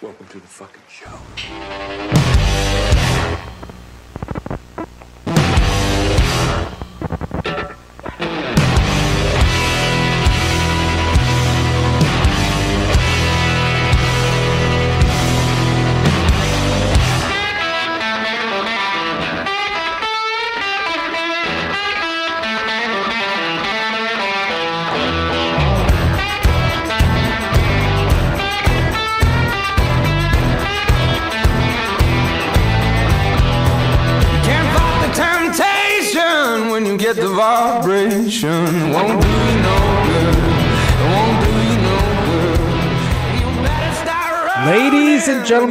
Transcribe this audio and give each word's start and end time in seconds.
Welcome 0.00 0.28
to 0.28 0.38
the 0.38 0.46
fucking 0.46 0.82
show. 0.88 1.10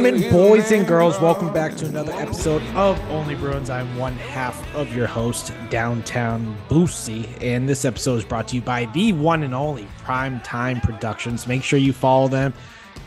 Gentlemen, 0.08 0.32
boys 0.32 0.72
and 0.72 0.86
girls, 0.86 1.20
welcome 1.20 1.52
back 1.52 1.76
to 1.76 1.84
another 1.84 2.12
episode 2.12 2.62
of 2.74 2.98
Only 3.10 3.34
Bruins. 3.34 3.68
I'm 3.68 3.94
one 3.98 4.14
half 4.14 4.74
of 4.74 4.96
your 4.96 5.06
host, 5.06 5.52
Downtown 5.68 6.56
Boosy, 6.70 7.28
and 7.42 7.68
this 7.68 7.84
episode 7.84 8.16
is 8.16 8.24
brought 8.24 8.48
to 8.48 8.56
you 8.56 8.62
by 8.62 8.86
the 8.86 9.12
one 9.12 9.42
and 9.42 9.54
only 9.54 9.86
Prime 9.98 10.40
Time 10.40 10.80
Productions. 10.80 11.46
Make 11.46 11.62
sure 11.62 11.78
you 11.78 11.92
follow 11.92 12.26
them 12.26 12.54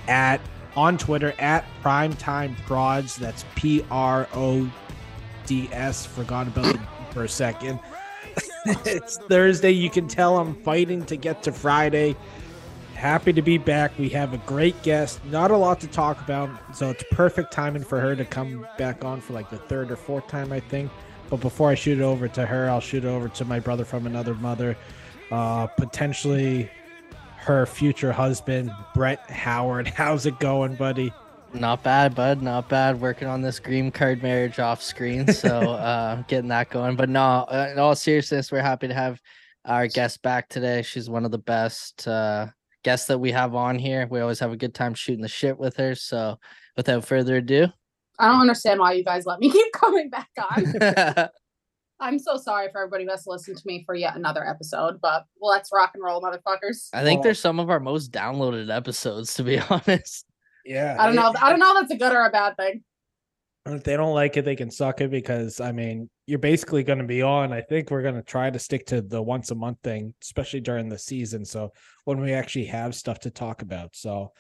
at 0.08 0.42
on 0.76 0.96
Twitter 1.00 1.34
at 1.40 1.66
Primetime 1.84 2.56
Prods. 2.68 3.16
That's 3.16 3.46
P 3.56 3.84
R 3.90 4.28
O 4.36 4.72
D 5.48 5.70
S. 5.72 6.06
Forgot 6.06 6.50
about 6.50 6.76
it 6.76 6.82
for 7.10 7.24
a 7.24 7.30
second. 7.30 7.80
it's 8.86 9.18
Thursday. 9.18 9.72
You 9.72 9.90
can 9.90 10.08
tell 10.08 10.38
I'm 10.38 10.54
fighting 10.62 11.04
to 11.08 11.16
get 11.16 11.42
to 11.42 11.52
Friday 11.52 12.16
happy 13.02 13.34
to 13.34 13.42
be 13.42 13.58
back. 13.58 13.98
We 13.98 14.10
have 14.10 14.32
a 14.32 14.38
great 14.38 14.80
guest. 14.84 15.26
Not 15.26 15.50
a 15.50 15.58
lot 15.58 15.80
to 15.80 15.88
talk 15.88 16.22
about, 16.22 16.52
so 16.76 16.92
it's 16.92 17.04
perfect 17.10 17.52
timing 17.52 17.84
for 17.84 18.00
her 18.00 18.16
to 18.16 18.24
come 18.24 18.68
back 18.78 19.04
on 19.04 19.22
for 19.22 19.34
like 19.34 19.50
the 19.50 19.58
third 19.58 19.90
or 19.90 19.96
fourth 19.96 20.28
time, 20.28 20.54
I 20.54 20.60
think. 20.60 20.92
But 21.32 21.38
before 21.38 21.72
I 21.72 21.76
shoot 21.76 21.98
it 21.98 22.04
over 22.04 22.28
to 22.28 22.46
her, 22.46 22.70
I'll 22.70 22.80
shoot 22.80 23.04
it 23.04 23.08
over 23.08 23.28
to 23.28 23.44
my 23.44 23.60
brother 23.60 23.86
from 23.86 24.06
another 24.06 24.36
mother, 24.36 24.78
uh, 25.32 25.66
potentially 25.66 26.70
her 27.38 27.66
future 27.66 28.12
husband, 28.12 28.72
Brett 28.94 29.28
Howard. 29.32 29.88
How's 29.96 30.28
it 30.28 30.40
going, 30.40 30.76
buddy? 30.76 31.12
Not 31.56 31.82
bad, 31.82 32.14
bud. 32.14 32.44
Not 32.44 32.70
bad. 32.70 33.02
Working 33.02 33.28
on 33.28 33.42
this 33.42 33.60
green 33.60 33.90
card 33.90 34.22
marriage 34.22 34.60
off 34.60 34.84
screen, 34.84 35.34
so 35.34 35.50
uh, 35.72 36.22
getting 36.28 36.50
that 36.50 36.70
going. 36.70 36.96
But 36.98 37.10
no, 37.10 37.22
uh, 37.22 37.70
in 37.72 37.80
all 37.80 37.96
seriousness, 37.96 38.52
we're 38.52 38.62
happy 38.62 38.90
to 38.90 38.94
have 38.94 39.20
our 39.66 39.88
guest 39.88 40.22
back 40.22 40.50
today. 40.50 40.84
She's 40.84 41.10
one 41.10 41.26
of 41.26 41.32
the 41.32 41.40
best 41.40 42.08
uh, 42.08 42.46
guests 42.84 43.08
that 43.08 43.20
we 43.20 43.32
have 43.32 43.56
on 43.56 43.78
here. 43.78 44.08
We 44.10 44.20
always 44.20 44.40
have 44.40 44.52
a 44.52 44.58
good 44.58 44.74
time 44.74 44.94
shooting 44.94 45.22
the 45.22 45.28
shit 45.28 45.58
with 45.58 45.78
her. 45.78 45.96
So, 45.96 46.40
without 46.78 47.06
further 47.06 47.38
ado, 47.38 47.68
I 48.20 48.28
don't 48.28 48.42
understand 48.42 48.80
why 48.80 48.94
you 48.94 49.04
guys 49.04 49.26
let 49.26 49.40
me 49.40 49.50
keep 49.52 49.72
coming 49.74 50.10
back 50.10 50.30
on. 50.38 51.30
I'm 52.00 52.18
so 52.18 52.36
sorry 52.38 52.68
for 52.72 52.80
everybody 52.82 53.04
who 53.04 53.12
has 53.12 53.26
to 53.26 53.30
listen 53.30 53.54
to 53.56 53.62
me 53.66 53.84
for 53.86 53.94
yet 53.94 54.16
another 54.16 54.48
episode, 54.48 55.00
but 55.02 55.26
let's 55.40 55.70
rock 55.72 55.92
and 55.94 56.04
roll, 56.04 56.20
motherfuckers. 56.22 56.90
I 56.94 57.04
think 57.04 57.20
Well- 57.20 57.24
they're 57.26 57.34
some 57.36 57.60
of 57.60 57.70
our 57.70 57.80
most 57.80 58.12
downloaded 58.12 58.76
episodes, 58.76 59.36
to 59.36 59.44
be 59.44 59.60
honest. 59.70 60.26
Yeah. 60.66 60.96
I 61.00 61.06
don't 61.06 61.16
know. 61.16 61.34
I 61.40 61.50
don't 61.52 61.60
know 61.60 61.76
if 61.78 61.82
that's 61.82 61.92
a 61.94 61.98
good 61.98 62.12
or 62.14 62.26
a 62.26 62.32
bad 62.32 62.56
thing. 62.58 62.84
If 63.66 63.84
they 63.84 63.96
don't 63.96 64.16
like 64.16 64.38
it, 64.38 64.46
they 64.46 64.56
can 64.56 64.72
suck 64.72 65.02
it 65.02 65.12
because 65.12 65.60
I 65.60 65.72
mean, 65.72 66.10
you're 66.26 66.40
basically 66.40 66.84
going 66.84 66.98
to 67.00 67.06
be 67.06 67.22
on. 67.22 67.54
I 67.54 67.62
think 67.62 67.92
we're 67.92 68.02
going 68.02 68.16
to 68.16 68.24
try 68.24 68.50
to 68.50 68.58
stick 68.58 68.88
to 68.88 69.02
the 69.02 69.22
once 69.22 69.52
a 69.52 69.56
month 69.56 69.78
thing, 69.84 70.16
especially 70.24 70.62
during 70.62 70.90
the 70.90 70.98
season. 70.98 71.46
So 71.46 71.72
when 72.06 72.20
we 72.20 72.34
actually 72.34 72.66
have 72.66 72.96
stuff 72.96 73.20
to 73.20 73.30
talk 73.30 73.62
about, 73.62 73.96
so 73.96 74.32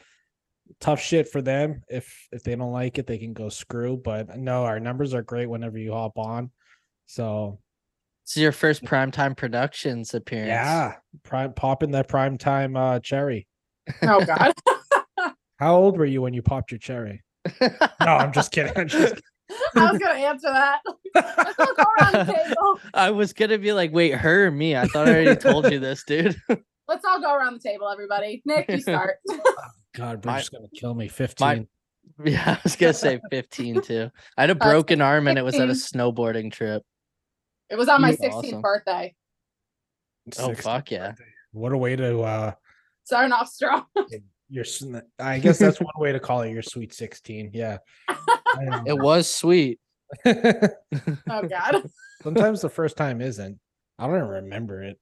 tough 0.79 0.99
shit 1.01 1.27
for 1.27 1.41
them. 1.41 1.83
If 1.87 2.27
if 2.31 2.43
they 2.43 2.55
don't 2.55 2.71
like 2.71 2.97
it, 2.97 3.05
they 3.05 3.19
can 3.19 3.33
go 3.33 3.49
screw. 3.49 3.95
But 3.95 4.37
no, 4.37 4.63
our 4.63 4.79
numbers 4.79 5.13
are 5.13 5.21
great 5.21 5.49
whenever 5.49 5.77
you 5.77 5.91
hop 5.93 6.17
on. 6.17 6.49
So 7.05 7.59
This 8.25 8.37
is 8.37 8.41
your 8.43 8.51
first 8.51 8.83
primetime 8.83 9.37
productions 9.37 10.15
appearance. 10.15 10.47
yeah, 10.47 10.95
prime 11.21 11.53
popping 11.53 11.91
that 11.91 12.07
prime 12.07 12.39
time 12.39 12.75
uh, 12.75 12.99
cherry. 12.99 13.47
Oh 14.01 14.25
god. 14.25 14.53
How 15.57 15.75
old 15.75 15.99
were 15.99 16.05
you 16.05 16.23
when 16.23 16.33
you 16.33 16.41
popped 16.41 16.71
your 16.71 16.79
cherry? 16.79 17.21
No, 17.61 18.07
I'm 18.07 18.31
just 18.33 18.51
kidding. 18.51 18.73
I'm 18.75 18.87
just 18.87 19.15
I 19.75 19.91
was 19.91 19.99
gonna 19.99 20.19
answer 20.19 20.47
that. 20.49 20.79
Let's 21.13 21.59
all 21.59 21.75
go 21.75 21.83
around 21.99 22.27
the 22.27 22.33
table. 22.33 22.79
I 22.93 23.11
was 23.11 23.33
gonna 23.33 23.57
be 23.57 23.73
like, 23.73 23.91
wait, 23.91 24.11
her 24.15 24.47
or 24.47 24.51
me? 24.51 24.75
I 24.77 24.85
thought 24.85 25.07
I 25.07 25.11
already 25.11 25.35
told 25.35 25.69
you 25.71 25.79
this, 25.79 26.03
dude. 26.05 26.35
Let's 26.87 27.05
all 27.05 27.21
go 27.21 27.33
around 27.33 27.53
the 27.53 27.59
table, 27.59 27.89
everybody. 27.89 28.41
Nick, 28.45 28.69
you 28.69 28.79
start. 28.79 29.17
God, 29.93 30.25
My- 30.25 30.33
Bruce 30.33 30.43
is 30.43 30.49
gonna 30.49 30.67
kill 30.75 30.93
me. 30.93 31.07
Fifteen. 31.09 31.67
Yeah, 32.23 32.55
I 32.57 32.59
was 32.63 32.75
gonna 32.75 32.93
say 32.93 33.19
15 33.29 33.81
too. 33.81 34.09
I 34.37 34.41
had 34.41 34.49
a 34.49 34.53
Uh, 34.53 34.69
broken 34.69 35.01
arm 35.01 35.27
and 35.27 35.37
it 35.37 35.43
was 35.43 35.55
at 35.55 35.69
a 35.69 35.73
snowboarding 35.73 36.51
trip. 36.51 36.83
it 37.69 37.77
was 37.77 37.87
on 37.89 38.01
my 38.01 38.11
16th 38.13 38.33
awesome. 38.33 38.61
birthday. 38.61 39.15
Oh 40.39 40.53
fuck 40.53 40.91
yeah. 40.91 41.13
What 41.51 41.71
a 41.71 41.77
way 41.77 41.95
to 41.95 42.21
uh 42.21 42.51
Starting 43.03 43.31
off 43.33 43.49
strong. 43.49 43.85
Your 44.51 44.63
sn- 44.65 45.01
I 45.19 45.39
guess 45.39 45.57
that's 45.57 45.79
one 45.81 45.93
way 45.97 46.11
to 46.11 46.19
call 46.19 46.41
it 46.41 46.51
your 46.51 46.61
sweet 46.61 46.93
16. 46.93 47.51
Yeah. 47.53 47.77
It 48.85 48.97
was 48.99 49.33
sweet. 49.33 49.79
Oh 50.25 51.41
god. 51.47 51.89
Sometimes 52.21 52.61
the 52.61 52.69
first 52.69 52.97
time 52.97 53.21
isn't. 53.21 53.57
I 53.97 54.07
don't 54.07 54.17
even 54.17 54.27
remember 54.27 54.83
it. 54.83 54.99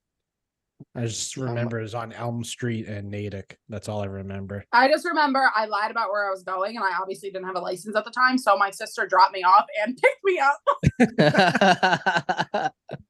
I 0.96 1.06
just 1.08 1.36
Um, 1.38 1.46
remember 1.46 1.80
it 1.80 1.82
was 1.84 1.96
on 1.96 2.14
Elm 2.14 2.44
Street 2.44 2.88
and 2.88 3.10
Natick. 3.10 3.58
That's 3.68 3.90
all 3.90 4.02
I 4.02 4.06
remember. 4.06 4.64
I 4.72 4.88
just 4.88 5.04
remember 5.06 5.50
I 5.56 5.66
lied 5.66 5.92
about 5.92 6.10
where 6.12 6.26
I 6.28 6.30
was 6.32 6.44
going, 6.44 6.78
and 6.78 6.86
I 6.86 6.92
obviously 7.02 7.32
didn't 7.32 7.48
have 7.48 7.56
a 7.58 7.60
license 7.60 7.96
at 7.98 8.06
the 8.06 8.12
time. 8.12 8.38
So 8.38 8.56
my 8.56 8.70
sister 8.72 9.06
dropped 9.08 9.34
me 9.34 9.44
off 9.44 9.66
and 9.84 9.98
picked 9.98 10.24
me 10.24 10.40
up. 10.40 10.62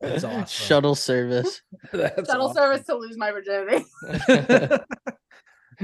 That's 0.01 0.23
awesome. 0.23 0.45
Shuttle 0.47 0.95
service. 0.95 1.61
That's 1.91 2.27
Shuttle 2.29 2.47
awesome. 2.47 2.55
service 2.55 2.85
to 2.87 2.95
lose 2.95 3.17
my 3.17 3.31
virginity. 3.31 3.85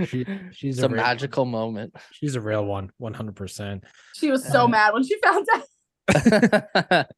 She, 0.05 0.25
she's 0.51 0.75
It's 0.77 0.83
a 0.83 0.87
a 0.87 0.89
real, 0.89 1.01
magical 1.03 1.45
moment. 1.45 1.93
She's 2.11 2.35
a 2.35 2.41
real 2.41 2.65
one, 2.65 2.91
100%. 3.01 3.83
She 4.15 4.29
was 4.31 4.43
so 4.45 4.65
Uh, 4.65 4.67
mad 4.67 4.93
when 4.93 5.03
she 5.03 5.17
found 5.21 5.47
out. 5.55 7.07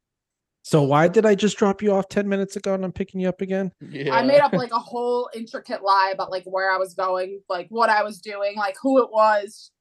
So 0.64 0.84
why 0.84 1.08
did 1.08 1.26
I 1.26 1.34
just 1.34 1.56
drop 1.58 1.82
you 1.82 1.94
off 1.94 2.10
10 2.10 2.28
minutes 2.28 2.58
ago 2.58 2.74
and 2.74 2.84
I'm 2.84 2.92
picking 2.92 3.22
you 3.22 3.30
up 3.30 3.40
again? 3.40 3.72
yeah. 3.90 4.14
I 4.14 4.22
made 4.24 4.42
up 4.42 4.52
like 4.52 4.72
a 4.74 4.78
whole 4.80 5.30
intricate 5.34 5.82
lie 5.82 6.12
about 6.14 6.30
like 6.30 6.44
where 6.44 6.70
I 6.70 6.76
was 6.76 6.94
going, 6.94 7.40
like 7.48 7.68
what 7.70 7.90
I 7.90 8.04
was 8.04 8.20
doing, 8.20 8.58
like 8.58 8.76
who 8.82 9.02
it 9.02 9.10
was. 9.10 9.72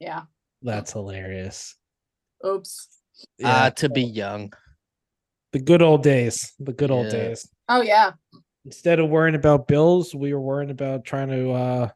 Yeah. 0.00 0.24
That's 0.60 0.92
hilarious. 0.92 1.76
Oops. 2.46 2.88
uh, 3.42 3.70
to 3.70 3.88
be 3.88 4.02
young. 4.02 4.52
the 5.52 5.60
good 5.60 5.80
old 5.80 6.02
days. 6.02 6.52
The 6.58 6.74
good 6.74 6.90
old 6.90 7.06
Yeah. 7.06 7.12
days. 7.12 7.48
Oh 7.70 7.80
yeah. 7.80 8.12
Instead 8.66 8.98
of 8.98 9.08
worrying 9.08 9.34
about 9.34 9.66
bills, 9.66 10.14
we 10.14 10.34
were 10.34 10.40
worrying 10.42 10.70
about 10.70 11.06
trying 11.06 11.28
to 11.30 11.52
uh 11.52 11.88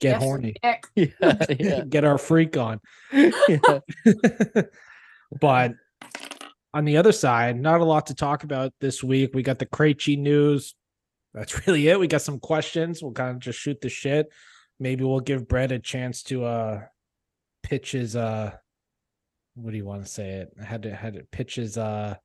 get 0.00 0.20
Yes, 0.20 0.22
horny. 0.22 0.54
Yeah, 0.94 1.06
yeah, 1.58 1.84
get 1.88 2.04
our 2.04 2.18
freak 2.18 2.56
on. 2.56 2.80
yeah. 3.12 3.80
but 5.40 5.72
on 6.74 6.84
the 6.84 6.96
other 6.96 7.12
side, 7.12 7.58
not 7.58 7.80
a 7.80 7.84
lot 7.84 8.06
to 8.06 8.14
talk 8.14 8.44
about 8.44 8.72
this 8.80 9.02
week. 9.02 9.30
We 9.34 9.42
got 9.42 9.58
the 9.58 9.66
Krejci 9.66 10.18
news. 10.18 10.74
That's 11.34 11.66
really 11.66 11.88
it. 11.88 11.98
We 11.98 12.06
got 12.06 12.22
some 12.22 12.38
questions. 12.40 13.02
We'll 13.02 13.12
kind 13.12 13.30
of 13.30 13.38
just 13.40 13.58
shoot 13.58 13.80
the 13.80 13.88
shit. 13.88 14.28
Maybe 14.78 15.04
we'll 15.04 15.20
give 15.20 15.48
Brett 15.48 15.72
a 15.72 15.78
chance 15.78 16.22
to 16.24 16.44
uh 16.44 16.82
pitch 17.62 17.92
his 17.92 18.14
uh 18.16 18.52
what 19.54 19.70
do 19.70 19.76
you 19.76 19.84
want 19.84 20.02
to 20.04 20.08
say 20.10 20.28
it? 20.34 20.52
Had 20.62 20.82
to 20.82 20.94
had 20.94 21.14
to 21.14 21.24
pitch 21.32 21.54
his 21.56 21.78
uh 21.78 22.16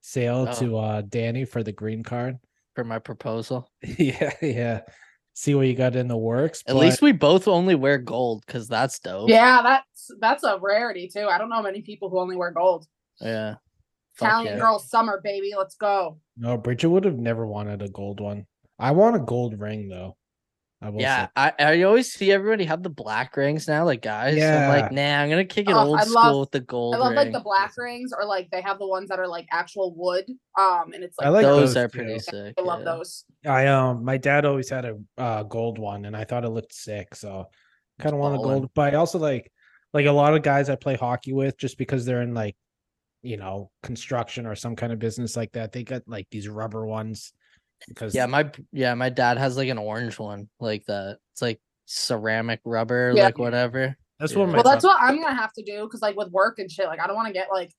sale 0.00 0.46
Oh. 0.48 0.58
to 0.60 0.78
uh 0.78 1.02
Dani 1.02 1.46
for 1.46 1.62
the 1.62 1.72
green 1.72 2.02
card. 2.02 2.38
For 2.74 2.84
my 2.84 2.98
proposal. 2.98 3.70
yeah, 3.82 4.32
yeah. 4.40 4.80
See 5.40 5.54
what 5.54 5.68
you 5.68 5.74
got 5.74 5.96
in 5.96 6.06
the 6.06 6.18
works. 6.18 6.62
At 6.66 6.74
but- 6.74 6.80
least 6.80 7.00
we 7.00 7.12
both 7.12 7.48
only 7.48 7.74
wear 7.74 7.96
gold 7.96 8.44
because 8.46 8.68
that's 8.68 8.98
dope. 8.98 9.30
Yeah, 9.30 9.62
that's 9.62 10.10
that's 10.20 10.44
a 10.44 10.58
rarity 10.60 11.08
too. 11.08 11.28
I 11.28 11.38
don't 11.38 11.48
know 11.48 11.62
many 11.62 11.80
people 11.80 12.10
who 12.10 12.20
only 12.20 12.36
wear 12.36 12.50
gold. 12.50 12.86
Yeah. 13.22 13.54
Italian 14.18 14.56
yeah. 14.56 14.60
girl 14.60 14.78
summer, 14.78 15.18
baby. 15.24 15.54
Let's 15.56 15.76
go. 15.76 16.18
no, 16.36 16.58
Bridget 16.58 16.90
would 16.90 17.06
have 17.06 17.16
never 17.16 17.46
wanted 17.46 17.80
a 17.80 17.88
gold 17.88 18.20
one. 18.20 18.44
I 18.78 18.90
want 18.90 19.16
a 19.16 19.20
gold 19.20 19.58
ring 19.58 19.88
though. 19.88 20.18
I 20.82 20.88
will 20.88 21.02
Yeah, 21.02 21.26
say. 21.26 21.30
I, 21.36 21.52
I 21.58 21.82
always 21.82 22.10
see 22.10 22.32
everybody 22.32 22.64
have 22.64 22.82
the 22.82 22.88
black 22.88 23.36
rings 23.36 23.68
now, 23.68 23.84
like 23.84 24.00
guys. 24.00 24.42
I'm 24.42 24.68
like, 24.68 24.90
nah, 24.92 25.20
I'm 25.20 25.28
gonna 25.28 25.44
kick 25.44 25.68
it 25.68 25.72
Oh, 25.74 25.86
old 25.86 26.00
I 26.00 26.04
school 26.04 26.14
love- 26.14 26.40
with 26.40 26.50
the 26.52 26.60
gold 26.60 26.94
I 26.94 26.98
love 26.98 27.14
like 27.14 27.32
the 27.32 27.40
black 27.40 27.76
rings 27.76 28.12
or 28.18 28.24
like 28.24 28.50
they 28.50 28.62
have 28.62 28.78
the 28.78 28.86
ones 28.86 29.10
that 29.10 29.18
are 29.18 29.28
like 29.28 29.46
actual 29.52 29.94
wood. 29.94 30.24
Um 30.58 30.92
and 30.94 31.04
it's 31.04 31.18
like, 31.18 31.26
I 31.26 31.30
like 31.30 31.44
those, 31.44 31.74
those 31.74 31.76
are 31.76 31.88
too. 31.88 31.98
pretty 31.98 32.18
sick. 32.18 32.54
I 32.58 32.62
love 32.62 32.80
yeah. 32.80 32.84
those. 32.96 33.24
I 33.46 33.66
um 33.66 34.04
my 34.04 34.16
dad 34.16 34.46
always 34.46 34.70
had 34.70 34.86
a 34.86 34.96
uh, 35.18 35.42
gold 35.42 35.78
one 35.78 36.06
and 36.06 36.16
I 36.16 36.24
thought 36.24 36.44
it 36.44 36.50
looked 36.50 36.72
sick, 36.74 37.14
so 37.14 37.48
kind 37.98 38.14
of 38.14 38.20
want 38.20 38.34
to 38.36 38.38
gold. 38.42 38.70
but 38.74 38.94
I 38.94 38.96
also 38.96 39.18
like 39.18 39.52
like 39.92 40.06
a 40.06 40.12
lot 40.12 40.34
of 40.34 40.42
guys 40.42 40.70
I 40.70 40.76
play 40.76 40.96
hockey 40.96 41.34
with 41.34 41.58
just 41.58 41.76
because 41.76 42.06
they're 42.06 42.22
in 42.22 42.32
like 42.32 42.56
you 43.22 43.36
know 43.36 43.70
construction 43.82 44.46
or 44.46 44.54
some 44.54 44.76
kind 44.76 44.94
of 44.94 44.98
business 44.98 45.36
like 45.36 45.52
that. 45.52 45.72
They 45.72 45.84
got 45.84 46.02
like 46.06 46.26
these 46.30 46.48
rubber 46.48 46.86
ones 46.86 47.34
because 47.88 48.14
Yeah, 48.14 48.26
my 48.26 48.50
yeah, 48.72 48.94
my 48.94 49.08
dad 49.08 49.38
has 49.38 49.56
like 49.56 49.68
an 49.68 49.78
orange 49.78 50.18
one 50.18 50.48
like 50.58 50.84
that. 50.86 51.18
It's 51.32 51.42
like 51.42 51.60
ceramic 51.86 52.60
rubber, 52.64 53.12
Yeah. 53.14 53.24
like 53.24 53.38
whatever. 53.38 53.96
that's 54.18 54.34
what 54.34 54.42
Yeah. 54.42 54.52
my 54.52 54.54
Well, 54.58 54.64
that's 54.64 54.84
what 54.84 55.00
I'm 55.00 55.20
gonna 55.20 55.34
have 55.34 55.52
to 55.54 55.62
do 55.62 55.84
because, 55.84 56.02
like, 56.02 56.16
with 56.16 56.30
work 56.30 56.58
and 56.58 56.70
shit, 56.70 56.86
like, 56.86 57.00
I 57.00 57.06
don't 57.06 57.16
want 57.16 57.28
to 57.28 57.32
get 57.32 57.48
like 57.50 57.72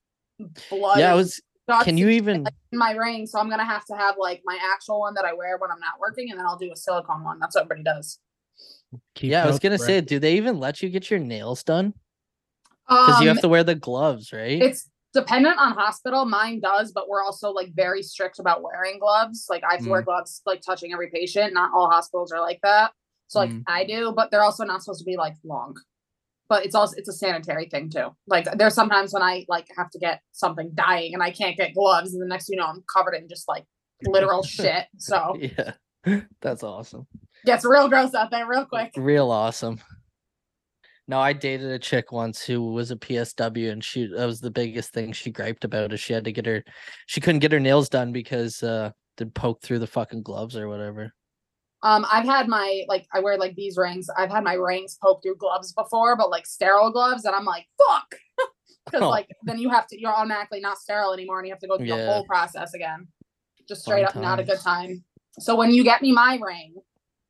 blood. 0.70 0.98
Yeah, 0.98 1.12
I 1.12 1.14
was. 1.14 1.40
Can 1.84 1.96
you 1.96 2.08
even? 2.08 2.44
like, 2.44 2.54
in 2.72 2.78
my 2.78 2.92
ring, 2.92 3.26
so 3.26 3.38
I'm 3.38 3.48
gonna 3.48 3.64
have 3.64 3.84
to 3.86 3.94
have 3.96 4.16
like 4.18 4.42
my 4.44 4.58
actual 4.74 5.00
one 5.00 5.14
that 5.14 5.24
I 5.24 5.32
wear 5.32 5.56
when 5.58 5.70
I'm 5.70 5.80
not 5.80 6.00
working, 6.00 6.30
and 6.30 6.38
then 6.38 6.46
I'll 6.46 6.58
do 6.58 6.70
a 6.72 6.76
silicone 6.76 7.24
one. 7.24 7.38
That's 7.38 7.54
what 7.54 7.64
everybody 7.64 7.84
does. 7.84 8.18
keep 9.14 9.30
Yeah, 9.30 9.44
I 9.44 9.46
was 9.46 9.58
gonna 9.58 9.78
bro. 9.78 9.86
say, 9.86 10.00
do 10.00 10.18
they 10.18 10.34
even 10.36 10.58
let 10.58 10.82
you 10.82 10.90
get 10.90 11.10
your 11.10 11.20
nails 11.20 11.62
done? 11.62 11.94
Because 12.88 13.18
Um, 13.18 13.22
you 13.22 13.28
have 13.28 13.40
to 13.40 13.48
wear 13.48 13.64
the 13.64 13.74
gloves, 13.76 14.32
right? 14.32 14.60
It's 14.60 14.90
dependent 15.12 15.58
on 15.58 15.72
hospital. 15.72 16.24
Mine 16.24 16.60
does, 16.60 16.92
but 16.92 17.08
we're 17.08 17.22
also 17.22 17.50
like 17.50 17.72
very 17.74 18.02
strict 18.02 18.38
about 18.38 18.62
wearing 18.62 18.98
gloves. 18.98 19.46
Like 19.50 19.62
I 19.64 19.74
have 19.74 19.84
to 19.84 19.90
wear 19.90 20.02
gloves 20.02 20.40
like 20.46 20.60
touching 20.62 20.92
every 20.92 21.10
patient. 21.10 21.52
Not 21.54 21.70
all 21.74 21.90
hospitals 21.90 22.32
are 22.32 22.40
like 22.40 22.60
that. 22.62 22.92
So 23.28 23.38
like 23.40 23.50
Mm. 23.50 23.62
I 23.66 23.84
do, 23.84 24.12
but 24.14 24.30
they're 24.30 24.42
also 24.42 24.64
not 24.64 24.82
supposed 24.82 25.00
to 25.00 25.04
be 25.06 25.16
like 25.16 25.34
long. 25.44 25.76
But 26.48 26.66
it's 26.66 26.74
also 26.74 26.94
it's 26.98 27.08
a 27.08 27.12
sanitary 27.14 27.66
thing 27.68 27.88
too. 27.88 28.08
Like 28.26 28.46
there's 28.58 28.74
sometimes 28.74 29.12
when 29.14 29.22
I 29.22 29.46
like 29.48 29.68
have 29.76 29.90
to 29.90 29.98
get 29.98 30.20
something 30.32 30.70
dying 30.74 31.14
and 31.14 31.22
I 31.22 31.30
can't 31.30 31.56
get 31.56 31.74
gloves, 31.74 32.12
and 32.12 32.22
the 32.22 32.26
next 32.26 32.48
you 32.50 32.56
know 32.56 32.66
I'm 32.66 32.84
covered 32.92 33.14
in 33.14 33.28
just 33.28 33.48
like 33.48 33.64
literal 34.04 34.42
shit. 34.56 34.86
So 34.98 35.36
yeah, 35.38 35.72
that's 36.42 36.62
awesome. 36.62 37.06
gets 37.46 37.64
real 37.64 37.88
gross 37.88 38.14
out 38.14 38.30
there 38.30 38.46
real 38.46 38.66
quick. 38.66 38.92
Real 38.96 39.30
awesome. 39.30 39.80
No, 41.12 41.20
I 41.20 41.34
dated 41.34 41.70
a 41.70 41.78
chick 41.78 42.10
once 42.10 42.42
who 42.42 42.72
was 42.72 42.90
a 42.90 42.96
PSW, 42.96 43.70
and 43.70 43.84
she 43.84 44.06
that 44.06 44.24
was 44.24 44.40
the 44.40 44.50
biggest 44.50 44.94
thing 44.94 45.12
she 45.12 45.30
griped 45.30 45.62
about 45.62 45.92
is 45.92 46.00
she 46.00 46.14
had 46.14 46.24
to 46.24 46.32
get 46.32 46.46
her, 46.46 46.64
she 47.04 47.20
couldn't 47.20 47.40
get 47.40 47.52
her 47.52 47.60
nails 47.60 47.90
done 47.90 48.12
because 48.12 48.62
uh 48.62 48.92
they'd 49.18 49.34
poke 49.34 49.60
through 49.60 49.80
the 49.80 49.86
fucking 49.86 50.22
gloves 50.22 50.56
or 50.56 50.68
whatever. 50.68 51.12
Um, 51.82 52.06
I've 52.10 52.24
had 52.24 52.48
my 52.48 52.84
like 52.88 53.06
I 53.12 53.20
wear 53.20 53.36
like 53.36 53.54
these 53.56 53.76
rings. 53.76 54.08
I've 54.16 54.30
had 54.30 54.42
my 54.42 54.54
rings 54.54 54.96
poke 55.02 55.22
through 55.22 55.36
gloves 55.36 55.74
before, 55.74 56.16
but 56.16 56.30
like 56.30 56.46
sterile 56.46 56.90
gloves, 56.90 57.26
and 57.26 57.34
I'm 57.34 57.44
like, 57.44 57.66
fuck, 57.76 58.14
because 58.86 59.02
Oh. 59.02 59.10
like 59.10 59.28
then 59.42 59.58
you 59.58 59.68
have 59.68 59.86
to 59.88 60.00
you're 60.00 60.14
automatically 60.14 60.60
not 60.60 60.78
sterile 60.78 61.12
anymore, 61.12 61.40
and 61.40 61.46
you 61.46 61.52
have 61.52 61.60
to 61.60 61.68
go 61.68 61.76
through 61.76 61.88
the 61.88 62.06
whole 62.06 62.24
process 62.24 62.72
again. 62.72 63.06
Just 63.68 63.82
straight 63.82 64.06
Fun 64.06 64.16
up, 64.16 64.22
not 64.22 64.40
a 64.40 64.44
good 64.44 64.60
time. 64.60 65.04
So 65.40 65.56
when 65.56 65.74
you 65.74 65.84
get 65.84 66.00
me 66.00 66.10
my 66.10 66.38
ring, 66.42 66.76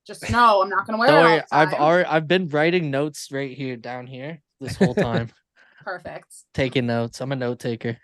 just 0.06 0.30
no, 0.30 0.62
I'm 0.62 0.68
not 0.68 0.86
gonna 0.86 0.98
wear 0.98 1.08
Don't 1.08 1.20
it. 1.20 1.22
worry, 1.24 1.42
I've 1.52 1.74
already 1.74 2.08
I've 2.08 2.28
been 2.28 2.48
writing 2.48 2.90
notes 2.90 3.28
right 3.30 3.56
here 3.56 3.76
down 3.76 4.06
here 4.06 4.40
this 4.60 4.76
whole 4.76 4.94
time, 5.06 5.30
perfect. 5.84 6.34
taking 6.54 6.86
notes. 6.86 7.20
I'm 7.20 7.32
a 7.32 7.36
note 7.36 7.58
taker. 7.60 7.98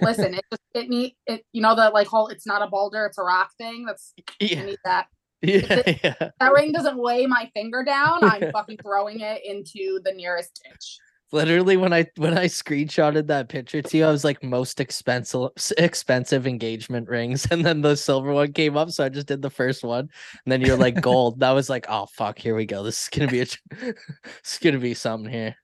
Listen, 0.00 0.34
it 0.34 0.44
just 0.50 0.62
it 0.74 0.88
need 0.88 1.16
it. 1.26 1.44
You 1.52 1.62
know 1.62 1.74
the 1.74 1.90
like 1.90 2.06
whole 2.06 2.28
it's 2.28 2.46
not 2.46 2.62
a 2.62 2.66
boulder, 2.68 3.06
it's 3.06 3.18
a 3.18 3.22
rock 3.22 3.50
thing. 3.58 3.84
That's 3.84 4.14
I 4.30 4.32
Yeah, 4.40 4.64
need 4.64 4.78
that. 4.84 5.06
yeah, 5.42 5.82
yeah. 6.04 6.30
That 6.38 6.52
ring 6.52 6.70
doesn't 6.72 6.96
weigh 6.96 7.26
my 7.26 7.50
finger 7.52 7.82
down. 7.84 8.22
I'm 8.22 8.52
fucking 8.52 8.78
throwing 8.82 9.20
it 9.20 9.44
into 9.44 10.00
the 10.04 10.12
nearest 10.12 10.60
ditch. 10.64 10.98
Literally, 11.34 11.78
when 11.78 11.94
I 11.94 12.06
when 12.16 12.36
I 12.36 12.44
screenshotted 12.44 13.26
that 13.28 13.48
picture 13.48 13.80
to 13.80 13.96
you, 13.96 14.04
I 14.04 14.10
was 14.10 14.22
like 14.22 14.42
most 14.42 14.80
expensive 14.80 15.48
expensive 15.78 16.46
engagement 16.46 17.08
rings, 17.08 17.46
and 17.50 17.64
then 17.64 17.80
the 17.80 17.96
silver 17.96 18.32
one 18.32 18.52
came 18.52 18.76
up, 18.76 18.90
so 18.90 19.04
I 19.04 19.08
just 19.08 19.26
did 19.28 19.40
the 19.40 19.48
first 19.50 19.82
one, 19.82 20.00
and 20.44 20.52
then 20.52 20.60
you're 20.60 20.76
like 20.76 21.00
gold. 21.00 21.40
That 21.40 21.52
was 21.52 21.70
like, 21.70 21.86
oh 21.88 22.06
fuck, 22.14 22.38
here 22.38 22.54
we 22.54 22.66
go. 22.66 22.82
This 22.82 23.02
is 23.04 23.08
gonna 23.08 23.30
be 23.30 23.40
a, 23.40 23.46
tr- 23.46 23.58
it's 24.40 24.58
gonna 24.58 24.78
be 24.78 24.92
something 24.94 25.32
here. 25.32 25.56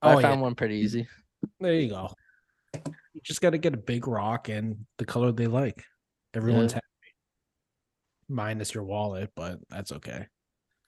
I 0.00 0.14
Oh, 0.14 0.18
yeah. 0.18 0.28
found 0.28 0.40
one 0.42 0.54
pretty 0.54 0.76
easy. 0.76 1.08
There 1.58 1.74
you 1.74 1.88
go. 1.90 2.12
You 3.12 3.20
just 3.24 3.40
got 3.40 3.50
to 3.50 3.58
get 3.58 3.74
a 3.74 3.78
big 3.78 4.06
rock 4.06 4.48
and 4.48 4.86
the 4.98 5.04
color 5.04 5.32
they 5.32 5.46
like. 5.48 5.84
Everyone's 6.34 6.72
Yeah. 6.72 6.76
happy. 6.76 7.14
Minus 8.28 8.72
your 8.74 8.84
wallet, 8.84 9.30
but 9.34 9.58
that's 9.68 9.90
okay. 9.92 10.26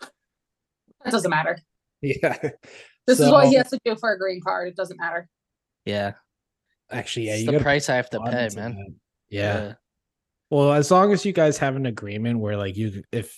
That 0.00 1.10
doesn't 1.10 1.30
matter. 1.30 1.58
Yeah. 2.00 2.50
This 3.06 3.20
is 3.20 3.30
what 3.30 3.48
he 3.48 3.54
has 3.54 3.70
to 3.70 3.78
do 3.84 3.96
for 3.96 4.12
a 4.12 4.18
green 4.18 4.40
card. 4.40 4.68
It 4.68 4.76
doesn't 4.76 4.98
matter. 4.98 5.28
Yeah, 5.84 6.12
Actually, 6.92 7.26
yeah, 7.26 7.34
it's 7.34 7.42
you 7.44 7.52
the 7.52 7.60
price 7.60 7.88
I 7.88 7.96
have 7.96 8.10
to 8.10 8.20
pay, 8.20 8.48
man. 8.54 8.74
that. 8.74 8.94
Yeah. 9.30 9.72
Well, 10.50 10.72
as 10.74 10.90
long 10.90 11.12
as 11.12 11.24
you 11.24 11.32
guys 11.32 11.56
have 11.58 11.76
an 11.76 11.86
agreement 11.86 12.38
where 12.38 12.56
like 12.56 12.76
you 12.76 13.02
if 13.10 13.36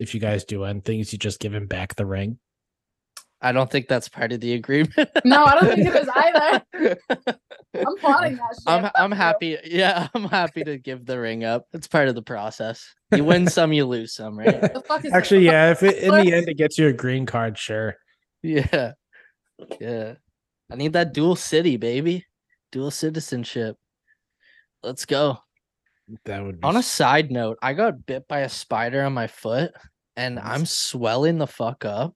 if 0.00 0.14
you 0.14 0.20
guys 0.20 0.44
do 0.44 0.64
end 0.64 0.84
things, 0.84 1.12
you 1.12 1.18
just 1.18 1.38
give 1.38 1.54
him 1.54 1.66
back 1.66 1.94
the 1.94 2.04
ring. 2.04 2.38
I 3.40 3.52
don't 3.52 3.70
think 3.70 3.88
that's 3.88 4.08
part 4.08 4.32
of 4.32 4.40
the 4.40 4.52
agreement. 4.52 4.92
No, 5.24 5.44
I 5.44 5.54
don't 5.54 5.74
think 5.74 5.86
it 5.88 5.94
is 5.94 6.08
either. 6.14 6.96
I'm 7.74 7.96
plotting 7.98 8.36
that 8.36 8.54
shit. 8.54 8.66
I'm 8.66 8.90
I'm 8.96 9.12
happy. 9.12 9.56
Yeah, 9.64 10.08
I'm 10.14 10.24
happy 10.24 10.64
to 10.64 10.76
give 10.76 11.06
the 11.06 11.18
ring 11.18 11.44
up. 11.44 11.66
It's 11.72 11.86
part 11.86 12.08
of 12.08 12.16
the 12.16 12.22
process. 12.22 12.84
You 13.14 13.24
win 13.24 13.46
some, 13.46 13.72
you 13.72 13.86
lose 13.86 14.14
some, 14.14 14.38
right? 14.38 14.60
The 14.60 14.82
fuck 14.86 15.04
is 15.04 15.12
Actually, 15.12 15.44
this? 15.44 15.52
yeah, 15.52 15.70
if 15.70 15.82
it, 15.84 15.98
in 15.98 16.10
the 16.12 16.32
end 16.34 16.48
it 16.48 16.54
gets 16.58 16.76
you 16.76 16.88
a 16.88 16.92
green 16.92 17.24
card, 17.24 17.56
sure. 17.56 17.96
Yeah. 18.42 18.92
Yeah. 19.80 20.14
I 20.72 20.76
need 20.76 20.94
that 20.94 21.12
dual 21.12 21.36
city, 21.36 21.76
baby. 21.76 22.24
Dual 22.72 22.90
citizenship. 22.90 23.76
Let's 24.82 25.04
go. 25.04 25.38
That 26.24 26.42
would 26.42 26.60
be 26.60 26.64
On 26.66 26.76
a 26.76 26.82
side 26.82 27.30
note, 27.30 27.58
I 27.62 27.74
got 27.74 28.06
bit 28.06 28.26
by 28.28 28.40
a 28.40 28.48
spider 28.48 29.02
on 29.02 29.12
my 29.12 29.26
foot 29.26 29.72
and 30.16 30.36
Nice. 30.36 30.44
I'm 30.46 30.66
swelling 30.66 31.38
the 31.38 31.46
fuck 31.46 31.84
up. 31.84 32.14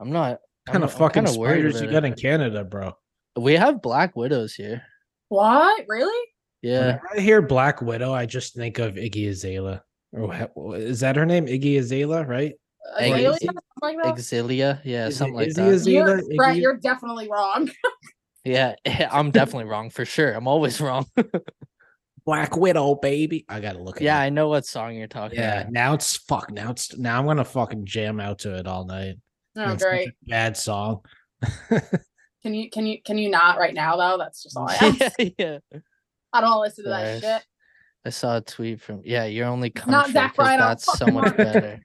I'm 0.00 0.10
not 0.10 0.32
what 0.32 0.40
kind 0.72 0.82
I'm- 0.84 0.90
of 0.90 0.92
fucking 0.94 1.24
kinda 1.24 1.32
spiders 1.32 1.74
you 1.80 1.88
about 1.88 1.92
got 2.02 2.04
in. 2.06 2.14
Canada, 2.14 2.64
bro. 2.64 2.92
We 3.36 3.54
have 3.54 3.80
black 3.82 4.16
widows 4.16 4.54
here. 4.54 4.82
What? 5.28 5.84
Really? 5.88 6.28
Yeah. 6.62 6.80
Whenever 6.86 7.08
I 7.16 7.20
hear 7.20 7.42
Black 7.42 7.82
Widow, 7.82 8.12
I 8.12 8.26
just 8.26 8.54
think 8.54 8.78
of 8.78 8.94
Iggy 8.94 9.28
Azalea. 9.28 9.84
Or 10.12 10.76
is 10.76 11.00
that 11.00 11.16
her 11.16 11.26
name? 11.26 11.46
Iggy 11.46 11.78
Azalea, 11.78 12.24
right? 12.24 12.54
Egg- 12.98 13.12
Azalea, 13.12 13.30
Egg- 13.32 13.38
something 13.42 13.60
like 13.82 13.96
that? 14.02 14.14
Exilia. 14.16 14.80
Yeah, 14.84 15.06
Is 15.06 15.14
it 15.14 15.18
something 15.18 15.34
like 15.34 15.52
that. 15.54 15.68
Azalea? 15.68 16.04
You're, 16.06 16.36
Brett, 16.36 16.56
you're 16.56 16.76
definitely 16.76 17.28
wrong. 17.30 17.70
Yeah, 18.44 18.76
I'm 19.10 19.32
definitely 19.32 19.68
wrong 19.68 19.90
for 19.90 20.04
sure. 20.04 20.30
I'm 20.30 20.46
always 20.46 20.80
wrong. 20.80 21.04
Black 22.24 22.56
Widow, 22.56 22.94
baby. 22.94 23.44
I 23.48 23.58
gotta 23.58 23.80
look. 23.80 24.00
it 24.00 24.04
yeah, 24.04 24.18
up. 24.18 24.22
I 24.22 24.28
know 24.30 24.46
what 24.48 24.64
song 24.64 24.94
you're 24.94 25.08
talking 25.08 25.40
yeah. 25.40 25.62
about. 25.62 25.72
Now 25.72 25.94
it's 25.94 26.16
fuck. 26.16 26.52
Now 26.52 26.70
it's 26.70 26.96
now 26.96 27.18
I'm 27.18 27.26
gonna 27.26 27.44
fucking 27.44 27.86
jam 27.86 28.20
out 28.20 28.38
to 28.40 28.56
it 28.56 28.68
all 28.68 28.84
night. 28.84 29.16
Oh, 29.56 29.72
It's 29.72 29.82
such 29.82 29.88
a 29.88 29.90
great. 29.90 30.08
bad 30.28 30.56
song. 30.56 31.00
Can 32.42 32.54
you 32.54 32.70
can 32.70 32.86
you 32.86 33.02
can 33.02 33.18
you 33.18 33.28
not 33.30 33.58
right 33.58 33.74
now 33.74 33.96
though? 33.96 34.16
That's 34.16 34.44
just 34.44 34.56
all 34.56 34.68
I 34.68 34.74
ask. 34.76 35.00
yeah, 35.18 35.28
yeah. 35.38 35.58
I 36.32 36.40
don't 36.40 36.50
want 36.50 36.56
to 36.56 36.60
listen 36.60 36.84
to 36.84 36.90
that 36.90 37.02
Yes. 37.04 37.20
shit. 37.22 37.46
I 38.04 38.10
saw 38.10 38.36
a 38.36 38.40
tweet 38.40 38.80
from 38.80 39.02
yeah, 39.04 39.24
you're 39.24 39.46
only 39.48 39.70
country 39.70 39.90
Not 39.90 40.10
Zach 40.10 40.36
'cause 40.36 40.46
Bryan, 40.46 40.60
I'll 40.60 40.68
that's 40.68 40.98
so 40.98 41.06
much 41.06 41.36
better. 41.36 41.80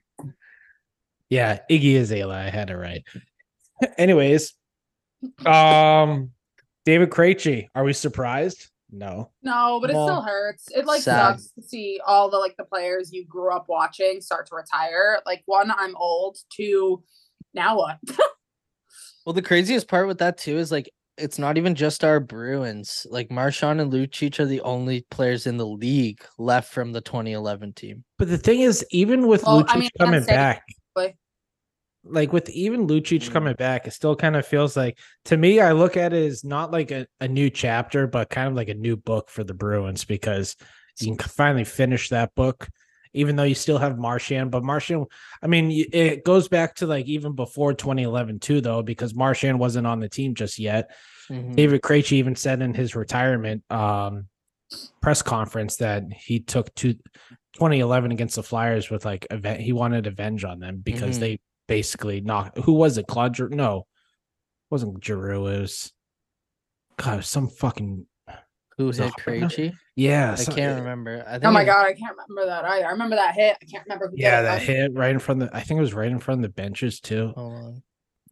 Yeah, 1.32 1.60
Iggy 1.70 1.98
Azalea. 1.98 2.36
I 2.36 2.50
had 2.50 2.68
it 2.68 2.76
right. 2.76 3.02
Anyways, 3.96 4.52
um, 5.46 6.30
David 6.84 7.08
Krejci. 7.08 7.68
Are 7.74 7.84
we 7.84 7.94
surprised? 7.94 8.68
No. 8.90 9.30
No, 9.42 9.78
but 9.80 9.88
it 9.88 9.94
still 9.94 10.20
hurts. 10.20 10.68
It 10.72 10.84
like 10.84 11.00
sad. 11.00 11.38
sucks 11.40 11.50
to 11.52 11.62
see 11.62 11.98
all 12.06 12.28
the 12.28 12.36
like 12.36 12.54
the 12.58 12.64
players 12.64 13.14
you 13.14 13.24
grew 13.24 13.50
up 13.50 13.64
watching 13.66 14.20
start 14.20 14.46
to 14.48 14.54
retire. 14.56 15.20
Like 15.24 15.42
one, 15.46 15.70
I'm 15.74 15.96
old. 15.96 16.36
Two, 16.54 17.02
now 17.54 17.76
what? 17.78 17.98
Well, 19.24 19.32
the 19.32 19.40
craziest 19.40 19.86
part 19.86 20.08
with 20.08 20.18
that 20.18 20.36
too 20.36 20.58
is 20.58 20.72
like 20.72 20.90
it's 21.16 21.38
not 21.38 21.56
even 21.56 21.76
just 21.76 22.02
our 22.02 22.18
Bruins. 22.18 23.06
Like 23.08 23.30
Marchand 23.30 23.80
and 23.80 23.92
Lucic 23.92 24.40
are 24.40 24.46
the 24.46 24.60
only 24.62 25.06
players 25.12 25.46
in 25.46 25.56
the 25.58 25.66
league 25.66 26.20
left 26.38 26.72
from 26.74 26.90
the 26.90 27.00
2011 27.00 27.72
team. 27.74 28.02
But 28.18 28.28
the 28.28 28.36
thing 28.36 28.60
is, 28.62 28.84
even 28.90 29.28
with 29.28 29.44
Well, 29.44 29.62
Lucic 29.62 29.68
I 29.68 29.78
mean, 29.78 29.90
coming 29.98 30.22
saying- 30.24 30.36
back, 30.36 30.62
but- 30.66 30.74
like 32.04 32.32
with 32.32 32.48
even 32.50 32.86
Lucic 32.88 33.28
Mm. 33.28 33.32
coming 33.32 33.54
back, 33.54 33.86
it 33.86 33.92
still 33.92 34.16
kind 34.16 34.34
of 34.36 34.46
feels 34.46 34.76
like 34.76 34.98
to 35.26 35.36
me, 35.36 35.60
I 35.60 35.72
look 35.72 35.96
at 35.96 36.12
it 36.12 36.26
as 36.26 36.44
not 36.44 36.72
like 36.72 36.90
a, 36.90 37.06
a 37.20 37.28
new 37.28 37.48
chapter, 37.50 38.06
but 38.06 38.30
kind 38.30 38.48
of 38.48 38.54
like 38.54 38.68
a 38.68 38.74
new 38.74 38.96
book 38.96 39.30
for 39.30 39.44
the 39.44 39.54
Bruins 39.54 40.04
because 40.04 40.56
you 41.00 41.14
can 41.16 41.28
finally 41.28 41.64
finish 41.64 42.08
that 42.08 42.34
book, 42.34 42.68
even 43.14 43.36
though 43.36 43.44
you 43.44 43.54
still 43.54 43.78
have 43.78 43.98
Marchand. 43.98 44.50
But 44.50 44.64
Marchand, 44.64 45.06
I 45.42 45.46
mean, 45.46 45.70
it 45.92 46.24
goes 46.24 46.48
back 46.48 46.74
to 46.76 46.86
like 46.86 47.06
even 47.06 47.34
before 47.34 47.72
2011 47.72 48.40
too, 48.40 48.60
though, 48.60 48.82
because 48.82 49.14
Marchand 49.14 49.58
wasn't 49.58 49.86
on 49.86 50.00
the 50.00 50.08
team 50.08 50.34
just 50.34 50.58
yet. 50.58 50.90
Mhm. 51.30 51.54
David 51.54 51.82
Krejci 51.82 52.12
even 52.14 52.34
said 52.34 52.60
in 52.62 52.74
his 52.74 52.96
retirement 52.96 53.62
um, 53.70 54.26
press 55.00 55.22
conference 55.22 55.76
that 55.76 56.02
he 56.12 56.40
took 56.40 56.74
to 56.76 56.94
2011 57.54 58.10
against 58.10 58.34
the 58.36 58.42
Flyers 58.42 58.90
with 58.90 59.04
like 59.04 59.26
event. 59.30 59.60
He 59.60 59.72
wanted 59.72 60.06
revenge 60.06 60.42
on 60.44 60.58
them 60.58 60.78
because 60.82 61.16
Mhm. 61.18 61.20
they 61.20 61.40
basically 61.76 62.20
knocked. 62.20 62.58
Who 62.58 62.72
was 62.74 62.98
it? 62.98 63.06
Claude? 63.06 63.36
Giroux? 63.36 63.54
No, 63.54 63.78
it 63.78 63.84
wasn't 64.70 65.04
Giroux. 65.04 65.46
It 65.46 65.60
was 65.60 65.92
God. 66.98 67.14
it 67.14 67.16
was 67.18 67.28
Some 67.28 67.48
fucking 67.48 68.06
Who 68.78 68.86
Was 68.86 68.98
it 69.00 69.04
hit 69.04 69.12
Hartnell? 69.14 69.42
Krejci? 69.50 69.72
yeah. 69.96 70.32
I 70.32 70.34
some- 70.36 70.54
can't 70.54 70.78
remember. 70.80 71.24
I 71.26 71.30
oh 71.30 71.32
think 71.34 71.44
oh 71.44 71.50
my 71.52 71.62
it- 71.62 71.66
god, 71.66 71.86
I 71.86 71.92
can't 71.94 72.16
remember 72.16 72.46
that 72.46 72.64
either. 72.64 72.86
I 72.86 72.90
remember 72.90 73.16
that 73.16 73.34
hit. 73.34 73.56
I 73.60 73.64
can't 73.66 73.84
remember 73.86 74.08
who 74.08 74.16
Yeah, 74.16 74.42
that 74.42 74.58
though. 74.60 74.64
hit 74.72 74.94
right 74.94 75.10
in 75.10 75.18
front 75.18 75.42
of. 75.42 75.50
The, 75.50 75.56
I 75.56 75.60
think 75.60 75.78
it 75.78 75.82
was 75.82 75.94
right 75.94 76.10
in 76.10 76.18
front 76.18 76.38
of 76.40 76.42
the 76.42 76.54
benches 76.54 77.00
too. 77.00 77.32
Hold 77.36 77.52
on. 77.52 77.82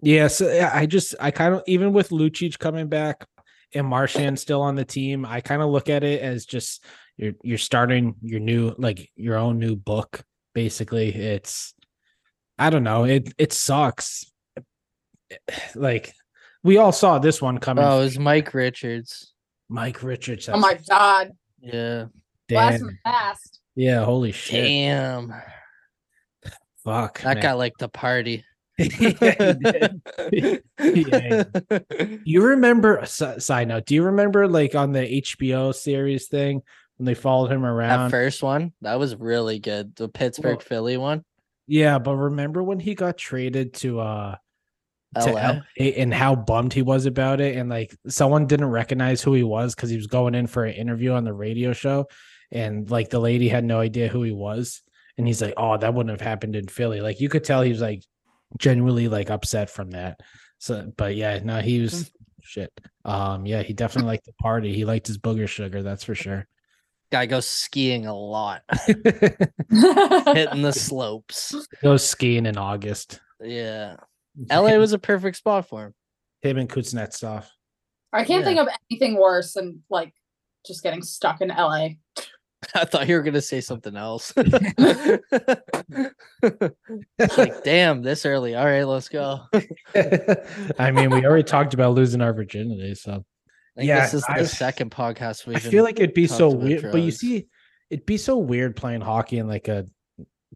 Yeah, 0.03 0.29
so 0.29 0.51
yeah, 0.51 0.71
I 0.73 0.87
just 0.87 1.15
I 1.21 1.31
kind 1.31 1.55
of 1.55 1.63
even 1.67 1.93
with 1.93 2.09
Lucic 2.09 2.59
coming 2.59 2.89
back 2.89 3.27
and 3.75 3.87
Marchand 3.87 4.39
still 4.39 4.63
on 4.63 4.75
the 4.75 4.85
team, 4.85 5.27
I 5.27 5.41
kind 5.43 5.61
of 5.63 5.69
look 5.69 5.91
at 5.91 6.03
it 6.05 6.23
as 6.23 6.47
just 6.47 6.85
you're 7.19 7.35
you're 7.43 7.59
starting 7.59 8.15
your 8.23 8.41
new 8.41 8.75
like 8.79 9.11
your 9.15 9.37
own 9.37 9.59
new 9.59 9.77
book. 9.77 10.23
Basically, 10.55 11.15
it's 11.15 11.75
I 12.61 12.69
don't 12.69 12.85
know. 12.85 13.05
It 13.05 13.33
it 13.39 13.55
sucks. 13.55 14.31
Like 15.75 16.13
we 16.63 16.77
all 16.77 16.93
saw 16.93 17.19
this 17.19 17.41
one 17.41 17.57
coming. 17.57 17.83
Oh, 17.83 18.01
it 18.01 18.05
was 18.05 18.19
Mike 18.19 18.53
Richards. 18.53 19.33
Mike 19.71 20.03
Richards. 20.03 20.47
Oh 20.49 20.59
my 20.59 20.79
god. 20.89 21.33
Yeah. 21.61 22.07
Blast 22.51 22.73
damn. 22.73 22.79
from 22.81 22.87
the 22.89 22.99
past. 23.11 23.61
Yeah, 23.75 24.05
holy 24.05 24.33
shit. 24.33 24.65
Damn. 24.65 25.33
Fuck. 26.85 27.23
That 27.23 27.37
man. 27.37 27.43
guy 27.43 27.53
liked 27.55 27.79
to 27.81 27.89
party. 27.89 28.45
Yeah. 28.79 30.57
Yeah. 30.83 32.19
you 32.25 32.43
remember 32.43 33.05
side 33.07 33.69
note, 33.69 33.87
do 33.87 33.95
you 33.95 34.05
remember 34.05 34.47
like 34.49 34.75
on 34.75 34.93
the 34.93 35.23
HBO 35.23 35.75
series 35.75 36.29
thing 36.29 36.63
when 36.99 37.07
they 37.07 37.15
followed 37.15 37.51
him 37.51 37.65
around? 37.65 38.05
That 38.05 38.11
first 38.11 38.43
one, 38.43 38.73
that 38.83 38.99
was 38.99 39.17
really 39.17 39.61
good. 39.61 39.97
The 39.97 40.09
Pittsburgh 40.09 40.57
Well, 40.59 40.67
Philly 40.67 40.97
one. 40.99 41.25
Yeah, 41.71 42.01
but 42.01 42.17
remember 42.17 42.65
when 42.65 42.81
he 42.81 42.97
got 42.97 43.17
traded 43.17 43.75
to 43.75 44.01
uh 44.01 44.37
to 45.23 45.31
LA. 45.31 45.61
LA 45.79 45.85
and 45.85 46.13
how 46.13 46.35
bummed 46.35 46.73
he 46.73 46.83
was 46.83 47.07
about 47.07 47.41
it 47.41 47.57
and 47.57 47.71
like 47.71 47.97
someone 48.09 48.49
didn't 48.49 48.71
recognize 48.71 49.23
who 49.23 49.35
he 49.35 49.45
was 49.45 49.75
because 49.75 49.89
he 49.89 49.97
was 49.97 50.09
going 50.09 50.35
in 50.35 50.49
for 50.49 50.65
an 50.65 50.75
interview 50.75 51.13
on 51.13 51.23
the 51.23 51.33
radio 51.33 51.73
show 51.73 52.07
and 52.51 52.91
like 52.91 53.09
the 53.09 53.21
lady 53.21 53.49
had 53.49 53.65
no 53.65 53.79
idea 53.79 54.09
who 54.09 54.25
he 54.25 54.33
was 54.33 54.83
and 55.17 55.29
he's 55.29 55.41
like 55.41 55.55
oh 55.57 55.77
that 55.77 55.95
wouldn't 55.95 56.11
have 56.11 56.27
happened 56.27 56.57
in 56.57 56.67
philly. 56.67 57.01
Like 57.01 57.21
you 57.21 57.29
could 57.29 57.45
tell 57.45 57.63
he 57.63 57.71
was 57.71 57.81
like 57.81 58.03
genuinely 58.59 59.07
like 59.07 59.31
upset 59.31 59.71
from 59.71 59.93
that. 59.93 60.19
So 60.59 60.93
but 60.97 61.15
yeah 61.15 61.39
no 61.39 61.61
he 61.61 61.83
was 61.83 62.11
shit. 62.43 62.73
Um 63.05 63.47
yeah 63.47 63.63
he 63.63 63.75
definitely 63.75 64.09
liked 64.09 64.27
the 64.27 64.33
party. 64.33 64.75
He 64.75 64.85
liked 64.85 65.07
his 65.07 65.19
booger 65.19 65.49
sugar 65.49 65.85
that's 65.85 66.03
for 66.03 66.17
sure 66.17 66.49
Guy 67.13 67.27
goes 67.27 67.47
skiing 67.49 68.07
a 68.07 68.15
lot, 68.17 68.63
hitting 68.89 70.63
the 70.63 70.73
slopes. 70.75 71.55
goes 71.83 72.07
skiing 72.07 72.47
in 72.47 72.57
august 72.57 73.21
Yeah. 73.43 73.97
LA 74.51 74.77
was 74.77 74.93
a 74.93 74.99
perfect 74.99 75.37
spot 75.37 75.69
for 75.69 75.87
him. 75.87 75.95
him 76.43 76.59
and 76.59 76.69
kuznetsov 76.69 77.47
I 78.13 78.25
can't 78.25 78.41
Yeah. 78.41 78.45
think 78.47 78.61
of 78.61 78.69
anything 78.91 79.17
worse 79.19 79.53
than 79.55 79.83
like 79.91 80.13
just 80.67 80.83
getting 80.83 81.03
stuck 81.03 81.41
in 81.41 81.49
LA. 81.49 81.89
I 82.75 82.85
thought 82.85 83.09
you 83.09 83.15
were 83.17 83.23
gonna 83.23 83.41
say 83.41 83.61
something 83.61 83.97
else. 83.97 84.33
like, 84.37 84.75
damn, 87.65 88.03
this 88.03 88.27
early. 88.27 88.55
All 88.55 88.65
right, 88.67 88.85
let's 88.85 89.09
go. 89.09 89.41
I 89.95 90.37
I 90.79 90.91
mean, 90.91 91.11
we 91.11 91.25
already 91.25 91.43
talked 91.43 91.73
about 91.75 91.95
losing 91.95 92.21
our 92.21 92.33
virginity, 92.35 92.95
so 92.95 93.25
think 93.81 93.89
Yeah, 93.89 94.03
this 94.03 94.15
is 94.15 94.25
I- 94.29 94.43
the 94.43 94.49
second 94.49 94.91
podcast 94.91 95.47
we've 95.47 95.57
I 95.57 95.61
feel 95.61 95.85
like 95.85 95.99
it'd 95.99 96.15
be 96.15 96.27
so 96.27 96.51
weird. 96.51 96.93
But 96.93 97.03
you 97.03 97.11
see, 97.11 97.47
it'd 97.91 98.07
be 98.07 98.17
so 98.17 98.39
weird 98.39 98.77
playing 98.77 99.01
hockey 99.01 99.39
in 99.39 99.49
like 99.49 99.69
a 99.69 99.87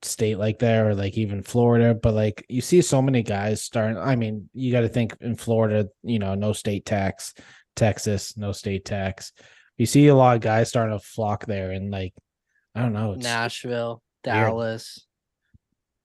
state 0.02 0.38
like 0.38 0.58
there, 0.58 0.88
or 0.90 0.94
like 0.94 1.16
even 1.16 1.42
Florida. 1.42 1.94
But 1.94 2.14
like 2.14 2.44
you 2.48 2.60
see 2.60 2.82
so 2.82 3.02
many 3.02 3.22
guys 3.22 3.62
starting. 3.62 3.98
I 3.98 4.16
mean, 4.16 4.48
you 4.52 4.72
got 4.72 4.82
to 4.82 4.88
think 4.88 5.16
in 5.20 5.36
Florida, 5.36 5.88
you 6.02 6.18
know, 6.18 6.34
no 6.34 6.52
state 6.52 6.84
tax. 6.86 7.34
Texas, 7.76 8.36
no 8.36 8.52
state 8.52 8.84
tax. 8.84 9.32
You 9.76 9.86
see 9.86 10.06
a 10.06 10.14
lot 10.14 10.36
of 10.36 10.42
guys 10.42 10.68
starting 10.68 10.96
to 10.96 11.04
flock 11.04 11.46
there, 11.46 11.72
and 11.72 11.90
like 11.90 12.14
I 12.74 12.82
don't 12.82 12.92
know, 12.92 13.12
it's, 13.12 13.24
Nashville, 13.24 14.02
Dallas. 14.22 15.06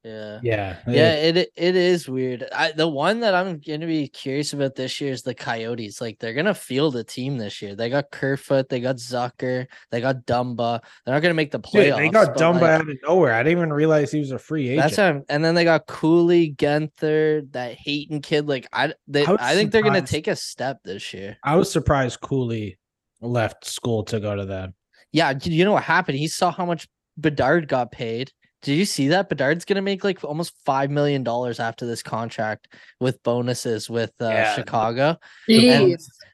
Yeah. 0.04 0.40
yeah, 0.44 0.78
Yeah, 0.88 1.14
it 1.16 1.38
it- 1.58 1.76
is 1.76 2.08
weird. 2.08 2.46
I 2.56 2.72
the 2.72 2.88
one 2.88 3.20
that 3.20 3.36
I'm 3.36 3.60
gonna 3.60 3.86
be 3.86 4.08
curious 4.08 4.54
about 4.54 4.76
this 4.76 5.02
year 5.02 5.12
is 5.12 5.24
the 5.24 5.34
Coyotes. 5.34 6.00
Like 6.00 6.20
they're 6.20 6.34
gonna 6.34 6.54
field 6.54 6.96
a 6.96 7.04
team 7.04 7.38
this 7.38 7.62
year. 7.62 7.76
They 7.76 7.90
got 7.90 8.10
Kerfoot, 8.10 8.70
they 8.70 8.80
got 8.80 8.96
Zucker, 8.96 9.68
they 9.92 10.00
got 10.00 10.26
Dumba. 10.26 10.80
They're 11.06 11.14
not 11.14 11.22
gonna 11.22 11.34
make 11.34 11.52
the 11.52 11.60
Dude, 11.60 11.72
playoffs. 11.74 11.98
they 11.98 12.10
got 12.10 12.38
Dumba 12.38 12.62
like, 12.62 12.72
out 12.72 12.90
of 12.90 12.98
nowhere. 13.04 13.34
I 13.34 13.44
didn't 13.44 13.58
even 13.58 13.74
realize 13.74 14.10
he 14.12 14.20
was 14.20 14.32
a 14.32 14.40
free 14.40 14.70
agent. 14.70 14.84
That's 14.84 14.98
what 14.98 15.06
I'm, 15.08 15.24
and 15.28 15.44
then 15.44 15.54
they 15.56 15.66
got 15.66 15.86
Cooley, 15.88 16.54
Guenther, 16.54 17.52
that 17.52 17.74
Hayton 17.76 18.22
kid. 18.22 18.48
Like 18.48 18.68
I, 18.72 18.94
they, 19.08 19.26
I 19.26 19.36
I 19.40 19.56
think 19.56 19.72
they're 19.72 19.82
gonna 19.84 20.02
take 20.02 20.28
a 20.28 20.36
step 20.36 20.80
this 20.86 21.14
year. 21.14 21.38
I 21.44 21.56
was 21.58 21.70
surprised 21.70 22.22
Cooley 22.22 22.78
left 23.20 23.66
school 23.66 24.04
to 24.06 24.22
go 24.22 24.34
to 24.34 24.46
them. 24.46 24.76
Yeah, 25.12 25.34
you 25.44 25.66
know 25.66 25.74
what 25.74 25.84
happened? 25.84 26.18
He 26.18 26.30
saw 26.30 26.52
how 26.52 26.66
much 26.66 26.88
Bedard 27.18 27.68
got 27.68 27.92
paid. 27.92 28.32
Did 28.62 28.74
you 28.76 28.86
see 28.86 29.08
that? 29.10 29.30
Bedard's 29.30 29.64
gonna 29.66 29.82
make 29.82 30.04
like 30.04 30.24
almost 30.24 30.54
five 30.66 30.90
million 30.90 31.24
dollars 31.24 31.60
after 31.60 31.86
this 31.86 32.04
contract 32.04 32.68
with 33.00 33.22
bonuses 33.24 33.90
with 33.90 34.12
uh, 34.20 34.30
Yeah. 34.30 34.56
Chicago. 34.56 35.18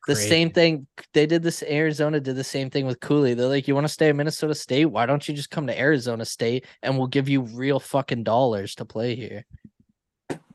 The 0.08 0.14
Crazy. 0.14 0.30
same 0.30 0.50
thing 0.52 0.88
they 1.14 1.26
did 1.26 1.42
this 1.42 1.64
Arizona 1.64 2.20
did 2.20 2.36
the 2.36 2.44
same 2.44 2.70
thing 2.70 2.86
with 2.86 3.00
Cooley. 3.00 3.34
They're 3.34 3.48
like, 3.48 3.68
You 3.68 3.74
want 3.76 3.86
to 3.86 3.94
stay 3.94 4.10
at 4.10 4.16
Minnesota 4.16 4.54
State? 4.56 4.86
Why 4.86 5.06
don't 5.06 5.28
you 5.28 5.34
just 5.36 5.50
come 5.50 5.66
to 5.68 5.80
Arizona 5.80 6.26
State 6.26 6.66
and 6.84 6.98
we'll 6.98 7.08
give 7.08 7.28
you 7.30 7.42
real 7.42 7.80
fucking 7.80 8.24
dollars 8.24 8.76
to 8.76 8.86
play 8.86 9.16
here? 9.16 9.46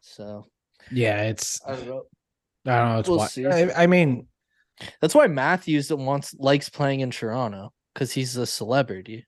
So 0.01 0.47
Yeah, 0.91 1.23
it's 1.23 1.61
I 1.67 1.75
don't 1.77 1.87
know. 1.87 2.03
I 2.67 2.77
don't 2.79 2.89
know. 2.93 2.99
It's 3.01 3.09
We'll 3.09 3.19
wi- 3.19 3.73
I, 3.77 3.85
I 3.85 3.87
mean, 3.87 4.27
That's 5.01 5.15
why 5.15 5.27
Matthews 5.27 5.93
wants 5.93 6.35
likes 6.39 6.69
playing 6.69 7.01
in 7.01 7.11
Toronto 7.11 7.73
because 7.95 8.13
he's 8.13 8.37
a 8.37 8.47
celebrity. 8.47 9.27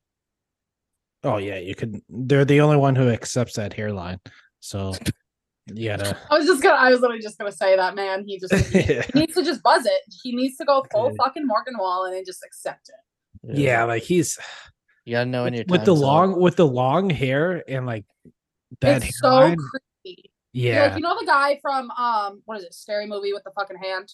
Oh 1.24 1.36
yeah, 1.38 1.58
you 1.58 1.74
could. 1.74 2.00
They're 2.08 2.44
the 2.44 2.60
only 2.60 2.76
one 2.76 2.94
who 2.96 3.08
accepts 3.08 3.54
that 3.56 3.72
hairline. 3.72 4.20
So 4.60 4.94
you 5.72 5.88
gotta. 5.88 6.16
I 6.30 6.38
was 6.38 6.46
just 6.46 6.62
gonna 6.62 6.76
I 6.76 6.90
was 6.90 7.00
literally 7.00 7.22
just 7.22 7.38
gonna 7.38 7.52
say 7.52 7.76
that 7.76 7.94
man. 7.94 8.24
He 8.26 8.38
just 8.38 8.54
he 8.72 9.18
needs 9.18 9.34
to 9.34 9.44
just 9.44 9.62
buzz 9.62 9.86
it. 9.86 10.00
He 10.22 10.34
needs 10.34 10.56
to 10.58 10.64
go 10.64 10.84
full 10.92 11.10
Yeah. 11.10 11.24
fucking 11.24 11.46
Morgan 11.46 11.74
Wall 11.78 12.04
and 12.06 12.14
then 12.14 12.24
just 12.26 12.42
accept 12.44 12.88
it. 12.90 13.56
yeah, 13.58 13.84
like 13.84 14.02
he's 14.02 14.38
you 15.04 15.12
gotta 15.16 15.28
know 15.30 15.44
when 15.44 15.54
your 15.54 15.64
with 15.68 15.84
the 15.84 15.92
time's 15.92 16.02
up. 16.02 16.06
long 16.06 16.40
with 16.40 16.56
the 16.56 16.66
long 16.66 17.10
hair 17.10 17.62
and 17.68 17.86
like 17.86 18.04
that 18.80 19.04
it's 19.04 19.18
so 19.18 19.54
creepy. 20.04 20.30
yeah. 20.52 20.86
Like 20.86 20.94
you 20.96 21.00
know 21.00 21.16
the 21.18 21.26
guy 21.26 21.58
from 21.60 21.90
um 21.92 22.42
what 22.44 22.58
is 22.58 22.64
it, 22.64 22.74
scary 22.74 23.06
movie 23.06 23.32
with 23.32 23.42
the 23.44 23.50
fucking 23.58 23.78
hand? 23.78 24.12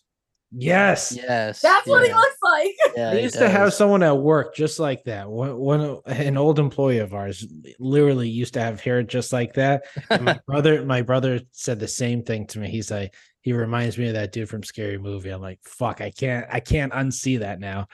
Yes. 0.53 1.13
Yes, 1.17 1.61
That's 1.61 1.87
what 1.87 2.07
he 2.07 2.13
looks 2.13 2.37
like. 2.43 2.75
Yeah, 2.97 3.11
I 3.11 3.17
he 3.17 3.23
used 3.23 3.39
to 3.39 3.49
have 3.49 3.73
someone 3.75 4.03
at 4.03 4.17
work 4.17 4.55
just 4.55 4.81
like 4.81 5.05
that. 5.05 5.29
One, 5.29 5.57
one 5.57 5.99
an 6.07 6.37
old 6.37 6.59
employee 6.59 6.99
of 6.99 7.15
ours 7.15 7.47
literally 7.79 8.29
used 8.29 8.55
to 8.55 8.61
have 8.61 8.81
hair 8.81 9.03
just 9.03 9.33
like 9.33 9.55
that. 9.55 9.85
And 10.11 10.25
my 10.25 10.41
brother, 10.47 10.85
my 10.85 11.03
brother 11.03 11.41
said 11.53 11.79
the 11.79 11.89
same 11.89 12.23
thing 12.23 12.47
to 12.49 12.59
me. 12.59 12.71
He's 12.71 12.91
like, 12.91 13.15
he 13.41 13.53
reminds 13.53 13.97
me 13.99 14.09
of 14.09 14.15
that 14.15 14.33
dude 14.33 14.49
from 14.49 14.63
Scary 14.63 14.99
Movie. 14.99 15.31
I'm 15.31 15.41
like, 15.41 15.61
fuck, 15.65 16.01
I 16.01 16.11
can't, 16.11 16.47
I 16.51 16.61
can't 16.61 16.93
unsee 16.93 17.39
that 17.41 17.61
now. 17.61 17.87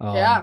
Um, 0.00 0.16
yeah. 0.16 0.42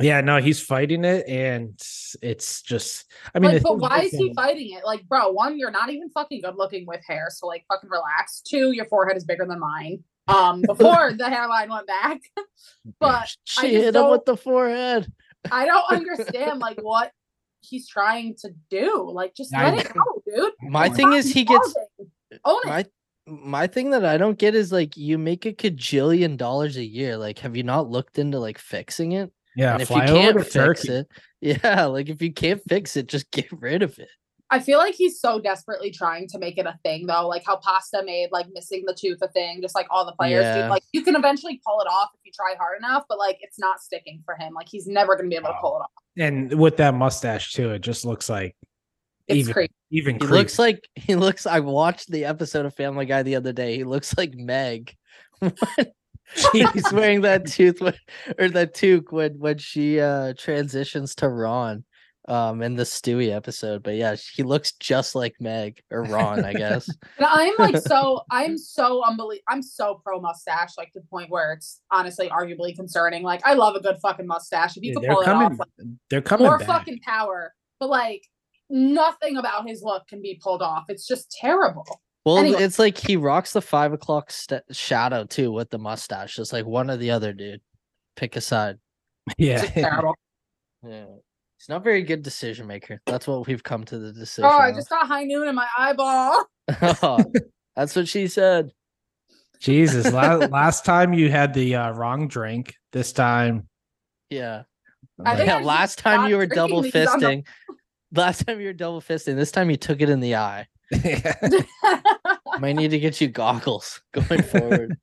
yeah, 0.00 0.20
no, 0.20 0.38
he's 0.38 0.60
fighting 0.60 1.04
it, 1.04 1.26
and 1.26 1.80
it's 2.20 2.62
just, 2.62 3.10
I 3.34 3.38
mean, 3.38 3.52
like, 3.52 3.62
but 3.62 3.78
why 3.78 4.02
is, 4.02 4.12
is 4.12 4.18
he 4.18 4.34
fighting 4.34 4.72
it? 4.72 4.84
Like, 4.84 5.08
bro, 5.08 5.30
one, 5.30 5.58
you're 5.58 5.70
not 5.70 5.90
even 5.90 6.10
fucking 6.10 6.42
good 6.42 6.56
looking 6.56 6.86
with 6.86 7.00
hair, 7.06 7.28
so 7.30 7.46
like 7.46 7.64
fucking 7.68 7.90
relax. 7.90 8.40
Two, 8.40 8.72
your 8.72 8.84
forehead 8.86 9.16
is 9.16 9.24
bigger 9.24 9.46
than 9.46 9.60
mine. 9.60 10.04
Um, 10.28 10.62
before 10.66 11.12
the 11.12 11.28
hairline 11.28 11.70
went 11.70 11.86
back. 11.86 12.20
but 13.00 13.28
She 13.44 13.62
just 13.70 13.84
hit 13.84 13.96
him 13.96 14.10
with 14.10 14.24
the 14.24 14.36
forehead. 14.36 15.10
I 15.50 15.66
don't 15.66 15.84
understand 15.90 16.60
like 16.60 16.80
what 16.82 17.12
he's 17.60 17.88
trying 17.88 18.36
to 18.42 18.50
do. 18.70 19.10
Like, 19.12 19.34
just 19.34 19.54
I 19.54 19.70
let 19.74 19.86
it 19.86 19.92
go, 19.94 20.22
dude. 20.26 20.52
My 20.62 20.86
It's 20.86 20.96
thing 20.96 21.12
is 21.12 21.32
he 21.32 21.44
gets 21.44 21.74
involving. 21.98 22.12
own 22.44 22.60
it. 22.64 22.66
my 22.66 22.84
my 23.26 23.66
thing 23.68 23.90
that 23.90 24.04
I 24.04 24.16
don't 24.18 24.38
get 24.38 24.54
is 24.54 24.72
like 24.72 24.96
you 24.96 25.16
make 25.16 25.46
a 25.46 25.52
cajillion 25.52 26.36
dollars 26.36 26.76
a 26.76 26.84
year. 26.84 27.16
Like, 27.16 27.38
have 27.40 27.56
you 27.56 27.62
not 27.62 27.88
looked 27.88 28.18
into 28.18 28.38
like 28.38 28.58
fixing 28.58 29.12
it? 29.12 29.32
yeah, 29.56 29.74
and 29.74 29.82
if 29.82 29.90
you 29.90 29.96
can't 29.96 30.36
fix 30.40 30.52
Turkey. 30.52 30.92
it, 30.92 31.08
yeah, 31.40 31.84
like 31.86 32.08
if 32.08 32.22
you 32.22 32.32
can't 32.32 32.60
fix 32.68 32.96
it, 32.96 33.06
just 33.06 33.30
get 33.30 33.46
rid 33.52 33.82
of 33.82 33.98
it. 33.98 34.08
I 34.52 34.60
feel 34.60 34.78
like 34.78 34.94
he's 34.94 35.18
so 35.18 35.40
desperately 35.40 35.90
trying 35.90 36.28
to 36.28 36.38
make 36.38 36.58
it 36.58 36.66
a 36.66 36.78
thing, 36.84 37.06
though. 37.06 37.26
Like 37.26 37.42
how 37.44 37.56
Pasta 37.56 38.02
made 38.04 38.28
like 38.32 38.46
missing 38.52 38.84
the 38.86 38.94
tooth 38.94 39.18
a 39.22 39.28
thing, 39.28 39.60
just 39.62 39.74
like 39.74 39.86
all 39.90 40.04
the 40.06 40.12
players 40.12 40.44
Yeah. 40.44 40.64
do. 40.66 40.70
Like 40.70 40.82
you 40.92 41.02
can 41.02 41.16
eventually 41.16 41.60
pull 41.66 41.80
it 41.80 41.86
off 41.88 42.10
if 42.14 42.20
you 42.24 42.32
try 42.32 42.54
hard 42.58 42.78
enough, 42.78 43.04
but 43.08 43.18
like 43.18 43.38
it's 43.40 43.58
not 43.58 43.80
sticking 43.80 44.22
for 44.24 44.36
him. 44.38 44.52
Like 44.54 44.68
he's 44.70 44.86
never 44.86 45.16
gonna 45.16 45.28
be 45.30 45.36
able 45.36 45.48
to 45.48 45.56
pull 45.60 45.76
it 45.78 45.82
off. 45.84 45.90
and 46.18 46.52
with 46.58 46.76
that 46.76 46.94
mustache 46.94 47.52
too, 47.54 47.70
it 47.70 47.80
just 47.80 48.04
looks 48.04 48.28
like 48.28 48.54
It's 49.26 49.38
even 49.38 49.52
crazy. 49.54 49.72
even 49.90 50.14
He 50.16 50.18
creepy. 50.20 50.34
looks 50.34 50.58
like 50.58 50.88
he 50.96 51.14
looks. 51.16 51.46
I 51.46 51.60
watched 51.60 52.10
the 52.10 52.26
episode 52.26 52.66
of 52.66 52.74
Family 52.74 53.06
Guy 53.06 53.22
the 53.22 53.36
other 53.36 53.52
day. 53.54 53.76
He 53.78 53.84
looks 53.84 54.16
like 54.18 54.34
Meg. 54.34 54.94
He's 56.52 56.92
wearing 56.92 57.22
that 57.22 57.46
tooth 57.46 57.80
when- 57.80 57.94
or 58.38 58.48
that 58.50 58.74
toque 58.74 59.12
when 59.12 59.38
when 59.38 59.58
she 59.58 60.00
uh 60.00 60.32
transitions 60.36 61.14
to 61.16 61.28
Ron 61.28 61.84
um 62.28 62.62
in 62.62 62.74
the 62.76 62.84
Stewie 62.84 63.30
episode. 63.34 63.82
But 63.82 63.96
yeah, 63.96 64.14
he 64.34 64.42
looks 64.42 64.72
just 64.72 65.14
like 65.14 65.34
Meg 65.40 65.82
or 65.90 66.04
Ron, 66.04 66.44
I 66.44 66.52
guess. 66.52 66.88
And 67.18 67.26
I'm 67.26 67.52
like 67.58 67.76
so 67.86 68.22
I'm 68.30 68.56
so 68.56 69.02
unbelievable. 69.04 69.44
I'm 69.48 69.62
so 69.62 70.00
pro 70.04 70.20
mustache, 70.20 70.70
like 70.78 70.92
to 70.92 71.00
the 71.00 71.06
point 71.06 71.30
where 71.30 71.52
it's 71.52 71.80
honestly 71.90 72.28
arguably 72.28 72.74
concerning. 72.76 73.22
Like 73.22 73.40
I 73.44 73.54
love 73.54 73.74
a 73.74 73.80
good 73.80 73.98
fucking 74.00 74.26
mustache. 74.26 74.76
If 74.76 74.82
you 74.84 74.90
Yeah, 74.90 74.94
could 74.94 75.02
they're 75.04 75.12
pull 75.14 75.22
it 75.22 75.24
coming. 75.24 75.46
off, 75.52 75.58
like, 75.58 75.88
they're 76.10 76.22
coming 76.22 76.46
more 76.46 76.58
back. 76.58 76.68
fucking 76.68 77.00
power. 77.00 77.52
But 77.80 77.88
like 77.90 78.26
nothing 78.70 79.36
about 79.36 79.66
his 79.68 79.82
look 79.82 80.06
can 80.06 80.22
be 80.22 80.38
pulled 80.42 80.62
off. 80.62 80.84
It's 80.88 81.06
just 81.06 81.30
terrible. 81.30 81.84
Well, 82.24 82.38
Anyway. 82.38 82.62
it's 82.62 82.78
like 82.78 82.96
he 82.96 83.16
rocks 83.16 83.52
the 83.52 83.60
five 83.60 83.92
o'clock 83.92 84.30
st- 84.30 84.62
shadow 84.70 85.24
too 85.24 85.50
with 85.50 85.70
the 85.70 85.78
mustache. 85.78 86.38
It's 86.38 86.52
like 86.52 86.64
one 86.66 86.88
or 86.88 86.96
the 86.96 87.10
other, 87.10 87.32
dude. 87.32 87.60
Pick 88.14 88.36
a 88.36 88.40
side. 88.40 88.78
Yeah. 89.38 89.62
It's 89.64 89.72
terrible. 89.72 90.14
Yeah. 90.84 91.04
He's 91.62 91.68
not 91.68 91.84
very 91.84 92.02
good 92.02 92.24
decision 92.24 92.66
maker. 92.66 93.00
That's 93.06 93.28
what 93.28 93.46
we've 93.46 93.62
come 93.62 93.84
to 93.84 93.96
the 93.96 94.12
decision. 94.12 94.50
Oh, 94.52 94.58
I 94.58 94.70
of. 94.70 94.74
just 94.74 94.88
got 94.88 95.06
high 95.06 95.22
noon 95.22 95.46
in 95.46 95.54
my 95.54 95.68
eyeball. 95.78 96.44
That's 97.76 97.94
what 97.94 98.08
she 98.08 98.26
said. 98.26 98.72
Jesus. 99.60 100.12
La- 100.12 100.34
last 100.50 100.84
time 100.84 101.12
you 101.12 101.30
had 101.30 101.54
the 101.54 101.76
uh, 101.76 101.92
wrong 101.92 102.26
drink. 102.26 102.74
This 102.90 103.12
time. 103.12 103.68
Yeah. 104.28 104.64
I 105.24 105.36
think 105.36 105.46
yeah. 105.50 105.58
I 105.58 105.62
Last 105.62 106.00
time 106.00 106.28
you 106.28 106.36
were 106.36 106.46
double 106.46 106.82
these 106.82 106.96
on 106.96 107.20
the- 107.20 107.26
fisting. 107.26 107.46
Last 108.12 108.44
time 108.44 108.58
you 108.58 108.66
were 108.66 108.72
double 108.72 109.00
fisting. 109.00 109.36
This 109.36 109.52
time 109.52 109.70
you 109.70 109.76
took 109.76 110.00
it 110.00 110.10
in 110.10 110.18
the 110.18 110.34
eye. 110.34 110.66
Might 112.58 112.72
need 112.74 112.90
to 112.90 112.98
get 112.98 113.20
you 113.20 113.28
goggles 113.28 114.02
going 114.12 114.42
forward. 114.42 114.98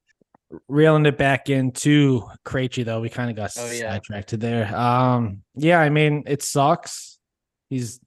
Reeling 0.67 1.05
it 1.05 1.17
back 1.17 1.49
into 1.49 2.23
Krejci 2.45 2.83
though, 2.85 3.01
we 3.01 3.09
kind 3.09 3.29
of 3.29 3.35
got 3.35 3.51
Oh, 3.57 3.71
yeah. 3.71 3.91
sidetracked 3.93 4.39
there. 4.39 4.75
Um, 4.75 5.43
yeah, 5.55 5.79
I 5.79 5.89
mean, 5.89 6.23
it 6.27 6.41
sucks. 6.41 7.19
He's 7.69 7.99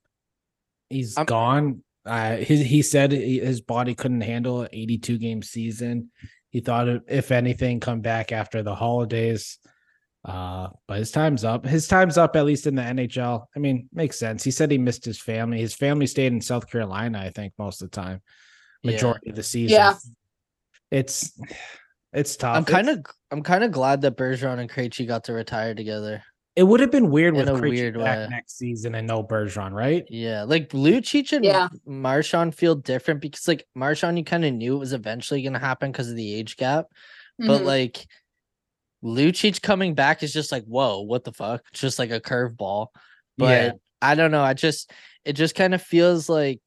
he's 0.90 1.16
I'm- 1.16 1.26
gone. 1.26 1.84
Uh, 2.04 2.36
he 2.38 2.64
he 2.64 2.82
said 2.82 3.12
his 3.12 3.60
body 3.60 3.94
couldn't 3.94 4.22
handle 4.22 4.62
an 4.62 4.68
82 4.72 5.18
game 5.18 5.40
season. 5.42 6.10
He 6.50 6.60
thought 6.60 6.88
if- 6.88 7.02
if 7.08 7.30
anything, 7.30 7.78
come 7.80 8.00
back 8.00 8.32
after 8.32 8.62
the 8.62 8.74
holidays. 8.74 9.58
Uh, 10.24 10.68
but 10.86 10.98
his 10.98 11.10
time's 11.10 11.44
up. 11.44 11.64
His 11.66 11.86
time's 11.88 12.16
up 12.18 12.34
at 12.36 12.44
least 12.44 12.66
in 12.66 12.74
the 12.76 12.82
NHL. 12.82 13.46
I 13.56 13.58
mean, 13.58 13.88
makes 13.92 14.18
sense. 14.18 14.42
He 14.44 14.50
said 14.52 14.70
he 14.70 14.78
missed 14.78 15.04
his 15.04 15.20
family. 15.20 15.58
His 15.60 15.74
family 15.74 16.06
stayed 16.06 16.32
in 16.32 16.40
South 16.40 16.68
Carolina, 16.70 17.18
I 17.20 17.30
think, 17.30 17.52
most 17.58 17.82
of 17.82 17.90
the 17.90 17.94
time, 17.96 18.20
Yeah. 18.82 18.92
majority 18.92 19.30
of 19.30 19.36
the 19.36 19.42
season. 19.42 19.74
Yeah. 19.76 19.94
It's 20.92 21.32
it's 22.12 22.36
tough. 22.36 22.56
I'm 22.56 22.64
kind 22.64 22.88
of 22.88 23.04
I'm 23.30 23.42
kind 23.42 23.64
of 23.64 23.70
glad 23.72 24.00
that 24.02 24.16
Bergeron 24.16 24.58
and 24.58 24.70
Krejci 24.70 25.06
got 25.06 25.24
to 25.24 25.32
retire 25.32 25.74
together. 25.74 26.22
It 26.54 26.64
would 26.64 26.80
have 26.80 26.90
been 26.90 27.10
weird 27.10 27.34
In 27.34 27.40
with 27.40 27.48
a 27.48 27.52
Krejci 27.52 27.70
weird 27.70 27.94
back 27.98 28.18
way. 28.18 28.26
next 28.28 28.58
season 28.58 28.94
and 28.94 29.06
no 29.06 29.22
Bergeron, 29.24 29.72
right? 29.72 30.04
Yeah, 30.10 30.42
like 30.42 30.68
Lucic 30.70 31.32
and 31.32 31.42
Yeah. 31.44 31.68
Marchand 31.86 32.54
feel 32.54 32.74
different 32.74 33.20
because 33.22 33.48
like 33.48 33.66
Marchand, 33.74 34.18
you 34.18 34.24
kind 34.24 34.44
of 34.44 34.52
knew 34.52 34.76
it 34.76 34.78
was 34.78 34.92
eventually 34.92 35.42
gonna 35.42 35.58
happen 35.58 35.90
because 35.92 36.10
of 36.10 36.16
the 36.16 36.34
age 36.34 36.56
gap, 36.58 36.86
but 37.38 37.62
Mhm. 37.62 37.64
like 37.64 38.06
Lucic 39.02 39.62
coming 39.62 39.94
back 39.94 40.22
is 40.22 40.32
just 40.32 40.52
like 40.52 40.64
whoa, 40.64 41.00
what 41.00 41.24
the 41.24 41.32
fuck? 41.32 41.62
It's 41.72 41.80
just 41.80 41.98
like 41.98 42.10
a 42.10 42.20
curveball. 42.20 42.88
But 43.38 43.64
Yeah. 43.64 43.72
I 44.02 44.14
don't 44.14 44.30
know. 44.30 44.42
I 44.42 44.52
just 44.54 44.90
it 45.24 45.32
just 45.34 45.54
kind 45.54 45.72
of 45.74 45.80
feels 45.80 46.28
like 46.28 46.60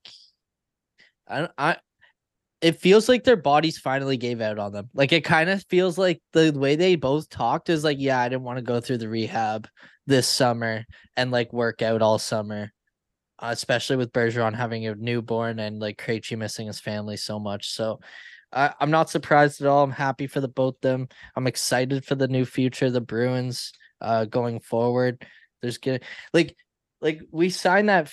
I 1.27 1.39
don't- 1.39 1.51
I 1.57 1.77
it 2.65 2.81
feels 2.81 3.07
like 3.07 3.23
their 3.23 3.35
bodies 3.35 3.77
finally 3.77 4.17
gave 4.17 4.41
out 4.41 4.57
on 4.57 4.71
them. 4.71 4.89
Like 4.95 5.11
it 5.11 5.23
kind 5.23 5.51
of 5.51 5.63
feels 5.69 5.99
like 5.99 6.19
the 6.33 6.51
way 6.51 6.75
they 6.75 6.95
both 6.95 7.29
talked 7.29 7.69
is 7.69 7.83
like, 7.83 7.97
yeah, 7.99 8.19
I 8.19 8.27
didn't 8.27 8.41
want 8.41 8.57
to 8.57 8.63
go 8.63 8.81
through 8.81 8.97
the 8.97 9.07
rehab 9.07 9.67
this 10.07 10.27
summer 10.27 10.83
and 11.15 11.29
like 11.29 11.53
work 11.53 11.83
out 11.83 12.01
all 12.01 12.17
summer. 12.17 12.73
Uh, 13.37 13.49
especially 13.51 13.97
with 13.97 14.11
Bergeron 14.11 14.55
having 14.55 14.87
a 14.87 14.95
newborn 14.95 15.59
and 15.59 15.79
like 15.79 15.99
Krejci 15.99 16.35
missing 16.35 16.65
his 16.65 16.79
family 16.79 17.17
so 17.17 17.37
much. 17.37 17.69
So 17.69 17.99
I, 18.51 18.73
I'm 18.79 18.89
not 18.89 19.11
surprised 19.11 19.61
at 19.61 19.67
all. 19.67 19.83
I'm 19.83 19.91
happy 19.91 20.25
for 20.25 20.41
the 20.41 20.47
both 20.47 20.81
them. 20.81 21.07
I'm 21.35 21.45
excited 21.45 22.03
for 22.03 22.15
the 22.15 22.27
new 22.27 22.45
future, 22.45 22.89
the 22.89 22.99
Bruins 22.99 23.73
uh 24.01 24.25
going 24.25 24.59
forward. 24.59 25.23
There's 25.61 25.77
good 25.77 26.03
like 26.33 26.55
like 26.99 27.21
we 27.29 27.51
signed 27.51 27.89
that 27.89 28.11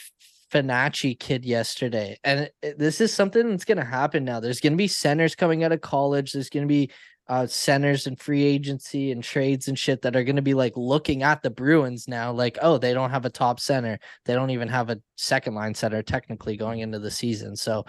Finacci 0.53 1.19
kid 1.19 1.45
yesterday, 1.45 2.19
and 2.25 2.51
this 2.77 3.01
is 3.01 3.13
something 3.13 3.51
that's 3.51 3.65
gonna 3.65 3.85
happen 3.85 4.25
now. 4.25 4.39
There's 4.39 4.61
gonna 4.61 4.77
be 4.77 4.89
centers 4.89 5.35
coming 5.35 5.65
out 5.65 5.73
of 5.73 5.81
college. 5.81 6.33
There's 6.33 6.51
gonna 6.51 6.67
be 6.67 6.91
uh 7.29 7.47
centers 7.47 8.07
and 8.07 8.21
free 8.21 8.43
agency 8.45 9.13
and 9.13 9.23
trades 9.25 9.69
and 9.69 9.79
shit 9.79 10.03
that 10.03 10.17
are 10.17 10.25
gonna 10.25 10.43
be 10.43 10.55
like 10.55 10.75
looking 10.77 11.23
at 11.23 11.43
the 11.43 11.51
Bruins 11.51 12.07
now, 12.07 12.33
like, 12.33 12.59
oh, 12.61 12.79
they 12.79 12.93
don't 12.93 13.11
have 13.11 13.25
a 13.25 13.31
top 13.31 13.61
center. 13.61 13.99
They 14.27 14.35
don't 14.35 14.51
even 14.51 14.69
have 14.69 14.91
a 14.91 15.01
second 15.17 15.55
line 15.55 15.75
center 15.75 16.03
technically 16.03 16.57
going 16.57 16.81
into 16.81 16.99
the 16.99 17.11
season. 17.11 17.57
So 17.57 17.87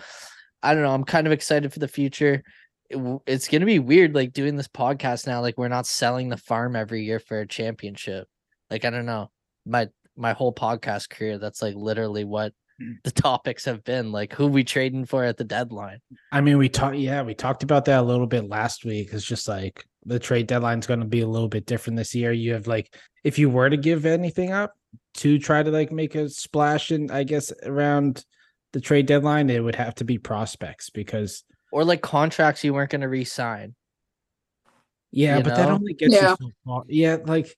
I 0.61 0.73
don't 0.73 0.83
know. 0.83 0.93
I'm 0.93 1.03
kind 1.03 1.27
of 1.27 1.33
excited 1.33 1.73
for 1.73 1.79
the 1.79 1.88
future. 1.88 2.43
It 2.89 3.21
it's 3.25 3.47
gonna 3.49 3.65
be 3.65 3.79
weird, 3.79 4.15
like 4.15 4.33
doing 4.33 4.55
this 4.55 4.69
podcast 4.69 5.27
now. 5.27 5.41
Like 5.41 5.57
we're 5.57 5.67
not 5.67 5.88
selling 5.88 6.29
the 6.29 6.38
farm 6.38 6.75
every 6.75 7.03
year 7.03 7.19
for 7.19 7.41
a 7.41 7.47
championship. 7.47 8.27
Like 8.69 8.85
I 8.85 8.89
don't 8.89 9.05
know. 9.05 9.31
My 9.65 9.89
my 10.15 10.34
whole 10.34 10.54
podcast 10.54 11.10
career, 11.10 11.38
that's 11.38 11.62
like 11.62 11.76
literally 11.76 12.23
what 12.26 12.54
Mm. 12.82 12.95
the 13.04 13.12
topics 13.12 13.65
have 13.65 13.84
been. 13.84 14.12
Like 14.12 14.34
who 14.34 14.47
we 14.47 14.63
trading 14.63 15.06
for 15.06 15.23
at 15.23 15.38
the 15.38 15.43
deadline. 15.43 15.99
I 16.32 16.41
mean, 16.41 16.58
we 16.58 16.69
talked, 16.69 16.95
yeah, 16.97 17.21
we 17.21 17.36
talked 17.36 17.62
about 17.62 17.86
that 17.86 17.99
a 17.99 18.02
little 18.02 18.26
bit 18.26 18.49
last 18.49 18.84
week. 18.84 19.10
It's 19.13 19.23
just 19.23 19.47
like 19.47 19.86
the 20.08 20.17
trade 20.17 20.47
deadline's 20.47 20.88
going 20.88 20.99
to 21.02 21.06
be 21.06 21.21
a 21.21 21.28
little 21.28 21.47
bit 21.47 21.67
different 21.67 21.97
this 21.97 22.15
year. 22.15 22.32
You 22.32 22.54
have 22.54 22.65
like, 22.65 22.91
if 23.23 23.38
you 23.38 23.47
were 23.47 23.69
to 23.69 23.78
give 23.78 24.08
anything 24.08 24.52
up 24.52 24.73
to 25.17 25.38
try 25.38 25.62
to 25.62 25.69
like 25.69 25.91
make 25.91 26.15
a 26.15 26.28
splash 26.30 26.91
in, 26.91 27.12
I 27.12 27.23
guess, 27.23 27.54
around 27.63 28.26
the 28.73 28.82
trade 28.82 29.06
deadline, 29.06 29.52
it 29.52 29.63
would 29.63 29.76
have 29.76 29.93
to 29.95 30.04
be 30.04 30.17
prospects 30.17 30.89
because, 30.89 31.43
Or 31.71 31.84
like 31.86 32.02
contracts 32.02 32.63
you 32.63 32.73
weren't 32.73 32.89
gonna 32.89 33.08
re-sign. 33.08 33.76
yeah, 35.12 35.38
You 35.38 35.43
but 35.43 35.56
that 35.56 35.69
only 35.69 35.93
gets 35.93 36.15
Yeah. 36.15 36.32
you 36.32 36.36
so 36.47 36.52
far. 36.65 36.84
Yeah, 36.88 37.17
like 37.23 37.56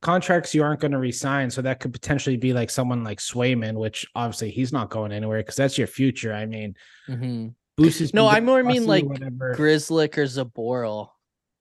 contracts 0.00 0.54
you 0.54 0.62
aren't 0.62 0.80
going 0.80 0.92
to 0.92 0.98
resign. 0.98 1.50
So 1.50 1.60
that 1.62 1.80
could 1.80 1.92
potentially 1.92 2.36
be 2.36 2.52
like 2.52 2.70
someone 2.70 3.02
like 3.04 3.18
Swayman, 3.18 3.74
which 3.74 4.06
obviously 4.14 4.50
he's 4.50 4.72
not 4.72 4.90
going 4.90 5.12
anywhere 5.12 5.38
because 5.40 5.56
that's 5.56 5.76
your 5.78 5.86
future. 5.88 6.32
I 6.32 6.46
mean, 6.46 6.74
Mhm. 7.08 7.54
Boosy's 7.76 8.12
No, 8.14 8.26
I 8.26 8.40
more 8.40 8.62
mean 8.64 8.86
like. 8.86 9.04
Grzelcyk 9.04 10.18
or 10.18 10.24
Zboril. 10.24 11.10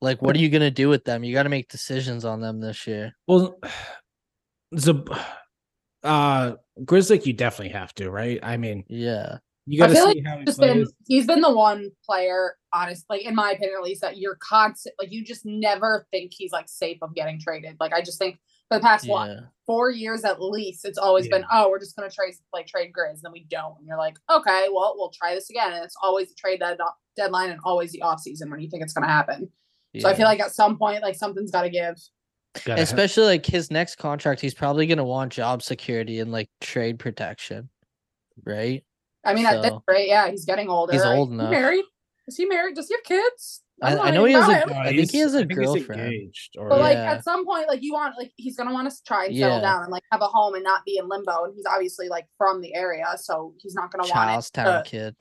Like, 0.01 0.21
what 0.21 0.35
are 0.35 0.39
you 0.39 0.49
gonna 0.49 0.69
do 0.71 0.89
with 0.89 1.03
them? 1.05 1.23
You 1.23 1.33
got 1.33 1.43
to 1.43 1.49
make 1.49 1.69
decisions 1.69 2.25
on 2.25 2.39
them 2.41 2.59
this 2.59 2.85
year. 2.87 3.13
Well, 3.27 3.59
Zab- 4.77 5.11
uh, 6.03 6.53
Grizzly, 6.85 7.19
you 7.23 7.33
definitely 7.33 7.73
have 7.73 7.93
to, 7.95 8.11
right? 8.11 8.39
I 8.43 8.57
mean, 8.57 8.83
Yeah, 8.87 9.37
you 9.67 9.79
got 9.79 9.89
I 9.89 9.93
to 9.93 9.99
feel 9.99 10.11
see 10.13 10.21
how 10.25 10.37
he 10.39 10.45
just 10.45 10.59
been 10.59 10.73
plays. 10.77 10.93
he's 11.07 11.27
been 11.27 11.41
the 11.41 11.53
one 11.53 11.91
player, 12.05 12.55
honestly, 12.73 13.05
like 13.09 13.21
in 13.23 13.35
my 13.35 13.51
opinion 13.51 13.75
at 13.77 13.83
least, 13.83 14.01
that 14.01 14.17
you're 14.17 14.37
constant 14.41 14.95
like 14.99 15.11
you 15.11 15.23
just 15.23 15.45
never 15.45 16.07
think 16.11 16.31
he's 16.35 16.51
like 16.51 16.67
safe 16.69 16.97
of 17.01 17.13
getting 17.13 17.39
traded. 17.39 17.75
Like 17.79 17.93
I 17.93 18.01
just 18.01 18.17
think 18.17 18.37
for 18.69 18.77
the 18.77 18.81
past 18.83 19.07
what 19.07 19.27
yeah, 19.29 19.39
four 19.65 19.91
years 19.91 20.23
at 20.23 20.41
least, 20.41 20.83
it's 20.85 20.97
always 20.97 21.25
Yeah. 21.27 21.37
been, 21.37 21.45
oh, 21.51 21.69
we're 21.69 21.79
just 21.79 21.95
gonna 21.95 22.09
trade 22.09 22.33
like 22.53 22.67
trade 22.67 22.91
Grizz, 22.91 23.21
then 23.21 23.31
we 23.31 23.45
don't. 23.49 23.77
And 23.77 23.87
you're 23.87 23.97
like, 23.97 24.17
okay, 24.29 24.67
well, 24.71 24.93
we'll 24.97 25.11
try 25.11 25.35
this 25.35 25.49
again. 25.49 25.73
And 25.73 25.83
it's 25.83 25.95
always 26.01 26.29
the 26.29 26.35
trade 26.35 26.59
dead- 26.59 26.77
deadline 27.15 27.49
and 27.51 27.59
always 27.63 27.91
the 27.91 28.01
off 28.01 28.19
season 28.21 28.49
when 28.49 28.59
you 28.59 28.69
think 28.69 28.83
it's 28.83 28.93
gonna 28.93 29.07
happen. 29.07 29.49
So 29.99 30.07
I 30.07 30.13
feel 30.13 30.25
like 30.25 30.39
at 30.39 30.51
some 30.53 30.77
point, 30.77 31.01
like 31.01 31.15
something's 31.15 31.49
gotta 31.51 31.69
give. 31.69 31.95
Gotta- 32.65 32.81
especially 32.81 33.23
like 33.25 33.45
his 33.45 33.71
next 33.71 33.95
contract, 33.97 34.41
he's 34.41 34.53
probably 34.53 34.85
gonna 34.85 35.03
want 35.05 35.31
job 35.33 35.61
security 35.63 36.19
and 36.19 36.31
like 36.31 36.49
trade 36.61 36.99
protection, 36.99 37.69
right? 38.43 38.83
I 39.27 39.33
mean, 39.33 39.45
at 39.45 39.61
this 39.61 39.71
So- 39.71 39.83
rate, 39.87 40.07
yeah, 40.07 40.29
he's 40.29 40.45
getting 40.45 40.69
older. 40.69 40.93
He's 40.93 41.03
old 41.03 41.29
Is 41.29 41.33
he 41.33 41.39
enough. 41.39 41.51
married? 41.51 41.85
Is 42.27 42.37
he 42.37 42.45
married? 42.45 42.75
Does 42.75 42.87
he 42.87 42.95
have 42.95 43.03
kids? 43.03 43.61
I- 43.81 43.93
don't 43.95 44.05
I 44.07 44.09
know 44.09 44.15
know 44.21 44.25
he 44.25 44.33
has 44.33 44.43
about 44.47 44.71
a- 44.71 44.75
I 44.79 44.95
think 44.95 45.11
he 45.11 45.19
has 45.19 45.35
a 45.35 45.37
I 45.37 45.41
think 45.41 45.51
he's 45.51 45.67
girlfriend. 45.67 46.01
engaged, 46.01 46.55
or 46.57 46.67
But 46.69 46.79
like 46.79 46.95
Yeah. 46.95 47.11
at 47.11 47.23
some 47.23 47.45
point, 47.45 47.67
like 47.67 47.83
you 47.83 47.93
want, 47.93 48.15
like 48.17 48.31
he's 48.35 48.57
gonna 48.57 48.73
want 48.73 48.89
to 48.91 49.03
try 49.05 49.25
and 49.25 49.37
settle 49.37 49.57
Yeah. 49.57 49.61
down 49.61 49.83
and 49.83 49.91
like 49.91 50.01
have 50.11 50.21
a 50.21 50.27
home 50.27 50.55
and 50.55 50.63
not 50.63 50.83
be 50.83 50.97
in 50.97 51.07
limbo. 51.07 51.43
And 51.43 51.53
he's 51.55 51.65
obviously 51.67 52.09
like 52.09 52.25
from 52.39 52.61
the 52.61 52.73
area, 52.73 53.05
so 53.17 53.53
he's 53.59 53.75
not 53.75 53.91
gonna 53.91 54.03
want 54.03 54.13
Charlestown 54.13 54.67
it. 54.79 54.83
To, 54.85 54.89
kid. 54.89 55.15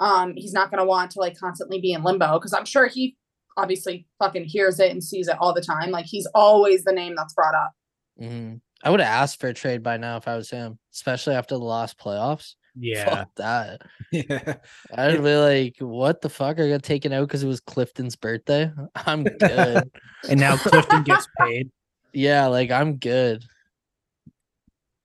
um, 0.00 0.34
he's 0.36 0.52
not 0.52 0.70
gonna 0.72 0.84
want 0.84 1.12
to 1.12 1.20
like 1.20 1.38
constantly 1.38 1.80
be 1.80 1.92
in 1.92 2.02
limbo 2.02 2.32
because 2.38 2.52
I'm 2.52 2.64
sure 2.64 2.88
he 2.88 3.16
obviously 3.56 4.06
fucking 4.18 4.44
hears 4.44 4.80
it 4.80 4.90
and 4.90 5.04
sees 5.04 5.28
it 5.28 5.36
all 5.38 5.52
the 5.52 5.60
time. 5.62 5.90
Like 5.92 6.06
he's 6.06 6.26
always 6.34 6.82
the 6.84 6.92
name 6.92 7.14
that's 7.14 7.34
brought 7.34 7.54
up. 7.54 7.72
hmm 8.18 8.54
I 8.82 8.88
would 8.90 9.00
have 9.00 9.08
asked 9.22 9.38
for 9.40 9.48
a 9.48 9.54
trade 9.54 9.82
by 9.82 9.98
now 9.98 10.16
if 10.16 10.26
I 10.26 10.36
was 10.36 10.48
him, 10.50 10.78
especially 10.92 11.34
after 11.34 11.54
the 11.56 11.64
last 11.64 11.98
playoffs. 11.98 12.54
yeah, 12.96 13.04
Fuck 13.14 13.34
that. 13.36 13.82
yeah. 14.10 14.54
I'd 14.94 15.22
be 15.22 15.36
like, 15.36 15.76
what 15.80 16.20
the 16.20 16.28
fuck? 16.30 16.58
I 16.58 16.68
got 16.68 16.82
taken 16.82 17.12
out 17.12 17.28
because 17.28 17.42
it 17.42 17.48
was 17.48 17.60
Clifton's 17.60 18.16
birthday. 18.16 18.70
I'm 18.94 19.24
good. 19.24 19.90
and 20.28 20.40
now 20.40 20.56
Clifton 20.56 21.02
gets 21.02 21.26
paid, 21.38 21.70
yeah, 22.12 22.46
like 22.46 22.70
I'm 22.70 22.96
good. 22.96 23.44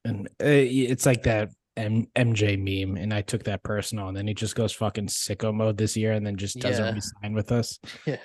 and 0.03 0.27
uh, 0.41 0.45
it's 0.45 1.05
like 1.05 1.23
that 1.23 1.49
M- 1.77 2.07
MJ 2.15 2.57
meme, 2.57 2.95
and 2.97 3.13
I 3.13 3.21
took 3.21 3.43
that 3.45 3.63
personal, 3.63 4.07
and 4.07 4.15
then 4.15 4.27
he 4.27 4.33
just 4.33 4.55
goes 4.55 4.71
fucking 4.71 5.07
sicko 5.07 5.53
mode 5.53 5.77
this 5.77 5.97
year, 5.97 6.13
and 6.13 6.25
then 6.25 6.37
just 6.37 6.59
doesn't 6.59 6.85
Yeah. 6.85 6.93
resign 6.93 7.33
with 7.33 7.51
us. 7.51 7.79
Yeah. 8.05 8.17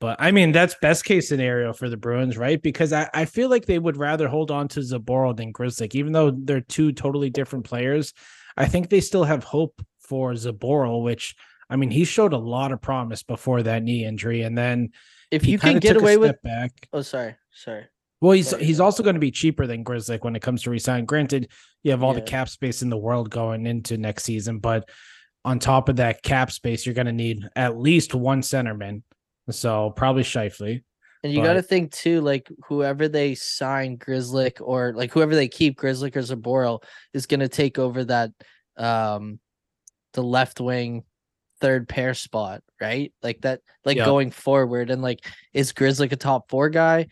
But 0.00 0.16
I 0.18 0.32
mean, 0.32 0.50
that's 0.52 0.74
best 0.82 1.04
case 1.04 1.28
scenario 1.28 1.72
for 1.72 1.88
the 1.88 1.96
Bruins, 1.96 2.36
right? 2.36 2.60
Because 2.60 2.92
I, 2.92 3.08
I 3.14 3.24
feel 3.26 3.48
like 3.48 3.64
they 3.64 3.78
would 3.78 3.96
rather 3.96 4.28
hold 4.28 4.50
on 4.50 4.66
to 4.68 4.80
Zboril 4.80 5.36
than 5.36 5.52
Grzelcyk, 5.52 5.94
even 5.94 6.12
though 6.12 6.30
they're 6.32 6.60
two 6.60 6.92
totally 6.92 7.30
different 7.30 7.64
players. 7.64 8.12
I 8.56 8.66
think 8.66 8.88
they 8.88 9.00
still 9.00 9.24
have 9.24 9.44
hope 9.44 9.82
for 10.00 10.32
Zboril, 10.32 11.02
which 11.02 11.34
I 11.70 11.76
mean, 11.76 11.90
he 11.90 12.04
showed 12.04 12.32
a 12.32 12.38
lot 12.38 12.72
of 12.72 12.80
promise 12.82 13.22
before 13.22 13.62
that 13.62 13.82
knee 13.82 14.04
injury, 14.04 14.42
and 14.42 14.56
then 14.56 14.90
If 15.30 15.42
he 15.42 15.52
you 15.52 15.58
can 15.58 15.78
get 15.78 15.96
away 15.96 16.16
with 16.16 16.40
back. 16.42 16.88
oh 16.92 17.02
sorry, 17.02 17.36
sorry. 17.52 17.86
Well, 18.20 18.32
he's 18.32 18.48
Sorry, 18.50 18.64
he's 18.64 18.76
sorry. 18.78 18.84
also 18.86 19.02
going 19.02 19.14
to 19.16 19.20
be 19.20 19.30
cheaper 19.30 19.66
than 19.66 19.84
Grzelcyk 19.84 20.24
when 20.24 20.36
it 20.36 20.40
comes 20.42 20.62
to 20.62 20.70
resign. 20.70 21.04
Granted, 21.04 21.50
you 21.82 21.90
have 21.90 22.02
all 22.02 22.14
the 22.14 22.22
cap 22.22 22.48
space 22.48 22.80
in 22.80 22.88
the 22.88 22.96
world 22.96 23.28
going 23.28 23.66
into 23.66 23.98
next 23.98 24.24
season, 24.24 24.60
but 24.60 24.88
on 25.44 25.58
top 25.58 25.90
of 25.90 25.96
that 25.96 26.22
cap 26.22 26.50
space, 26.50 26.86
you're 26.86 26.94
going 26.94 27.06
to 27.06 27.12
need 27.12 27.46
at 27.54 27.76
least 27.78 28.14
one 28.14 28.40
centerman. 28.40 29.02
So 29.50 29.90
probably 29.90 30.22
Shifley. 30.22 30.84
And 31.24 31.32
you 31.32 31.42
got 31.42 31.54
to 31.54 31.62
think 31.62 31.90
too, 31.90 32.20
like 32.20 32.52
whoever 32.66 33.08
they 33.08 33.34
sign 33.34 33.96
Grzelcyk 33.96 34.60
or 34.60 34.92
like 34.92 35.10
whoever 35.10 35.34
they 35.34 35.48
keep 35.48 35.78
Grzelcyk 35.78 36.14
or 36.16 36.20
Zboril 36.20 36.82
is 37.14 37.24
going 37.24 37.40
to 37.40 37.48
take 37.48 37.78
over 37.78 38.04
that, 38.04 38.30
um, 38.76 39.40
the 40.12 40.22
left 40.22 40.60
wing 40.60 41.02
third 41.62 41.88
pair 41.88 42.12
spot, 42.12 42.62
right? 42.78 43.10
Like 43.22 43.40
that, 43.40 43.62
like 43.86 43.96
Yeah. 43.96 44.04
going 44.04 44.32
forward. 44.32 44.90
And 44.90 45.00
like, 45.00 45.26
is 45.54 45.72
Grzelcyk 45.72 46.12
a 46.12 46.16
top 46.16 46.50
four 46.50 46.68
guy? 46.68 47.06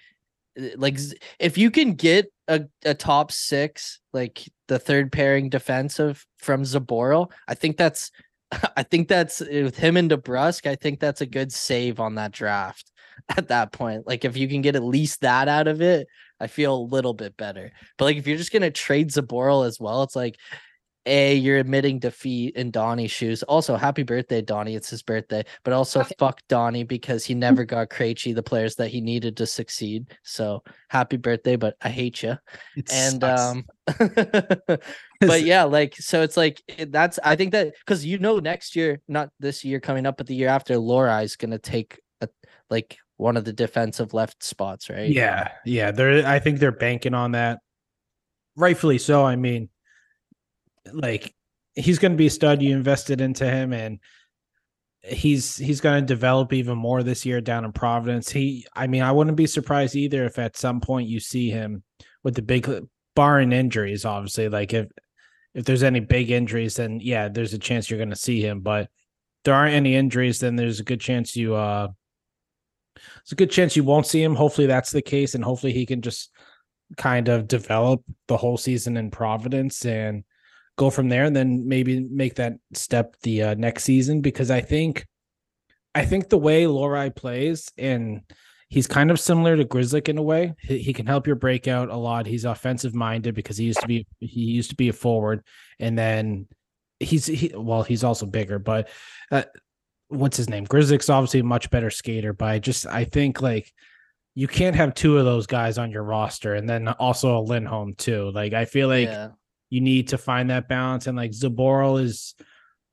Uh, 0.60 0.76
Like, 0.76 0.98
if 1.38 1.56
you 1.56 1.70
can 1.70 1.94
get 1.94 2.30
a, 2.48 2.64
a 2.84 2.92
top 2.92 3.32
six, 3.32 3.98
like 4.12 4.42
the 4.68 4.78
third 4.78 5.10
pairing 5.10 5.48
defensive 5.48 6.26
from 6.36 6.64
Zboril, 6.64 7.32
I 7.48 7.54
think 7.54 7.78
that's, 7.78 8.10
I 8.76 8.82
think 8.82 9.08
that's 9.08 9.40
with 9.40 9.78
him 9.78 9.96
and 9.96 10.10
DeBrusk. 10.10 10.66
I 10.66 10.74
think 10.74 11.00
that's 11.00 11.22
a 11.22 11.26
good 11.26 11.50
save 11.50 11.98
on 11.98 12.16
that 12.16 12.32
draft 12.32 12.91
at 13.28 13.48
that 13.48 13.72
point. 13.72 14.06
Like 14.06 14.24
if 14.24 14.36
you 14.36 14.48
can 14.48 14.62
get 14.62 14.76
at 14.76 14.84
least 14.84 15.20
that 15.22 15.48
out 15.48 15.68
of 15.68 15.80
it, 15.82 16.06
I 16.40 16.46
feel 16.46 16.74
a 16.74 16.88
little 16.90 17.14
bit 17.14 17.36
better. 17.36 17.70
But 17.98 18.06
like 18.06 18.16
if 18.16 18.26
you're 18.26 18.36
just 18.36 18.52
gonna 18.52 18.70
trade 18.70 19.10
Zboril 19.10 19.66
as 19.66 19.78
well, 19.80 20.02
it's 20.02 20.16
like 20.16 20.36
a 21.04 21.34
you're 21.34 21.58
admitting 21.58 21.98
defeat 21.98 22.54
in 22.54 22.70
Donnie's 22.70 23.10
shoes. 23.10 23.42
Also, 23.42 23.74
happy 23.76 24.04
birthday, 24.04 24.40
Donnie. 24.40 24.76
It's 24.76 24.90
his 24.90 25.02
birthday. 25.02 25.44
But 25.64 25.72
also 25.74 26.00
Okay. 26.00 26.14
fuck 26.18 26.40
Donnie 26.48 26.84
because 26.84 27.24
he 27.24 27.34
never 27.34 27.64
got 27.64 27.90
Krejci 27.90 28.34
the 28.34 28.42
players 28.42 28.76
that 28.76 28.88
he 28.88 29.00
needed 29.00 29.36
to 29.38 29.46
succeed. 29.46 30.16
So 30.22 30.62
happy 30.88 31.16
birthday, 31.16 31.56
but 31.56 31.74
I 31.80 31.88
hate 31.88 32.22
you. 32.22 32.36
It 32.76 32.88
And 32.88 33.20
sucks. 33.20 33.52
um 33.52 33.64
but 35.20 35.42
yeah, 35.42 35.64
like 35.64 35.96
so 35.96 36.22
it's 36.22 36.36
like 36.36 36.62
that's 36.88 37.18
I 37.22 37.36
think 37.36 37.52
that 37.52 37.74
because 37.84 38.04
you 38.04 38.18
know 38.18 38.38
next 38.38 38.76
year, 38.76 39.00
not 39.08 39.30
this 39.40 39.64
year 39.64 39.80
coming 39.80 40.06
up, 40.06 40.16
but 40.16 40.26
the 40.26 40.34
year 40.34 40.48
after, 40.48 40.74
Lohrei 40.76 41.24
is 41.24 41.36
gonna 41.36 41.58
take 41.58 42.00
a 42.20 42.28
like 42.70 42.98
one 43.22 43.36
of 43.36 43.44
the 43.44 43.52
defensive 43.52 44.12
left 44.12 44.42
spots, 44.42 44.90
right? 44.90 45.08
Yeah, 45.08 45.48
yeah. 45.64 45.92
They're 45.92 46.26
I 46.26 46.38
think 46.40 46.58
they're 46.58 46.72
banking 46.72 47.14
on 47.14 47.32
that. 47.32 47.60
Rightfully 48.56 48.98
so. 48.98 49.24
I 49.24 49.36
mean, 49.36 49.68
like 50.92 51.34
he's 51.74 51.98
gonna 51.98 52.16
be 52.16 52.26
a 52.26 52.30
stud. 52.30 52.60
You 52.60 52.76
invested 52.76 53.20
into 53.20 53.48
him 53.48 53.72
and 53.72 54.00
he's 55.02 55.56
he's 55.56 55.80
gonna 55.80 56.02
develop 56.02 56.52
even 56.52 56.76
more 56.76 57.02
this 57.02 57.24
year 57.24 57.40
down 57.40 57.64
in 57.64 57.72
Providence. 57.72 58.28
He 58.30 58.66
I 58.74 58.88
mean, 58.88 59.02
I 59.02 59.12
wouldn't 59.12 59.36
be 59.36 59.46
surprised 59.46 59.96
either 59.96 60.24
if 60.24 60.38
at 60.38 60.56
some 60.56 60.80
point 60.80 61.08
you 61.08 61.20
see 61.20 61.50
him 61.50 61.82
with 62.24 62.34
the 62.34 62.42
big 62.42 62.68
barring 63.14 63.52
injuries, 63.52 64.04
obviously. 64.04 64.48
Like 64.48 64.74
if 64.74 64.88
if 65.54 65.64
there's 65.64 65.82
any 65.82 66.00
big 66.00 66.30
injuries, 66.30 66.76
then 66.76 66.98
yeah, 67.00 67.28
there's 67.28 67.54
a 67.54 67.58
chance 67.58 67.88
you're 67.88 67.98
gonna 67.98 68.16
see 68.16 68.40
him. 68.42 68.60
But 68.60 68.88
there 69.44 69.54
aren't 69.54 69.74
any 69.74 69.94
injuries, 69.94 70.40
then 70.40 70.56
there's 70.56 70.80
a 70.80 70.84
good 70.84 71.00
chance 71.00 71.36
you 71.36 71.54
uh 71.54 71.88
it's 73.22 73.32
a 73.32 73.36
good 73.36 73.50
chance 73.50 73.76
you 73.76 73.84
won't 73.84 74.06
see 74.06 74.22
him. 74.22 74.34
Hopefully 74.34 74.66
that's 74.66 74.90
the 74.90 75.02
case, 75.02 75.34
and 75.34 75.44
hopefully 75.44 75.72
he 75.72 75.86
can 75.86 76.02
just 76.02 76.30
kind 76.96 77.28
of 77.28 77.48
develop 77.48 78.02
the 78.28 78.36
whole 78.36 78.56
season 78.56 78.96
in 78.96 79.10
Providence 79.10 79.84
and 79.86 80.24
go 80.76 80.90
from 80.90 81.08
there, 81.08 81.24
and 81.24 81.34
then 81.34 81.68
maybe 81.68 82.00
make 82.00 82.34
that 82.36 82.54
step 82.74 83.14
the 83.22 83.42
uh, 83.42 83.54
next 83.54 83.84
season. 83.84 84.20
Because 84.20 84.50
I 84.50 84.60
think, 84.60 85.06
I 85.94 86.04
think 86.04 86.28
the 86.28 86.38
way 86.38 86.64
Lohrei 86.64 87.14
plays, 87.14 87.70
and 87.78 88.22
he's 88.68 88.86
kind 88.88 89.10
of 89.10 89.20
similar 89.20 89.56
to 89.56 89.64
Grzelcyk 89.64 90.08
in 90.08 90.18
a 90.18 90.22
way. 90.22 90.54
He, 90.60 90.78
he 90.78 90.92
can 90.92 91.06
help 91.06 91.26
your 91.26 91.36
breakout 91.36 91.90
a 91.90 91.96
lot. 91.96 92.26
He's 92.26 92.44
offensive 92.44 92.94
minded 92.94 93.34
because 93.34 93.56
he 93.56 93.66
used 93.66 93.80
to 93.80 93.86
be 93.86 94.06
he 94.18 94.40
used 94.40 94.70
to 94.70 94.76
be 94.76 94.88
a 94.88 94.92
forward, 94.92 95.44
and 95.78 95.96
then 95.96 96.48
he's 96.98 97.26
he, 97.26 97.52
well 97.54 97.84
he's 97.84 98.02
also 98.02 98.26
bigger, 98.26 98.58
but. 98.58 98.88
Uh, 99.30 99.44
what's 100.12 100.36
his 100.36 100.48
name? 100.48 100.66
Grzelcyk's 100.66 101.08
obviously 101.10 101.40
a 101.40 101.44
much 101.44 101.70
better 101.70 101.90
skater, 101.90 102.32
but 102.32 102.46
I 102.48 102.58
just 102.58 102.86
I 102.86 103.04
think 103.04 103.40
like 103.42 103.72
you 104.34 104.48
can't 104.48 104.76
have 104.76 104.94
two 104.94 105.18
of 105.18 105.24
those 105.24 105.46
guys 105.46 105.78
on 105.78 105.90
your 105.90 106.04
roster 106.04 106.54
and 106.54 106.68
then 106.68 106.88
also 106.88 107.36
a 107.38 107.40
Lindholm 107.40 107.94
too. 107.94 108.30
Like 108.30 108.52
I 108.52 108.64
feel 108.64 108.88
like 108.88 109.08
yeah. 109.08 109.28
you 109.70 109.80
need 109.80 110.08
to 110.08 110.18
find 110.18 110.50
that 110.50 110.68
balance 110.68 111.06
and 111.06 111.16
like 111.16 111.32
Zboril 111.32 112.02
is 112.02 112.34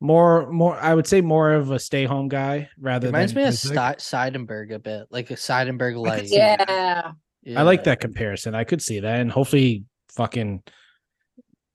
more 0.00 0.50
more 0.50 0.76
I 0.78 0.94
would 0.94 1.06
say 1.06 1.20
more 1.20 1.52
of 1.52 1.70
a 1.70 1.78
stay 1.78 2.04
home 2.04 2.28
guy 2.28 2.68
rather 2.78 3.08
Reminds 3.08 3.34
than 3.34 3.42
me 3.42 3.48
of 3.48 3.54
Grzelcyk. 3.54 4.00
Sti- 4.00 4.30
Seidenberg 4.30 4.74
a 4.74 4.78
bit, 4.78 5.06
like 5.10 5.30
a 5.30 5.34
Seidenberg 5.34 5.90
I 6.06 6.16
could 6.20 6.20
light. 6.22 6.28
see 6.28 6.36
Yeah. 6.36 7.12
I 7.56 7.62
like 7.62 7.84
that 7.84 8.00
comparison. 8.00 8.54
I 8.54 8.64
could 8.64 8.82
see 8.82 9.00
that 9.00 9.20
and 9.20 9.30
hopefully 9.30 9.84
fucking 10.10 10.62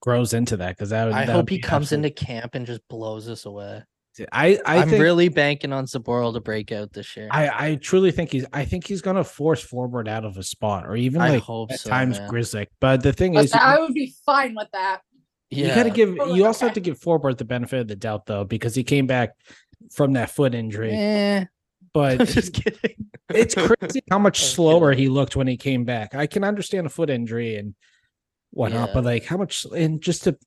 grows 0.01 0.33
into 0.33 0.57
that 0.57 0.69
because 0.77 0.89
that 0.91 1.05
would 1.05 1.13
I 1.13 1.25
that 1.25 1.31
hope 1.33 1.45
would 1.45 1.49
he 1.49 1.59
comes 1.59 1.87
absolute- 1.87 2.05
into 2.05 2.25
camp 2.25 2.55
and 2.55 2.65
just 2.67 2.81
blows 2.87 3.27
us 3.29 3.45
away. 3.45 3.83
I 4.31 4.59
I 4.65 4.77
I'm 4.77 4.89
think 4.89 5.01
really 5.01 5.29
banking 5.29 5.73
on 5.73 5.85
Zboril 5.85 6.33
to 6.33 6.39
break 6.39 6.71
out 6.71 6.93
this 6.93 7.15
year. 7.17 7.27
I, 7.31 7.71
I 7.71 7.75
truly 7.75 8.11
think 8.11 8.31
he's 8.31 8.45
I 8.53 8.65
think 8.65 8.87
he's 8.87 9.01
gonna 9.01 9.23
force 9.23 9.65
Forbort 9.65 10.07
out 10.07 10.25
of 10.25 10.37
a 10.37 10.43
spot 10.43 10.85
or 10.87 10.95
even 10.95 11.21
I 11.21 11.29
like 11.31 11.43
hope 11.43 11.71
at 11.71 11.79
so, 11.79 11.89
times 11.89 12.19
man. 12.19 12.29
Grzelcyk. 12.29 12.67
But 12.79 13.03
the 13.03 13.13
thing 13.13 13.35
is 13.35 13.43
Listen, 13.53 13.59
I 13.61 13.79
would 13.79 13.93
be 13.93 14.13
fine 14.25 14.55
with 14.55 14.69
that. 14.73 15.01
you 15.49 15.67
gotta 15.67 15.89
give 15.89 16.15
Oh, 16.19 16.33
you 16.33 16.45
also 16.45 16.65
have 16.65 16.75
to 16.75 16.79
give 16.81 16.99
Forbort 16.99 17.37
the 17.37 17.45
benefit 17.45 17.79
of 17.81 17.87
the 17.87 17.95
doubt 17.95 18.25
though, 18.25 18.43
because 18.43 18.73
he 18.75 18.83
came 18.83 19.07
back 19.07 19.31
from 19.93 20.13
that 20.13 20.29
foot 20.31 20.55
injury. 20.55 20.91
Eh, 20.93 21.39
I'm 21.41 21.47
But 21.93 22.25
just 22.27 22.53
kidding. 22.53 23.05
it's 23.33 23.55
crazy 23.55 24.01
how 24.09 24.19
much 24.19 24.43
slower 24.53 24.91
kidding. 24.91 25.03
he 25.03 25.09
looked 25.09 25.35
when 25.35 25.47
he 25.47 25.57
came 25.57 25.83
back. 25.85 26.15
I 26.15 26.27
can 26.27 26.43
understand 26.43 26.85
a 26.87 26.89
foot 26.89 27.09
injury 27.09 27.55
and 27.57 27.75
whatnot, 28.51 28.89
Yeah. 28.89 28.93
but 28.93 29.03
like 29.05 29.25
how 29.25 29.37
much 29.37 29.65
and 29.75 30.01
just 30.01 30.23
to 30.23 30.37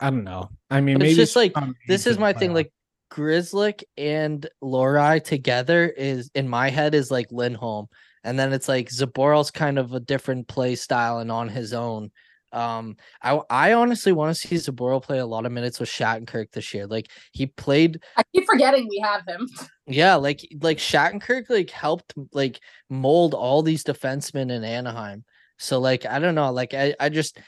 I 0.00 0.10
don't 0.10 0.24
know. 0.24 0.48
I 0.70 0.80
mean 0.80 0.94
But 0.96 1.00
maybe 1.00 1.10
it's 1.10 1.32
just 1.32 1.36
like 1.36 1.52
this 1.86 2.06
is 2.06 2.18
my 2.18 2.32
thing. 2.32 2.54
Like 2.54 2.72
Grzelcyk 3.10 3.82
and 3.96 4.46
Lohrei 4.62 5.22
together 5.22 5.88
is 5.88 6.30
in 6.34 6.48
my 6.48 6.70
head 6.70 6.94
is 6.94 7.10
like 7.10 7.30
Lindholm, 7.30 7.86
and 8.24 8.38
then 8.38 8.52
it's 8.52 8.68
like 8.68 8.88
Zboril's 8.88 9.50
kind 9.50 9.78
of 9.78 9.92
a 9.92 10.00
different 10.00 10.48
play 10.48 10.74
style 10.74 11.18
and 11.18 11.32
on 11.32 11.48
his 11.48 11.72
own. 11.72 12.10
Um, 12.52 12.96
I 13.22 13.40
I 13.50 13.72
honestly 13.74 14.12
want 14.12 14.34
to 14.34 14.48
see 14.48 14.56
Zboril 14.56 15.02
play 15.02 15.18
a 15.18 15.26
lot 15.26 15.46
of 15.46 15.52
minutes 15.52 15.80
with 15.80 15.88
Shattenkirk 15.88 16.52
this 16.52 16.72
year. 16.72 16.86
Like 16.86 17.10
he 17.32 17.46
played, 17.46 18.02
I 18.16 18.22
keep 18.34 18.46
forgetting 18.46 18.88
we 18.88 18.98
have 19.04 19.26
him. 19.26 19.48
yeah, 19.86 20.14
like 20.14 20.46
like 20.60 20.78
Shattenkirk 20.78 21.50
like 21.50 21.70
helped 21.70 22.14
like 22.32 22.60
mold 22.88 23.34
all 23.34 23.62
these 23.62 23.84
defensemen 23.84 24.50
in 24.50 24.64
Anaheim. 24.64 25.24
So 25.58 25.78
like 25.78 26.06
I 26.06 26.18
don't 26.18 26.34
know, 26.34 26.52
like 26.52 26.74
I 26.74 26.94
I 26.98 27.08
just 27.08 27.38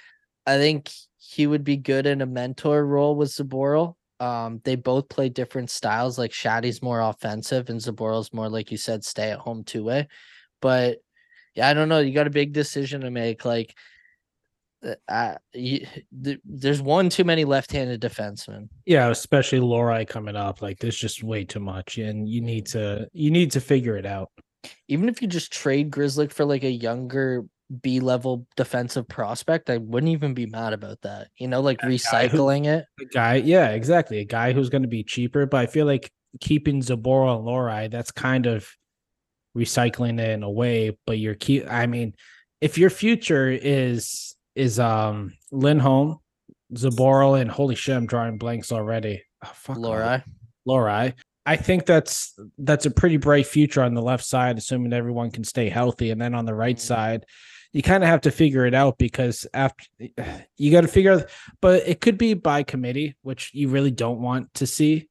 I 0.46 0.58
think 0.58 0.90
he 1.18 1.46
would 1.46 1.64
be 1.64 1.76
good 1.76 2.06
in 2.06 2.20
a 2.20 2.26
mentor 2.26 2.84
role 2.84 3.14
with 3.16 3.30
Zboril. 3.30 3.94
Um, 4.20 4.60
they 4.64 4.76
both 4.76 5.08
play 5.08 5.30
different 5.30 5.70
styles. 5.70 6.18
Like 6.18 6.30
Shaddy's 6.30 6.82
more 6.82 7.00
offensive, 7.00 7.70
and 7.70 7.80
Zboril's 7.80 8.32
more 8.32 8.48
like 8.48 8.70
you 8.70 8.76
said, 8.76 9.02
stay 9.04 9.30
at 9.30 9.38
home 9.38 9.64
two 9.64 9.82
way. 9.82 10.08
But 10.60 10.98
yeah, 11.54 11.68
I 11.68 11.74
don't 11.74 11.88
know. 11.88 11.98
You 11.98 12.12
got 12.12 12.26
a 12.26 12.30
big 12.30 12.52
decision 12.52 13.00
to 13.00 13.10
make. 13.10 13.44
Like, 13.44 13.74
uh, 14.86 14.94
uh, 15.08 15.34
you, 15.54 15.86
th- 16.24 16.40
there's 16.44 16.82
one 16.82 17.08
too 17.08 17.24
many 17.24 17.44
left-handed 17.44 18.00
defensemen. 18.00 18.68
yeah, 18.84 19.08
especially 19.08 19.60
Lohrei 19.60 20.06
coming 20.06 20.36
up. 20.36 20.60
Like 20.60 20.78
there's 20.78 20.98
just 20.98 21.22
way 21.22 21.44
too 21.44 21.60
much, 21.60 21.96
and 21.98 22.28
you 22.28 22.42
need 22.42 22.66
to 22.66 23.08
you 23.12 23.30
need 23.30 23.52
to 23.52 23.60
figure 23.60 23.96
it 23.96 24.06
out. 24.06 24.30
Even 24.88 25.08
if 25.08 25.22
you 25.22 25.28
just 25.28 25.50
trade 25.50 25.90
Grzelcyk 25.90 26.32
for 26.32 26.44
like 26.44 26.64
a 26.64 26.70
younger 26.70 27.46
B 27.82 28.00
level 28.00 28.46
defensive 28.56 29.06
prospect, 29.08 29.70
I 29.70 29.76
wouldn't 29.78 30.10
even 30.12 30.34
be 30.34 30.46
mad 30.46 30.72
about 30.72 31.00
that. 31.02 31.28
You 31.38 31.48
know, 31.48 31.60
like 31.60 31.78
A 31.82 31.86
guy 31.86 31.88
who- 32.28 32.38
recycling 32.38 32.66
it. 32.66 32.84
A 33.00 33.04
guy, 33.06 33.34
yeah, 33.36 33.68
exactly. 33.70 34.18
A 34.18 34.24
guy 34.24 34.52
who's 34.52 34.68
going 34.70 34.82
to 34.82 34.88
be 34.88 35.04
cheaper, 35.04 35.46
but 35.46 35.58
I 35.60 35.66
feel 35.66 35.86
like 35.86 36.10
keeping 36.40 36.80
Zboril 36.80 37.36
and 37.38 37.46
Lohrei, 37.46 37.90
that's 37.90 38.10
kind 38.10 38.46
of 38.46 38.68
recycling 39.56 40.20
it 40.20 40.30
in 40.30 40.42
a 40.42 40.50
way. 40.50 40.96
But 41.06 41.18
you're 41.18 41.34
keep. 41.34 41.70
I 41.70 41.86
mean, 41.86 42.14
if 42.60 42.78
your 42.78 42.90
future 42.90 43.50
is 43.50 44.34
is 44.54 44.78
um 44.80 45.32
Lindholm, 45.52 46.18
Zboril, 46.74 47.40
and 47.40 47.50
holy 47.50 47.74
shit, 47.74 47.96
I'm 47.96 48.06
drawing 48.06 48.38
blanks 48.38 48.72
already. 48.72 49.22
Oh, 49.44 49.50
fuck 49.54 49.76
all 49.78 49.84
Lohrei. 49.84 50.22
Lohrei. 50.68 51.14
I 51.46 51.56
think 51.56 51.86
that's 51.86 52.34
that's 52.58 52.86
a 52.86 52.90
pretty 52.90 53.16
bright 53.16 53.46
future 53.46 53.82
on 53.82 53.94
the 53.94 54.02
left 54.02 54.24
side, 54.24 54.58
assuming 54.58 54.92
everyone 54.92 55.30
can 55.30 55.44
stay 55.44 55.68
healthy. 55.68 56.10
And 56.10 56.20
then 56.20 56.34
on 56.34 56.44
the 56.44 56.54
right 56.54 56.76
Mhm. 56.76 56.80
side, 56.80 57.24
you 57.72 57.82
kind 57.82 58.02
of 58.02 58.08
have 58.08 58.22
to 58.22 58.30
figure 58.30 58.66
it 58.66 58.74
out 58.74 58.98
because 58.98 59.46
after 59.54 59.84
you 60.56 60.72
got 60.72 60.80
to 60.80 60.88
figure 60.88 61.12
out, 61.12 61.30
but 61.60 61.86
it 61.86 62.00
could 62.00 62.18
be 62.18 62.34
by 62.34 62.62
committee, 62.62 63.16
which 63.22 63.50
you 63.54 63.68
really 63.68 63.90
don't 63.90 64.20
want 64.20 64.52
to 64.54 64.66
see. 64.66 65.08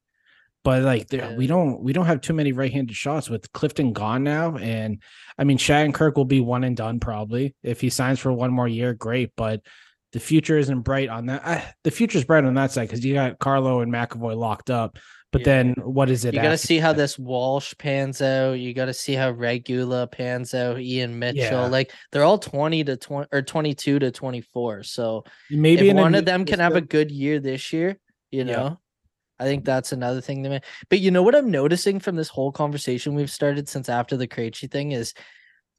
But 0.64 0.84
like 0.84 1.08
there, 1.08 1.36
we 1.38 1.48
don't 1.48 1.82
we 1.82 1.94
don't 1.94 2.06
have 2.06 2.20
too 2.20 2.34
many 2.34 2.52
right-handed 2.52 2.96
shots 2.96 3.30
with 3.30 3.52
Clifton 3.54 3.94
gone 3.94 4.24
now, 4.24 4.58
and 4.58 5.02
I 5.38 5.46
mean 5.46 5.58
Shattenkirk 5.58 6.16
will 6.16 6.26
be 6.26 6.42
one 6.42 6.66
and 6.66 6.76
done 6.76 7.00
probably 7.00 7.56
if 7.64 7.80
he 7.80 7.90
signs 7.90 8.20
for 8.20 8.34
one 8.34 8.52
more 8.52 8.68
year. 8.68 8.94
Great, 8.94 9.32
but 9.38 9.62
the 10.12 10.20
future 10.20 10.58
isn't 10.58 10.82
bright 10.82 11.08
on 11.08 11.28
that. 11.28 11.42
Uh, 11.46 11.62
the 11.84 11.92
future's 11.92 12.26
bright 12.26 12.44
on 12.44 12.56
that 12.56 12.72
side 12.72 12.90
because 12.90 13.06
you 13.06 13.14
got 13.14 13.40
Carlo 13.40 13.80
and 13.80 13.92
McAvoy 13.92 14.36
locked 14.36 14.70
up. 14.70 14.98
But 15.32 15.42
Yeah. 15.42 15.46
then 15.46 15.74
what 15.84 16.10
is 16.10 16.26
it? 16.26 16.34
You 16.34 16.42
got 16.42 16.50
to 16.50 16.58
see 16.58 16.80
how 16.80 16.92
this 16.92 17.20
Walsh 17.20 17.74
pans 17.78 18.20
out. 18.22 18.54
You 18.54 18.74
got 18.74 18.86
to 18.86 18.94
see 18.94 19.14
how 19.14 19.30
Regula 19.30 20.08
pans 20.08 20.54
out. 20.56 20.80
Ian 20.80 21.20
Mitchell, 21.20 21.42
Yeah. 21.42 21.68
like 21.68 21.92
they're 22.12 22.24
all 22.24 22.40
twenty 22.40 22.84
to 22.84 22.98
twenty 22.98 23.28
or 23.32 23.44
twenty-two 23.44 24.00
to 24.00 24.12
twenty-four. 24.12 24.84
So 24.84 25.24
maybe 25.52 25.94
one 25.94 26.16
of 26.16 26.26
them 26.26 26.46
can 26.46 26.60
have 26.60 26.76
a 26.76 26.82
good 26.82 27.12
year 27.12 27.40
this 27.40 27.72
year, 27.72 28.00
you 28.32 28.40
Yeah. 28.40 28.56
know, 28.56 28.80
I 29.40 29.44
think 29.44 29.66
that's 29.66 29.92
another 29.92 30.20
thing 30.20 30.42
that. 30.42 30.64
But 30.90 31.00
you 31.00 31.12
know 31.12 31.22
what 31.22 31.36
I'm 31.36 31.52
noticing 31.52 32.00
from 32.00 32.16
this 32.16 32.30
whole 32.30 32.52
conversation 32.52 33.14
we've 33.14 33.30
started 33.32 33.70
since 33.70 33.88
after 33.88 34.18
the 34.18 34.28
Krejci 34.28 34.70
thing 34.72 34.94
is 34.94 35.14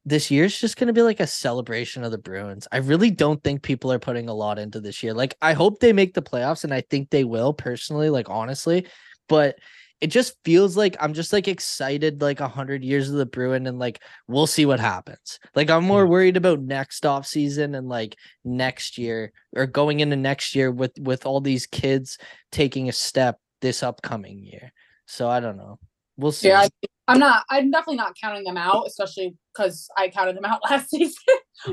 this 0.07 0.31
year's 0.31 0.59
just 0.59 0.79
going 0.79 0.87
to 0.87 0.95
be 0.95 1.03
like 1.03 1.21
a 1.21 1.27
celebration 1.27 2.05
of 2.05 2.11
the 2.11 2.19
Bruins. 2.19 2.67
I 2.73 2.79
really 2.79 3.11
don't 3.11 3.43
think 3.45 3.63
people 3.63 3.93
are 3.93 3.99
putting 3.99 4.29
a 4.31 4.35
lot 4.35 4.59
into 4.59 4.81
this 4.81 5.03
year. 5.03 5.13
Like 5.13 5.35
I 5.43 5.53
hope 5.53 5.81
they 5.81 5.93
make 5.93 6.15
the 6.15 6.23
playoffs 6.23 6.65
and 6.65 6.73
I 6.73 6.83
think 6.83 7.11
they 7.11 7.25
will 7.25 7.53
personally, 7.53 8.09
like 8.11 8.31
honestly, 8.31 8.87
but 9.31 9.57
it 10.01 10.09
just 10.09 10.35
feels 10.45 10.77
like 10.77 10.97
I'm 10.99 11.15
just 11.15 11.33
like 11.33 11.47
excited 11.47 12.21
like 12.21 12.41
a 12.41 12.49
hundred 12.49 12.83
years 12.83 13.09
of 13.09 13.17
the 13.17 13.27
Bruin 13.27 13.67
and 13.67 13.79
like 13.79 14.01
we'll 14.27 14.47
see 14.47 14.67
what 14.67 14.81
happens. 14.81 15.39
Like 15.55 15.71
I'm 15.71 15.85
more 15.85 16.07
worried 16.07 16.37
about 16.37 16.61
next 16.61 17.07
off 17.07 17.27
season 17.27 17.75
and 17.75 17.89
like 17.89 18.17
next 18.45 18.99
year 18.99 19.33
or 19.55 19.67
going 19.67 20.01
into 20.01 20.17
next 20.17 20.55
year 20.55 20.71
with 20.73 20.93
with 20.99 21.27
all 21.27 21.41
these 21.41 21.67
kids 21.67 22.19
taking 22.51 22.89
a 22.89 22.93
step 22.93 23.39
this 23.61 23.83
upcoming 23.83 24.43
year. 24.43 24.73
So 25.07 25.29
I 25.29 25.39
don't 25.39 25.57
know. 25.57 25.79
We'll 26.17 26.33
see. 26.33 26.49
Yeah, 26.49 26.63
I, 26.63 26.69
I'm 27.07 27.19
not. 27.19 27.45
I'm 27.49 27.71
definitely 27.71 27.97
not 27.97 28.17
counting 28.21 28.45
them 28.45 28.57
out, 28.57 28.87
especially 28.87 29.37
because 29.55 29.89
I 29.97 30.09
counted 30.09 30.37
them 30.37 30.45
out 30.45 30.61
last 30.71 30.91
season. 30.91 31.15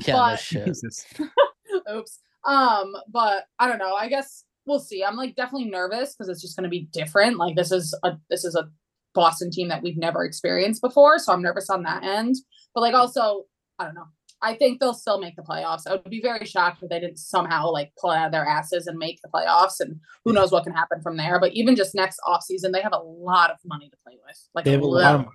yeah, 0.06 0.14
no 0.14 0.20
but- 0.20 0.40
shit. 0.40 0.70
Oops. 1.92 2.20
Um, 2.46 2.94
but 3.10 3.46
I 3.60 3.68
don't 3.68 3.80
know. 3.80 3.96
I 3.96 4.08
guess 4.10 4.44
we'll 4.68 4.80
see. 4.80 5.04
I'm 5.04 5.16
like 5.16 5.36
definitely 5.36 5.70
nervous 5.70 6.14
because 6.14 6.30
it's 6.30 6.42
just 6.42 6.58
going 6.58 6.66
to 6.66 6.70
be 6.70 6.88
different. 6.92 7.38
Like 7.38 7.56
this 7.56 7.72
is 7.72 7.98
a 8.04 8.18
this 8.30 8.46
is 8.46 8.56
a 8.56 8.70
Boston 9.14 9.50
team 9.50 9.70
that 9.70 9.82
we've 9.82 9.98
never 9.98 10.26
experienced 10.26 10.82
before, 10.82 11.18
so 11.20 11.34
I'm 11.34 11.42
nervous 11.42 11.70
on 11.70 11.84
that 11.84 12.04
end. 12.04 12.36
But 12.76 12.82
like 12.82 12.94
also, 12.94 13.46
I 13.80 13.86
don't 13.86 13.96
know. 13.96 14.08
I 14.40 14.54
think 14.54 14.80
they'll 14.80 14.94
still 14.94 15.20
make 15.20 15.36
the 15.36 15.42
playoffs. 15.42 15.88
I 15.88 15.94
would 15.94 16.04
be 16.04 16.22
very 16.22 16.46
shocked 16.46 16.84
if 16.84 16.90
they 16.90 17.00
didn't 17.00 17.18
somehow 17.18 17.72
like 17.72 17.92
pull 18.00 18.12
out 18.12 18.32
their 18.32 18.46
asses 18.46 18.86
and 18.86 18.96
make 18.96 19.20
the 19.24 19.30
playoffs. 19.30 19.80
And 19.80 20.00
who 20.24 20.34
knows 20.34 20.52
what 20.52 20.64
can 20.64 20.74
happen 20.74 21.02
from 21.02 21.18
there. 21.18 21.40
But 21.40 21.54
even 21.54 21.76
just 21.76 21.96
next 21.96 22.20
offseason, 22.24 22.72
they 22.72 22.82
have 22.82 22.94
a 22.94 23.00
lot 23.00 23.50
of 23.50 23.58
money 23.66 23.90
to 23.90 23.98
play 24.06 24.16
with. 24.24 24.50
Like 24.54 24.66
They 24.66 24.74
have 24.74 24.82
a 24.82 24.86
lot 24.86 25.16
of 25.16 25.26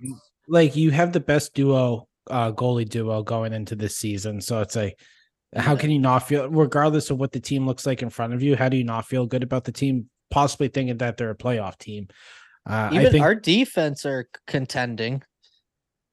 like 0.47 0.75
you 0.75 0.91
have 0.91 1.13
the 1.13 1.19
best 1.19 1.53
duo 1.53 2.07
uh 2.29 2.51
goalie 2.51 2.87
duo 2.87 3.23
going 3.23 3.53
into 3.53 3.75
this 3.75 3.97
season 3.97 4.39
so 4.41 4.61
it's 4.61 4.75
like 4.75 4.99
how 5.55 5.75
can 5.75 5.91
you 5.91 5.99
not 5.99 6.19
feel 6.19 6.49
regardless 6.49 7.09
of 7.09 7.17
what 7.19 7.31
the 7.31 7.39
team 7.39 7.65
looks 7.65 7.85
like 7.85 8.01
in 8.01 8.09
front 8.09 8.33
of 8.33 8.41
you 8.41 8.55
how 8.55 8.69
do 8.69 8.77
you 8.77 8.83
not 8.83 9.05
feel 9.05 9.25
good 9.25 9.43
about 9.43 9.63
the 9.63 9.71
team 9.71 10.09
possibly 10.31 10.67
thinking 10.67 10.97
that 10.97 11.17
they're 11.17 11.29
a 11.29 11.35
playoff 11.35 11.77
team 11.77 12.07
uh, 12.69 12.89
Even 12.91 13.05
i 13.05 13.09
think 13.09 13.23
our 13.23 13.35
defense 13.35 14.05
are 14.05 14.27
contending. 14.47 15.21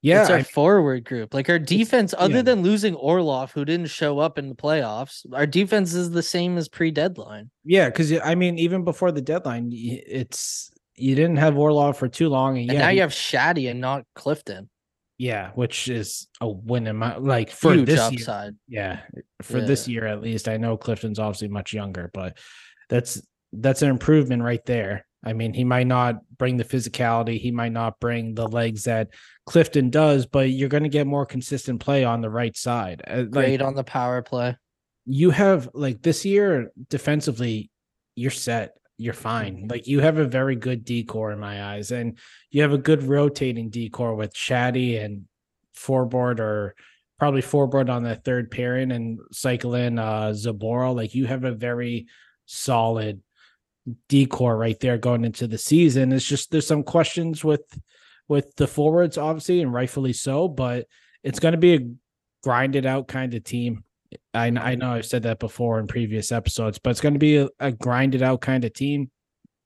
yeah 0.02 0.20
it's 0.22 0.30
our 0.30 0.38
I- 0.38 0.42
forward 0.42 1.04
group. 1.04 1.32
Like 1.34 1.48
our 1.48 1.58
defense, 1.58 2.14
other 2.16 2.36
yeah. 2.36 2.42
than 2.42 2.62
losing 2.62 2.94
Orlov, 2.94 3.52
who 3.52 3.64
didn't 3.64 3.86
show 3.90 4.18
up 4.18 4.38
in 4.38 4.48
the 4.48 4.54
playoffs, 4.54 5.24
our 5.32 5.46
defense 5.46 5.94
is 5.94 6.10
the 6.10 6.22
same 6.22 6.58
as 6.58 6.68
pre-deadline. 6.68 7.50
yeah 7.64 7.88
because 7.88 8.12
i 8.24 8.34
mean 8.34 8.58
even 8.58 8.84
before 8.84 9.12
the 9.12 9.22
deadline 9.22 9.70
it's 9.72 10.70
you 10.96 11.14
didn't 11.14 11.36
have 11.36 11.56
Orlov 11.56 11.96
for 11.96 12.08
too 12.08 12.28
long 12.28 12.58
and, 12.58 12.68
And 12.68 12.78
yeah 12.78 12.84
now 12.86 12.90
you 12.90 13.00
have 13.00 13.12
Shaddy 13.12 13.70
and 13.70 13.80
not 13.80 14.04
Clifton. 14.14 14.68
Yeah 15.20 15.50
which 15.54 15.88
is 15.88 16.28
a 16.40 16.48
win 16.48 16.86
in 16.86 16.96
my 16.96 17.14
like 17.18 17.50
for 17.50 17.74
Huge 17.74 17.86
this 17.86 18.10
year, 18.12 18.52
yeah 18.66 19.00
for 19.42 19.60
this 19.60 19.86
year 19.86 20.06
at 20.06 20.22
least. 20.22 20.48
I 20.48 20.56
know 20.56 20.78
clifton's 20.78 21.18
obviously 21.18 21.48
much 21.48 21.74
younger 21.74 22.10
but 22.14 22.38
that's 22.88 23.20
that's 23.52 23.82
an 23.82 23.90
improvement 23.90 24.42
right 24.42 24.64
there. 24.64 25.04
I 25.22 25.34
mean 25.34 25.52
he 25.52 25.64
might 25.64 25.86
not 25.86 26.14
bring 26.38 26.56
the 26.56 26.64
physicality 26.64 27.38
he 27.38 27.50
might 27.50 27.72
not 27.72 28.00
bring 28.00 28.34
the 28.34 28.48
legs 28.48 28.84
that 28.84 29.08
clifton 29.44 29.90
does 29.90 30.24
but 30.24 30.48
you're 30.48 30.70
going 30.70 30.84
to 30.84 30.88
get 30.98 31.06
more 31.06 31.26
consistent 31.26 31.80
play 31.80 32.02
on 32.02 32.22
the 32.22 32.30
right 32.30 32.56
side 32.56 33.02
Uh, 33.06 33.16
like, 33.18 33.30
Great 33.30 33.60
on 33.62 33.74
the 33.74 33.84
power 33.84 34.22
play. 34.22 34.56
you 35.04 35.28
have 35.30 35.68
like 35.74 36.00
this 36.00 36.24
year 36.24 36.70
defensively 36.88 37.70
you're 38.14 38.30
set 38.30 38.70
you're 39.00 39.14
fine. 39.14 39.66
Like 39.68 39.86
you 39.86 40.00
have 40.00 40.18
a 40.18 40.26
very 40.26 40.56
good 40.56 40.84
D-core 40.84 41.32
in 41.32 41.40
my 41.40 41.72
eyes 41.72 41.90
and 41.90 42.18
you 42.50 42.60
have 42.60 42.74
a 42.74 42.78
good 42.78 43.02
rotating 43.02 43.70
D-core 43.70 44.14
with 44.14 44.34
Shaddy 44.34 45.02
and 45.02 45.24
Forbort 45.74 46.38
or 46.38 46.74
probably 47.18 47.40
Forbort 47.40 47.88
on 47.88 48.02
the 48.02 48.16
third 48.16 48.50
pairing 48.50 48.92
and 48.92 49.18
cycle 49.32 49.74
in 49.74 49.98
uh 49.98 50.28
Zboril 50.28 50.94
like 50.94 51.14
you 51.14 51.26
have 51.26 51.44
a 51.44 51.52
very 51.52 52.08
solid 52.44 53.22
D-core 54.08 54.56
right 54.56 54.78
there 54.80 54.98
going 54.98 55.24
into 55.24 55.46
the 55.46 55.58
season. 55.58 56.12
It's 56.12 56.26
just 56.26 56.50
there's 56.50 56.66
some 56.66 56.82
questions 56.82 57.42
with 57.42 57.64
with 58.28 58.54
the 58.56 58.66
forwards 58.66 59.16
obviously 59.16 59.62
and 59.62 59.72
rightfully 59.72 60.12
so 60.12 60.46
but 60.46 60.86
it's 61.24 61.40
going 61.40 61.52
to 61.52 61.58
be 61.58 61.74
a 61.74 61.88
grinded 62.42 62.84
out 62.84 63.08
kind 63.08 63.32
of 63.32 63.44
team 63.44 63.82
I, 64.34 64.46
I 64.46 64.74
know 64.74 64.92
I've 64.92 65.06
said 65.06 65.22
that 65.24 65.38
before 65.38 65.78
in 65.78 65.86
previous 65.86 66.32
episodes, 66.32 66.78
but 66.78 66.90
it's 66.90 67.00
going 67.00 67.14
to 67.14 67.18
be 67.20 67.36
a, 67.38 67.48
a 67.60 67.72
grinded 67.72 68.22
out 68.22 68.40
kind 68.40 68.64
of 68.64 68.72
team. 68.72 69.10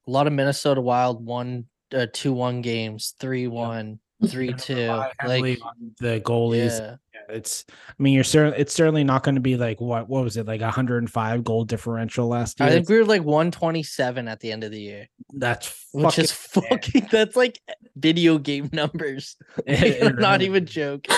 A 0.07 0.11
lot 0.11 0.27
of 0.27 0.33
Minnesota 0.33 0.81
Wild 0.81 1.25
one, 1.25 1.65
uh, 1.93 2.07
two 2.13 2.33
one 2.33 2.61
games, 2.61 3.15
three 3.19 3.47
one, 3.47 3.99
three 4.27 4.53
two. 4.53 4.75
Rely 4.75 5.11
heavily 5.19 5.55
Like 5.55 5.59
the 5.99 6.21
goalies. 6.21 6.79
yeah, 6.79 6.95
Yeah, 7.13 7.35
It's, 7.35 7.65
I 7.69 7.93
mean, 7.97 8.13
you're 8.13 8.23
certainly, 8.23 8.59
it's 8.59 8.73
certainly 8.73 9.03
not 9.03 9.23
going 9.23 9.35
to 9.35 9.41
be 9.41 9.57
like 9.57 9.81
what, 9.81 10.07
what 10.07 10.23
was 10.23 10.37
it, 10.37 10.45
like 10.45 10.61
105 10.61 11.43
goal 11.43 11.65
differential 11.65 12.27
last 12.27 12.59
year? 12.59 12.69
I 12.69 12.71
think 12.71 12.87
we 12.87 12.97
were 12.97 13.05
like 13.05 13.23
one 13.23 13.49
twenty 13.49 13.81
seven 13.83 14.27
at 14.27 14.39
the 14.41 14.51
end 14.51 14.63
of 14.63 14.71
the 14.71 14.79
year, 14.81 15.07
that's 15.33 15.87
which 15.91 16.03
fucking 16.05 16.23
is 16.23 16.31
fucking. 16.31 17.07
That's 17.11 17.35
like 17.35 17.59
video 17.95 18.37
game 18.37 18.69
numbers. 18.71 19.37
It- 19.65 20.03
I'm 20.03 20.15
not 20.19 20.41
even 20.43 20.65
is. 20.65 20.69
joking. 20.69 21.15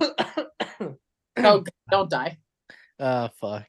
Oh, 1.36 1.64
don't 1.90 2.10
die. 2.10 2.38
Oh 2.98 3.28
fuck. 3.40 3.64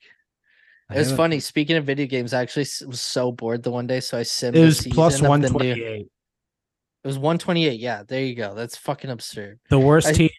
It 0.91 0.97
was 0.97 1.07
haven't- 1.07 1.17
funny. 1.17 1.39
Speaking 1.39 1.77
of 1.77 1.85
video 1.85 2.05
games, 2.05 2.33
I 2.33 2.41
actually 2.41 2.67
was 2.87 3.01
so 3.01 3.31
bored 3.31 3.63
the 3.63 3.71
one 3.71 3.87
day, 3.87 3.99
so 3.99 4.17
I 4.17 4.21
simmed. 4.21 4.55
It 4.55 4.65
was 4.65 4.85
plus 4.87 5.13
season 5.15 5.25
of 5.33 5.41
the 5.41 5.47
new- 5.49 5.53
128. 5.53 6.07
It 7.03 7.07
was 7.07 7.17
128. 7.17 7.79
Yeah, 7.79 8.03
there 8.07 8.23
you 8.23 8.35
go. 8.35 8.53
That's 8.53 8.77
fucking 8.77 9.09
absurd. 9.09 9.59
The 9.69 9.79
worst 9.79 10.07
I- 10.07 10.13
team 10.13 10.29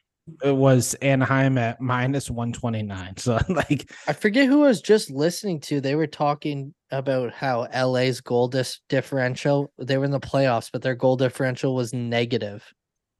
was 0.43 0.95
Anaheim 1.03 1.59
at 1.59 1.81
minus 1.81 2.31
129. 2.31 3.17
So, 3.19 3.39
like, 3.49 3.91
I 4.07 4.13
forget 4.15 4.47
who 4.47 4.65
I 4.65 4.69
was 4.69 4.81
just 4.81 5.11
listening 5.11 5.61
to. 5.63 5.81
They 5.83 5.95
were 5.97 6.07
talking 6.07 6.73
about 6.91 7.33
how 7.33 7.67
LA's 7.75 8.21
goal 8.23 8.49
dis- 8.49 8.81
differential. 8.89 9.71
They 9.79 9.99
were 9.99 10.05
in 10.07 10.11
the 10.11 10.21
playoffs, 10.21 10.71
but 10.73 10.81
their 10.83 10.95
goal 10.95 11.17
differential 11.17 11.75
was 11.75 11.93
negative. 11.93 12.65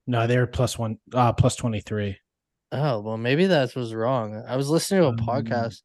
no, 0.07 0.27
they 0.27 0.39
were 0.39 0.47
plus 0.47 0.79
one, 0.79 0.99
uh, 1.13 1.33
plus 1.35 1.57
23. 1.57 2.17
Oh 2.75 3.01
well, 3.01 3.17
maybe 3.17 3.47
that 3.47 3.75
was 3.77 3.95
wrong. 3.95 4.43
I 4.47 4.57
was 4.57 4.69
listening 4.69 5.01
to 5.03 5.07
a 5.07 5.11
Um, 5.11 5.17
podcast. 5.19 5.83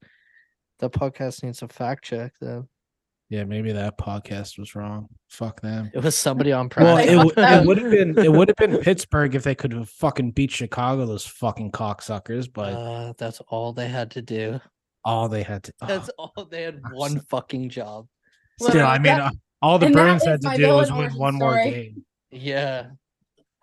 The 0.79 0.89
podcast 0.89 1.43
needs 1.43 1.61
a 1.61 1.67
fact 1.67 2.03
check. 2.05 2.33
Though 2.41 2.67
Yeah, 3.29 3.43
maybe 3.43 3.71
that 3.73 3.97
podcast 3.97 4.57
was 4.57 4.75
wrong. 4.75 5.07
Fuck 5.29 5.61
them. 5.61 5.91
it 5.93 6.03
was 6.03 6.17
somebody 6.17 6.51
on 6.59 6.69
Prime. 6.69 6.85
Well, 6.85 6.97
it, 6.97 7.15
w- 7.15 7.33
it 7.37 7.65
would 7.65 7.77
have 7.77 7.91
been 7.91 8.17
it 8.17 8.31
would 8.31 8.47
have 8.47 8.57
been 8.57 8.77
Pittsburgh 8.81 9.35
if 9.35 9.43
they 9.43 9.55
could 9.55 9.73
have 9.73 9.89
fucking 9.89 10.31
beat 10.31 10.51
Chicago, 10.51 11.05
those 11.05 11.25
fucking 11.25 11.71
cocksuckers. 11.71 12.47
But 12.51 12.73
uh, 12.73 13.13
that's 13.17 13.39
all 13.49 13.71
they 13.73 13.87
had 13.87 14.11
to 14.11 14.21
do. 14.21 14.59
all 15.05 15.29
they 15.29 15.43
had 15.43 15.63
to 15.63 15.73
That's 15.85 16.09
all 16.17 16.47
they 16.49 16.63
had. 16.63 16.81
I'm 16.85 16.93
One 16.93 17.11
so- 17.17 17.21
fucking 17.29 17.69
job. 17.69 18.07
still, 18.59 18.67
Literally, 18.73 18.87
I 18.89 18.97
mean, 18.99 19.03
that- 19.03 19.21
uh, 19.21 19.31
all 19.61 19.77
the 19.77 19.87
and 19.87 19.95
that 19.95 19.99
Bruins 20.01 20.25
had 20.25 20.41
to 20.41 20.55
do 20.57 20.67
was 20.69 20.89
win 20.89 21.01
origin 21.01 21.19
one 21.19 21.35
more 21.35 21.55
game. 21.55 22.05
Yeah. 22.31 22.87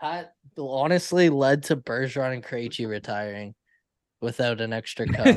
That 0.02 0.34
honestly 0.58 1.28
led 1.28 1.64
to 1.64 1.76
Bergeron 1.76 2.34
and 2.34 2.44
Krejci 2.44 2.88
retiring 2.88 3.54
without 4.20 4.60
an 4.60 4.72
extra 4.72 5.06
cup. 5.12 5.36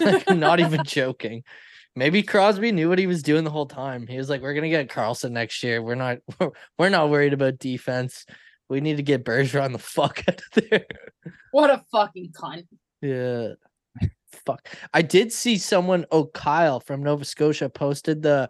like, 0.00 0.30
not 0.30 0.60
even 0.60 0.84
joking. 0.84 1.42
Maybe 1.94 2.22
Crosby 2.22 2.72
knew 2.72 2.88
what 2.88 2.98
he 2.98 3.06
was 3.06 3.22
doing 3.22 3.44
the 3.44 3.50
whole 3.50 3.66
time. 3.66 4.06
He 4.06 4.16
was 4.16 4.30
like, 4.30 4.40
"We're 4.40 4.54
gonna 4.54 4.70
get 4.70 4.88
Karlsson 4.88 5.32
next 5.32 5.62
year. 5.62 5.82
We're 5.82 5.94
not. 5.94 6.18
We're, 6.40 6.50
we're 6.78 6.88
not 6.88 7.10
worried 7.10 7.34
about 7.34 7.58
defense. 7.58 8.24
We 8.70 8.80
need 8.80 8.96
to 8.96 9.02
get 9.02 9.24
Bergeron 9.24 9.72
the 9.72 9.78
fuck 9.78 10.24
out 10.28 10.40
of 10.40 10.70
there." 10.70 10.86
What 11.50 11.70
a 11.70 11.84
fucking 11.92 12.32
cunt. 12.32 12.66
Yeah. 13.02 13.54
Fuck. 14.46 14.66
I 14.94 15.02
did 15.02 15.30
see 15.30 15.58
someone, 15.58 16.06
oh 16.10 16.24
Kyle 16.24 16.80
from 16.80 17.02
Nova 17.02 17.24
Scotia 17.24 17.68
posted 17.68 18.22
the 18.22 18.48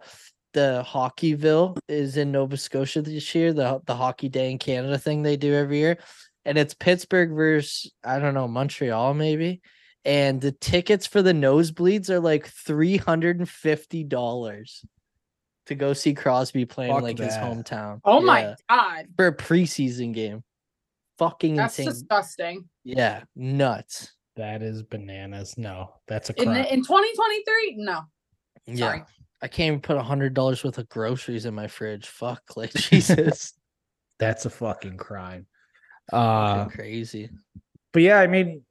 the 0.53 0.83
Hockeyville 0.87 1.77
is 1.87 2.17
in 2.17 2.31
Nova 2.31 2.57
Scotia 2.57 3.01
this 3.01 3.33
year, 3.35 3.53
the 3.53 3.81
the 3.85 3.95
Hockey 3.95 4.29
Day 4.29 4.51
in 4.51 4.57
Canada 4.59 4.97
thing 4.97 5.21
they 5.23 5.37
do 5.37 5.53
every 5.53 5.77
year. 5.79 5.97
And 6.45 6.57
it's 6.57 6.73
Pittsburgh 6.73 7.31
versus 7.31 7.91
I 8.03 8.19
don't 8.19 8.33
know, 8.33 8.47
Montreal 8.47 9.13
maybe. 9.13 9.61
And 10.05 10.41
the 10.41 10.51
tickets 10.51 11.07
for 11.07 11.21
the 11.21 11.31
nosebleeds 11.31 12.09
are 12.09 12.19
like 12.19 12.47
three 12.47 12.97
hundred 12.97 13.39
and 13.39 13.47
fifty 13.49 14.03
dollars 14.03 14.83
to 15.67 15.75
go 15.75 15.93
see 15.93 16.13
Crosby 16.13 16.65
playing 16.65 16.93
Fuck 16.93 17.03
like 17.03 17.17
his 17.17 17.33
hometown. 17.35 18.01
Oh 18.03 18.19
Yeah, 18.19 18.25
my 18.25 18.55
god. 18.69 19.05
for 19.15 19.27
a 19.27 19.35
preseason 19.35 20.13
game. 20.13 20.43
Fucking 21.19 21.55
That's 21.55 21.79
insane. 21.79 21.93
disgusting. 21.93 22.69
Yeah, 22.83 23.23
nuts. 23.35 24.11
That 24.35 24.61
is 24.63 24.83
bananas. 24.83 25.57
No, 25.57 25.93
that's 26.07 26.29
a 26.31 26.33
In 26.37 26.45
crime. 26.45 26.55
the, 26.63 26.73
in 26.73 26.79
2023? 26.83 27.75
No. 27.77 28.01
Yeah. 28.65 28.75
Sorry. 28.75 29.03
I 29.43 29.47
can't 29.47 29.67
even 29.67 29.81
put 29.81 29.97
a 29.97 30.01
hundred 30.01 30.33
dollars 30.33 30.63
worth 30.63 30.77
of 30.77 30.87
groceries 30.89 31.45
in 31.45 31.53
my 31.53 31.67
fridge. 31.67 32.07
Fuck, 32.07 32.41
like 32.55 32.71
Jesus, 32.75 33.53
that's 34.17 34.45
a 34.45 34.49
fucking 34.49 34.97
crime. 34.97 35.45
Uh, 36.11 36.63
Fucking 36.65 36.71
crazy. 36.77 37.29
but 37.91 38.01
yeah, 38.01 38.19
I 38.19 38.27
mean, 38.27 38.63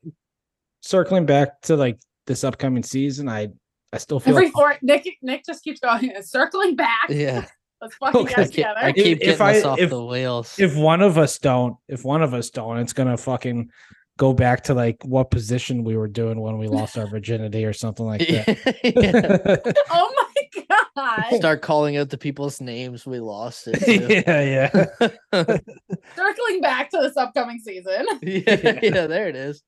circling 0.80 1.26
back 1.26 1.60
to 1.62 1.76
like 1.76 1.98
this 2.26 2.42
upcoming 2.44 2.82
season, 2.82 3.28
I 3.28 3.48
I 3.92 3.98
still 3.98 4.18
feel 4.18 4.34
Every 4.34 4.50
four 4.50 4.74
Nick 4.82 5.06
Nick 5.22 5.44
just 5.44 5.62
keeps 5.62 5.80
going 5.80 6.12
circling 6.22 6.74
back. 6.76 7.08
Yeah, 7.10 7.44
Let's 7.82 7.94
fucking 7.96 8.20
Okay. 8.22 8.34
get 8.34 8.38
I 8.38 8.44
keep, 8.44 8.52
together. 8.54 8.78
I 8.80 8.92
keep 8.92 9.18
If 9.20 9.38
getting 9.38 9.66
I- 9.66 9.68
off 9.68 9.78
if- 9.78 9.90
the 9.90 10.04
wheels. 10.04 10.58
if 10.58 10.74
one 10.76 11.02
of 11.02 11.18
us 11.18 11.38
don't, 11.38 11.76
if 11.88 12.04
one 12.04 12.22
of 12.22 12.32
us 12.32 12.48
don't, 12.50 12.78
it's 12.78 12.92
gonna 12.94 13.16
fucking 13.18 13.68
go 14.18 14.32
back 14.32 14.62
to 14.64 14.74
like 14.74 15.02
what 15.04 15.30
position 15.30 15.84
we 15.84 15.96
were 15.96 16.06
doing 16.08 16.38
when 16.40 16.58
we 16.58 16.68
lost 16.68 16.96
our 16.98 17.06
virginity 17.06 17.64
or 17.64 17.72
something 17.72 18.06
like 18.06 18.20
that. 18.20 19.76
oh 19.90 20.12
my 20.16 20.28
god. 20.96 21.24
Start 21.36 21.62
calling 21.62 21.96
out 21.96 22.10
the 22.10 22.18
people's 22.18 22.60
names 22.60 23.06
we 23.06 23.20
lost 23.20 23.66
it. 23.72 24.26
yeah, 24.26 24.42
yeah. 24.42 25.16
Circling 26.16 26.60
back 26.60 26.90
to 26.90 26.98
this 27.00 27.16
upcoming 27.16 27.58
season. 27.58 28.06
yeah, 28.22 28.78
yeah, 28.82 29.06
there 29.06 29.28
it 29.28 29.36
is. 29.36 29.62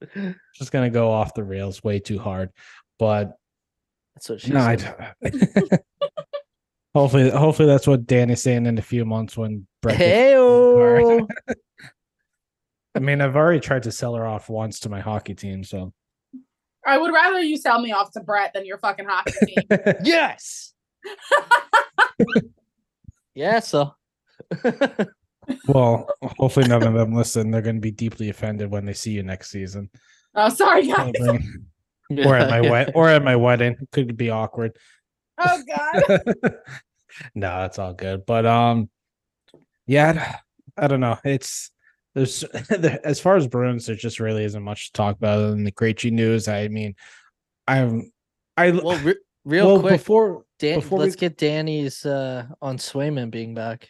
Just 0.54 0.72
gonna 0.72 0.90
go 0.90 1.10
off 1.10 1.34
the 1.34 1.44
rails 1.44 1.82
way 1.82 1.98
too 1.98 2.18
hard. 2.18 2.50
But 2.98 3.37
That's 4.14 4.28
what 4.28 4.40
she 4.40 4.52
no, 4.52 4.60
I 4.60 4.76
said. 4.76 5.14
don't- 5.22 5.80
hopefully, 6.94 7.30
hopefully 7.30 7.66
that's 7.68 7.87
what 7.87 8.06
Dani's 8.06 8.42
saying 8.42 8.66
in 8.66 8.78
a 8.78 8.82
few 8.82 9.04
months 9.04 9.37
when 9.37 9.66
Brett. 9.82 9.98
gets- 9.98 10.10
Hey, 10.10 11.20
I 12.96 13.00
mean, 13.00 13.20
I've 13.20 13.34
already 13.34 13.58
tried 13.60 13.82
to 13.84 13.92
sell 13.92 14.14
her 14.14 14.24
off 14.24 14.48
once 14.48 14.78
to 14.80 14.88
my 14.88 15.00
hockey 15.00 15.34
team, 15.34 15.64
so 15.64 15.92
I 16.87 16.96
would 16.98 17.12
rather 17.12 17.40
you 17.40 17.56
sell 17.56 17.80
me 17.80 17.90
off 17.90 18.12
to 18.12 18.20
Brett 18.20 18.52
than 18.54 18.64
your 18.66 18.78
fucking 18.78 19.06
hockey 19.08 19.32
team. 19.46 19.94
yes. 20.04 20.73
Yeah, 23.34 23.60
so 23.60 23.94
well, 25.68 26.08
hopefully 26.38 26.68
none 26.68 26.82
of 26.82 26.94
them 26.94 27.14
listen. 27.14 27.50
They're 27.50 27.62
going 27.62 27.76
to 27.76 27.80
be 27.80 27.90
deeply 27.90 28.28
offended 28.28 28.70
when 28.70 28.84
they 28.84 28.94
see 28.94 29.12
you 29.12 29.22
next 29.22 29.50
season, 29.50 29.90
oh, 30.34 30.48
sorry 30.48 30.86
guys. 30.86 31.12
or 32.24 32.36
at 32.36 32.50
my 32.50 32.60
wed- 32.60 32.92
or 32.94 33.08
at 33.08 33.24
my 33.24 33.36
wedding. 33.36 33.76
Could 33.92 34.16
be 34.16 34.30
awkward. 34.30 34.76
Oh 35.38 35.62
god. 35.66 36.22
no, 37.34 37.60
that's 37.60 37.78
all 37.78 37.94
good. 37.94 38.24
But 38.26 38.46
um, 38.46 38.88
yeah, 39.86 40.36
I 40.76 40.86
don't 40.86 41.00
know. 41.00 41.18
It's 41.24 41.70
there's 42.14 42.44
as 43.04 43.20
far 43.20 43.36
as 43.36 43.46
Bruins, 43.46 43.86
there 43.86 43.96
just 43.96 44.20
really 44.20 44.44
isn't 44.44 44.62
much 44.62 44.86
to 44.86 44.92
talk 44.92 45.16
about 45.16 45.38
other 45.38 45.50
than 45.50 45.64
the 45.64 45.72
Krejci 45.72 46.10
news. 46.10 46.48
I 46.48 46.68
mean, 46.68 46.94
I'm 47.66 48.12
I 48.56 48.70
well, 48.70 48.98
re- 48.98 49.16
real 49.44 49.66
well, 49.66 49.80
quick, 49.80 49.92
before 49.94 50.44
Dan- 50.59 50.80
before 50.80 50.98
let's 50.98 51.16
get 51.16 51.37
Dani's 51.37 52.04
uh 52.07 52.46
on 52.62 52.78
Swayman 52.78 53.30
being 53.30 53.54
back. 53.54 53.88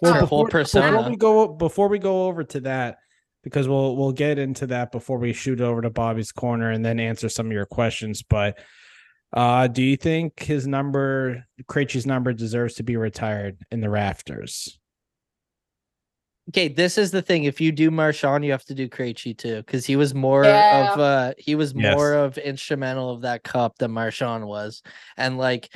well, 0.00 0.14
her 0.14 0.20
whole 0.20 0.44
before, 0.44 0.48
persona. 0.48 0.90
Before 0.90 1.10
we 1.10 1.16
go 1.16 1.48
before 1.48 1.88
we 1.88 1.98
go 1.98 2.26
over 2.26 2.44
to 2.44 2.60
that, 2.60 2.98
because 3.42 3.68
we'll 3.68 3.96
we'll 3.96 4.12
get 4.12 4.38
into 4.38 4.66
that 4.68 4.92
before 4.92 5.18
we 5.18 5.32
shoot 5.32 5.60
over 5.60 5.82
to 5.82 5.90
Bobbie's 5.90 6.32
corner 6.32 6.70
and 6.70 6.84
then 6.84 6.98
answer 6.98 7.28
some 7.28 7.46
of 7.46 7.52
your 7.52 7.66
questions. 7.66 8.22
But 8.22 8.58
uh 9.32 9.68
do 9.68 9.82
you 9.82 9.96
think 9.96 10.40
his 10.40 10.66
number, 10.66 11.44
Krejci's 11.68 12.06
number, 12.06 12.32
deserves 12.32 12.74
to 12.74 12.82
be 12.82 12.96
retired 12.96 13.58
in 13.70 13.80
the 13.80 13.90
rafters? 13.90 14.79
Okay, 16.50 16.66
this 16.66 16.98
is 16.98 17.12
the 17.12 17.22
thing. 17.22 17.44
If 17.44 17.60
you 17.60 17.70
do 17.70 17.92
Marchand, 17.92 18.44
you 18.44 18.50
have 18.50 18.64
to 18.64 18.74
do 18.74 18.88
Krejci 18.88 19.36
too, 19.38 19.58
because 19.58 19.86
he 19.86 19.94
was 19.94 20.14
more 20.14 20.44
Yeah. 20.44 20.94
of 20.94 20.98
uh 21.00 21.34
he 21.38 21.54
was 21.54 21.74
Yes. 21.74 21.94
more 21.94 22.14
of 22.14 22.38
instrumental 22.38 23.10
of 23.10 23.20
that 23.22 23.44
cup 23.44 23.78
than 23.78 23.92
Marchand 23.92 24.46
was. 24.46 24.82
And 25.16 25.38
like 25.38 25.68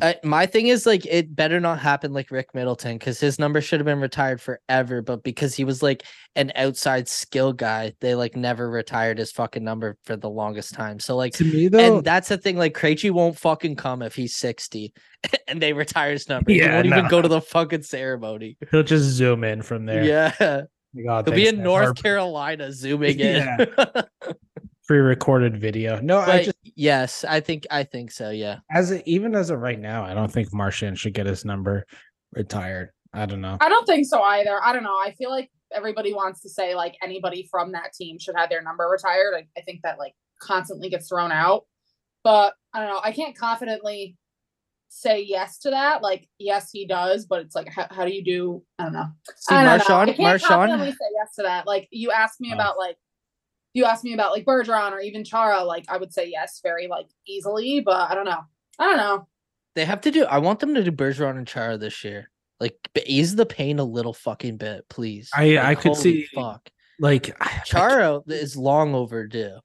uh, 0.00 0.12
my 0.22 0.46
thing 0.46 0.68
is 0.68 0.86
like 0.86 1.04
it 1.06 1.34
better 1.34 1.58
not 1.60 1.78
happen 1.78 2.12
like 2.12 2.30
Rick 2.30 2.54
Middleton 2.54 2.98
because 2.98 3.18
his 3.18 3.38
number 3.38 3.60
should 3.60 3.80
have 3.80 3.84
been 3.86 4.00
retired 4.00 4.40
forever, 4.40 5.02
but 5.02 5.22
because 5.22 5.54
he 5.54 5.64
was 5.64 5.82
like 5.82 6.04
an 6.36 6.52
outside 6.54 7.08
skill 7.08 7.52
guy, 7.52 7.92
they 8.00 8.14
like 8.14 8.36
never 8.36 8.70
retired 8.70 9.18
his 9.18 9.32
fucking 9.32 9.64
number 9.64 9.96
for 10.04 10.16
the 10.16 10.30
longest 10.30 10.74
time. 10.74 11.00
So 11.00 11.16
like 11.16 11.32
To 11.34 11.44
me 11.44 11.68
though, 11.68 11.96
and 11.96 12.04
that's 12.04 12.28
the 12.28 12.38
thing, 12.38 12.56
like 12.56 12.74
Krejci 12.74 13.10
won't 13.10 13.38
fucking 13.38 13.76
come 13.76 14.02
if 14.02 14.14
he's 14.14 14.36
60 14.36 14.92
and 15.48 15.60
they 15.60 15.72
retire 15.72 16.12
his 16.12 16.28
number. 16.28 16.52
Yeah, 16.52 16.68
he 16.68 16.74
won't 16.74 16.86
even 16.86 17.08
go 17.08 17.20
to 17.20 17.28
the 17.28 17.40
fucking 17.40 17.82
ceremony. 17.82 18.56
he'll 18.70 18.82
just 18.82 19.04
zoom 19.04 19.42
in 19.44 19.62
from 19.62 19.86
there. 19.86 20.04
Yeah. 20.04 20.62
God, 21.04 21.26
He'll 21.26 21.36
be 21.36 21.46
in. 21.46 21.62
North 21.62 21.88
Or 21.88 21.94
Carolina 21.94 22.72
zooming 22.72 23.20
in. 23.20 23.42
Yeah. 23.42 24.02
Pre-recorded 24.88 25.60
video. 25.60 26.00
No, 26.00 26.18
I 26.18 26.44
just 26.44 26.56
yes, 26.62 27.22
I 27.22 27.40
think 27.40 27.66
I 27.70 27.84
think 27.84 28.10
so. 28.10 28.30
Yeah. 28.30 28.60
as 28.70 28.90
a, 28.90 29.06
even 29.08 29.34
as 29.34 29.50
of 29.50 29.60
right 29.60 29.78
now, 29.78 30.02
I 30.02 30.14
don't 30.14 30.32
think 30.32 30.52
Marchand 30.54 30.98
should 30.98 31.12
get 31.12 31.26
his 31.26 31.44
number 31.44 31.84
retired. 32.32 32.90
I 33.12 33.26
don't 33.26 33.42
know. 33.42 33.58
I 33.60 33.68
don't 33.68 33.86
think 33.86 34.06
so 34.06 34.22
either. 34.22 34.58
I 34.64 34.72
don't 34.72 34.82
know. 34.82 34.96
I 34.96 35.12
feel 35.18 35.30
like 35.30 35.50
everybody 35.74 36.14
wants 36.14 36.40
to 36.40 36.48
say 36.48 36.74
like 36.74 36.96
anybody 37.02 37.46
from 37.50 37.72
that 37.72 37.92
team 37.92 38.18
should 38.18 38.34
have 38.36 38.48
their 38.48 38.62
number 38.62 38.88
retired. 38.90 39.34
I, 39.36 39.46
I 39.58 39.62
think 39.62 39.82
that 39.82 39.98
like 39.98 40.14
constantly 40.40 40.88
gets 40.88 41.08
thrown 41.10 41.32
out. 41.32 41.64
But 42.24 42.54
I 42.72 42.80
don't 42.80 42.88
know. 42.88 43.00
I 43.04 43.12
can't 43.12 43.36
confidently 43.36 44.16
say 44.88 45.20
yes 45.22 45.58
to 45.58 45.70
that. 45.70 46.02
Like, 46.02 46.26
yes, 46.38 46.70
he 46.72 46.86
does, 46.86 47.26
but 47.26 47.40
it's 47.42 47.54
like 47.54 47.68
how, 47.68 47.86
how 47.90 48.06
do 48.06 48.12
you 48.12 48.24
do 48.24 48.62
I 48.78 48.84
don't 48.84 48.94
know. 48.94 49.04
See, 49.36 49.54
I 49.54 49.64
don't 49.64 49.86
know. 49.86 49.94
I 49.94 50.04
Marchand, 50.06 50.16
can't 50.16 50.42
confidently 50.42 50.78
Marchand, 50.78 50.94
say 50.98 51.06
yes 51.14 51.34
to 51.36 51.42
that. 51.42 51.66
Like 51.66 51.88
you 51.90 52.10
asked 52.10 52.40
me 52.40 52.52
Oh. 52.52 52.54
about 52.54 52.78
like 52.78 52.96
you 53.74 53.84
asked 53.84 54.04
me 54.04 54.14
about 54.14 54.32
like 54.32 54.44
Bergeron 54.44 54.92
or 54.92 55.00
even 55.00 55.24
Chara, 55.24 55.62
like 55.64 55.84
I 55.88 55.96
would 55.98 56.12
say 56.12 56.28
yes 56.28 56.60
very 56.62 56.86
like 56.88 57.06
easily, 57.26 57.80
but 57.80 58.10
I 58.10 58.14
don't 58.14 58.24
know. 58.24 58.40
I 58.78 58.84
don't 58.84 58.96
know. 58.96 59.26
they 59.74 59.84
have 59.84 60.00
to 60.02 60.10
do. 60.10 60.24
I 60.24 60.38
want 60.38 60.60
them 60.60 60.74
to 60.74 60.82
do 60.82 60.90
Bergeron 60.92 61.36
and 61.38 61.46
Chara 61.46 61.78
this 61.78 62.02
year. 62.04 62.30
Like 62.60 62.76
ease 63.06 63.36
the 63.36 63.46
pain 63.46 63.78
a 63.78 63.84
little 63.84 64.12
fucking 64.14 64.56
bit, 64.56 64.88
please. 64.88 65.30
I- 65.34 65.54
Like, 65.56 65.64
I 65.64 65.74
could 65.76 65.96
see- 65.96 66.26
Fuck. 66.34 66.68
Like 66.98 67.30
I- 67.40 67.58
I 67.58 67.62
Chara 67.64 68.20
is 68.26 68.56
long 68.56 68.94
overdue. 68.94 69.58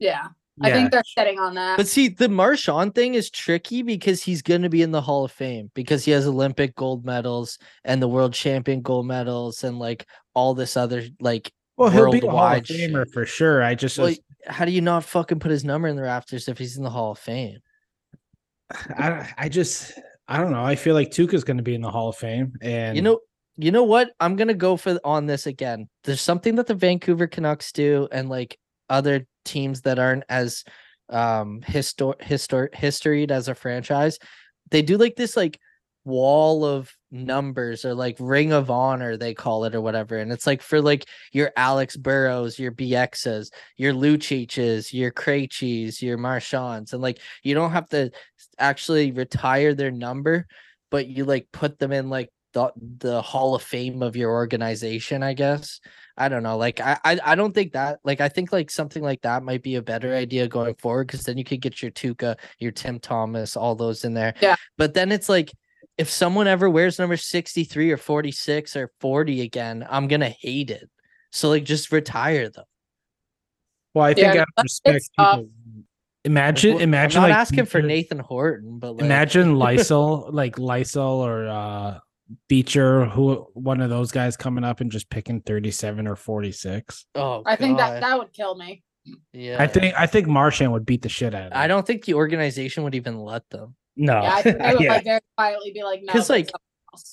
Yeah. 0.00 0.28
yeah, 0.56 0.66
I 0.68 0.72
think 0.72 0.90
they're 0.90 1.02
setting 1.14 1.38
on 1.38 1.54
that. 1.54 1.76
But 1.76 1.86
see, 1.86 2.08
the 2.08 2.28
Marchand 2.28 2.94
thing 2.94 3.14
is 3.14 3.30
tricky 3.30 3.82
because 3.82 4.22
he's 4.22 4.42
going 4.42 4.62
to 4.62 4.68
be 4.68 4.82
in 4.82 4.90
the 4.90 5.00
Hall 5.00 5.24
of 5.24 5.30
Fame 5.32 5.70
because 5.74 6.04
he 6.04 6.10
has 6.10 6.26
Olympic 6.26 6.74
gold 6.74 7.04
medals 7.04 7.58
and 7.84 8.02
the 8.02 8.08
world 8.08 8.32
champion 8.34 8.82
gold 8.82 9.06
medals 9.06 9.62
and 9.64 9.78
like 9.78 10.06
all 10.34 10.54
this 10.54 10.76
other 10.76 11.04
like. 11.20 11.52
Well, 11.80 11.90
he'll 11.90 12.12
be 12.12 12.18
a 12.26 12.30
Hall 12.30 12.52
of 12.52 12.62
Famer 12.62 13.04
shit. 13.04 13.12
for 13.12 13.26
sure. 13.26 13.62
I 13.62 13.74
just, 13.74 13.98
Well, 13.98 14.14
how 14.46 14.64
do 14.64 14.70
you 14.70 14.82
not 14.82 15.04
fucking 15.04 15.40
put 15.40 15.50
his 15.50 15.64
number 15.64 15.88
in 15.88 15.96
the 15.96 16.02
rafters 16.02 16.46
if 16.46 16.58
he's 16.58 16.76
in 16.76 16.84
the 16.84 16.90
Hall 16.90 17.12
of 17.12 17.18
Fame? 17.18 17.58
I, 18.96 19.32
I 19.36 19.48
just, 19.48 19.98
I 20.28 20.36
don't 20.36 20.52
know. 20.52 20.62
I 20.62 20.76
feel 20.76 20.94
like 20.94 21.10
Tuukka's 21.10 21.42
going 21.42 21.56
to 21.56 21.62
be 21.62 21.74
in 21.74 21.80
the 21.80 21.90
Hall 21.90 22.10
of 22.10 22.16
Fame, 22.16 22.52
and 22.60 22.94
You 22.96 23.02
know, 23.02 23.20
you 23.56 23.70
know 23.72 23.84
what? 23.84 24.12
I'm 24.20 24.36
gonna 24.36 24.54
go 24.54 24.76
for 24.76 24.98
on 25.04 25.26
this 25.26 25.46
again. 25.46 25.88
There's 26.04 26.20
something 26.20 26.54
that 26.54 26.66
the 26.66 26.74
Vancouver 26.74 27.26
Canucks 27.26 27.72
do, 27.72 28.08
and 28.12 28.28
like 28.28 28.58
other 28.88 29.26
teams 29.44 29.82
that 29.82 29.98
aren't 29.98 30.24
as 30.28 30.64
um 31.08 31.60
histor 31.66 32.18
histor 32.20 32.74
historied 32.74 33.32
as 33.32 33.48
a 33.48 33.54
franchise, 33.54 34.18
they 34.70 34.82
do 34.82 34.96
like 34.96 35.16
this 35.16 35.36
like 35.36 35.58
wall 36.04 36.64
of 36.64 36.94
numbers 37.10 37.84
or 37.84 37.94
like 37.94 38.16
ring 38.20 38.52
of 38.52 38.70
honor 38.70 39.16
they 39.16 39.34
call 39.34 39.64
it 39.64 39.74
or 39.74 39.80
whatever 39.80 40.18
and 40.18 40.30
it's 40.30 40.46
like 40.46 40.62
for 40.62 40.80
like 40.80 41.04
your 41.32 41.50
alex 41.56 41.96
burrows 41.96 42.58
your 42.58 42.70
bx's 42.70 43.50
your 43.76 43.92
luciches 43.92 44.92
your 44.92 45.10
Krejcis, 45.10 46.00
your 46.00 46.16
marchands 46.16 46.92
and 46.92 47.02
like 47.02 47.18
you 47.42 47.54
don't 47.54 47.72
have 47.72 47.88
to 47.88 48.10
actually 48.58 49.10
retire 49.10 49.74
their 49.74 49.90
number 49.90 50.46
but 50.90 51.08
you 51.08 51.24
like 51.24 51.48
put 51.52 51.78
them 51.78 51.92
in 51.92 52.08
like 52.10 52.30
the, 52.52 52.72
the 52.98 53.22
hall 53.22 53.54
of 53.54 53.62
fame 53.62 54.02
of 54.02 54.16
your 54.16 54.30
organization 54.30 55.22
i 55.22 55.32
guess 55.34 55.80
i 56.16 56.28
don't 56.28 56.42
know 56.42 56.56
like 56.56 56.80
I, 56.80 56.98
I 57.04 57.18
i 57.24 57.34
don't 57.34 57.54
think 57.54 57.72
that 57.72 58.00
like 58.04 58.20
i 58.20 58.28
think 58.28 58.52
like 58.52 58.70
something 58.70 59.02
like 59.02 59.22
that 59.22 59.42
might 59.42 59.62
be 59.62 59.76
a 59.76 59.82
better 59.82 60.14
idea 60.14 60.48
going 60.48 60.74
forward 60.74 61.06
because 61.06 61.22
then 61.22 61.38
you 61.38 61.44
could 61.44 61.60
get 61.60 61.80
your 61.80 61.90
tuukka 61.92 62.36
your 62.58 62.72
tim 62.72 62.98
thomas 62.98 63.56
all 63.56 63.74
those 63.74 64.04
in 64.04 64.14
there 64.14 64.34
Yeah. 64.40 64.56
but 64.78 64.94
then 64.94 65.12
it's 65.12 65.28
like 65.28 65.52
if 66.00 66.08
someone 66.10 66.46
ever 66.46 66.70
wears 66.70 66.98
number 66.98 67.16
63 67.16 67.92
or 67.92 67.96
46 67.98 68.74
or 68.74 68.90
40 69.00 69.42
again 69.42 69.86
i'm 69.90 70.08
gonna 70.08 70.34
hate 70.40 70.70
it. 70.70 70.88
So 71.32 71.50
like 71.50 71.64
just 71.64 71.92
retire 71.92 72.48
them. 72.48 72.64
Well, 73.94 74.04
I 74.04 74.14
think 74.14 74.34
Yeah, 74.34 74.40
out 74.40 74.48
of 74.56 74.62
respect, 74.64 75.10
people, 75.16 75.48
imagine, 76.24 76.72
Well, 76.74 76.82
imagine 76.82 77.18
i'm 77.18 77.22
not 77.28 77.34
like 77.34 77.38
asking 77.40 77.66
for 77.66 77.82
nathan 77.82 78.18
horton 78.18 78.78
but 78.78 78.92
like 78.96 79.04
Imagine 79.04 79.54
Lysell, 79.64 80.32
like 80.32 80.56
Lysell 80.56 81.18
or 81.28 81.46
uh 81.46 81.98
Beecher, 82.48 83.06
who 83.06 83.46
one 83.54 83.80
of 83.80 83.90
those 83.90 84.10
guys 84.12 84.36
coming 84.36 84.64
up 84.64 84.80
and 84.80 84.90
just 84.90 85.10
picking 85.10 85.40
37 85.40 86.06
or 86.06 86.14
46. 86.16 87.06
oh 87.16 87.42
I 87.44 87.56
think 87.56 87.76
that 87.78 88.00
that 88.00 88.18
would 88.18 88.32
kill 88.32 88.54
me. 88.56 88.82
yeah. 89.32 89.56
I 89.60 89.66
think 89.66 89.94
I 89.98 90.06
think 90.06 90.28
Marchand 90.28 90.72
would 90.72 90.86
beat 90.86 91.02
the 91.02 91.08
shit 91.08 91.34
out 91.34 91.52
of 91.52 91.58
i 91.58 91.66
don't 91.66 91.86
think 91.86 92.04
the 92.04 92.14
organization 92.14 92.84
would 92.84 92.94
even 92.94 93.18
let 93.18 93.48
them 93.50 93.74
No. 93.96 94.22
Yeah, 94.22 94.34
I 94.34 94.42
think 94.42 94.58
they 94.58 94.72
would 94.72 94.80
Yeah. 94.82 94.92
like 94.92 95.04
very 95.04 95.20
quietly 95.36 95.72
be 95.72 95.82
like, 95.82 96.02
no, 96.02 96.12
'Cause, 96.12 96.28
get 96.28 96.32
like. 96.34 96.50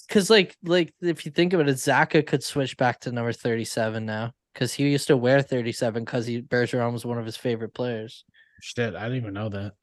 Because 0.07 0.29
like 0.31 0.55
like 0.63 0.91
if 1.01 1.23
you 1.25 1.31
think 1.31 1.53
about 1.53 1.69
it, 1.69 1.75
Zacha 1.75 2.25
could 2.25 2.43
switch 2.43 2.75
back 2.77 2.99
to 3.01 3.11
number 3.11 3.31
thirty 3.31 3.63
seven 3.63 4.07
now 4.07 4.31
because 4.53 4.73
he 4.73 4.89
used 4.89 5.05
to 5.07 5.15
wear 5.15 5.41
thirty 5.43 5.71
seven 5.71 6.03
because 6.03 6.25
he 6.25 6.41
Bergeron 6.41 6.93
was 6.93 7.05
one 7.05 7.19
of 7.19 7.25
his 7.27 7.37
favorite 7.37 7.75
players. 7.75 8.25
Shit, 8.61 8.95
I 8.95 9.03
didn't 9.03 9.17
even 9.17 9.33
know 9.35 9.49
that. 9.49 9.73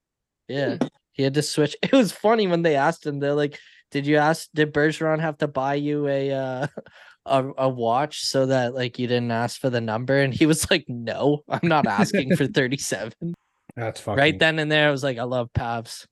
Yeah, 0.48 0.78
he 1.12 1.22
had 1.22 1.34
to 1.34 1.42
switch. 1.42 1.76
It 1.82 1.92
was 1.92 2.10
funny 2.10 2.48
when 2.48 2.62
they 2.62 2.74
asked 2.74 3.06
him. 3.06 3.20
They're 3.20 3.34
like, 3.34 3.60
"Did 3.92 4.04
you 4.04 4.16
ask? 4.16 4.48
Did 4.52 4.72
Bergeron 4.74 5.20
have 5.20 5.38
to 5.38 5.46
buy 5.48 5.74
you 5.76 6.08
a 6.08 6.32
uh, 6.32 6.66
a 7.26 7.50
a 7.58 7.68
watch 7.68 8.24
so 8.24 8.46
that 8.46 8.74
like 8.74 8.98
you 8.98 9.06
didn't 9.06 9.30
ask 9.30 9.60
for 9.60 9.70
the 9.70 9.80
number?" 9.80 10.18
And 10.18 10.34
he 10.34 10.44
was 10.44 10.68
like, 10.72 10.86
"No, 10.88 11.44
I'm 11.48 11.68
not 11.68 11.86
asking 11.86 12.34
for 12.34 12.48
thirty 12.48 12.78
seven. 12.78 13.32
That's 13.76 14.00
fucking 14.00 14.18
Right 14.18 14.36
then 14.38 14.58
and 14.58 14.72
there, 14.72 14.88
I 14.88 14.90
was 14.90 15.04
like, 15.04 15.18
"I 15.18 15.22
love 15.24 15.50
Pavs." 15.56 16.04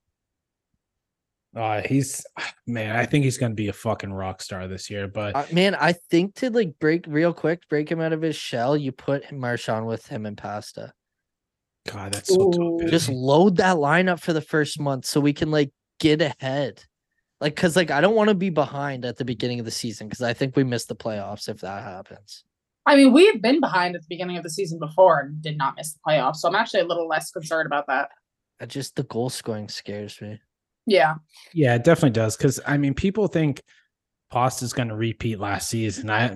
Uh, 1.55 1.81
he's 1.81 2.25
man, 2.67 2.95
I 2.95 3.05
think 3.05 3.23
he's 3.23 3.37
gonna 3.37 3.53
be 3.53 3.67
a 3.69 3.73
fucking 3.73 4.13
rock 4.13 4.41
star 4.41 4.67
this 4.67 4.89
year. 4.89 5.07
But 5.07 5.35
Uh, 5.35 5.45
man, 5.51 5.75
I 5.75 5.93
think 5.93 6.35
to 6.35 6.49
like 6.49 6.77
break 6.79 7.05
real 7.07 7.33
quick, 7.33 7.67
break 7.69 7.91
him 7.91 8.01
out 8.01 8.13
of 8.13 8.21
his 8.21 8.35
shell, 8.35 8.75
you 8.75 8.91
put 8.91 9.31
Marchand 9.31 9.85
with 9.85 10.07
him 10.07 10.25
and 10.25 10.37
Pasta. 10.37 10.93
God, 11.87 12.13
that's 12.13 12.33
so 12.33 12.41
Ooh. 12.41 12.79
tough. 12.79 12.89
Just 12.89 13.09
load 13.09 13.57
that 13.57 13.77
lineup 13.77 14.19
for 14.19 14.33
the 14.33 14.41
first 14.41 14.79
month 14.79 15.05
so 15.05 15.19
we 15.19 15.33
can 15.33 15.51
like 15.51 15.71
get 15.99 16.21
ahead. 16.21 16.83
Like, 17.41 17.55
cause 17.55 17.75
like 17.75 17.91
I 17.91 17.99
don't 17.99 18.15
want 18.15 18.29
to 18.29 18.35
be 18.35 18.49
behind 18.49 19.03
at 19.03 19.17
the 19.17 19.25
beginning 19.25 19.59
of 19.59 19.65
the 19.65 19.71
season 19.71 20.07
because 20.07 20.21
I 20.21 20.33
think 20.33 20.55
we 20.55 20.63
miss 20.63 20.85
the 20.85 20.95
playoffs 20.95 21.49
if 21.49 21.59
that 21.59 21.83
happens. 21.83 22.45
I 22.85 22.97
mean, 22.97 23.13
we've 23.13 23.41
been 23.41 23.59
behind 23.59 23.95
at 23.95 24.01
the 24.01 24.07
beginning 24.09 24.37
of 24.37 24.43
the 24.43 24.49
season 24.49 24.77
before 24.79 25.19
and 25.19 25.41
did 25.41 25.57
not 25.57 25.75
miss 25.77 25.93
the 25.93 25.99
playoffs, 26.07 26.37
so 26.37 26.49
I'm 26.49 26.55
actually 26.55 26.81
a 26.81 26.85
little 26.85 27.07
less 27.07 27.31
concerned 27.31 27.65
about 27.65 27.87
that. 27.87 28.09
I 28.59 28.65
just 28.65 28.95
the 28.95 29.03
goal 29.03 29.29
scoring 29.29 29.67
scares 29.67 30.21
me. 30.21 30.39
Yeah, 30.85 31.15
Yeah, 31.53 31.75
it 31.75 31.83
definitely 31.83 32.11
does. 32.11 32.35
Because 32.35 32.59
I 32.65 32.77
mean, 32.77 32.93
people 32.93 33.27
think 33.27 33.61
Pasta's 34.31 34.73
gonna 34.73 34.95
repeat 34.95 35.39
last 35.39 35.69
season. 35.69 36.09
I 36.09 36.35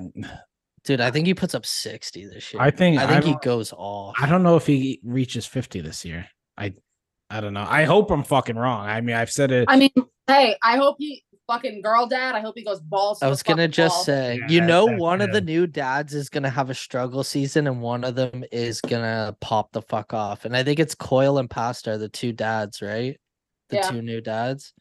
Dude, 0.83 1.01
I 1.01 1.11
think 1.11 1.27
he 1.27 1.33
puts 1.33 1.53
up 1.53 1.65
60 1.65 2.27
this 2.27 2.53
year. 2.53 2.61
I 2.61 2.71
think 2.71 2.97
I 2.97 3.07
think 3.07 3.25
he 3.25 3.35
goes 3.43 3.73
off. 3.75 4.15
I 4.21 4.25
don't 4.25 4.41
know 4.41 4.55
if 4.55 4.65
he 4.65 5.01
reaches 5.03 5.45
50 5.45 5.81
this 5.81 6.05
year. 6.05 6.27
I 6.57 6.73
I 7.29 7.41
don't 7.41 7.53
know. 7.53 7.65
I 7.67 7.83
hope 7.83 8.09
I'm 8.09 8.23
fucking 8.23 8.55
wrong. 8.55 8.87
I 8.87 9.01
mean, 9.01 9.15
I've 9.15 9.29
said 9.29 9.51
it. 9.51 9.65
I 9.67 9.75
mean, 9.75 9.91
hey, 10.27 10.55
I 10.63 10.77
hope 10.77 10.95
he 10.97 11.23
fucking 11.47 11.81
girl 11.81 12.07
dad. 12.07 12.35
I 12.35 12.41
hope 12.41 12.55
he 12.55 12.63
goes 12.63 12.79
balls. 12.79 13.21
I 13.21 13.27
was 13.27 13.43
gonna 13.43 13.67
just 13.67 13.95
wall. 13.95 14.03
say, 14.03 14.39
Yeah, 14.39 14.47
you 14.47 14.61
know, 14.61 14.85
that's 14.85 14.99
one 14.99 15.21
of 15.21 15.31
the 15.31 15.41
new 15.41 15.65
dads 15.67 16.13
is 16.13 16.29
gonna 16.29 16.49
have 16.49 16.69
a 16.69 16.75
struggle 16.75 17.23
season, 17.23 17.67
and 17.67 17.81
one 17.81 18.03
of 18.03 18.15
them 18.15 18.43
is 18.51 18.81
gonna 18.81 19.35
pop 19.41 19.71
the 19.71 19.81
fuck 19.81 20.13
off. 20.13 20.45
And 20.45 20.55
I 20.55 20.63
think 20.63 20.79
it's 20.79 20.95
Coyle 20.95 21.37
and 21.37 21.49
Pasta 21.49 21.91
are 21.91 21.97
the 21.97 22.09
two 22.09 22.33
dads, 22.33 22.81
right? 22.81 23.19
The 23.69 23.77
Yeah. 23.77 23.89
two 23.91 24.01
new 24.01 24.21
dads. 24.21 24.73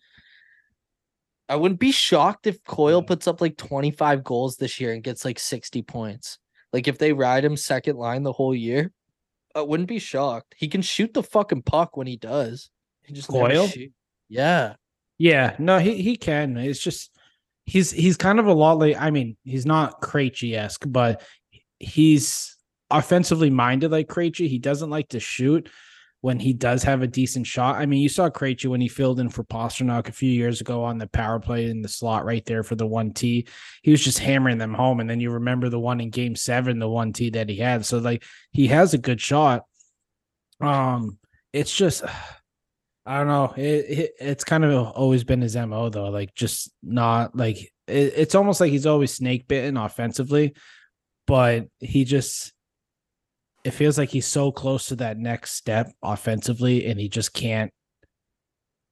I 1.49 1.57
wouldn't 1.57 1.81
be 1.81 1.93
shocked 1.93 2.47
if 2.47 2.63
Coyle 2.65 3.03
puts 3.03 3.29
up 3.29 3.41
like 3.41 3.57
25 3.57 4.25
goals 4.25 4.57
this 4.57 4.81
year 4.81 4.93
and 4.93 5.03
gets 5.03 5.25
like 5.25 5.39
60 5.39 5.83
points. 5.83 6.39
Like 6.73 6.89
if 6.89 6.99
they 6.99 7.13
ride 7.13 7.45
him 7.45 7.57
second 7.57 7.97
line 7.97 8.25
the 8.25 8.33
whole 8.33 8.55
year, 8.55 8.91
I 9.55 9.63
wouldn't 9.63 9.89
be 9.89 9.99
shocked. 10.01 10.55
He 10.57 10.69
can 10.69 10.83
shoot 10.83 11.15
the 11.15 11.23
fucking 11.23 11.63
puck 11.63 11.97
when 11.97 12.07
he 12.07 12.17
does. 12.17 12.71
He 13.05 13.15
just 13.15 13.29
Coyle? 13.29 13.69
Yeah. 14.29 14.75
Yeah, 15.19 15.57
no, 15.59 15.79
he 15.79 16.03
he 16.03 16.17
can. 16.17 16.57
It's 16.59 16.81
just 16.83 17.11
he's 17.65 17.91
he's 17.91 18.17
kind 18.19 18.39
of 18.39 18.47
a 18.47 18.53
lot 18.53 18.79
like 18.79 18.97
I 18.99 19.11
mean, 19.11 19.37
he's 19.45 19.65
not 19.65 20.03
Krejci 20.03 20.55
esque, 20.55 20.85
but 20.87 21.23
he's 21.79 22.57
offensively 22.91 23.49
minded 23.49 23.91
like 23.93 24.09
Krejci. 24.09 24.49
He 24.49 24.59
doesn't 24.59 24.91
like 24.91 25.09
to 25.11 25.21
shoot 25.21 25.71
when 26.27 26.41
he 26.41 26.53
does 26.53 26.83
have 26.83 27.03
a 27.03 27.07
decent 27.07 27.47
shot. 27.47 27.77
I 27.77 27.87
mean, 27.87 28.01
you 28.01 28.09
saw 28.09 28.29
Krejci 28.29 28.67
when 28.69 28.81
he 28.81 28.89
filled 28.89 29.21
in 29.21 29.29
for 29.29 29.45
Pastrnak 29.45 30.09
a 30.09 30.13
few 30.13 30.29
years 30.29 30.61
ago 30.61 30.83
on 30.83 30.99
the 30.99 31.07
power 31.07 31.39
play 31.39 31.71
in 31.71 31.83
the 31.83 31.89
slot 31.89 32.25
right 32.25 32.45
there 32.45 32.65
for 32.65 32.75
the 32.75 32.85
one 32.85 33.13
T. 33.13 33.47
He 33.85 33.93
was 33.93 34.03
just 34.03 34.19
hammering 34.19 34.59
them 34.59 34.75
home, 34.75 34.99
and 34.99 35.09
then 35.09 35.21
you 35.21 35.31
remember 35.31 35.69
the 35.69 35.79
one 35.79 36.01
in 36.01 36.11
Game 36.11 36.35
Seven, 36.35 36.81
the 36.81 36.89
one 36.89 37.13
T 37.13 37.31
that 37.31 37.49
he 37.49 37.55
had. 37.55 37.87
So 37.87 37.99
like 37.99 38.25
he 38.51 38.67
has 38.67 38.93
a 38.93 38.99
good 38.99 39.21
shot. 39.21 39.67
Um, 40.61 41.19
it's 41.53 41.75
just. 41.75 42.03
I 43.09 43.19
don't 43.19 43.29
know. 43.29 43.55
It, 43.57 43.85
it 43.89 44.13
it's 44.19 44.43
kind 44.43 44.65
of 44.65 44.89
always 44.89 45.23
been 45.23 45.41
his 45.41 45.55
mo 45.55 45.91
though. 45.91 46.09
Like 46.09 46.35
just 46.35 46.73
not 46.83 47.37
like 47.37 47.57
it, 47.87 48.15
it's 48.17 48.35
almost 48.35 48.61
like 48.61 48.73
he's 48.73 48.85
always 48.85 49.15
snake 49.15 49.47
bitten 49.47 49.77
offensively, 49.77 50.57
but 51.29 51.67
he 51.79 52.05
just 52.05 52.53
it 53.67 53.73
feels 53.73 53.99
like 53.99 54.11
he's 54.11 54.27
so 54.27 54.53
close 54.53 54.87
to 54.87 54.97
that 54.97 55.19
next 55.19 55.53
step 55.53 55.93
offensively, 56.03 56.87
and 56.87 56.99
he 57.01 57.09
just 57.09 57.33
can't 57.33 57.73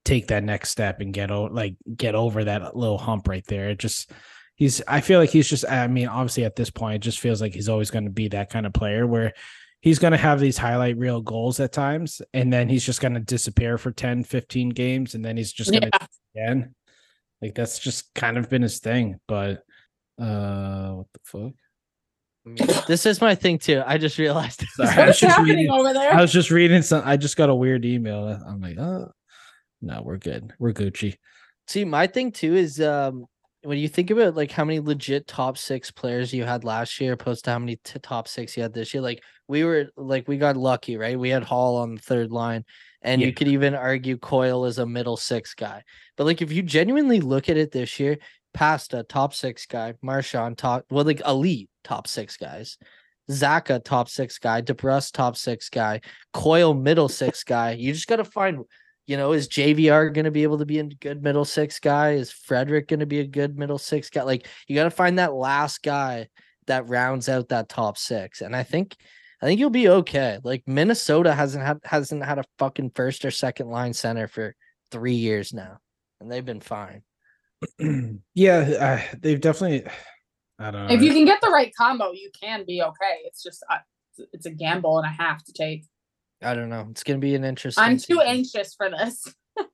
take 0.05 0.27
that 0.29 0.45
next 0.45 0.71
step 0.71 1.01
and 1.01 1.15
get 1.15 1.31
over 1.31 1.53
like 1.55 1.77
get 1.97 2.15
over 2.15 2.45
that 2.45 2.77
little 2.77 2.99
hump 2.99 3.27
right 3.29 3.47
there. 3.47 3.71
It 3.71 3.79
just 3.79 4.11
he's 4.55 4.83
I 4.87 5.01
feel 5.01 5.19
like 5.19 5.31
he's 5.31 5.49
just 5.49 5.65
I 5.69 5.87
mean 5.87 6.09
obviously 6.09 6.45
at 6.45 6.57
this 6.57 6.71
point 6.71 6.97
it 6.97 6.99
just 7.03 7.21
feels 7.21 7.41
like 7.41 7.55
he's 7.55 7.69
always 7.71 7.91
going 7.91 8.05
to 8.05 8.11
be 8.11 8.29
that 8.29 8.51
kind 8.51 8.67
of 8.67 8.75
player 8.75 9.07
where 9.07 9.33
he's 9.81 9.99
going 9.99 10.13
to 10.13 10.19
have 10.19 10.41
these 10.41 10.59
highlight 10.59 10.99
reel 10.99 11.23
goals 11.23 11.59
at 11.61 11.73
times 11.73 12.21
and 12.35 12.53
then 12.53 12.69
he's 12.69 12.85
just 12.85 13.01
going 13.01 13.15
to 13.15 13.21
disappear 13.21 13.79
for 13.79 13.93
10 13.93 14.25
15 14.25 14.69
games 14.71 15.15
and 15.15 15.25
then 15.25 15.37
he's 15.39 15.53
just 15.53 15.71
going 15.71 15.83
to 15.83 15.91
Yeah. 15.93 16.07
again 16.49 16.75
like 17.41 17.55
that's 17.55 17.79
just 17.79 18.13
kind 18.15 18.37
of 18.37 18.51
been 18.51 18.63
his 18.63 18.81
thing 18.81 19.19
but 19.27 19.63
uh 20.21 20.91
what 20.91 21.07
the 21.15 21.21
fuck 21.25 21.53
This 22.87 23.07
is 23.07 23.21
my 23.21 23.35
thing 23.35 23.59
too. 23.59 23.83
I 23.87 23.97
just 23.99 24.19
realized. 24.19 24.65
Sorry, 24.77 24.89
I 24.89 24.97
was 24.99 25.07
What's 25.07 25.21
just 25.21 25.33
happening 25.37 25.57
reading- 25.57 25.71
over 25.71 25.93
there? 25.95 26.13
i 26.13 26.21
was 26.21 26.33
just 26.33 26.51
reading 26.51 26.83
some 26.83 27.03
i 27.07 27.17
just 27.17 27.37
got 27.37 27.49
a 27.49 27.55
weird 27.55 27.85
email 27.85 28.29
i'm 28.47 28.61
like 28.61 28.79
oh 28.79 29.11
no 29.81 30.03
we're 30.05 30.19
good 30.19 30.53
we're 30.59 30.73
gucci 30.73 31.17
See, 31.67 31.85
my 31.87 32.07
thing 32.07 32.31
too 32.31 32.55
is 32.55 32.79
um 32.83 33.25
when 33.63 33.79
you 33.79 33.89
think 33.89 34.11
about 34.11 34.35
like 34.35 34.51
how 34.51 34.67
many 34.67 34.81
legit 34.81 35.27
top 35.27 35.57
six 35.57 35.91
players 35.91 36.35
you 36.35 36.45
had 36.45 36.63
last 36.65 37.01
year 37.01 37.15
opposed 37.15 37.47
to 37.47 37.53
how 37.53 37.59
many 37.59 37.77
t- 37.77 37.99
top 38.01 38.29
six 38.29 38.55
you 38.55 38.63
had 38.63 38.75
this 38.75 38.93
year, 38.93 39.01
like 39.03 39.23
we 39.49 39.65
were 39.65 39.87
like 39.97 40.29
we 40.29 40.37
got 40.37 40.59
lucky, 40.59 40.99
right? 40.99 41.19
We 41.19 41.31
had 41.31 41.43
Hall 41.43 41.77
on 41.79 41.95
the 41.95 42.01
third 42.03 42.31
line, 42.31 42.67
and 43.01 43.23
Yeah. 43.23 43.29
you 43.29 43.33
could 43.33 43.49
even 43.49 43.75
argue 43.75 44.19
Coyle 44.19 44.67
is 44.67 44.77
a 44.79 44.85
middle 44.85 45.17
six 45.17 45.55
guy. 45.55 45.83
But 46.19 46.25
like 46.25 46.43
if 46.43 46.53
you 46.53 46.63
genuinely 46.63 47.21
look 47.21 47.49
at 47.49 47.57
it 47.57 47.73
this 47.73 47.99
year, 47.99 48.19
Pasta 48.53 49.03
top 49.09 49.33
six 49.33 49.65
guy, 49.65 49.95
Marchand 50.03 50.59
top 50.59 50.85
well 50.91 51.07
like 51.07 51.23
elite 51.27 51.71
top 51.85 52.07
six 52.09 52.37
guys. 52.37 52.79
Zacha 53.31 53.83
top 53.83 54.09
six 54.09 54.39
guy, 54.39 54.61
DeBrusk 54.61 55.13
top 55.13 55.37
six 55.37 55.71
guy, 55.71 56.01
Coyle, 56.33 56.75
middle 56.75 57.09
six 57.09 57.43
guy. 57.43 57.73
You 57.73 57.93
just 57.93 58.07
got 58.07 58.17
to 58.17 58.25
find 58.25 58.65
you 59.07 59.19
know, 59.19 59.33
is 59.33 59.49
JVR 59.49 60.15
going 60.15 60.25
to 60.25 60.31
be 60.31 60.45
able 60.45 60.59
to 60.59 60.67
be 60.67 60.79
a 60.79 60.85
good 60.85 61.23
middle 61.23 61.45
six 61.45 61.79
guy? 61.79 62.13
Is 62.13 62.31
Frederic 62.31 62.89
going 62.89 63.01
to 63.01 63.07
be 63.07 63.21
a 63.21 63.27
good 63.27 63.59
middle 63.59 63.79
six 63.79 64.09
guy? 64.09 64.23
Like, 64.23 64.47
you 64.67 64.75
got 64.75 64.85
to 64.85 64.91
find 64.91 65.19
that 65.19 65.35
last 65.35 65.83
guy 65.83 66.29
that 66.69 66.89
rounds 66.89 67.29
out 67.29 67.51
that 67.51 67.69
top 67.69 67.99
six. 67.99 68.41
And 68.41 68.57
I 68.57 68.63
think, 68.63 68.97
I 69.43 69.47
think 69.47 69.61
you'll 69.61 69.69
be 69.69 69.89
okay. 69.89 70.39
Like 70.43 70.63
Minnesota 70.67 71.35
hasn't 71.35 71.65
had 71.65 71.81
hasn't 71.85 72.25
had 72.25 72.39
a 72.39 72.45
fucking 72.59 72.93
first 72.95 73.27
or 73.27 73.31
second 73.31 73.69
line 73.69 73.93
center 73.93 74.27
for 74.27 74.55
three 74.91 75.17
years 75.17 75.53
now, 75.53 75.79
and 76.21 76.33
they've 76.33 76.45
been 76.45 76.61
fine. 76.61 77.03
yeah 78.35 78.59
uh, 78.59 79.17
they've 79.21 79.41
definitely 79.41 79.85
i 80.59 80.71
don't 80.71 80.87
know 80.89 80.95
if 80.95 81.03
you 81.03 81.13
can 81.13 81.25
get 81.25 81.41
the 81.41 81.49
right 81.51 81.73
combo, 81.77 82.13
you 82.13 82.31
can 82.41 82.65
be 82.67 82.83
okay. 82.83 83.19
It's 83.25 83.43
just 83.43 83.65
uh, 83.71 83.75
it's- 84.19 84.29
it's 84.33 84.47
a 84.47 84.51
gamble 84.51 84.99
and 84.99 85.07
a 85.07 85.11
half 85.11 85.43
to 85.45 85.53
take. 85.53 85.85
I 86.41 86.55
don't 86.55 86.69
know. 86.69 86.87
It's 86.91 87.03
gonna 87.03 87.19
be 87.19 87.35
an 87.35 87.45
interesting. 87.45 87.83
I'm 87.83 87.97
too 87.97 88.21
season. 88.21 88.21
anxious 88.27 88.75
for 88.75 88.89
this. 88.91 89.27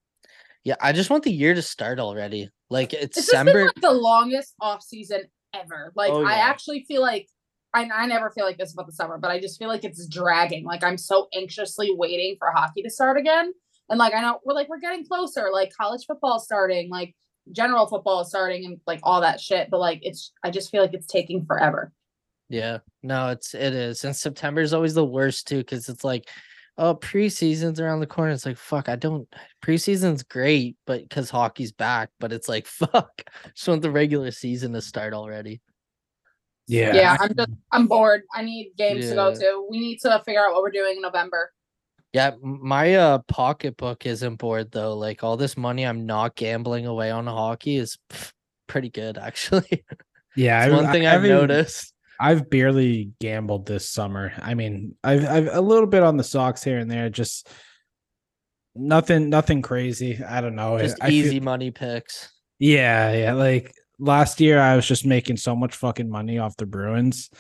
Yeah, 0.63 0.75
I 0.81 0.93
just 0.93 1.09
want 1.09 1.25
the 1.25 1.33
year 1.33 1.55
to 1.55 1.63
start 1.63 1.99
already. 1.99 2.51
Like 2.69 2.93
it's 2.93 3.17
It's 3.17 3.31
just 3.31 3.31
been 3.33 3.47
December. 3.47 3.65
like 3.67 3.81
the 3.81 3.93
longest 3.93 4.55
off 4.61 4.83
season 4.83 5.23
ever. 5.55 5.91
Like 5.97 6.13
Oh, 6.13 6.23
I 6.25 6.35
actually 6.35 6.85
feel 6.87 7.01
like 7.01 7.27
I, 7.73 7.89
I 7.91 8.05
never 8.07 8.31
feel 8.31 8.45
like 8.45 8.59
this 8.59 8.75
about 8.75 8.87
the 8.87 8.93
summer, 8.93 9.17
but 9.17 9.31
I 9.31 9.41
just 9.41 9.59
feel 9.59 9.69
like 9.69 9.85
it's 9.85 10.07
dragging. 10.07 10.65
Like 10.67 10.85
I'm 10.85 10.99
so 10.99 11.29
anxiously 11.35 11.95
waiting 11.95 12.37
for 12.39 12.51
hockey 12.51 12.83
to 12.83 12.91
start 12.91 13.17
again. 13.17 13.53
And 13.89 13.99
like 13.99 14.13
I 14.15 14.21
know 14.21 14.39
we're 14.45 14.53
like 14.55 14.69
we're 14.69 14.81
getting 14.81 15.07
closer. 15.07 15.49
Like 15.51 15.73
college 15.75 16.05
football 16.07 16.39
starting, 16.39 16.91
like 16.91 17.15
general 17.53 17.87
football 17.87 18.21
is 18.21 18.29
starting, 18.29 18.65
and 18.65 18.81
like 18.87 19.01
all 19.03 19.21
that 19.21 19.41
shit. 19.41 19.71
But 19.71 19.81
like 19.81 20.01
it's 20.03 20.33
I 20.43 20.51
just 20.51 20.71
feel 20.71 20.83
like 20.83 20.95
it's 20.95 21.07
taking 21.07 21.45
forever. 21.45 21.93
Yeah, 22.49 22.79
no, 23.03 23.29
it's 23.29 23.55
it 23.55 23.75
is, 23.75 24.05
and 24.05 24.15
September 24.15 24.61
is 24.61 24.75
always 24.75 24.95
the 24.95 25.05
worst 25.05 25.47
too, 25.47 25.59
because 25.59 25.89
it's 25.89 26.05
like, 26.05 26.29
oh, 26.79 26.97
preseason's 26.97 27.79
around 27.79 28.01
the 28.01 28.07
corner. 28.07 28.33
It's 28.33 28.47
like, 28.47 28.57
fuck, 28.57 28.89
I 28.89 28.97
don't. 28.97 29.29
Preseason's 29.63 30.23
great, 30.23 30.77
but 30.87 31.03
because 31.03 31.31
hockey's 31.31 31.73
back, 31.73 32.11
but 32.19 32.33
it's 32.33 32.49
like, 32.49 32.67
fuck, 32.67 33.23
just 33.55 33.69
want 33.69 33.83
the 33.83 33.91
regular 33.91 34.31
season 34.31 34.73
to 34.73 34.81
start 34.81 35.15
already. 35.15 35.61
yeah 36.67 36.95
Yeah, 36.95 37.17
I'm 37.21 37.35
just 37.37 37.51
I'm 37.71 37.87
bored. 37.87 38.23
I 38.35 38.43
need 38.43 38.73
games 38.77 39.09
to 39.09 39.15
go 39.15 39.35
to. 39.35 39.67
We 39.71 39.79
need 39.79 39.99
to 40.01 40.21
figure 40.25 40.45
out 40.45 40.53
what 40.53 40.63
we're 40.63 40.71
doing 40.71 40.97
in 40.97 41.03
November. 41.03 41.53
Yeah, 42.13 42.33
my 42.43 42.95
uh 42.97 43.19
pocketbook 43.29 44.05
isn't 44.07 44.37
bored 44.37 44.73
though. 44.73 44.97
Like 44.97 45.23
all 45.23 45.37
this 45.37 45.57
money 45.57 45.85
I'm 45.87 46.07
not 46.07 46.35
gambling 46.35 46.87
away 46.87 47.11
on 47.11 47.27
hockey 47.27 47.77
is 47.77 47.99
pff, 48.11 48.33
pretty 48.67 48.91
good 48.91 49.17
actually. 49.19 49.85
yeah 50.37 50.65
It's 50.65 50.73
I- 50.75 50.77
one 50.77 50.93
thing 50.93 51.07
I've 51.07 51.23
haven't- 51.23 51.31
noticed. 51.31 51.95
I've 52.23 52.51
barely 52.51 53.13
gambled 53.19 53.65
this 53.65 53.89
summer. 53.89 54.33
I 54.43 54.53
mean, 54.53 54.95
I've 55.03 55.25
I've 55.27 55.49
a 55.55 55.61
little 55.63 55.87
bit 55.87 56.03
on 56.03 56.19
the 56.19 56.25
Sox 56.25 56.63
here 56.63 56.79
and 56.79 56.91
there, 56.91 57.09
just 57.09 57.49
nothing 58.75 59.31
nothing 59.31 59.63
crazy. 59.63 60.23
I 60.23 60.41
don't 60.41 60.55
know. 60.55 60.79
Just 60.79 60.99
I 61.01 61.09
feel- 61.09 61.27
easy 61.27 61.41
money 61.41 61.71
picks. 61.71 62.31
yeah, 62.59 63.13
yeah. 63.13 63.33
Like 63.33 63.73
last 63.99 64.41
year 64.41 64.59
I 64.61 64.77
was 64.77 64.87
just 64.87 65.07
making 65.07 65.37
so 65.39 65.57
much 65.57 65.75
fucking 65.77 66.11
money 66.11 66.39
off 66.39 66.57
the 66.57 66.67
Bruins. 66.67 67.31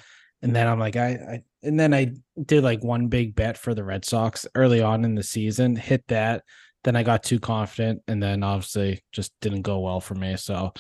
And 0.42 0.56
then 0.56 0.66
I'm 0.66 0.78
like, 0.78 0.96
I, 0.96 1.08
I 1.08 1.42
and 1.62 1.78
then 1.78 1.92
I 1.92 2.14
did 2.46 2.64
like 2.64 2.82
one 2.82 3.08
big 3.08 3.34
bet 3.34 3.58
for 3.58 3.74
the 3.74 3.84
Red 3.84 4.04
Sox 4.04 4.46
early 4.54 4.80
on 4.80 5.04
in 5.04 5.14
the 5.14 5.22
season, 5.22 5.76
hit 5.76 6.02
that. 6.08 6.44
Then 6.82 6.96
I 6.96 7.02
got 7.02 7.22
too 7.22 7.38
confident, 7.38 8.02
and 8.08 8.22
then 8.22 8.42
obviously 8.42 9.02
just 9.12 9.32
didn't 9.42 9.62
go 9.62 9.80
well 9.80 10.00
for 10.00 10.14
me. 10.14 10.36
So 10.36 10.72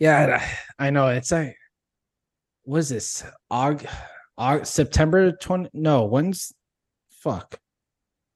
yeah, 0.00 0.40
I 0.78 0.86
I 0.86 0.90
know 0.90 1.08
it's 1.08 1.30
like 1.30 1.56
what 2.64 2.78
is 2.78 2.88
this? 2.88 3.24
Aug, 3.52 3.86
Aug 4.38 4.66
September 4.66 5.32
20 5.32 5.70
no, 5.74 6.04
when's 6.04 6.52
fuck. 7.10 7.58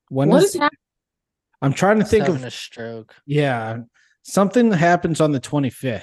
When 0.08 0.28
What 0.28 0.42
is 0.44 0.50
is 0.50 0.60
happening? 0.60 0.78
I'm 1.60 1.72
trying 1.72 1.98
to 1.98 2.04
think 2.04 2.28
of 2.28 2.42
a 2.42 2.50
stroke. 2.50 3.14
yeah, 3.26 3.78
Something 4.22 4.70
happens 4.70 5.20
on 5.20 5.32
the 5.32 5.40
25th. 5.40 6.02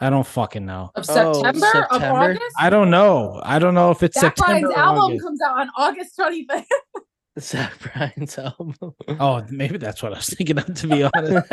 I 0.00 0.10
don't 0.10 0.26
fucking 0.26 0.66
know. 0.66 0.90
Of 0.94 1.06
Oh, 1.08 1.32
September, 1.42 1.86
of 1.90 2.02
August. 2.02 2.42
I 2.58 2.68
don't 2.68 2.90
know. 2.90 3.40
I 3.42 3.58
don't 3.58 3.74
know 3.74 3.90
if 3.90 4.02
it's 4.02 4.18
Zach 4.20 4.36
September. 4.36 4.68
Bryan's 4.68 4.76
or 4.76 4.78
album 4.80 5.02
August. 5.04 5.24
comes 5.24 5.40
out 5.42 5.60
on 5.60 5.70
August 5.76 6.18
25th. 6.18 6.64
Zach 7.40 7.72
Bryan's 7.80 8.38
album. 8.38 8.74
Oh, 9.20 9.44
maybe 9.50 9.78
that's 9.78 10.02
what 10.02 10.12
I 10.12 10.16
was 10.16 10.28
thinking 10.28 10.58
of, 10.58 10.72
to 10.74 10.86
be 10.88 11.04
honest. 11.14 11.46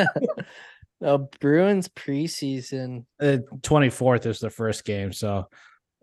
no, 1.02 1.30
Bruins 1.39 1.88
preseason. 1.89 3.06
uh, 3.22 3.38
24th 3.62 4.26
is 4.26 4.39
the 4.39 4.50
first 4.50 4.86
game. 4.86 5.14
So 5.14 5.48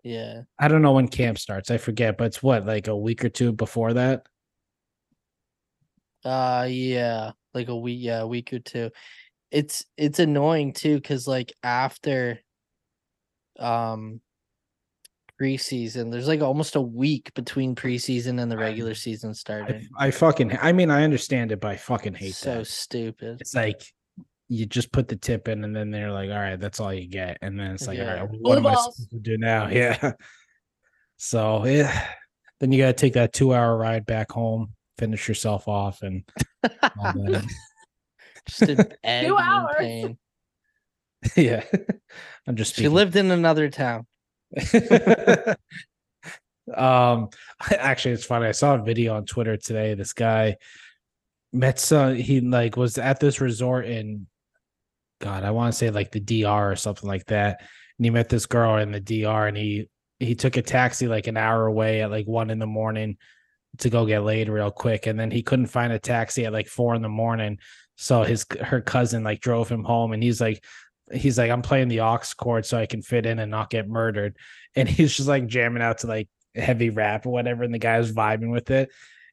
Yeah. 0.03 0.41
I 0.57 0.69
don't 0.69 0.81
know 0.81 0.93
when 0.93 1.07
camp 1.09 1.37
starts. 1.39 1.69
I 1.71 1.77
forget, 1.77 2.17
but 2.17 2.25
it's 2.27 2.41
what, 2.41 2.65
like 2.65 2.87
a 2.87 2.95
week 2.97 3.23
or 3.25 3.29
two 3.29 3.51
before 3.51 3.93
that? 3.93 4.23
Uh 6.25 6.67
yeah, 6.69 7.31
like 7.53 7.69
a 7.69 7.75
week, 7.77 7.99
yeah, 8.01 8.19
a 8.21 8.27
week 8.27 8.51
or 8.51 8.59
two. 8.59 8.91
It's 9.51 9.85
it's 9.97 10.19
annoying 10.19 10.73
too, 10.73 10.95
because 10.95 11.27
like 11.27 11.53
after 11.63 12.39
um 13.57 14.21
preseason, 15.41 16.11
there's 16.11 16.27
like 16.27 16.41
almost 16.41 16.75
a 16.75 16.81
week 16.81 17.33
between 17.33 17.75
preseason 17.75 18.41
and 18.41 18.51
the 18.51 18.57
regular 18.57 18.93
season 18.93 19.29
I, 19.29 19.33
starting. 19.33 19.87
I 19.97 20.11
fucking, 20.11 20.57
I 20.61 20.71
mean, 20.73 20.91
I 20.91 21.03
understand 21.03 21.51
it, 21.51 21.61
but 21.61 21.71
I 21.71 21.77
fucking 21.77 22.13
hate 22.13 22.29
that. 22.29 22.35
so 22.35 22.57
that. 22.59 22.67
stupid. 22.67 23.41
It's 23.41 23.55
like 23.55 23.81
you 24.49 24.65
just 24.65 24.91
put 24.91 25.07
the 25.07 25.15
tip 25.15 25.47
in, 25.47 25.63
and 25.63 25.75
then 25.75 25.91
they're 25.91 26.11
like, 26.11 26.29
all 26.29 26.35
right, 26.35 26.59
that's 26.59 26.79
all 26.79 26.93
you 26.93 27.07
get. 27.07 27.37
And 27.41 27.57
then 27.59 27.71
it's 27.71 27.87
like, 27.87 27.99
all 27.99 28.05
Yeah. 28.05 28.19
right, 28.21 28.29
what 28.39 28.57
am 28.57 28.67
I 28.67 28.75
supposed 28.75 29.09
to 29.11 29.19
do 29.19 29.37
now? 29.37 29.67
Yeah. 29.71 30.11
So, 31.17 31.65
yeah. 31.65 32.07
Then 32.59 32.71
you 32.71 32.79
got 32.79 32.87
to 32.87 32.93
take 32.93 33.13
that 33.13 33.31
two 33.33 33.53
hour 33.53 33.77
ride 33.77 34.05
back 34.05 34.31
home, 34.31 34.73
finish 34.97 35.27
yourself 35.27 35.67
off, 35.67 36.01
and 36.01 36.23
all 36.99 37.13
that. 37.13 37.45
Just 38.49 38.81
agony 39.03 39.35
hours. 39.39 39.75
pain. 39.79 40.17
yeah. 41.35 41.63
I'm 42.47 42.55
just 42.55 42.71
She 42.75 42.81
speaking. 42.81 42.93
lived 42.93 43.15
in 43.15 43.31
another 43.31 43.69
town. 43.69 44.05
um 46.75 47.29
actually 47.71 48.13
it's 48.13 48.25
funny 48.25 48.45
i 48.45 48.51
saw 48.51 48.75
a 48.75 48.83
video 48.83 49.15
on 49.15 49.25
twitter 49.25 49.57
today 49.57 49.95
this 49.95 50.13
guy 50.13 50.55
met 51.51 51.79
some 51.79 52.13
he 52.15 52.41
like 52.41 52.77
was 52.77 52.97
at 52.99 53.19
this 53.19 53.41
resort 53.41 53.85
in 53.85 54.27
god 55.19 55.43
i 55.43 55.49
want 55.51 55.71
to 55.73 55.77
say 55.77 55.89
like 55.89 56.11
the 56.11 56.19
dr 56.19 56.71
or 56.71 56.75
something 56.75 57.07
like 57.09 57.25
that 57.25 57.59
and 57.97 58.05
he 58.05 58.11
met 58.11 58.29
this 58.29 58.45
girl 58.45 58.77
in 58.77 58.91
the 58.91 58.99
dr 58.99 59.47
and 59.47 59.57
he 59.57 59.89
he 60.19 60.35
took 60.35 60.57
a 60.57 60.61
taxi 60.61 61.07
like 61.07 61.25
an 61.27 61.37
hour 61.37 61.65
away 61.65 62.01
at 62.03 62.11
like 62.11 62.27
one 62.27 62.49
in 62.51 62.59
the 62.59 62.67
morning 62.67 63.17
to 63.79 63.89
go 63.89 64.05
get 64.05 64.23
laid 64.23 64.47
real 64.49 64.71
quick 64.71 65.07
and 65.07 65.19
then 65.19 65.31
he 65.31 65.41
couldn't 65.41 65.67
find 65.67 65.91
a 65.91 65.99
taxi 65.99 66.45
at 66.45 66.53
like 66.53 66.67
four 66.67 66.93
in 66.93 67.01
the 67.01 67.09
morning 67.09 67.57
so 68.01 68.23
his 68.23 68.45
her 68.61 68.79
cousin 68.79 69.25
like 69.25 69.41
drove 69.41 69.67
him 69.67 69.83
home 69.83 70.13
and 70.13 70.23
he's 70.23 70.39
like 70.39 70.63
he's 71.11 71.37
like 71.37 71.51
i'm 71.51 71.61
playing 71.61 71.89
the 71.89 71.99
aux 71.99 72.21
cord 72.37 72.65
so 72.65 72.77
i 72.77 72.85
can 72.85 73.01
fit 73.01 73.25
in 73.25 73.39
and 73.39 73.51
not 73.51 73.69
get 73.69 73.87
murdered. 73.87 74.35
And 74.75 74.87
he's 74.87 75.17
just 75.17 75.27
like 75.27 75.47
jamming 75.47 75.81
out 75.81 75.97
to 75.99 76.07
like 76.07 76.29
heavy 76.53 76.91
rap 76.91 77.25
or 77.25 77.31
whatever 77.31 77.63
and 77.63 77.73
the 77.73 77.79
guy 77.79 77.97
was 77.97 78.13
vibing 78.13 78.51
with 78.51 78.69
it. 78.69 78.89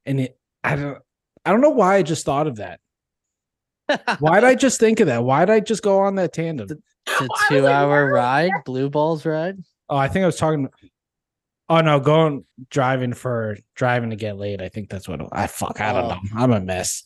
And 0.06 0.20
it 0.20 0.38
i 0.64 0.74
don't 0.74 0.98
i 1.44 1.52
don't 1.52 1.60
know 1.60 1.70
why 1.70 1.96
i 1.96 2.02
just 2.02 2.24
thought 2.24 2.46
of 2.46 2.56
that. 2.56 2.80
Why'd 4.18 4.44
i 4.44 4.54
just 4.54 4.80
think 4.80 5.00
of 5.00 5.06
that? 5.06 5.22
Why'd 5.22 5.50
i 5.50 5.60
just 5.60 5.82
go 5.82 6.00
on 6.00 6.16
that 6.16 6.32
tandem? 6.32 6.66
The 6.66 6.78
I 7.06 7.20
was 7.20 7.40
two-hour 7.48 7.88
where 7.88 8.08
is 8.08 8.14
ride, 8.14 8.50
blue 8.64 8.88
balls 8.90 9.24
ride. 9.26 9.58
oh 9.90 9.96
i 9.96 10.08
think 10.08 10.22
i 10.22 10.26
was 10.26 10.36
talking 10.36 10.68
oh 11.68 11.80
no 11.80 11.98
going 12.00 12.44
driving 12.70 13.12
for 13.12 13.56
driving 13.74 14.10
to 14.10 14.16
get 14.16 14.36
laid 14.38 14.62
i 14.62 14.68
think 14.68 14.88
that's 14.88 15.08
what 15.08 15.20
i 15.32 15.46
fuck 15.46 15.80
i 15.80 15.92
don't 15.92 16.04
Oh. 16.04 16.08
know 16.08 16.20
i'm 16.36 16.52
a 16.52 16.60
mess 16.60 17.02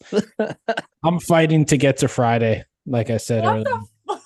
i'm 1.05 1.19
fighting 1.21 1.65
to 1.67 1.77
get 1.77 1.99
to 1.99 2.09
friday 2.09 2.65
like 2.87 3.11
i 3.11 3.17
said 3.17 3.45
What 3.45 3.55
earlier 3.67 4.21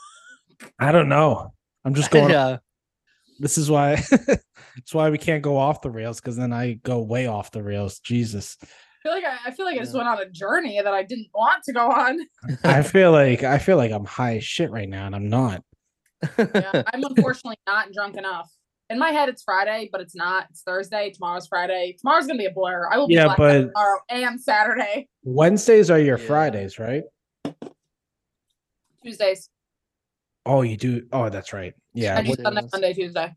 i 0.81 0.93
don't 0.93 1.09
know 1.09 1.53
i'm 1.85 1.95
just 1.95 2.11
going 2.11 2.31
yeah. 2.31 2.59
this 3.39 3.59
is 3.59 3.71
why 3.71 3.97
that's 4.11 4.93
why 4.93 5.11
we 5.11 5.19
can't 5.19 5.43
go 5.43 5.57
off 5.57 5.83
the 5.83 5.91
rails 5.91 6.21
because 6.21 6.37
then 6.37 6.53
i 6.53 6.75
go 6.83 7.01
way 7.01 7.27
off 7.27 7.51
the 7.51 7.63
rails 7.63 7.99
jesus 8.01 8.57
I 9.07 9.09
feel 9.11 9.13
like 9.17 9.25
I, 9.25 9.49
I 9.49 9.51
feel 9.51 9.67
like 9.67 9.77
I 9.77 9.81
just 9.81 9.95
went 9.95 10.09
on 10.09 10.19
a 10.19 10.31
journey 10.31 10.81
that 10.83 10.95
I 10.95 11.03
didn't 11.03 11.27
want 11.35 11.63
to 11.65 11.75
go 11.75 11.91
on. 11.91 12.21
I 12.65 12.81
feel 12.81 13.13
like 13.13 13.43
I 13.43 13.59
feel 13.59 13.77
like 13.77 13.93
I'm 13.93 14.07
high 14.07 14.37
as 14.39 14.45
shit 14.45 14.71
right 14.71 14.89
now, 14.89 15.05
and 15.05 15.15
I'm 15.15 15.29
not. 15.29 15.63
Yeah, 16.39 16.83
I'm 16.87 17.05
unfortunately 17.05 17.59
not 17.67 17.93
drunk 17.93 18.17
enough. 18.17 18.51
In 18.95 19.01
my 19.01 19.11
head, 19.11 19.29
it's 19.29 19.43
Friday, 19.43 19.89
but 19.91 20.01
it's 20.01 20.15
not. 20.15 20.47
It's 20.51 20.63
Thursday. 20.63 21.11
Tomorrow's 21.11 21.49
Friday. 21.49 21.97
Tomorrow's 21.99 22.29
gonna 22.29 22.39
be 22.39 22.45
a 22.45 22.53
blur. 22.53 22.89
I 22.93 22.97
will 22.97 23.09
be 23.09 23.15
Yeah, 23.15 23.35
but- 23.37 23.53
tomorrow 23.63 23.99
and 24.09 24.41
Saturday, 24.41 25.09
Wednesdays 25.25 25.91
are 25.91 25.99
your 25.99 26.17
Yeah. 26.17 26.27
Fridays, 26.27 26.79
right? 26.79 27.03
Tuesdays. 29.03 29.51
Oh, 30.47 30.63
you 30.63 30.77
do. 30.77 31.09
Oh, 31.13 31.29
that's 31.29 31.53
right. 31.53 31.75
Yeah. 31.93 32.17
I 32.19 32.23
do 32.23 32.31
what- 32.31 32.39
Sunday, 32.41 32.69
Monday, 32.71 32.93
Tuesday. 32.93 33.35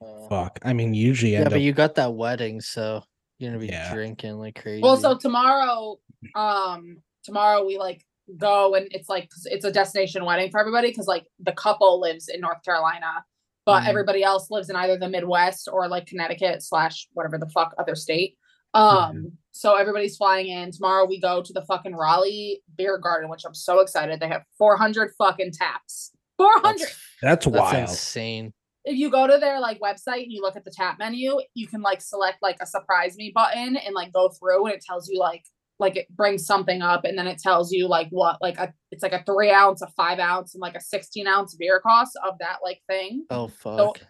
Uh, 0.00 0.28
fuck. 0.28 0.60
I 0.62 0.72
mean, 0.72 0.94
usually 0.94 1.32
yeah, 1.32 1.38
end 1.40 1.46
but 1.50 1.54
up. 1.54 1.60
you 1.62 1.72
got 1.72 1.96
that 1.96 2.14
wedding, 2.14 2.60
so 2.60 3.02
you're 3.38 3.50
gonna 3.50 3.58
be 3.60 3.66
Yeah. 3.66 3.92
drinking 3.92 4.38
like 4.38 4.54
crazy. 4.54 4.82
Well, 4.82 4.96
so 4.98 5.18
tomorrow, 5.18 5.98
um, 6.36 7.02
tomorrow 7.24 7.66
we 7.66 7.76
like 7.76 8.06
go 8.36 8.76
and 8.76 8.86
it's 8.92 9.08
like 9.08 9.28
it's 9.46 9.64
a 9.64 9.72
destination 9.72 10.24
wedding 10.24 10.48
for 10.52 10.60
everybody 10.60 10.90
because 10.90 11.08
like 11.08 11.26
the 11.40 11.52
couple 11.52 11.98
lives 11.98 12.28
in 12.28 12.40
North 12.40 12.62
Carolina, 12.62 13.24
but 13.66 13.82
Mhm. 13.82 13.88
everybody 13.88 14.22
else 14.22 14.50
lives 14.50 14.70
in 14.70 14.76
either 14.76 14.96
the 14.96 15.08
Midwest 15.08 15.68
or 15.72 15.88
like 15.88 16.06
Connecticut 16.06 16.62
slash 16.62 17.08
whatever 17.12 17.38
the 17.38 17.48
fuck 17.48 17.74
other 17.78 17.94
state. 17.94 18.36
Um, 18.74 19.32
so 19.52 19.74
everybody's 19.74 20.16
flying 20.16 20.46
in 20.48 20.70
tomorrow. 20.70 21.04
We 21.04 21.20
go 21.20 21.42
to 21.42 21.52
the 21.52 21.62
fucking 21.62 21.94
Raleigh 21.94 22.62
Beer 22.76 22.98
Garden, 22.98 23.28
which 23.28 23.44
I'm 23.44 23.54
so 23.54 23.80
excited. 23.80 24.20
They 24.20 24.28
have 24.28 24.44
400 24.58 25.12
fucking 25.18 25.52
taps. 25.52 26.12
400 26.38 26.78
that's, 26.78 26.96
That's 27.20 27.44
that's 27.46 27.46
wild. 27.46 27.88
insane. 27.90 28.52
if 28.84 28.96
you 28.96 29.10
go 29.10 29.26
to 29.26 29.36
their 29.38 29.60
like 29.60 29.78
website 29.80 30.22
and 30.22 30.32
you 30.32 30.40
look 30.40 30.56
at 30.56 30.64
the 30.64 30.70
tap 30.70 30.98
menu, 30.98 31.38
you 31.54 31.66
can 31.66 31.82
like 31.82 32.00
select 32.00 32.38
like 32.42 32.56
a 32.62 32.66
surprise 32.66 33.16
me 33.16 33.30
button 33.34 33.76
and 33.76 33.94
like 33.94 34.12
go 34.12 34.28
through 34.30 34.64
and 34.66 34.74
it 34.74 34.82
tells 34.82 35.08
you 35.08 35.18
like 35.18 35.44
like 35.80 35.96
it 35.96 36.08
brings 36.14 36.46
something 36.46 36.82
up 36.82 37.04
and 37.04 37.18
then 37.18 37.26
it 37.26 37.38
tells 37.38 37.72
you 37.72 37.88
like 37.88 38.08
what 38.10 38.36
like 38.40 38.58
a 38.58 38.72
it's 38.90 39.02
like 39.02 39.12
a 39.12 39.24
three 39.24 39.50
ounce, 39.50 39.82
a 39.82 39.88
five 39.88 40.18
ounce, 40.18 40.54
and 40.54 40.60
like 40.60 40.76
a 40.76 40.80
16 40.80 41.26
ounce 41.26 41.54
beer 41.54 41.80
cost 41.80 42.18
of 42.24 42.38
that 42.38 42.58
like 42.62 42.80
thing. 42.88 43.24
Oh 43.30 43.48
fuck. 43.48 44.00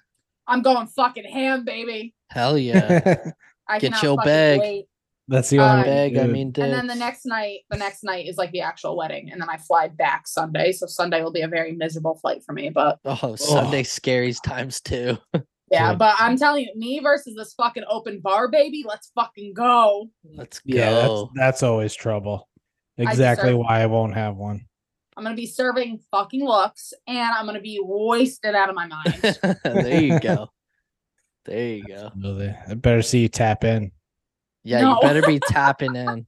I'm 0.47 0.63
going 0.63 0.89
fucking 0.89 1.25
ham, 1.25 1.65
baby. 1.65 2.15
Hell 2.29 2.59
yeah. 2.59 3.17
I 3.69 3.79
Get 3.79 3.93
cannot 3.93 4.03
your 4.03 4.17
bag. 4.19 4.61
wait. 4.61 4.87
That's 5.29 5.49
the 5.49 5.61
only 5.61 5.71
uh, 5.71 5.77
way 5.77 5.85
to 5.85 5.91
Bag, 5.91 6.17
I 6.17 6.25
do 6.25 6.29
it. 6.29 6.33
mean 6.33 6.53
And 6.59 6.73
then 6.73 6.87
the 6.89 6.95
next 6.97 7.25
night, 7.25 7.61
the 7.71 7.77
next 7.77 8.03
night 8.03 8.27
is 8.27 8.37
like 8.37 8.51
the 8.51 8.63
actual 8.63 8.97
wedding, 8.97 9.31
and 9.31 9.41
then 9.41 9.49
I 9.49 9.59
fly 9.59 9.87
back 9.87 10.27
Sunday. 10.27 10.73
So 10.73 10.87
Sunday 10.87 11.23
will 11.23 11.31
be 11.31 11.43
a 11.43 11.49
very 11.49 11.71
miserable 11.71 12.17
flight 12.17 12.43
for 12.45 12.53
me. 12.53 12.69
But 12.71 12.99
Oh, 13.05 13.37
Sunday 13.37 13.85
scaries 13.85 14.43
times 14.43 14.81
two. 14.81 15.19
yeah, 15.71 15.91
Good. 15.93 15.99
but 15.99 16.15
I'm 16.19 16.37
telling 16.37 16.65
you, 16.65 16.73
me 16.77 16.99
versus 17.01 17.35
this 17.37 17.53
fucking 17.55 17.85
open 17.89 18.21
bar, 18.21 18.49
baby. 18.49 18.85
Let's 18.87 19.11
fucking 19.15 19.55
go. 19.55 20.09
Let's 20.35 20.59
go. 20.59 20.65
yeah, 20.67 20.91
that's, 20.91 21.23
that's 21.35 21.63
always 21.63 21.95
trouble. 21.95 22.49
Exactly 22.99 23.43
started- 23.51 23.57
why 23.59 23.81
I 23.83 23.87
won't 23.87 24.15
have 24.15 24.37
one. 24.37 24.67
I'm 25.17 25.25
gonna 25.25 25.37
be 25.37 25.47
serving 25.47 26.01
fucking 26.11 26.45
looks, 26.45 26.93
and 27.07 27.19
I'm 27.35 27.45
gonna 27.45 27.61
be 27.61 27.79
wasted 27.83 28.55
out 28.55 28.69
of 28.71 28.75
my 28.75 28.87
mind. 28.87 29.39
there 29.65 30.01
you 30.01 30.19
go. 30.21 30.49
There 31.45 31.75
you 31.77 31.85
go. 31.85 32.11
Really. 32.17 32.55
I 32.69 32.75
better 32.75 33.03
see 33.03 33.21
you 33.21 33.29
tap 33.29 33.65
in. 33.65 33.91
Yeah, 34.65 34.83
No. 34.83 34.95
you 34.95 35.01
better 35.03 35.23
be 35.23 35.39
tapping 35.49 35.95
in. 35.97 36.27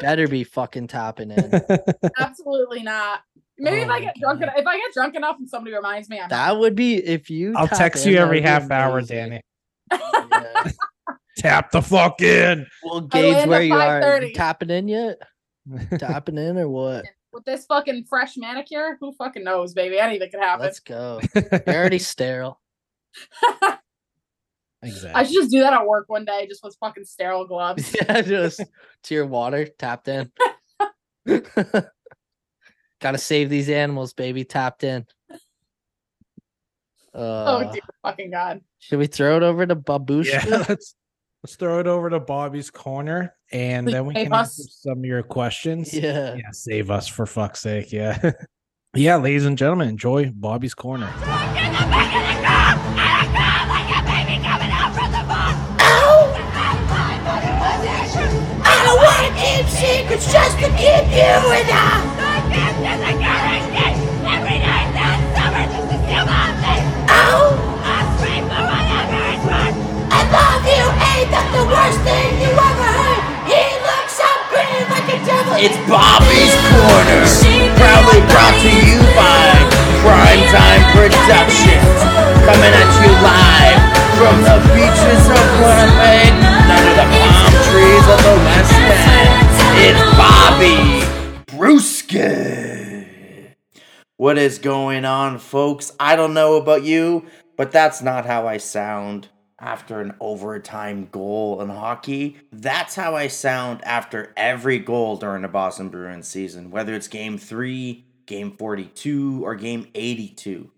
Better 0.00 0.28
be 0.28 0.44
fucking 0.44 0.88
tapping 0.88 1.30
in. 1.30 1.62
Absolutely 2.18 2.82
not. 2.82 3.20
Maybe 3.58 3.78
if 3.78 3.88
Oh 3.88 3.92
I 3.92 3.98
my 3.98 4.00
get 4.00 4.16
drunk 4.20 4.40
God. 4.40 4.44
enough, 4.48 4.58
if 4.58 4.66
I 4.66 4.76
get 4.78 4.92
drunk 4.92 5.14
enough 5.14 5.36
and 5.38 5.48
somebody 5.48 5.74
reminds 5.76 6.08
me, 6.08 6.20
I'm 6.20 6.28
That 6.28 6.58
would 6.58 6.74
be 6.74 6.96
if 6.96 7.30
you. 7.30 7.54
I'll 7.56 7.68
text 7.68 8.06
in, 8.06 8.12
you 8.12 8.18
every 8.18 8.40
half 8.40 8.70
hour, 8.70 8.98
amazing. 8.98 9.40
Dani. 9.92 10.00
Yeah. 10.30 10.70
Tap 11.38 11.70
the 11.72 11.82
fuck 11.82 12.20
in. 12.20 12.66
We'll 12.82 13.02
gauge 13.02 13.46
where 13.46 13.62
you 13.62 13.74
are. 13.74 14.22
You 14.22 14.32
tapping 14.34 14.70
in 14.70 14.88
yet? 14.88 15.18
tapping 15.98 16.38
in 16.38 16.58
or 16.58 16.68
what? 16.68 17.04
with 17.34 17.44
this 17.44 17.66
fucking 17.66 18.04
fresh 18.04 18.36
manicure. 18.36 18.96
Who 19.00 19.12
fucking 19.12 19.42
knows, 19.44 19.74
baby? 19.74 19.98
Anything 19.98 20.30
could 20.30 20.40
happen. 20.40 20.64
Let's 20.64 20.80
go. 20.80 21.20
You're 21.34 21.62
already 21.66 21.98
sterile. 21.98 22.60
exactly. 24.82 25.10
I 25.14 25.24
should 25.24 25.34
just 25.34 25.50
do 25.50 25.60
that 25.60 25.72
at 25.72 25.86
work 25.86 26.08
one 26.08 26.24
day, 26.24 26.46
just 26.48 26.62
with 26.62 26.76
fucking 26.80 27.04
sterile 27.04 27.46
gloves. 27.46 27.94
yeah, 28.00 28.22
just 28.22 28.62
to 29.04 29.14
your 29.14 29.26
water 29.26 29.66
tapped 29.78 30.08
in. 30.08 30.30
Gotta 33.04 33.18
save 33.18 33.50
these 33.50 33.68
animals, 33.68 34.14
baby. 34.14 34.44
Tapped 34.44 34.82
in. 34.82 35.04
oh 37.14 37.20
Uh, 37.22 37.70
dear 37.70 37.82
fucking 38.02 38.30
god. 38.30 38.62
should 38.78 38.98
we 38.98 39.06
throw 39.08 39.36
it 39.36 39.42
over 39.42 39.66
to 39.66 39.76
Babushka? 39.76 40.42
Yeah, 40.48 40.64
let's 40.70 40.94
let's 41.42 41.56
throw 41.56 41.80
it 41.80 41.86
over 41.86 42.08
to 42.08 42.18
Bobbie's 42.18 42.70
corner, 42.70 43.34
and 43.52 43.86
Please 43.86 43.92
then 43.92 44.06
we 44.06 44.14
save 44.14 44.24
can 44.24 44.32
us. 44.32 44.58
answer 44.58 44.70
some 44.70 44.98
of 45.00 45.04
your 45.04 45.22
questions. 45.22 45.92
Yeah. 45.92 46.34
yeah, 46.36 46.50
save 46.52 46.90
us 46.90 47.06
for 47.06 47.26
fuck's 47.26 47.60
sake. 47.60 47.92
Yeah, 47.92 48.32
yeah, 48.94 49.16
ladies 49.16 49.44
and 49.44 49.58
gentlemen, 49.58 49.90
enjoy 49.90 50.30
Bobbie's 50.30 50.72
corner. 50.72 51.12
I 58.66 58.82
don't 58.84 59.00
want 59.02 59.26
to 59.28 59.32
keep 59.40 59.66
secrets 59.68 60.32
just 60.32 60.58
to 60.58 60.68
keep 60.76 61.04
you 61.12 61.52
in 61.60 61.66
the 61.68 62.13
It's 75.56 75.78
Bobbie's 75.86 76.50
Corner, 76.66 77.22
proudly 77.78 78.20
brought 78.26 78.58
to 78.58 78.70
you 78.74 78.98
by 79.14 79.54
Primetime 80.02 80.82
Productions, 80.90 81.98
coming 82.42 82.74
at 82.74 82.90
you 82.98 83.14
live 83.22 83.78
from 84.18 84.42
the 84.42 84.58
beaches 84.74 85.22
of 85.30 85.46
Winnipeg, 85.62 86.34
under 86.66 86.94
the 86.98 87.06
palm 87.06 87.54
trees 87.70 88.06
of 88.10 88.18
the 88.26 88.34
West 88.42 88.74
End. 88.82 89.46
It's 89.78 90.02
Bobbie 90.18 91.06
Brewski. 91.56 93.54
What 94.16 94.38
is 94.38 94.58
going 94.58 95.04
on, 95.04 95.38
folks? 95.38 95.92
I 96.00 96.16
don't 96.16 96.34
know 96.34 96.56
about 96.56 96.82
you, 96.82 97.26
but 97.56 97.70
that's 97.70 98.02
not 98.02 98.26
how 98.26 98.48
I 98.48 98.56
sound 98.56 99.28
after 99.60 100.00
an 100.00 100.14
overtime 100.20 101.08
goal 101.10 101.60
in 101.60 101.68
hockey. 101.68 102.36
That's 102.52 102.94
how 102.94 103.14
I 103.14 103.28
sound 103.28 103.82
after 103.84 104.32
every 104.36 104.78
goal 104.78 105.16
during 105.16 105.42
the 105.42 105.48
Boston 105.48 105.88
Bruins 105.88 106.28
season, 106.28 106.70
whether 106.70 106.94
it's 106.94 107.08
game 107.08 107.38
three, 107.38 108.04
game 108.26 108.52
42, 108.52 109.44
or 109.44 109.54
game 109.54 109.88
82. 109.94 110.70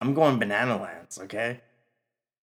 I'm 0.00 0.14
going 0.14 0.38
banana 0.38 0.80
lands, 0.80 1.18
okay? 1.18 1.60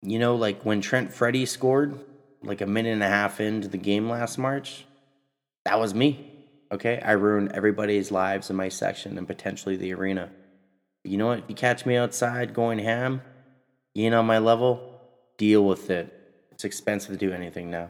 You 0.01 0.19
know, 0.19 0.35
like 0.35 0.63
when 0.63 0.81
Trent 0.81 1.13
Freddy 1.13 1.45
scored, 1.45 1.99
like 2.43 2.61
a 2.61 2.67
minute 2.67 2.93
and 2.93 3.03
a 3.03 3.07
half 3.07 3.39
into 3.39 3.67
the 3.67 3.77
game 3.77 4.09
last 4.09 4.37
March, 4.37 4.85
that 5.63 5.79
was 5.79 5.93
me. 5.93 6.31
Okay, 6.71 6.99
I 6.99 7.13
ruined 7.13 7.53
everybody's 7.53 8.11
lives 8.11 8.49
in 8.49 8.55
my 8.55 8.69
section 8.69 9.17
and 9.17 9.27
potentially 9.27 9.77
the 9.77 9.93
arena. 9.93 10.29
You 11.03 11.17
know 11.17 11.27
what? 11.27 11.39
If 11.39 11.45
you 11.47 11.55
catch 11.55 11.85
me 11.85 11.95
outside 11.95 12.53
going 12.53 12.79
ham, 12.79 13.21
you 13.93 14.09
know 14.09 14.23
my 14.23 14.39
level, 14.39 14.94
deal 15.37 15.63
with 15.65 15.89
it. 15.89 16.11
It's 16.51 16.65
expensive 16.65 17.11
to 17.11 17.17
do 17.17 17.33
anything 17.33 17.69
now. 17.69 17.89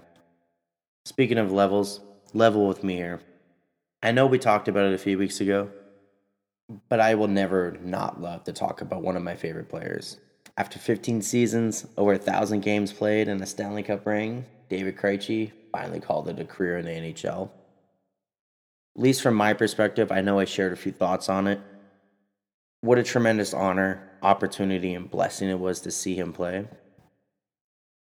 Speaking 1.06 1.38
of 1.38 1.52
levels, 1.52 2.02
level 2.34 2.68
with 2.68 2.84
me 2.84 2.96
here. 2.96 3.22
I 4.02 4.12
know 4.12 4.26
we 4.26 4.40
talked 4.40 4.68
about 4.68 4.86
it 4.86 4.94
a 4.94 5.00
few 5.00 5.18
weeks 5.18 5.40
ago, 5.42 5.70
but 6.90 7.00
I 7.00 7.16
will 7.16 7.28
never 7.28 7.78
not 7.84 8.22
love 8.22 8.44
to 8.46 8.54
talk 8.54 8.82
about 8.82 9.02
one 9.04 9.16
of 9.16 9.24
my 9.24 9.36
favorite 9.36 9.70
players. 9.70 10.18
After 10.58 10.80
15 10.80 11.22
seasons, 11.22 11.86
over 11.98 12.14
a 12.14 12.18
thousand 12.18 12.62
games 12.62 12.94
played, 12.94 13.28
and 13.28 13.42
a 13.42 13.46
Stanley 13.46 13.84
Cup 13.84 14.06
ring, 14.06 14.46
David 14.70 14.98
Krejci 14.98 15.52
finally 15.72 16.00
called 16.00 16.30
it 16.30 16.40
a 16.40 16.46
career 16.46 16.78
in 16.78 16.86
the 16.86 16.92
NHL. 16.92 17.50
At 18.96 19.02
least 19.02 19.22
from 19.22 19.36
my 19.36 19.54
perspective, 19.54 20.12
I 20.12 20.22
know 20.22 20.40
I 20.40 20.46
shared 20.46 20.72
a 20.72 20.78
few 20.78 20.92
thoughts 20.92 21.28
on 21.28 21.48
it. 21.48 21.60
What 22.82 22.98
a 22.98 23.04
tremendous 23.04 23.54
honor, 23.54 24.10
opportunity, 24.22 24.94
and 24.94 25.10
blessing 25.10 25.50
it 25.50 25.60
was 25.60 25.82
to 25.82 25.92
see 25.92 26.16
him 26.16 26.32
play. 26.32 26.66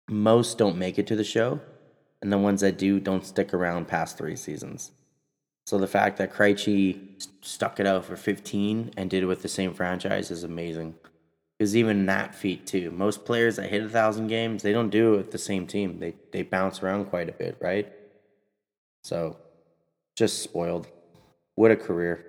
Most 0.10 0.58
don't 0.58 0.78
make 0.78 0.98
it 0.98 1.08
to 1.08 1.16
the 1.16 1.24
show, 1.24 1.60
and 2.22 2.32
the 2.32 2.38
ones 2.38 2.62
that 2.62 2.78
do 2.78 3.00
don't 3.00 3.26
stick 3.26 3.54
around 3.54 3.88
past 3.88 4.18
three 4.18 4.36
seasons. 4.36 4.92
So 5.66 5.78
the 5.78 5.88
fact 5.88 6.18
that 6.18 6.34
Krejci 6.34 7.22
stuck 7.42 7.82
it 7.82 7.86
out 7.86 8.06
for 8.06 8.16
15 8.16 8.92
and 8.96 9.10
did 9.10 9.24
it 9.24 9.26
with 9.26 9.42
the 9.42 9.50
same 9.50 9.74
franchise 9.74 10.32
is 10.32 10.46
amazing. 10.46 10.96
Because 11.58 11.76
even 11.76 12.06
that 12.06 12.34
feat 12.34 12.66
too. 12.66 12.90
Most 12.92 13.26
players 13.26 13.58
that 13.58 13.70
hit 13.70 13.84
a 13.84 13.90
thousand 13.90 14.28
games, 14.28 14.64
they 14.64 14.72
don't 14.72 14.90
do 14.90 15.16
it 15.16 15.18
with 15.18 15.32
the 15.32 15.38
same 15.38 15.68
team. 15.68 16.00
They 16.00 16.14
they 16.32 16.44
bounce 16.44 16.82
around 16.84 17.06
quite 17.06 17.28
a 17.28 17.34
bit, 17.34 17.58
right? 17.60 17.92
So 19.04 19.38
just 20.16 20.42
spoiled. 20.42 20.88
What 21.56 21.72
a 21.72 21.76
career. 21.76 22.26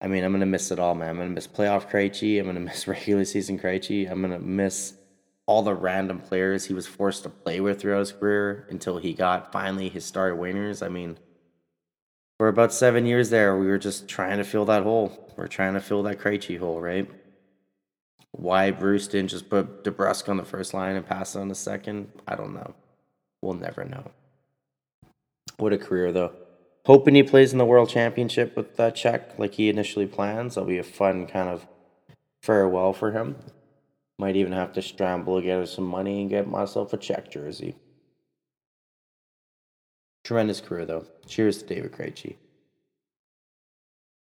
I 0.00 0.06
mean, 0.06 0.24
I'm 0.24 0.32
gonna 0.32 0.46
miss 0.46 0.70
it 0.70 0.78
all, 0.78 0.94
man. 0.94 1.10
I'm 1.10 1.16
gonna 1.16 1.30
miss 1.30 1.48
playoff 1.48 1.90
Krejci. 1.90 2.38
I'm 2.38 2.46
gonna 2.46 2.60
miss 2.60 2.86
regular 2.88 3.24
season 3.24 3.58
Krejci. 3.58 4.10
I'm 4.10 4.22
gonna 4.22 4.38
miss 4.38 4.94
all 5.50 5.62
the 5.62 5.74
random 5.74 6.20
players 6.20 6.66
he 6.66 6.72
was 6.72 6.86
forced 6.86 7.24
to 7.24 7.28
play 7.28 7.60
with 7.60 7.80
throughout 7.80 7.98
his 7.98 8.12
career 8.12 8.68
until 8.70 8.98
he 8.98 9.12
got 9.12 9.50
finally 9.50 9.88
his 9.88 10.04
star 10.04 10.32
winners. 10.32 10.80
I 10.80 10.88
mean, 10.88 11.18
for 12.38 12.46
about 12.46 12.72
seven 12.72 13.04
years 13.04 13.30
there, 13.30 13.58
we 13.58 13.66
were 13.66 13.76
just 13.76 14.06
trying 14.06 14.38
to 14.38 14.44
fill 14.44 14.64
that 14.66 14.84
hole. 14.84 15.34
We're 15.36 15.48
trying 15.48 15.74
to 15.74 15.80
fill 15.80 16.04
that 16.04 16.20
Krejci 16.20 16.56
hole, 16.56 16.80
right? 16.80 17.10
Why 18.30 18.70
Bruce 18.70 19.08
didn't 19.08 19.30
just 19.30 19.50
put 19.50 19.82
DeBrusk 19.82 20.28
on 20.28 20.36
the 20.36 20.44
first 20.44 20.72
line 20.72 20.94
and 20.94 21.04
pass 21.04 21.34
it 21.34 21.40
on 21.40 21.48
the 21.48 21.56
second, 21.56 22.12
I 22.28 22.36
don't 22.36 22.54
know. 22.54 22.72
We'll 23.42 23.54
never 23.54 23.84
know. 23.84 24.12
What 25.56 25.72
a 25.72 25.78
career, 25.78 26.12
though. 26.12 26.32
Hoping 26.86 27.16
he 27.16 27.24
plays 27.24 27.50
in 27.50 27.58
the 27.58 27.64
World 27.64 27.88
Championship 27.88 28.56
with 28.56 28.76
that 28.76 28.94
Czech 28.94 29.36
like 29.36 29.54
he 29.54 29.68
initially 29.68 30.06
plans. 30.06 30.54
That'll 30.54 30.68
be 30.68 30.78
a 30.78 30.84
fun 30.84 31.26
kind 31.26 31.48
of 31.48 31.66
farewell 32.40 32.92
for 32.92 33.10
him. 33.10 33.34
Might 34.20 34.36
even 34.36 34.52
have 34.52 34.74
to 34.74 34.82
scramble 34.82 35.40
together 35.40 35.64
some 35.64 35.86
money 35.86 36.20
and 36.20 36.28
get 36.28 36.46
myself 36.46 36.92
a 36.92 36.98
Czech 36.98 37.30
jersey. 37.30 37.74
Tremendous 40.24 40.60
career, 40.60 40.84
though. 40.84 41.06
Cheers 41.26 41.62
to 41.62 41.66
David 41.66 41.92
Krejci. 41.92 42.36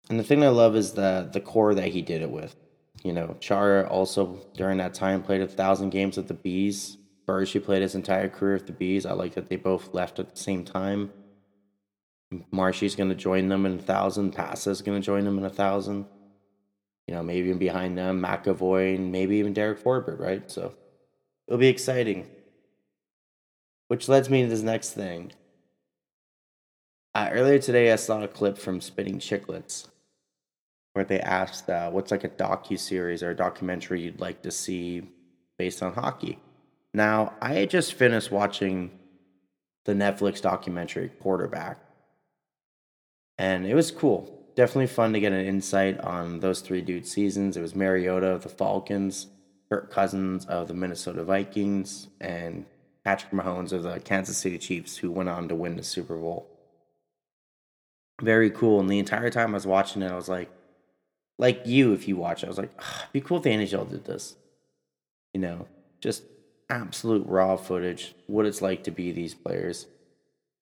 And 0.09 0.19
the 0.19 0.25
thing 0.25 0.43
I 0.43 0.49
love 0.49 0.75
is 0.75 0.91
the 0.91 1.29
the 1.31 1.39
core 1.39 1.73
that 1.73 1.87
he 1.87 2.01
did 2.01 2.21
it 2.21 2.29
with. 2.29 2.57
You 3.01 3.13
know, 3.13 3.37
Chara 3.39 3.87
also 3.87 4.45
during 4.55 4.79
that 4.79 4.93
time 4.93 5.23
played 5.23 5.39
a 5.39 5.47
thousand 5.47 5.91
games 5.91 6.17
with 6.17 6.27
the 6.27 6.33
Bees. 6.33 6.97
Berge 7.25 7.63
played 7.63 7.81
his 7.81 7.95
entire 7.95 8.27
career 8.27 8.55
with 8.55 8.67
the 8.67 8.73
Bees. 8.73 9.05
I 9.05 9.13
like 9.13 9.35
that 9.35 9.47
they 9.47 9.55
both 9.55 9.93
left 9.93 10.19
at 10.19 10.31
the 10.31 10.37
same 10.37 10.65
time. 10.65 11.13
Marshy's 12.51 12.97
going 12.97 13.09
to 13.09 13.15
join 13.15 13.47
them 13.47 13.65
in 13.65 13.79
a 13.79 13.81
thousand. 13.81 14.33
Passa's 14.33 14.81
going 14.81 14.99
to 14.99 15.05
join 15.05 15.23
them 15.23 15.37
in 15.37 15.45
a 15.45 15.49
thousand. 15.49 16.07
You 17.07 17.15
know, 17.15 17.23
maybe 17.23 17.47
even 17.47 17.57
behind 17.57 17.97
them, 17.97 18.21
McAvoy 18.21 18.95
and 18.95 19.11
maybe 19.11 19.37
even 19.37 19.53
Derek 19.53 19.81
Forbort, 19.81 20.19
right? 20.19 20.49
So 20.51 20.73
it'll 21.47 21.57
be 21.57 21.67
exciting. 21.67 22.27
Which 23.87 24.09
leads 24.09 24.29
me 24.29 24.43
to 24.43 24.49
this 24.49 24.61
next 24.61 24.91
thing. 24.93 25.31
Uh, 27.15 27.29
earlier 27.31 27.59
today, 27.59 27.91
I 27.91 27.95
saw 27.95 28.21
a 28.21 28.27
clip 28.27 28.57
from 28.57 28.81
Spitting 28.81 29.19
Chicklets 29.19 29.87
where 30.93 31.05
they 31.05 31.19
asked, 31.21 31.69
uh, 31.69 31.89
"What's 31.89 32.11
like 32.11 32.25
a 32.25 32.29
docu 32.29 32.77
series 32.77 33.23
or 33.23 33.31
a 33.31 33.35
documentary 33.35 34.01
you'd 34.01 34.19
like 34.19 34.41
to 34.41 34.51
see 34.51 35.09
based 35.57 35.81
on 35.81 35.93
hockey?" 35.93 36.39
Now, 36.93 37.35
I 37.41 37.53
had 37.53 37.69
just 37.69 37.93
finished 37.93 38.31
watching 38.31 38.99
the 39.85 39.93
Netflix 39.93 40.41
documentary 40.41 41.09
Quarterback, 41.09 41.79
and 43.37 43.65
it 43.65 43.73
was 43.73 43.91
cool. 43.91 44.36
Definitely 44.57 44.87
fun 44.87 45.13
to 45.13 45.19
get 45.19 45.33
an 45.33 45.45
insight 45.45 45.99
on 45.99 46.39
those 46.39 46.61
three 46.61 46.81
dudes' 46.81 47.11
seasons. 47.11 47.55
It 47.55 47.61
was 47.61 47.75
Mariota 47.75 48.25
of 48.25 48.41
the 48.41 48.49
Falcons, 48.49 49.27
Kirk 49.69 49.91
Cousins 49.91 50.47
of 50.47 50.67
the 50.67 50.73
Minnesota 50.73 51.23
Vikings, 51.23 52.07
and 52.19 52.65
Patrick 53.05 53.31
Mahomes 53.31 53.71
of 53.71 53.83
the 53.83 53.99
Kansas 53.99 54.39
City 54.39 54.57
Chiefs, 54.57 54.97
who 54.97 55.11
went 55.11 55.29
on 55.29 55.47
to 55.47 55.53
win 55.53 55.75
the 55.75 55.83
Super 55.83 56.17
Bowl. 56.17 56.49
Very 58.19 58.49
cool. 58.49 58.79
And 58.79 58.89
the 58.89 58.97
entire 58.97 59.29
time 59.29 59.51
I 59.51 59.53
was 59.53 59.67
watching 59.67 60.01
it, 60.01 60.11
I 60.11 60.15
was 60.15 60.27
like, 60.27 60.49
like 61.37 61.61
you, 61.67 61.93
if 61.93 62.07
you 62.07 62.15
watch 62.15 62.43
I 62.43 62.47
was 62.47 62.57
like, 62.57 62.73
it'd 62.75 63.13
be 63.13 63.21
cool 63.21 63.37
if 63.37 63.43
the 63.43 63.51
NHL 63.51 63.87
did 63.91 64.05
this. 64.05 64.37
You 65.35 65.39
know, 65.39 65.67
just 66.01 66.23
absolute 66.67 67.27
raw 67.27 67.57
footage, 67.57 68.15
what 68.25 68.47
it's 68.47 68.63
like 68.63 68.83
to 68.85 68.91
be 68.91 69.11
these 69.11 69.35
players. 69.35 69.85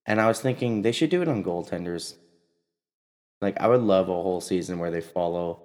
And 0.05 0.19
I 0.19 0.27
was 0.27 0.41
thinking 0.41 0.81
they 0.81 0.91
should 0.91 1.09
do 1.09 1.21
it 1.21 1.29
on 1.29 1.45
goaltenders. 1.45 2.15
Like 3.41 3.59
I 3.59 3.67
would 3.67 3.81
love 3.81 4.09
a 4.09 4.13
whole 4.13 4.41
season 4.41 4.79
where 4.79 4.91
they 4.91 5.01
follow 5.01 5.61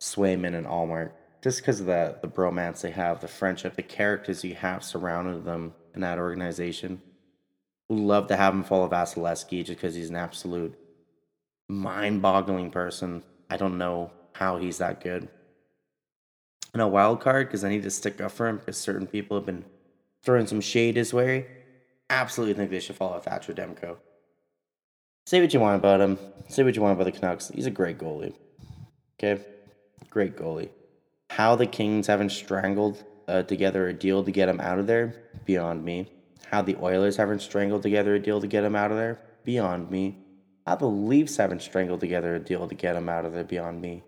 Swayman 0.00 0.54
and 0.54 0.66
Ullmark, 0.66 1.12
just 1.42 1.60
because 1.60 1.80
of 1.80 1.86
the 1.86 2.18
the 2.22 2.28
bromance 2.28 2.80
they 2.80 2.90
have, 2.90 3.20
the 3.20 3.28
friendship, 3.28 3.76
the 3.76 3.82
characters 3.82 4.44
you 4.44 4.54
have 4.54 4.82
surrounded 4.82 5.44
them 5.44 5.74
in 5.94 6.00
that 6.00 6.18
organization. 6.18 7.00
Would 7.88 7.98
love 7.98 8.26
to 8.28 8.36
have 8.36 8.54
him 8.54 8.62
follow 8.62 8.88
Vasilevskiy 8.88 9.64
just 9.64 9.80
because 9.80 9.94
he's 9.94 10.10
an 10.10 10.16
absolute 10.16 10.78
mind-boggling 11.68 12.70
person. 12.70 13.22
I 13.48 13.56
don't 13.56 13.78
know 13.78 14.12
how 14.32 14.58
he's 14.58 14.78
that 14.78 15.00
good. 15.00 15.28
And 16.72 16.80
a 16.80 16.86
wild 16.86 17.20
card 17.20 17.48
because 17.48 17.64
I 17.64 17.68
need 17.68 17.82
to 17.82 17.90
stick 17.90 18.20
up 18.20 18.30
for 18.30 18.46
him 18.46 18.58
because 18.58 18.76
certain 18.76 19.06
people 19.06 19.36
have 19.36 19.46
been 19.46 19.64
throwing 20.22 20.46
some 20.46 20.60
shade 20.60 20.96
his 20.96 21.12
way. 21.12 21.46
Absolutely 22.08 22.54
think 22.54 22.70
they 22.70 22.80
should 22.80 22.96
follow 22.96 23.18
Thatcher 23.18 23.52
Demko. 23.52 23.96
Say 25.30 25.40
what 25.40 25.54
you 25.54 25.60
want 25.60 25.76
about 25.76 26.00
him. 26.00 26.18
Say 26.48 26.64
what 26.64 26.74
you 26.74 26.82
want 26.82 27.00
about 27.00 27.04
the 27.04 27.12
Canucks. 27.12 27.52
He's 27.54 27.66
a 27.66 27.70
great 27.70 27.98
goalie. 27.98 28.34
Okay? 29.14 29.40
Great 30.10 30.36
goalie. 30.36 30.70
How 31.28 31.54
the 31.54 31.66
Kings 31.66 32.08
haven't 32.08 32.30
strangled 32.30 33.04
uh, 33.28 33.44
together 33.44 33.86
a 33.86 33.92
deal 33.92 34.24
to 34.24 34.32
get 34.32 34.48
him 34.48 34.58
out 34.58 34.80
of 34.80 34.88
there, 34.88 35.14
beyond 35.44 35.84
me. 35.84 36.10
How 36.50 36.62
the 36.62 36.74
Oilers 36.82 37.16
haven't 37.16 37.42
strangled 37.42 37.82
together 37.82 38.16
a 38.16 38.18
deal 38.18 38.40
to 38.40 38.48
get 38.48 38.64
him 38.64 38.74
out 38.74 38.90
of 38.90 38.96
there, 38.96 39.20
beyond 39.44 39.88
me. 39.88 40.18
How 40.66 40.74
the 40.74 40.88
Leafs 40.88 41.36
haven't 41.36 41.62
strangled 41.62 42.00
together 42.00 42.34
a 42.34 42.40
deal 42.40 42.66
to 42.66 42.74
get 42.74 42.96
him 42.96 43.08
out 43.08 43.24
of 43.24 43.32
there, 43.32 43.44
beyond 43.44 43.80
me. 43.80 44.02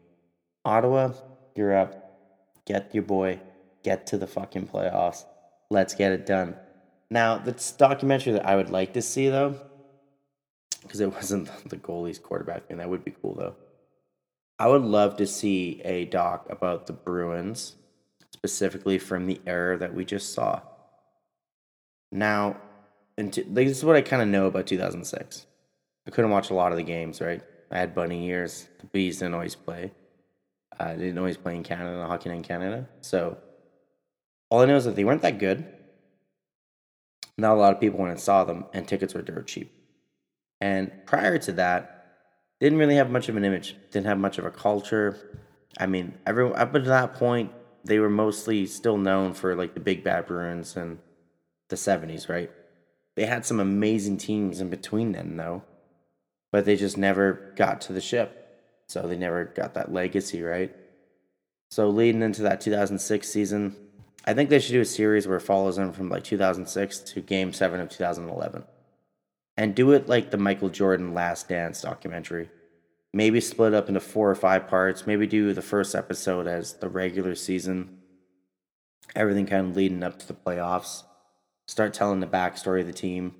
Ottawa, 0.64 1.12
you're 1.54 1.76
up. 1.76 2.18
Get 2.66 2.92
your 2.92 3.04
boy. 3.04 3.38
Get 3.84 4.08
to 4.08 4.18
the 4.18 4.26
fucking 4.26 4.66
playoffs. 4.66 5.24
Let's 5.70 5.94
get 5.94 6.10
it 6.10 6.26
done. 6.26 6.56
Now, 7.10 7.38
this 7.38 7.70
documentary 7.70 8.32
that 8.32 8.44
I 8.44 8.56
would 8.56 8.70
like 8.70 8.94
to 8.94 9.02
see, 9.02 9.28
though, 9.28 9.60
because 10.83 11.01
it 11.01 11.12
wasn't 11.14 11.51
the 11.68 11.76
goalie's 11.76 12.18
quarterback 12.18 12.66
thing. 12.66 12.78
That 12.78 12.91
would 12.91 13.05
be 13.05 13.14
cool 13.22 13.35
though. 13.35 13.57
I 14.59 14.68
would 14.68 14.83
love 14.83 15.16
to 15.16 15.26
see 15.26 15.80
a 15.85 16.05
doc 16.05 16.47
about 16.49 16.87
the 16.87 16.93
Bruins, 16.93 17.74
specifically 18.30 18.99
from 18.99 19.26
the 19.26 19.41
era 19.47 19.76
that 19.78 19.95
we 19.95 20.05
just 20.05 20.33
saw. 20.35 20.61
Now, 22.12 22.59
and 23.16 23.33
to, 23.33 23.41
like, 23.43 23.66
this 23.66 23.78
is 23.78 23.85
what 23.85 23.97
I 23.97 24.03
kind 24.03 24.22
of 24.22 24.28
know 24.28 24.47
about 24.47 24.66
2006. 24.66 25.47
I 26.07 26.11
couldn't 26.11 26.30
watch 26.30 26.51
a 26.51 26.55
lot 26.55 26.72
of 26.72 26.78
the 26.78 26.85
games, 26.85 27.20
right? 27.20 27.43
I 27.70 27.78
had 27.78 27.95
bunny 27.95 28.28
ears. 28.28 28.68
The 28.80 28.87
bees 28.87 29.18
didn't 29.18 29.35
always 29.35 29.55
play. 29.55 29.93
Uh, 30.78 30.85
I 30.85 30.97
didn't 30.97 31.18
always 31.18 31.37
play 31.37 31.57
in 31.57 31.62
Canada, 31.62 32.07
hockey 32.07 32.30
in 32.30 32.43
Canada. 32.43 32.89
So 33.01 33.39
all 34.51 34.61
I 34.61 34.66
know 34.66 34.76
is 34.76 34.85
that 34.85 34.97
they 34.97 35.05
weren't 35.05 35.22
that 35.22 35.39
good. 35.39 35.66
Not 37.39 37.55
a 37.55 37.61
lot 37.61 37.72
of 37.72 37.80
people 37.80 37.99
went 37.99 38.12
and 38.12 38.20
saw 38.20 38.45
them, 38.45 38.66
and 38.74 38.87
tickets 38.87 39.14
were 39.14 39.22
dirt 39.22 39.47
cheap. 39.47 39.72
And 40.62 40.92
prior 41.06 41.38
to 41.38 41.52
that, 41.54 42.06
didn't 42.60 42.78
really 42.78 42.94
have 42.94 43.10
much 43.10 43.28
of 43.28 43.36
an 43.36 43.44
image. 43.44 43.74
Didn't 43.90 44.06
have 44.06 44.18
much 44.18 44.38
of 44.38 44.44
a 44.44 44.50
culture. 44.52 45.40
I 45.76 45.86
mean, 45.86 46.14
everyone 46.24 46.54
up 46.54 46.72
until 46.72 46.90
that 46.90 47.14
point, 47.14 47.50
they 47.84 47.98
were 47.98 48.08
mostly 48.08 48.66
still 48.66 48.96
known 48.96 49.34
for 49.34 49.56
like 49.56 49.74
the 49.74 49.80
Big 49.80 50.04
Bad 50.04 50.26
Bruins 50.26 50.76
and 50.76 51.00
the 51.68 51.74
'70s, 51.74 52.28
right? 52.28 52.48
They 53.16 53.26
had 53.26 53.44
some 53.44 53.58
amazing 53.58 54.18
teams 54.18 54.60
in 54.60 54.70
between 54.70 55.10
then, 55.10 55.36
though, 55.36 55.64
but 56.52 56.64
they 56.64 56.76
just 56.76 56.96
never 56.96 57.52
got 57.56 57.80
to 57.80 57.92
the 57.92 58.00
ship. 58.00 58.38
So 58.86 59.02
they 59.02 59.16
never 59.16 59.46
got 59.46 59.74
that 59.74 59.92
legacy, 59.92 60.42
right? 60.42 60.72
So 61.72 61.88
leading 61.88 62.22
into 62.22 62.42
that 62.42 62.60
2006 62.60 63.28
season, 63.28 63.74
I 64.24 64.32
think 64.32 64.48
they 64.48 64.60
should 64.60 64.74
do 64.74 64.80
a 64.80 64.84
series 64.84 65.26
where 65.26 65.38
it 65.38 65.40
follows 65.40 65.74
them 65.74 65.92
from 65.92 66.08
like 66.08 66.22
2006 66.22 67.00
to 67.00 67.20
Game 67.20 67.52
Seven 67.52 67.80
of 67.80 67.88
2011, 67.88 68.62
and 69.57 69.74
do 69.74 69.92
it 69.92 70.09
like 70.09 70.30
the 70.30 70.38
Michael 70.38 70.68
Jordan 70.68 71.14
Last 71.14 71.48
Dance 71.48 71.82
documentary. 71.82 72.50
Maybe 73.12 73.40
split 73.40 73.74
up 73.74 73.88
into 73.88 74.00
four 74.00 74.30
or 74.30 74.34
five 74.34 74.68
parts. 74.68 75.07
Maybe 75.07 75.26
do 75.26 75.53
the 75.53 75.62
first 75.62 75.94
episode 75.94 76.46
as 76.46 76.74
the 76.74 76.88
regular 76.88 77.34
season. 77.34 77.98
Everything 79.14 79.46
kind 79.46 79.68
of 79.68 79.76
leading 79.76 80.03
up 80.03 80.18
to 80.18 80.26
the 80.26 80.32
playoffs. 80.34 81.03
Start 81.66 81.92
telling 81.92 82.20
the 82.20 82.26
backstory 82.26 82.80
of 82.80 82.86
the 82.86 82.92
team. 82.92 83.34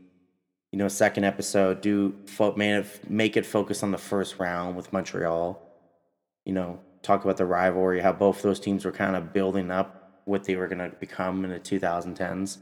You 0.73 0.79
know, 0.79 0.89
second 0.89 1.25
episode, 1.25 1.81
do 1.81 2.15
fo- 2.27 2.55
make 3.09 3.37
it 3.37 3.47
focus 3.47 3.83
on 3.83 3.91
the 3.91 3.99
first 3.99 4.39
round 4.39 4.77
with 4.77 4.93
Montreal. 4.93 5.61
You 6.45 6.53
know, 6.53 6.81
talk 7.03 7.25
about 7.25 7.37
the 7.37 7.47
rivalry, 7.47 8.01
how 8.01 8.13
both 8.13 8.43
those 8.43 8.61
teams 8.61 8.85
were 8.85 8.93
kind 8.93 9.17
of 9.17 9.33
building 9.33 9.71
up 9.71 10.21
what 10.25 10.45
they 10.45 10.57
were 10.57 10.69
going 10.69 10.79
to 10.79 10.97
become 10.97 11.45
in 11.45 11.51
the 11.51 11.59
2010s. 11.59 12.59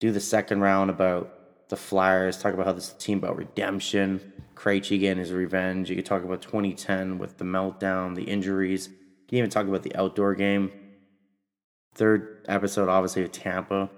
Do 0.00 0.12
the 0.12 0.20
second 0.20 0.60
round 0.60 0.90
about 0.90 1.35
the 1.68 1.76
Flyers, 1.76 2.38
talk 2.38 2.54
about 2.54 2.66
how 2.66 2.72
this 2.72 2.88
is 2.88 2.94
team 2.94 3.18
about 3.18 3.36
redemption, 3.36 4.32
Krejci 4.54 4.96
again, 4.96 5.18
his 5.18 5.32
revenge. 5.32 5.90
You 5.90 5.96
could 5.96 6.06
talk 6.06 6.24
about 6.24 6.42
2010 6.42 7.18
with 7.18 7.38
the 7.38 7.44
meltdown, 7.44 8.14
the 8.14 8.24
injuries. 8.24 8.88
You 8.88 9.28
can 9.28 9.38
even 9.38 9.50
talk 9.50 9.66
about 9.66 9.82
the 9.82 9.94
outdoor 9.96 10.34
game. 10.34 10.70
Third 11.94 12.44
episode, 12.48 12.88
obviously, 12.88 13.22
of 13.22 13.32
Tampa, 13.32 13.90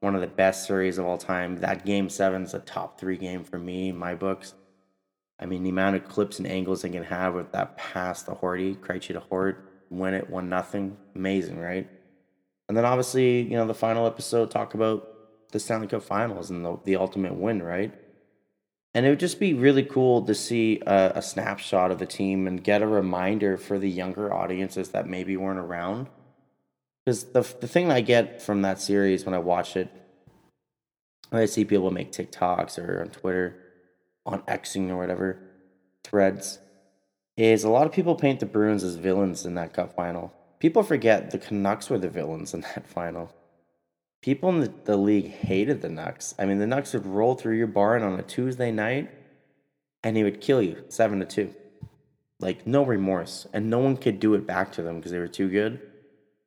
one 0.00 0.14
of 0.14 0.20
the 0.20 0.26
best 0.26 0.66
series 0.66 0.98
of 0.98 1.06
all 1.06 1.18
time. 1.18 1.56
That 1.56 1.84
game 1.84 2.08
seven 2.08 2.42
is 2.42 2.54
a 2.54 2.60
top 2.60 2.98
three 3.00 3.16
game 3.16 3.44
for 3.44 3.58
me 3.58 3.92
my 3.92 4.14
books. 4.14 4.54
I 5.40 5.46
mean, 5.46 5.62
the 5.62 5.70
amount 5.70 5.96
of 5.96 6.08
clips 6.08 6.38
and 6.38 6.48
angles 6.48 6.82
they 6.82 6.90
can 6.90 7.04
have 7.04 7.34
with 7.34 7.52
that 7.52 7.76
pass 7.76 8.22
to 8.24 8.32
Horty, 8.32 8.76
Krejci 8.76 9.12
to 9.12 9.20
Hort, 9.20 9.70
win 9.88 10.14
it 10.14 10.28
one 10.28 10.48
nothing, 10.48 10.96
amazing, 11.14 11.58
right? 11.58 11.88
And 12.68 12.76
then 12.76 12.84
obviously, 12.84 13.42
you 13.42 13.56
know, 13.56 13.66
the 13.66 13.74
final 13.74 14.06
episode 14.06 14.50
talk 14.50 14.74
about 14.74 15.17
the 15.52 15.58
Stanley 15.58 15.86
Cup 15.86 16.02
Finals 16.02 16.50
and 16.50 16.64
the, 16.64 16.78
the 16.84 16.96
ultimate 16.96 17.34
win, 17.34 17.62
right? 17.62 17.92
And 18.94 19.06
it 19.06 19.10
would 19.10 19.20
just 19.20 19.38
be 19.38 19.54
really 19.54 19.82
cool 19.82 20.22
to 20.22 20.34
see 20.34 20.80
a, 20.86 21.12
a, 21.16 21.22
snapshot 21.22 21.90
of 21.90 21.98
the 21.98 22.06
team 22.06 22.46
and 22.46 22.64
get 22.64 22.82
a 22.82 22.86
reminder 22.86 23.56
for 23.56 23.78
the 23.78 23.88
younger 23.88 24.32
audiences 24.32 24.88
that 24.90 25.06
maybe 25.06 25.36
weren't 25.36 25.58
around. 25.58 26.08
Because 27.04 27.24
the, 27.24 27.42
the 27.60 27.68
thing 27.68 27.90
I 27.90 28.00
get 28.00 28.42
from 28.42 28.62
that 28.62 28.80
series 28.80 29.24
when 29.24 29.34
I 29.34 29.38
watch 29.38 29.76
it, 29.76 29.90
I 31.30 31.44
see 31.44 31.64
people 31.64 31.90
make 31.90 32.12
TikToks 32.12 32.78
or 32.78 33.02
on 33.02 33.10
Twitter, 33.10 33.56
on 34.24 34.42
Xing 34.42 34.90
or 34.90 34.96
whatever, 34.96 35.38
threads, 36.02 36.58
is 37.36 37.64
a 37.64 37.70
lot 37.70 37.86
of 37.86 37.92
people 37.92 38.16
paint 38.16 38.40
the 38.40 38.46
Bruins 38.46 38.82
as 38.82 38.96
villains 38.96 39.46
in 39.46 39.54
that 39.54 39.72
cup 39.72 39.94
final. 39.94 40.32
People 40.58 40.82
forget 40.82 41.30
the 41.30 41.38
Canucks 41.38 41.88
were 41.88 41.98
the 41.98 42.08
villains 42.08 42.52
in 42.52 42.62
that 42.62 42.86
final. 42.88 43.32
People 44.20 44.48
in 44.50 44.60
the, 44.60 44.72
the 44.84 44.96
league 44.96 45.30
hated 45.30 45.80
the 45.80 45.88
Nucks. 45.88 46.34
I 46.38 46.44
mean, 46.44 46.58
the 46.58 46.66
Nucks 46.66 46.92
would 46.92 47.06
roll 47.06 47.34
through 47.34 47.56
your 47.56 47.68
barn 47.68 48.02
on 48.02 48.18
a 48.18 48.22
Tuesday 48.22 48.70
night 48.70 49.10
and 50.02 50.16
he 50.16 50.24
would 50.24 50.40
kill 50.40 50.60
you 50.60 50.84
seven 50.88 51.20
to 51.20 51.26
two. 51.26 51.54
Like, 52.40 52.66
no 52.66 52.84
remorse. 52.84 53.46
And 53.52 53.68
no 53.70 53.78
one 53.78 53.96
could 53.96 54.20
do 54.20 54.34
it 54.34 54.46
back 54.46 54.72
to 54.72 54.82
them 54.82 54.96
because 54.96 55.12
they 55.12 55.18
were 55.18 55.28
too 55.28 55.48
good. 55.48 55.80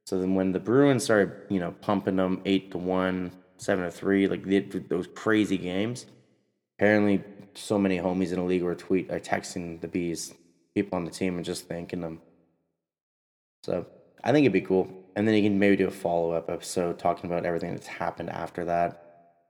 So 0.06 0.20
then 0.20 0.36
when 0.36 0.52
the 0.52 0.60
Bruins 0.60 1.04
started, 1.04 1.32
you 1.50 1.60
know, 1.60 1.72
pumping 1.82 2.16
them 2.18 2.42
eight 2.46 2.72
to 2.72 2.78
one, 2.78 3.32
seven 3.58 3.86
to 3.86 3.92
three, 3.92 4.28
like 4.28 4.44
they, 4.44 4.60
those 4.60 5.08
crazy 5.08 5.58
games, 5.58 6.06
apparently 6.78 7.24
so 7.54 7.78
many 7.78 7.98
homies 8.00 8.30
in 8.30 8.40
the 8.40 8.44
league 8.44 8.64
were 8.64 8.76
tweet, 8.76 9.12
uh, 9.12 9.20
texting 9.20 9.80
the 9.82 9.88
bees, 9.88 10.34
people 10.74 10.98
on 10.98 11.06
the 11.06 11.12
team, 11.12 11.36
and 11.36 11.46
just 11.46 11.68
thanking 11.68 12.02
them. 12.02 12.22
So 13.64 13.86
I 14.24 14.32
think 14.32 14.46
it'd 14.46 14.54
be 14.54 14.62
cool. 14.62 15.01
And 15.22 15.28
then 15.28 15.36
you 15.36 15.44
can 15.44 15.60
maybe 15.60 15.76
do 15.76 15.88
a 15.88 15.92
follow 15.92 16.32
up 16.32 16.50
episode 16.50 16.98
talking 16.98 17.30
about 17.30 17.46
everything 17.46 17.76
that's 17.76 17.86
happened 17.86 18.32
after 18.32 18.66
that. 18.66 19.04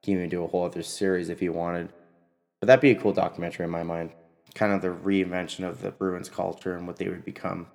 You 0.03 0.07
can 0.07 0.13
even 0.15 0.27
do 0.27 0.43
a 0.43 0.47
whole 0.47 0.65
other 0.65 0.83
series 0.83 1.29
if 1.29 1.41
you 1.41 1.53
wanted. 1.53 1.93
But 2.59 2.67
that'd 2.67 2.81
be 2.81 2.91
a 2.91 2.95
cool 2.95 3.13
documentary 3.13 3.63
in 3.63 3.71
my 3.71 3.81
mind. 3.81 4.11
Kind 4.53 4.73
of 4.73 4.81
the 4.81 4.89
reinvention 4.89 5.63
of 5.63 5.81
the 5.81 5.91
Bruins 5.91 6.27
culture 6.27 6.75
and 6.75 6.85
what 6.87 6.97
they 6.97 7.07
would 7.07 7.23
become. 7.23 7.67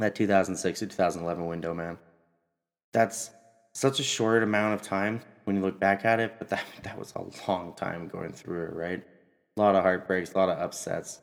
That 0.00 0.16
2006 0.16 0.80
to 0.80 0.86
2011 0.88 1.46
window, 1.46 1.72
man. 1.72 1.98
That's 2.92 3.30
such 3.74 4.00
a 4.00 4.02
short 4.02 4.42
amount 4.42 4.74
of 4.74 4.82
time 4.82 5.20
when 5.44 5.54
you 5.54 5.62
look 5.62 5.78
back 5.78 6.04
at 6.04 6.18
it, 6.18 6.34
but 6.40 6.48
that, 6.48 6.64
that 6.82 6.98
was 6.98 7.14
a 7.14 7.48
long 7.48 7.74
time 7.74 8.08
going 8.08 8.32
through 8.32 8.64
it, 8.64 8.74
right? 8.74 9.04
A 9.56 9.60
lot 9.60 9.76
of 9.76 9.84
heartbreaks, 9.84 10.32
a 10.32 10.36
lot 10.36 10.48
of 10.48 10.58
upsets 10.58 11.20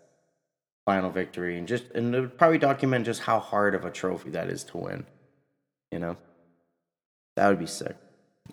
final 0.86 1.10
victory 1.10 1.58
and 1.58 1.68
just 1.68 1.84
and 1.94 2.16
it 2.16 2.22
would 2.22 2.38
probably 2.38 2.58
document 2.58 3.06
just 3.06 3.20
how 3.20 3.40
hard 3.40 3.76
of 3.76 3.84
a 3.84 3.92
trophy 3.92 4.30
that 4.30 4.50
is 4.50 4.64
to 4.64 4.78
win. 4.78 5.06
You 5.92 6.00
know? 6.00 6.18
That 7.36 7.48
would 7.50 7.60
be 7.60 7.66
sick. 7.66 7.96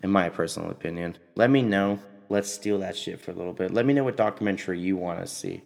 In 0.03 0.11
my 0.11 0.29
personal 0.29 0.71
opinion. 0.71 1.17
Let 1.35 1.51
me 1.51 1.63
know. 1.63 1.99
Let's 2.29 2.51
steal 2.51 2.79
that 2.81 2.97
shit 2.97 3.21
for 3.21 3.31
a 3.31 3.35
little 3.35 3.53
bit. 3.53 3.73
Let 3.73 3.87
me 3.87 3.95
know 3.95 4.05
what 4.05 4.17
documentary 4.17 4.81
you 4.81 4.97
want 4.97 5.21
to 5.21 5.27
see. 5.27 5.63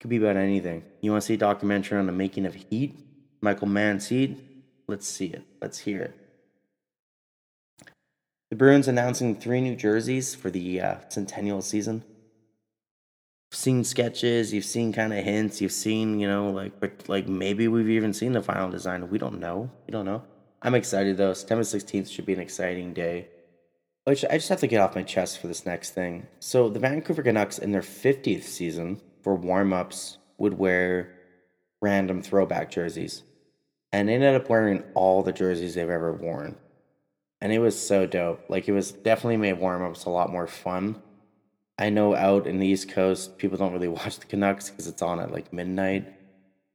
Could 0.00 0.10
be 0.10 0.16
about 0.16 0.36
anything. 0.36 0.82
You 1.00 1.12
want 1.12 1.22
to 1.22 1.26
see 1.26 1.34
a 1.34 1.38
documentary 1.38 1.98
on 1.98 2.06
the 2.06 2.12
making 2.12 2.46
of 2.46 2.54
Heat? 2.54 2.98
Michael 3.40 3.68
Mann's 3.68 4.08
Heat? 4.08 4.38
Let's 4.88 5.06
see 5.06 5.26
it. 5.26 5.44
Let's 5.60 5.78
hear 5.78 6.02
it. 6.02 6.18
The 8.50 8.56
Bruins 8.56 8.88
announcing 8.88 9.36
three 9.36 9.60
new 9.60 9.76
jerseys 9.76 10.34
for 10.34 10.50
the 10.50 10.80
uh, 10.80 10.96
centennial 11.08 11.62
season 11.62 12.04
seen 13.54 13.84
sketches, 13.84 14.52
you've 14.52 14.64
seen 14.64 14.92
kind 14.92 15.12
of 15.12 15.24
hints, 15.24 15.60
you've 15.60 15.72
seen, 15.72 16.18
you 16.18 16.26
know, 16.26 16.50
like, 16.50 17.08
like 17.08 17.28
maybe 17.28 17.68
we've 17.68 17.90
even 17.90 18.12
seen 18.12 18.32
the 18.32 18.42
final 18.42 18.70
design. 18.70 19.08
We 19.10 19.18
don't 19.18 19.40
know. 19.40 19.70
We 19.86 19.92
don't 19.92 20.04
know. 20.04 20.22
I'm 20.62 20.74
excited 20.74 21.16
though. 21.16 21.34
September 21.34 21.62
16th 21.62 22.10
should 22.10 22.26
be 22.26 22.32
an 22.32 22.40
exciting 22.40 22.92
day. 22.92 23.28
Which 24.04 24.24
I 24.24 24.34
just 24.34 24.48
have 24.48 24.60
to 24.60 24.66
get 24.66 24.80
off 24.80 24.96
my 24.96 25.02
chest 25.02 25.38
for 25.38 25.46
this 25.46 25.64
next 25.64 25.90
thing. 25.90 26.26
So 26.40 26.68
the 26.68 26.80
Vancouver 26.80 27.22
Canucks 27.22 27.58
in 27.58 27.70
their 27.70 27.82
50th 27.82 28.42
season 28.42 29.00
for 29.22 29.36
warm-ups 29.36 30.18
would 30.38 30.58
wear 30.58 31.14
random 31.80 32.22
throwback 32.22 32.70
jerseys. 32.70 33.22
And 33.92 34.08
they 34.08 34.14
ended 34.14 34.34
up 34.34 34.48
wearing 34.48 34.82
all 34.94 35.22
the 35.22 35.32
jerseys 35.32 35.74
they've 35.74 35.88
ever 35.88 36.12
worn. 36.12 36.56
And 37.40 37.52
it 37.52 37.60
was 37.60 37.78
so 37.78 38.06
dope. 38.06 38.48
Like 38.48 38.66
it 38.66 38.72
was 38.72 38.90
definitely 38.90 39.36
made 39.36 39.60
warm-ups 39.60 40.04
a 40.04 40.10
lot 40.10 40.32
more 40.32 40.46
fun 40.48 41.00
I 41.82 41.90
know 41.90 42.14
out 42.14 42.46
in 42.46 42.58
the 42.58 42.66
East 42.68 42.90
Coast, 42.90 43.38
people 43.38 43.58
don't 43.58 43.72
really 43.72 43.88
watch 43.98 44.20
the 44.20 44.26
Canucks 44.26 44.70
because 44.70 44.86
it's 44.86 45.02
on 45.02 45.18
at 45.18 45.32
like 45.32 45.52
midnight. 45.52 46.06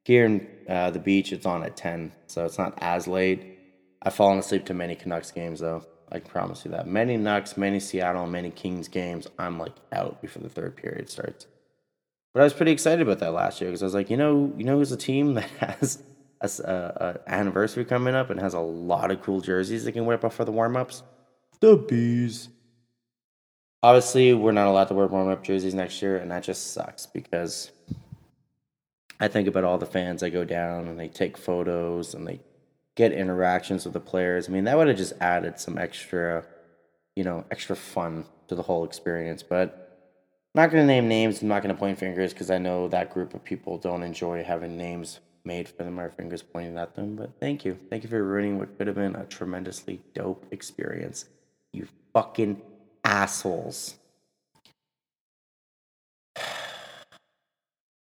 Here 0.04 0.26
in 0.26 0.46
uh, 0.70 0.92
the 0.92 1.00
beach, 1.00 1.32
it's 1.32 1.46
on 1.46 1.64
at 1.64 1.78
10, 1.78 2.12
so 2.28 2.44
it's 2.44 2.58
not 2.58 2.78
as 2.80 3.08
late. 3.08 3.58
I've 4.02 4.14
fallen 4.14 4.38
asleep 4.40 4.66
to 4.66 4.74
many 4.74 4.96
Canucks 4.96 5.32
games, 5.32 5.62
though. 5.62 5.86
I 6.12 6.20
can 6.20 6.30
promise 6.30 6.66
you 6.66 6.72
that. 6.72 6.88
Many 6.88 7.18
Nucks, 7.18 7.58
many 7.58 7.80
Seattle, 7.80 8.28
many 8.28 8.50
Kings 8.50 8.90
games, 8.90 9.28
I'm 9.40 9.58
like 9.58 9.76
out 9.94 10.22
before 10.22 10.44
the 10.44 10.50
third 10.50 10.76
period 10.76 11.10
starts. 11.10 11.48
But 12.34 12.42
I 12.42 12.44
was 12.44 12.54
pretty 12.54 12.72
excited 12.74 13.02
about 13.02 13.20
that 13.20 13.34
last 13.34 13.62
year 13.62 13.70
because 13.70 13.84
I 13.84 13.86
was 13.86 13.94
like, 13.94 14.10
you 14.10 14.18
know, 14.18 14.54
you 14.58 14.66
know 14.66 14.78
who's 14.78 14.92
a 14.92 14.98
team 14.98 15.34
that 15.36 15.50
has 15.60 16.04
a, 16.42 16.48
a, 16.48 16.74
a, 17.06 17.32
anniversary 17.32 17.86
coming 17.86 18.14
up 18.14 18.30
and 18.30 18.40
has 18.42 18.54
a 18.54 18.60
lot 18.60 19.12
of 19.12 19.22
cool 19.22 19.40
jerseys 19.40 19.86
they 19.86 19.92
can 19.94 20.06
whip 20.06 20.26
up 20.26 20.34
for 20.34 20.44
the 20.44 20.52
warm 20.52 20.76
ups? 20.76 21.02
The 21.62 21.78
Bees. 21.78 22.50
Obviously, 23.88 24.34
we're 24.34 24.52
not 24.52 24.68
allowed 24.68 24.90
to 24.90 24.94
wear 24.94 25.08
warm 25.08 25.30
up 25.30 25.46
jerseys 25.46 25.74
next 25.74 26.02
year, 26.02 26.18
and 26.18 26.30
that 26.30 26.44
just 26.44 26.74
sucks 26.74 27.06
because 27.06 27.72
I 29.18 29.30
think 29.30 29.48
about 29.48 29.64
all 29.64 29.78
the 29.78 29.86
fans 29.86 30.20
that 30.20 30.32
go 30.32 30.44
down 30.44 30.90
and 30.90 31.00
they 31.00 31.08
take 31.08 31.38
photos 31.38 32.14
and 32.14 32.28
they 32.28 32.42
get 32.96 33.14
interactions 33.14 33.86
with 33.86 33.94
the 33.94 34.02
players. 34.02 34.50
I 34.50 34.52
mean, 34.52 34.66
that 34.66 34.76
would 34.76 34.90
have 34.90 34.98
just 34.98 35.14
added 35.22 35.58
some 35.58 35.78
extra, 35.78 36.44
you 37.16 37.24
know, 37.24 37.46
extra 37.50 37.78
fun 37.78 38.26
to 38.50 38.56
the 38.56 38.62
whole 38.62 38.84
experience. 38.84 39.42
But 39.42 40.10
I'm 40.54 40.64
not 40.64 40.70
going 40.70 40.84
to 40.84 40.86
name 40.86 41.08
names. 41.08 41.42
I'm 41.42 41.48
not 41.48 41.64
going 41.64 41.74
to 41.74 41.80
point 41.80 41.98
fingers 41.98 42.34
because 42.34 42.52
I 42.52 42.58
know 42.58 42.90
that 42.90 43.14
group 43.14 43.34
of 43.36 43.46
people 43.46 43.78
don't 43.78 44.04
enjoy 44.04 44.44
having 44.44 44.76
names 44.76 45.22
made 45.46 45.70
for 45.70 45.86
them 45.86 45.98
or 45.98 46.10
fingers 46.10 46.42
pointing 46.42 46.78
at 46.78 46.94
them. 46.96 47.16
But 47.16 47.40
thank 47.40 47.64
you. 47.64 47.80
Thank 47.90 48.04
you 48.04 48.10
for 48.10 48.22
ruining 48.22 48.60
what 48.60 48.78
could 48.78 48.88
have 48.88 48.98
been 48.98 49.16
a 49.16 49.24
tremendously 49.24 50.02
dope 50.14 50.46
experience. 50.52 51.24
You 51.72 51.88
fucking 52.12 52.62
assholes. 53.08 53.96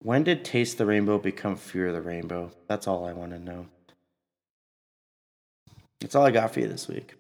When 0.02 0.26
did 0.26 0.44
Taste 0.44 0.78
the 0.78 0.86
Rainbow 0.86 1.18
become 1.18 1.56
Fear 1.56 1.94
the 1.94 2.02
Rainbow? 2.02 2.52
That's 2.68 2.90
all 2.90 3.06
I 3.06 3.14
want 3.14 3.32
to 3.32 3.40
know. 3.40 3.68
That's 6.02 6.14
all 6.14 6.26
I 6.26 6.32
got 6.32 6.54
for 6.54 6.60
you 6.60 6.68
this 6.68 6.90
week. 6.90 7.16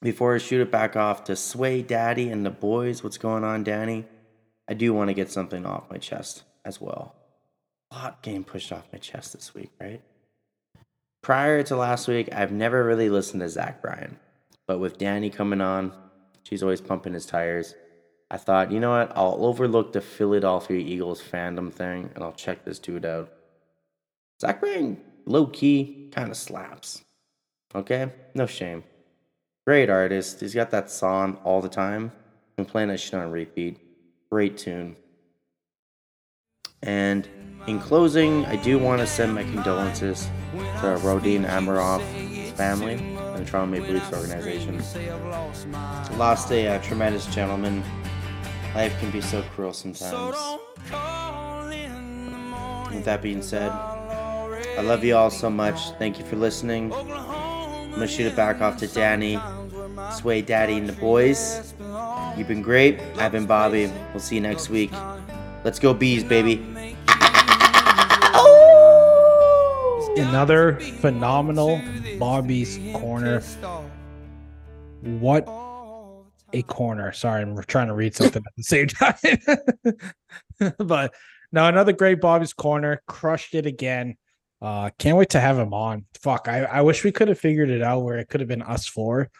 Before 0.00 0.36
I 0.36 0.38
shoot 0.38 0.60
it 0.60 0.70
back 0.70 0.94
off 0.94 1.24
to 1.24 1.34
Sway 1.34 1.82
Daddy 1.82 2.30
and 2.30 2.46
the 2.46 2.50
boys, 2.50 3.02
what's 3.02 3.18
going 3.18 3.42
on, 3.42 3.64
Dani? 3.64 4.04
I 4.68 4.74
do 4.74 4.94
want 4.94 5.08
to 5.08 5.14
get 5.14 5.28
something 5.28 5.66
off 5.66 5.90
my 5.90 5.98
chest 5.98 6.44
as 6.64 6.80
well. 6.80 7.16
A 7.90 7.96
lot 7.96 8.22
getting 8.22 8.44
pushed 8.44 8.70
off 8.70 8.86
my 8.92 9.00
chest 9.00 9.32
this 9.32 9.52
week, 9.52 9.72
right? 9.80 10.02
Prior 11.20 11.64
to 11.64 11.74
last 11.74 12.06
week, 12.06 12.28
I've 12.32 12.52
never 12.52 12.84
really 12.84 13.10
listened 13.10 13.40
to 13.40 13.48
Zach 13.48 13.82
Bryan, 13.82 14.20
but 14.68 14.78
with 14.78 14.98
Dani 14.98 15.32
coming 15.32 15.60
on, 15.60 15.92
she's 16.42 16.62
always 16.62 16.80
pumping 16.80 17.14
his 17.14 17.26
tires. 17.26 17.74
I 18.30 18.36
thought, 18.36 18.70
you 18.70 18.78
know 18.78 18.90
what? 18.90 19.12
I'll 19.16 19.44
overlook 19.44 19.92
the 19.92 20.00
Philadelphia 20.00 20.78
Eagles 20.78 21.20
fandom 21.20 21.72
thing 21.72 22.10
and 22.14 22.22
I'll 22.22 22.32
check 22.32 22.64
this 22.64 22.78
dude 22.78 23.04
out. 23.04 23.32
Zach 24.40 24.60
Bryan, 24.60 24.98
low 25.26 25.46
key, 25.46 26.08
kind 26.12 26.30
of 26.30 26.36
slaps. 26.36 27.02
Okay? 27.74 28.12
No 28.34 28.46
shame. 28.46 28.84
Great 29.66 29.90
artist. 29.90 30.40
He's 30.40 30.54
got 30.54 30.70
that 30.70 30.90
song 30.90 31.38
all 31.44 31.60
the 31.60 31.68
time. 31.68 32.12
Been 32.56 32.66
playing 32.66 32.88
that 32.88 33.00
shit 33.00 33.14
on 33.14 33.30
repeat. 33.30 33.78
Great 34.30 34.56
tune. 34.56 34.96
And 36.82 37.28
in 37.66 37.78
closing, 37.78 38.46
I 38.46 38.56
do 38.56 38.78
want 38.78 39.00
to 39.00 39.06
send 39.06 39.34
my 39.34 39.42
condolences 39.42 40.30
to 40.52 40.98
Rodion 41.02 41.44
Amirov's 41.44 42.52
family 42.52 43.19
and 43.40 43.46
the 43.46 43.50
Toronto 43.50 43.72
Maple 43.72 43.94
Leafs 43.94 44.12
organization. 44.12 44.76
Lost 46.18 46.50
a 46.52 46.68
uh, 46.68 46.82
tremendous 46.82 47.26
gentleman. 47.26 47.82
Life 48.74 48.98
can 49.00 49.10
be 49.10 49.20
so 49.20 49.42
cruel 49.54 49.72
sometimes. 49.72 50.36
With 52.94 53.04
that 53.04 53.20
being 53.22 53.42
said, 53.42 53.70
I 53.70 54.82
love 54.82 55.04
you 55.04 55.16
all 55.16 55.30
so 55.30 55.50
much. 55.50 55.90
Thank 55.98 56.18
you 56.18 56.24
for 56.24 56.36
listening. 56.36 56.92
I'm 56.92 57.90
gonna 57.90 58.06
shoot 58.06 58.26
it 58.26 58.36
back 58.36 58.60
off 58.60 58.76
to 58.78 58.86
Dani, 58.86 59.40
Sway 60.12 60.42
Daddy, 60.42 60.74
and 60.74 60.88
the 60.88 60.92
boys. 60.94 61.74
You've 62.36 62.48
been 62.48 62.62
great. 62.62 63.00
I've 63.16 63.32
been 63.32 63.46
Bobbie. 63.46 63.90
We'll 64.12 64.20
see 64.20 64.36
you 64.36 64.40
next 64.40 64.68
week. 64.68 64.92
Let's 65.64 65.78
go 65.78 65.92
bees, 65.92 66.24
baby. 66.24 66.56
Another 70.20 70.78
phenomenal 70.80 71.80
Bobbie's 72.18 72.78
corner. 72.98 73.40
What 75.02 75.48
a 76.52 76.62
corner. 76.62 77.12
Sorry, 77.12 77.42
I'm 77.42 77.56
trying 77.62 77.88
to 77.88 77.94
read 77.94 78.14
something 78.14 78.42
at 78.44 78.52
the 78.56 78.62
same 78.62 78.86
time. 80.58 80.74
but 80.78 81.14
no, 81.52 81.66
another 81.66 81.92
great 81.92 82.20
Bobbie's 82.20 82.52
corner. 82.52 83.02
Crushed 83.08 83.54
it 83.54 83.66
again. 83.66 84.16
Uh, 84.60 84.90
can't 84.98 85.16
wait 85.16 85.30
to 85.30 85.40
have 85.40 85.58
him 85.58 85.72
on. 85.72 86.04
Fuck, 86.20 86.48
I, 86.48 86.64
I 86.64 86.82
wish 86.82 87.02
we 87.02 87.12
could 87.12 87.28
have 87.28 87.38
figured 87.38 87.70
it 87.70 87.82
out 87.82 88.00
where 88.00 88.18
it 88.18 88.28
could 88.28 88.40
have 88.40 88.48
been 88.48 88.62
us 88.62 88.86
four. 88.86 89.30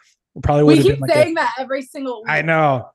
Probably 0.41 0.63
would 0.63 0.71
We 0.71 0.77
have 0.77 0.83
keep 0.85 0.93
been 0.95 1.01
like 1.01 1.11
a- 1.11 1.13
saying 1.13 1.33
that 1.35 1.53
every 1.59 1.83
single 1.83 2.21
week. 2.23 2.29
I 2.31 2.41
know. 2.41 2.89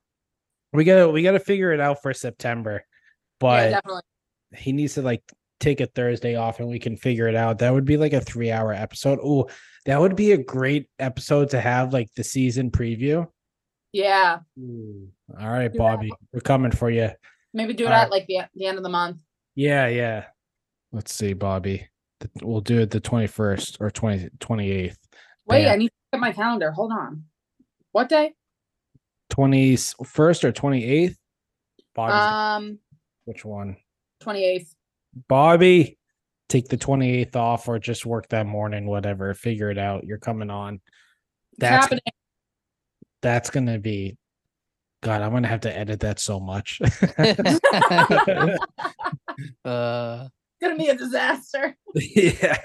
We 0.73 0.83
gotta 0.85 1.09
we 1.09 1.23
gotta 1.23 1.39
figure 1.39 1.73
it 1.73 1.79
out 1.81 2.03
for 2.03 2.13
September. 2.13 2.73
Yeah, 2.83 2.83
But 3.39 3.71
definitely. 3.71 4.03
he 4.57 4.73
needs 4.73 4.95
to 4.95 5.03
like 5.03 5.23
take 5.61 5.81
a 5.81 5.87
Thursday 5.87 6.35
off 6.37 6.61
and 6.61 6.69
we 6.69 6.79
can 6.79 6.97
figure 6.97 7.29
it 7.29 7.35
out. 7.35 7.59
That 7.59 7.73
would 7.73 7.85
be 7.85 7.97
like 7.97 8.13
a 8.13 8.21
three 8.21 8.51
hour 8.51 8.73
episode. 8.73 9.19
Oh, 9.23 9.49
that 9.87 10.01
would 10.01 10.17
be 10.17 10.33
a 10.33 10.37
great 10.39 10.89
episode 10.99 11.51
to 11.51 11.61
have 11.61 11.93
like 11.93 12.09
the 12.15 12.25
season 12.25 12.71
preview. 12.71 13.27
Yeah. 13.93 14.41
All 14.59 15.49
right, 15.49 15.73
Do 15.73 15.79
that. 15.79 15.79
Bobbie. 15.79 16.13
We're 16.33 16.41
coming 16.41 16.73
for 16.73 16.91
you. 16.91 17.11
Maybe 17.55 17.73
do 17.73 17.85
it 17.85 17.89
All 17.89 17.93
at 17.95 18.03
right. 18.03 18.11
like 18.11 18.27
the, 18.27 18.41
the 18.55 18.67
end 18.67 18.77
of 18.77 18.83
the 18.83 18.91
month. 18.91 19.23
Yeah, 19.55 19.87
yeah. 19.89 20.25
Let's 20.93 21.15
see, 21.15 21.33
Bobbie. 21.33 21.89
We'll 22.43 22.61
do 22.61 22.81
it 22.81 22.91
the 22.91 23.01
21st 23.01 23.81
or 23.81 23.91
20, 23.91 24.29
28th. 24.39 24.97
Wait, 25.47 25.65
Bam. 25.65 25.73
I 25.73 25.77
need 25.77 25.89
to 25.89 25.93
at 26.15 26.21
my 26.21 26.33
calendar. 26.33 26.71
Hold 26.73 26.93
on. 26.93 27.25
What 27.93 28.09
day? 28.09 28.35
21st 29.33 30.45
or 30.45 30.53
28th? 30.53 31.17
Bobbie, 31.95 32.13
Um, 32.13 32.79
which 33.25 33.45
one? 33.45 33.77
28th. 34.23 34.75
Bobbie, 35.29 35.99
take 36.49 36.69
the 36.69 36.77
28th 36.77 37.37
off 37.37 37.69
or 37.69 37.79
just 37.79 38.07
work 38.07 38.29
that 38.29 38.47
morning, 38.47 38.87
whatever. 38.87 39.33
Figure 39.35 39.71
it 39.71 39.79
out. 39.79 40.05
You're 40.05 40.19
coming 40.19 40.51
on. 40.51 40.75
It's 40.75 41.61
That's 41.61 41.85
happening. 41.85 42.03
that's 43.23 43.51
gonna 43.51 43.79
be 43.79 44.17
God, 45.03 45.23
I'm 45.23 45.33
gonna 45.33 45.49
have 45.49 45.61
to 45.61 45.77
edit 45.77 46.01
that 46.01 46.19
so 46.19 46.41
much. 46.41 46.81
uh, 49.65 50.29
It's 50.29 50.61
gonna 50.61 50.77
be 50.77 50.89
a 50.89 50.97
disaster. 50.97 51.77
yeah. 51.95 52.59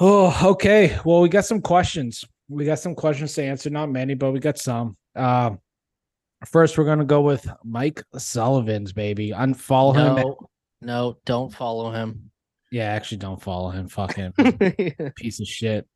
Oh, 0.00 0.50
okay. 0.52 0.98
Well, 1.04 1.20
we 1.20 1.28
got 1.28 1.44
some 1.44 1.60
questions. 1.60 2.24
We 2.48 2.64
got 2.64 2.80
some 2.80 2.94
questions 2.94 3.32
to 3.34 3.44
answer. 3.44 3.70
Not 3.70 3.90
many, 3.90 4.14
but 4.14 4.32
we 4.32 4.40
got 4.40 4.58
some. 4.58 4.96
Um, 5.14 5.60
first, 6.46 6.76
we're 6.76 6.84
gonna 6.84 7.04
go 7.04 7.20
with 7.20 7.48
Mike 7.64 8.02
Sullivan's 8.16 8.92
baby. 8.92 9.30
Unfollow 9.30 10.18
him. 10.18 10.34
No, 10.84 11.10
no, 11.10 11.18
don't 11.24 11.52
follow 11.52 11.90
him. 11.90 12.30
Yeah, 12.70 12.86
actually, 12.86 13.18
don't 13.18 13.42
follow 13.42 13.70
him. 13.70 13.88
Fuck 13.88 14.14
him. 14.14 14.32
Piece 15.16 15.40
of 15.40 15.46
shit. 15.46 15.86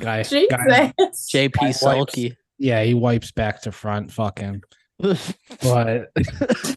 Guy, 0.00 0.22
guy. 0.50 0.92
JP 0.98 1.60
wipes. 1.60 1.80
Sulky. 1.80 2.36
Yeah, 2.58 2.82
he 2.84 2.94
wipes 2.94 3.32
back 3.32 3.62
to 3.62 3.72
front. 3.72 4.12
Fuck 4.12 4.38
him. 4.38 4.62
But 4.98 5.16
oh 5.60 6.74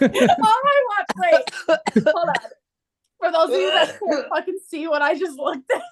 my 0.00 0.82
god, 0.88 1.06
wait. 1.16 1.50
Hold 2.04 2.28
on. 2.28 2.34
For 3.22 3.30
those 3.30 3.50
of 3.50 3.60
you 3.60 3.70
that 3.70 3.98
can't 4.10 4.28
fucking 4.28 4.58
see 4.68 4.88
what 4.88 5.00
I 5.00 5.16
just 5.16 5.38
looked 5.38 5.70
at. 5.70 5.82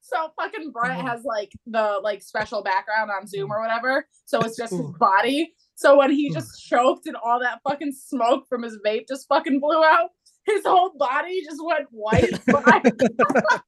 So 0.00 0.32
fucking 0.40 0.70
Brett 0.70 0.92
uh-huh. 0.92 1.08
has 1.08 1.24
like 1.24 1.50
the 1.66 2.00
like 2.02 2.22
special 2.22 2.62
background 2.62 3.10
on 3.10 3.26
Zoom 3.26 3.50
mm. 3.50 3.54
or 3.54 3.60
whatever. 3.60 4.06
So 4.24 4.40
it's 4.40 4.56
just 4.56 4.72
his 4.72 4.86
body. 4.98 5.52
So 5.78 5.96
when 5.96 6.10
he 6.10 6.26
hmm. 6.26 6.34
just 6.34 6.66
choked 6.66 7.06
and 7.06 7.14
all 7.14 7.38
that 7.38 7.60
fucking 7.62 7.92
smoke 7.92 8.48
from 8.48 8.64
his 8.64 8.76
vape 8.84 9.06
just 9.06 9.28
fucking 9.28 9.60
blew 9.60 9.84
out, 9.84 10.10
his 10.44 10.64
whole 10.66 10.90
body 10.98 11.40
just 11.44 11.64
went 11.64 11.86
white. 11.92 12.36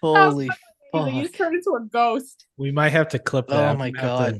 Holy 0.00 0.48
Amazing. 0.94 1.14
He 1.14 1.22
just 1.22 1.34
turned 1.34 1.56
into 1.56 1.74
a 1.76 1.84
ghost. 1.84 2.46
we 2.56 2.70
might 2.70 2.88
have 2.88 3.08
to 3.08 3.18
clip 3.18 3.48
that. 3.48 3.74
Oh 3.74 3.76
my 3.76 3.90
We 3.90 3.98
have 3.98 4.26
to- 4.26 4.32
God. 4.32 4.38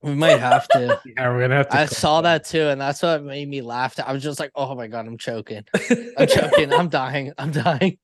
We 0.00 0.14
might 0.14 0.38
have 0.38 0.66
to. 0.68 1.00
yeah, 1.16 1.28
we're 1.28 1.40
gonna 1.40 1.56
have 1.56 1.68
to. 1.70 1.76
I 1.76 1.86
saw 1.86 2.20
that 2.22 2.44
too, 2.44 2.68
and 2.68 2.80
that's 2.80 3.02
what 3.02 3.22
made 3.24 3.48
me 3.48 3.62
laugh. 3.62 3.98
I 3.98 4.12
was 4.12 4.22
just 4.22 4.38
like, 4.38 4.52
"Oh 4.54 4.76
my 4.76 4.86
god, 4.86 5.08
I'm 5.08 5.18
choking! 5.18 5.64
I'm 6.16 6.28
choking! 6.28 6.72
I'm 6.72 6.88
dying! 6.88 7.32
I'm 7.36 7.50
dying!" 7.50 7.98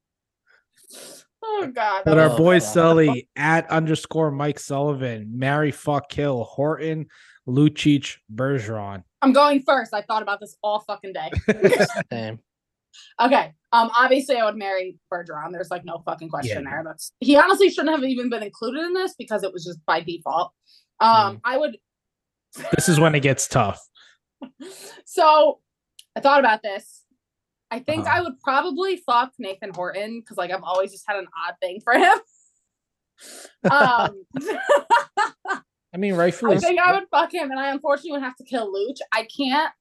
Oh 1.40 1.70
god. 1.72 2.02
But 2.04 2.18
our 2.18 2.30
Oh, 2.30 2.36
boy 2.36 2.58
God. 2.58 2.66
Sully 2.66 3.28
at 3.36 3.70
underscore 3.70 4.32
Mike 4.32 4.58
Sullivan, 4.58 5.38
Mary 5.38 5.70
fuck 5.70 6.08
kill 6.08 6.42
Horton, 6.42 7.06
Lucic, 7.48 8.16
Bergeron. 8.34 9.04
I'm 9.22 9.32
going 9.32 9.62
first. 9.62 9.92
I 9.94 10.02
thought 10.02 10.22
about 10.22 10.40
this 10.40 10.56
all 10.62 10.80
fucking 10.80 11.12
day. 11.12 11.30
Same. 12.12 12.38
Okay. 13.20 13.52
Um. 13.72 13.90
Obviously, 13.96 14.36
I 14.36 14.44
would 14.44 14.56
marry 14.56 14.96
Bergeron. 15.12 15.52
There's 15.52 15.70
like 15.70 15.84
no 15.84 16.02
fucking 16.04 16.28
question 16.28 16.62
Yeah. 16.64 16.70
there. 16.70 16.82
That's 16.84 17.12
he 17.20 17.36
honestly 17.36 17.68
shouldn't 17.70 17.94
have 17.94 18.04
even 18.04 18.30
been 18.30 18.42
included 18.42 18.82
in 18.84 18.92
this 18.94 19.14
because 19.18 19.42
it 19.42 19.52
was 19.52 19.64
just 19.64 19.84
by 19.86 20.00
default. 20.00 20.52
Um. 21.00 21.40
I 21.44 21.58
would. 21.58 21.76
This 22.76 22.88
is 22.88 23.00
when 23.00 23.14
it 23.14 23.20
gets 23.20 23.48
tough. 23.48 23.80
So, 25.06 25.60
I 26.16 26.20
thought 26.20 26.38
about 26.40 26.62
this. 26.62 27.02
I 27.70 27.78
think 27.80 28.06
Uh-huh. 28.06 28.18
I 28.18 28.20
would 28.22 28.38
probably 28.40 28.98
fuck 28.98 29.32
Nathan 29.38 29.70
Horton 29.74 30.20
because 30.20 30.36
like 30.36 30.50
I've 30.52 30.62
always 30.62 30.92
just 30.92 31.04
had 31.08 31.16
an 31.16 31.26
odd 31.46 31.54
thing 31.60 31.80
for 31.82 31.94
him. 31.94 32.18
um. 33.70 34.24
I 35.94 35.96
mean, 35.96 36.14
rightfully. 36.14 36.56
I 36.56 36.58
think. 36.58 36.80
I 36.80 36.92
would 36.92 37.08
fuck 37.10 37.32
him, 37.32 37.50
and 37.52 37.60
I 37.60 37.70
unfortunately 37.70 38.12
would 38.12 38.22
have 38.22 38.36
to 38.36 38.44
kill 38.44 38.72
Luch. 38.74 38.98
I 39.12 39.26
can't. 39.34 39.72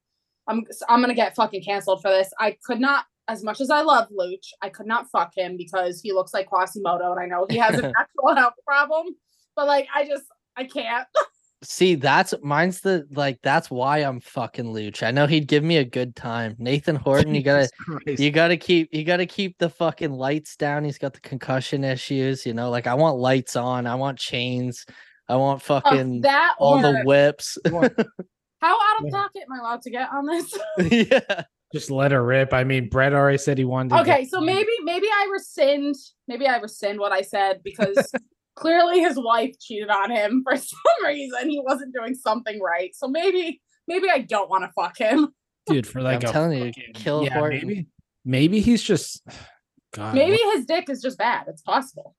I'm 0.47 0.64
I'm 0.88 1.01
gonna 1.01 1.16
get 1.16 1.36
fucking 1.36 1.64
canceled 1.64 2.01
for 2.01 2.11
this. 2.11 2.32
I 2.39 2.55
could 2.64 2.80
not, 2.80 3.05
as 3.28 3.43
much 3.43 3.59
as 3.61 3.72
I 3.72 3.82
love 3.82 4.09
Luch, 4.09 4.45
I 4.61 4.70
could 4.70 4.86
not 4.86 5.09
fuck 5.09 5.32
him 5.36 5.57
because 5.57 6.01
he 6.01 6.14
looks 6.14 6.34
like 6.34 6.47
Quasimodo, 6.47 7.11
and 7.11 7.20
I 7.20 7.26
know 7.26 7.47
he 7.49 7.57
has 7.57 7.80
an 7.80 7.93
actual 7.97 8.36
health 8.36 8.53
problem. 8.66 9.16
But 9.55 9.66
like, 9.66 9.88
I 9.93 10.05
just 10.05 10.26
I 10.55 10.66
can't. 10.66 11.07
See, 11.64 11.95
that's 11.95 12.34
mine's 12.43 12.82
the 12.82 13.07
like. 13.11 13.39
That's 13.41 13.72
why 13.72 13.99
I'm 13.99 14.20
fucking 14.20 14.66
Luch. 14.66 15.01
I 15.01 15.11
know 15.11 15.26
he'd 15.26 15.47
give 15.47 15.64
me 15.64 15.78
a 15.78 15.86
good 15.86 16.16
time. 16.16 16.55
Nathan 16.59 16.97
Horton, 16.97 17.34
you 17.34 17.41
gotta, 17.41 17.70
you 18.05 18.32
gotta 18.32 18.57
keep, 18.57 18.93
you 18.93 19.05
gotta 19.05 19.26
keep 19.26 19.57
the 19.57 19.70
fucking 19.70 20.11
lights 20.11 20.57
down. 20.57 20.84
He's 20.84 20.97
got 20.97 21.14
the 21.14 21.22
concussion 21.22 21.86
issues. 21.86 22.45
You 22.45 22.53
know, 22.53 22.70
like 22.70 22.86
I 22.86 22.93
want 22.93 23.18
lights 23.18 23.55
on. 23.55 23.88
I 23.88 23.95
want 23.95 24.20
chains. 24.20 24.86
I 25.34 25.38
want 25.38 25.62
Uh, 25.62 25.80
fucking 25.82 26.22
that 26.22 26.56
all 26.60 26.78
or 26.78 26.82
the 26.82 27.02
whips. 27.06 27.58
how 27.66 27.74
out 27.82 29.04
of 29.06 29.10
pocket 29.12 29.42
am 29.50 29.54
I 29.54 29.60
allowed 29.60 29.82
to 29.84 29.90
get 29.90 30.10
on 30.12 30.26
this? 30.28 30.58
yeah. 30.92 31.44
Just 31.74 31.90
let 31.90 32.12
her 32.12 32.24
rip. 32.24 32.54
I 32.54 32.64
mean, 32.64 32.88
Brett 32.88 33.14
already 33.14 33.40
said 33.40 33.58
he 33.58 33.66
wanted 33.66 33.90
to. 33.96 34.02
okay, 34.02 34.22
get- 34.22 34.30
so 34.30 34.40
maybe 34.42 34.70
maybe 34.84 35.08
I 35.08 35.28
rescind 35.34 35.96
maybe 36.28 36.46
I 36.48 36.58
rescind 36.58 37.00
what 37.00 37.12
I 37.12 37.22
said 37.22 37.62
because 37.64 38.12
clearly 38.56 39.00
his 39.00 39.16
wife 39.18 39.56
cheated 39.60 39.90
on 39.90 40.12
him 40.12 40.44
for 40.48 40.56
some 40.56 41.06
reason. 41.06 41.50
He 41.50 41.60
wasn't 41.60 41.94
doing 41.96 42.14
something 42.14 42.62
right. 42.62 42.94
So 42.96 43.08
maybe 43.08 43.60
maybe 43.88 44.08
I 44.10 44.20
don't 44.20 44.50
want 44.52 44.64
to 44.66 44.72
fuck 44.76 44.98
him. 45.00 45.34
dude, 45.66 45.88
for 45.88 46.02
like 46.02 46.24
I'm 46.24 46.30
a 46.30 46.32
telling 46.34 46.58
you, 46.60 46.66
fucking- 46.66 46.94
kill 46.94 47.24
yeah, 47.24 47.34
Horton. 47.40 47.68
maybe 47.68 47.88
maybe 48.24 48.60
he's 48.60 48.84
just 48.84 49.24
God. 49.96 50.14
Maybe 50.14 50.38
what- 50.44 50.58
his 50.58 50.66
dick 50.68 50.90
is 50.90 51.02
just 51.02 51.18
bad. 51.18 51.46
It's 51.48 51.64
possible. 51.64 52.16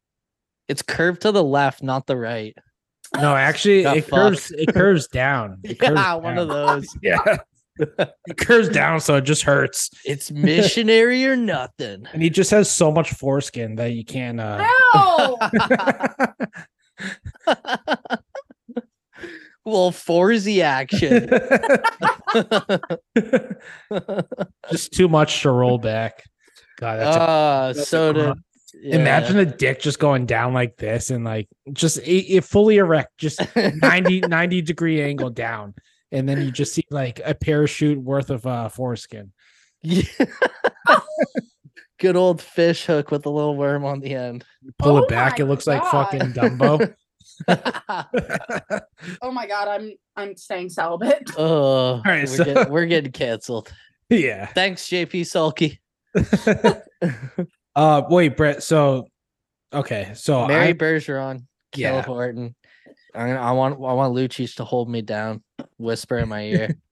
It's 0.66 0.82
curved 0.82 1.22
to 1.22 1.30
the 1.30 1.44
left, 1.44 1.82
not 1.82 2.06
the 2.08 2.16
right. 2.16 2.56
No, 3.16 3.34
actually, 3.36 3.82
Got 3.82 3.96
it 3.98 4.08
curves. 4.08 4.50
It 4.52 4.72
curves 4.74 5.06
down. 5.08 5.58
It 5.64 5.78
curves 5.78 5.94
Yeah, 6.00 6.14
one 6.14 6.38
of 6.38 6.48
those. 6.48 6.86
Yeah, 7.02 7.38
it 7.78 8.36
curves 8.38 8.68
down, 8.68 9.00
so 9.00 9.16
it 9.16 9.22
just 9.22 9.42
hurts. 9.42 9.90
It's 10.04 10.30
missionary 10.30 11.24
or 11.26 11.34
nothing. 11.36 12.06
And 12.12 12.22
he 12.22 12.30
just 12.30 12.50
has 12.52 12.70
so 12.70 12.92
much 12.92 13.10
foreskin 13.12 13.74
that 13.76 13.92
you 13.92 14.04
can't. 14.04 14.38
uh 14.40 14.58
No. 15.06 15.36
well, 19.64 19.90
Forzy 19.90 20.60
action. 20.62 21.28
just 24.70 24.92
too 24.92 25.08
much 25.08 25.42
to 25.42 25.50
roll 25.50 25.78
back. 25.78 26.22
God, 26.78 26.98
that's 27.00 27.16
a- 27.16 27.20
Ah, 27.20 27.66
that's 27.68 27.78
a 27.80 27.84
so 27.86 28.12
to 28.12 28.34
grunt. 28.90 29.00
imagine 29.00 29.38
a 29.38 29.44
dick 29.46 29.80
just 29.80 29.98
going 29.98 30.26
down 30.26 30.52
like 30.54 30.76
this 30.76 31.10
and 31.10 31.24
like 31.24 31.48
just 31.72 31.98
it, 31.98 32.24
it 32.34 32.44
fully 32.44 32.76
erect, 32.76 33.16
just 33.18 33.40
90, 33.56 34.20
90 34.28 34.62
degree 34.62 35.02
angle 35.02 35.30
down, 35.30 35.74
and 36.12 36.28
then 36.28 36.40
you 36.42 36.50
just 36.50 36.74
see 36.74 36.84
like 36.90 37.20
a 37.24 37.34
parachute 37.34 37.98
worth 37.98 38.30
of 38.30 38.46
uh 38.46 38.68
foreskin. 38.68 39.32
Yeah. 39.82 40.02
Good 42.00 42.16
old 42.16 42.42
fish 42.42 42.84
hook 42.86 43.10
with 43.10 43.24
a 43.26 43.30
little 43.30 43.56
worm 43.56 43.84
on 43.84 44.00
the 44.00 44.14
end. 44.14 44.44
Pull 44.78 44.96
Oh 44.96 45.02
it 45.04 45.08
back, 45.08 45.40
it 45.40 45.44
looks 45.46 45.66
like 45.66 45.82
fucking 45.84 46.32
Dumbo. 46.32 46.92
oh 49.22 49.30
my 49.32 49.46
god, 49.46 49.68
I'm 49.68 49.92
I'm 50.16 50.36
staying 50.36 50.70
celibate. 50.70 51.30
oh, 51.38 52.02
right, 52.04 52.20
we're, 52.22 52.26
so- 52.26 52.44
getting, 52.44 52.72
we're 52.72 52.86
getting 52.86 53.12
canceled. 53.12 53.72
yeah. 54.10 54.46
Thanks, 54.46 54.86
JP 54.88 55.26
Sulky. 55.26 55.80
Uh, 57.76 58.02
wait, 58.08 58.36
Brett. 58.36 58.62
So, 58.62 59.08
okay, 59.72 60.12
so 60.14 60.46
marry 60.46 60.68
I 60.68 60.72
Bergeron, 60.74 61.46
kill 61.72 61.94
Yeah. 61.94 62.02
Horton. 62.02 62.54
I'm 63.14 63.28
gonna, 63.28 63.40
I 63.40 63.52
want 63.52 63.74
I 63.74 63.92
want 63.92 64.14
Lucic 64.14 64.56
to 64.56 64.64
hold 64.64 64.88
me 64.88 65.02
down, 65.02 65.42
whisper 65.78 66.18
in 66.18 66.28
my 66.28 66.44
ear. 66.44 66.76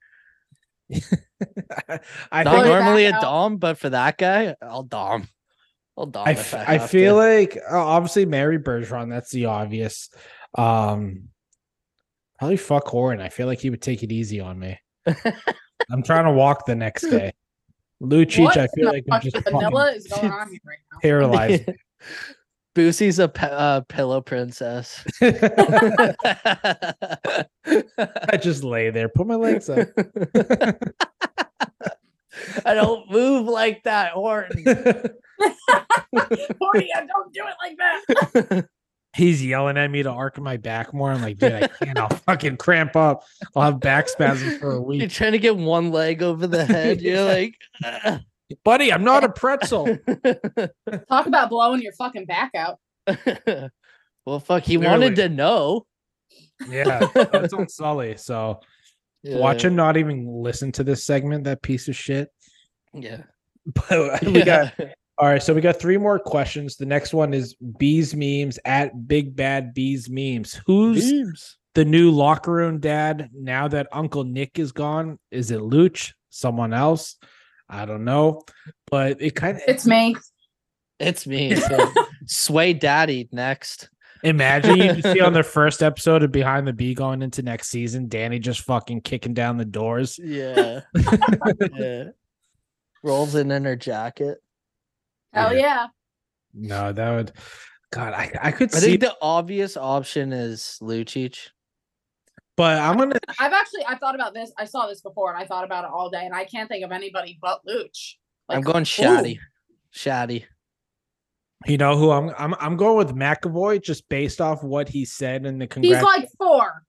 I 0.93 0.99
Not 1.89 2.01
think 2.45 2.47
Pull 2.47 2.61
it 2.65 2.69
normally 2.69 3.05
a 3.07 3.13
out. 3.15 3.21
dom, 3.23 3.57
but 3.57 3.79
for 3.79 3.91
that 3.91 4.19
guy, 4.19 4.55
I'll 4.63 4.83
dom. 4.83 5.27
I'll 5.97 6.07
dom. 6.07 6.29
I, 6.29 6.33
if 6.33 6.55
f- 6.55 6.69
I, 6.69 6.75
I 6.75 6.79
have 6.79 6.91
feel 6.91 7.15
to. 7.15 7.19
like 7.19 7.57
uh, 7.71 7.79
obviously 7.85 8.27
marry 8.27 8.59
Bergeron. 8.59 9.11
That's 9.11 9.31
the 9.31 9.47
obvious. 9.47 10.11
Um, 10.57 11.29
probably 12.39 12.57
fuck 12.57 12.87
Horn. 12.87 13.21
I 13.21 13.29
feel 13.31 13.47
like 13.47 13.61
he 13.61 13.71
would 13.71 13.83
take 13.83 14.03
it 14.03 14.13
easy 14.13 14.41
on 14.41 14.59
me. 14.59 14.79
I'm 15.91 16.03
trying 16.03 16.25
to 16.27 16.33
walk 16.33 16.67
the 16.67 16.75
next 16.77 17.03
day. 17.09 17.33
Lucic, 18.03 18.43
What 18.43 18.57
I 18.57 18.67
feel 18.69 18.87
like 18.87 19.05
I'm 19.11 19.21
just 19.21 19.37
vanilla 19.45 19.93
is 19.93 20.07
going 20.09 20.33
on 20.33 20.49
here 20.51 20.61
right 20.67 20.79
now? 20.91 20.99
paralyzed. 21.03 21.69
Boosy's 22.75 23.19
a 23.19 23.29
pe- 23.29 23.49
uh, 23.49 23.83
pillow 23.83 24.21
princess. 24.21 25.05
I 25.23 26.15
just 28.41 28.65
lay 28.65 28.91
there, 28.91 29.09
put 29.09 29.27
my 29.27 29.37
legs 29.37 29.69
up. 29.69 29.89
I 32.65 32.75
don't 32.75 33.11
move 33.11 33.47
like 33.47 33.83
that, 33.85 34.13
Horton. 34.13 34.65
Horny, 34.65 35.11
I 36.95 37.07
don't 37.07 37.33
do 37.33 37.43
it 37.47 37.55
like 37.63 37.77
that. 37.77 38.69
He's 39.15 39.45
yelling 39.45 39.77
at 39.77 39.91
me 39.91 40.03
to 40.03 40.11
arc 40.11 40.39
my 40.39 40.57
back 40.57 40.95
more. 40.95 41.11
I'm 41.11 41.21
like, 41.21 41.37
dude, 41.37 41.53
I 41.53 41.67
can't. 41.67 41.99
I'll 41.99 42.09
fucking 42.09 42.57
cramp 42.57 42.97
up. 42.97 43.25
I'll 43.55 43.63
have 43.63 43.81
back 43.81 44.09
spasms 44.09 44.57
for 44.57 44.73
a 44.73 44.81
week. 44.81 45.01
You're 45.01 45.11
trying 45.11 45.33
to 45.33 45.39
get 45.39 45.57
one 45.57 45.91
leg 45.91 46.23
over 46.23 46.47
the 46.47 46.65
head. 46.65 47.01
You're 47.03 47.25
like, 47.25 47.55
buddy. 48.65 48.91
I'm 48.93 49.05
not 49.05 49.23
a 49.23 49.29
pretzel. 49.29 49.99
Talk 51.09 51.27
about 51.27 51.51
blowing 51.51 51.83
your 51.83 51.93
fucking 51.93 52.25
back 52.25 52.53
out. 52.55 52.79
well, 54.25 54.41
fuck. 54.41 54.63
He 54.63 54.77
Clearly. 54.77 54.87
wanted 54.87 55.17
to 55.17 55.29
know. 55.29 55.87
Yeah, 56.69 57.07
that's 57.15 57.53
on 57.53 57.69
Sully. 57.69 58.17
So 58.17 58.61
watch 59.25 59.65
him 59.65 59.77
not 59.77 59.99
even 59.99 60.27
listen 60.27 60.73
to 60.73 60.85
this 60.85 61.05
segment. 61.05 61.45
That 61.45 61.61
piece 61.61 61.89
of 61.89 61.97
shit. 61.97 62.31
Yeah. 62.95 63.25
But 63.67 64.25
we 64.25 64.43
got 64.43 64.73
all 65.23 65.29
right. 65.29 65.41
So 65.41 65.55
we 65.55 65.61
got 65.61 65.79
three 65.79 65.99
more 65.99 66.19
questions. 66.19 66.75
The 66.75 66.85
next 66.85 67.15
one 67.15 67.33
is 67.33 67.55
bees 67.79 68.13
memes 68.13 68.59
at 68.65 69.07
Big 69.07 69.37
Bad 69.37 69.73
Bees 69.73 70.11
memes. 70.11 70.61
Who's 70.67 71.13
Memes. 71.13 71.59
the 71.75 71.85
new 71.85 72.11
locker 72.11 72.51
room 72.51 72.81
dad 72.81 73.31
now 73.33 73.69
that 73.69 73.87
Uncle 73.93 74.25
Nick 74.25 74.59
is 74.59 74.73
gone? 74.73 75.21
Is 75.31 75.53
it 75.53 75.61
Looch? 75.61 76.13
Someone 76.31 76.75
else? 76.75 77.19
I 77.69 77.85
don't 77.85 78.05
know. 78.05 78.43
But 78.91 79.23
it 79.23 79.37
kind 79.37 79.59
of 79.59 79.63
It's 79.69 79.87
me. 79.87 80.17
It's 80.99 81.25
me. 81.25 81.55
So, 81.61 81.93
Swaydaddy 82.27 83.33
next. 83.33 83.91
imagine 84.25 84.77
you 84.77 84.93
just 84.95 85.03
see 85.13 85.21
on 85.21 85.35
the 85.35 85.45
first 85.45 85.85
episode 85.85 86.25
of 86.25 86.33
Behind 86.33 86.67
the 86.67 86.73
B 86.73 86.95
going 86.95 87.23
into 87.23 87.43
next 87.43 87.69
season, 87.69 88.09
Dani 88.09 88.41
just 88.41 88.63
fucking 88.63 89.03
kicking 89.03 89.35
down 89.35 89.57
the 89.57 89.65
doors. 89.65 90.19
Yeah. 90.21 90.81
yeah. 91.75 92.05
Rolls 93.05 93.37
in 93.37 93.53
in 93.53 93.65
her 93.65 93.77
jacket. 93.77 94.39
Hell 95.33 95.55
yeah. 95.55 95.87
No, 96.55 96.93
that 96.93 97.11
would 97.11 97.33
God, 97.93 98.15
I, 98.15 98.33
I 98.43 98.53
could 98.53 98.75
I 98.75 98.79
see 98.79 98.87
think 98.87 99.01
the 99.03 99.15
obvious 99.21 99.77
option 99.77 100.33
is 100.33 100.79
Lucic. 100.81 101.37
but 102.57 102.79
I'm 102.79 102.97
gonna 102.97 103.19
I've 103.39 103.53
actually 103.53 103.85
I 103.87 103.97
thought 103.97 104.15
about 104.15 104.33
this. 104.33 104.51
I 104.59 104.65
saw 104.65 104.87
this 104.87 105.03
before 105.03 105.33
and 105.33 105.43
I 105.43 105.47
thought 105.47 105.65
about 105.65 105.85
it 105.85 105.91
all 105.93 106.09
day, 106.09 106.25
and 106.25 106.35
I 106.35 106.45
can't 106.45 106.71
think 106.71 106.85
of 106.85 106.91
anybody 106.91 107.39
but 107.41 107.61
Looch. 107.67 108.17
I'm 108.49 108.63
going 108.63 108.85
Shaddy. 108.85 109.39
Shaddy. 109.95 110.45
you 111.67 111.77
know 111.77 111.97
who 111.97 112.11
I'm 112.11 112.33
I'm 112.39 112.55
I'm 112.59 112.77
going 112.79 112.97
with 112.97 113.15
McAvoy 113.15 113.83
just 113.83 114.09
based 114.09 114.41
off 114.41 114.65
what 114.65 114.89
he 114.89 115.05
said 115.05 115.45
in 115.45 115.59
the 115.59 115.69
He's 115.81 116.03
like 116.03 116.31
four. 116.39 116.85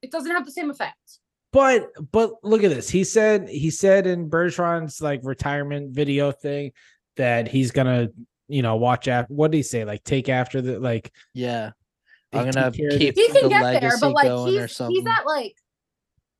It 0.00 0.12
doesn't 0.12 0.30
have 0.30 0.46
the 0.46 0.52
same 0.52 0.70
effect. 0.70 1.18
But 1.52 1.88
but 2.12 2.34
look 2.44 2.62
at 2.62 2.70
this. 2.70 2.88
He 2.88 3.02
said 3.02 3.48
he 3.48 3.70
said 3.70 4.06
in 4.06 4.30
Bergeron's 4.30 5.00
like 5.00 5.20
retirement 5.24 5.92
video 5.92 6.30
thing 6.30 6.70
that 7.16 7.48
he's 7.48 7.70
gonna 7.70 8.08
you 8.48 8.62
know 8.62 8.76
watch 8.76 9.08
after. 9.08 9.32
What 9.34 9.50
did 9.50 9.58
he 9.58 9.62
say? 9.62 9.84
Like 9.84 10.04
take 10.04 10.28
after 10.28 10.60
the 10.60 10.78
like. 10.80 11.12
Yeah. 11.34 11.70
I'm 12.32 12.50
gonna 12.50 12.70
care 12.72 12.88
of 12.88 12.92
the- 12.94 12.98
keep 12.98 13.14
He 13.14 13.26
can 13.28 13.44
the 13.44 13.48
get 13.48 13.62
there, 13.62 13.62
legacy 13.80 13.98
but 14.00 14.12
like 14.12 14.26
going 14.28 14.56
or 14.58 14.62
he's 14.62 14.76
something. 14.76 14.96
he's 14.96 15.06
at 15.06 15.24
like 15.26 15.54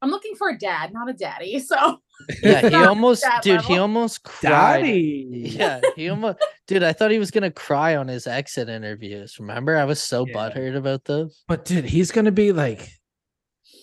I'm 0.02 0.10
looking 0.10 0.34
for 0.34 0.50
a 0.50 0.58
dad, 0.58 0.92
not 0.92 1.08
a 1.08 1.12
daddy. 1.14 1.58
So 1.66 2.00
yeah, 2.42 2.68
he 2.68 2.74
almost 2.74 3.22
that 3.22 3.42
dude, 3.42 3.60
he 3.62 3.76
almost 3.78 4.22
cried. 4.22 4.80
Daddy. 4.82 5.26
Yeah, 5.32 5.80
he 5.96 6.08
almost 6.08 6.38
dude, 6.66 6.82
I 6.82 6.92
thought 6.92 7.10
he 7.10 7.18
was 7.18 7.30
gonna 7.30 7.50
cry 7.50 7.96
on 7.96 8.08
his 8.08 8.26
exit 8.26 8.68
interviews. 8.68 9.38
Remember? 9.40 9.76
I 9.76 9.84
was 9.84 10.00
so 10.02 10.26
Yeah. 10.26 10.34
butthurt 10.34 10.76
about 10.76 11.04
those. 11.04 11.42
But 11.48 11.64
dude, 11.64 11.84
he's 11.84 12.10
gonna 12.10 12.32
be 12.32 12.52
like. 12.52 12.90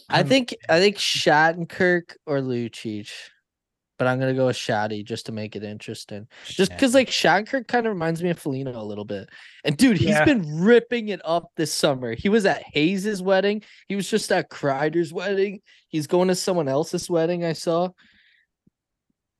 I 0.09 0.17
I'm- 0.17 0.27
think 0.27 0.55
I 0.69 0.79
think 0.79 0.97
Shattenkirk 0.97 2.15
or 2.27 2.39
Lucic. 2.41 3.09
But 4.03 4.09
I'm 4.09 4.19
gonna 4.19 4.33
go 4.33 4.47
with 4.47 4.57
Shaddy 4.57 5.05
just 5.05 5.27
to 5.27 5.31
make 5.31 5.55
it 5.55 5.63
interesting. 5.63 6.27
Just 6.45 6.71
because 6.71 6.93
like 6.93 7.09
Shattenkirk 7.09 7.69
kind 7.69 7.87
of 7.87 7.93
reminds 7.93 8.21
me 8.21 8.31
of 8.31 8.37
Foligno 8.37 8.77
a 8.77 8.83
little 8.83 9.05
bit. 9.05 9.29
And 9.63 9.77
dude, 9.77 9.95
he's 9.97 10.09
Yeah. 10.09 10.25
been 10.25 10.59
ripping 10.59 11.07
it 11.07 11.21
up 11.23 11.51
this 11.55 11.73
summer. 11.73 12.13
He 12.13 12.27
was 12.27 12.45
at 12.45 12.63
Hayes's 12.73 13.21
wedding. 13.21 13.63
He 13.87 13.95
was 13.95 14.09
just 14.09 14.29
at 14.33 14.49
Kreider's 14.49 15.13
wedding. 15.13 15.61
He's 15.87 16.05
going 16.05 16.27
to 16.27 16.35
someone 16.35 16.67
else's 16.67 17.09
wedding. 17.09 17.45
I 17.45 17.53
saw. 17.53 17.91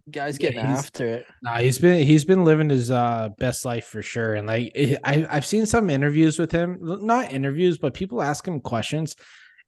Guys 0.10 0.38
getting 0.38 0.66
he's- 0.66 0.80
after 0.80 1.08
it. 1.08 1.26
Nah, 1.42 1.58
he's 1.58 1.80
been 1.80 2.08
he's 2.08 2.24
been 2.24 2.46
living 2.46 2.70
his 2.70 2.90
uh 2.90 3.30
best 3.38 3.66
life 3.66 3.86
for 3.88 4.02
sure. 4.02 4.36
And 4.36 4.48
like 4.48 4.72
I 5.04 5.28
I've 5.30 5.46
seen 5.46 5.66
some 5.66 5.90
interviews 5.90 6.40
with 6.40 6.54
him, 6.54 6.78
not 6.82 7.34
interviews, 7.34 7.78
but 7.78 7.94
people 7.94 8.22
ask 8.22 8.48
him 8.48 8.62
questions. 8.62 9.18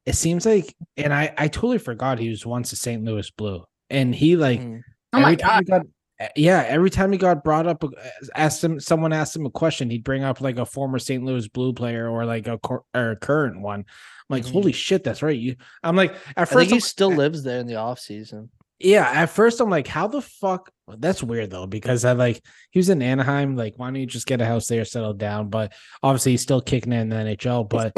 It 0.05 0.15
seems 0.15 0.45
like, 0.45 0.73
and 0.95 1.13
I 1.13 1.33
I 1.37 1.49
totally 1.49 1.79
forgot 1.79 2.17
he 2.19 2.29
was 2.29 2.45
once 2.45 2.71
a 2.71 2.77
St. 2.77 3.03
Louis 3.03 3.29
Blue, 3.31 3.65
and 3.89 4.13
he 4.15 4.35
like 4.35 4.59
Mm. 4.61 4.81
oh 5.13 5.19
my 5.19 5.23
every 5.33 5.37
time 5.37 5.49
god. 5.49 5.59
he 5.59 5.65
got 5.71 5.85
eh, 6.19 6.27
yeah, 6.37 6.63
every 6.67 6.89
time 6.89 7.11
he 7.11 7.17
got 7.17 7.43
brought 7.43 7.67
up, 7.67 7.83
uh, 7.83 7.89
asked 8.35 8.63
him 8.63 8.79
someone 8.79 9.11
asked 9.13 9.35
him 9.35 9.45
a 9.45 9.49
question, 9.51 9.89
he'd 9.89 10.03
bring 10.03 10.23
up 10.23 10.41
like 10.41 10.57
a 10.57 10.65
former 10.65 10.99
St. 10.99 11.23
Louis 11.23 11.47
Blue 11.47 11.73
player 11.73 12.09
or 12.09 12.25
like 12.25 12.47
a, 12.47 12.57
cor- 12.57 12.83
or 12.95 13.11
a 13.11 13.15
current 13.15 13.61
one. 13.61 13.79
I'm 13.81 13.85
like, 14.29 14.45
Mhm. 14.45 14.51
holy 14.53 14.71
shit, 14.71 15.03
that's 15.03 15.21
right. 15.21 15.37
You, 15.37 15.55
I'm 15.83 15.95
like, 15.95 16.13
at 16.13 16.19
I 16.37 16.45
first, 16.45 16.53
think 16.57 16.69
he 16.69 16.75
I'm- 16.75 16.81
still 16.81 17.11
lives 17.11 17.43
there 17.43 17.59
in 17.59 17.67
the 17.67 17.75
off 17.75 17.99
season. 17.99 18.49
yeah, 18.79 19.07
at 19.09 19.29
first 19.29 19.59
I'm 19.61 19.69
like, 19.69 19.87
how 19.87 20.07
the 20.07 20.21
fuck? 20.21 20.71
That's 20.87 21.21
weird 21.23 21.49
though, 21.51 21.67
because 21.67 22.05
I 22.05 22.13
like 22.13 22.41
he 22.71 22.79
was 22.79 22.89
in 22.89 23.01
Anaheim. 23.01 23.55
Like, 23.55 23.73
why 23.77 23.87
don't 23.87 23.95
you 23.95 24.05
just 24.05 24.25
get 24.27 24.41
a 24.41 24.45
house 24.45 24.67
there, 24.67 24.85
settle 24.85 25.13
down? 25.13 25.49
But 25.49 25.73
obviously, 26.03 26.31
he's 26.33 26.41
still 26.43 26.61
kicking 26.61 26.91
it 26.93 27.01
in 27.01 27.09
the 27.09 27.15
NHL. 27.17 27.63
But 27.69 27.95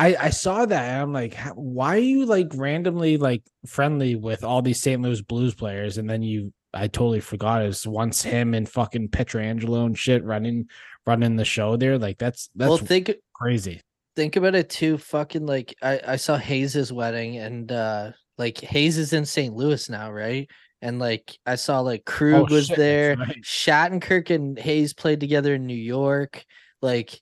I 0.00 0.16
I 0.26 0.30
saw 0.30 0.64
that 0.66 0.84
and 0.84 1.02
I'm 1.02 1.12
like, 1.12 1.34
how- 1.34 1.54
why 1.54 1.96
are 1.96 1.98
you 1.98 2.26
like 2.26 2.48
randomly 2.54 3.16
like 3.16 3.42
friendly 3.66 4.16
with 4.16 4.44
all 4.44 4.62
these 4.62 4.80
St. 4.82 5.00
Louis 5.02 5.20
Blues 5.22 5.54
players? 5.54 5.98
And 5.98 6.08
then 6.08 6.22
you, 6.22 6.52
I 6.72 6.86
totally 6.88 7.20
forgot 7.20 7.62
it 7.62 7.66
was 7.66 7.86
once 7.86 8.22
him 8.22 8.54
and 8.54 8.68
fucking 8.68 9.08
Pietrangelo 9.08 9.84
and 9.86 9.98
shit 9.98 10.24
running 10.24 10.68
running 11.06 11.36
the 11.36 11.44
show 11.44 11.76
there. 11.76 11.98
Like 11.98 12.18
that's 12.18 12.50
that's 12.54 12.68
well, 12.68 12.78
think 12.78 13.10
crazy. 13.34 13.80
think 14.16 14.36
about 14.36 14.54
it 14.54 14.70
too. 14.70 14.98
Fucking 14.98 15.46
like 15.46 15.74
I, 15.82 16.00
I 16.06 16.16
saw 16.16 16.36
Hayes's 16.36 16.92
wedding 16.92 17.36
and 17.38 17.70
uh 17.70 18.12
like 18.38 18.58
Hayes 18.60 18.96
is 18.98 19.12
in 19.12 19.26
St. 19.26 19.54
Louis 19.54 19.88
now, 19.90 20.10
right? 20.10 20.48
and 20.82 20.98
like 20.98 21.36
I 21.44 21.56
saw 21.56 21.80
like 21.80 22.06
Krug 22.06 22.50
Oh, 22.50 22.54
was 22.54 22.68
shit, 22.68 22.78
there. 22.78 23.16
right. 23.16 23.36
Shattenkirk 23.42 24.30
and 24.34 24.58
Hayes 24.58 24.94
played 24.94 25.20
together 25.20 25.54
in 25.54 25.66
New 25.66 25.74
York. 25.74 26.42
Like, 26.80 27.20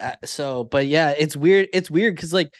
uh, 0.00 0.12
so, 0.24 0.64
but 0.64 0.86
yeah, 0.86 1.14
it's 1.16 1.36
weird. 1.36 1.68
It's 1.72 1.90
weird 1.90 2.14
because 2.16 2.32
like 2.32 2.52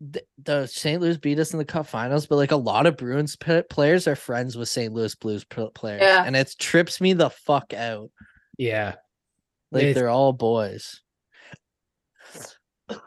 the, 0.00 0.22
the 0.44 0.66
St. 0.66 1.00
Louis 1.00 1.16
beat 1.16 1.38
us 1.38 1.52
in 1.52 1.58
the 1.58 1.64
Cup 1.64 1.86
Finals, 1.86 2.26
but 2.26 2.36
like 2.36 2.52
a 2.52 2.56
lot 2.56 2.86
of 2.86 2.96
Bruins 2.96 3.36
p- 3.36 3.62
players 3.70 4.06
are 4.06 4.14
friends 4.16 4.56
with 4.56 4.68
St. 4.68 4.92
Louis 4.92 5.14
Blues 5.16 5.44
p- 5.44 5.68
players, 5.74 6.02
Yeah. 6.02 6.22
and 6.24 6.36
it 6.36 6.54
trips 6.58 7.00
me 7.00 7.12
the 7.14 7.30
fuck 7.30 7.72
out. 7.74 8.10
Yeah. 8.56 8.94
Like 9.72 9.82
It's- 9.82 9.94
they're 9.94 10.08
all 10.08 10.32
boys. 10.32 11.00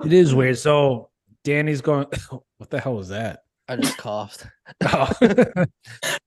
It 0.05 0.13
is 0.13 0.33
weird. 0.35 0.57
So 0.57 1.09
Dani's 1.43 1.81
going. 1.81 2.07
What 2.57 2.69
the 2.69 2.79
hell 2.79 2.93
was 2.93 3.09
that? 3.09 3.39
I 3.67 3.75
just 3.77 3.97
coughed. 3.97 4.45
Oh. 4.83 5.11
Do 5.21 5.27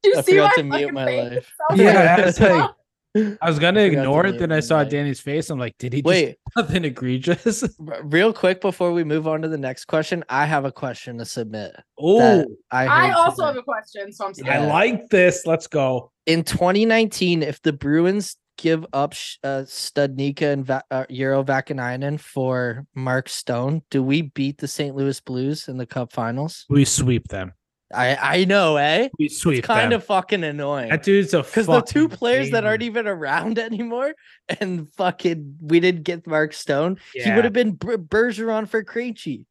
you 0.05 0.17
I 0.19 0.21
see 0.23 0.33
forgot 0.33 0.51
my 0.51 0.57
to 0.57 0.63
mute 0.65 0.93
my 0.95 1.05
face? 1.07 1.33
life. 1.33 1.53
Yeah, 1.77 1.93
bad. 2.17 2.21
it's 2.29 2.41
like 2.41 2.71
I 3.17 3.49
was 3.49 3.59
gonna 3.59 3.81
I 3.81 3.85
ignore 3.85 4.27
it. 4.27 4.39
Then 4.39 4.51
I 4.51 4.61
saw 4.61 4.81
mic. 4.81 4.91
Dani's 4.91 5.21
face. 5.21 5.49
I'm 5.51 5.59
like, 5.59 5.77
did 5.79 5.93
he 5.93 6.03
just 6.03 6.07
Wait, 6.09 6.37
nothing 6.57 6.85
egregious? 6.85 7.63
real 8.03 8.33
quick 8.33 8.61
before 8.61 8.93
we 8.93 9.05
move 9.05 9.29
on 9.29 9.43
to 9.43 9.49
the 9.49 9.59
next 9.59 9.85
question, 9.85 10.25
I 10.29 10.47
have 10.47 10.65
a 10.65 10.73
question 10.73 11.19
to 11.19 11.25
submit. 11.25 11.77
Oh, 11.99 12.45
I 12.71 12.87
I 12.87 13.11
also 13.13 13.37
today. 13.37 13.47
have 13.47 13.57
a 13.57 13.63
question, 13.63 14.13
so 14.13 14.25
I'm 14.25 14.31
I 14.31 14.33
sorry. 14.35 14.49
Yeah. 14.51 14.67
like 14.73 15.09
this. 15.11 15.43
Let's 15.47 15.67
go. 15.69 16.11
in 16.27 16.43
2019, 16.43 17.43
if 17.43 17.63
the 17.63 17.73
Bruins 17.73 18.37
give 18.57 18.87
up 18.93 19.13
Sh- 19.13 19.37
uh, 19.45 19.63
Studnicka 19.67 20.53
and 20.53 20.65
Va- 20.67 20.85
uh, 20.91 21.05
Urho 21.11 21.45
Vaakanainen 21.45 22.19
for 22.21 22.85
Mark 22.95 23.29
Stone, 23.29 23.83
do 23.91 24.03
we 24.03 24.23
beat 24.23 24.59
the 24.59 24.69
St. 24.69 24.95
Louis 24.95 25.21
Blues 25.21 25.69
in 25.69 25.77
the 25.77 25.87
Cup 25.87 26.13
Finals? 26.13 26.65
We 26.69 26.85
sweep 26.85 27.29
them. 27.29 27.53
I 27.95 28.41
I 28.41 28.45
know, 28.45 28.77
eh? 28.77 29.09
We 29.19 29.29
sweep 29.29 29.59
It's 29.59 29.67
kind 29.67 29.93
them. 29.93 29.99
of 30.01 30.05
fucking 30.05 30.43
annoying. 30.45 30.91
that 30.91 31.03
dude's 31.03 31.33
a 31.35 31.43
Because 31.43 31.67
the 31.67 31.81
two 31.83 32.05
fucking 32.09 32.19
players 32.19 32.51
that 32.51 32.65
aren't 32.67 32.83
even 32.83 33.07
around 33.07 33.59
anymore, 33.71 34.15
and 34.61 34.89
fucking 34.95 35.57
we 35.61 35.81
didn't 35.81 36.03
get 36.03 36.27
Mark 36.27 36.53
Stone, 36.53 36.99
he 37.15 37.31
would 37.33 37.45
have 37.45 37.53
been 37.53 37.73
Ber- 37.73 37.99
Bergeron 37.99 38.69
for 38.69 38.85
Krejci. 38.85 39.45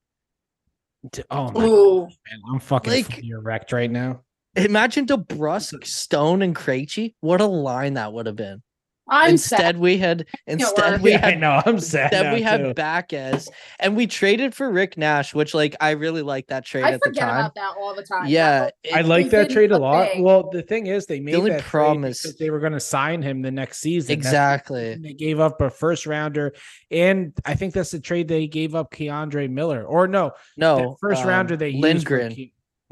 Oh 1.32 1.52
my 1.52 1.64
Ooh. 1.66 2.02
God, 2.02 2.10
man. 2.30 2.40
I'm 2.54 2.60
fucking 2.60 2.92
Like- 2.94 3.06
fully 3.16 3.30
erect 3.30 3.72
right 3.72 3.92
now. 3.92 4.22
Imagine 4.56 5.08
DeBrusk, 5.08 5.84
Stone, 5.84 6.44
and 6.44 6.56
Krejci. 6.56 7.16
What 7.22 7.42
a 7.42 7.46
line 7.46 7.96
that 7.96 8.14
would 8.14 8.28
have 8.28 8.36
been. 8.36 8.62
I'm 9.08 9.32
instead, 9.32 9.60
sad. 9.60 9.78
we 9.78 9.98
had 9.98 10.26
instead 10.48 11.02
we 11.02 11.12
yeah, 11.12 11.26
I 11.26 11.32
had 11.32 11.40
know. 11.40 11.62
I'm 11.66 11.80
sad. 11.80 12.12
Then 12.12 12.34
we 12.34 12.42
had 12.42 12.58
too. 12.58 12.74
back 12.74 13.12
as, 13.12 13.50
and 13.80 13.98
we 13.98 14.08
traded 14.08 14.56
for 14.56 14.72
Rick 14.72 14.98
Nash, 14.98 15.34
which 15.34 15.54
like 15.54 15.76
I 15.82 15.92
really 15.92 16.22
like 16.22 16.48
that 16.48 16.66
trade 16.66 16.86
I 16.86 16.94
at 16.94 17.02
the 17.02 17.12
time. 17.12 17.30
about 17.30 17.56
that 17.56 17.74
all 17.78 17.94
the 17.94 18.04
time. 18.04 18.28
Yeah, 18.28 18.70
I 18.94 19.02
like 19.02 19.30
that 19.32 19.50
trade 19.50 19.72
a 19.72 19.78
lot. 19.78 20.10
big. 20.14 20.24
Well, 20.24 20.50
the 20.50 20.62
thing 20.62 20.88
is, 20.88 21.06
they 21.06 21.20
made 21.20 21.36
only 21.36 21.52
that 21.52 21.64
problem 21.64 22.04
trade 22.04 22.36
they 22.40 22.50
were 22.50 22.60
going 22.60 22.74
to 22.74 22.80
sign 22.80 23.22
him 23.22 23.42
the 23.42 23.52
next 23.52 23.80
season. 23.80 24.08
That's 24.08 24.26
the 24.26 24.30
exactly. 24.30 24.96
They 24.96 25.14
gave 25.14 25.40
up 25.40 25.60
a 25.62 25.70
first 25.70 26.06
rounder, 26.06 26.54
and 26.90 27.34
I 27.46 27.56
think 27.56 27.74
that's 27.74 27.92
the 27.92 28.00
trade 28.00 28.28
they 28.28 28.48
gave 28.48 28.74
up 28.74 28.92
K'Andre 28.92 29.50
Miller. 29.50 29.84
Or 29.84 30.08
no, 30.08 30.32
No, 30.56 30.96
first 31.02 31.24
um, 31.24 31.28
rounder 31.28 31.58
they 31.58 31.70
used 31.70 32.08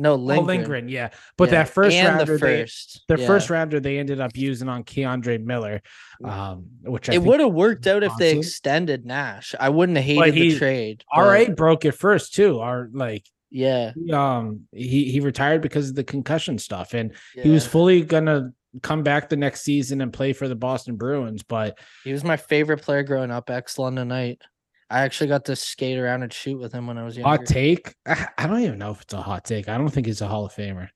Lindgren. 0.02 0.04
No, 0.04 0.14
Oh, 0.14 0.16
Lindgren. 0.16 0.48
Lindgren, 0.58 0.90
yeah. 0.90 1.10
But 1.38 1.46
Yeah, 1.46 1.52
that 1.64 1.70
first 1.70 1.96
and 1.96 2.18
rounder, 2.18 2.38
the 2.38 2.46
they, 2.46 2.62
first, 2.62 3.04
the 3.08 3.18
yeah. 3.20 3.28
first 3.28 3.50
rounder 3.50 3.80
they 3.80 3.98
ended 4.00 4.20
up 4.20 4.36
using 4.36 4.68
on 4.70 4.84
K'Andre 4.84 5.44
Miller, 5.44 5.82
um, 6.24 6.66
which 6.84 7.10
I 7.10 7.14
It 7.14 7.24
would 7.24 7.40
have 7.40 7.54
worked 7.54 7.88
out 7.88 8.04
if 8.04 8.12
they 8.18 8.38
extended 8.38 9.06
Nash. 9.06 9.56
I 9.60 9.70
wouldn't 9.70 9.98
have 9.98 10.06
hated 10.06 10.34
he- 10.34 10.52
the 10.54 10.58
trade. 10.60 11.04
RA 11.16 11.46
broke 11.46 11.86
it 11.86 11.92
first 11.94 12.34
too. 12.34 12.60
Our 12.60 12.90
like 12.94 13.26
yeah, 13.50 13.92
he, 13.94 14.12
um 14.14 14.62
he 14.72 15.12
he 15.12 15.20
retired 15.20 15.62
because 15.62 15.90
of 15.90 15.96
the 15.96 16.04
concussion 16.04 16.58
stuff, 16.58 16.94
and 16.94 17.14
he 17.34 17.50
was 17.50 17.66
fully 17.68 18.02
gonna 18.02 18.52
come 18.82 19.04
back 19.04 19.28
the 19.28 19.36
next 19.36 19.64
season 19.64 20.00
and 20.00 20.14
play 20.14 20.32
for 20.32 20.48
the 20.48 20.56
Boston 20.56 20.96
Bruins, 20.96 21.44
but 21.44 21.78
He 22.06 22.14
was 22.14 22.24
my 22.24 22.38
favorite 22.38 22.82
player 22.82 23.04
growing 23.04 23.30
up. 23.30 23.50
Ex 23.50 23.78
London 23.78 24.08
Knight. 24.08 24.42
I 24.92 25.02
actually 25.02 25.28
got 25.28 25.46
to 25.46 25.56
skate 25.56 25.98
around 25.98 26.24
and 26.24 26.32
shoot 26.34 26.60
with 26.60 26.74
him 26.74 26.86
when 26.88 26.98
I 26.98 27.04
was 27.04 27.16
younger. 27.18 27.30
hot 27.38 27.46
take. 27.46 27.96
I, 28.06 28.28
I 28.38 28.48
don't 28.48 28.60
even 28.62 28.78
know 28.80 28.92
if 28.92 29.02
it's 29.02 29.14
a 29.14 29.22
hot 29.22 29.46
take. 29.46 29.70
I 29.70 29.78
don't 29.78 29.90
think 29.90 30.06
he's 30.08 30.22
a 30.22 30.28
Hall 30.28 30.46
of 30.46 30.54
Famer. 30.54 30.90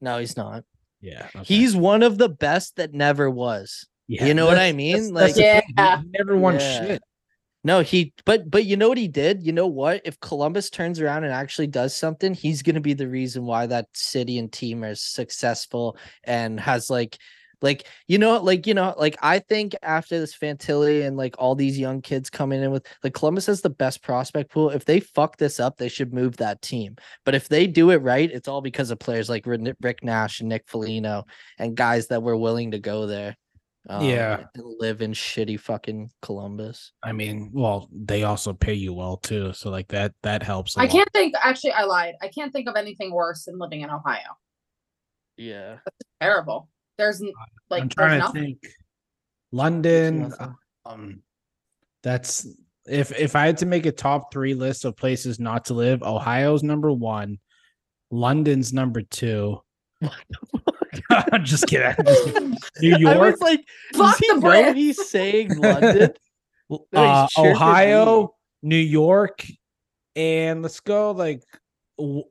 No, 0.00 0.18
he's 0.18 0.36
not. 0.36 0.64
Yeah, 1.00 1.26
okay. 1.34 1.44
He's 1.44 1.76
one 1.76 2.02
of 2.02 2.18
the 2.18 2.28
best 2.28 2.76
that 2.76 2.92
never 2.92 3.30
was. 3.30 3.86
yeah, 4.08 4.24
you 4.26 4.34
know 4.34 4.46
what 4.46 4.58
I 4.58 4.72
mean? 4.72 5.12
that's- 5.14 5.34
that's 5.34 5.38
Like-. 5.38 5.64
He- 5.66 5.74
Yeah. 5.76 6.02
never 6.10 6.36
won 6.36 6.54
Yeah. 6.54 6.86
shit. 6.86 7.02
No, 7.64 7.80
he 7.80 8.12
but 8.24 8.48
but 8.48 8.64
you 8.64 8.76
know 8.76 8.88
what 8.88 8.96
he 8.98 9.08
did? 9.08 9.42
You 9.42 9.52
know 9.52 9.66
what? 9.66 10.00
If 10.04 10.20
Columbus 10.20 10.70
turns 10.70 11.00
around 11.00 11.24
and 11.24 11.32
actually 11.32 11.66
does 11.66 11.96
something, 11.96 12.32
he's 12.32 12.62
gonna 12.62 12.80
be 12.80 12.94
the 12.94 13.08
reason 13.08 13.44
why 13.44 13.66
that 13.66 13.88
city 13.92 14.38
and 14.38 14.52
team 14.52 14.84
are 14.84 14.94
successful 14.94 15.96
and 16.22 16.60
has 16.60 16.88
like 16.90 17.18
like 17.62 17.86
you 18.06 18.18
know 18.18 18.40
like 18.42 18.66
you 18.66 18.74
know 18.74 18.94
like 18.98 19.16
I 19.22 19.38
think 19.38 19.74
after 19.82 20.18
this 20.20 20.36
Fantilli 20.36 21.06
and 21.06 21.16
like 21.16 21.34
all 21.38 21.54
these 21.54 21.78
young 21.78 22.02
kids 22.02 22.28
coming 22.30 22.62
in 22.62 22.70
with 22.70 22.86
like 23.02 23.14
Columbus 23.14 23.46
has 23.46 23.62
the 23.62 23.70
best 23.70 24.02
prospect 24.02 24.50
pool. 24.50 24.70
If 24.70 24.84
they 24.84 25.00
fuck 25.00 25.36
this 25.38 25.58
up, 25.58 25.76
they 25.76 25.88
should 25.88 26.12
move 26.12 26.36
that 26.36 26.60
team. 26.62 26.96
But 27.24 27.34
if 27.34 27.48
they 27.48 27.66
do 27.66 27.90
it 27.90 28.02
right, 28.02 28.30
it's 28.30 28.48
all 28.48 28.60
because 28.60 28.90
of 28.90 28.98
players 28.98 29.28
like 29.28 29.46
Rick 29.46 30.02
Nash 30.04 30.40
and 30.40 30.48
Nick 30.48 30.64
Foligno 30.68 31.24
and 31.58 31.76
guys 31.76 32.08
that 32.08 32.22
were 32.22 32.36
willing 32.36 32.72
to 32.72 32.78
go 32.78 33.06
there. 33.06 33.36
um, 33.88 34.04
Yeah. 34.04 34.44
and 34.54 34.64
live 34.80 35.00
in 35.00 35.12
shitty 35.12 35.58
fucking 35.60 36.10
Columbus. 36.20 36.92
I 37.04 37.12
mean, 37.12 37.50
well, 37.54 37.88
they 37.92 38.24
also 38.24 38.52
pay 38.52 38.74
you 38.74 38.92
well 38.92 39.16
too, 39.16 39.52
so 39.52 39.70
like 39.70 39.88
that 39.88 40.12
that 40.24 40.42
helps. 40.42 40.76
I 40.76 40.82
I 40.82 40.86
can't 40.88 41.08
think. 41.12 41.34
Actually, 41.42 41.72
I 41.72 41.84
lied. 41.84 42.14
I 42.20 42.28
can't 42.28 42.52
think 42.52 42.68
of 42.68 42.74
anything 42.76 43.12
worse 43.12 43.44
than 43.44 43.58
living 43.58 43.82
in 43.82 43.90
Ohio. 43.90 44.36
Yeah. 45.36 45.76
That's 45.84 45.96
Terrible. 46.20 46.68
There's 46.98 47.20
n- 47.22 47.32
like 47.70 47.82
I'm 47.82 47.88
there's 47.88 47.94
trying 47.94 48.20
to 48.20 48.26
nothing. 48.26 48.42
think. 48.62 48.72
London. 49.52 50.20
nothing. 50.28 50.54
Um, 50.84 51.22
that's 52.02 52.46
if 52.86 53.12
if 53.18 53.34
I 53.36 53.46
had 53.46 53.58
to 53.58 53.66
make 53.66 53.86
a 53.86 53.92
top 53.92 54.32
three 54.32 54.54
list 54.54 54.84
of 54.84 54.96
places 54.96 55.38
not 55.40 55.64
to 55.66 55.74
live, 55.74 56.02
Ohio's 56.02 56.62
number 56.62 56.92
one, 56.92 57.38
London's 58.10 58.72
number 58.72 59.02
two. 59.02 59.60
I'm 61.10 61.44
just 61.44 61.66
kidding. 61.66 61.94
I'm 61.98 62.04
just 62.06 62.24
kidding. 62.26 62.56
New 62.80 62.94
I 63.08 63.14
York, 63.14 63.32
was 63.32 63.40
like, 63.40 63.60
Fuck 63.94 64.18
does 64.18 64.18
he 64.18 64.28
the 64.28 64.34
know 64.40 64.48
Brits. 64.50 64.74
he's 64.74 65.08
saying 65.08 65.58
London? 65.58 66.10
uh, 66.94 67.26
he's 67.26 67.32
cheered 67.32 67.56
for 67.56 67.62
Ohio, 67.62 68.34
New 68.62 68.76
York, 68.76 69.44
and 70.14 70.62
let's 70.62 70.80
go 70.80 71.10
like 71.12 71.42
w- 71.98 72.24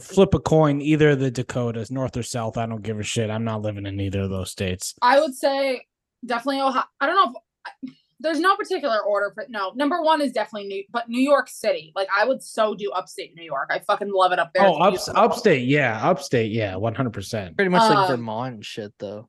flip 0.00 0.34
a 0.34 0.40
coin, 0.40 0.80
either 0.80 1.14
the 1.16 1.30
Dakotas, 1.30 1.90
North 1.90 2.16
or 2.16 2.22
South. 2.22 2.56
I 2.56 2.66
don't 2.66 2.82
give 2.82 2.98
a 2.98 3.02
shit. 3.02 3.30
I'm 3.30 3.44
not 3.44 3.62
living 3.62 3.86
in 3.86 4.00
either 4.00 4.20
of 4.22 4.30
those 4.30 4.50
states. 4.50 4.94
I 5.02 5.20
would 5.20 5.34
say 5.34 5.86
definitely 6.24 6.60
Ohio. 6.60 6.84
I 7.00 7.06
don't 7.06 7.14
know 7.16 7.40
if 7.82 7.94
there's 8.18 8.40
no 8.40 8.56
particular 8.56 9.00
order 9.02 9.32
but 9.36 9.50
no. 9.50 9.72
Number 9.74 10.00
one 10.02 10.20
is 10.22 10.32
definitely 10.32 10.68
New, 10.68 10.84
but 10.90 11.08
New 11.08 11.20
York 11.20 11.48
City. 11.48 11.92
Like 11.94 12.08
I 12.16 12.24
would 12.24 12.42
so 12.42 12.74
do 12.74 12.90
upstate 12.92 13.34
New 13.34 13.44
York. 13.44 13.68
I 13.70 13.80
fucking 13.80 14.10
love 14.12 14.32
it 14.32 14.38
up 14.38 14.52
there. 14.54 14.64
Oh, 14.66 14.82
It's 14.88 15.08
ups, 15.08 15.16
upstate, 15.18 15.66
yeah, 15.68 16.00
upstate, 16.02 16.50
yeah, 16.50 16.76
100. 16.76 17.12
percent 17.12 17.56
Pretty 17.56 17.68
much 17.70 17.82
like 17.82 17.98
Um, 17.98 18.06
Vermont 18.08 18.64
shit, 18.64 18.92
though. 18.98 19.28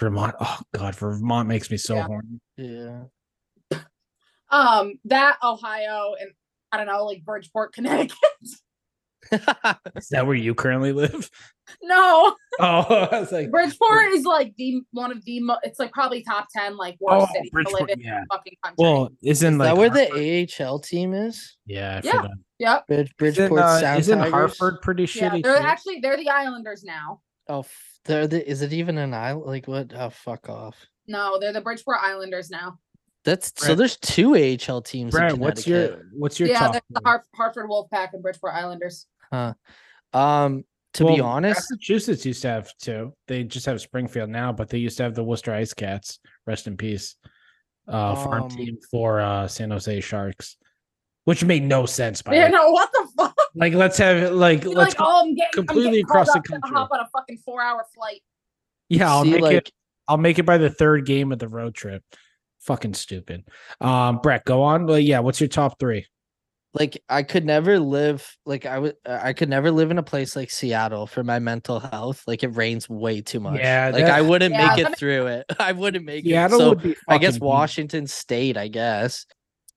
Vermont. 0.00 0.34
Oh 0.40 0.58
God, 0.74 0.94
Vermont 0.96 1.48
makes 1.48 1.70
me 1.70 1.76
so 1.76 1.94
Yeah. 1.96 2.06
horny. 2.06 2.40
Yeah. 2.56 3.02
Um, 4.50 4.94
that 5.06 5.38
Ohio 5.42 6.14
and 6.20 6.30
I 6.72 6.76
don't 6.76 6.86
know, 6.86 7.04
like 7.04 7.24
Bridgeport, 7.24 7.72
Connecticut. 7.74 8.16
Is 9.96 10.08
that 10.10 10.26
where 10.26 10.34
you 10.36 10.54
currently 10.54 10.92
live? 10.92 11.30
no, 11.82 12.34
Oh, 12.60 13.08
I 13.10 13.20
was 13.20 13.32
like, 13.32 13.50
Bridgeport 13.50 14.12
is 14.12 14.24
like 14.24 14.54
the 14.56 14.82
one 14.92 15.10
of 15.10 15.24
the. 15.24 15.40
Mo- 15.40 15.58
it's 15.62 15.78
like 15.78 15.92
probably 15.92 16.22
top 16.22 16.46
ten 16.54 16.76
like 16.76 16.96
worst 17.00 17.26
oh, 17.30 17.32
cities 17.34 17.50
to 17.50 17.74
live 17.74 17.88
in 17.88 18.00
yeah. 18.00 18.20
the 18.20 18.26
fucking 18.30 18.54
country. 18.62 18.76
Well, 18.78 19.10
isn't 19.22 19.54
Is 19.54 19.58
like 19.58 19.68
that 19.68 19.76
where 19.76 19.90
Hartford- 19.90 20.18
the 20.20 20.64
AHL 20.64 20.78
team 20.78 21.14
is? 21.14 21.56
Yeah, 21.66 22.00
I 22.02 22.06
Yeah. 22.06 22.12
forgot. 22.12 22.30
yep. 22.58 22.86
Bridge, 22.86 22.98
Isn't, 23.00 23.48
Bridgeport 23.48 23.60
uh, 23.60 23.94
isn't 23.98 24.18
Tigers? 24.18 24.32
Hartford 24.32 24.82
pretty 24.82 25.02
Yeah, 25.04 25.30
shitty? 25.30 25.42
they're 25.42 25.58
too? 25.58 25.64
actually 25.66 26.00
they're 26.00 26.16
the 26.16 26.30
Islanders 26.30 26.84
now. 26.84 27.20
Oh, 27.48 27.64
they're 28.04 28.26
the, 28.26 28.48
is 28.48 28.62
it 28.62 28.72
even 28.72 28.98
an 28.98 29.12
island? 29.14 29.46
Like 29.46 29.66
what? 29.66 29.92
Oh, 29.96 30.10
fuck 30.10 30.48
off. 30.48 30.76
No, 31.06 31.38
they're 31.40 31.52
the 31.52 31.60
Bridgeport 31.60 31.98
Islanders 32.02 32.50
now. 32.50 32.78
That's 33.24 33.52
so. 33.56 33.74
There's 33.74 33.96
two 33.96 34.34
AHL 34.36 34.82
teams. 34.82 35.14
in 35.14 35.18
Brent, 35.18 35.38
what's 35.38 35.66
your 35.66 36.02
what's 36.12 36.38
your 36.38 36.50
yeah, 36.50 36.58
top? 36.60 36.72
the 36.74 36.80
three? 36.80 37.02
Hart- 37.04 37.26
Hartford 37.34 37.68
Wolfpack 37.70 38.10
and 38.12 38.22
Bridgeport 38.22 38.52
Islanders. 38.54 39.06
Um, 39.32 40.64
to 40.94 41.04
be 41.06 41.20
honest, 41.20 41.66
Massachusetts 41.70 42.24
used 42.24 42.42
to 42.42 42.48
have 42.48 42.70
two. 42.80 43.12
They 43.26 43.42
just 43.42 43.66
have 43.66 43.80
Springfield 43.80 44.30
now, 44.30 44.52
but 44.52 44.68
they 44.68 44.78
used 44.78 44.96
to 44.98 45.02
have 45.02 45.14
the 45.14 45.24
Worcester 45.24 45.52
Ice 45.52 45.74
Cats. 45.74 46.20
Rest 46.46 46.66
in 46.66 46.76
peace. 46.76 47.16
Uh, 47.88 48.14
farm 48.14 48.44
Um, 48.44 48.48
team 48.48 48.78
for 48.90 49.20
uh 49.20 49.46
San 49.48 49.70
Jose 49.70 50.00
Sharks, 50.00 50.56
which 51.24 51.44
made 51.44 51.62
no 51.64 51.84
sense. 51.84 52.22
By 52.22 52.34
Yeah, 52.34 52.48
the 52.48 52.52
way. 52.52 52.58
no, 52.58 52.70
what 52.70 52.90
the 52.92 53.08
fuck? 53.18 53.36
like 53.56 53.72
let's 53.74 53.98
have 53.98 54.32
like 54.32 54.62
You're 54.64 54.72
let's 54.74 54.98
like, 54.98 55.06
oh, 55.06 55.22
I'm 55.24 55.34
getting 55.34 55.48
I'm 55.60 55.66
completely 55.66 55.90
getting 55.90 56.04
across 56.04 56.32
the 56.32 56.40
country. 56.40 56.70
hop 56.72 56.90
on 56.92 57.00
a 57.00 57.08
fucking 57.14 57.38
four 57.44 57.60
hour 57.60 57.84
flight. 57.94 58.22
yeah. 58.88 59.10
I'll 59.10 59.24
see, 59.24 59.32
make 59.32 59.42
like 59.42 59.56
it. 59.56 59.72
I'll 60.08 60.16
make 60.16 60.38
it 60.38 60.44
by 60.46 60.58
the 60.58 60.70
third 60.70 61.06
game 61.06 61.32
of 61.32 61.38
the 61.38 61.48
road 61.48 61.74
trip. 61.74 62.02
Fucking 62.60 62.94
stupid. 62.94 63.44
Um, 63.80 64.20
Brett, 64.22 64.44
go 64.44 64.62
on. 64.62 64.86
Well, 64.86 64.98
yeah. 64.98 65.18
What's 65.18 65.40
your 65.40 65.48
top 65.48 65.78
three? 65.80 66.06
Like 66.74 67.00
I 67.08 67.22
could 67.22 67.44
never 67.44 67.78
live 67.78 68.28
like 68.44 68.66
I 68.66 68.80
would 68.80 68.96
I 69.06 69.32
could 69.32 69.48
never 69.48 69.70
live 69.70 69.92
in 69.92 69.98
a 69.98 70.02
place 70.02 70.34
like 70.34 70.50
Seattle 70.50 71.06
for 71.06 71.22
my 71.22 71.38
mental 71.38 71.78
health. 71.78 72.24
Like 72.26 72.42
it 72.42 72.48
rains 72.48 72.88
way 72.88 73.20
too 73.20 73.38
much. 73.38 73.60
Yeah, 73.60 73.90
like 73.94 74.04
I 74.06 74.20
wouldn't 74.20 74.52
Yeah, 74.54 74.66
make 74.74 74.82
that 74.84 74.92
it 74.92 74.98
through 74.98 75.26
it. 75.28 75.46
I 75.60 75.70
wouldn't 75.70 76.04
make 76.04 76.24
Seattle 76.24 76.56
it. 76.60 76.62
So 76.62 76.68
would 76.70 76.82
be. 76.82 76.96
I 77.08 77.18
guess 77.18 77.34
fucking 77.34 77.40
beat. 77.40 77.46
Washington 77.46 78.06
State. 78.08 78.56
I 78.56 78.66
guess. 78.66 79.24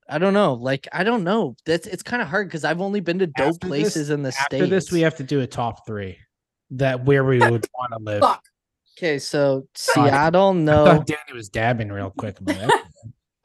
I 0.10 0.18
don't 0.18 0.34
know. 0.34 0.54
Like 0.56 0.88
I 0.92 1.04
don't 1.04 1.24
know. 1.24 1.56
That's 1.68 1.86
it's 1.86 2.02
kind 2.02 2.22
of 2.22 2.30
hard 2.30 2.48
because 2.48 2.64
I've 2.64 2.82
only 2.82 3.00
been 3.00 3.20
to 3.20 3.28
dope 3.28 3.48
After 3.48 3.60
this- 3.60 3.68
places 3.70 4.10
in 4.10 4.24
the 4.24 4.32
state. 4.32 4.42
After 4.42 4.58
states. 4.66 4.70
this, 4.72 4.92
we 4.92 5.02
have 5.02 5.16
to 5.18 5.24
do 5.24 5.42
a 5.42 5.48
top 5.48 5.86
three 5.86 6.18
that 6.72 7.06
where 7.06 7.24
we 7.24 7.38
would 7.38 7.68
want 7.78 7.92
to 7.92 8.00
live. 8.02 8.22
Fuck. 8.22 8.44
okay, 8.98 9.20
so 9.20 9.68
Sorry. 9.76 10.10
Seattle, 10.10 10.50
I 10.50 10.54
no. 10.54 10.86
thought 10.86 11.06
Dani 11.08 11.36
was 11.36 11.50
dabbing 11.50 11.90
real 11.90 12.10
quick. 12.18 12.38
I'm 12.40 12.46
like, 12.46 12.58
"Okay." 12.64 12.74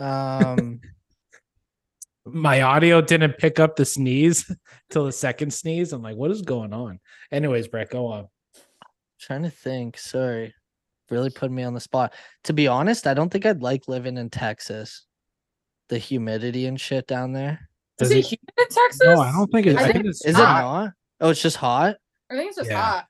Um, 0.01 0.81
my 2.27 2.63
audio 2.63 3.01
didn't 3.01 3.39
pick 3.39 3.59
up 3.59 3.77
the 3.77 3.85
sneeze 3.85 4.51
till 4.91 5.05
the 5.07 5.13
second 5.13 5.53
sneeze. 5.53 5.93
I'm 5.93 6.03
like, 6.03 6.17
what 6.17 6.31
is 6.31 6.43
going 6.43 6.73
on? 6.73 7.01
Anyways, 7.31 7.69
Brett, 7.69 7.91
go 7.91 8.07
on. 8.07 8.29
trying 9.21 9.43
to 9.43 9.51
think. 9.51 9.99
Sorry, 9.99 10.55
really 11.11 11.31
put 11.31 11.51
me 11.51 11.63
on 11.65 11.75
the 11.75 11.81
spot. 11.81 12.15
To 12.45 12.53
be 12.53 12.69
honest, 12.69 13.07
I 13.07 13.15
don't 13.15 13.31
think 13.31 13.47
I'd 13.47 13.63
like 13.63 13.89
living 13.89 14.17
in 14.19 14.31
Texas. 14.31 15.05
The 15.89 15.99
humidity 15.99 16.67
and 16.67 16.81
shit 16.81 17.07
down 17.07 17.33
there. 17.33 17.69
Is 18.01 18.09
Does 18.09 18.11
it 18.13 18.19
it- 18.19 18.27
humid 18.27 18.55
in 18.59 18.69
Texas? 18.69 19.01
No, 19.05 19.21
I 19.21 19.33
don't 19.33 19.49
think 19.49 19.67
it. 19.67 19.77
I 19.77 19.81
I 19.81 19.83
think- 19.85 19.95
think 19.97 20.07
it's 20.07 20.25
Is 20.25 20.37
hot. 20.37 20.43
it 20.43 20.63
not? 20.63 20.91
Oh, 21.21 21.31
it's 21.31 21.43
just 21.43 21.57
hot. 21.57 21.97
I 22.31 22.35
think 22.37 22.49
it's 22.49 22.57
just 22.57 22.71
Yeah. 22.71 22.81
hot. 22.83 23.07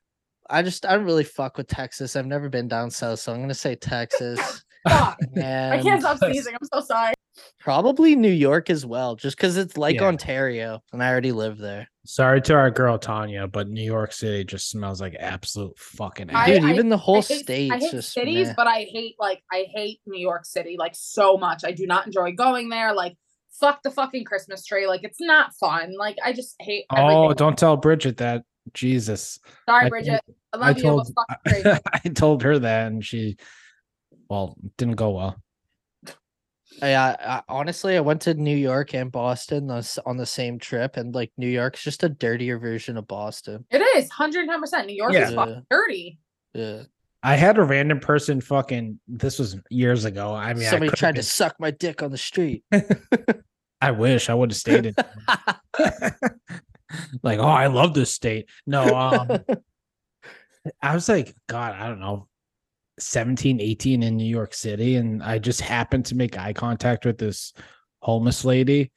I 0.49 0.61
just 0.61 0.85
I 0.85 0.95
don't 0.95 1.05
really 1.05 1.23
fuck 1.23 1.57
with 1.57 1.67
Texas. 1.67 2.15
I've 2.15 2.25
never 2.25 2.49
been 2.49 2.67
down 2.67 2.91
south, 2.91 3.19
so 3.19 3.33
I'm 3.33 3.39
gonna 3.41 3.53
say 3.53 3.75
Texas. 3.75 4.63
Fuck. 4.87 5.17
I 5.37 5.79
can't 5.81 6.01
stop 6.01 6.17
sneezing. 6.23 6.53
I'm 6.53 6.67
so 6.73 6.81
sorry. 6.85 7.13
Probably 7.59 8.15
New 8.15 8.31
York 8.31 8.69
as 8.69 8.85
well, 8.85 9.15
just 9.15 9.37
because 9.37 9.57
it's 9.57 9.77
like 9.77 9.95
Yeah. 9.95 10.03
Ontario, 10.03 10.81
and 10.91 11.01
I 11.01 11.09
already 11.09 11.31
live 11.31 11.57
there. 11.57 11.87
Sorry 12.05 12.41
to 12.43 12.53
our 12.53 12.69
girl 12.69 12.97
Tanya, 12.99 13.47
but 13.47 13.69
New 13.69 13.81
York 13.83 14.11
City 14.13 14.43
just 14.43 14.69
smells 14.69 15.01
like 15.01 15.15
absolute 15.19 15.77
fucking 15.79 16.29
I- 16.29 16.33
ass. 16.41 16.47
Dude, 16.47 16.69
even 16.69 16.89
the 16.89 16.97
I 16.97 16.99
whole 16.99 17.21
hate, 17.21 17.43
state's 17.43 17.73
I 17.73 17.79
hate 17.79 17.91
just 17.91 18.13
cities, 18.13 18.47
meh. 18.49 18.53
but 18.57 18.67
I 18.67 18.85
hate 18.91 19.15
like 19.19 19.41
I 19.51 19.65
hate 19.73 19.99
New 20.05 20.19
York 20.19 20.45
City 20.45 20.75
like 20.77 20.93
so 20.95 21.37
much. 21.37 21.63
I 21.65 21.71
do 21.71 21.87
not 21.87 22.05
enjoy 22.05 22.33
going 22.33 22.69
there. 22.69 22.93
Like 22.93 23.15
fuck 23.59 23.81
the 23.83 23.91
fucking 23.91 24.25
Christmas 24.25 24.65
tree. 24.65 24.85
Like 24.85 25.03
it's 25.03 25.21
not 25.21 25.53
fun. 25.59 25.93
Like 25.97 26.17
I 26.23 26.33
just 26.33 26.55
hate. 26.59 26.85
oh, 26.91 27.23
everything. 27.25 27.35
don't 27.37 27.57
tell 27.57 27.77
Bridget 27.77 28.17
that. 28.17 28.43
Jesus. 28.73 29.39
Sorry, 29.67 29.85
I 29.85 29.89
Bridget. 29.89 30.21
I 30.53 30.57
I 30.57 30.67
love 30.67 30.77
you, 30.77 30.83
told 30.83 31.07
but 31.15 31.25
fuck 31.29 31.43
the 31.45 31.49
tree. 31.81 31.99
I 32.05 32.09
told 32.09 32.43
her 32.43 32.59
that 32.59 32.87
and 32.91 33.03
she 33.03 33.37
well, 34.29 34.55
didn't 34.77 34.95
go 34.95 35.11
well. 35.11 35.35
I, 36.81 36.95
I, 36.95 37.17
I 37.37 37.41
honestly 37.47 37.95
I 37.97 37.99
went 37.99 38.21
to 38.23 38.33
New 38.33 38.55
York 38.57 38.95
and 38.95 39.11
Boston 39.11 39.67
the 39.67 40.01
on 40.05 40.17
the 40.17 40.25
same 40.25 40.57
trip, 40.57 40.97
and 40.97 41.13
like 41.13 41.31
New 41.37 41.47
York's 41.47 41.83
just 41.83 42.03
a 42.03 42.09
dirtier 42.09 42.57
version 42.57 42.97
of 42.97 43.07
Boston. 43.07 43.63
It 43.69 43.77
is 43.97 44.09
110. 44.09 44.59
percent 44.59 44.87
New 44.87 44.95
York 44.95 45.13
Yeah. 45.13 45.27
is 45.29 45.33
fucking 45.35 45.65
dirty. 45.69 46.17
Yeah, 46.53 46.83
I 47.21 47.35
had 47.35 47.57
a 47.59 47.63
random 47.63 47.99
person 47.99 48.41
fucking 48.41 48.99
this 49.07 49.37
was 49.37 49.55
years 49.69 50.05
ago. 50.05 50.33
I 50.33 50.53
mean 50.55 50.63
somebody 50.63 50.89
could've 50.89 50.99
tried 50.99 51.15
to 51.15 51.23
suck 51.23 51.55
my 51.59 51.69
dick 51.71 52.01
on 52.01 52.09
the 52.11 52.17
street. 52.17 52.63
I 53.81 53.91
wish 53.91 54.29
I 54.29 54.33
would 54.33 54.49
have 54.51 54.57
stayed 54.57 54.85
in 54.87 54.95
like, 57.23 57.39
oh, 57.39 57.43
I 57.47 57.67
love 57.67 57.93
this 57.93 58.11
state. 58.11 58.49
No, 58.65 58.95
um 58.95 59.29
I 60.81 60.95
was 60.95 61.07
like, 61.09 61.35
God, 61.47 61.73
I 61.75 61.87
don't 61.87 61.99
know, 61.99 62.27
17, 62.99 63.59
18 63.59 64.03
in 64.03 64.17
New 64.17 64.25
York 64.25 64.53
City. 64.53 64.95
And 64.95 65.23
I 65.23 65.39
just 65.39 65.61
happened 65.61 66.05
to 66.07 66.15
make 66.15 66.37
eye 66.37 66.53
contact 66.53 67.05
with 67.05 67.17
this 67.17 67.53
homeless 68.01 68.45
lady. 68.45 68.91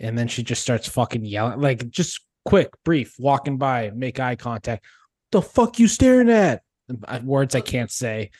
And 0.00 0.16
then 0.16 0.28
she 0.28 0.42
just 0.42 0.62
starts 0.62 0.88
fucking 0.88 1.24
yelling, 1.24 1.60
like 1.60 1.88
just 1.88 2.20
quick, 2.44 2.70
brief, 2.84 3.14
walking 3.18 3.56
by, 3.58 3.90
make 3.94 4.20
eye 4.20 4.36
contact. 4.36 4.84
The 5.32 5.42
fuck 5.42 5.78
you 5.78 5.88
staring 5.88 6.30
at? 6.30 6.62
Words 7.22 7.54
I 7.54 7.60
can't 7.60 7.90
say, 7.90 8.30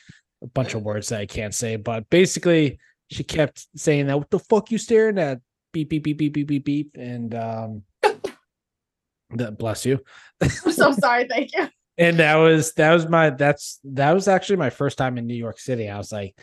a 0.41 0.47
bunch 0.47 0.73
of 0.73 0.83
words 0.83 1.09
that 1.09 1.19
I 1.19 1.25
can't 1.25 1.53
say, 1.53 1.75
but 1.75 2.09
basically 2.09 2.79
she 3.09 3.23
kept 3.23 3.67
saying 3.75 4.07
that, 4.07 4.17
what 4.17 4.29
the 4.29 4.39
fuck 4.39 4.71
you 4.71 4.77
staring 4.77 5.17
at? 5.17 5.39
Beep, 5.73 5.89
beep, 5.89 6.03
beep, 6.03 6.17
beep, 6.17 6.33
beep, 6.33 6.47
beep, 6.47 6.65
beep. 6.65 6.91
And 6.95 7.35
um 7.35 7.83
that 9.31 9.57
bless 9.57 9.85
you. 9.85 9.99
I'm 10.41 10.49
so 10.49 10.91
sorry. 10.93 11.27
Thank 11.27 11.53
you. 11.53 11.67
And 11.97 12.17
that 12.19 12.35
was 12.35 12.73
that 12.73 12.93
was 12.93 13.07
my 13.07 13.29
that's 13.31 13.79
that 13.83 14.11
was 14.13 14.27
actually 14.27 14.57
my 14.57 14.69
first 14.69 14.97
time 14.97 15.17
in 15.17 15.27
New 15.27 15.35
York 15.35 15.59
City. 15.59 15.89
I 15.89 15.97
was 15.97 16.11
like, 16.11 16.35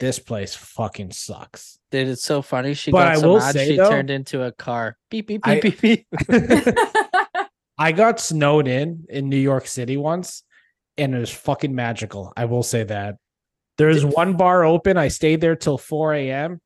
this 0.00 0.18
place 0.18 0.54
fucking 0.54 1.10
sucks. 1.12 1.78
Dude, 1.90 2.08
it's 2.08 2.24
so 2.24 2.42
funny. 2.42 2.74
She 2.74 2.90
But 2.90 3.04
got 3.04 3.08
I 3.12 3.14
so 3.16 3.28
will 3.28 3.40
say, 3.40 3.68
she 3.68 3.76
though- 3.76 3.90
turned 3.90 4.10
into 4.10 4.42
a 4.42 4.52
car. 4.52 4.96
Beep 5.10 5.26
beep 5.28 5.46
I- 5.46 5.60
beep 5.60 5.80
beep 5.80 6.06
beep. 6.28 6.74
I 7.78 7.92
got 7.92 8.20
snowed 8.20 8.68
in 8.68 9.06
in 9.08 9.28
New 9.28 9.36
York 9.36 9.66
City 9.66 9.96
once, 9.96 10.44
and 10.98 11.14
it 11.14 11.18
was 11.18 11.30
fucking 11.30 11.74
magical. 11.74 12.32
I 12.36 12.44
will 12.44 12.62
say 12.62 12.84
that. 12.84 13.16
There 13.78 13.88
was 13.88 14.04
one 14.04 14.36
bar 14.36 14.64
open. 14.64 14.96
I 14.98 15.08
stayed 15.08 15.40
there 15.40 15.56
till 15.56 15.78
4 15.78 16.14
a.m. 16.14 16.60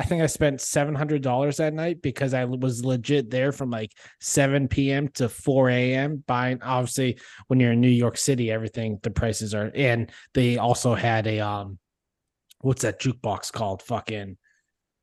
I 0.00 0.04
think 0.04 0.22
I 0.22 0.26
spent 0.26 0.62
seven 0.62 0.94
hundred 0.94 1.20
dollars 1.20 1.58
that 1.58 1.74
night 1.74 2.00
because 2.00 2.32
I 2.32 2.46
was 2.46 2.82
legit 2.82 3.28
there 3.28 3.52
from 3.52 3.68
like 3.68 3.92
7 4.20 4.66
p.m. 4.66 5.08
to 5.08 5.28
4 5.28 5.68
a.m. 5.68 6.24
Buying 6.26 6.62
obviously 6.62 7.18
when 7.48 7.60
you're 7.60 7.72
in 7.72 7.82
New 7.82 7.88
York 7.88 8.16
City, 8.16 8.50
everything 8.50 8.98
the 9.02 9.10
prices 9.10 9.54
are 9.54 9.70
and 9.74 10.10
they 10.32 10.56
also 10.56 10.94
had 10.94 11.26
a 11.26 11.40
um 11.40 11.78
what's 12.62 12.80
that 12.80 12.98
jukebox 12.98 13.52
called? 13.52 13.82
Fucking 13.82 14.38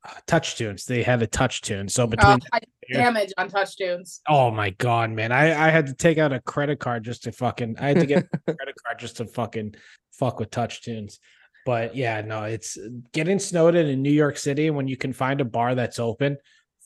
uh, 0.04 0.10
touch 0.26 0.56
tunes. 0.56 0.84
They 0.84 1.04
had 1.04 1.22
a 1.22 1.28
touch 1.28 1.62
tune. 1.62 1.88
So 1.88 2.08
between 2.08 2.40
Oh, 2.42 2.46
I 2.52 2.60
damage 2.92 3.32
on 3.38 3.48
touch 3.48 3.76
tunes. 3.76 4.20
Oh 4.28 4.50
my 4.50 4.70
god, 4.70 5.10
man! 5.10 5.30
I 5.30 5.68
I 5.68 5.70
had 5.70 5.86
to 5.86 5.94
take 5.94 6.18
out 6.18 6.32
a 6.32 6.40
credit 6.40 6.80
card 6.80 7.04
just 7.04 7.22
to 7.22 7.30
fucking. 7.30 7.76
I 7.78 7.86
had 7.86 8.00
to 8.00 8.06
get 8.06 8.24
a 8.24 8.38
credit 8.56 8.74
card 8.84 8.98
just 8.98 9.18
to 9.18 9.26
fucking 9.26 9.76
fuck 10.10 10.40
with 10.40 10.50
touch 10.50 10.82
tunes. 10.82 11.20
But 11.68 11.94
yeah, 11.94 12.22
no, 12.22 12.44
it's 12.44 12.78
getting 13.12 13.38
snowed 13.38 13.74
in 13.74 13.88
in 13.88 14.00
New 14.00 14.10
York 14.10 14.38
City 14.38 14.70
when 14.70 14.88
you 14.88 14.96
can 14.96 15.12
find 15.12 15.38
a 15.42 15.44
bar 15.44 15.74
that's 15.74 15.98
open, 15.98 16.38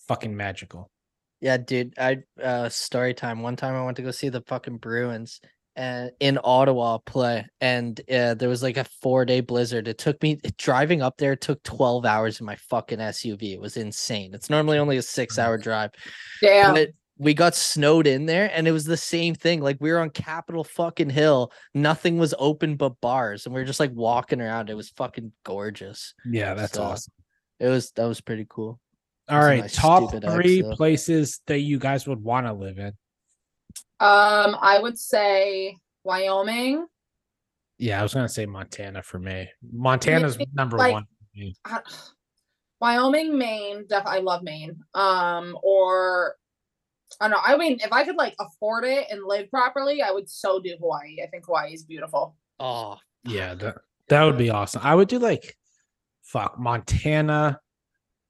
fucking 0.08 0.36
magical. 0.36 0.90
Yeah, 1.40 1.56
dude. 1.56 1.94
I 2.00 2.24
uh 2.42 2.68
story 2.68 3.14
time. 3.14 3.42
One 3.42 3.54
time 3.54 3.76
I 3.76 3.84
went 3.84 3.96
to 3.98 4.02
go 4.02 4.10
see 4.10 4.28
the 4.28 4.40
fucking 4.40 4.78
Bruins 4.78 5.40
and 5.76 6.10
in 6.18 6.36
Ottawa 6.42 6.98
play, 6.98 7.46
and 7.60 8.00
uh, 8.10 8.34
there 8.34 8.48
was 8.48 8.64
like 8.64 8.76
a 8.76 8.82
four 9.00 9.24
day 9.24 9.40
blizzard. 9.40 9.86
It 9.86 9.98
took 9.98 10.20
me 10.20 10.40
driving 10.58 11.00
up 11.00 11.16
there. 11.16 11.34
It 11.34 11.42
took 11.42 11.62
twelve 11.62 12.04
hours 12.04 12.40
in 12.40 12.46
my 12.46 12.56
fucking 12.56 12.98
SUV. 12.98 13.52
It 13.52 13.60
was 13.60 13.76
insane. 13.76 14.34
It's 14.34 14.50
normally 14.50 14.78
only 14.78 14.96
a 14.96 15.02
six 15.02 15.38
hour 15.38 15.58
drive, 15.58 15.92
Damn. 16.40 16.74
but 16.74 16.88
we 17.18 17.34
got 17.34 17.54
snowed 17.54 18.06
in 18.06 18.26
there, 18.26 18.50
and 18.52 18.66
it 18.66 18.72
was 18.72 18.84
the 18.84 18.96
same 18.96 19.34
thing. 19.34 19.60
Like 19.60 19.76
we 19.80 19.90
were 19.92 20.00
on 20.00 20.10
Capitol 20.10 20.64
fucking 20.64 21.10
Hill. 21.10 21.52
Nothing 21.74 22.18
was 22.18 22.34
open 22.38 22.76
but 22.76 23.00
bars, 23.00 23.46
and 23.46 23.54
we 23.54 23.60
were 23.60 23.66
just 23.66 23.80
like 23.80 23.92
walking 23.92 24.40
around. 24.40 24.70
It 24.70 24.74
was 24.76 24.90
fucking 24.90 25.32
gorgeous. 25.44 26.14
Yeah, 26.24 26.54
that's 26.54 26.72
So, 26.74 26.82
awesome. 26.82 27.12
It 27.60 27.68
was 27.68 27.92
that 27.92 28.06
was 28.06 28.20
pretty 28.20 28.46
cool. 28.48 28.80
all 29.28 29.38
right 29.38 29.38
those 29.38 29.44
are 29.44 29.46
right, 29.46 29.60
my 29.62 29.68
top 29.68 30.08
stupid 30.08 30.24
ex, 30.24 30.34
three 30.34 30.62
though. 30.62 30.74
places 30.74 31.40
that 31.46 31.60
you 31.60 31.78
guys 31.78 32.06
would 32.08 32.22
want 32.22 32.46
to 32.46 32.52
live 32.52 32.78
in. 32.78 32.92
Um, 34.00 34.56
I 34.60 34.78
would 34.82 34.98
say 34.98 35.76
Wyoming. 36.02 36.86
Yeah, 37.78 38.00
I 38.00 38.02
was 38.02 38.14
gonna 38.14 38.28
say 38.28 38.46
Montana 38.46 39.02
for 39.02 39.18
me. 39.20 39.48
Montana's 39.72 40.36
Maybe, 40.38 40.50
number 40.54 40.76
like- 40.78 40.92
one. 40.92 41.04
for 41.04 41.38
me. 41.38 41.54
I- 41.64 41.80
Wyoming, 42.80 43.38
Maine. 43.38 43.86
Def- 43.88 44.06
I 44.06 44.18
love 44.18 44.42
Maine. 44.42 44.76
Um, 44.94 45.56
or 45.62 46.34
I 47.20 47.28
don't 47.28 47.32
know. 47.32 47.42
I 47.44 47.56
mean, 47.56 47.78
if 47.80 47.92
I 47.92 48.04
could 48.04 48.16
like 48.16 48.34
afford 48.40 48.84
it 48.84 49.06
and 49.10 49.20
live 49.24 49.50
properly, 49.50 50.02
I 50.02 50.10
would 50.10 50.28
so 50.28 50.60
do 50.60 50.74
Hawaii. 50.80 51.16
I 51.22 51.26
think 51.28 51.46
Hawaii 51.46 51.72
is 51.72 51.84
beautiful. 51.84 52.36
Oh, 52.60 52.98
Yeah, 53.24 53.54
that 53.54 53.76
that 54.08 54.24
would 54.24 54.38
be 54.38 54.50
awesome. 54.50 54.82
I 54.84 54.94
would 54.94 55.08
do 55.08 55.18
like, 55.18 55.56
fuck 56.22 56.58
Montana. 56.58 57.60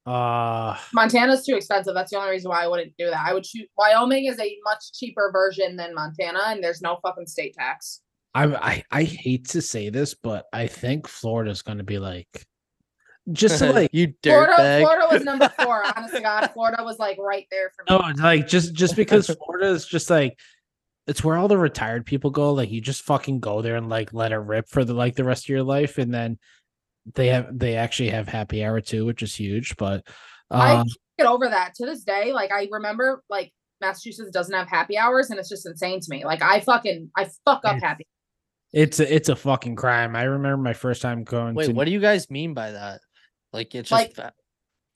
Uh, 0.05 0.77
Montana's 0.93 1.45
too 1.45 1.55
expensive. 1.55 1.93
That's 1.93 2.11
the 2.11 2.17
only 2.17 2.31
reason 2.31 2.49
why 2.49 2.63
I 2.63 2.67
wouldn't 2.67 2.93
do 2.97 3.09
that. 3.09 3.25
I 3.25 3.33
would 3.33 3.43
choose 3.43 3.67
Wyoming 3.77 4.25
is 4.25 4.39
a 4.39 4.57
much 4.65 4.91
cheaper 4.93 5.29
version 5.31 5.75
than 5.77 5.95
Montana, 5.95 6.41
and 6.47 6.63
there's 6.63 6.81
no 6.81 6.97
fucking 7.01 7.27
state 7.27 7.53
tax. 7.53 8.01
I 8.35 8.45
I 8.55 8.83
I 8.91 9.03
hate 9.03 9.47
to 9.49 9.61
say 9.61 9.89
this, 9.89 10.13
but 10.13 10.45
I 10.51 10.67
think 10.67 11.07
Florida's 11.07 11.61
going 11.61 11.77
to 11.77 11.83
be 11.83 11.99
like, 11.99 12.45
just 13.31 13.59
to 13.59 13.71
like 13.73 13.89
you 13.93 14.13
Florida, 14.21 14.53
dirtbag. 14.53 14.81
Florida 14.81 15.07
was 15.11 15.23
number 15.23 15.49
four. 15.63 15.83
honest 15.95 16.13
to 16.13 16.21
God, 16.21 16.47
Florida 16.53 16.83
was 16.83 16.99
like 16.99 17.17
right 17.17 17.47
there 17.49 17.71
for 17.75 17.83
me. 17.83 17.97
no, 17.97 18.09
it's 18.09 18.19
like 18.19 18.47
just 18.47 18.73
just 18.73 18.95
because 18.95 19.27
Florida 19.45 19.67
is 19.67 19.85
just 19.85 20.09
like, 20.09 20.37
it's 21.07 21.23
where 21.23 21.37
all 21.37 21.47
the 21.47 21.57
retired 21.57 22.05
people 22.05 22.31
go. 22.31 22.53
Like 22.53 22.71
you 22.71 22.81
just 22.81 23.03
fucking 23.03 23.39
go 23.39 23.61
there 23.61 23.75
and 23.75 23.89
like 23.89 24.13
let 24.13 24.31
it 24.31 24.37
rip 24.37 24.67
for 24.67 24.83
the 24.83 24.93
like 24.93 25.15
the 25.15 25.23
rest 25.23 25.45
of 25.45 25.49
your 25.49 25.63
life, 25.63 25.97
and 25.97 26.13
then 26.13 26.37
they 27.15 27.27
have 27.27 27.47
they 27.57 27.75
actually 27.75 28.09
have 28.09 28.27
happy 28.27 28.63
hour 28.63 28.81
too, 28.81 29.05
which 29.05 29.23
is 29.23 29.35
huge. 29.35 29.75
But 29.77 30.05
I 30.51 30.73
um, 30.73 30.77
can't 30.79 30.97
get 31.19 31.27
over 31.27 31.47
that 31.47 31.75
to 31.75 31.85
this 31.85 32.03
day. 32.03 32.33
Like 32.33 32.51
I 32.51 32.67
remember, 32.71 33.23
like 33.29 33.53
Massachusetts 33.79 34.31
doesn't 34.31 34.53
have 34.53 34.67
happy 34.67 34.97
hours, 34.97 35.29
and 35.29 35.39
it's 35.39 35.49
just 35.49 35.65
insane 35.65 36.01
to 36.01 36.07
me. 36.09 36.25
Like 36.25 36.41
I 36.41 36.59
fucking 36.59 37.09
I 37.15 37.29
fuck 37.45 37.61
up 37.63 37.79
happy. 37.81 38.05
it's 38.73 38.99
a, 38.99 39.15
it's 39.15 39.29
a 39.29 39.35
fucking 39.35 39.75
crime. 39.75 40.15
I 40.15 40.23
remember 40.23 40.61
my 40.61 40.73
first 40.73 41.01
time 41.01 41.23
going. 41.23 41.55
Wait, 41.55 41.67
to, 41.67 41.73
what 41.73 41.85
do 41.85 41.91
you 41.91 41.99
guys 41.99 42.29
mean 42.29 42.53
by 42.53 42.71
that? 42.71 43.01
Like 43.53 43.73
it's 43.75 43.91
Like- 43.91 44.07
just 44.07 44.15
fa- 44.17 44.33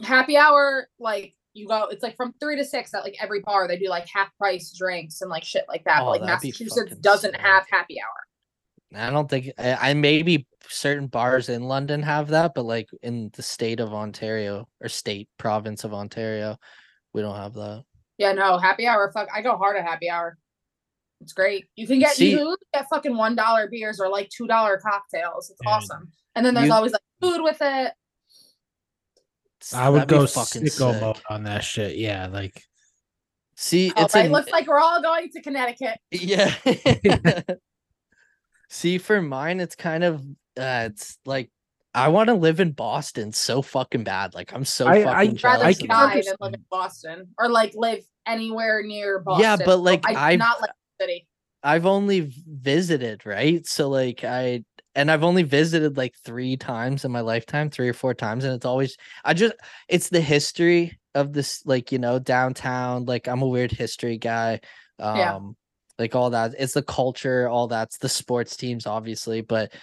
Happy 0.03 0.37
hour, 0.37 0.87
like 0.99 1.33
You 1.53 1.67
go, 1.67 1.85
it's 1.85 2.03
like 2.03 2.15
from 2.15 2.33
three 2.39 2.55
to 2.57 2.63
six 2.65 2.93
at 2.93 3.03
like 3.03 3.15
every 3.19 3.39
bar. 3.41 3.67
They 3.67 3.77
do 3.79 3.87
like 3.89 4.07
half 4.13 4.29
price 4.37 4.71
drinks 4.77 5.21
and 5.21 5.29
like 5.31 5.43
shit 5.43 5.65
like 5.67 5.83
that. 5.85 6.01
Oh, 6.03 6.09
like 6.09 6.21
Massachusetts 6.21 6.95
doesn't 6.97 7.31
sick. 7.31 7.41
have 7.41 7.65
happy 7.71 7.97
hour. 7.99 9.01
I 9.01 9.09
don't 9.09 9.27
think 9.27 9.49
I, 9.57 9.89
I 9.89 9.93
maybe 9.95 10.45
certain 10.69 11.07
bars 11.07 11.49
in 11.49 11.63
London 11.63 12.03
have 12.03 12.27
that, 12.29 12.53
but 12.53 12.63
like 12.63 12.89
in 13.01 13.31
the 13.33 13.41
state 13.41 13.79
of 13.79 13.91
Ontario 13.93 14.67
or 14.81 14.87
state 14.87 15.29
province 15.39 15.83
of 15.83 15.93
Ontario, 15.95 16.57
we 17.13 17.21
don't 17.21 17.35
have 17.35 17.53
that. 17.55 17.83
Yeah, 18.19 18.33
no, 18.33 18.59
happy 18.59 18.85
hour. 18.85 19.11
Fuck, 19.11 19.27
I 19.33 19.41
go 19.41 19.57
hard 19.57 19.77
at 19.77 19.83
happy 19.83 20.09
hour. 20.11 20.37
It's 21.21 21.33
great. 21.33 21.65
You 21.75 21.87
can 21.87 21.97
get 21.97 22.11
See- 22.15 22.31
you 22.31 22.37
can 22.37 22.55
get 22.75 22.85
fucking 22.89 23.17
one 23.17 23.35
dollar 23.35 23.67
beers 23.67 23.99
or 23.99 24.09
like 24.09 24.29
two 24.29 24.45
dollar 24.45 24.77
cocktails. 24.77 25.49
It's 25.49 25.59
Dude. 25.59 25.67
awesome. 25.71 26.11
And 26.35 26.45
then 26.45 26.53
there's 26.53 26.67
You- 26.67 26.73
always 26.73 26.91
like 26.91 27.01
food 27.19 27.41
with 27.41 27.57
it. 27.61 27.93
It's- 29.67 29.73
I 29.73 29.89
would 29.89 30.07
go 30.07 30.25
fucking 30.27 30.63
sicko 30.63 30.93
sick. 30.93 31.01
mode 31.01 31.19
on 31.29 31.43
that 31.43 31.63
shit. 31.63 31.97
Yeah, 31.97 32.27
like 32.27 32.61
See, 33.59 33.91
Oh, 33.97 34.05
it's 34.05 34.13
right? 34.13 34.29
looks 34.29 34.51
like 34.51 34.67
we're 34.67 34.79
all 34.79 35.01
going 35.01 35.29
to 35.31 35.41
Connecticut. 35.41 35.97
yeah. 36.11 36.53
See, 38.69 38.97
for 38.97 39.21
mine, 39.21 39.59
it's 39.59 39.75
kind 39.75 40.03
of 40.03 40.21
uh, 40.59 40.89
it's 40.91 41.17
like 41.25 41.49
I 41.93 42.09
want 42.09 42.27
to 42.27 42.33
live 42.35 42.59
in 42.59 42.71
Boston 42.71 43.31
so 43.31 43.61
fucking 43.61 44.03
bad. 44.03 44.33
Like 44.35 44.53
I'm 44.53 44.65
so 44.65 44.87
I- 44.87 44.97
I- 44.97 45.27
fucking 45.27 45.39
Rather 45.43 45.73
can 45.73 45.83
of 45.83 45.87
die 45.89 46.21
than 46.25 46.35
live 46.39 46.53
in 46.53 46.65
Boston 46.69 47.27
or 47.39 47.49
like 47.49 47.73
live 47.75 48.03
anywhere 48.25 48.83
near 48.83 49.19
Boston. 49.19 49.43
Yeah, 49.43 49.57
but, 49.65 49.77
like, 49.77 50.05
I 50.05 50.11
do 50.11 50.17
I've- 50.19 50.37
not 50.37 50.61
like 50.61 50.71
city. 51.01 51.27
I've 51.63 51.85
only 51.87 52.31
visited, 52.47 53.25
right? 53.25 53.65
So 53.65 53.89
like 53.89 54.23
I 54.23 54.63
and 54.97 55.11
I've 55.11 55.23
only 55.23 55.43
visited 55.43 55.97
like 55.97 56.15
3 56.25 56.57
times 56.57 57.05
in 57.05 57.11
my 57.13 57.21
lifetime, 57.21 57.69
3 57.71 57.89
or 57.89 57.93
4 57.93 58.15
times 58.15 58.43
and 58.45 58.55
it's 58.55 58.65
always 58.65 58.97
I 59.25 59.33
just 59.35 59.53
it's 59.89 60.09
the 60.09 60.21
history 60.21 60.99
of 61.15 61.33
this 61.33 61.65
like, 61.65 61.91
you 61.93 61.99
know, 61.99 62.19
downtown, 62.19 63.05
like 63.05 63.27
I'm 63.29 63.43
a 63.43 63.47
weird 63.47 63.71
history 63.71 64.17
guy. 64.19 64.61
Um 64.99 65.17
Yeah. 65.17 65.39
like 65.99 66.15
all 66.15 66.31
that. 66.31 66.55
It's 66.59 66.73
the 66.73 66.83
culture, 66.83 67.49
all 67.49 67.67
that's 67.67 67.99
the 67.99 68.09
sports 68.09 68.57
teams 68.57 68.87
obviously, 68.87 69.41
but 69.41 69.73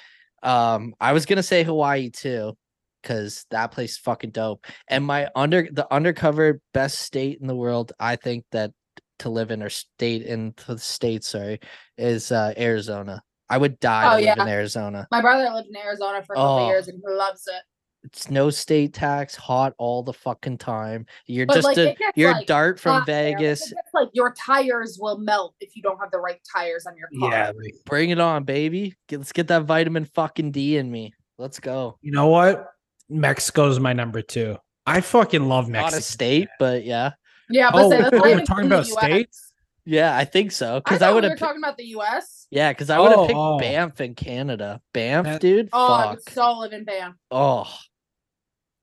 um 0.42 0.94
I 1.00 1.12
was 1.14 1.26
going 1.26 1.38
to 1.38 1.42
say 1.42 1.64
Hawaii 1.64 2.10
too 2.10 2.56
cuz 3.02 3.46
that 3.50 3.72
place 3.72 3.92
is 3.92 3.98
fucking 3.98 4.30
dope. 4.30 4.66
And 4.88 5.04
my 5.04 5.28
under 5.36 5.68
the 5.70 5.92
undercover 5.92 6.60
best 6.72 6.98
state 7.00 7.38
in 7.40 7.46
the 7.46 7.56
world, 7.56 7.92
I 8.00 8.16
think 8.16 8.44
that 8.52 8.72
to 9.20 9.30
live 9.30 9.50
in 9.52 9.62
or 9.62 9.70
state 9.70 10.22
in 10.22 10.54
the 10.66 10.78
state, 10.78 11.24
sorry, 11.24 11.60
is 11.98 12.32
uh 12.32 12.54
Arizona. 12.58 13.22
I 13.54 13.56
would 13.56 13.78
die 13.78 14.04
Oh, 14.06 14.10
to 14.10 14.14
live 14.16 14.24
yeah. 14.36 14.42
in 14.42 14.48
Arizona. 14.48 15.06
My 15.12 15.20
brother 15.20 15.48
lived 15.54 15.68
in 15.68 15.76
Arizona 15.76 16.22
for 16.24 16.32
a 16.34 16.36
couple 16.36 16.64
Oh. 16.64 16.66
years 16.68 16.88
and 16.88 17.00
he 17.00 17.14
loves 17.14 17.46
it. 17.46 17.62
It's 18.02 18.28
no 18.30 18.50
state 18.50 18.92
tax, 18.92 19.34
hot 19.36 19.72
all 19.78 20.02
the 20.02 20.12
fucking 20.12 20.58
time. 20.58 21.06
You're 21.26 21.46
But, 21.46 21.54
just 21.54 21.64
like, 21.64 21.78
a 21.78 21.96
you're 22.16 22.32
like, 22.32 22.46
dart 22.46 22.80
from 22.80 22.94
hot 22.98 23.06
there. 23.06 23.30
Like, 23.30 23.38
Vegas. 23.38 23.72
like 23.94 24.08
your 24.12 24.34
tires 24.34 24.98
will 25.00 25.18
melt 25.18 25.54
if 25.60 25.76
you 25.76 25.82
don't 25.82 25.98
have 26.00 26.10
the 26.10 26.18
right 26.18 26.40
tires 26.52 26.84
on 26.84 26.96
your 26.96 27.08
car. 27.20 27.30
yeah, 27.30 27.52
like 27.56 27.74
Bring 27.86 28.10
it 28.10 28.18
on, 28.20 28.42
baby. 28.44 28.94
Get, 29.08 29.18
let's 29.20 29.32
get 29.32 29.46
that 29.48 29.62
vitamin 29.62 30.04
fucking 30.04 30.50
D 30.50 30.76
in 30.76 30.90
me. 30.90 31.14
Let's 31.38 31.60
go. 31.60 31.96
you 32.02 32.10
know 32.12 32.26
what? 32.26 32.66
Mexico's 33.08 33.78
my 33.80 33.92
number 33.92 34.20
two. 34.20 34.56
I 34.86 35.00
fucking 35.00 35.48
love 35.48 35.68
Not 35.68 35.84
Mexico. 35.92 35.98
a 35.98 36.02
state, 36.02 36.48
but 36.58 36.84
yeah. 36.84 37.12
Yeah, 37.50 37.70
but 37.70 37.84
oh, 37.84 37.90
say, 37.90 38.02
oh, 38.12 38.20
we're 38.20 38.40
talking 38.44 38.66
about 38.66 38.86
states? 38.86 39.43
Yeah, 39.86 40.16
I 40.16 40.24
think 40.24 40.52
so. 40.52 40.80
Because 40.80 41.02
I, 41.02 41.06
thought 41.08 41.14
would 41.16 41.24
we 41.24 41.30
have 41.30 41.40
were 41.40 41.46
talking 41.46 41.60
about 41.62 41.76
the 41.76 41.84
US. 41.98 42.46
Yeah, 42.50 42.72
because 42.72 42.88
I 42.90 42.98
would 42.98 43.10
have 43.10 43.18
Oh, 43.20 43.26
picked 43.26 43.36
oh. 43.38 43.58
Banff 43.58 44.00
in 44.00 44.14
Canada. 44.14 44.80
Banff, 44.92 45.24
That- 45.26 45.40
dude. 45.40 45.68
Oh, 45.72 45.92
I 45.92 46.02
fuck. 46.02 46.10
would 46.16 46.28
so 46.30 46.58
live 46.58 46.72
in 46.72 46.84
Banff. 46.84 47.16
oh, 47.30 47.70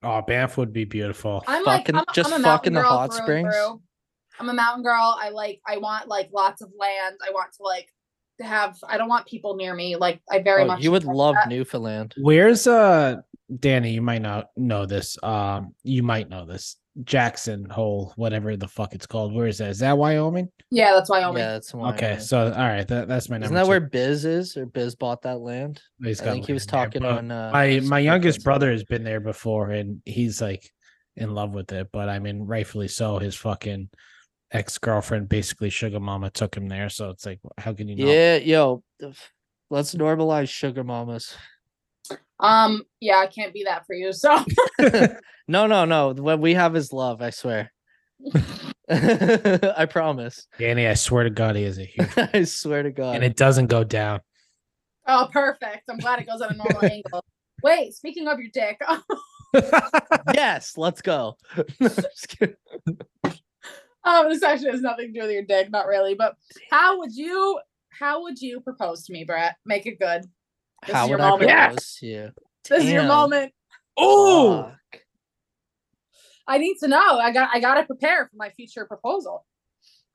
Oh, 0.03 0.21
Banff 0.23 0.57
would 0.57 0.73
be 0.73 0.85
beautiful. 0.85 1.43
I'm 1.47 1.63
Fucking- 1.63 1.95
like 1.95 2.07
I'm, 2.07 2.13
just 2.15 2.31
I'm 2.31 2.41
a 2.41 2.43
fucking 2.43 2.73
mountain 2.73 2.73
the 2.73 2.81
hot 2.83 3.11
through 3.13 3.23
springs? 3.23 3.55
through. 3.55 3.81
I'm 4.39 4.49
a 4.49 4.53
mountain 4.53 4.83
girl. 4.83 5.15
I 5.21 5.29
like 5.29 5.61
I 5.67 5.77
want 5.77 6.07
like 6.07 6.29
lots 6.33 6.61
of 6.63 6.71
land. 6.79 7.17
I 7.25 7.29
want 7.31 7.51
to 7.57 7.63
like 7.63 7.87
to 8.39 8.45
have 8.47 8.75
I 8.87 8.97
don't 8.97 9.09
want 9.09 9.27
people 9.27 9.55
near 9.55 9.75
me. 9.75 9.95
Like 9.95 10.19
I 10.31 10.39
very 10.39 10.63
oh, 10.63 10.67
much 10.67 10.81
you 10.81 10.91
would 10.91 11.03
love 11.03 11.35
that. 11.35 11.49
Newfoundland. 11.49 12.15
Where's 12.19 12.65
uh 12.65 13.17
Dani? 13.53 13.93
You 13.93 14.01
might 14.01 14.23
not 14.23 14.47
know 14.57 14.87
this. 14.87 15.21
Um, 15.21 15.75
you 15.83 16.01
might 16.01 16.29
know 16.29 16.45
this. 16.45 16.77
Jackson 17.03 17.69
Hole, 17.69 18.13
whatever 18.17 18.57
the 18.57 18.67
fuck 18.67 18.93
it's 18.93 19.05
called. 19.05 19.33
Where 19.33 19.47
is 19.47 19.59
that? 19.59 19.69
Is 19.69 19.79
that 19.79 19.97
Wyoming? 19.97 20.49
Yeah, 20.69 20.91
that's 20.93 21.09
Wyoming. 21.09 21.41
Yeah, 21.41 21.51
that's 21.53 21.73
Okay, 21.73 22.19
so 22.19 22.51
all 22.51 22.67
right, 22.67 22.87
that, 22.87 23.07
that's 23.07 23.29
my 23.29 23.35
number. 23.37 23.45
Isn't 23.45 23.55
that 23.55 23.63
two. 23.63 23.69
where 23.69 23.79
Biz 23.79 24.25
is, 24.25 24.57
or 24.57 24.65
Biz 24.65 24.95
bought 24.95 25.21
that 25.21 25.39
land? 25.39 25.81
He's 26.03 26.21
I 26.21 26.25
got 26.25 26.31
think 26.33 26.47
he 26.47 26.53
was 26.53 26.71
land 26.71 26.93
there, 26.93 27.01
talking 27.01 27.17
on. 27.17 27.31
Uh, 27.31 27.49
my 27.53 27.79
my 27.81 27.99
youngest 27.99 28.37
Sense. 28.37 28.43
brother 28.43 28.71
has 28.71 28.83
been 28.83 29.03
there 29.03 29.21
before, 29.21 29.71
and 29.71 30.01
he's 30.05 30.41
like 30.41 30.69
in 31.15 31.33
love 31.33 31.53
with 31.53 31.71
it. 31.71 31.87
But 31.93 32.09
I 32.09 32.19
mean, 32.19 32.41
rightfully 32.41 32.89
so. 32.89 33.19
His 33.19 33.35
fucking 33.35 33.89
ex 34.51 34.77
girlfriend, 34.77 35.29
basically 35.29 35.69
sugar 35.69 35.99
mama, 35.99 36.29
took 36.29 36.55
him 36.55 36.67
there. 36.67 36.89
So 36.89 37.09
it's 37.09 37.25
like, 37.25 37.39
how 37.57 37.73
can 37.73 37.87
you 37.87 37.95
not? 37.95 38.11
Yeah, 38.11 38.35
yo, 38.37 38.83
let's 39.69 39.95
normalize 39.95 40.49
sugar 40.49 40.83
mamas. 40.83 41.35
Um, 42.41 42.83
yeah, 42.99 43.17
I 43.17 43.27
can't 43.27 43.53
be 43.53 43.63
that 43.65 43.85
for 43.85 43.93
you. 43.93 44.11
So 44.13 44.43
No, 45.47 45.67
no, 45.67 45.85
no. 45.85 46.13
What 46.13 46.39
we 46.39 46.53
have 46.53 46.75
is 46.75 46.91
love. 46.93 47.21
I 47.21 47.29
swear. 47.29 47.71
I 48.89 49.87
promise. 49.89 50.47
Dani, 50.59 50.89
I 50.89 50.93
swear 50.95 51.23
to 51.23 51.29
God, 51.29 51.55
he 51.55 51.63
is 51.63 51.77
a 51.77 51.85
huge, 51.85 52.09
I 52.17 52.43
swear 52.43 52.83
to 52.83 52.91
God. 52.91 53.15
and 53.15 53.23
it 53.23 53.35
doesn't 53.35 53.67
go 53.67 53.83
down. 53.83 54.21
oh 55.07 55.29
perfect. 55.31 55.83
I'm 55.89 55.97
glad 55.97 56.19
it 56.19 56.27
goes 56.27 56.41
at 56.41 56.51
a 56.51 56.53
normal 56.53 56.83
angle. 56.83 57.23
Wait, 57.63 57.93
speaking 57.93 58.27
of 58.27 58.39
your 58.39 58.49
dick, 58.53 58.81
yes, 60.33 60.77
let's 60.77 61.01
go. 61.01 61.35
No, 61.57 61.63
I'm 61.81 61.89
just 61.89 62.27
kidding. 62.27 62.55
um, 64.03 64.29
this 64.29 64.43
actually 64.43 64.71
has 64.71 64.81
nothing 64.81 65.13
to 65.13 65.19
do 65.19 65.25
with 65.25 65.31
your 65.31 65.43
dick, 65.43 65.69
not 65.69 65.85
really. 65.87 66.15
But 66.15 66.35
how 66.69 66.99
would 66.99 67.15
you 67.15 67.59
how 67.89 68.23
would 68.23 68.41
you 68.41 68.61
propose 68.61 69.05
to 69.05 69.13
me, 69.13 69.23
Brett? 69.25 69.55
Make 69.65 69.85
it 69.85 69.99
good. 69.99 70.25
This 70.85 70.95
How 70.95 71.03
is 71.03 71.09
your 71.09 71.17
would 71.19 71.25
I 71.25 71.29
moment. 71.29 71.49
propose 71.51 71.95
to 71.99 72.05
you? 72.07 72.31
This 72.69 72.83
is 72.85 72.91
your 72.91 73.01
Damn. 73.03 73.07
moment. 73.07 73.53
oh, 73.97 74.63
Fuck. 74.63 75.01
I 76.47 76.57
need 76.57 76.77
to 76.79 76.87
know. 76.87 77.19
I 77.19 77.31
got 77.31 77.49
I 77.53 77.59
gotta 77.59 77.83
prepare 77.85 78.27
for 78.27 78.35
my 78.35 78.49
future 78.49 78.85
proposal. 78.85 79.45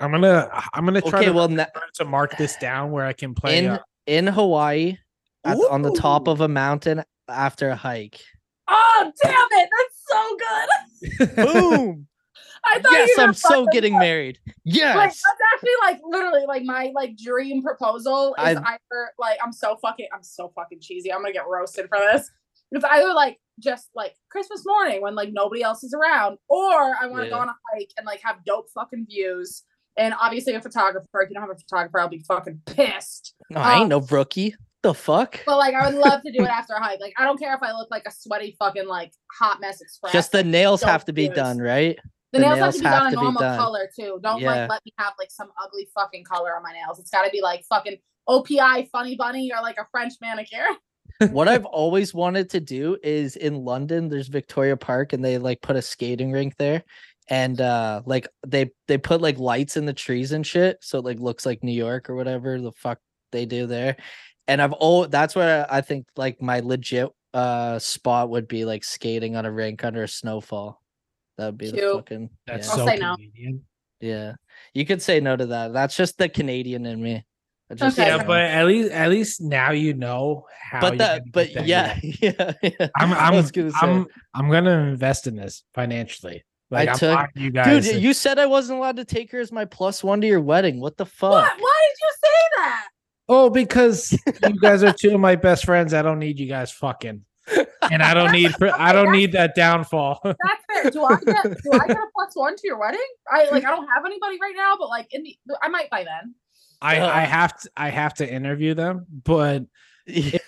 I'm 0.01 0.11
gonna 0.11 0.51
I'm 0.75 0.85
gonna 0.85 1.01
try 1.01 1.21
Okay, 1.21 1.27
to, 1.27 1.33
well, 1.33 1.49
na- 1.49 1.67
to 1.95 2.05
mark 2.05 2.37
this 2.37 2.57
down 2.57 2.91
where 2.91 3.07
I 3.07 3.13
can 3.13 3.35
play. 3.35 3.59
in 3.59 3.67
uh, 3.67 3.79
in 4.07 4.27
Hawaii, 4.27 4.99
at 5.45 5.57
on 5.71 5.83
the 5.83 5.93
top 5.93 6.27
Ooh. 6.29 6.33
of 6.33 6.41
a 6.41 6.49
mountain 6.49 7.03
after 7.29 7.69
a 7.71 7.77
hike. 7.77 8.21
Oh 8.69 9.13
damn 9.23 9.49
it! 9.53 9.71
That's 9.77 10.05
so 10.09 10.37
good. 10.37 11.37
Boom! 11.47 12.09
I 12.67 12.81
thought 12.81 12.93
yes, 12.93 13.19
I'm 13.19 13.35
so 13.35 13.67
getting 13.67 13.99
married. 13.99 14.39
Like 14.47 14.55
Yes. 14.65 15.23
that's 15.25 15.41
actually 15.55 15.71
like 15.83 16.01
literally 16.05 16.47
like 16.47 16.65
my 16.65 16.91
like 16.95 17.17
dream 17.17 17.63
proposal 17.63 18.35
is 18.39 18.45
I've- 18.45 18.61
either 18.65 19.11
like 19.19 19.39
I'm 19.43 19.53
so 19.53 19.77
fucking 19.77 20.09
I'm 20.13 20.23
so 20.23 20.53
fucking 20.55 20.81
cheesy. 20.81 21.13
I'm 21.13 21.21
gonna 21.23 21.33
get 21.33 21.47
roasted 21.49 21.89
for 21.89 21.99
this. 21.99 22.31
It's 22.73 22.85
either 22.85 23.13
like 23.15 23.39
just 23.61 23.89
like 23.95 24.15
Christmas 24.31 24.65
morning 24.67 25.01
when 25.01 25.15
like 25.15 25.33
nobody 25.33 25.63
else 25.63 25.85
is 25.85 25.95
around, 25.95 26.39
or 26.49 26.97
I 27.01 27.07
want 27.07 27.25
to 27.25 27.31
go 27.31 27.39
on 27.39 27.49
a 27.49 27.55
hike 27.73 27.93
and 27.97 28.07
like 28.07 28.21
have 28.25 28.45
dope 28.45 28.69
fucking 28.75 29.07
views. 29.09 29.63
And 29.99 30.13
obviously 30.21 30.53
a 30.55 30.61
photographer. 30.61 31.23
If 31.23 31.31
you 31.31 31.35
don't 31.35 31.43
have 31.49 31.57
a 31.57 31.59
photographer, 31.59 32.01
I'll 32.01 32.09
be 32.09 32.19
fucking 32.19 32.61
pissed. 32.67 33.35
No, 33.49 33.61
I 33.61 33.75
ain't 33.75 33.85
um, 33.85 33.89
no 33.89 34.01
rookie. 34.01 34.55
The 34.83 34.93
fuck? 34.93 35.41
But 35.47 35.57
like 35.57 35.75
I 35.75 35.89
would 35.89 35.99
love 35.99 36.23
to 36.23 36.33
do 36.33 36.45
it 36.45 36.51
after 36.51 36.75
a 36.75 36.83
hike. 36.83 37.01
Like 37.01 37.15
I 37.17 37.25
don't 37.25 37.39
care 37.39 37.55
if 37.55 37.63
I 37.63 37.73
look 37.73 37.89
like 37.91 38.05
a 38.07 38.11
sweaty 38.11 38.57
fucking 38.59 38.87
like 38.87 39.13
hot 39.39 39.61
mess 39.61 39.81
express. 39.81 40.13
Just 40.13 40.33
the 40.33 40.45
nails 40.45 40.83
have 40.83 41.05
to 41.07 41.13
be 41.13 41.25
views. 41.27 41.37
done, 41.37 41.59
right? 41.59 41.99
The, 42.33 42.39
The 42.39 42.45
nails, 42.45 42.59
nails 42.59 42.65
have 42.65 42.73
to 42.75 42.79
be 42.81 42.85
done 42.85 43.13
a 43.13 43.17
normal 43.17 43.43
color 43.43 43.89
too. 43.95 44.19
Don't 44.23 44.41
Yeah. 44.41 44.51
like 44.51 44.71
let 44.71 44.85
me 44.85 44.93
have 44.99 45.13
like 45.19 45.31
some 45.31 45.49
ugly 45.63 45.89
fucking 45.95 46.25
color 46.25 46.57
on 46.57 46.63
my 46.63 46.73
nails. 46.73 46.99
It's 46.99 47.11
got 47.11 47.25
to 47.25 47.31
be 47.31 47.41
like 47.41 47.65
fucking 47.65 47.99
OPI 48.29 48.89
funny 48.91 49.17
bunny 49.17 49.53
or 49.55 49.63
like 49.63 49.79
a 49.79 49.87
French 49.91 50.15
manicure. 50.21 50.67
what 51.31 51.49
I've 51.49 51.65
always 51.65 52.13
wanted 52.13 52.51
to 52.51 52.61
do 52.61 52.99
is 53.03 53.37
in 53.37 53.65
London, 53.65 54.09
there's 54.09 54.29
Victoria 54.29 54.77
Park 54.77 55.13
and 55.13 55.25
they 55.25 55.39
like 55.39 55.63
put 55.63 55.77
a 55.77 55.83
skating 55.83 56.33
rink 56.33 56.57
there. 56.57 56.83
And 57.29 57.61
uh 57.61 58.03
like 58.07 58.29
they 58.47 58.71
they 58.87 58.99
put 58.99 59.21
like 59.21 59.39
lights 59.39 59.77
in 59.77 59.87
the 59.87 59.93
trees 59.93 60.33
and 60.33 60.47
shit. 60.47 60.79
So 60.83 60.99
it 60.99 61.05
like 61.05 61.19
looks 61.19 61.47
like 61.47 61.63
New 61.63 61.73
York 61.73 62.11
or 62.11 62.17
whatever 62.17 62.61
the 62.61 62.73
fuck 62.73 62.99
they 63.33 63.47
do 63.47 63.67
there. 63.67 63.97
And 64.47 64.61
I've 64.61 64.75
oh 64.81 65.07
that's 65.07 65.35
where 65.35 65.67
I 65.71 65.81
think 65.81 66.07
like 66.17 66.41
my 66.43 66.61
legit 66.61 67.09
uh 67.35 67.79
spot 67.79 68.31
would 68.31 68.47
be 68.47 68.65
like 68.65 68.85
skating 68.85 69.37
on 69.37 69.47
a 69.47 69.51
rink 69.53 69.85
under 69.85 70.03
a 70.03 70.09
snowfall. 70.09 70.81
That 71.39 71.47
would 71.47 71.59
be 71.59 71.71
the 71.71 71.77
Cute. 71.77 71.95
fucking 71.97 72.31
That's 72.47 72.67
yeah. 72.67 72.73
I'll 72.73 72.79
so 72.79 72.87
say 72.87 72.97
no. 72.97 73.17
Canadian. 73.17 73.65
yeah. 74.01 74.33
You 74.75 74.87
could 74.87 75.03
say 75.03 75.21
no 75.21 75.37
to 75.37 75.47
that. 75.47 75.73
That's 75.73 75.97
just 75.97 76.19
the 76.19 76.29
Canadian 76.29 76.87
in 76.87 77.03
me. 77.03 77.25
I 77.71 77.75
just, 77.75 77.99
Okay. 77.99 78.09
Yeah, 78.09 78.25
but 78.25 78.41
at 78.43 78.65
least 78.67 78.91
at 78.93 79.11
least 79.11 79.41
now 79.41 79.73
you 79.73 79.93
know 79.95 80.47
how. 80.71 80.81
but 80.81 80.99
that 80.99 81.23
but 81.33 81.53
that 81.55 81.67
yeah, 81.67 81.99
yeah. 82.03 82.33
yeah, 82.63 82.71
yeah. 82.79 82.89
I'm 82.97 83.13
I 83.13 83.29
I'm 83.37 83.45
gonna. 83.49 83.71
I'm 83.81 84.07
I'm 84.35 84.51
gonna 84.51 84.79
invest 84.89 85.27
in 85.27 85.35
this 85.37 85.65
financially. 85.75 86.45
Like 86.71 86.89
I 86.89 86.93
I'm 86.93 86.99
took- 86.99 87.29
you 87.35 87.51
guys. 87.51 87.85
Dude, 87.87 87.95
and- 87.95 88.03
you 88.03 88.13
said 88.13 88.39
I 88.39 88.47
wasn't 88.47 88.79
allowed 88.79 88.97
to 88.97 89.05
take 89.05 89.31
her 89.33 89.41
as 89.41 89.51
my 89.53 89.65
plus 89.65 90.03
one 90.05 90.21
to 90.21 90.27
your 90.27 90.41
wedding. 90.41 90.81
What 90.81 90.97
the 90.97 91.07
fuck? 91.07 91.33
What? 91.33 91.61
Why 91.61 91.89
did 91.91 91.99
you 92.01 92.11
say 92.25 92.31
that? 92.59 92.89
oh, 93.29 93.51
because 93.51 94.13
you 94.47 94.61
guys 94.61 94.83
are 94.85 94.93
two 94.93 95.15
of 95.15 95.21
my 95.21 95.35
best 95.35 95.65
friends. 95.65 95.93
I 95.93 96.03
don't 96.03 96.21
need 96.21 96.39
you 96.39 96.47
guys 96.47 96.71
fucking. 96.73 97.25
And 97.91 98.03
I 98.03 98.15
don't 98.15 98.33
need 98.33 98.55
for 98.57 98.71
I 98.79 98.93
don't 98.93 99.13
need 99.13 99.33
that 99.33 99.55
downfall. 99.55 100.21
That's 100.25 100.39
fair. 100.73 100.91
Do 100.91 101.05
I 101.05 101.17
get 101.25 101.45
do 101.63 101.73
I 101.73 101.87
get 101.87 101.97
a 101.97 102.07
plus 102.15 102.35
one 102.35 102.57
to 102.57 102.63
your 102.65 102.79
wedding? 102.79 103.01
I 103.31 103.49
like 103.51 103.65
I 103.65 103.71
don't 103.71 103.87
have 103.89 104.05
anybody 104.05 104.39
right 104.41 104.55
now, 104.57 104.77
but 104.79 104.89
like 104.89 105.07
in 105.13 105.23
the 105.23 105.37
I 105.63 105.69
might 105.69 105.91
by 105.91 106.05
then. 106.05 106.35
I 106.83 106.99
I 107.01 107.23
Uh. 107.23 107.27
have 107.27 107.61
to 107.61 107.71
I 107.77 107.89
have 107.91 108.15
to 108.15 108.31
interview 108.31 108.75
them, 108.75 109.07
but 109.25 109.65
Yeah. 110.07 110.39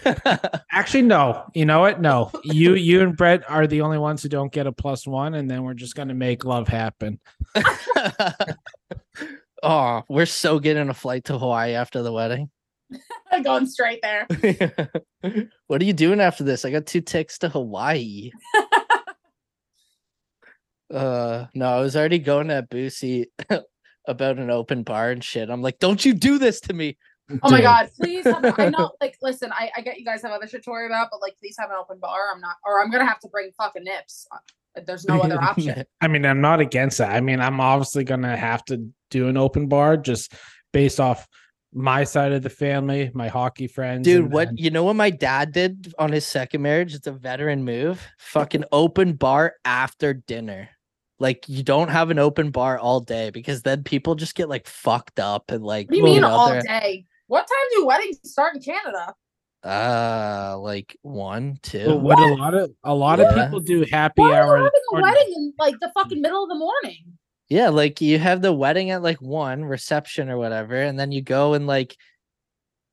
actually 0.70 1.02
no. 1.02 1.50
You 1.54 1.66
know 1.66 1.80
what? 1.80 2.00
No, 2.00 2.30
you 2.44 2.74
you 2.74 3.00
and 3.02 3.16
Brett 3.16 3.48
are 3.50 3.66
the 3.66 3.80
only 3.80 3.98
ones 3.98 4.22
who 4.22 4.28
don't 4.28 4.52
get 4.52 4.66
a 4.66 4.72
plus 4.72 5.06
one, 5.06 5.34
and 5.34 5.50
then 5.50 5.64
we're 5.64 5.74
just 5.74 5.96
gonna 5.96 6.14
make 6.14 6.44
love 6.44 6.68
happen. 6.68 7.18
oh, 9.62 10.02
we're 10.08 10.26
so 10.26 10.58
getting 10.58 10.88
a 10.88 10.94
flight 10.94 11.24
to 11.24 11.38
Hawaii 11.38 11.74
after 11.74 12.02
the 12.02 12.12
wedding. 12.12 12.50
Going 13.44 13.66
straight 13.66 14.00
there. 14.02 14.26
what 15.66 15.80
are 15.80 15.84
you 15.84 15.92
doing 15.92 16.20
after 16.20 16.44
this? 16.44 16.64
I 16.64 16.70
got 16.70 16.86
two 16.86 17.00
tickets 17.00 17.38
to 17.38 17.48
Hawaii. 17.48 18.30
uh 20.92 21.44
no, 21.54 21.66
I 21.68 21.80
was 21.80 21.96
already 21.96 22.18
going 22.18 22.50
at 22.50 22.70
Boosy 22.70 23.26
about 24.06 24.38
an 24.38 24.50
open 24.50 24.82
bar 24.84 25.10
and 25.10 25.22
shit. 25.22 25.50
I'm 25.50 25.60
like, 25.60 25.78
don't 25.78 26.02
you 26.02 26.14
do 26.14 26.38
this 26.38 26.60
to 26.62 26.72
me. 26.72 26.96
Oh 27.42 27.50
my 27.50 27.60
god, 27.60 27.90
please 28.00 28.24
have, 28.24 28.58
I 28.58 28.70
know 28.70 28.92
like 29.02 29.18
listen, 29.20 29.52
I, 29.52 29.70
I 29.76 29.82
get 29.82 29.98
you 29.98 30.04
guys 30.04 30.22
have 30.22 30.32
other 30.32 30.46
shit 30.46 30.64
to 30.64 30.70
worry 30.70 30.86
about, 30.86 31.08
but 31.10 31.20
like 31.20 31.36
please 31.38 31.56
have 31.58 31.68
an 31.70 31.76
open 31.78 31.98
bar. 31.98 32.18
I'm 32.34 32.40
not 32.40 32.56
or 32.64 32.82
I'm 32.82 32.90
gonna 32.90 33.06
have 33.06 33.20
to 33.20 33.28
bring 33.28 33.50
fucking 33.58 33.84
nips. 33.84 34.26
Uh, 34.32 34.80
There's 34.86 35.04
no 35.04 35.20
other 35.20 35.40
option. 35.40 35.84
I 36.00 36.08
mean, 36.08 36.24
I'm 36.24 36.40
not 36.40 36.60
against 36.60 36.98
that. 36.98 37.10
I 37.10 37.20
mean, 37.20 37.40
I'm 37.40 37.60
obviously 37.60 38.04
gonna 38.04 38.34
have 38.34 38.64
to 38.66 38.88
do 39.10 39.28
an 39.28 39.36
open 39.36 39.68
bar 39.68 39.98
just 39.98 40.32
based 40.72 41.00
off 41.00 41.26
my 41.72 42.04
side 42.04 42.32
of 42.32 42.42
the 42.42 42.50
family, 42.50 43.10
my 43.14 43.28
hockey 43.28 43.66
friends. 43.66 44.04
Dude, 44.04 44.24
and 44.24 44.32
what 44.32 44.48
then- 44.48 44.56
you 44.56 44.70
know 44.70 44.84
what 44.84 44.96
my 44.96 45.10
dad 45.10 45.52
did 45.52 45.92
on 45.98 46.12
his 46.12 46.26
second 46.26 46.62
marriage? 46.62 46.94
It's 46.94 47.06
a 47.06 47.12
veteran 47.12 47.64
move. 47.64 48.00
Fucking 48.18 48.64
open 48.72 49.12
bar 49.14 49.54
after 49.64 50.14
dinner. 50.14 50.70
Like 51.20 51.44
you 51.48 51.62
don't 51.62 51.88
have 51.88 52.10
an 52.10 52.18
open 52.18 52.50
bar 52.50 52.78
all 52.78 53.00
day 53.00 53.30
because 53.30 53.62
then 53.62 53.82
people 53.82 54.14
just 54.14 54.34
get 54.36 54.48
like 54.48 54.66
fucked 54.66 55.18
up 55.20 55.50
and 55.50 55.64
like 55.64 55.88
What 55.88 55.92
do 55.92 55.98
you 55.98 56.04
mean 56.04 56.24
all 56.24 56.50
they're- 56.50 56.62
day? 56.62 57.04
What 57.26 57.40
time 57.40 57.66
do 57.76 57.84
weddings 57.86 58.18
start 58.22 58.54
in 58.54 58.62
Canada? 58.62 59.14
Uh 59.64 60.56
like 60.60 60.96
one, 61.02 61.58
two. 61.62 61.84
Well, 61.88 62.00
what 62.00 62.18
a 62.20 62.34
lot 62.34 62.54
of 62.54 62.70
a 62.84 62.94
lot 62.94 63.18
of 63.20 63.34
people 63.34 63.58
do 63.60 63.84
happy 63.90 64.22
Why 64.22 64.38
hour. 64.40 64.56
having 64.56 64.70
a 64.94 65.00
wedding 65.02 65.32
in 65.36 65.52
like 65.58 65.74
the 65.80 65.90
fucking 65.94 66.20
middle 66.22 66.44
of 66.44 66.48
the 66.48 66.54
morning? 66.54 67.18
Yeah, 67.48 67.70
like 67.70 68.00
you 68.00 68.18
have 68.18 68.42
the 68.42 68.52
wedding 68.52 68.90
at 68.90 69.02
like 69.02 69.20
one 69.22 69.64
reception 69.64 70.28
or 70.28 70.36
whatever, 70.36 70.74
and 70.76 70.98
then 70.98 71.12
you 71.12 71.22
go 71.22 71.54
and 71.54 71.66
like 71.66 71.96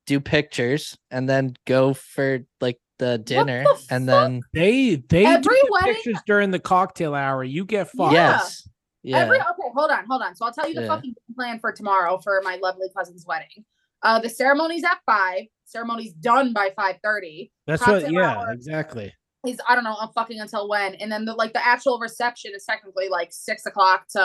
do 0.06 0.20
pictures 0.20 0.96
and 1.10 1.28
then 1.28 1.54
go 1.66 1.92
for 1.92 2.40
like 2.60 2.78
the 2.98 3.18
dinner 3.18 3.64
the 3.64 3.86
and 3.90 4.06
fuck? 4.06 4.14
then 4.24 4.40
They 4.54 4.94
they 5.08 5.24
do 5.24 5.26
Every 5.26 5.42
the 5.42 5.68
wedding- 5.72 5.94
pictures 5.94 6.18
during 6.26 6.50
the 6.52 6.58
cocktail 6.58 7.14
hour. 7.14 7.44
You 7.44 7.64
get 7.66 7.88
fucked. 7.90 8.14
Yeah. 8.14 8.30
yes. 8.38 8.68
Yeah. 9.02 9.18
Every 9.18 9.36
okay, 9.38 9.70
hold 9.74 9.90
on, 9.90 10.04
hold 10.08 10.22
on. 10.22 10.34
So 10.34 10.46
I'll 10.46 10.52
tell 10.52 10.66
you 10.68 10.74
the 10.74 10.82
Yeah. 10.82 10.86
fucking 10.88 11.14
plan 11.36 11.58
for 11.60 11.70
tomorrow 11.72 12.18
for 12.18 12.40
my 12.42 12.56
lovely 12.62 12.88
cousin's 12.96 13.26
wedding. 13.26 13.64
Uh 14.02 14.18
the 14.20 14.30
ceremony's 14.30 14.84
at 14.84 14.98
five. 15.04 15.42
Ceremony's 15.66 16.12
done 16.14 16.52
by 16.52 16.70
five 16.76 16.96
thirty. 17.04 17.52
That's 17.66 17.86
what. 17.86 18.10
Yeah, 18.10 18.36
hour. 18.38 18.52
exactly. 18.52 19.12
He's 19.46 19.58
I 19.68 19.74
don't 19.74 19.84
know, 19.84 19.96
I'm 20.00 20.10
fucking 20.14 20.40
until 20.40 20.68
when. 20.68 20.94
And 20.96 21.10
then 21.10 21.24
the 21.24 21.34
like 21.34 21.52
the 21.52 21.64
actual 21.66 21.98
reception 21.98 22.52
is 22.54 22.64
technically 22.64 23.08
like 23.08 23.28
six 23.32 23.64
o'clock 23.66 24.06
to 24.10 24.22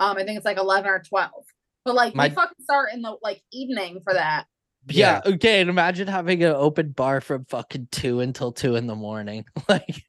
um 0.00 0.16
I 0.16 0.24
think 0.24 0.36
it's 0.36 0.44
like 0.46 0.58
eleven 0.58 0.90
or 0.90 1.00
twelve. 1.00 1.44
But 1.84 1.94
like 1.94 2.14
My- 2.14 2.28
we 2.28 2.34
fucking 2.34 2.62
start 2.62 2.90
in 2.92 3.02
the 3.02 3.16
like 3.22 3.42
evening 3.52 4.00
for 4.02 4.14
that. 4.14 4.46
yeah. 4.88 5.20
Okay. 5.26 5.60
And 5.60 5.68
imagine 5.70 6.08
having 6.08 6.42
an 6.42 6.54
open 6.54 6.90
bar 6.92 7.20
from 7.20 7.44
fucking 7.46 7.88
two 7.92 8.20
until 8.20 8.52
two 8.52 8.76
in 8.76 8.86
the 8.86 8.94
morning. 8.96 9.44
Like 9.68 10.02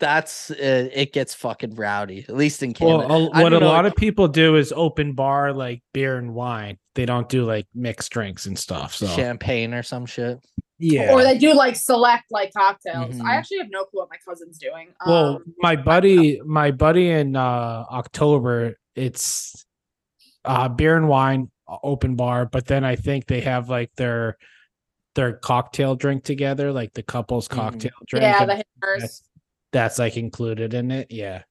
that's 0.00 0.50
uh, 0.50 0.88
it 0.92 1.12
gets 1.12 1.32
fucking 1.32 1.76
rowdy, 1.76 2.24
at 2.28 2.34
least 2.36 2.62
in 2.64 2.72
Canada. 2.74 3.06
Well, 3.08 3.26
a, 3.28 3.30
I 3.34 3.42
what 3.44 3.52
a 3.52 3.60
know, 3.60 3.66
lot 3.66 3.86
of 3.86 3.94
people 3.94 4.26
do 4.26 4.56
is 4.56 4.72
open 4.74 5.12
bar 5.12 5.52
like 5.52 5.80
beer 5.94 6.16
and 6.18 6.34
wine. 6.34 6.76
They 6.96 7.06
don't 7.06 7.28
do 7.28 7.44
like 7.44 7.66
mixed 7.72 8.10
drinks 8.10 8.46
and 8.46 8.58
stuff. 8.58 8.94
So 8.96 9.06
champagne 9.06 9.72
or 9.72 9.84
some 9.84 10.04
shit. 10.06 10.40
Yeah. 10.82 11.12
Or 11.12 11.22
they 11.22 11.38
do 11.38 11.54
like 11.54 11.76
select 11.76 12.24
like 12.30 12.52
cocktails. 12.56 13.14
Mhm. 13.14 13.24
I 13.24 13.36
actually 13.36 13.58
have 13.58 13.70
no 13.70 13.84
clue 13.84 14.00
what 14.00 14.08
my 14.10 14.16
cousin's 14.28 14.58
doing. 14.58 14.88
Well, 15.06 15.36
Um, 15.36 15.54
my 15.58 15.76
buddy, 15.76 16.40
my 16.44 16.70
buddy 16.72 17.08
in 17.10 17.36
uh 17.36 17.84
October, 17.90 18.76
it's 18.96 19.64
uh 20.44 20.68
beer 20.68 20.96
and 20.96 21.08
wine 21.08 21.50
open 21.82 22.16
bar, 22.16 22.44
but 22.46 22.66
then 22.66 22.84
I 22.84 22.96
think 22.96 23.26
they 23.26 23.40
have 23.42 23.68
like 23.68 23.90
their 23.96 24.36
their 25.14 25.34
cocktail 25.34 25.94
drink 25.94 26.24
together, 26.24 26.72
like 26.72 26.92
the 26.94 27.02
couple's 27.02 27.46
Mhm. 27.48 27.54
cocktail 27.56 27.92
drink. 28.08 28.22
yeah, 28.24 28.44
the 28.44 28.56
hitters. 28.56 29.00
that's, 29.00 29.22
that's 29.72 29.98
like 29.98 30.16
included 30.16 30.74
in 30.74 30.90
it. 30.90 31.10
Yeah. 31.10 31.42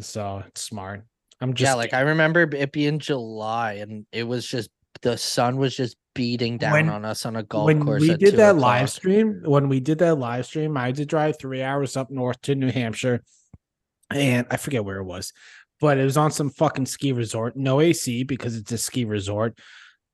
So 0.00 0.42
it's 0.46 0.60
smart. 0.62 1.04
I'm 1.40 1.54
just 1.54 1.68
yeah, 1.70 1.74
like 1.74 1.94
I 1.94 2.00
remember 2.00 2.42
it 2.42 2.72
being 2.72 2.98
July 2.98 3.74
and 3.74 4.04
it 4.12 4.24
was 4.24 4.46
just 4.46 4.68
the 5.02 5.16
sun 5.16 5.56
was 5.56 5.74
just 5.76 5.96
beating 6.18 6.58
down 6.58 6.72
When- 6.72 6.88
on 6.88 7.04
us 7.04 7.24
on 7.24 7.36
a 7.36 7.44
golf 7.44 7.66
when 7.66 7.84
course. 7.84 8.00
we 8.02 8.16
did 8.16 8.34
that 8.36 8.50
o'clock. 8.56 8.62
live 8.62 8.90
stream, 8.90 9.40
when 9.44 9.68
we 9.68 9.78
did 9.78 9.98
that 10.00 10.16
live 10.16 10.46
stream, 10.46 10.76
I 10.76 10.86
had 10.86 10.96
to 10.96 11.06
drive 11.06 11.38
three 11.38 11.62
hours 11.62 11.96
up 11.96 12.10
north 12.10 12.40
to 12.42 12.56
New 12.56 12.72
Hampshire, 12.72 13.22
and 14.10 14.44
I 14.50 14.56
forget 14.56 14.84
where 14.84 14.96
it 14.98 15.04
was, 15.04 15.32
but 15.80 15.96
it 15.96 16.02
was 16.04 16.16
on 16.16 16.32
some 16.32 16.50
fucking 16.50 16.86
ski 16.86 17.12
resort. 17.12 17.56
No 17.56 17.80
AC 17.80 18.24
because 18.24 18.56
it's 18.56 18.72
a 18.72 18.78
ski 18.78 19.04
resort. 19.04 19.56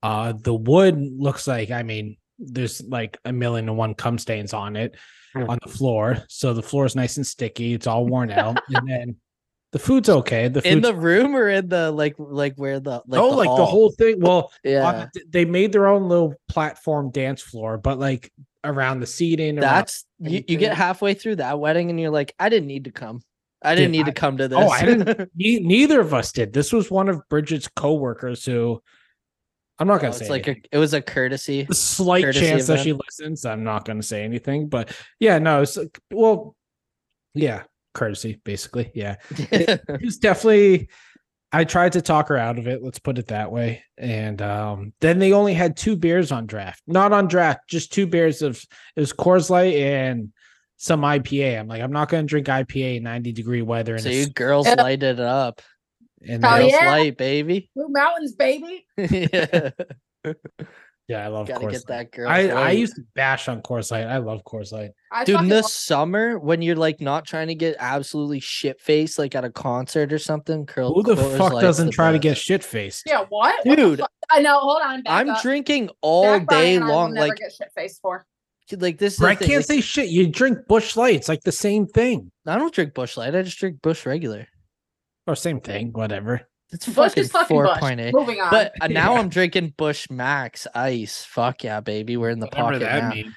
Uh, 0.03 0.33
the 0.33 0.53
wood 0.53 0.95
looks 0.99 1.47
like, 1.47 1.71
I 1.71 1.81
mean, 1.81 2.17
there's 2.37 2.83
like 2.83 3.17
a 3.25 3.33
million 3.33 3.67
and 3.67 3.77
one 3.77 3.95
cum 3.95 4.19
stains 4.19 4.53
on 4.53 4.75
it 4.75 4.95
Hmm. 5.33 5.49
on 5.49 5.57
the 5.65 5.71
floor, 5.71 6.23
so 6.29 6.53
the 6.53 6.61
floor 6.61 6.85
is 6.85 6.95
nice 6.95 7.17
and 7.17 7.25
sticky. 7.25 7.73
It's 7.73 7.87
all 7.87 8.05
worn 8.05 8.29
out, 8.31 8.59
and 8.69 8.87
then 8.87 9.15
the 9.75 9.79
food's 9.79 10.07
okay. 10.07 10.47
The 10.47 10.65
in 10.65 10.79
the 10.79 10.95
room 10.95 11.35
or 11.35 11.49
in 11.49 11.67
the 11.67 11.91
like 11.91 12.15
like 12.17 12.55
where 12.55 12.79
the 12.79 13.01
like 13.07 13.19
oh, 13.19 13.31
the 13.31 13.35
like 13.35 13.57
the 13.57 13.65
whole 13.65 13.91
thing. 13.91 14.21
Well, 14.21 14.53
yeah. 14.63 14.87
Uh, 14.87 15.07
the- 15.13 15.23
they 15.27 15.43
made 15.43 15.73
their 15.73 15.87
own 15.87 16.07
little 16.07 16.33
platform 16.47 17.11
dance 17.11 17.41
floor, 17.41 17.77
but 17.77 17.99
like 17.99 18.31
around 18.63 19.01
the 19.01 19.05
seating. 19.05 19.55
That's 19.55 20.05
you, 20.19 20.45
you 20.47 20.57
get 20.57 20.77
halfway 20.77 21.13
through 21.13 21.35
that 21.37 21.59
wedding 21.59 21.89
and 21.89 21.99
you're 21.99 22.09
like, 22.09 22.33
I 22.39 22.47
didn't 22.47 22.67
need 22.67 22.85
to 22.85 22.91
come. 22.91 23.21
I 23.61 23.75
didn't 23.75 23.91
Dude, 23.91 23.97
need 23.97 24.07
I- 24.07 24.11
to 24.11 24.13
come 24.13 24.37
to 24.37 24.47
this. 24.47 24.57
Oh, 24.57 24.69
I 24.69 24.85
didn't. 24.85 25.29
neither 25.35 25.99
of 25.99 26.13
us 26.13 26.31
did. 26.31 26.53
This 26.53 26.71
was 26.71 26.89
one 26.89 27.09
of 27.09 27.27
Bridget's 27.27 27.67
coworkers 27.67 28.45
who 28.45 28.81
I'm 29.77 29.87
not 29.89 29.95
Oh, 29.95 30.03
gonna 30.03 30.13
say 30.13 30.21
it's 30.21 30.29
like 30.29 30.47
a, 30.47 30.55
it 30.71 30.77
was 30.77 30.93
a 30.93 31.01
courtesy. 31.01 31.67
a 31.69 31.73
slight 31.73 32.23
courtesy 32.23 32.45
chance 32.45 32.67
that 32.67 32.79
she 32.79 32.93
listens. 32.93 33.45
I'm 33.45 33.65
not 33.65 33.83
gonna 33.83 34.03
say 34.03 34.23
anything, 34.23 34.69
but 34.69 34.95
yeah, 35.19 35.37
no, 35.37 35.63
it's 35.63 35.75
like, 35.75 35.99
well, 36.13 36.55
yeah, 37.33 37.63
courtesy, 37.95 38.39
basically. 38.43 38.91
Yeah, 38.93 39.15
it 39.31 39.81
was 40.01 40.17
definitely. 40.17 40.89
I 41.51 41.63
tried 41.63 41.93
to 41.93 42.01
talk 42.01 42.27
her 42.27 42.37
out 42.37 42.59
of 42.59 42.67
it. 42.67 42.83
Let's 42.83 42.99
put 42.99 43.17
it 43.17 43.27
that 43.27 43.49
way. 43.49 43.81
And 43.97 44.41
um, 44.41 44.91
then 44.99 45.19
they 45.19 45.31
only 45.31 45.53
had 45.53 45.77
two 45.77 45.95
beers 45.95 46.31
on 46.33 46.47
draft, 46.47 46.81
not 46.85 47.13
on 47.13 47.27
draft, 47.27 47.61
just 47.69 47.93
two 47.93 48.07
beers 48.07 48.41
of 48.41 48.61
it 48.95 48.99
was 48.99 49.13
Coors 49.13 49.49
Light 49.49 49.75
and 49.75 50.33
some 50.75 51.01
IPA. 51.01 51.57
I'm 51.61 51.67
like, 51.67 51.81
I'm 51.81 51.93
not 51.93 52.09
going 52.09 52.25
to 52.25 52.29
drink 52.29 52.47
IPA 52.47 52.97
in 52.97 53.03
90 53.03 53.31
degree 53.31 53.61
weather. 53.61 53.93
And, 53.93 54.03
so 54.03 54.09
you 54.09 54.27
girls 54.27 54.67
Yeah. 54.67 54.81
lighted 54.81 55.17
it 55.17 55.19
up. 55.21 55.61
and 56.27 56.43
Hell 56.43 56.53
then- 56.57 56.61
Girls 56.61 56.73
yeah. 56.73 56.89
light, 56.91 57.17
baby. 57.17 57.69
Blue 57.73 57.87
Mountains, 57.89 58.33
baby. 58.33 58.85
yeah. 58.97 59.69
yeah, 61.07 61.23
I 61.23 61.27
love 61.27 61.47
Gotta 61.47 61.65
Coors 61.65 61.71
get 61.71 61.89
Light. 61.89 61.97
that 61.97 62.11
girl. 62.11 62.27
I, 62.29 62.47
I 62.49 62.71
used 62.71 62.95
to 62.95 63.03
bash 63.13 63.47
on 63.47 63.61
Coors 63.61 63.91
Light. 63.91 64.05
I 64.07 64.17
love 64.17 64.41
Coors 64.43 64.71
Light. 64.71 64.91
I 65.11 65.23
Dude, 65.23 65.33
in 65.33 65.35
fucking 65.37 65.49
the 65.49 65.55
love- 65.61 65.65
summer 65.71 66.39
when 66.39 66.61
you're 66.61 66.75
like 66.75 66.99
not 67.01 67.25
trying 67.25 67.47
to 67.47 67.55
get 67.55 67.75
absolutely 67.79 68.39
shit 68.39 68.81
faced 68.81 69.19
like 69.19 69.35
at 69.35 69.45
a 69.45 69.51
concert 69.51 70.11
or 70.11 70.17
something, 70.19 70.65
curl. 70.65 70.93
Who 70.93 71.03
the 71.03 71.15
Coors 71.15 71.37
fuck 71.37 71.53
Light's 71.53 71.63
doesn't 71.63 71.85
the 71.87 71.91
try 71.91 72.11
to 72.11 72.19
get 72.19 72.37
shit 72.37 72.63
faced? 72.63 73.03
yeah, 73.05 73.25
what? 73.29 73.65
What 73.65 73.75
the 73.75 73.75
Dude, 73.75 73.99
fuck? 73.99 74.11
I 74.31 74.39
know. 74.41 74.59
Hold 74.59 74.81
on. 74.83 75.03
Back 75.03 75.13
I'm 75.13 75.29
up. 75.29 75.41
drinking 75.41 75.89
all 76.01 76.23
Zach 76.23 76.47
day 76.47 76.75
and 76.75 76.83
I 76.83 76.87
will 76.87 76.93
long. 76.95 77.13
never 77.13 77.27
Like, 77.27 77.37
get 77.37 77.51
shit 77.53 77.69
faced 77.75 78.01
for. 78.01 78.25
like 78.79 78.97
this 78.97 79.13
is 79.15 79.21
I 79.21 79.35
thing, 79.35 79.47
can't 79.47 79.59
like, 79.59 79.65
say 79.67 79.81
shit. 79.81 80.09
You 80.09 80.25
drink 80.27 80.57
Busch 80.67 80.95
Light. 80.97 81.15
It's 81.15 81.29
like 81.29 81.41
the 81.43 81.51
same 81.51 81.85
thing. 81.85 82.31
I 82.47 82.57
don't 82.57 82.73
drink 82.73 82.95
Busch 82.95 83.15
Light. 83.15 83.35
I 83.35 83.43
just 83.43 83.59
drink 83.59 83.79
Busch 83.83 84.05
regular. 84.07 84.47
Or 85.27 85.35
same 85.35 85.59
thing, 85.61 85.91
whatever. 85.93 86.47
It's 86.71 86.85
Busch 86.87 86.95
fucking 87.11 87.23
is 87.23 87.31
fucking 87.31 87.47
four 87.55 87.65
Busch. 87.65 87.79
point 87.79 87.99
eight. 87.99 88.13
Moving 88.13 88.41
on. 88.41 88.49
But 88.51 88.73
uh, 88.81 88.87
now 88.87 89.13
Yeah. 89.13 89.19
I'm 89.19 89.29
drinking 89.29 89.73
Busch 89.77 90.09
Max 90.09 90.67
Ice. 90.75 91.23
Fuck 91.23 91.63
yeah, 91.63 91.79
baby. 91.79 92.17
We're 92.17 92.29
in 92.31 92.39
the 92.39 92.47
Whatever 92.47 92.63
pocket 92.71 92.79
that 92.81 93.03
now. 93.03 93.09
means. 93.11 93.35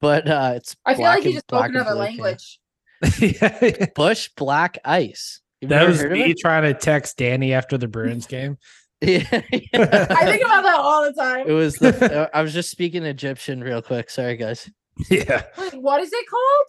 But 0.00 0.28
uh 0.28 0.52
it's 0.56 0.74
I 0.86 0.94
feel 0.94 1.04
like 1.04 1.24
you 1.24 1.32
just 1.34 1.44
spoke 1.46 1.66
another 1.66 1.94
blue 1.94 2.06
can. 2.06 2.16
language. 2.16 2.58
Busch 3.94 4.28
Black 4.36 4.78
Ice. 4.84 5.40
You've 5.60 5.68
that 5.70 5.86
was 5.86 6.02
me 6.04 6.34
trying 6.34 6.62
to 6.62 6.74
text 6.74 7.18
Dani 7.18 7.50
after 7.52 7.76
the 7.78 7.88
Bruins 7.88 8.26
game. 8.26 8.56
Yeah, 9.02 9.24
I 9.30 10.26
think 10.26 10.42
about 10.44 10.62
that 10.62 10.74
all 10.76 11.04
the 11.06 11.14
time. 11.14 11.48
it 11.48 11.52
was 11.52 11.76
the 11.76 12.24
uh, 12.24 12.28
I 12.34 12.42
was 12.42 12.52
just 12.52 12.68
speaking 12.70 13.02
Egyptian 13.04 13.62
real 13.64 13.80
quick. 13.80 14.10
Sorry 14.10 14.36
guys. 14.36 14.70
yeah. 15.08 15.44
Wait, 15.56 15.72
what 15.80 16.02
is 16.02 16.10
it 16.12 16.26
called? 16.28 16.66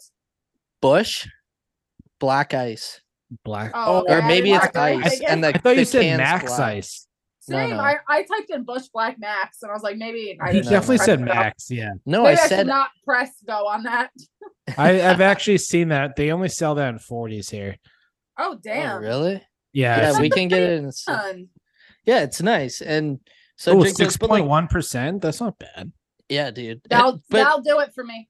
Busch 0.82 1.28
Black 2.22 2.54
Ice. 2.54 3.01
Black. 3.44 3.72
Oh, 3.74 4.02
Or 4.08 4.20
yeah, 4.20 4.28
maybe 4.28 4.52
it's 4.52 4.68
black 4.72 4.76
ice, 5.04 5.06
ice 5.14 5.22
I 5.22 5.32
and 5.32 5.44
the 5.44 5.48
I 5.50 5.52
thought 5.54 5.70
you 5.78 5.82
the 5.82 5.86
said 5.86 6.18
Max 6.18 6.46
black. 6.46 6.60
Ice. 6.60 7.08
Same. 7.44 7.72
no. 7.72 7.78
I, 7.80 7.96
I 8.08 8.22
typed 8.24 8.52
in 8.52 8.64
Busch 8.64 8.88
Black 8.94 9.18
Max 9.20 9.64
and 9.64 9.72
I 9.72 9.74
was 9.74 9.82
like, 9.84 9.98
maybe 9.98 10.38
I 10.40 10.52
He 10.54 10.62
definitely 10.62 10.98
press 10.98 11.06
said 11.06 11.20
go. 11.20 11.26
Max. 11.26 11.72
Yeah, 11.72 11.94
No, 12.06 12.24
Maybe 12.24 12.40
I 12.40 12.44
I, 12.44 12.48
said 12.48 12.68
not 12.68 12.90
press 13.04 13.32
go 13.48 13.68
on 13.68 13.84
that. 13.84 14.12
I, 14.78 15.02
I've 15.10 15.22
actually 15.22 15.58
seen 15.58 15.90
that. 15.90 16.16
They 16.16 16.32
only 16.32 16.50
sell 16.50 16.76
that 16.76 16.90
in 16.90 17.00
40s 17.00 17.50
here. 17.50 17.78
Oh 18.38 18.52
Oh, 18.54 18.60
damn. 18.62 19.02
really? 19.02 19.42
Yeah, 19.74 20.12
Yeah, 20.14 20.20
we 20.22 20.30
can 20.30 20.50
get 20.50 20.62
it 20.62 20.80
in 20.80 20.88
s- 20.88 21.04
Fun. 21.04 21.48
Yeah, 22.06 22.22
it's 22.24 22.42
nice. 22.44 22.82
And 22.82 23.20
so 23.56 23.72
oh, 23.72 23.82
drink 23.82 23.98
those, 23.98 24.06
six 24.08 24.18
but, 24.18 24.30
point 24.30 24.48
like, 24.48 24.70
percent. 24.70 25.22
That's 25.22 25.40
not 25.42 25.58
bad. 25.58 25.92
yeah, 26.30 26.52
dude. 26.52 26.82
That'll 26.90 27.22
but 27.30 27.38
that'll 27.44 27.62
do 27.62 27.80
it 27.80 27.94
for 27.96 28.04
me. 28.04 28.30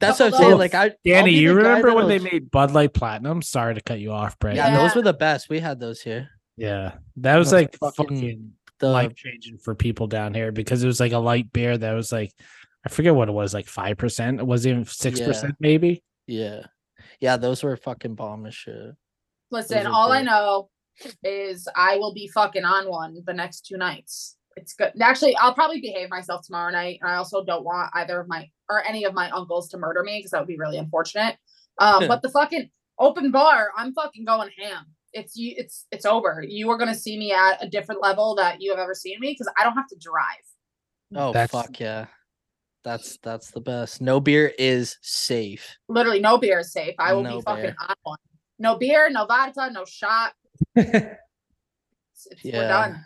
That's 0.00 0.20
what 0.20 0.32
I'm 0.34 0.40
saying. 0.40 0.58
Like 0.58 0.74
I 0.74 0.90
Dani, 1.06 1.32
you 1.32 1.54
remember 1.54 1.94
when 1.94 2.08
they 2.08 2.18
made 2.18 2.50
Bud 2.50 2.70
Light 2.72 2.92
Platinum? 2.94 3.42
Sorry 3.42 3.74
to 3.74 3.80
cut 3.80 3.98
you 3.98 4.12
off, 4.12 4.38
Brett. 4.38 4.56
Yeah, 4.56 4.68
Yeah. 4.68 4.76
those 4.78 4.94
were 4.94 5.02
the 5.02 5.12
best. 5.12 5.48
We 5.48 5.58
had 5.60 5.80
those 5.80 6.00
here. 6.00 6.28
Yeah, 6.56 6.94
that 7.16 7.36
was 7.36 7.50
Those 7.50 7.60
like 7.60 7.76
fucking- 7.78 8.16
fucking 8.16 8.52
The 8.80 8.88
life 8.90 9.14
changing 9.16 9.58
for 9.58 9.74
people 9.74 10.06
down 10.06 10.34
here 10.34 10.52
because 10.52 10.82
it 10.84 10.86
was 10.86 11.00
like 11.00 11.12
a 11.12 11.18
light 11.18 11.52
beer 11.52 11.76
that 11.76 11.92
was 11.94 12.12
like 12.12 12.32
I 12.86 12.90
forget 12.90 13.14
what 13.14 13.28
it 13.28 13.32
was, 13.32 13.52
like 13.52 13.66
five 13.66 13.96
percent. 13.96 14.38
It 14.40 14.46
wasn't 14.46 14.72
even 14.72 14.84
six 14.84 15.20
percent, 15.20 15.56
maybe. 15.60 16.02
yeah. 16.26 16.62
Yeah, 17.20 17.36
those 17.36 17.64
were 17.64 17.76
fucking 17.76 18.14
bomb 18.14 18.46
as 18.46 18.54
shit. 18.54 18.94
Listen, 19.50 19.78
Those 19.78 19.86
are 19.86 19.92
all 19.92 20.12
I 20.12 20.22
know 20.22 20.68
is 21.24 21.66
I 21.74 21.96
will 21.96 22.14
be 22.14 22.28
fucking 22.28 22.64
on 22.64 22.88
one 22.88 23.18
the 23.26 23.34
next 23.34 23.66
two 23.66 23.76
nights. 23.76 24.36
It's 24.62 24.74
good. 24.74 24.92
Actually, 25.00 25.36
I'll 25.36 25.54
probably 25.54 25.80
behave 25.80 26.10
myself 26.10 26.44
tomorrow 26.46 26.70
night. 26.70 26.98
And 27.02 27.10
I 27.10 27.16
also 27.16 27.44
don't 27.44 27.64
want 27.64 27.90
either 27.94 28.20
of 28.20 28.28
my 28.28 28.48
or 28.68 28.84
any 28.84 29.04
of 29.04 29.14
my 29.14 29.30
uncles 29.30 29.68
to 29.70 29.78
murder 29.78 30.02
me 30.02 30.18
because 30.18 30.30
that 30.32 30.40
would 30.40 30.48
be 30.48 30.58
really 30.58 30.78
unfortunate. 30.78 31.36
Um, 31.80 32.08
but 32.08 32.22
the 32.22 32.28
fucking 32.28 32.70
open 32.98 33.30
bar, 33.30 33.70
I'm 33.76 33.92
fucking 33.94 34.24
going 34.24 34.50
ham. 34.58 34.86
It's 35.12 35.36
you. 35.36 35.54
It's 35.56 35.86
it's 35.90 36.04
over. 36.04 36.44
You 36.46 36.68
are 36.70 36.76
gonna 36.78 36.94
see 36.94 37.18
me 37.18 37.32
at 37.32 37.62
a 37.64 37.68
different 37.68 38.02
level 38.02 38.34
that 38.34 38.60
you 38.60 38.70
have 38.70 38.78
ever 38.78 38.94
seen 38.94 39.18
me 39.20 39.30
because 39.32 39.50
I 39.56 39.64
don't 39.64 39.74
have 39.74 39.88
to 39.88 39.96
drive. 39.98 40.44
Oh 41.14 41.32
That's- 41.32 41.50
fuck 41.50 41.78
yeah. 41.80 42.06
That's 42.84 43.18
that's 43.22 43.50
the 43.50 43.60
best. 43.60 44.00
No 44.00 44.20
beer 44.20 44.52
is 44.58 44.96
safe. 45.02 45.76
Literally, 45.88 46.20
no 46.20 46.38
beer 46.38 46.60
is 46.60 46.72
safe. 46.72 46.94
I 46.98 47.12
will 47.12 47.22
No 47.22 47.36
be 47.38 47.42
fucking 47.42 47.62
beer. 47.64 47.76
on 47.88 47.94
one. 48.02 48.18
No 48.58 48.76
beer, 48.76 49.08
no 49.10 49.24
vodka, 49.26 49.70
no 49.72 49.84
shot. 49.84 50.32
It's, 50.76 52.26
it's- 52.26 52.44
We're 52.44 52.62
Yeah. 52.62 52.68
done. 52.68 53.04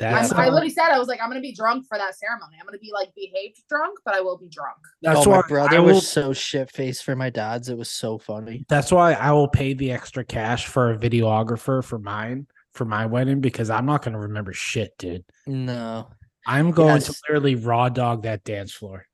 I'm, 0.00 0.12
That's 0.12 0.32
I 0.32 0.48
uh, 0.48 0.50
literally 0.50 0.70
said 0.70 0.90
I 0.90 0.98
was 0.98 1.08
like, 1.08 1.20
I'm 1.22 1.28
gonna 1.28 1.40
be 1.40 1.54
drunk 1.54 1.86
for 1.88 1.96
that 1.96 2.16
ceremony. 2.18 2.56
I'm 2.60 2.66
gonna 2.66 2.78
be 2.78 2.90
like 2.92 3.14
behaved 3.14 3.62
drunk, 3.68 3.98
but 4.04 4.14
I 4.14 4.20
will 4.20 4.36
be 4.36 4.48
drunk. 4.48 4.76
that's 5.02 5.26
oh, 5.26 5.30
why 5.30 5.36
my 5.36 5.48
brother 5.48 5.76
I 5.76 5.80
will, 5.80 5.94
was 5.94 6.08
so 6.08 6.32
shit 6.32 6.70
faced 6.70 7.04
for 7.04 7.14
my 7.14 7.30
dad's. 7.30 7.68
It 7.68 7.78
was 7.78 7.90
so 7.90 8.18
funny. 8.18 8.64
That's 8.68 8.90
why 8.90 9.12
I 9.12 9.30
will 9.30 9.48
pay 9.48 9.72
the 9.72 9.92
extra 9.92 10.24
cash 10.24 10.66
for 10.66 10.92
a 10.92 10.98
videographer 10.98 11.82
for 11.82 11.98
mine 11.98 12.46
for 12.74 12.84
my 12.84 13.06
wedding 13.06 13.40
because 13.40 13.70
I'm 13.70 13.86
not 13.86 14.02
going 14.02 14.14
to 14.14 14.18
remember 14.18 14.52
shit, 14.52 14.96
dude. 14.98 15.24
No. 15.46 16.08
I'm 16.46 16.72
going 16.72 17.00
to 17.00 17.14
literally 17.28 17.54
raw 17.54 17.88
dog 17.88 18.24
that 18.24 18.44
dance 18.44 18.72
floor. 18.72 19.06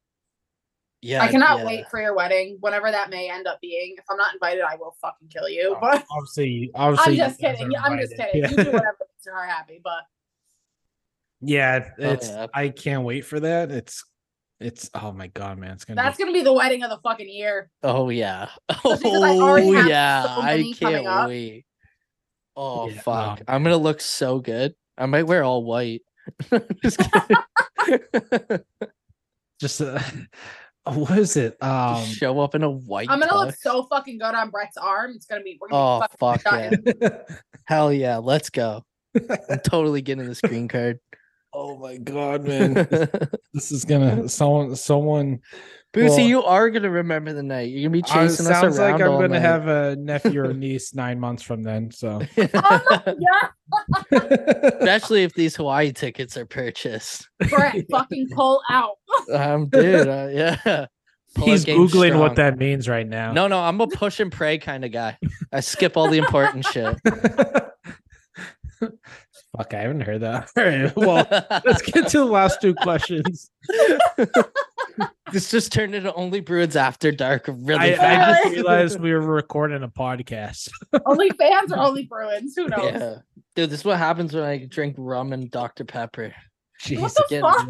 Yeah. 1.02 1.22
I 1.22 1.28
cannot 1.28 1.60
yeah. 1.60 1.66
wait 1.66 1.88
for 1.88 2.00
your 2.00 2.14
wedding, 2.14 2.58
whenever 2.60 2.90
that 2.90 3.08
may 3.08 3.30
end 3.30 3.46
up 3.46 3.60
being. 3.60 3.94
If 3.96 4.04
I'm 4.10 4.16
not 4.16 4.34
invited, 4.34 4.62
I 4.62 4.76
will 4.76 4.96
fucking 5.00 5.28
kill 5.28 5.48
you. 5.48 5.74
Oh, 5.76 5.78
But 5.80 6.04
obviously, 6.10 6.70
obviously, 6.74 7.22
I'm 7.22 7.28
just 7.28 7.40
kidding. 7.40 7.74
are 7.76 7.90
I'm 7.90 7.98
just 7.98 8.16
kidding. 8.16 8.42
Yeah. 8.42 8.50
You 8.50 8.56
do 8.56 8.64
whatever 8.64 8.96
makes 9.00 9.26
her 9.26 9.46
happy, 9.46 9.80
but 9.82 10.04
Yeah, 11.40 11.76
it- 11.76 11.92
Oh, 11.98 12.10
it's. 12.10 12.28
yeah. 12.28 12.46
I 12.54 12.68
can't 12.68 13.02
wait 13.04 13.24
for 13.24 13.40
that. 13.40 13.70
It's. 13.70 14.04
It's. 14.60 14.90
Oh 14.94 15.12
my 15.12 15.28
god, 15.28 15.56
man! 15.58 15.70
It's 15.72 15.84
gonna. 15.86 16.02
that's 16.02 16.18
be, 16.18 16.24
gonna 16.24 16.34
be 16.34 16.42
the 16.42 16.52
wedding 16.52 16.82
of 16.82 16.90
the 16.90 16.98
fucking 16.98 17.28
year. 17.30 17.70
Oh 17.82 18.10
yeah. 18.10 18.48
Especially 18.68 19.10
'cause 19.10 19.22
I 19.22 19.36
Oh 19.38 19.56
yeah. 19.86 20.22
so 20.22 20.28
I 20.42 20.72
can't 20.78 21.28
wait. 21.28 21.64
Oh 22.56 22.88
Yeah, 22.90 23.00
fuck. 23.00 23.38
no. 23.38 23.44
I'm 23.48 23.62
gonna 23.62 23.78
look 23.78 24.02
so 24.02 24.38
good. 24.38 24.74
I 24.98 25.06
might 25.06 25.22
wear 25.26 25.42
all 25.44 25.64
white. 25.64 26.02
Just 26.82 26.98
kidding. 26.98 28.60
just. 29.60 29.80
Uh, 29.80 30.00
what 30.92 31.16
is 31.18 31.36
it? 31.36 31.56
Um. 31.62 32.04
Just 32.04 32.16
show 32.18 32.38
up 32.40 32.54
in 32.54 32.62
a 32.62 32.70
white. 32.70 33.08
I'm 33.10 33.18
gonna 33.20 33.34
look 33.34 33.54
so 33.54 33.84
fucking 33.84 34.18
good 34.18 34.34
on 34.34 34.50
Brett's 34.50 34.76
arm. 34.76 35.12
It's 35.16 35.24
gonna 35.26 35.42
be. 35.42 35.58
We're 35.60 35.68
Oh 35.70 36.00
gonna 36.20 36.36
be 36.36 36.42
fuck 36.42 36.42
yeah. 37.00 37.18
Hell 37.64 37.92
yeah. 37.92 38.18
Let's 38.18 38.50
go. 38.50 38.82
I'm 39.16 39.60
totally 39.64 40.02
getting 40.02 40.26
the 40.26 40.34
screen 40.34 40.68
card. 40.68 40.98
Oh 41.52 41.76
my 41.78 41.96
god, 41.96 42.44
man! 42.44 42.74
this 43.52 43.72
is 43.72 43.84
gonna. 43.84 44.28
Someone. 44.28 44.76
Someone. 44.76 45.40
Boosy, 45.92 46.08
Well- 46.08 46.20
you 46.20 46.42
are 46.44 46.70
gonna 46.70 46.90
remember 46.90 47.32
the 47.32 47.42
night. 47.42 47.70
You're 47.70 47.88
gonna 47.90 48.00
be 48.00 48.04
Uh, 48.04 48.14
chasing 48.28 48.46
us 48.46 48.60
sounds 48.60 48.78
like 48.78 48.94
I'm 49.00 49.08
all 49.10 49.16
gonna 49.16 49.30
night. 49.30 49.42
have 49.42 49.66
a 49.66 49.96
nephew 49.96 50.42
or 50.44 50.54
niece 50.54 50.94
nine 50.94 51.18
months 51.18 51.42
from 51.42 51.62
then. 51.64 51.90
So. 51.90 52.20
Oh 53.72 53.80
my 53.88 54.02
god, 54.10 54.72
Especially 54.80 55.22
if 55.24 55.34
these 55.34 55.54
Hawaii 55.56 55.92
tickets 55.92 56.36
are 56.36 56.46
purchased. 56.46 57.28
Brett, 57.48 57.84
fucking 57.90 58.28
pull 58.32 58.60
out. 58.70 58.96
Um, 59.32 59.68
dude, 59.68 60.08
uh, 60.08 60.28
yeah. 60.32 60.86
Pull 61.36 61.46
He's 61.46 61.62
out 61.62 61.66
game 61.66 61.78
googling 61.86 62.18
what 62.18 62.34
that 62.36 62.58
means 62.58 62.88
right 62.88 63.06
now. 63.06 63.32
No, 63.32 63.46
no, 63.46 63.60
I'm 63.60 63.80
a 63.80 63.86
push 63.86 64.18
and 64.18 64.32
pray 64.32 64.58
kind 64.58 64.84
of 64.84 64.90
guy. 64.92 65.16
I 65.52 65.60
skip 65.60 65.96
all 65.96 66.08
the 66.10 66.18
important 66.18 66.66
shit. 66.66 66.96
Fuck, 69.56 69.74
I 69.74 69.80
haven't 69.80 70.02
heard 70.02 70.20
that. 70.20 70.50
All 70.56 70.64
right, 70.64 70.96
well, 70.96 71.26
let's 71.64 71.82
get 71.82 72.08
to 72.08 72.18
the 72.18 72.24
last 72.24 72.60
two 72.60 72.74
questions. 72.74 73.50
this 75.32 75.50
just 75.50 75.72
turned 75.72 75.94
into 75.94 76.12
only 76.14 76.40
Bruins 76.40 76.76
after 76.76 77.10
dark 77.12 77.46
really 77.48 77.96
I, 77.96 78.32
I 78.32 78.42
just 78.42 78.54
realized 78.54 79.00
we 79.00 79.12
were 79.12 79.20
recording 79.20 79.82
a 79.82 79.88
podcast. 79.88 80.70
only 81.06 81.30
fans 81.30 81.72
or 81.72 81.78
only 81.78 82.04
Bruins? 82.04 82.54
Who 82.56 82.68
knows? 82.68 82.92
yeah. 82.92 83.14
Dude, 83.56 83.70
this 83.70 83.80
is 83.80 83.84
what 83.84 83.98
happens 83.98 84.32
when 84.34 84.44
I 84.44 84.66
drink 84.66 84.94
rum 84.98 85.32
and 85.32 85.50
Dr. 85.50 85.84
Pepper. 85.84 86.32
What 86.90 87.12
the 87.14 87.40
fuck? 87.40 87.68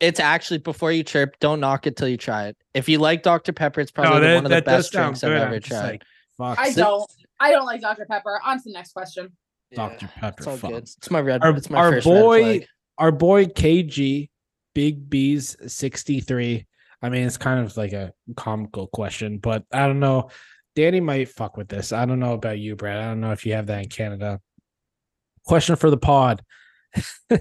It's 0.00 0.20
actually 0.20 0.58
before 0.58 0.92
you 0.92 1.02
chirp, 1.02 1.38
don't 1.40 1.60
knock 1.60 1.86
it 1.86 1.96
till 1.96 2.08
you 2.08 2.16
try 2.16 2.48
it. 2.48 2.56
If 2.72 2.88
you 2.88 2.98
like 2.98 3.22
Dr. 3.22 3.52
Pepper, 3.52 3.80
it's 3.80 3.90
probably 3.90 4.20
No, 4.20 4.26
that, 4.26 4.34
one 4.36 4.44
of 4.44 4.50
the 4.50 4.62
best 4.62 4.92
sound 4.92 5.18
drinks 5.18 5.24
I've 5.24 5.32
ever 5.32 5.58
tried. 5.58 5.82
like, 5.82 6.02
fuck, 6.38 6.58
I 6.58 6.72
don't. 6.72 7.10
I 7.40 7.50
don't 7.50 7.66
like 7.66 7.80
Dr. 7.80 8.06
Pepper. 8.08 8.40
On 8.44 8.56
to 8.58 8.62
the 8.64 8.72
next 8.72 8.92
question. 8.92 9.32
Dr. 9.74 10.08
Pepper. 10.16 10.34
It's 10.38 10.46
all 10.46 10.70
good. 10.70 10.82
It's 10.82 11.10
my 11.10 11.20
red. 11.20 11.42
Our, 11.42 11.50
it's 11.56 11.70
my 11.70 11.78
our 11.78 11.92
first 11.92 12.06
red 12.06 12.12
boy, 12.12 12.42
flag. 12.42 12.66
our 12.98 13.12
boy 13.12 13.44
KG, 13.46 14.30
Big 14.74 15.08
B's 15.08 15.56
63. 15.66 16.66
I 17.02 17.08
mean, 17.08 17.26
it's 17.26 17.36
kind 17.36 17.64
of 17.64 17.76
like 17.76 17.92
a 17.92 18.12
comical 18.36 18.86
question, 18.86 19.38
but 19.38 19.64
I 19.72 19.86
don't 19.86 20.00
know. 20.00 20.30
Dani 20.76 21.02
might 21.02 21.28
fuck 21.28 21.56
with 21.56 21.68
this. 21.68 21.92
I 21.92 22.04
don't 22.04 22.18
know 22.18 22.32
about 22.32 22.58
you, 22.58 22.74
Brad. 22.76 22.98
I 22.98 23.04
don't 23.04 23.20
know 23.20 23.32
if 23.32 23.46
you 23.46 23.52
have 23.52 23.66
that 23.66 23.82
in 23.82 23.88
Canada. 23.88 24.40
Question 25.44 25.76
for 25.76 25.90
the 25.90 25.96
pod. 25.96 26.42
I, 27.30 27.38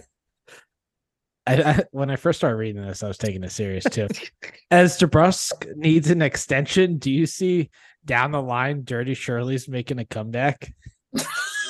I, 1.47 1.83
when 1.91 2.09
I 2.09 2.15
first 2.15 2.39
started 2.39 2.57
reading 2.57 2.81
this, 2.81 3.03
I 3.03 3.07
was 3.07 3.17
taking 3.17 3.43
it 3.43 3.51
serious 3.51 3.83
too. 3.85 4.07
As 4.71 4.97
DeBrusk 4.97 5.75
needs 5.75 6.09
an 6.09 6.21
extension, 6.21 6.97
do 6.97 7.11
you 7.11 7.25
see 7.25 7.69
down 8.05 8.31
the 8.31 8.41
line 8.41 8.83
Dirty 8.83 9.13
Shirley's 9.13 9.67
making 9.67 9.99
a 9.99 10.05
comeback? 10.05 10.73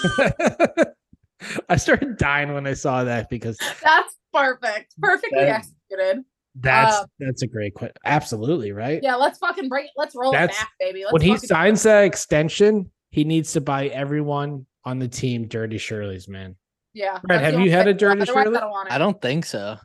I 1.70 1.76
started 1.76 2.18
dying 2.18 2.54
when 2.54 2.66
I 2.68 2.74
saw 2.74 3.04
that 3.04 3.30
because 3.30 3.58
That's 3.84 4.16
perfect. 4.34 4.94
Perfectly 5.02 5.40
That- 5.40 5.66
executed. 5.92 6.24
that's 6.56 6.96
Uh, 6.98 7.06
that's 7.20 7.42
a 7.42 7.48
great 7.48 7.74
question. 7.74 7.96
Absolutely, 8.06 8.72
right? 8.72 9.00
Yeah, 9.04 9.16
let's 9.16 9.40
fucking 9.40 9.70
break 9.70 9.86
it. 9.88 9.92
Let's 9.98 10.16
roll 10.16 10.32
That's- 10.32 10.56
it 10.56 10.60
back, 10.62 10.72
baby. 10.80 11.04
Let's 11.04 11.14
when 11.14 11.22
he 11.22 11.38
signs 11.38 11.84
that 11.84 12.04
extension, 12.06 12.92
he 13.10 13.24
needs 13.24 13.54
to 13.54 13.62
buy 13.62 13.88
everyone 13.88 14.66
on 14.86 15.00
the 15.00 15.08
team 15.08 15.48
Dirty 15.48 15.78
Shirley's, 15.78 16.28
man. 16.28 16.56
yeah. 16.94 17.20
Brett, 17.24 17.42
have 17.42 17.60
you 17.60 17.72
had 17.72 17.88
a 17.88 17.94
Dirty 17.94 18.26
Shirley? 18.26 18.56
I 18.58 18.60
don't 18.62 18.70
want 18.72 18.90
it. 18.90 18.94
I 18.94 18.98
don't 18.98 19.22
think 19.22 19.46
so. 19.46 19.78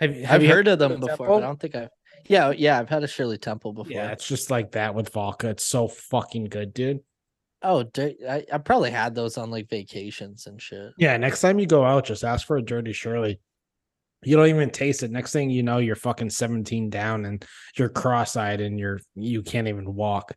Have, 0.00 0.14
have 0.14 0.30
I've 0.36 0.42
you 0.42 0.48
had 0.48 0.56
heard 0.56 0.68
of 0.68 0.78
them 0.78 0.90
Shirley 0.92 1.00
before, 1.00 1.26
Temple? 1.26 1.26
but 1.26 1.42
I 1.44 1.46
don't 1.46 1.60
think 1.60 1.74
I've. 1.74 1.88
Yeah, 2.28 2.50
yeah, 2.50 2.78
I've 2.78 2.88
had 2.88 3.02
a 3.04 3.08
Shirley 3.08 3.38
Temple 3.38 3.72
before. 3.72 3.90
Yeah, 3.92 4.10
it's 4.12 4.26
just 4.26 4.50
like 4.50 4.72
that 4.72 4.94
with 4.94 5.12
vodka. 5.12 5.48
It's 5.50 5.64
so 5.66 5.88
fucking 5.88 6.44
good, 6.46 6.74
dude. 6.74 7.00
Oh, 7.62 7.84
I, 7.98 8.44
I 8.52 8.58
probably 8.58 8.90
had 8.90 9.14
those 9.14 9.36
on 9.36 9.50
like 9.50 9.68
vacations 9.68 10.46
and 10.46 10.60
shit. 10.60 10.92
Yeah, 10.98 11.16
next 11.16 11.40
time 11.40 11.58
you 11.58 11.66
go 11.66 11.84
out, 11.84 12.04
just 12.06 12.24
ask 12.24 12.46
for 12.46 12.56
a 12.56 12.62
Dirty 12.62 12.92
Shirley. 12.92 13.40
You 14.24 14.36
don't 14.36 14.48
even 14.48 14.70
taste 14.70 15.02
it. 15.02 15.10
Next 15.10 15.32
thing 15.32 15.50
you 15.50 15.62
know, 15.62 15.78
you're 15.78 15.96
fucking 15.96 16.30
17 16.30 16.90
down 16.90 17.24
and 17.24 17.44
you're 17.76 17.88
cross-eyed 17.88 18.60
and 18.60 18.78
you're 18.78 19.00
you 19.14 19.42
can't 19.42 19.68
even 19.68 19.94
walk. 19.94 20.34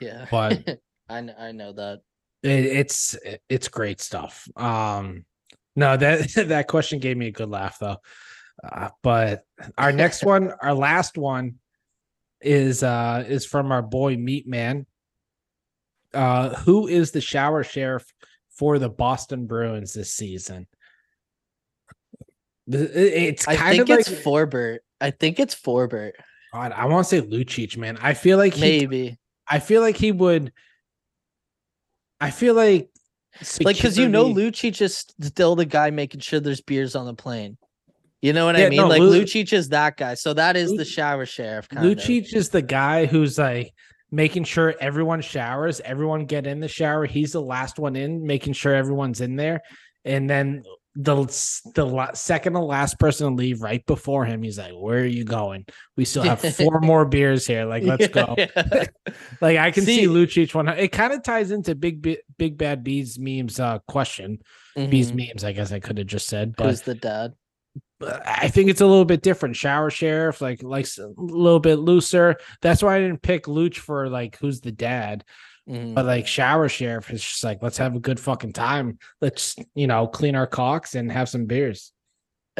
Yeah, 0.00 0.26
But 0.30 0.64
I 1.08 1.28
I 1.38 1.52
know 1.52 1.72
that. 1.72 2.00
it, 2.42 2.64
it's 2.64 3.16
it's 3.48 3.68
great 3.68 4.00
stuff. 4.00 4.48
Um, 4.56 5.24
no, 5.76 5.96
that 5.96 6.28
that 6.48 6.68
question 6.68 6.98
gave 6.98 7.16
me 7.16 7.28
a 7.28 7.32
good 7.32 7.50
laugh 7.50 7.78
though. 7.78 7.98
Uh, 8.62 8.90
but 9.02 9.42
our 9.78 9.92
next 9.92 10.24
one, 10.24 10.52
our 10.62 10.74
last 10.74 11.16
one, 11.18 11.56
is 12.40 12.82
uh 12.82 13.24
is 13.28 13.44
from 13.44 13.70
our 13.70 13.82
boy 13.82 14.16
Meat 14.16 14.48
Man. 14.48 14.86
Uh, 16.12 16.54
who 16.60 16.88
is 16.88 17.10
the 17.12 17.20
shower 17.20 17.62
sheriff 17.62 18.04
for 18.50 18.78
the 18.78 18.88
Boston 18.88 19.46
Bruins 19.46 19.92
this 19.92 20.12
season? 20.12 20.66
It's 22.68 23.48
I 23.48 23.56
kind 23.56 23.76
think 23.76 23.88
of 23.90 23.98
it's 23.98 24.10
like 24.10 24.20
Forbort. 24.20 24.78
I 25.00 25.10
think 25.10 25.40
it's 25.40 25.54
Forbort. 25.54 26.12
God, 26.52 26.72
I 26.72 26.86
want 26.86 27.06
to 27.06 27.08
say 27.08 27.20
Lucic, 27.26 27.76
man. 27.76 27.98
I 28.00 28.14
feel 28.14 28.38
like 28.38 28.54
he 28.54 28.60
Maybe. 28.60 29.18
I 29.48 29.58
feel 29.58 29.80
like 29.80 29.96
he 29.96 30.12
would. 30.12 30.52
I 32.20 32.30
feel 32.30 32.54
like 32.54 32.90
like 33.62 33.76
because 33.76 33.96
you 33.96 34.08
know 34.08 34.24
Lucic 34.26 34.80
is 34.82 35.04
still 35.20 35.56
the 35.56 35.64
guy 35.64 35.90
making 35.90 36.20
sure 36.20 36.40
there's 36.40 36.60
beers 36.60 36.94
on 36.94 37.06
the 37.06 37.14
plane. 37.14 37.56
You 38.22 38.32
know 38.34 38.44
what 38.46 38.58
Yeah, 38.58 38.66
I 38.66 38.68
mean? 38.68 38.76
no, 38.76 38.88
like 38.88 39.00
Lu- 39.00 39.22
Lucic 39.22 39.52
is 39.52 39.70
that 39.70 39.96
guy. 39.96 40.14
So 40.14 40.34
that 40.34 40.56
is 40.56 40.72
the 40.72 40.84
shower 40.84 41.24
sheriff. 41.24 41.68
Kind 41.68 41.86
of. 41.86 41.96
Lucic 41.96 42.34
is 42.34 42.50
the 42.50 42.62
guy 42.62 43.06
who's 43.06 43.38
like 43.38 43.72
making 44.10 44.44
sure 44.44 44.74
everyone 44.80 45.20
showers, 45.20 45.80
everyone 45.84 46.24
get 46.26 46.46
in 46.46 46.60
the 46.60 46.68
shower. 46.68 47.04
He's 47.06 47.32
the 47.32 47.42
last 47.42 47.78
one 47.78 47.96
in, 47.96 48.26
making 48.26 48.52
sure 48.54 48.74
everyone's 48.74 49.20
in 49.20 49.36
there, 49.36 49.60
and 50.04 50.28
then 50.28 50.62
the 50.96 51.14
the 51.76 51.86
la- 51.86 52.12
second 52.14 52.54
to 52.54 52.58
last 52.58 52.98
person 52.98 53.28
to 53.28 53.34
leave 53.34 53.62
right 53.62 53.86
before 53.86 54.24
him, 54.24 54.42
he's 54.42 54.58
like, 54.58 54.72
"Where 54.72 54.98
are 55.00 55.06
you 55.06 55.24
going? 55.24 55.64
We 55.96 56.04
still 56.04 56.24
have 56.24 56.40
four 56.40 56.80
more 56.82 57.04
beers 57.04 57.46
here. 57.46 57.64
Like, 57.64 57.84
let's 57.84 58.08
go." 58.08 58.34
Yeah. 58.36 58.86
Like, 59.40 59.56
I 59.58 59.70
can 59.70 59.84
see, 59.84 60.00
See- 60.00 60.06
Lucic 60.06 60.54
one. 60.54 60.68
It 60.68 60.88
kind 60.92 61.12
of 61.12 61.22
ties 61.22 61.50
into 61.50 61.74
Big 61.74 62.02
Bi- 62.02 62.18
Big 62.38 62.58
Bad 62.58 62.82
Bees 62.84 63.18
memes 63.18 63.58
uh 63.60 63.78
question. 63.88 64.38
Bees 64.76 65.12
Mhm. 65.12 65.28
memes, 65.28 65.44
I 65.44 65.52
guess 65.52 65.72
I 65.72 65.80
could 65.80 65.98
have 65.98 66.06
just 66.06 66.26
said, 66.26 66.54
but 66.56 66.66
Who's 66.66 66.82
the 66.82 66.94
dad? 66.94 67.32
I 68.02 68.48
think 68.48 68.70
it's 68.70 68.80
a 68.80 68.86
little 68.86 69.04
bit 69.04 69.22
different. 69.22 69.56
Shower 69.56 69.90
sheriff, 69.90 70.40
like 70.40 70.62
likes 70.62 70.98
a 70.98 71.12
little 71.16 71.60
bit 71.60 71.76
looser. 71.76 72.36
That's 72.62 72.82
why 72.82 72.96
I 72.96 73.00
didn't 73.00 73.22
pick 73.22 73.46
Looch 73.46 73.78
for 73.78 74.08
like 74.08 74.38
who's 74.38 74.60
the 74.60 74.72
dad. 74.72 75.24
Mhm. 75.68 75.94
But 75.94 76.06
like 76.06 76.26
shower 76.26 76.68
sheriff 76.68 77.10
is 77.10 77.22
just 77.22 77.44
like 77.44 77.58
let's 77.62 77.78
have 77.78 77.94
a 77.94 78.00
good 78.00 78.18
fucking 78.18 78.54
time. 78.54 78.98
Let's 79.20 79.56
you 79.74 79.86
know 79.86 80.06
clean 80.06 80.34
our 80.34 80.46
cocks 80.46 80.94
and 80.94 81.12
have 81.12 81.28
some 81.28 81.46
beers. 81.46 81.92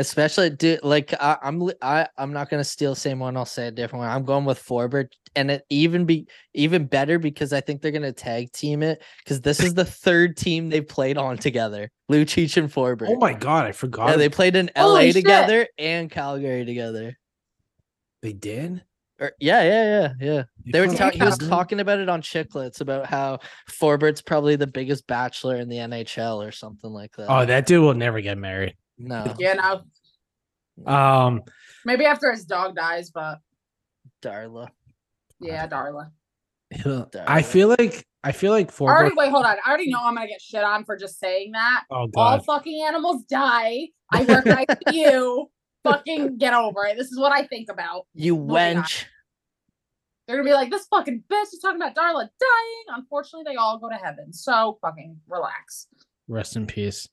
Especially, 0.00 0.48
do 0.48 0.78
like 0.82 1.12
I, 1.20 1.36
I'm 1.42 1.70
I 1.82 2.08
I'm 2.16 2.32
not 2.32 2.48
gonna 2.48 2.64
steal 2.64 2.94
the 2.94 3.00
same 3.00 3.18
one. 3.18 3.36
I'll 3.36 3.44
say 3.44 3.66
a 3.66 3.70
different 3.70 4.00
one. 4.00 4.10
I'm 4.10 4.24
going 4.24 4.46
with 4.46 4.58
Forbort, 4.58 5.08
and 5.36 5.50
it 5.50 5.62
even 5.68 6.06
be 6.06 6.26
even 6.54 6.86
better 6.86 7.18
because 7.18 7.52
I 7.52 7.60
think 7.60 7.82
they're 7.82 7.92
gonna 7.92 8.10
tag 8.10 8.50
team 8.52 8.82
it 8.82 9.02
because 9.22 9.42
this 9.42 9.60
is 9.60 9.74
the 9.74 9.84
third 10.06 10.38
team 10.38 10.70
they've 10.70 10.88
played 10.88 11.18
on 11.18 11.36
together. 11.36 11.90
Lucic 12.10 12.56
and 12.56 12.72
Forbort. 12.72 13.08
Oh 13.10 13.16
my 13.16 13.34
god, 13.34 13.66
I 13.66 13.72
forgot 13.72 14.08
Yeah, 14.08 14.16
they 14.16 14.28
they, 14.28 14.28
played 14.30 14.56
in 14.56 14.70
Holy 14.74 14.92
LA 14.92 15.00
shit. 15.00 15.14
together 15.16 15.66
and 15.76 16.10
Calgary 16.10 16.64
together. 16.64 17.18
they 18.22 18.32
did. 18.32 18.82
Or, 19.20 19.32
yeah, 19.38 19.62
yeah, 19.62 19.84
yeah, 19.84 20.12
yeah. 20.18 20.42
They 20.72 20.80
were 20.80 20.94
talking. 20.94 21.20
He 21.20 21.26
was 21.26 21.36
talking 21.36 21.78
about 21.78 21.98
it 21.98 22.08
on 22.08 22.22
Chiclets 22.22 22.80
about 22.80 23.04
how 23.04 23.40
Forbort's 23.68 24.22
probably 24.22 24.56
the 24.56 24.66
biggest 24.66 25.06
bachelor 25.06 25.56
in 25.56 25.68
the 25.68 25.76
NHL 25.76 26.36
or 26.36 26.52
something 26.52 26.90
like 26.90 27.14
that. 27.16 27.26
Oh, 27.28 27.44
that 27.44 27.66
dude 27.66 27.82
will 27.82 27.92
never 27.92 28.22
get 28.22 28.38
married. 28.38 28.76
No, 29.00 29.34
Yeah, 29.38 29.54
no. 29.54 30.92
Um, 30.92 31.42
Maybe 31.84 32.04
after 32.04 32.30
his 32.30 32.44
dog 32.44 32.76
dies, 32.76 33.10
but 33.10 33.40
Darla. 34.22 34.68
yeah, 35.40 35.66
Darla. 35.66 36.10
I 37.26 37.42
feel 37.42 37.68
like 37.68 38.06
I 38.22 38.32
feel 38.32 38.52
like 38.52 38.70
I 38.80 38.84
already 38.84 39.14
wait, 39.16 39.30
hold 39.30 39.44
on. 39.44 39.56
I 39.64 39.68
already 39.68 39.90
know 39.90 39.98
I'm 40.02 40.14
gonna 40.14 40.28
get 40.28 40.40
shit 40.40 40.62
on 40.62 40.84
for 40.84 40.96
just 40.96 41.18
saying 41.18 41.52
that. 41.52 41.84
Oh 41.90 41.96
All 41.96 42.08
god, 42.08 42.44
fucking 42.44 42.84
animals 42.86 43.24
die. 43.24 43.88
I 44.12 44.24
work 44.24 44.46
at 44.46 44.68
ICU. 44.68 45.46
fucking 45.84 46.36
get 46.38 46.52
over 46.54 46.84
it. 46.86 46.96
This 46.96 47.10
is 47.10 47.18
what 47.18 47.32
I 47.32 47.46
think 47.46 47.70
about. 47.70 48.06
You 48.14 48.36
Moving 48.36 48.76
on. 48.78 48.82
wench. 48.84 49.04
They're 50.26 50.36
gonna 50.36 50.48
be 50.48 50.54
like, 50.54 50.70
this 50.70 50.86
fucking 50.86 51.24
bitch 51.32 51.52
is 51.52 51.58
talking 51.60 51.80
about 51.80 51.96
Darla 51.96 52.28
dying. 52.38 52.84
Unfortunately, 52.88 53.50
they 53.50 53.56
all 53.56 53.78
go 53.78 53.88
to 53.88 53.96
heaven. 53.96 54.32
So 54.32 54.78
fucking 54.80 55.18
relax. 55.28 55.88
rest 56.28 56.54
in 56.56 56.66
peace. 56.66 57.08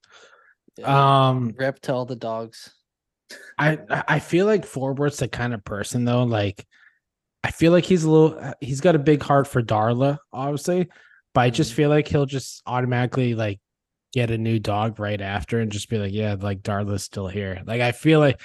Yeah. 0.77 1.27
Um, 1.29 1.53
Rip 1.57 1.79
to 1.81 1.93
all 1.93 2.05
the 2.05 2.15
dogs. 2.15 2.73
I 3.57 3.77
I 4.07 4.19
feel 4.19 4.45
like 4.45 4.65
Forbort's 4.65 5.17
the 5.17 5.27
kind 5.27 5.53
of 5.53 5.63
person 5.65 6.05
though, 6.05 6.23
like 6.23 6.65
I 7.43 7.51
feel 7.51 7.71
like 7.71 7.83
he's 7.85 8.03
a 8.03 8.09
little 8.09 8.37
uh, 8.39 8.53
he's 8.61 8.81
got 8.81 8.95
a 8.95 8.99
big 8.99 9.21
heart 9.21 9.47
for 9.47 9.61
Darla, 9.61 10.17
obviously, 10.31 10.87
but 11.33 11.41
I 11.41 11.49
just 11.49 11.71
Mhm. 11.71 11.75
feel 11.75 11.89
like 11.89 12.07
he'll 12.07 12.25
just 12.25 12.61
automatically 12.65 13.35
like 13.35 13.59
get 14.13 14.31
a 14.31 14.37
new 14.37 14.59
dog 14.59 14.99
right 14.99 15.19
after 15.19 15.59
and 15.59 15.71
just 15.71 15.89
be 15.89 15.97
like, 15.97 16.13
yeah, 16.13 16.35
like 16.39 16.61
Darla's 16.61 17.03
still 17.03 17.27
here. 17.27 17.61
Like 17.65 17.81
I 17.81 17.91
feel 17.91 18.19
like 18.19 18.39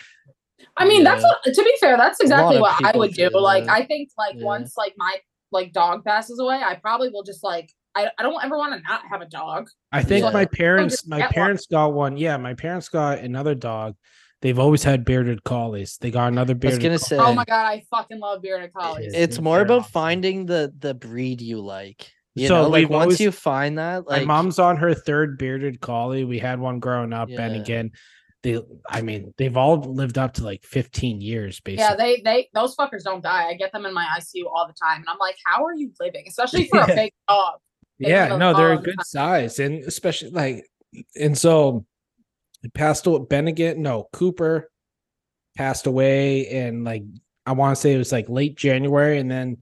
I 0.76 0.84
mean, 0.84 1.04
that's 1.04 1.22
what 1.22 1.42
to 1.44 1.62
be 1.62 1.74
fair, 1.80 1.96
that's 1.96 2.18
exactly 2.20 2.59
what 2.59 2.84
I 2.84 2.96
would 2.96 3.12
do. 3.14 3.30
feel 3.30 3.42
Like. 3.42 3.68
I 3.68 3.84
think 3.84 4.10
like 4.18 4.34
Yeah. 4.36 4.44
once 4.44 4.76
like 4.76 4.94
my 4.96 5.16
like 5.52 5.72
dog 5.72 6.04
passes 6.04 6.38
away, 6.40 6.60
I 6.64 6.74
probably 6.76 7.09
will 7.10 7.22
just 7.24 7.44
like 7.44 7.70
I, 7.94 8.10
I 8.19 8.23
don't 8.23 8.43
ever 8.44 8.56
want 8.56 8.74
to 8.74 8.81
not 8.89 9.02
have 9.10 9.20
a 9.20 9.27
dog. 9.27 9.69
I 9.93 10.02
think 10.02 10.24
Yeah. 10.24 10.31
my 10.31 10.47
parents 10.47 11.06
my 11.06 11.19
get 11.19 11.24
one. 11.27 11.32
parents 11.35 11.66
got 11.66 11.93
one. 11.93 12.16
Yeah, 12.16 12.36
my 12.39 12.55
parents 12.55 12.89
got 12.89 13.19
another 13.19 13.55
dog. 13.55 13.97
They've 14.40 14.59
always 14.59 14.82
had 14.82 15.05
bearded 15.05 15.44
collies. 15.44 15.98
They 16.01 16.10
got 16.10 16.28
another 16.28 16.52
I 16.52 16.55
was 16.55 16.60
bearded 16.60 16.81
gonna 16.82 16.98
collie. 16.98 17.09
say 17.09 17.19
Oh 17.19 17.35
my 17.35 17.44
god, 17.44 17.64
I 17.66 17.82
fucking 17.90 18.19
love 18.19 18.43
bearded 18.43 18.73
collies. 18.73 19.12
Yeah. 19.14 19.20
it's 19.20 19.39
more 19.40 19.60
about 19.60 19.81
awesome. 19.81 19.93
finding 19.93 20.47
the 20.47 20.73
the 20.78 20.94
breed 20.94 21.40
you 21.40 21.60
like. 21.60 22.10
You 22.35 22.48
So 22.48 22.62
know, 22.62 22.69
like 22.69 22.89
once 22.89 23.02
always- 23.02 23.20
you 23.20 23.31
find 23.31 23.78
that, 23.78 24.09
like 24.09 24.27
my 24.27 24.35
mom's 24.36 24.59
on 24.59 24.78
her 24.78 24.94
third 24.94 25.36
bearded 25.39 25.81
collie. 25.81 26.24
We 26.24 26.39
had 26.39 26.59
one 26.60 26.81
growing 26.81 27.12
up, 27.12 27.28
and 27.28 27.55
again, 27.55 27.90
they 28.43 28.59
I 28.89 29.02
mean, 29.02 29.35
they've 29.36 29.56
all 29.56 29.77
lived 29.77 30.16
up 30.19 30.32
to 30.35 30.44
like 30.44 30.64
15 30.64 31.20
years, 31.20 31.60
basically. 31.60 31.85
Yeah, 31.85 31.94
they 31.94 32.23
they 32.24 32.48
those 32.55 32.74
fuckers 32.74 33.05
don't 33.05 33.23
die. 33.23 33.48
I 33.48 33.55
get 33.55 33.70
them 33.73 33.85
in 33.86 33.93
my 33.94 34.06
ICU 34.19 34.47
all 34.52 34.66
the 34.66 34.73
time, 34.73 35.01
and 35.02 35.09
I'm 35.09 35.19
like, 35.19 35.36
how 35.44 35.62
are 35.64 35.74
you 35.74 35.93
living? 36.01 36.24
Especially 36.27 36.66
for 36.70 36.81
a 36.81 36.89
Yeah. 36.89 36.94
big 36.94 37.12
dog. 37.28 37.59
Yeah, 38.08 38.36
no, 38.36 38.54
they're 38.54 38.72
a 38.72 38.78
good 38.78 38.96
time. 38.98 39.04
size, 39.04 39.58
and 39.58 39.84
especially 39.84 40.30
like, 40.30 40.66
and 41.18 41.36
so 41.36 41.86
passed 42.74 43.06
away. 43.06 43.20
Bennigan, 43.20 43.78
no, 43.78 44.08
Cooper 44.12 44.70
passed 45.56 45.86
away, 45.86 46.48
and 46.48 46.84
like 46.84 47.04
I 47.46 47.52
want 47.52 47.76
to 47.76 47.80
say 47.80 47.94
it 47.94 47.98
was 47.98 48.12
like 48.12 48.28
late 48.28 48.56
January, 48.56 49.18
and 49.18 49.30
then 49.30 49.58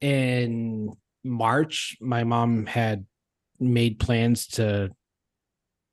in 0.00 0.92
March, 1.24 1.96
my 2.00 2.24
mom 2.24 2.66
had 2.66 3.06
made 3.58 3.98
plans 3.98 4.46
to 4.46 4.90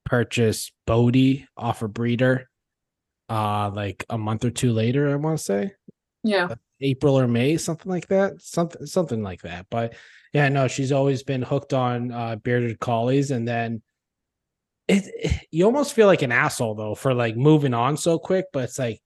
purchase 0.06 0.72
Bodie 0.86 1.48
off 1.56 1.82
a 1.82 1.88
breeder. 1.88 2.50
Uh, 3.30 3.72
like 3.74 4.06
a 4.10 4.18
month 4.18 4.46
or 4.46 4.52
two 4.52 4.74
later, 4.74 5.12
I 5.12 5.16
want 5.16 5.38
to 5.38 5.44
say. 5.44 5.72
Yeah. 6.24 6.56
April 6.82 7.18
or 7.18 7.28
May, 7.28 7.58
something 7.58 7.90
like 7.90 8.08
that, 8.10 8.42
something 8.42 8.86
something 8.86 9.24
like 9.24 9.42
that. 9.42 9.68
But 9.70 9.96
yeah, 10.34 10.50
no, 10.50 10.68
she's 10.68 10.92
always 10.92 11.24
been 11.24 11.44
hooked 11.44 11.74
on 11.74 12.12
uh, 12.12 12.36
bearded 12.38 12.80
collies, 12.80 13.32
and 13.32 13.48
then 13.48 13.82
it, 14.88 15.04
it- 15.16 15.48
you 15.52 15.66
almost 15.66 15.94
feel 15.94 16.08
like 16.08 16.24
an 16.24 16.32
asshole 16.32 16.76
though 16.76 16.96
for 16.96 17.14
like 17.14 17.38
moving 17.38 17.74
on 17.74 17.96
so 17.96 18.20
quick. 18.20 18.46
But 18.52 18.66
it's 18.66 18.80
like 18.80 19.02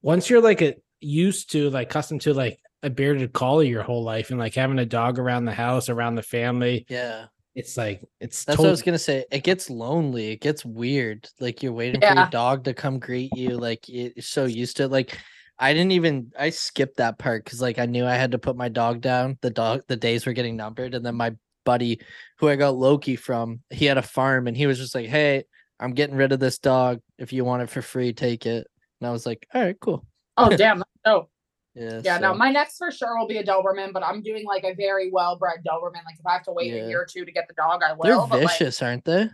once 0.00 0.30
you're 0.30 0.40
like 0.40 0.62
a 0.62 0.74
used 1.00 1.50
to 1.52 1.68
like 1.70 1.88
accustomed 1.90 2.20
to 2.22 2.32
like 2.32 2.58
a 2.84 2.90
bearded 2.90 3.32
collie 3.32 3.68
your 3.68 3.82
whole 3.82 4.04
life 4.04 4.30
and 4.30 4.38
like 4.38 4.54
having 4.54 4.78
a 4.78 4.86
dog 4.86 5.18
around 5.18 5.44
the 5.44 5.52
house, 5.52 5.88
around 5.88 6.14
the 6.14 6.22
family, 6.22 6.86
yeah. 6.88 7.26
it's 7.54 7.76
like 7.76 8.02
it's 8.20 8.44
That's 8.44 8.58
what 8.58 8.68
I 8.68 8.70
was 8.70 8.82
gonna 8.82 8.98
say. 8.98 9.24
It 9.30 9.42
gets 9.42 9.68
lonely. 9.68 10.30
It 10.30 10.40
gets 10.40 10.64
weird. 10.64 11.28
Like 11.40 11.62
you're 11.62 11.72
waiting 11.72 12.00
for 12.00 12.14
your 12.14 12.26
dog 12.30 12.64
to 12.64 12.74
come 12.74 12.98
greet 13.00 13.36
you. 13.36 13.56
Like 13.56 13.88
you're 13.88 14.10
so 14.20 14.44
used 14.44 14.76
to 14.78 14.84
it. 14.84 14.90
Like 14.92 15.18
I 15.62 15.72
didn't 15.72 15.92
even 15.92 16.32
I 16.36 16.50
skipped 16.50 16.96
that 16.96 17.18
part 17.18 17.44
because 17.44 17.60
like 17.62 17.78
I 17.78 17.86
knew 17.86 18.04
I 18.04 18.16
had 18.16 18.32
to 18.32 18.38
put 18.38 18.56
my 18.56 18.68
dog 18.68 19.00
down. 19.00 19.38
The 19.42 19.50
dog 19.50 19.82
the 19.86 19.96
days 19.96 20.26
were 20.26 20.32
getting 20.32 20.56
numbered, 20.56 20.94
and 20.94 21.06
then 21.06 21.14
my 21.14 21.36
buddy 21.64 22.00
who 22.38 22.48
I 22.48 22.56
got 22.56 22.74
Loki 22.76 23.14
from, 23.14 23.60
he 23.70 23.84
had 23.86 23.96
a 23.96 24.02
farm, 24.02 24.48
and 24.48 24.56
he 24.56 24.66
was 24.66 24.78
just 24.78 24.94
like, 24.94 25.06
"Hey, 25.08 25.44
I'm 25.78 25.94
getting 25.94 26.16
rid 26.16 26.32
of 26.32 26.40
this 26.40 26.58
dog. 26.58 27.00
If 27.16 27.32
you 27.32 27.44
want 27.44 27.62
it 27.62 27.70
for 27.70 27.80
free, 27.80 28.12
take 28.12 28.44
it." 28.44 28.66
And 29.00 29.08
I 29.08 29.12
was 29.12 29.24
like, 29.24 29.46
"All 29.54 29.62
right, 29.62 29.78
cool." 29.80 30.04
Oh 30.36 30.54
damn. 30.54 30.82
dope. 31.04 31.30
Yeah. 31.74 32.02
Yeah. 32.04 32.18
No, 32.18 32.34
my 32.34 32.50
next 32.50 32.76
for 32.76 32.90
sure 32.90 33.16
will 33.18 33.26
be 33.26 33.38
a 33.38 33.42
Doberman, 33.44 33.94
but 33.94 34.02
I'm 34.04 34.20
doing 34.20 34.44
like 34.44 34.62
a 34.64 34.74
very 34.74 35.10
well 35.10 35.36
bred 35.38 35.60
Doberman. 35.66 36.04
Like 36.04 36.18
if 36.18 36.26
I 36.26 36.34
have 36.34 36.42
to 36.42 36.52
wait 36.52 36.70
Yeah. 36.70 36.84
a 36.84 36.88
year 36.88 37.00
or 37.00 37.06
two 37.06 37.24
to 37.24 37.32
get 37.32 37.48
the 37.48 37.54
dog, 37.54 37.80
I 37.82 37.94
will. 37.94 38.02
they're 38.02 38.16
but, 38.28 38.42
like, 38.42 38.58
vicious, 38.58 38.82
aren't 38.82 39.06
they? 39.06 39.30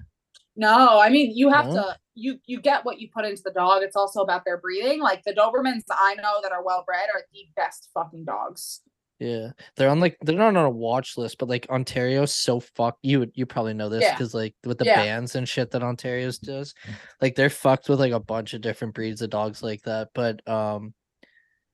No, 0.55 1.01
I 1.01 1.09
mean 1.09 1.33
you 1.37 1.49
have 1.49 1.67
No? 1.67 1.75
to 1.75 1.97
you 2.19 2.39
you 2.47 2.61
get 2.61 2.85
what 2.85 3.01
you 3.01 3.09
put 3.13 3.25
into 3.25 3.43
the 3.45 3.51
dog. 3.53 3.83
It's 3.83 3.97
also 3.97 4.21
about 4.21 4.45
their 4.45 4.59
breeding. 4.59 5.01
Like 5.01 5.23
the 5.25 5.33
Dobermans 5.33 5.83
I 5.91 6.15
know 6.17 6.41
that 6.43 6.53
are 6.53 6.63
well 6.65 6.83
bred 6.87 7.09
are 7.15 7.23
the 7.33 7.47
best 7.57 7.89
fucking 7.95 8.25
dogs. 8.25 8.81
Yeah, 9.21 9.49
they're 9.77 9.89
on 9.91 9.99
like 9.99 10.17
they're 10.23 10.37
not 10.39 10.57
on 10.57 10.65
a 10.65 10.71
watch 10.71 11.17
list, 11.19 11.39
but 11.39 11.49
like 11.49 11.67
Ontario's 11.71 12.33
so 12.33 12.61
fucked. 12.61 13.01
You 13.03 13.31
you 13.35 13.47
probably 13.47 13.75
know 13.75 13.89
this 13.89 14.03
Yeah. 14.03 14.13
because 14.13 14.33
like 14.35 14.55
with 14.65 14.79
the 14.79 14.85
Yeah. 14.85 14.97
bans 15.05 15.35
and 15.35 15.49
shit 15.49 15.73
that 15.73 15.83
Ontario's 15.83 16.39
does, 16.39 16.73
like 17.21 17.35
they're 17.35 17.51
fucked 17.51 17.89
with 17.89 17.99
like 17.99 18.13
a 18.13 18.21
bunch 18.21 18.55
of 18.55 18.61
different 18.61 18.95
breeds 18.95 19.21
of 19.23 19.31
dogs 19.31 19.63
like 19.63 19.83
that. 19.83 20.11
But 20.15 20.47
um, 20.49 20.95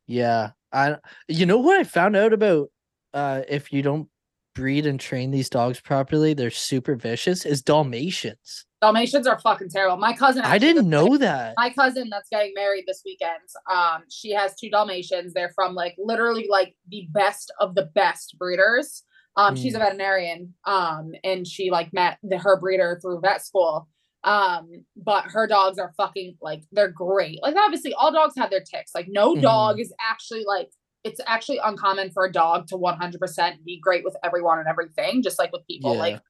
yeah, 0.07 0.51
I 0.73 0.97
you 1.29 1.47
know 1.47 1.59
what 1.59 1.79
I 1.79 1.85
found 1.85 2.17
out 2.17 2.33
about 2.33 2.69
uh 3.13 3.43
if 3.49 3.73
you 3.73 3.83
don't 3.83 4.09
breed 4.55 4.87
and 4.87 4.99
train 5.01 5.31
these 5.31 5.51
dogs 5.51 5.81
properly, 5.81 6.33
they're 6.33 6.51
super 6.51 6.95
vicious. 6.97 7.45
Is 7.45 7.61
Dalmatians? 7.61 8.65
Dalmatians 8.85 9.27
are 9.27 9.39
fucking 9.39 9.71
terrible. 9.71 9.97
My 9.97 10.13
cousin 10.13 10.43
I 10.45 10.59
didn't 10.59 10.89
know 10.89 11.17
that. 11.19 11.55
my 11.57 11.71
cousin 11.71 12.09
that's 12.11 12.29
getting 12.29 12.53
married 12.55 12.85
this 12.87 13.03
weekend 13.05 13.41
um 13.71 14.03
she 14.11 14.31
has 14.33 14.55
two 14.61 14.69
dalmatians 14.71 15.33
they're 15.33 15.53
from 15.55 15.75
like 15.75 15.95
literally 15.99 16.47
like 16.51 16.75
the 16.89 17.07
best 17.13 17.53
of 17.61 17.75
the 17.75 17.87
best 17.95 18.37
breeders 18.39 19.03
um 19.37 19.57
she's 19.57 19.75
a 19.75 19.79
veterinarian 19.79 20.53
um 20.67 21.13
and 21.25 21.47
she 21.47 21.71
like 21.71 21.93
met 21.93 22.19
the, 22.23 22.39
her 22.39 22.59
breeder 22.61 22.99
through 23.01 23.21
vet 23.21 23.45
school 23.45 23.89
um 24.25 24.69
but 24.97 25.25
her 25.35 25.47
dogs 25.47 25.79
are 25.79 25.93
fucking 25.97 26.37
like 26.43 26.63
they're 26.73 26.91
great 26.91 27.39
like 27.43 27.57
obviously 27.57 27.93
all 27.95 28.13
dogs 28.13 28.35
have 28.37 28.51
their 28.51 28.61
ticks 28.73 28.93
like 28.95 29.07
no 29.09 29.35
Mhm. 29.35 29.43
dog 29.43 29.81
is 29.81 29.93
actually 30.01 30.45
like 30.47 30.71
it's 31.05 31.21
actually 31.27 31.59
uncommon 31.63 32.11
for 32.13 32.25
a 32.25 32.33
dog 32.33 32.67
to 32.69 32.77
100% 32.79 33.65
be 33.65 33.79
great 33.79 34.05
with 34.05 34.17
everyone 34.25 34.59
and 34.59 34.69
everything 34.69 35.23
just 35.23 35.39
like 35.39 35.53
with 35.53 35.67
people 35.67 35.93
Yeah. 35.95 36.01
like 36.01 36.21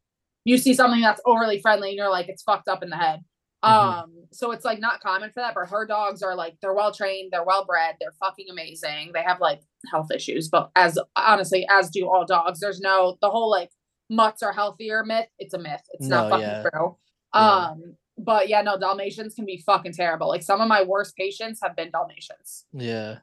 you 0.45 0.59
see 0.59 0.75
something 0.75 1.01
that's 1.01 1.21
overly 1.25 1.61
friendly 1.61 1.89
and 1.89 1.97
you're 1.97 2.11
like, 2.11 2.29
it's 2.29 2.43
fucked 2.43 2.69
up 2.69 2.83
in 2.83 2.91
the 2.91 2.97
head. 2.97 3.21
Mhm. 3.65 3.71
Um, 3.71 4.13
so 4.31 4.51
it's 4.51 4.65
like 4.65 4.79
not 4.79 5.01
common 5.01 5.31
for 5.31 5.41
that, 5.41 5.55
but 5.55 5.69
her 5.69 5.87
dogs 5.87 6.23
are 6.23 6.35
like 6.35 6.57
they're 6.61 6.75
well 6.75 6.93
trained, 6.93 7.33
they're 7.33 7.45
well 7.45 7.65
bred, 7.65 7.97
they're 7.99 8.15
fucking 8.21 8.47
amazing. 8.51 9.13
They 9.15 9.23
have 9.23 9.41
like 9.41 9.63
health 9.91 10.11
issues, 10.15 10.49
but 10.49 10.71
as 10.77 10.99
honestly, 11.17 11.67
as 11.71 11.91
do 11.91 12.09
all 12.09 12.27
dogs. 12.27 12.61
There's 12.61 12.81
no 12.81 13.17
the 13.23 13.31
whole 13.31 13.51
like 13.51 13.71
mutts 14.11 14.43
are 14.43 14.53
healthier 14.53 15.03
myth. 15.05 15.29
It's 15.39 15.55
a 15.55 15.59
myth. 15.59 15.83
It's 15.93 16.09
not 16.09 16.31
fucking 16.31 16.47
yeah. 16.47 16.65
true. 16.71 16.97
Yeah. 17.35 17.41
Um, 17.41 17.97
but 18.19 18.49
yeah, 18.49 18.63
no, 18.63 18.79
Dalmatians 18.79 19.35
can 19.35 19.47
be 19.47 19.63
fucking 19.65 19.93
terrible. 19.93 20.29
Like 20.29 20.43
some 20.43 20.61
of 20.61 20.69
my 20.69 20.83
worst 20.83 21.17
patients 21.17 21.61
have 21.63 21.75
been 21.75 21.91
Dalmatians. 21.91 22.67
Yeah. 22.73 23.19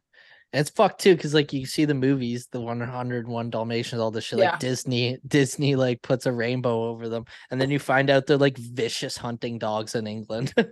And 0.53 0.59
it's 0.61 0.69
fucked 0.69 0.99
too, 1.01 1.15
because 1.15 1.33
like 1.33 1.53
you 1.53 1.65
see 1.65 1.85
the 1.85 1.93
movies, 1.93 2.47
the 2.51 2.59
101 2.59 3.49
Dalmatians, 3.49 4.01
all 4.01 4.11
this 4.11 4.25
shit, 4.25 4.39
Yeah. 4.39 4.51
like 4.51 4.59
Disney, 4.59 5.17
Disney 5.25 5.75
like 5.75 6.01
puts 6.01 6.25
a 6.25 6.31
rainbow 6.31 6.89
over 6.89 7.07
them, 7.07 7.25
and 7.49 7.61
then 7.61 7.69
you 7.71 7.79
find 7.79 8.09
out 8.09 8.25
they're 8.27 8.37
like 8.37 8.57
vicious 8.57 9.15
hunting 9.17 9.57
dogs 9.59 9.95
in 9.95 10.07
England. 10.07 10.53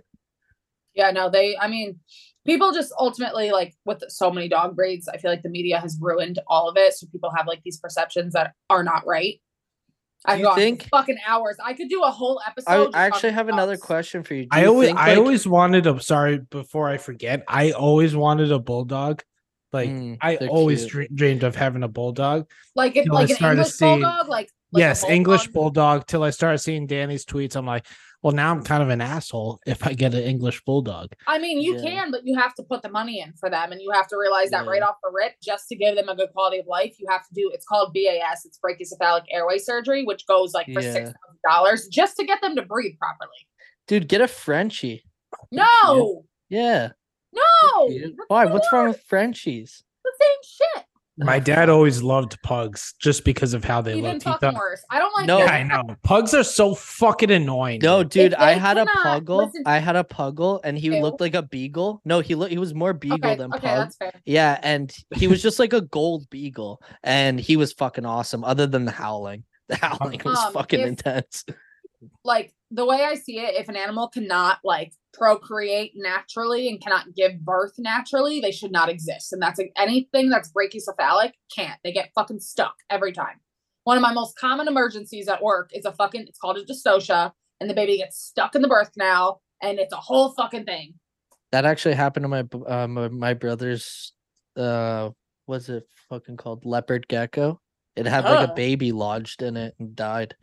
Yeah, 0.92 1.12
no, 1.12 1.30
they. 1.30 1.56
I 1.56 1.68
mean, 1.68 2.00
people 2.44 2.72
just 2.72 2.92
ultimately 2.98 3.52
like 3.52 3.74
with 3.84 4.02
so 4.08 4.28
many 4.32 4.48
dog 4.48 4.74
breeds. 4.74 5.06
I 5.06 5.18
feel 5.18 5.30
like 5.30 5.44
the 5.44 5.48
media 5.48 5.78
has 5.78 5.96
ruined 6.00 6.40
all 6.48 6.68
of 6.68 6.76
it, 6.76 6.94
so 6.94 7.06
people 7.12 7.30
have 7.34 7.46
like 7.46 7.62
these 7.62 7.78
perceptions 7.78 8.32
that 8.32 8.54
are 8.68 8.82
not 8.82 9.06
right. 9.06 9.40
I've 10.24 10.40
you 10.40 10.52
think- 10.56 10.88
fucking 10.90 11.18
hours. 11.26 11.56
I 11.64 11.74
could 11.74 11.88
do 11.88 12.02
a 12.02 12.10
whole 12.10 12.40
episode. 12.44 12.90
I 12.92 13.02
I 13.02 13.06
actually 13.06 13.20
talking 13.30 13.34
have 13.34 13.48
another 13.48 13.76
question 13.76 14.24
for 14.24 14.34
you. 14.34 14.42
Do 14.42 14.48
I 14.50 14.62
you 14.62 14.68
always, 14.68 14.88
think, 14.88 14.98
I 14.98 15.08
like- 15.10 15.18
always 15.18 15.46
wanted 15.46 15.86
a. 15.86 16.00
Sorry, 16.00 16.38
before 16.38 16.88
I 16.88 16.98
forget, 16.98 17.44
I 17.46 17.70
always 17.70 18.16
wanted 18.16 18.50
a 18.50 18.58
bulldog. 18.58 19.22
Like 19.72 19.88
Mm, 19.90 20.18
I 20.20 20.36
always 20.48 20.80
cute. 20.80 20.90
dre- 20.90 21.08
dreamed 21.14 21.42
of 21.44 21.54
having 21.54 21.82
a 21.82 21.88
bulldog. 21.88 22.48
like 22.74 22.96
it, 22.96 23.04
till 23.04 23.16
I 23.16 23.22
an 23.22 23.28
English 23.30 23.68
seeing- 23.68 24.00
bulldog, 24.00 24.28
like, 24.28 24.48
like 24.72 24.80
a 24.82 24.86
yes, 24.86 25.04
English 25.08 25.46
bulldog. 25.48 25.74
bulldog. 25.74 26.06
Till 26.06 26.22
I 26.24 26.30
started 26.30 26.58
seeing 26.58 26.86
Dani's 26.86 27.24
tweets, 27.24 27.54
I'm 27.56 27.66
like, 27.66 27.86
well, 28.22 28.32
now 28.34 28.50
I'm 28.50 28.62
kind 28.62 28.82
of 28.82 28.90
an 28.90 29.00
asshole 29.00 29.60
if 29.66 29.86
I 29.86 29.94
get 29.94 30.12
an 30.12 30.22
English 30.24 30.62
bulldog. 30.64 31.12
I 31.26 31.38
mean, 31.38 31.60
you 31.60 31.76
Yeah. 31.76 31.82
can, 31.82 32.10
but 32.10 32.20
you 32.26 32.36
have 32.38 32.54
to 32.56 32.62
put 32.64 32.82
the 32.82 32.90
money 32.90 33.20
in 33.20 33.32
for 33.34 33.48
them, 33.48 33.72
and 33.72 33.80
you 33.80 33.90
have 33.92 34.08
to 34.08 34.16
realize 34.18 34.50
that 34.50 34.66
right 34.66 34.82
off 34.82 34.96
the 35.02 35.10
rip, 35.12 35.32
just 35.42 35.68
to 35.68 35.76
give 35.76 35.96
them 35.96 36.08
a 36.08 36.14
good 36.16 36.30
quality 36.32 36.58
of 36.58 36.66
life, 36.66 36.96
you 36.98 37.06
have 37.08 37.22
to 37.28 37.34
do. 37.34 37.50
It's 37.54 37.64
called 37.64 37.94
BAS. 37.94 38.44
It's 38.44 38.58
brachycephalic 38.58 39.22
airway 39.30 39.58
surgery, 39.58 40.04
which 40.04 40.26
goes 40.26 40.52
like 40.52 40.66
for 40.66 40.80
Yeah. 40.82 40.92
six 40.92 41.04
thousand 41.10 41.38
dollars 41.48 41.88
just 41.88 42.16
to 42.18 42.24
get 42.26 42.40
them 42.42 42.56
to 42.56 42.62
breathe 42.62 42.98
properly. 42.98 43.30
dude, 43.88 44.06
get 44.08 44.20
a 44.20 44.28
Frenchie. 44.28 45.02
No, 45.50 46.24
Yeah. 46.48 46.90
No, 47.32 47.88
Why? 48.28 48.44
What's 48.46 48.68
wrong 48.72 48.88
with 48.88 49.02
Frenchies? 49.02 49.82
the 50.04 50.12
same 50.20 50.38
shit. 50.76 50.84
My 51.22 51.38
dad 51.38 51.68
always 51.68 52.02
loved 52.02 52.38
pugs 52.42 52.94
just 52.98 53.26
because 53.26 53.52
of 53.52 53.62
how 53.62 53.82
they 53.82 53.92
Even 53.98 54.12
looked. 54.12 54.22
He 54.24 54.30
fucking 54.30 54.52
thought, 54.52 54.54
worse. 54.58 54.82
I 54.90 54.98
don't 54.98 55.12
like. 55.18 55.26
No. 55.26 55.38
yeah. 55.40 55.52
I 55.52 55.62
know. 55.64 55.94
Pugs 56.02 56.32
are 56.32 56.42
so 56.42 56.74
fucking 56.74 57.30
annoying. 57.30 57.80
No, 57.82 58.02
dude. 58.02 58.10
dude, 58.30 58.34
I 58.34 58.54
they 58.54 58.60
had 58.60 58.78
a 58.78 58.86
cannot 58.86 59.24
puggle. 59.26 59.44
listen- 59.44 59.62
I 59.66 59.78
had 59.80 59.96
a 59.96 60.04
puggle, 60.04 60.60
and 60.64 60.78
he 60.78 60.86
Ew. 60.86 61.02
looked 61.02 61.20
like 61.20 61.34
a 61.34 61.42
beagle. 61.42 62.00
No, 62.06 62.20
he 62.20 62.34
looked. 62.34 62.52
He 62.52 62.58
was 62.58 62.72
more 62.72 62.94
beagle 62.94 63.18
Okay, 63.18 63.34
than 63.36 63.52
okay, 63.52 63.68
pug. 63.68 63.78
that's 63.78 63.96
fair. 63.96 64.12
Yeah, 64.24 64.58
and 64.62 64.90
he 65.14 65.26
was 65.28 65.42
just 65.42 65.58
like 65.58 65.74
a 65.74 65.82
gold 65.82 66.30
beagle, 66.30 66.80
and 67.02 67.38
he 67.38 67.56
was 67.58 67.74
fucking 67.74 68.06
awesome. 68.06 68.42
Other 68.42 68.66
than 68.66 68.86
the 68.86 68.90
howling, 68.92 69.44
the 69.68 69.76
howling 69.76 70.22
was 70.24 70.38
Um, 70.38 70.54
fucking 70.54 70.80
if- 70.80 70.86
intense. 70.88 71.44
Like 72.24 72.54
the 72.70 72.86
way 72.86 73.02
I 73.04 73.14
see 73.14 73.38
it, 73.38 73.54
if 73.56 73.68
an 73.68 73.76
animal 73.76 74.08
cannot 74.08 74.58
like 74.62 74.92
procreate 75.12 75.92
naturally 75.96 76.68
and 76.68 76.80
cannot 76.80 77.14
give 77.16 77.40
birth 77.40 77.72
naturally, 77.78 78.40
they 78.40 78.52
should 78.52 78.70
not 78.70 78.88
exist. 78.88 79.32
And 79.32 79.42
that's 79.42 79.58
like, 79.58 79.72
anything 79.76 80.30
that's 80.30 80.52
brachycephalic 80.52 81.32
can't. 81.54 81.80
They 81.82 81.92
get 81.92 82.12
fucking 82.14 82.40
stuck 82.40 82.74
every 82.88 83.12
time. 83.12 83.40
One 83.84 83.96
of 83.96 84.02
my 84.02 84.12
most 84.12 84.38
common 84.38 84.68
emergencies 84.68 85.26
at 85.26 85.42
work 85.42 85.70
is 85.72 85.84
a 85.84 85.92
fucking. 85.92 86.26
It's 86.28 86.38
called 86.38 86.58
a 86.58 86.64
dystocia, 86.64 87.32
and 87.60 87.68
the 87.68 87.74
baby 87.74 87.96
gets 87.96 88.18
stuck 88.18 88.54
in 88.54 88.62
the 88.62 88.68
birth 88.68 88.92
canal, 88.92 89.42
and 89.62 89.78
it's 89.78 89.92
a 89.92 89.96
whole 89.96 90.32
fucking 90.32 90.64
thing. 90.64 90.94
That 91.50 91.64
actually 91.64 91.94
happened 91.94 92.24
to 92.24 92.28
my 92.28 92.44
uh, 92.66 92.86
my, 92.86 93.08
my 93.08 93.34
brother's. 93.34 94.12
Uh, 94.54 95.10
what's 95.46 95.68
it 95.68 95.88
fucking 96.08 96.36
called? 96.36 96.64
Leopard 96.66 97.08
gecko. 97.08 97.58
It 97.96 98.06
had 98.06 98.24
like 98.24 98.50
a 98.50 98.54
baby 98.54 98.92
lodged 98.92 99.42
in 99.42 99.56
it 99.56 99.74
and 99.80 99.96
died. 99.96 100.34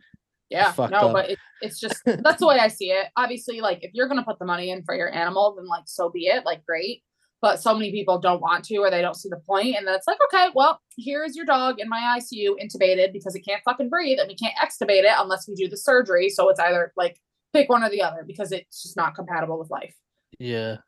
Yeah, 0.50 0.72
no, 0.78 0.84
up. 0.84 1.12
but 1.12 1.30
it, 1.30 1.38
it's 1.60 1.78
just 1.78 2.02
that's 2.04 2.40
the 2.40 2.46
way 2.46 2.58
I 2.58 2.68
see 2.68 2.86
it. 2.86 3.06
Obviously, 3.16 3.60
like 3.60 3.80
if 3.82 3.90
you're 3.94 4.08
gonna 4.08 4.24
put 4.24 4.38
the 4.38 4.46
money 4.46 4.70
in 4.70 4.82
for 4.82 4.94
your 4.94 5.12
animal, 5.12 5.54
then 5.56 5.66
like 5.66 5.84
so 5.86 6.10
be 6.10 6.26
it, 6.26 6.44
like 6.44 6.64
great. 6.64 7.02
But 7.40 7.60
so 7.60 7.72
many 7.72 7.92
people 7.92 8.18
don't 8.18 8.40
want 8.40 8.64
to, 8.64 8.78
or 8.78 8.90
they 8.90 9.00
don't 9.00 9.14
see 9.14 9.28
the 9.28 9.40
point, 9.46 9.76
and 9.76 9.86
then 9.86 9.94
it's 9.94 10.08
like, 10.08 10.18
okay, 10.26 10.48
well, 10.56 10.80
here 10.96 11.24
is 11.24 11.36
your 11.36 11.46
dog 11.46 11.78
in 11.78 11.88
my 11.88 12.18
ICU, 12.18 12.54
intubated 12.60 13.12
because 13.12 13.36
it 13.36 13.44
can't 13.46 13.62
fucking 13.64 13.88
breathe, 13.88 14.18
and 14.18 14.28
we 14.28 14.34
can't 14.34 14.56
extubate 14.56 15.04
it 15.04 15.12
unless 15.16 15.46
we 15.46 15.54
do 15.54 15.68
the 15.68 15.76
surgery. 15.76 16.30
So 16.30 16.48
it's 16.48 16.58
either 16.58 16.92
like 16.96 17.20
pick 17.52 17.68
one 17.68 17.84
or 17.84 17.90
the 17.90 18.02
other 18.02 18.24
because 18.26 18.50
it's 18.50 18.82
just 18.82 18.96
not 18.96 19.14
compatible 19.14 19.58
with 19.58 19.70
life. 19.70 19.94
Yeah. 20.38 20.78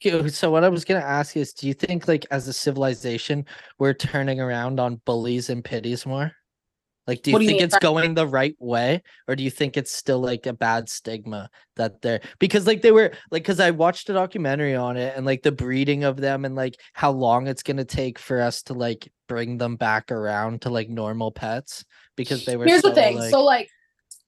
Okay, 0.00 0.12
oh, 0.12 0.28
So 0.28 0.50
what 0.50 0.64
I 0.64 0.68
was 0.68 0.84
gonna 0.84 1.00
ask 1.00 1.36
is, 1.36 1.52
do 1.52 1.66
you 1.66 1.74
think 1.74 2.06
like 2.06 2.26
as 2.30 2.48
a 2.48 2.52
civilization 2.52 3.44
we're 3.78 3.94
turning 3.94 4.40
around 4.40 4.78
on 4.78 5.00
bullies 5.06 5.50
and 5.50 5.64
pities 5.64 6.06
more? 6.06 6.32
Like, 7.06 7.22
do 7.22 7.30
you 7.30 7.38
do 7.38 7.46
think 7.46 7.62
it's 7.62 7.78
going 7.78 8.14
the 8.14 8.26
right 8.26 8.56
way, 8.58 9.02
or 9.28 9.36
do 9.36 9.42
you 9.42 9.50
think 9.50 9.76
it's 9.76 9.92
still 9.92 10.18
like 10.18 10.46
a 10.46 10.52
bad 10.52 10.88
stigma 10.88 11.48
that 11.76 12.02
they're 12.02 12.20
because 12.38 12.66
like 12.66 12.82
they 12.82 12.90
were 12.90 13.12
like 13.30 13.42
because 13.42 13.60
I 13.60 13.70
watched 13.70 14.10
a 14.10 14.12
documentary 14.12 14.74
on 14.74 14.96
it 14.96 15.16
and 15.16 15.24
like 15.24 15.42
the 15.42 15.52
breeding 15.52 16.02
of 16.04 16.16
them 16.16 16.44
and 16.44 16.56
like 16.56 16.76
how 16.94 17.12
long 17.12 17.46
it's 17.46 17.62
gonna 17.62 17.84
take 17.84 18.18
for 18.18 18.40
us 18.40 18.62
to 18.64 18.74
like 18.74 19.10
bring 19.28 19.58
them 19.58 19.76
back 19.76 20.10
around 20.10 20.62
to 20.62 20.70
like 20.70 20.88
normal 20.88 21.30
pets 21.30 21.84
because 22.16 22.44
they 22.44 22.56
were. 22.56 22.64
Here's 22.64 22.82
so, 22.82 22.88
the 22.88 22.94
thing. 22.94 23.18
like- 23.18 23.30
So 23.30 23.44
like 23.44 23.68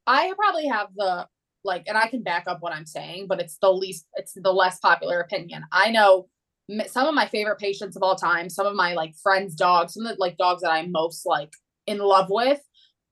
I 0.07 0.33
probably 0.37 0.67
have 0.69 0.89
the 0.97 1.27
like 1.65 1.85
and 1.89 1.99
I 1.99 2.07
can 2.07 2.23
back 2.23 2.45
up 2.47 2.59
what 2.61 2.73
I'm 2.73 2.87
saying, 2.87 3.27
but 3.29 3.41
it's 3.41 3.59
the 3.61 3.73
least 3.73 4.07
it's 4.15 4.35
the 4.35 4.53
less 4.53 4.79
popular 4.79 5.21
opinion. 5.21 5.65
I 5.73 5.91
know 5.91 6.29
some 6.87 7.09
of 7.09 7.15
my 7.15 7.27
favorite 7.27 7.59
patients 7.59 7.97
of 7.97 8.03
all 8.03 8.15
time, 8.15 8.49
some 8.49 8.67
of 8.67 8.75
my 8.75 8.95
like 8.95 9.15
friends' 9.17 9.55
dogs, 9.55 9.95
some 9.95 10.07
of 10.07 10.17
the 10.17 10.21
like 10.21 10.37
dogs 10.37 10.63
that 10.63 10.71
I'm 10.71 10.93
most 10.93 11.27
like 11.27 11.51
in 11.87 11.99
love 11.99 12.27
with 12.29 12.61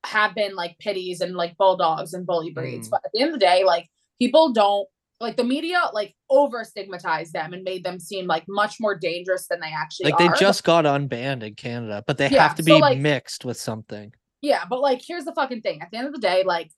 have 0.07 0.35
been 0.35 0.55
like 0.55 0.79
pitties 0.79 1.21
and 1.21 1.35
like 1.35 1.57
bulldogs 1.57 2.13
and 2.15 2.27
bully 2.27 2.51
breeds. 2.51 2.89
Mm. 2.89 2.91
But 2.93 3.03
at 3.05 3.11
the 3.13 3.21
end 3.21 3.29
of 3.29 3.35
the 3.35 3.45
day, 3.45 3.65
like 3.65 3.89
people 4.21 4.53
don't 4.53 4.89
like 5.21 5.37
the 5.37 5.45
media 5.45 5.81
like 5.95 6.15
over 6.29 6.63
stigmatized 6.63 7.33
them 7.33 7.53
and 7.55 7.63
made 7.65 7.83
them 7.85 7.99
seem 7.99 8.27
like 8.27 8.45
much 8.49 8.77
more 8.79 8.95
dangerous 8.95 9.47
than 9.49 9.61
they 9.61 9.73
actually 9.75 10.11
like 10.11 10.19
they 10.19 10.29
just 10.39 10.63
got 10.63 10.85
unbanned 10.85 11.43
in 11.43 11.55
Canada, 11.55 12.05
but 12.07 12.19
they 12.19 12.29
Yeah, 12.29 12.47
have 12.47 12.57
to 12.57 12.63
so, 12.63 12.75
be 12.77 12.81
like- 12.81 12.99
mixed 12.99 13.45
with 13.45 13.57
something. 13.57 14.13
Yeah, 14.43 14.65
but 14.69 14.81
like 14.81 15.01
here's 15.07 15.25
the 15.25 15.35
fucking 15.35 15.63
thing. 15.63 15.81
At 15.83 15.91
the 15.91 15.97
end 15.97 16.07
of 16.07 16.13
the 16.13 16.21
day, 16.21 16.43
like 16.45 16.71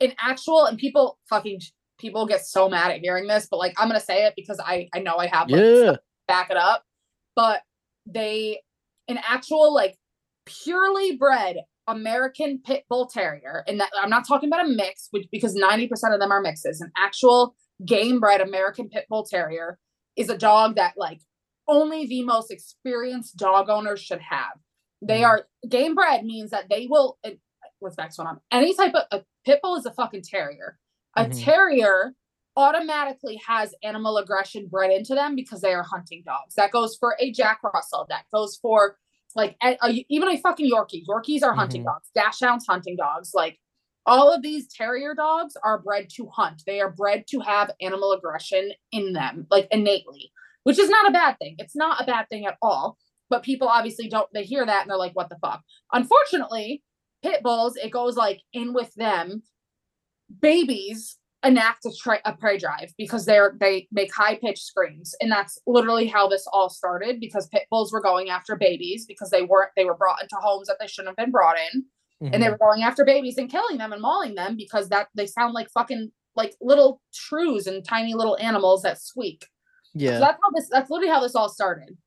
in 0.00 0.14
actual 0.18 0.66
and 0.66 0.78
people 0.78 1.18
fucking 1.28 1.60
people 1.98 2.26
get 2.26 2.44
so 2.46 2.68
mad 2.68 2.90
at 2.92 3.00
hearing 3.00 3.26
this, 3.26 3.48
but 3.50 3.58
like 3.58 3.74
I'm 3.76 3.88
gonna 3.88 4.00
say 4.00 4.24
it 4.26 4.34
because 4.36 4.60
I 4.64 4.88
I 4.94 5.00
know 5.00 5.16
I 5.16 5.26
have 5.26 5.50
like 5.50 5.60
Yeah. 5.60 5.96
back 6.28 6.50
it 6.50 6.56
up. 6.56 6.82
But 7.36 7.62
they 8.06 8.60
an 9.08 9.18
actual 9.18 9.74
like 9.74 9.96
purely 10.46 11.16
bred 11.16 11.56
American 11.86 12.60
pit 12.64 12.84
bull 12.88 13.06
terrier, 13.06 13.64
and 13.66 13.80
that 13.80 13.90
I'm 14.00 14.10
not 14.10 14.26
talking 14.26 14.48
about 14.48 14.64
a 14.66 14.68
mix, 14.68 15.08
which 15.10 15.26
because 15.30 15.54
90% 15.54 15.90
of 16.14 16.20
them 16.20 16.32
are 16.32 16.40
mixes. 16.40 16.80
An 16.80 16.90
actual 16.96 17.54
game 17.84 18.20
bred 18.20 18.40
American 18.40 18.88
pit 18.88 19.06
bull 19.08 19.24
terrier 19.24 19.78
is 20.16 20.28
a 20.30 20.38
dog 20.38 20.76
that 20.76 20.94
like 20.96 21.20
only 21.68 22.06
the 22.06 22.22
most 22.22 22.50
experienced 22.50 23.36
dog 23.36 23.68
owners 23.68 24.00
should 24.00 24.20
have. 24.20 24.58
They 25.02 25.20
Mhm. 25.20 25.26
are 25.28 25.48
game 25.68 25.94
bred 25.94 26.24
means 26.24 26.50
that 26.50 26.68
they 26.68 26.86
will. 26.86 27.18
It, 27.24 27.40
what's 27.80 27.98
next 27.98 28.18
one 28.18 28.26
on? 28.26 28.40
Any 28.50 28.74
type 28.74 28.94
of 28.94 29.04
a 29.10 29.24
pit 29.44 29.60
bull 29.62 29.76
is 29.76 29.86
a 29.86 29.92
fucking 29.92 30.22
terrier. 30.22 30.78
A 31.16 31.24
Mhm. 31.26 31.44
terrier 31.44 32.14
automatically 32.56 33.36
has 33.46 33.74
animal 33.82 34.16
aggression 34.16 34.68
bred 34.68 34.90
into 34.92 35.14
them 35.14 35.34
because 35.34 35.60
they 35.60 35.74
are 35.74 35.82
hunting 35.82 36.22
dogs. 36.24 36.54
That 36.54 36.70
goes 36.70 36.96
for 36.96 37.16
a 37.18 37.30
Jack 37.32 37.60
Russell. 37.64 38.06
That 38.08 38.24
goes 38.32 38.56
for 38.56 38.96
like 39.36 39.56
a, 39.62 39.76
a- 39.82 40.06
even 40.08 40.28
a 40.28 40.38
fucking 40.38 40.70
Yorkie. 40.70 41.04
Yorkies 41.08 41.42
are 41.42 41.54
hunting 41.54 41.82
Mhm. 41.84 41.96
dogs. 42.14 42.66
Hunting 42.66 42.96
dogs. 42.96 43.32
Like 43.34 43.58
all 44.06 44.32
of 44.32 44.42
these 44.42 44.68
terrier 44.68 45.14
dogs 45.14 45.56
are 45.64 45.80
bred 45.82 46.08
to 46.16 46.28
hunt. 46.28 46.62
They 46.66 46.80
are 46.80 46.90
bred 46.90 47.26
to 47.28 47.40
have 47.40 47.70
animal 47.80 48.12
aggression 48.12 48.72
in 48.92 49.12
them, 49.14 49.46
like 49.50 49.66
innately, 49.70 50.30
which 50.64 50.78
is 50.78 50.90
not 50.90 51.08
a 51.08 51.12
bad 51.12 51.36
thing. 51.38 51.56
It's 51.58 51.74
not 51.76 52.00
a 52.02 52.04
bad 52.04 52.28
thing 52.28 52.46
at 52.46 52.56
all. 52.62 52.98
But 53.30 53.42
people 53.42 53.68
obviously 53.68 54.08
don't. 54.08 54.28
They 54.34 54.44
hear 54.44 54.64
that 54.66 54.82
and 54.82 54.90
they're 54.90 54.98
like, 54.98 55.16
"What 55.16 55.30
the 55.30 55.38
fuck?" 55.38 55.62
Unfortunately, 55.92 56.82
pit 57.22 57.42
bulls 57.42 57.74
it 57.76 57.90
goes 57.90 58.16
like 58.16 58.42
in 58.52 58.74
with 58.74 58.92
them. 58.94 59.42
Babies 60.40 61.18
enact 61.44 61.84
a, 61.86 61.92
tra- 61.96 62.20
a 62.24 62.32
prey 62.34 62.58
drive 62.58 62.92
because 62.98 63.26
they're 63.26 63.54
they 63.60 63.86
make 63.92 64.12
high 64.14 64.36
pitched 64.36 64.64
screams, 64.64 65.14
and 65.20 65.30
that's 65.30 65.58
literally 65.66 66.06
how 66.06 66.26
this 66.28 66.46
all 66.52 66.68
started. 66.70 67.20
Because 67.20 67.46
pit 67.48 67.64
bulls 67.70 67.92
were 67.92 68.00
going 68.02 68.30
after 68.30 68.56
babies 68.56 69.04
because 69.06 69.30
they 69.30 69.42
weren't 69.42 69.70
they 69.76 69.84
were 69.84 69.96
brought 69.96 70.22
into 70.22 70.36
homes 70.36 70.66
that 70.68 70.76
they 70.80 70.86
shouldn't 70.86 71.08
have 71.08 71.16
been 71.24 71.30
brought 71.32 71.56
in 71.72 71.84
and 72.32 72.42
they 72.42 72.46
Mhm. 72.46 72.52
were 72.52 72.58
going 72.58 72.82
after 72.82 73.04
babies 73.04 73.36
and 73.36 73.50
killing 73.50 73.76
them 73.76 73.92
and 73.92 74.00
mauling 74.00 74.34
them 74.34 74.56
because 74.56 74.88
that 74.88 75.08
they 75.14 75.26
sound 75.26 75.52
like 75.52 75.68
fucking 75.70 76.10
like 76.36 76.54
little 76.60 77.02
shrews 77.12 77.66
and 77.66 77.84
tiny 77.84 78.14
little 78.14 78.38
animals 78.40 78.82
that 78.82 78.98
squeak. 78.98 79.46
yeah. 79.94 80.14
So 80.14 80.20
that's 80.20 80.38
how 80.42 80.50
this 80.54 80.68
that's 80.70 80.90
literally 80.90 81.12
how 81.12 81.20
this 81.20 81.34
all 81.34 81.48
started. 81.50 81.98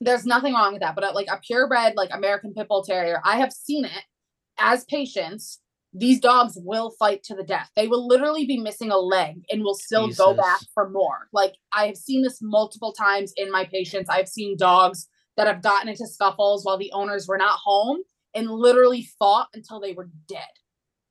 There's 0.00 0.24
nothing 0.24 0.54
wrong 0.54 0.72
with 0.72 0.82
that, 0.82 0.94
but 0.94 1.04
uh, 1.04 1.12
like 1.14 1.26
a 1.30 1.38
purebred 1.38 1.94
like 1.96 2.10
American 2.12 2.54
pit 2.54 2.68
bull 2.68 2.82
terrier, 2.84 3.20
I 3.24 3.38
have 3.38 3.52
seen 3.52 3.84
it 3.84 4.04
as 4.58 4.84
patients 4.84 5.60
these 5.92 6.20
dogs 6.20 6.54
will 6.56 6.90
fight 6.98 7.22
to 7.24 7.34
the 7.34 7.42
death. 7.42 7.70
They 7.74 7.88
will 7.88 8.06
literally 8.06 8.46
be 8.46 8.58
missing 8.58 8.90
a 8.90 8.98
leg 8.98 9.42
and 9.50 9.62
will 9.62 9.74
still 9.74 10.08
go 10.10 10.34
back 10.34 10.60
for 10.72 10.88
more. 10.88 11.28
Like 11.32 11.54
I 11.72 11.86
have 11.86 11.96
seen 11.96 12.22
this 12.22 12.38
multiple 12.40 12.92
times 12.92 13.32
in 13.36 13.50
my 13.50 13.64
patients. 13.64 14.08
I've 14.08 14.28
seen 14.28 14.56
dogs 14.56 15.08
that 15.36 15.46
have 15.46 15.62
gotten 15.62 15.88
into 15.88 16.06
scuffles 16.06 16.64
while 16.64 16.78
the 16.78 16.92
owners 16.92 17.26
were 17.26 17.38
not 17.38 17.58
home 17.58 17.98
and 18.34 18.48
literally 18.48 19.08
fought 19.18 19.48
until 19.54 19.80
they 19.80 19.92
were 19.92 20.10
dead. 20.28 20.42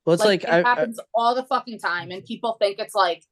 Well, 0.06 0.14
it's 0.14 0.24
like, 0.24 0.44
it 0.44 0.48
I, 0.48 0.60
I, 0.60 0.62
happens 0.62 0.98
all 1.14 1.34
the 1.34 1.44
fucking 1.44 1.78
time, 1.78 2.10
and 2.10 2.24
people 2.24 2.56
think 2.58 2.78
it's 2.78 2.94
like 2.94 3.22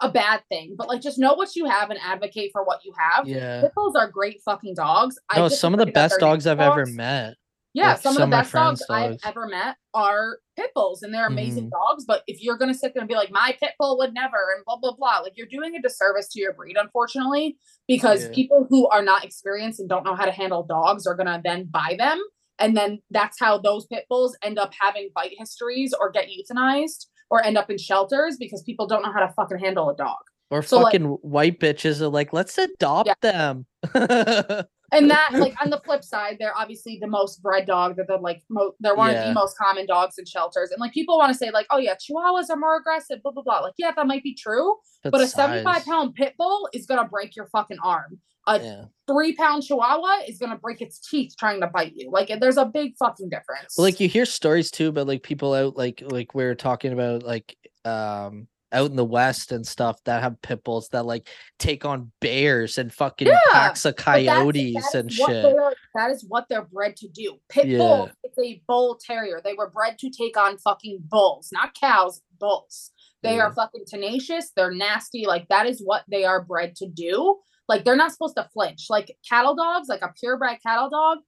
a 0.00 0.10
bad 0.10 0.42
thing. 0.48 0.74
But 0.76 0.88
like, 0.88 1.00
just 1.00 1.18
know 1.18 1.34
what 1.34 1.56
you 1.56 1.64
have 1.64 1.90
and 1.90 1.98
advocate 2.00 2.50
for 2.52 2.64
what 2.64 2.84
you 2.84 2.92
have. 2.96 3.26
yeah. 3.26 3.62
Pit 3.62 3.72
bulls 3.74 3.96
are 3.96 4.08
great 4.08 4.40
fucking 4.44 4.74
dogs. 4.74 5.18
I 5.30 5.38
No, 5.38 5.48
just 5.48 5.60
some 5.60 5.74
of 5.74 5.80
the 5.80 5.90
best 5.92 6.20
dogs 6.20 6.46
I've 6.46 6.60
ever 6.60 6.86
met. 6.86 7.34
Yeah, 7.74 7.92
like 7.92 8.02
some, 8.02 8.14
some 8.14 8.22
of 8.24 8.28
the 8.30 8.36
best 8.36 8.50
friends' 8.50 8.84
dogs, 8.86 8.90
I've 9.24 9.30
ever 9.30 9.46
met 9.48 9.76
are 9.94 10.38
pit 10.56 10.70
bulls, 10.74 11.02
and 11.02 11.12
they're 11.14 11.26
amazing 11.26 11.66
Mhm. 11.68 11.70
dogs. 11.70 12.04
But 12.06 12.22
if 12.26 12.42
you're 12.42 12.58
gonna 12.58 12.74
sit 12.74 12.92
there 12.94 13.00
and 13.00 13.08
be 13.08 13.14
like, 13.14 13.30
my 13.30 13.56
pit 13.60 13.70
bull 13.78 13.96
would 13.98 14.12
never, 14.12 14.36
and 14.54 14.64
blah 14.66 14.76
blah 14.76 14.92
blah, 14.94 15.20
like 15.20 15.32
you're 15.36 15.46
doing 15.46 15.74
a 15.76 15.80
disservice 15.80 16.28
to 16.32 16.40
your 16.40 16.52
breed, 16.52 16.76
unfortunately, 16.78 17.56
because 17.88 18.24
Yeah. 18.24 18.32
people 18.34 18.66
who 18.68 18.86
are 18.88 19.02
not 19.02 19.24
experienced 19.24 19.80
and 19.80 19.88
don't 19.88 20.04
know 20.04 20.14
how 20.14 20.26
to 20.26 20.32
handle 20.32 20.62
dogs 20.64 21.06
are 21.06 21.14
gonna 21.14 21.40
then 21.42 21.64
buy 21.70 21.96
them, 21.98 22.22
and 22.58 22.76
then 22.76 23.00
that's 23.10 23.38
how 23.40 23.56
those 23.58 23.86
pit 23.86 24.04
bulls 24.08 24.36
end 24.42 24.58
up 24.58 24.72
having 24.78 25.08
bite 25.14 25.32
histories 25.38 25.94
or 25.98 26.10
get 26.10 26.28
euthanized 26.28 27.06
or 27.30 27.42
end 27.42 27.56
up 27.56 27.70
in 27.70 27.78
shelters 27.78 28.36
because 28.38 28.62
people 28.62 28.86
don't 28.86 29.02
know 29.02 29.10
how 29.12 29.20
to 29.26 29.32
fucking 29.32 29.58
handle 29.58 29.88
a 29.88 29.96
dog. 29.96 30.18
Or 30.50 30.62
So, 30.62 30.76
like- 30.80 30.92
fucking 30.92 31.06
white 31.22 31.58
bitches 31.58 32.02
are 32.02 32.08
like, 32.08 32.34
let's 32.34 32.58
adopt 32.58 33.08
Yeah. 33.08 33.14
them. 33.22 33.66
and 34.92 35.10
that 35.10 35.30
like 35.32 35.54
on 35.62 35.70
the 35.70 35.80
flip 35.84 36.04
side 36.04 36.36
they're 36.38 36.56
obviously 36.56 36.98
the 37.00 37.06
most 37.08 37.42
bred 37.42 37.66
dog. 37.66 37.96
They're 37.96 38.04
the 38.06 38.16
like 38.16 38.42
mo- 38.48 38.74
they're 38.80 38.94
one 38.94 39.10
of 39.14 39.24
the 39.26 39.32
most 39.32 39.56
common 39.58 39.86
dogs 39.86 40.16
in 40.18 40.24
shelters. 40.26 40.70
And 40.70 40.80
like 40.80 40.92
people 40.92 41.16
want 41.18 41.32
to 41.32 41.38
say 41.38 41.50
like 41.50 41.66
oh 41.70 41.78
yeah 41.78 41.94
chihuahuas 41.94 42.50
are 42.50 42.56
more 42.56 42.76
aggressive 42.76 43.22
blah 43.22 43.32
blah 43.32 43.42
blah. 43.42 43.60
Like 43.60 43.74
yeah 43.78 43.92
that 43.96 44.06
might 44.06 44.22
be 44.22 44.34
true 44.34 44.76
but 45.04 45.20
a 45.20 45.26
75 45.26 45.84
pound 45.84 46.14
pit 46.14 46.34
bull 46.38 46.68
is 46.72 46.86
gonna 46.86 47.08
break 47.08 47.34
your 47.34 47.46
fucking 47.46 47.78
arm. 47.82 48.18
A 48.46 48.60
Yeah. 48.60 48.84
three 49.06 49.34
pound 49.36 49.62
chihuahua 49.62 50.24
is 50.26 50.38
gonna 50.38 50.58
break 50.58 50.80
its 50.80 50.98
teeth 50.98 51.34
trying 51.38 51.60
to 51.60 51.68
bite 51.68 51.92
you. 51.94 52.10
Like 52.10 52.30
there's 52.40 52.56
a 52.56 52.64
big 52.64 52.96
fucking 52.98 53.28
difference. 53.30 53.74
Well, 53.78 53.84
like 53.84 54.00
you 54.00 54.08
hear 54.08 54.24
stories 54.24 54.70
too 54.70 54.88
about 54.88 55.06
like 55.06 55.22
people 55.22 55.54
out 55.54 55.76
like 55.76 56.02
like 56.06 56.34
we're 56.34 56.54
talking 56.54 56.92
about 56.92 57.22
like 57.22 57.56
um 57.84 58.46
out 58.72 58.90
in 58.90 58.96
the 58.96 59.04
west 59.04 59.52
and 59.52 59.66
stuff 59.66 60.02
that 60.04 60.22
have 60.22 60.40
pit 60.42 60.64
bulls 60.64 60.88
that 60.88 61.04
like 61.04 61.28
take 61.58 61.84
on 61.84 62.10
bears 62.20 62.78
and 62.78 62.92
fucking 62.92 63.28
Yeah, 63.28 63.38
packs 63.50 63.84
of 63.84 63.94
that's- 63.96 64.04
coyotes 64.26 64.74
that 64.74 64.88
is 64.88 64.94
and 64.94 65.12
shit. 65.12 65.56
that 65.94 66.10
is 66.10 66.24
what 66.26 66.46
they're 66.48 66.64
bred 66.64 66.96
to 66.96 67.08
do. 67.08 67.38
Pit 67.48 67.66
Yeah. 67.66 67.78
bull, 67.78 68.10
it's 68.24 68.38
a 68.38 68.62
bull 68.66 68.96
terrier. 69.04 69.40
They 69.44 69.54
were 69.54 69.70
bred 69.70 69.98
to 70.00 70.10
take 70.10 70.36
on 70.36 70.58
fucking 70.58 71.00
bulls, 71.04 71.50
not 71.52 71.74
cows, 71.74 72.22
bulls. 72.38 72.90
They 73.22 73.36
Yeah. 73.36 73.42
are 73.44 73.52
fucking 73.54 73.84
tenacious. 73.86 74.50
They're 74.56 74.72
nasty. 74.72 75.26
Like 75.26 75.48
that 75.48 75.66
is 75.66 75.80
what 75.84 76.04
they 76.08 76.24
are 76.24 76.42
bred 76.42 76.74
to 76.76 76.88
do. 76.88 77.38
Like 77.68 77.84
they're 77.84 77.96
not 77.96 78.10
supposed 78.12 78.36
to 78.36 78.48
flinch. 78.52 78.86
Like 78.90 79.16
cattle 79.28 79.54
dogs, 79.54 79.88
like 79.88 80.02
a 80.02 80.12
purebred 80.18 80.58
cattle 80.62 80.90
dog, 80.90 81.18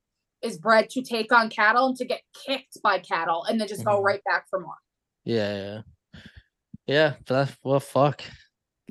is 0.43 0.59
bred 0.59 0.91
to 0.91 1.03
take 1.03 1.33
on 1.33 1.49
cattle 1.49 1.87
and 1.87 1.97
to 1.97 2.05
get 2.05 2.21
kicked 2.47 2.83
by 2.83 2.99
cattle 2.99 3.45
and 3.45 3.61
then 3.61 3.69
just 3.69 3.85
go 3.85 3.99
Mhm. 4.01 4.05
right 4.05 4.25
back 4.25 4.47
for 4.51 4.61
more. 4.61 4.75
Yeah, 5.25 5.57
yeah. 5.57 5.81
Yeah, 6.87 7.15
but 7.27 7.47
that, 7.47 7.57
well 7.63 7.81
fuck. 7.81 8.23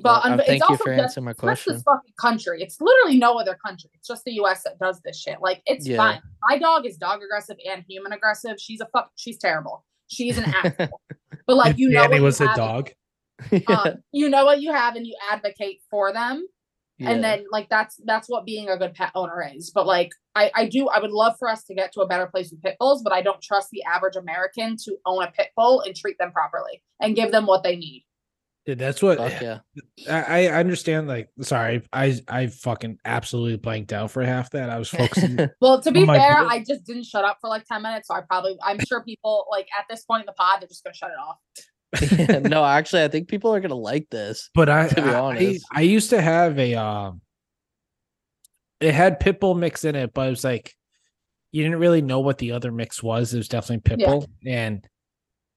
But 0.02 0.24
Well, 0.24 0.34
un- 0.34 0.40
it's 0.40 0.48
thank 0.50 0.62
you 0.62 0.68
also 0.70 0.84
for 0.86 0.92
answering 0.94 1.26
my 1.26 1.34
question. 1.34 1.74
this 1.74 1.84
fucking 1.84 2.14
country. 2.20 2.62
It's 2.64 2.82
literally 2.82 3.18
no 3.20 3.36
other 3.38 3.56
country. 3.64 3.92
It's 3.94 4.08
just 4.08 4.24
the 4.26 4.34
U.S. 4.34 4.64
that 4.64 4.80
does 4.80 5.00
this 5.06 5.20
shit. 5.20 5.38
Like 5.42 5.62
it's 5.68 5.88
Yeah. 5.88 5.98
fine. 5.98 6.22
My 6.50 6.58
dog 6.58 6.88
is 6.88 6.98
dog 6.98 7.22
aggressive 7.22 7.58
and 7.72 7.84
human 7.88 8.12
aggressive. 8.12 8.56
She's 8.60 8.82
a 8.82 8.88
fuck. 8.88 9.12
She's 9.16 9.38
terrible. 9.38 9.86
She's 10.08 10.38
an 10.40 10.46
asshole. 10.46 11.00
But 11.46 11.56
like 11.58 11.78
you 11.78 11.90
know, 11.90 12.06
Dani 12.06 12.10
what 12.10 12.16
you 12.18 12.24
was 12.24 12.42
a 12.42 12.48
have, 12.48 12.56
dog. 12.58 12.90
Um, 13.68 13.96
you 14.12 14.30
know 14.30 14.46
what 14.46 14.62
you 14.62 14.72
have, 14.72 14.96
and 14.96 15.06
you 15.06 15.16
advocate 15.32 15.82
for 15.92 16.14
them. 16.14 16.46
Yeah. 17.04 17.12
And 17.12 17.24
then 17.24 17.46
like 17.52 17.70
that's 17.70 18.00
that's 18.06 18.30
what 18.30 18.46
being 18.46 18.70
a 18.70 18.78
good 18.78 18.94
pet 18.94 19.12
owner 19.16 19.46
is. 19.56 19.72
But 19.72 19.86
like 19.86 20.12
I 20.36 20.52
I 20.56 20.66
do 20.68 20.88
I 20.88 21.00
would 21.00 21.12
love 21.12 21.36
for 21.38 21.50
us 21.50 21.64
to 21.66 21.76
get 21.76 21.92
to 21.94 22.02
a 22.02 22.08
better 22.08 22.28
place 22.28 22.52
with 22.52 22.62
pit 22.62 22.78
bulls, 22.80 23.04
but 23.04 23.14
I 23.14 23.22
don't 23.22 23.42
trust 23.42 23.70
the 23.72 23.84
average 23.84 24.16
American 24.16 24.78
to 24.86 24.98
own 25.06 25.24
a 25.24 25.32
pit 25.32 25.50
bull 25.56 25.82
and 25.82 25.96
treat 25.96 26.18
them 26.18 26.32
properly 26.32 26.82
and 27.02 27.16
give 27.16 27.32
them 27.32 27.46
what 27.46 27.64
they 27.64 27.76
need. 27.76 28.06
Dude, 28.66 28.80
that's 28.80 29.02
what 29.02 29.18
Fuck 29.18 29.42
yeah. 29.42 29.60
I, 30.10 30.48
I 30.48 30.54
understand. 30.54 31.10
Like, 31.10 31.30
sorry, 31.42 31.84
I 31.92 32.18
I 32.30 32.48
fucking 32.48 33.00
absolutely 33.04 33.58
blanked 33.58 33.92
out 33.92 34.12
for 34.12 34.24
half 34.24 34.52
that. 34.52 34.70
I 34.70 34.80
was 34.80 34.90
focusing. 34.90 35.38
Well, 35.60 35.82
to 35.82 35.92
be 35.92 36.06
fair, 36.06 36.34
God. 36.36 36.48
I 36.50 36.60
just 36.60 36.86
didn't 36.86 37.04
shut 37.04 37.26
up 37.26 37.40
for 37.42 37.50
like 37.50 37.66
10 37.66 37.82
minutes. 37.82 38.08
So 38.08 38.16
I 38.16 38.22
probably, 38.22 38.58
I'm 38.64 38.80
sure 38.88 39.04
people 39.04 39.46
like 39.52 39.68
at 39.78 39.86
this 39.90 40.04
point 40.06 40.22
in 40.22 40.26
the 40.26 40.34
pod, 40.34 40.62
they're 40.62 40.68
just 40.68 40.84
going 40.84 40.94
to 40.94 40.98
shut 40.98 41.10
it 41.10 41.18
off. 41.20 41.38
no, 42.50 42.64
actually, 42.66 43.04
I 43.04 43.08
think 43.08 43.28
people 43.28 43.54
are 43.54 43.60
gonna 43.60 43.76
like 43.76 44.08
this. 44.10 44.50
But 44.56 44.70
I, 44.70 44.88
To 44.88 44.96
be 44.96 45.02
I- 45.02 45.14
I, 45.14 45.20
honest. 45.20 45.66
I 45.72 45.82
used 45.82 46.10
to 46.12 46.22
have 46.22 46.58
a 46.60 46.76
um 46.76 47.22
it 48.80 48.94
had 48.94 49.20
pitbull 49.20 49.58
mix 49.58 49.86
in 49.86 49.96
it, 49.96 50.14
but 50.14 50.28
it 50.28 50.32
was 50.32 50.44
like 50.44 50.74
you 51.52 51.64
didn't 51.64 51.80
really 51.80 52.02
know 52.02 52.20
what 52.20 52.38
the 52.40 52.52
other 52.54 52.72
mix 52.72 53.02
was. 53.04 53.34
It 53.34 53.38
was 53.38 53.48
definitely 53.48 53.98
Yeah. 54.02 54.08
pitbull. 54.08 54.28
And 54.46 54.88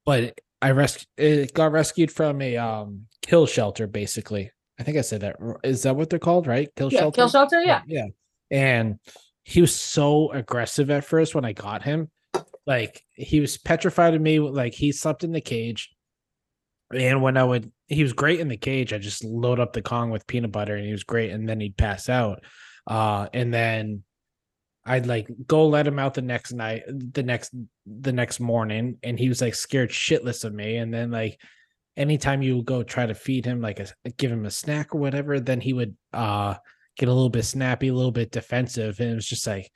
but 0.04 0.38
I 0.62 0.70
rescued 0.72 1.06
it 1.16 1.54
got 1.54 1.72
rescued 1.72 2.10
from 2.12 2.40
a 2.42 2.56
um 2.56 3.06
kill 3.22 3.46
shelter, 3.46 3.86
basically. 3.86 4.50
I 4.78 4.82
think 4.82 4.98
I 4.98 5.00
said 5.00 5.22
that. 5.22 5.36
Is 5.64 5.82
that 5.84 5.96
what 5.96 6.10
they're 6.10 6.18
called, 6.18 6.46
right? 6.46 6.68
Kill 6.76 6.92
Yeah, 6.92 7.00
shelter. 7.00 7.16
kill 7.16 7.28
shelter. 7.30 7.62
Yeah. 7.62 7.82
Yeah. 7.86 8.06
And 8.50 8.98
he 9.42 9.60
was 9.62 9.74
so 9.74 10.30
aggressive 10.32 10.90
at 10.90 11.04
first 11.04 11.34
when 11.34 11.44
I 11.46 11.52
got 11.52 11.82
him. 11.82 12.10
Like 12.66 13.02
he 13.14 13.40
was 13.40 13.56
petrified 13.56 14.14
of 14.14 14.20
me. 14.20 14.38
Like 14.38 14.74
he 14.74 14.92
slept 14.92 15.24
in 15.24 15.32
the 15.32 15.40
cage. 15.40 15.90
And 16.94 17.22
when 17.22 17.36
I 17.36 17.44
would, 17.44 17.70
he 17.86 18.02
was 18.02 18.12
great 18.12 18.40
in 18.40 18.48
the 18.48 18.56
cage. 18.56 18.92
I 18.92 18.98
just 18.98 19.24
load 19.24 19.60
up 19.60 19.72
the 19.72 19.82
Kong 19.82 20.10
with 20.10 20.26
peanut 20.26 20.52
butter 20.52 20.76
and 20.76 20.84
he 20.84 20.92
was 20.92 21.04
great. 21.04 21.30
And 21.30 21.48
then 21.48 21.60
he'd 21.60 21.76
pass 21.76 22.08
out. 22.08 22.44
Uh, 22.86 23.28
and 23.32 23.52
then 23.52 24.04
I'd 24.84 25.06
like 25.06 25.28
go 25.46 25.66
let 25.66 25.86
him 25.86 25.98
out 25.98 26.14
the 26.14 26.22
next 26.22 26.52
night, 26.52 26.84
the 26.86 27.22
next, 27.22 27.52
the 27.86 28.12
next 28.12 28.38
morning. 28.38 28.98
And 29.02 29.18
he 29.18 29.28
was 29.28 29.40
like 29.40 29.54
scared 29.54 29.90
shitless 29.90 30.44
of 30.44 30.54
me. 30.54 30.76
And 30.76 30.94
then 30.94 31.10
like 31.10 31.40
anytime 31.96 32.42
you 32.42 32.56
would 32.56 32.66
go 32.66 32.82
try 32.82 33.06
to 33.06 33.14
feed 33.14 33.44
him, 33.44 33.60
like 33.60 33.80
a, 33.80 33.88
give 34.16 34.30
him 34.30 34.46
a 34.46 34.50
snack 34.50 34.94
or 34.94 34.98
whatever, 34.98 35.40
then 35.40 35.60
he 35.60 35.72
would, 35.72 35.96
uh, 36.12 36.54
get 36.96 37.08
a 37.08 37.12
little 37.12 37.30
bit 37.30 37.44
snappy, 37.44 37.88
a 37.88 37.94
little 37.94 38.12
bit 38.12 38.30
defensive. 38.30 39.00
And 39.00 39.10
it 39.10 39.14
was 39.14 39.26
just 39.26 39.46
like, 39.46 39.70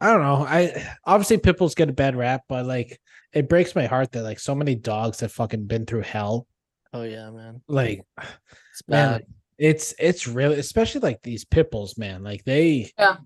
I 0.00 0.12
don't 0.12 0.22
know. 0.22 0.46
I 0.46 0.92
obviously 1.04 1.38
pit 1.38 1.58
bulls 1.58 1.74
get 1.74 1.88
a 1.88 1.92
bad 1.92 2.16
rap, 2.16 2.42
but 2.48 2.66
like 2.66 3.00
it 3.32 3.48
breaks 3.48 3.74
my 3.74 3.86
heart 3.86 4.12
that 4.12 4.22
like 4.22 4.38
so 4.40 4.54
many 4.54 4.74
dogs 4.74 5.20
have 5.20 5.32
fucking 5.32 5.66
been 5.66 5.86
through 5.86 6.02
hell. 6.02 6.46
Oh 6.92 7.02
yeah, 7.02 7.30
man. 7.30 7.60
Like 7.68 8.02
It's 8.18 8.82
man, 8.88 9.12
bad. 9.20 9.26
it's 9.58 9.94
it's 9.98 10.26
really 10.26 10.58
especially 10.58 11.00
like 11.02 11.22
these 11.22 11.44
pit 11.44 11.70
bulls, 11.70 11.98
man. 11.98 12.22
Like 12.22 12.44
they 12.44 12.90
Yeah. 12.98 13.16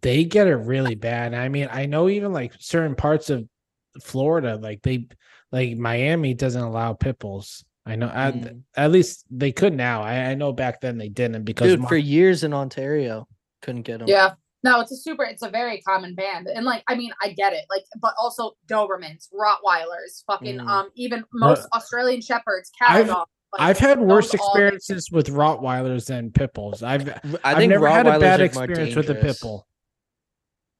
they 0.00 0.24
get 0.24 0.46
it 0.46 0.56
really 0.56 0.94
bad. 0.94 1.34
I 1.34 1.48
mean, 1.48 1.68
I 1.70 1.86
know 1.86 2.08
even 2.08 2.32
like 2.32 2.52
certain 2.58 2.94
parts 2.94 3.28
of 3.30 3.46
Florida, 4.02 4.56
like 4.56 4.80
they 4.82 5.06
like 5.50 5.76
Miami 5.76 6.32
doesn't 6.34 6.62
allow 6.62 6.94
pit 6.94 7.18
bulls. 7.18 7.64
I 7.84 7.96
know 7.96 8.06
at, 8.08 8.34
Mm. 8.34 8.62
at 8.76 8.90
least 8.92 9.24
they 9.30 9.52
could 9.52 9.74
now. 9.74 10.02
I, 10.02 10.14
I 10.30 10.34
know 10.34 10.52
back 10.52 10.80
then 10.80 10.96
they 10.98 11.08
didn't 11.10 11.44
because 11.44 11.68
Dude, 11.72 11.80
my- 11.80 11.88
for 11.88 11.96
years 11.96 12.44
in 12.44 12.54
Ontario, 12.54 13.26
couldn't 13.60 13.82
get 13.82 13.98
them. 13.98 14.08
Yeah. 14.08 14.34
No, 14.64 14.80
it's 14.80 14.92
a 14.92 14.96
super, 14.96 15.24
it's 15.24 15.42
a 15.42 15.50
very 15.50 15.80
common 15.80 16.14
band. 16.14 16.46
And 16.46 16.64
like, 16.64 16.84
I 16.88 16.94
mean, 16.94 17.10
I 17.20 17.30
get 17.30 17.52
it. 17.52 17.64
Like, 17.68 17.84
but 18.00 18.14
also 18.18 18.52
Dobermans, 18.68 19.28
Rottweilers, 19.32 20.22
fucking, 20.26 20.58
Mm. 20.58 20.68
um, 20.68 20.88
even 20.94 21.24
most 21.32 21.66
Australian 21.74 22.20
Shepherds, 22.20 22.70
cattle 22.78 22.96
I've- 22.96 23.08
dogs. 23.08 23.30
like, 23.58 23.60
I've 23.68 23.78
had 23.78 24.00
worse 24.00 24.32
experiences 24.32 25.10
with 25.10 25.26
Rottweilers 25.28 26.06
than 26.06 26.30
pit 26.30 26.52
bulls. 26.54 26.82
I've 26.82 27.08
I 27.08 27.54
I've 27.54 27.68
never 27.68 27.88
had 27.88 28.06
a 28.06 28.18
bad 28.20 28.40
experience 28.40 28.94
with 28.94 29.06
a 29.10 29.14
pit 29.14 29.22
dangerous. 29.22 29.40
bull. 29.40 29.66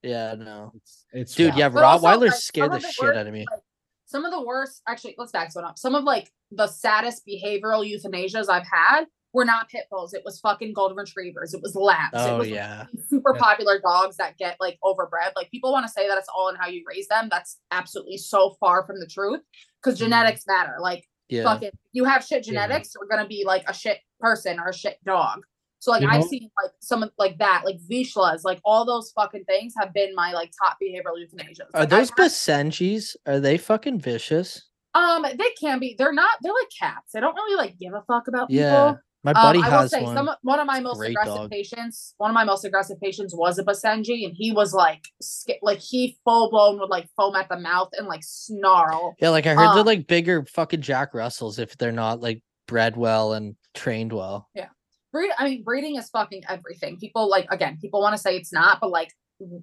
Yeah, 0.01 0.35
no. 0.37 0.71
It's, 0.75 1.05
it's 1.13 1.35
Dude, 1.35 1.49
rough. 1.49 1.57
yeah, 1.57 1.69
But 1.69 1.83
also, 1.83 2.07
Rottweilers 2.07 2.21
like, 2.31 2.33
scare 2.33 2.69
the 2.69 2.79
the 2.79 2.87
shit 2.91 3.03
worst, 3.03 3.17
out 3.19 3.27
of 3.27 3.33
me. 3.33 3.45
like, 3.51 3.59
some 4.05 4.25
of 4.25 4.31
the 4.31 4.41
worst, 4.41 4.81
actually, 4.87 5.15
let's 5.17 5.31
back 5.31 5.47
this 5.49 5.55
one 5.55 5.65
up. 5.65 5.77
Some 5.77 5.95
of 5.95 6.03
like 6.03 6.31
the 6.51 6.67
saddest 6.67 7.23
behavioral 7.27 7.83
euthanasias 7.89 8.47
I've 8.49 8.67
had 8.71 9.05
were 9.33 9.45
not 9.45 9.67
pit 9.69 9.85
bulls. 9.89 10.13
It 10.13 10.21
was 10.23 10.39
fucking 10.39 10.73
golden 10.73 10.95
retrievers. 10.95 11.53
It 11.53 11.61
was 11.61 11.75
labs. 11.75 12.13
it 12.13 12.29
Oh 12.29 12.37
was 12.37 12.49
yeah. 12.49 12.85
super 13.09 13.33
Yeah. 13.35 13.41
popular 13.41 13.79
dogs 13.79 14.15
that 14.17 14.37
get 14.37 14.57
like 14.59 14.77
overbred. 14.83 15.31
Like 15.35 15.49
people 15.51 15.71
want 15.71 15.85
to 15.85 15.91
say 15.91 16.07
that 16.07 16.17
it's 16.17 16.29
all 16.33 16.49
in 16.49 16.55
how 16.55 16.67
you 16.67 16.83
raise 16.87 17.07
them. 17.07 17.29
That's 17.31 17.59
absolutely 17.71 18.17
so 18.17 18.55
far 18.59 18.85
from 18.85 18.99
the 18.99 19.07
truth 19.07 19.41
because 19.81 19.97
Mhm. 19.97 20.03
genetics 20.03 20.45
matter. 20.47 20.75
Like 20.79 21.07
Yeah. 21.29 21.43
fucking, 21.43 21.71
you 21.93 22.03
have 22.05 22.23
shit 22.23 22.45
Yeah. 22.45 22.65
genetics, 22.67 22.93
you're 22.93 23.07
gonna 23.09 23.27
be 23.27 23.43
like 23.45 23.67
a 23.67 23.73
shit 23.73 23.99
person 24.19 24.59
or 24.59 24.67
a 24.67 24.73
shit 24.73 25.03
dog. 25.03 25.41
So 25.79 25.89
like 25.91 26.03
You 26.03 26.09
I've 26.09 26.21
know- 26.21 26.27
seen 26.27 26.49
like 26.61 26.71
some 26.79 27.09
like 27.17 27.39
that, 27.39 27.63
like 27.65 27.77
Vizslas, 27.91 28.41
like 28.43 28.61
all 28.63 28.85
those 28.85 29.11
fucking 29.13 29.45
things 29.45 29.73
have 29.79 29.93
been 29.93 30.13
my 30.15 30.31
like 30.31 30.51
top 30.63 30.77
behavioral 30.81 31.17
euthanasias. 31.19 31.61
Are 31.73 31.81
Like, 31.81 31.89
those 31.89 32.11
I've 32.11 32.17
Basenjis? 32.17 33.15
Are 33.25 33.39
they 33.39 33.57
fucking 33.57 33.99
vicious? 33.99 34.69
um 34.95 35.23
they 35.23 35.49
can 35.59 35.79
be 35.79 35.95
they're 35.97 36.13
not 36.13 36.37
they're 36.43 36.53
like 36.53 36.69
cats. 36.79 37.13
They 37.13 37.19
don't 37.19 37.33
really 37.33 37.55
like 37.55 37.79
give 37.79 37.93
a 37.95 38.03
fuck 38.03 38.27
about 38.27 38.47
people. 38.49 38.63
Yeah. 38.63 38.93
My 39.23 39.31
Um, 39.31 39.35
buddy 39.35 39.59
I 39.59 39.69
will 39.69 39.77
has 39.79 39.91
say 39.91 40.03
one. 40.03 40.15
some 40.15 40.29
one 40.41 40.59
of 40.59 40.67
my 40.67 40.81
most 40.81 40.97
great 40.97 41.11
aggressive 41.11 41.33
dog. 41.35 41.51
patients. 41.51 42.13
One 42.17 42.29
of 42.29 42.33
my 42.33 42.43
most 42.43 42.65
aggressive 42.65 42.99
patients 42.99 43.33
was 43.33 43.57
a 43.57 43.63
Basenji, 43.63 44.25
and 44.25 44.33
he 44.35 44.51
was 44.51 44.73
like, 44.73 45.03
sca- 45.21 45.59
like 45.61 45.79
he 45.79 46.17
full 46.25 46.49
blown 46.49 46.77
would 46.79 46.89
like 46.89 47.07
foam 47.15 47.35
at 47.35 47.47
the 47.47 47.57
mouth 47.57 47.89
and 47.97 48.07
like 48.07 48.21
snarl. 48.23 49.15
Yeah, 49.19 49.29
like 49.29 49.45
I 49.45 49.51
heard 49.53 49.73
they're 49.75 49.81
Uh, 49.81 49.83
like 49.85 50.07
bigger 50.07 50.45
fucking 50.45 50.81
Jack 50.81 51.13
Russells 51.13 51.57
if 51.57 51.77
they're 51.77 51.91
not 51.93 52.19
like 52.19 52.41
bred 52.67 52.97
well 52.97 53.33
and 53.33 53.55
trained 53.73 54.11
well. 54.11 54.49
Yeah, 54.55 54.67
breed, 55.13 55.31
I 55.37 55.45
mean, 55.45 55.63
breeding 55.63 55.95
is 55.95 56.09
fucking 56.09 56.43
everything. 56.49 56.97
People 56.97 57.29
like 57.29 57.47
again, 57.49 57.77
people 57.79 58.01
want 58.01 58.15
to 58.15 58.21
say 58.21 58.35
it's 58.35 58.51
not, 58.51 58.79
but 58.81 58.89
like 58.91 59.09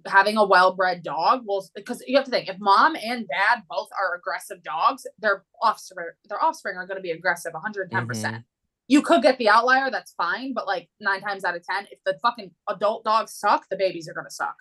having 0.06 0.36
a 0.36 0.44
well-bred 0.44 1.02
dog 1.02 1.42
will 1.46 1.66
because 1.74 2.02
you 2.06 2.16
have 2.16 2.24
to 2.24 2.30
think 2.30 2.48
if 2.48 2.56
mom 2.60 2.96
and 2.96 3.26
dad 3.28 3.62
both 3.68 3.88
are 3.92 4.14
aggressive 4.16 4.62
dogs, 4.62 5.06
their 5.18 5.44
offspring 5.62 6.08
their 6.30 6.42
offspring 6.42 6.76
are 6.76 6.86
going 6.86 6.96
to 6.96 7.02
be 7.02 7.10
aggressive 7.10 7.52
110%. 7.52 8.06
percent 8.06 8.44
You 8.90 9.00
could 9.02 9.22
get 9.22 9.38
the 9.38 9.48
outlier, 9.48 9.88
that's 9.90 10.12
fine, 10.24 10.52
but 10.52 10.66
like 10.66 10.88
nine 11.00 11.20
times 11.20 11.44
out 11.44 11.56
of 11.56 11.62
ten, 11.64 11.86
if 11.90 12.00
the 12.04 12.18
fucking 12.20 12.50
adult 12.68 13.04
dogs 13.04 13.32
suck, 13.34 13.62
the 13.70 13.76
babies 13.76 14.08
are 14.08 14.14
gonna 14.14 14.30
suck. 14.30 14.56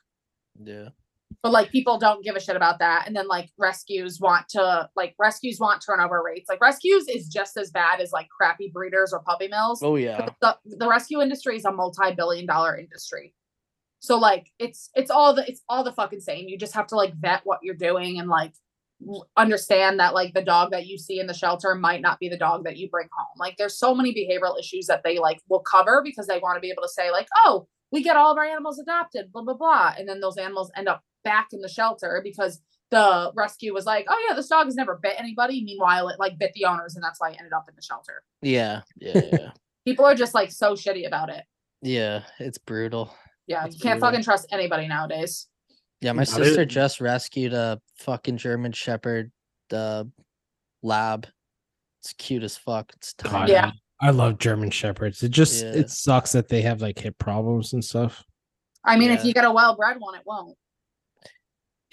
Yeah. 0.64 0.89
But 1.41 1.51
like 1.51 1.72
people 1.72 1.97
don't 1.97 2.23
give 2.23 2.35
a 2.35 2.39
shit 2.39 2.56
about 2.56 2.80
that. 2.80 3.06
And 3.07 3.15
then 3.15 3.27
like 3.27 3.49
rescues 3.57 4.19
want 4.19 4.47
to 4.49 4.89
like 4.95 5.15
rescues 5.18 5.57
want 5.60 5.81
turnover 5.85 6.22
rates. 6.23 6.49
Like 6.49 6.61
rescues 6.61 7.07
is 7.07 7.27
just 7.27 7.56
as 7.57 7.72
bad 7.72 8.01
as 8.01 8.11
like 8.11 8.27
crappy 8.30 8.69
breeders 8.73 9.14
or 9.14 9.22
puppy 9.22 9.47
mills 9.47 9.81
Oh 9.81 9.95
yeah. 9.95 10.27
the, 10.41 10.57
the 10.65 10.88
rescue 10.88 11.22
industry 11.22 11.56
is 11.56 11.65
a 11.65 11.72
multi-billion 11.72 12.45
dollar 12.45 12.77
industry 12.77 13.34
so 13.99 14.18
like 14.18 14.47
it's 14.60 14.89
it's 14.95 15.11
all 15.11 15.34
the 15.34 15.47
it's 15.47 15.61
all 15.69 15.84
the 15.84 15.91
fucking 15.91 16.22
same 16.22 16.47
you 16.47 16.57
just 16.57 16.73
have 16.73 16.88
to 16.88 16.95
like 16.95 17.14
vet 17.15 17.41
what 17.43 17.60
you're 17.61 17.76
doing 17.76 18.19
and 18.19 18.30
like 18.30 18.53
understand 19.38 19.99
that 19.99 20.13
like 20.13 20.34
the 20.34 20.43
dog 20.43 20.71
that 20.71 20.85
you 20.85 20.97
see 20.97 21.19
in 21.19 21.27
the 21.27 21.34
shelter 21.34 21.73
might 21.76 22.01
not 22.01 22.19
be 22.19 22.27
the 22.30 22.38
dog 22.38 22.63
that 22.65 22.77
you 22.77 22.89
bring 22.89 23.07
home 23.17 23.27
like 23.38 23.55
there's 23.57 23.77
so 23.77 23.95
many 23.95 24.13
behavioral 24.13 24.59
issues 24.59 24.88
that 24.88 25.01
they 25.03 25.19
like 25.19 25.39
will 25.47 25.61
cover 25.61 26.01
because 26.03 26.27
they 26.27 26.39
want 26.39 26.55
to 26.57 26.59
be 26.59 26.69
able 26.69 26.84
to 26.84 26.89
say 26.89 27.09
like 27.11 27.27
oh 27.45 27.65
we 27.91 28.03
get 28.03 28.17
all 28.17 28.31
of 28.31 28.38
our 28.38 28.43
animals 28.43 28.77
adopted 28.80 29.31
blah 29.31 29.41
blah 29.41 29.53
blah 29.53 29.93
and 29.97 30.07
then 30.07 30.19
those 30.19 30.38
animals 30.38 30.69
end 30.76 30.88
up 30.89 31.01
back 31.23 31.47
in 31.53 31.61
the 31.61 31.69
shelter 31.69 32.21
because 32.23 32.61
the 32.91 33.31
rescue 33.35 33.73
was 33.73 33.85
like 33.85 34.05
oh 34.09 34.26
yeah 34.27 34.35
this 34.35 34.47
dog 34.47 34.65
has 34.65 34.76
never 34.76 34.99
bit 35.01 35.15
anybody 35.17 35.63
meanwhile 35.63 36.09
it 36.09 36.19
like 36.19 36.38
bit 36.38 36.51
the 36.53 36.65
owners 36.65 36.95
and 36.95 37.03
that's 37.03 37.19
why 37.21 37.30
it 37.30 37.38
ended 37.39 37.53
up 37.53 37.65
in 37.69 37.76
the 37.76 37.81
shelter 37.81 38.23
Yeah. 38.41 38.81
Yeah. 38.97 39.21
Yeah. 39.31 39.51
people 39.85 40.05
are 40.05 40.15
just 40.15 40.34
like 40.34 40.51
so 40.51 40.73
shitty 40.73 41.07
about 41.07 41.30
it 41.30 41.43
yeah. 41.81 42.23
It's 42.39 42.57
brutal. 42.57 43.15
Yeah, 43.47 43.63
It's 43.65 43.76
you 43.77 43.81
can't 43.81 44.01
brutal. 44.01 44.09
fucking 44.11 44.23
trust 44.26 44.47
anybody 44.51 44.85
nowadays. 44.89 45.47
Yeah, 46.01 46.13
my 46.13 46.21
Not 46.21 46.27
sister 46.30 46.61
it. 46.61 46.67
just 46.67 47.01
rescued 47.01 47.53
a 47.53 47.81
fucking 47.97 48.38
German 48.38 48.71
Shepherd 48.71 49.31
uh, 49.71 50.05
lab. 50.81 51.27
It's 52.01 52.13
cute 52.13 52.43
as 52.43 52.57
fuck. 52.57 52.91
It's 52.95 53.13
God, 53.13 53.30
tiny. 53.31 53.51
Yeah. 53.51 53.71
I 54.01 54.11
love 54.11 54.38
German 54.39 54.71
shepherds. 54.71 55.21
It 55.23 55.31
just 55.31 55.61
Yeah. 55.63 55.71
it 55.73 55.89
sucks 55.89 56.31
that 56.31 56.47
they 56.47 56.61
have 56.61 56.81
like 56.81 56.97
hip 56.99 57.17
problems 57.17 57.73
and 57.73 57.84
stuff. 57.84 58.23
I 58.85 58.95
mean, 58.97 59.11
if 59.11 59.19
Yeah. 59.19 59.26
you 59.26 59.34
get 59.34 59.43
a 59.43 59.51
well 59.51 59.76
bred 59.76 59.97
one, 59.99 60.15
it 60.15 60.21
won't. 60.26 60.57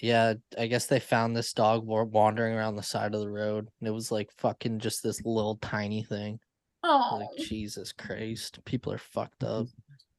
Yeah, 0.00 0.34
I 0.58 0.66
guess 0.66 0.86
they 0.86 1.00
found 1.00 1.34
this 1.34 1.52
dog 1.52 1.84
wa- 1.84 2.04
wandering 2.04 2.54
around 2.54 2.76
the 2.76 2.82
side 2.82 3.14
of 3.14 3.20
the 3.20 3.30
road. 3.30 3.68
And 3.80 3.88
it 3.88 3.92
was 3.92 4.12
like 4.12 4.30
fucking 4.38 4.78
just 4.78 5.02
this 5.02 5.24
little 5.24 5.56
tiny 5.56 6.02
thing. 6.04 6.38
Oh, 6.84 7.18
Like 7.34 7.46
Jesus 7.48 7.92
Christ, 7.92 8.64
people 8.64 8.92
are 8.92 8.98
fucked 8.98 9.42
up. 9.42 9.66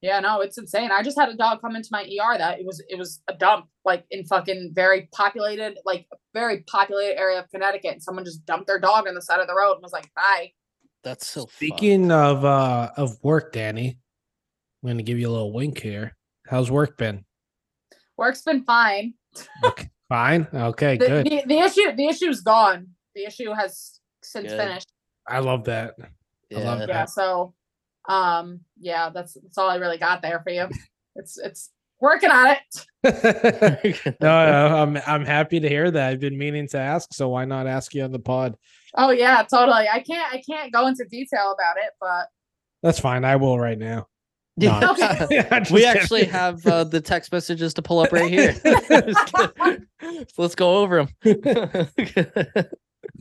Yeah, 0.02 0.20
no, 0.20 0.42
it's 0.42 0.58
insane. 0.60 0.92
I 0.92 1.02
just 1.02 1.18
had 1.18 1.30
a 1.30 1.36
dog 1.36 1.60
come 1.60 1.76
into 1.76 1.90
my 1.92 2.04
ER 2.04 2.38
that 2.38 2.60
it 2.60 2.66
was 2.66 2.84
it 2.88 2.98
was 2.98 3.22
a 3.28 3.34
dump, 3.34 3.66
like 3.84 4.06
in 4.12 4.26
fucking 4.26 4.72
very 4.74 5.10
populated, 5.12 5.80
like 5.86 6.06
very 6.34 6.60
populated 6.68 7.18
area 7.20 7.40
of 7.40 7.50
Connecticut, 7.50 7.94
and 7.94 8.04
someone 8.04 8.24
just 8.24 8.46
dumped 8.46 8.68
their 8.68 8.80
dog 8.80 9.08
on 9.08 9.16
the 9.16 9.22
side 9.22 9.40
of 9.40 9.48
the 9.48 9.56
road 9.56 9.74
and 9.74 9.82
was 9.82 9.92
like, 9.94 10.14
"Bye." 10.16 10.52
That's 11.04 11.26
so. 11.26 11.42
fucked. 11.42 11.54
Speaking 11.54 12.12
of 12.12 12.46
uh 12.46 12.92
of 12.96 13.18
work, 13.24 13.54
Dani, 13.54 13.98
I'm 14.84 14.88
gonna 14.90 15.02
give 15.04 15.18
you 15.18 15.30
a 15.30 15.32
little 15.32 15.52
wink 15.52 15.80
here. 15.80 16.16
How's 16.48 16.70
work 16.70 16.98
been? 16.98 17.26
Work's 18.18 18.42
been 18.44 18.64
fine. 18.64 19.16
Okay, 19.64 19.90
fine. 20.10 20.48
Okay, 20.54 20.98
The, 20.98 21.06
good. 21.08 21.26
the 21.26 21.44
the 21.48 21.58
issue 21.60 21.96
the 21.96 22.08
issue's 22.08 22.42
gone. 22.42 22.88
The 23.16 23.26
issue 23.26 23.52
has 23.52 24.00
since 24.22 24.50
Good. 24.50 24.60
finished. 24.60 24.88
I 25.28 25.40
love 25.40 25.64
that. 25.66 25.96
I 26.56 26.60
love 26.60 26.80
Yeah. 26.82 26.86
that. 26.86 26.90
Yeah, 26.90 27.06
so 27.06 27.54
um, 28.08 28.62
yeah, 28.80 29.10
that's 29.14 29.34
that's 29.34 29.58
all 29.58 29.70
I 29.70 29.76
really 29.76 29.98
got 29.98 30.22
there 30.22 30.42
for 30.44 30.52
you. 30.52 30.68
It's 31.16 31.38
it's 31.38 31.72
working 32.00 32.30
on 32.30 32.56
it. 32.56 34.16
no, 34.22 34.46
no, 34.46 34.76
I'm 34.78 34.98
I'm 35.08 35.26
happy 35.26 35.60
to 35.60 35.68
hear 35.68 35.90
that. 35.92 36.10
I've 36.12 36.20
been 36.20 36.38
meaning 36.38 36.68
to 36.70 36.78
ask, 36.78 37.14
so 37.14 37.30
why 37.30 37.46
not 37.46 37.68
ask 37.68 37.94
you 37.94 38.04
on 38.04 38.12
the 38.12 38.20
pod? 38.20 38.56
Oh 38.96 39.12
yeah, 39.12 39.44
totally. 39.44 39.88
I 39.92 40.00
can't 40.00 40.34
I 40.34 40.42
can't 40.48 40.72
go 40.72 40.88
into 40.88 41.06
detail 41.06 41.54
about 41.54 41.78
it, 41.78 41.92
but 42.00 42.28
That's 42.84 43.00
fine. 43.00 43.26
I 43.26 43.36
will 43.36 43.60
right 43.60 43.78
now. 43.78 44.08
Yeah. 44.58 44.80
No. 44.80 44.92
Okay. 44.92 45.48
We 45.72 45.86
actually 45.86 46.24
have 46.26 46.66
uh, 46.66 46.84
the 46.84 47.00
text 47.00 47.32
messages 47.32 47.76
to 47.76 47.82
pull 47.82 48.00
up 48.00 48.12
right 48.12 48.30
here. 48.30 48.56
So 48.56 50.34
Let's 50.38 50.56
go 50.56 50.78
over 50.78 50.98
them. 50.98 51.10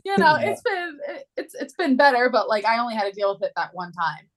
you 0.03 0.17
know, 0.17 0.35
it's 0.39 0.61
been 0.61 0.99
it's 1.35 1.53
it's 1.53 1.73
been 1.75 1.95
better, 1.95 2.29
but 2.31 2.49
like 2.49 2.65
I 2.65 2.79
only 2.79 2.95
had 2.95 3.03
to 3.03 3.11
deal 3.11 3.33
with 3.33 3.43
it 3.43 3.53
that 3.55 3.69
one 3.73 3.91
time. 3.91 4.27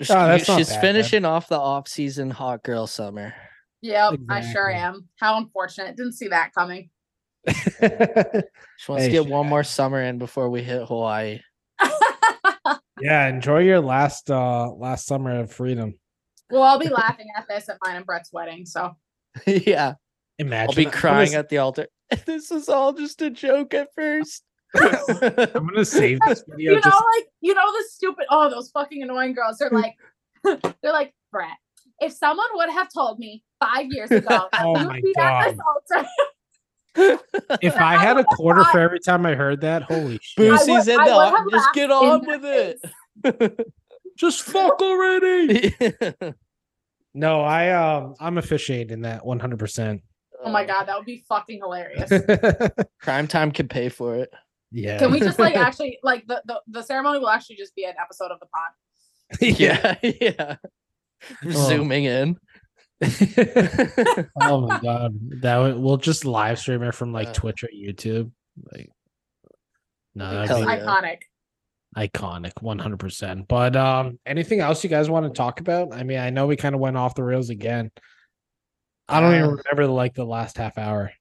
Oh, 0.00 0.04
that's 0.08 0.46
not 0.48 0.58
She's 0.58 0.68
bad, 0.68 0.74
then. 0.74 0.80
finishing 0.94 1.24
off 1.24 1.48
the 1.48 1.58
off 1.58 1.88
season 1.88 2.30
hot 2.30 2.62
girl 2.62 2.86
summer. 2.86 3.34
Yep, 3.82 4.14
I 4.28 4.40
sure 4.52 4.70
am. 4.70 5.08
How 5.20 5.36
unfortunate. 5.38 5.96
Didn't 5.96 6.12
see 6.14 6.28
that 6.28 6.52
coming. 6.54 6.90
She 8.78 8.92
wants 8.92 9.04
Hey, 9.04 9.08
to 9.08 9.12
get 9.12 9.24
she- 9.24 9.30
one 9.30 9.46
more 9.46 9.64
summer 9.64 10.02
in 10.02 10.18
before 10.18 10.50
we 10.50 10.62
hit 10.62 10.86
Hawaii. 10.86 11.40
yeah, 13.00 13.28
enjoy 13.28 13.60
your 13.60 13.80
last 13.80 14.30
uh 14.30 14.70
last 14.72 15.06
summer 15.06 15.40
of 15.40 15.52
freedom. 15.52 15.94
well, 16.50 16.62
I'll 16.62 16.78
be 16.78 16.88
laughing 16.90 17.28
at 17.36 17.46
this 17.48 17.68
at 17.68 17.78
mine 17.84 17.96
and 17.96 18.06
Brett's 18.06 18.32
wedding. 18.32 18.66
So 18.66 18.96
yeah. 19.46 19.94
Imagine 20.38 20.68
I'll 20.70 20.76
be 20.76 20.84
crying 20.90 21.28
s- 21.30 21.34
at 21.34 21.48
the 21.48 21.58
altar. 21.58 21.86
This 22.26 22.50
is 22.50 22.68
all 22.68 22.92
just 22.92 23.22
a 23.22 23.30
joke 23.30 23.72
at 23.74 23.88
first. 23.94 24.42
I'm 24.74 25.66
gonna 25.66 25.84
save 25.84 26.18
this 26.26 26.44
video. 26.48 26.72
you 26.72 26.76
know, 26.76 26.82
just 26.82 27.04
like 27.16 27.26
you 27.40 27.54
know 27.54 27.72
the 27.72 27.84
stupid 27.90 28.26
oh 28.30 28.50
those 28.50 28.70
fucking 28.70 29.02
annoying 29.02 29.34
girls. 29.34 29.58
They're 29.58 29.70
like 29.70 29.94
they're 30.82 30.92
like, 30.92 31.14
Brett, 31.32 31.56
if 32.00 32.12
someone 32.12 32.46
would 32.54 32.70
have 32.70 32.88
told 32.92 33.18
me 33.18 33.42
five 33.60 33.86
years 33.90 34.10
ago 34.10 34.48
Oh 34.60 34.78
you 34.78 34.86
my 34.86 34.94
would 34.94 35.02
be 35.02 35.14
at 35.18 35.50
this 35.50 35.58
altar, 35.94 36.08
if 37.62 37.76
I 37.76 37.96
had 37.96 38.16
a 38.18 38.24
quarter 38.24 38.64
for 38.64 38.80
every 38.80 39.00
time 39.00 39.24
I 39.26 39.34
heard 39.34 39.60
that, 39.62 39.82
holy 39.84 40.18
shit! 40.22 40.46
I 40.52 40.56
Boosy's 40.56 40.68
would- 40.68 40.88
in 40.88 41.04
the 41.04 41.40
would 41.44 41.52
just 41.52 41.72
get 41.72 41.90
on 41.90 42.22
their 42.22 42.38
with 42.38 42.78
it. 43.24 43.72
Just 44.16 44.42
fuck 44.42 44.80
already. 44.80 45.74
No, 47.14 47.40
I 47.42 47.70
um 47.70 48.14
I'm 48.20 48.36
officiating 48.38 49.02
that 49.02 49.24
100. 49.24 49.58
percent 49.58 50.02
oh 50.44 50.50
my 50.50 50.64
god, 50.64 50.84
that 50.84 50.96
would 50.96 51.06
be 51.06 51.24
fucking 51.28 51.60
hilarious. 51.60 52.10
Crime 53.00 53.26
time 53.26 53.50
can 53.50 53.68
pay 53.68 53.88
for 53.88 54.16
it. 54.16 54.32
Yeah. 54.72 54.98
Can 54.98 55.10
we 55.10 55.20
just 55.20 55.38
like 55.38 55.56
actually 55.56 55.98
like 56.02 56.26
the, 56.26 56.42
the 56.46 56.60
the 56.68 56.82
ceremony 56.82 57.18
will 57.18 57.28
actually 57.30 57.56
just 57.56 57.74
be 57.74 57.84
an 57.84 57.94
episode 58.00 58.30
of 58.30 58.40
the 58.40 58.46
pod. 58.46 59.40
yeah. 59.40 59.96
Yeah, 60.02 60.12
yeah. 60.20 60.56
Oh. 61.44 61.50
Zooming 61.68 62.04
in. 62.04 62.36
oh 64.40 64.66
my 64.66 64.80
god, 64.80 65.18
that 65.42 65.58
would, 65.58 65.76
we'll 65.76 65.96
just 65.98 66.24
live 66.24 66.58
stream 66.58 66.82
it 66.82 66.94
from 66.94 67.12
like 67.12 67.28
Uh. 67.28 67.32
Twitch 67.34 67.62
or 67.64 67.68
YouTube. 67.68 68.30
Like, 68.72 68.88
no, 70.14 70.30
that'd 70.46 70.56
be 70.56 70.62
yeah. 70.62 70.78
Iconic. 70.78 71.18
iconic, 71.96 72.52
100. 72.62 72.96
percent 72.98 73.48
But 73.48 73.76
um, 73.76 74.18
anything 74.24 74.60
else 74.60 74.82
you 74.82 74.88
guys 74.90 75.10
want 75.10 75.26
to 75.26 75.36
talk 75.36 75.60
about? 75.60 75.92
I 75.94 76.04
mean, 76.04 76.18
I 76.18 76.30
know 76.30 76.46
we 76.46 76.56
kind 76.56 76.74
of 76.74 76.80
went 76.80 76.96
off 76.96 77.14
the 77.14 77.22
rails 77.22 77.50
again. 77.50 77.90
I 79.08 79.20
don't 79.20 79.34
even 79.34 79.44
Uh, 79.44 79.56
remember 79.56 79.86
like 79.92 80.14
the 80.14 80.24
last 80.24 80.56
half 80.56 80.78
hour. 80.78 81.12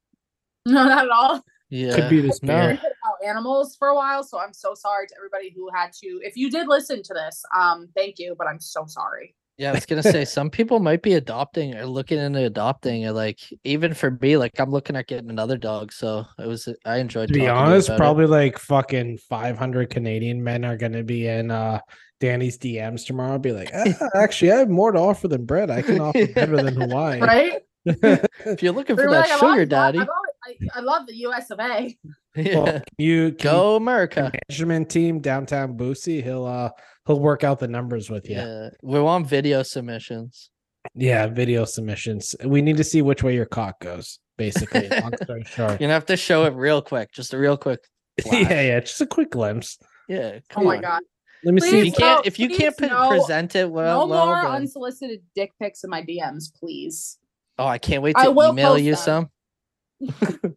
No, 0.65 0.83
not 0.85 1.05
at 1.05 1.09
all. 1.11 1.41
Yeah. 1.69 1.93
Could 1.95 2.09
be 2.09 2.21
the 2.21 2.39
No. 2.41 2.77
Spirit. 3.25 3.31
About 3.31 3.37
animals 3.37 3.75
for 3.77 3.87
a 3.89 3.95
while, 3.95 4.23
so 4.23 4.39
I'm 4.39 4.53
so 4.53 4.73
sorry 4.73 5.07
to 5.07 5.13
everybody 5.17 5.53
who 5.55 5.69
had 5.73 5.91
to. 6.03 6.07
If 6.23 6.35
you 6.37 6.49
did 6.49 6.67
listen 6.67 7.03
to 7.03 7.13
this, 7.13 7.43
um, 7.57 7.87
thank 7.95 8.19
you, 8.19 8.35
but 8.37 8.47
I'm 8.47 8.59
so 8.59 8.85
sorry. 8.87 9.35
Yeah, 9.57 9.69
I 9.71 9.75
was 9.75 9.85
gonna 9.85 10.03
say 10.03 10.25
some 10.25 10.49
people 10.49 10.79
might 10.81 11.01
be 11.01 11.13
adopting 11.13 11.75
or 11.75 11.85
looking 11.85 12.19
into 12.19 12.43
adopting, 12.45 13.05
or 13.05 13.13
like 13.13 13.39
even 13.63 13.93
for 13.93 14.11
me, 14.21 14.35
like 14.35 14.59
I'm 14.59 14.69
looking 14.69 14.97
at 14.97 15.07
getting 15.07 15.29
another 15.29 15.57
dog. 15.57 15.93
So 15.93 16.25
it 16.37 16.45
was 16.47 16.67
I 16.85 16.97
enjoyed. 16.97 17.29
To 17.29 17.33
be 17.33 17.39
talking 17.39 17.55
you 17.55 17.55
honest, 17.57 17.87
about 17.87 17.95
it. 17.95 17.99
probably 17.99 18.25
like 18.25 18.59
fucking 18.59 19.17
500 19.19 19.89
Canadian 19.89 20.43
men 20.43 20.65
are 20.65 20.75
going 20.75 20.91
to 20.91 21.03
be 21.03 21.27
in 21.27 21.51
uh 21.51 21.79
Dani's 22.19 22.57
DMs 22.57 23.05
tomorrow. 23.05 23.37
Be 23.37 23.53
like, 23.53 23.71
"Ah, 23.73 24.09
actually, 24.15 24.51
I 24.51 24.57
have 24.57 24.69
more 24.69 24.91
to 24.91 24.99
offer 24.99 25.29
than 25.29 25.45
Brett. 25.45 25.71
I 25.71 25.81
can 25.81 26.01
offer 26.01 26.27
better 26.33 26.57
than 26.61 26.75
Hawaii. 26.75 27.21
Right? 27.21 27.61
if 27.85 28.61
you're 28.61 28.73
looking 28.73 28.97
for 28.97 29.03
They're 29.03 29.11
that 29.11 29.21
like, 29.21 29.31
I've 29.31 29.39
sugar 29.39 29.45
always 29.45 29.59
loved- 29.59 29.69
daddy, 29.69 29.99
I've 29.99 30.09
always- 30.09 30.69
I, 30.75 30.79
I 30.79 30.81
love 30.81 31.07
the 31.07 31.15
US 31.27 31.49
of 31.51 31.59
A. 31.61 31.97
yeah. 32.35 32.59
Well, 32.59 32.81
you 32.97 33.31
can 33.33 33.51
go 33.51 33.75
America. 33.75 34.31
management 34.49 34.89
team 34.89 35.19
downtown 35.19 35.77
Boosy. 35.77 36.23
He'll 36.23 36.45
uh 36.45 36.69
he'll 37.07 37.19
work 37.19 37.43
out 37.43 37.59
the 37.59 37.67
numbers 37.67 38.09
with 38.09 38.29
you. 38.29 38.35
Yeah, 38.37 38.69
we 38.83 38.99
want 38.99 39.27
video 39.27 39.63
submissions. 39.63 40.49
Yeah, 40.93 41.27
video 41.27 41.65
submissions. 41.65 42.35
We 42.45 42.61
need 42.61 42.77
to 42.77 42.83
see 42.83 43.01
which 43.01 43.23
way 43.23 43.33
your 43.35 43.45
cock 43.45 43.79
goes. 43.79 44.19
Basically, 44.37 44.87
long 45.01 45.15
story 45.23 45.43
short. 45.45 45.69
You're 45.71 45.77
gonna 45.79 45.93
have 45.93 46.05
to 46.07 46.17
show 46.17 46.45
it 46.45 46.53
real 46.53 46.81
quick, 46.81 47.11
just 47.13 47.33
a 47.33 47.37
real 47.37 47.57
quick. 47.57 47.79
yeah, 48.25 48.31
flash. 48.31 48.49
yeah, 48.51 48.79
just 48.81 49.01
a 49.01 49.05
quick 49.07 49.31
glimpse. 49.31 49.77
yeah. 50.07 50.33
Oh 50.35 50.39
Come 50.49 50.65
my 50.65 50.75
on. 50.77 50.81
god. 50.81 51.01
Let 51.43 51.53
me 51.53 51.57
If 51.61 51.63
see. 51.69 51.77
you 51.77 51.83
Please 51.83 51.95
can't, 51.97 52.17
no, 52.19 52.21
if 52.25 52.39
you 52.39 52.49
can't 52.49 52.79
no- 52.81 53.07
present 53.09 53.55
it 53.55 53.69
well, 53.69 54.07
no 54.07 54.11
well, 54.13 54.25
more 54.25 54.41
then- 54.43 54.51
unsolicited 54.61 55.21
dick 55.35 55.51
pics 55.61 55.83
in 55.83 55.89
my 55.89 56.01
DMs, 56.01 56.45
please. 56.55 57.17
oh, 57.59 57.65
I 57.67 57.77
can't 57.77 58.01
wait 58.03 58.15
I 58.17 58.25
to 58.25 58.31
will 58.31 58.51
email 58.51 58.77
you 58.77 58.95
them. 58.95 59.29
some. 60.01 60.53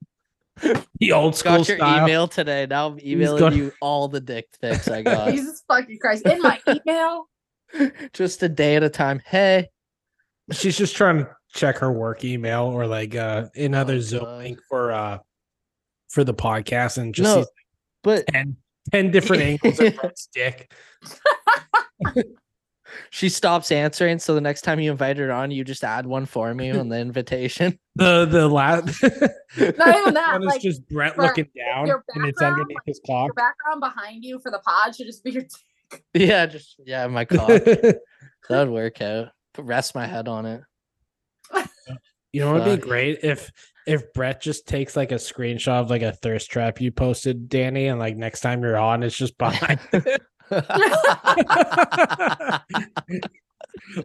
the 1.00 1.12
old 1.12 1.36
school 1.36 1.58
Got 1.58 1.68
your 1.68 1.76
style. 1.78 2.04
email 2.04 2.28
today. 2.28 2.66
Now 2.68 2.88
I'm 2.88 3.00
emailing 3.00 3.38
gonna- 3.40 3.56
you 3.56 3.72
all 3.80 4.08
the 4.08 4.20
dick 4.20 4.46
pics 4.60 4.88
I 4.88 5.02
got, 5.02 5.30
Jesus 5.30 5.62
fucking 5.68 5.98
Christ. 5.98 6.26
In 6.26 6.40
my 6.42 6.60
email. 6.68 7.28
just 8.12 8.42
a 8.42 8.48
day 8.48 8.76
at 8.76 8.82
a 8.82 8.88
time. 8.88 9.20
Hey, 9.24 9.68
She's 10.52 10.78
just 10.78 10.96
trying 10.96 11.18
to 11.18 11.28
check 11.54 11.76
her 11.78 11.92
work 11.92 12.24
email 12.24 12.64
or 12.64 12.86
like 12.86 13.14
uh 13.14 13.48
another 13.54 13.94
Oh, 13.96 14.00
Zoom 14.00 14.24
God. 14.24 14.38
link 14.38 14.58
for 14.68 14.92
uh 14.92 15.18
for 16.08 16.24
the 16.24 16.32
podcast 16.34 16.96
and 16.98 17.14
just 17.14 17.28
No, 17.36 17.42
sees 17.42 17.50
but 18.02 18.26
10, 18.28 18.56
10 18.92 19.10
different 19.10 19.42
angles 19.42 19.78
of 19.80 19.94
Brett's 20.00 20.28
dick. 20.32 20.72
She 23.10 23.28
stops 23.28 23.72
answering. 23.72 24.18
So 24.18 24.34
the 24.34 24.40
next 24.40 24.62
time 24.62 24.80
you 24.80 24.90
invite 24.90 25.16
her 25.18 25.32
on, 25.32 25.50
you 25.50 25.64
just 25.64 25.84
add 25.84 26.06
one 26.06 26.26
for 26.26 26.54
me 26.54 26.70
on 26.70 26.88
the 26.88 26.98
invitation. 27.00 27.78
The 27.96 28.24
the 28.24 28.48
last 28.48 29.02
Not 29.02 29.08
even 29.56 30.14
that, 30.14 30.32
one 30.32 30.42
is 30.42 30.46
like, 30.46 30.60
just 30.60 30.86
Brett 30.88 31.14
for 31.14 31.22
looking 31.22 31.48
down 31.56 31.90
and 32.14 32.26
it's 32.26 32.40
underneath 32.40 32.76
like, 32.76 32.84
his 32.86 33.00
clock. 33.04 33.26
Your 33.26 33.34
background 33.34 33.80
behind 33.80 34.24
you 34.24 34.38
for 34.38 34.50
the 34.50 34.58
pod 34.60 34.94
should 34.94 35.06
just 35.06 35.24
be 35.24 35.30
your 35.32 35.44
yeah, 36.12 36.46
just 36.46 36.76
yeah, 36.84 37.06
my 37.06 37.24
cock. 37.24 37.48
that 37.48 38.00
would 38.50 38.68
work 38.68 39.00
out. 39.00 39.28
Rest 39.56 39.94
my 39.94 40.06
head 40.06 40.28
on 40.28 40.44
it. 40.46 40.62
You 42.32 42.42
know, 42.42 42.56
it'd 42.56 42.80
be 42.80 42.86
great 42.86 43.20
if 43.22 43.50
if 43.86 44.12
Brett 44.12 44.42
just 44.42 44.68
takes 44.68 44.96
like 44.96 45.12
a 45.12 45.16
screenshot 45.16 45.80
of 45.80 45.90
like 45.90 46.02
a 46.02 46.12
thirst 46.12 46.50
trap 46.50 46.78
you 46.78 46.92
posted, 46.92 47.48
Dani, 47.48 47.90
and 47.90 47.98
like 47.98 48.16
next 48.16 48.42
time 48.42 48.62
you're 48.62 48.76
on, 48.76 49.02
it's 49.02 49.16
just 49.16 49.38
behind. 49.38 49.80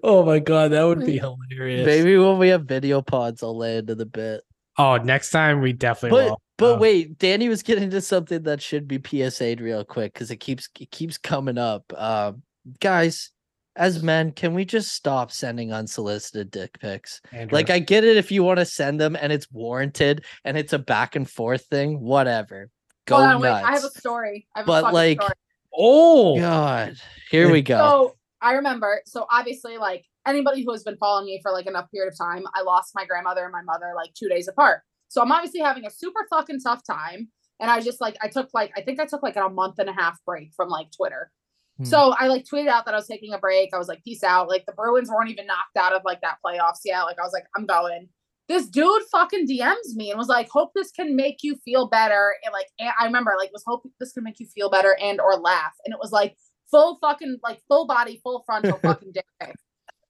oh 0.03 0.25
my 0.25 0.39
god, 0.39 0.71
that 0.71 0.83
would 0.83 1.05
be 1.05 1.17
hilarious. 1.19 1.85
Maybe 1.85 2.17
when 2.17 2.37
we 2.37 2.49
have 2.49 2.65
video 2.65 3.01
pods, 3.01 3.43
I'll 3.43 3.57
lay 3.57 3.77
into 3.77 3.95
the 3.95 4.05
bit. 4.05 4.41
Oh, 4.77 4.97
next 4.97 5.29
time 5.29 5.61
we 5.61 5.73
definitely 5.73 6.19
But 6.19 6.25
will. 6.29 6.41
but 6.57 6.75
Uh, 6.75 6.79
wait, 6.79 7.17
Dani 7.19 7.47
was 7.47 7.63
getting 7.63 7.85
into 7.85 8.01
something 8.01 8.43
that 8.43 8.61
should 8.61 8.87
be 8.87 8.99
PSA'd 8.99 9.61
real 9.61 9.85
quick 9.85 10.13
because 10.13 10.31
it 10.31 10.37
keeps 10.37 10.67
it 10.79 10.91
keeps 10.91 11.17
coming 11.17 11.57
up. 11.57 11.91
Um, 11.95 12.43
guys, 12.79 13.31
as 13.75 14.03
men, 14.03 14.31
can 14.31 14.53
we 14.53 14.65
just 14.65 14.93
stop 14.93 15.31
sending 15.31 15.71
unsolicited 15.73 16.51
dick 16.51 16.79
pics? 16.79 17.21
Andrew. 17.31 17.55
Like 17.55 17.69
I 17.69 17.79
get 17.79 18.03
it 18.03 18.17
if 18.17 18.31
you 18.31 18.43
want 18.43 18.59
to 18.59 18.65
send 18.65 18.99
them 18.99 19.15
and 19.19 19.31
it's 19.31 19.49
warranted 19.51 20.25
and 20.43 20.57
it's 20.57 20.73
a 20.73 20.79
back 20.79 21.15
and 21.15 21.29
forth 21.29 21.65
thing, 21.65 21.99
whatever. 21.99 22.69
Go 23.05 23.17
Hold 23.17 23.27
on, 23.27 23.41
wait. 23.41 23.49
nuts. 23.49 23.65
I 23.67 23.71
have 23.73 23.83
a 23.83 23.89
story. 23.89 24.47
I 24.55 24.59
have 24.59 24.65
But, 24.65 24.79
a 24.79 24.81
fucking 24.83 24.93
like, 24.93 25.21
story. 25.21 25.33
Oh, 25.75 26.39
God, 26.39 26.95
here 27.31 27.51
we 27.51 27.61
go. 27.61 27.77
So 27.77 28.15
I 28.41 28.53
remember, 28.53 29.01
so 29.05 29.25
obviously, 29.31 29.77
like 29.77 30.05
anybody 30.27 30.63
who 30.63 30.71
has 30.71 30.83
been 30.83 30.97
following 30.97 31.25
me 31.25 31.39
for 31.41 31.51
like 31.51 31.65
enough 31.65 31.89
period 31.91 32.11
of 32.11 32.17
time, 32.17 32.43
I 32.53 32.61
lost 32.61 32.91
my 32.95 33.05
grandmother 33.05 33.43
and 33.43 33.51
my 33.51 33.61
mother 33.61 33.93
like 33.95 34.13
two 34.13 34.29
days 34.29 34.47
apart. 34.47 34.81
So 35.07 35.21
I'm 35.21 35.31
obviously 35.31 35.61
having 35.61 35.85
a 35.85 35.91
super 35.91 36.25
fucking 36.29 36.59
tough 36.61 36.81
time. 36.89 37.29
And 37.59 37.69
I 37.69 37.79
just 37.81 38.01
like 38.01 38.17
I 38.21 38.27
took 38.27 38.49
like 38.53 38.71
I 38.75 38.81
think 38.81 38.99
I 38.99 39.05
took 39.05 39.23
like 39.23 39.35
a 39.35 39.47
month 39.47 39.79
and 39.79 39.89
a 39.89 39.93
half 39.93 40.17
break 40.25 40.51
from 40.55 40.69
like 40.69 40.87
Twitter. 40.95 41.31
Hmm. 41.77 41.85
So 41.85 42.15
I 42.17 42.27
like 42.27 42.45
tweeted 42.45 42.67
out 42.67 42.85
that 42.85 42.93
I 42.93 42.97
was 42.97 43.07
taking 43.07 43.33
a 43.33 43.37
break. 43.37 43.69
I 43.73 43.77
was 43.77 43.87
like, 43.87 44.03
peace 44.03 44.23
out. 44.23 44.49
Like 44.49 44.65
the 44.65 44.73
Bruins 44.73 45.09
weren't 45.09 45.29
even 45.29 45.47
knocked 45.47 45.77
out 45.77 45.93
of 45.93 46.01
like 46.03 46.21
that 46.21 46.37
playoffs 46.45 46.81
yet. 46.83 47.03
Like 47.03 47.17
I 47.19 47.23
was 47.23 47.33
like, 47.33 47.45
I'm 47.55 47.65
going. 47.65 48.09
This 48.49 48.67
dude 48.67 49.03
fucking 49.11 49.47
DMs 49.47 49.95
me 49.95 50.09
and 50.09 50.17
was 50.17 50.27
like, 50.27 50.49
hope 50.49 50.71
this 50.75 50.91
can 50.91 51.15
make 51.15 51.37
you 51.43 51.55
feel 51.63 51.87
better. 51.87 52.35
And 52.43 52.51
like 52.51 52.67
and 52.79 52.89
I 52.99 53.05
remember 53.05 53.33
like 53.37 53.51
was 53.53 53.63
hope 53.65 53.83
this 53.99 54.11
can 54.11 54.23
make 54.23 54.39
you 54.39 54.47
feel 54.47 54.69
better 54.69 54.97
and 55.01 55.21
or 55.21 55.35
laugh. 55.37 55.73
And 55.85 55.93
it 55.93 55.99
was 56.01 56.11
like 56.11 56.35
full 56.69 56.97
fucking 57.01 57.37
like 57.43 57.61
full 57.67 57.87
body, 57.87 58.19
full 58.23 58.43
frontal 58.45 58.77
fucking 58.83 59.11
dick 59.13 59.25
pic. 59.39 59.55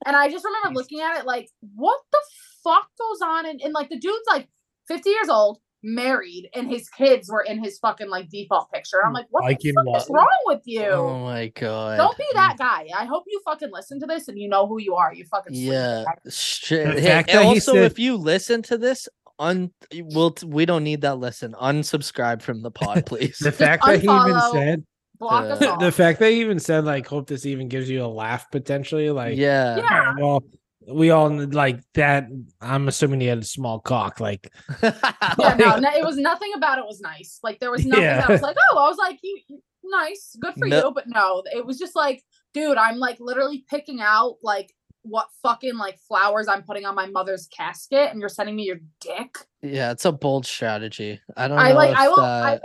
And 0.06 0.16
I 0.16 0.30
just 0.30 0.46
remember 0.46 0.78
looking 0.78 1.00
at 1.00 1.20
it 1.20 1.26
like, 1.26 1.50
what 1.76 2.00
the 2.12 2.20
fuck 2.64 2.88
goes 3.00 3.22
on? 3.22 3.46
And, 3.46 3.62
and 3.62 3.74
like 3.74 3.90
the 3.90 4.00
dude's 4.00 4.28
like 4.28 4.48
50 4.88 5.10
years 5.10 5.30
old, 5.30 5.60
married, 5.84 6.50
and 6.56 6.70
his 6.70 6.90
kids 6.90 7.30
were 7.30 7.42
in 7.42 7.64
his 7.64 7.78
fucking 7.80 8.10
like 8.10 8.30
default 8.30 8.72
picture. 8.72 8.98
And 9.00 9.08
I'm 9.08 9.14
like, 9.14 9.28
what 9.30 9.44
Like 9.44 9.60
the 9.60 9.70
in 9.70 9.76
fuck 9.76 9.86
what? 9.86 10.02
is 10.04 10.10
wrong 10.10 10.40
with 10.46 10.62
you? 10.66 10.86
Oh 10.86 11.20
my 11.20 11.48
god. 11.50 11.98
Don't 11.98 12.18
be 12.18 12.26
that 12.34 12.56
guy. 12.58 12.88
I 12.98 13.06
hope 13.06 13.24
you 13.28 13.42
fucking 13.46 13.70
listen 13.72 14.00
to 14.00 14.06
this 14.06 14.28
and 14.28 14.40
you 14.40 14.48
know 14.50 14.66
who 14.68 14.80
you 14.80 14.96
are. 14.96 15.14
You 15.14 15.26
fucking 15.26 15.54
Yeah. 15.56 16.06
Shit. 16.30 17.00
Hey, 17.00 17.24
and 17.28 17.40
also, 17.48 17.74
said- 17.74 17.84
if 17.84 18.00
you 18.00 18.16
listen 18.18 18.62
to 18.64 18.78
this, 18.78 19.08
un 19.40 19.72
we'll 19.94 20.32
t- 20.32 20.46
we 20.46 20.66
don't 20.66 20.84
need 20.84 21.02
that 21.02 21.16
listen. 21.18 21.54
Unsubscribe 21.54 22.42
from 22.42 22.62
the 22.62 22.72
pod, 22.72 23.06
please. 23.08 23.38
the 23.40 23.52
fact 23.52 23.84
that 23.86 24.00
he 24.00 24.08
even 24.08 24.40
said 24.52 24.84
Block 25.20 25.44
us 25.46 25.62
Uh, 25.62 25.76
the 25.80 25.92
fact 25.92 26.20
that 26.20 26.32
he 26.32 26.42
even 26.42 26.60
said 26.60 26.86
like 26.86 27.06
hope 27.08 27.28
this 27.28 27.46
even 27.46 27.68
gives 27.68 27.90
you 27.90 28.04
a 28.04 28.08
laugh 28.08 28.50
potentially 28.52 29.10
like 29.10 29.36
yeah. 29.38 29.78
Yeah. 29.78 30.14
well 30.20 30.44
we 30.92 31.10
all 31.12 31.30
kn- 31.30 31.52
like 31.52 31.80
that 31.94 32.28
i'm 32.62 32.88
assuming 32.88 33.22
he 33.22 33.28
had 33.28 33.38
a 33.40 33.44
small 33.46 33.80
cock 33.80 34.20
like 34.20 34.52
yeah, 34.84 35.56
no, 35.58 35.78
no, 35.78 35.90
it 35.96 36.04
was 36.04 36.18
nothing 36.18 36.52
about 36.56 36.78
it 36.78 36.86
was 36.86 37.00
nice. 37.02 37.40
Like 37.44 37.60
there 37.60 37.72
was 37.72 37.86
nothing 37.86 38.04
that 38.06 38.30
was 38.30 38.42
like, 38.42 38.56
oh, 38.72 38.78
I 38.78 38.88
was 38.90 38.98
like, 38.98 39.20
you 39.24 39.40
you- 39.48 39.62
nice, 39.84 40.36
good 40.40 40.54
for 40.56 40.68
No- 40.68 40.78
you. 40.88 40.92
But 40.94 41.06
no, 41.08 41.44
it 41.54 41.66
was 41.66 41.78
just 41.78 41.96
like, 41.96 42.24
dude, 42.54 42.78
I'm 42.78 42.98
like 42.98 43.18
literally 43.20 43.64
picking 43.70 44.00
out 44.02 44.38
like 44.42 44.74
what 45.04 45.28
fucking 45.42 45.78
like 45.78 46.00
flowers 46.08 46.48
I'm 46.48 46.64
putting 46.64 46.86
on 46.86 46.96
my 46.96 47.08
mother's 47.08 47.48
casket, 47.48 48.10
and 48.12 48.20
you're 48.20 48.30
sending 48.30 48.56
me 48.56 48.64
your 48.64 48.80
dick. 49.02 49.38
yeah, 49.62 49.92
it's 49.92 50.06
a 50.06 50.12
bold 50.12 50.46
strategy. 50.46 51.20
I 51.36 51.48
don't 51.48 51.58
know. 51.58 51.64
I 51.64 51.72
like, 51.74 51.92
if 51.92 51.98
I 51.98 52.08
will, 52.10 52.16
that- 52.18 52.44
I 52.46 52.52
like 52.54 52.62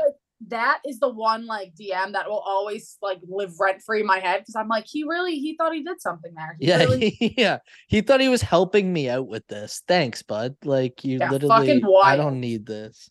that 0.49 0.81
is 0.87 0.99
the 0.99 1.09
one 1.09 1.47
like 1.47 1.73
DM 1.75 2.12
that 2.12 2.29
will 2.29 2.39
always 2.47 2.97
like 3.03 3.19
live 3.29 3.53
rent 3.61 3.83
free 3.85 4.01
in 4.01 4.07
my 4.07 4.19
head 4.19 4.41
because 4.41 4.57
I'm 4.57 4.69
like, 4.69 4.87
he 4.87 5.05
really, 5.05 5.37
he 5.37 5.57
thought 5.57 5.73
he 5.73 5.83
did 5.83 6.01
something 6.01 6.33
there. 6.35 6.57
He 6.61 6.66
yeah, 6.69 6.79
really- 6.79 7.35
yeah. 7.39 7.59
He 7.89 8.01
thought 8.01 8.20
he 8.20 8.29
was 8.29 8.43
helping 8.43 8.93
me 8.93 9.09
out 9.09 9.29
with 9.29 9.47
this. 9.49 9.83
Thanks, 9.89 10.23
bud. 10.23 10.57
Like 10.65 11.05
you 11.05 11.19
Yeah, 11.19 11.31
literally 11.31 11.83
I 12.03 12.16
don't 12.16 12.41
need 12.41 12.66
this. 12.66 13.09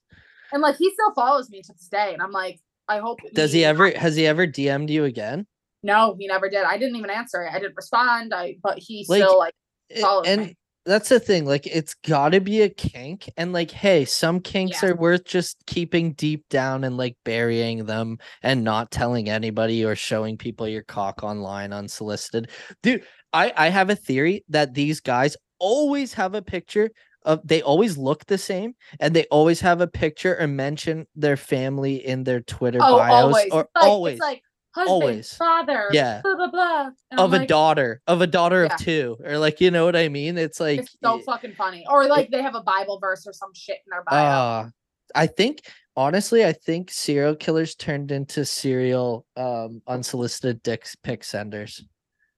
and 0.51 0.61
like 0.61 0.77
he 0.77 0.91
still 0.91 1.13
follows 1.13 1.49
me 1.49 1.61
to 1.61 1.73
this 1.73 1.87
day, 1.89 2.13
and 2.13 2.21
I'm 2.21 2.31
like, 2.31 2.59
I 2.87 2.99
hope. 2.99 3.19
Does 3.33 3.51
he 3.51 3.65
ever 3.65 3.91
has 3.91 4.15
he 4.15 4.25
ever 4.27 4.47
DM'd 4.47 4.89
you 4.89 5.03
again? 5.05 5.45
No, 5.83 6.15
he 6.19 6.27
never 6.27 6.49
did. 6.49 6.63
I 6.63 6.77
didn't 6.77 6.95
even 6.95 7.09
answer 7.09 7.43
it. 7.43 7.53
I 7.53 7.59
didn't 7.59 7.75
respond. 7.75 8.33
I 8.33 8.57
but 8.63 8.79
he 8.79 9.05
Like, 9.07 9.21
still 9.23 9.37
like 9.37 9.53
I- 9.95 9.99
follows 9.99 10.27
and 10.27 10.41
me. 10.47 10.57
That's 10.87 11.09
the 11.09 11.19
thing 11.19 11.45
like 11.45 11.67
it's 11.67 11.93
got 12.07 12.29
to 12.29 12.39
be 12.39 12.61
a 12.61 12.69
kink 12.69 13.29
and 13.37 13.53
like 13.53 13.69
hey 13.69 14.05
some 14.05 14.39
kinks 14.39 14.81
Yeah. 14.81 14.89
are 14.89 14.95
worth 14.95 15.25
just 15.25 15.57
keeping 15.67 16.13
deep 16.13 16.47
down 16.49 16.83
and 16.83 16.97
like 16.97 17.17
burying 17.25 17.85
them 17.85 18.17
and 18.41 18.63
not 18.63 18.89
telling 18.89 19.29
anybody 19.29 19.83
or 19.85 19.95
showing 19.95 20.37
people 20.37 20.67
your 20.67 20.83
cock 20.83 21.23
online 21.23 21.73
unsolicited 21.73 22.49
dude 22.81 23.03
i 23.33 23.51
i 23.57 23.69
have 23.69 23.89
a 23.89 23.95
theory 23.95 24.43
that 24.49 24.73
these 24.73 24.99
guys 25.01 25.35
always 25.59 26.13
have 26.13 26.33
a 26.33 26.41
picture 26.41 26.89
of 27.23 27.45
they 27.45 27.61
always 27.61 27.97
look 27.97 28.25
the 28.27 28.37
same 28.37 28.73
and 29.01 29.13
they 29.13 29.25
always 29.25 29.59
have 29.59 29.81
a 29.81 29.87
picture 29.87 30.37
or 30.39 30.47
mention 30.47 31.05
their 31.15 31.35
family 31.35 31.95
in 32.05 32.23
their 32.23 32.39
twitter 32.41 32.79
Oh, 32.81 32.97
bios 32.97 33.23
always. 33.23 33.51
or 33.51 33.67
like, 33.75 33.83
always 33.85 34.19
like 34.19 34.41
husband, 34.77 34.89
always. 35.03 35.33
father, 35.33 35.89
Yeah. 35.91 36.21
blah 36.23 36.35
blah 36.35 36.47
blah. 36.51 36.89
And 37.11 37.19
of 37.19 37.29
I'm 37.31 37.33
a 37.33 37.37
like, 37.39 37.47
daughter 37.47 38.01
of 38.07 38.21
a 38.21 38.27
daughter 38.27 38.63
Yeah. 38.65 38.73
of 38.75 38.79
two 38.79 39.17
or 39.23 39.37
like 39.37 39.59
you 39.61 39.71
know 39.71 39.85
what 39.85 39.95
i 39.95 40.07
mean 40.09 40.37
it's 40.37 40.59
like 40.59 40.79
It's 40.81 40.95
so 41.03 41.17
it- 41.19 41.25
fucking 41.25 41.53
funny. 41.55 41.85
Or 41.89 42.07
like 42.07 42.29
they 42.31 42.41
have 42.41 42.55
a 42.55 42.61
Bible 42.63 42.99
verse 42.99 43.25
or 43.27 43.33
some 43.33 43.51
shit 43.53 43.77
in 43.85 43.89
their 43.91 44.03
bio. 44.03 44.23
Uh, 44.25 44.69
I 45.15 45.27
think 45.27 45.61
honestly, 45.95 46.45
I 46.45 46.51
think 46.53 46.91
serial 46.91 47.35
killers 47.35 47.75
turned 47.75 48.11
into 48.11 48.45
serial 48.45 49.25
um 49.35 49.81
unsolicited 49.87 50.61
dick 50.63 50.87
pic 51.03 51.23
senders. 51.23 51.83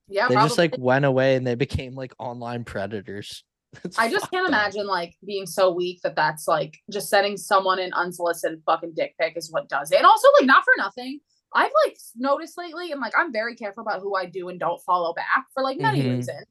yeah, 0.07 0.27
they 0.27 0.35
just 0.35 0.57
like 0.57 0.75
went 0.77 1.05
away 1.05 1.35
and 1.35 1.45
they 1.45 1.55
became 1.55 1.93
like 1.95 2.13
online 2.19 2.63
predators. 2.63 3.43
It's 3.83 3.99
I 3.99 4.09
just 4.09 4.31
can't 4.31 4.45
up. 4.45 4.49
imagine 4.49 4.87
like 4.87 5.13
being 5.23 5.45
so 5.45 5.71
weak 5.71 5.99
that 6.01 6.15
that's 6.15 6.47
like 6.47 6.75
just 6.91 7.07
sending 7.07 7.37
someone 7.37 7.77
an 7.77 7.93
unsolicited 7.93 8.63
fucking 8.65 8.93
dick 8.95 9.13
pic 9.21 9.37
is 9.37 9.51
what 9.51 9.69
does 9.69 9.91
it. 9.91 9.97
And 9.97 10.07
also 10.07 10.27
like 10.39 10.47
not 10.47 10.63
for 10.63 10.73
nothing. 10.77 11.19
I've 11.53 11.71
like 11.85 11.97
noticed 12.15 12.57
lately, 12.57 12.91
and 12.91 13.01
like 13.01 13.13
I'm 13.17 13.31
very 13.31 13.55
careful 13.55 13.81
about 13.81 14.01
who 14.01 14.15
I 14.15 14.25
do 14.25 14.49
and 14.49 14.59
don't 14.59 14.81
follow 14.83 15.13
back 15.13 15.45
for 15.53 15.63
like 15.63 15.77
many 15.79 16.01
Mhm. 16.01 16.15
reasons. 16.17 16.45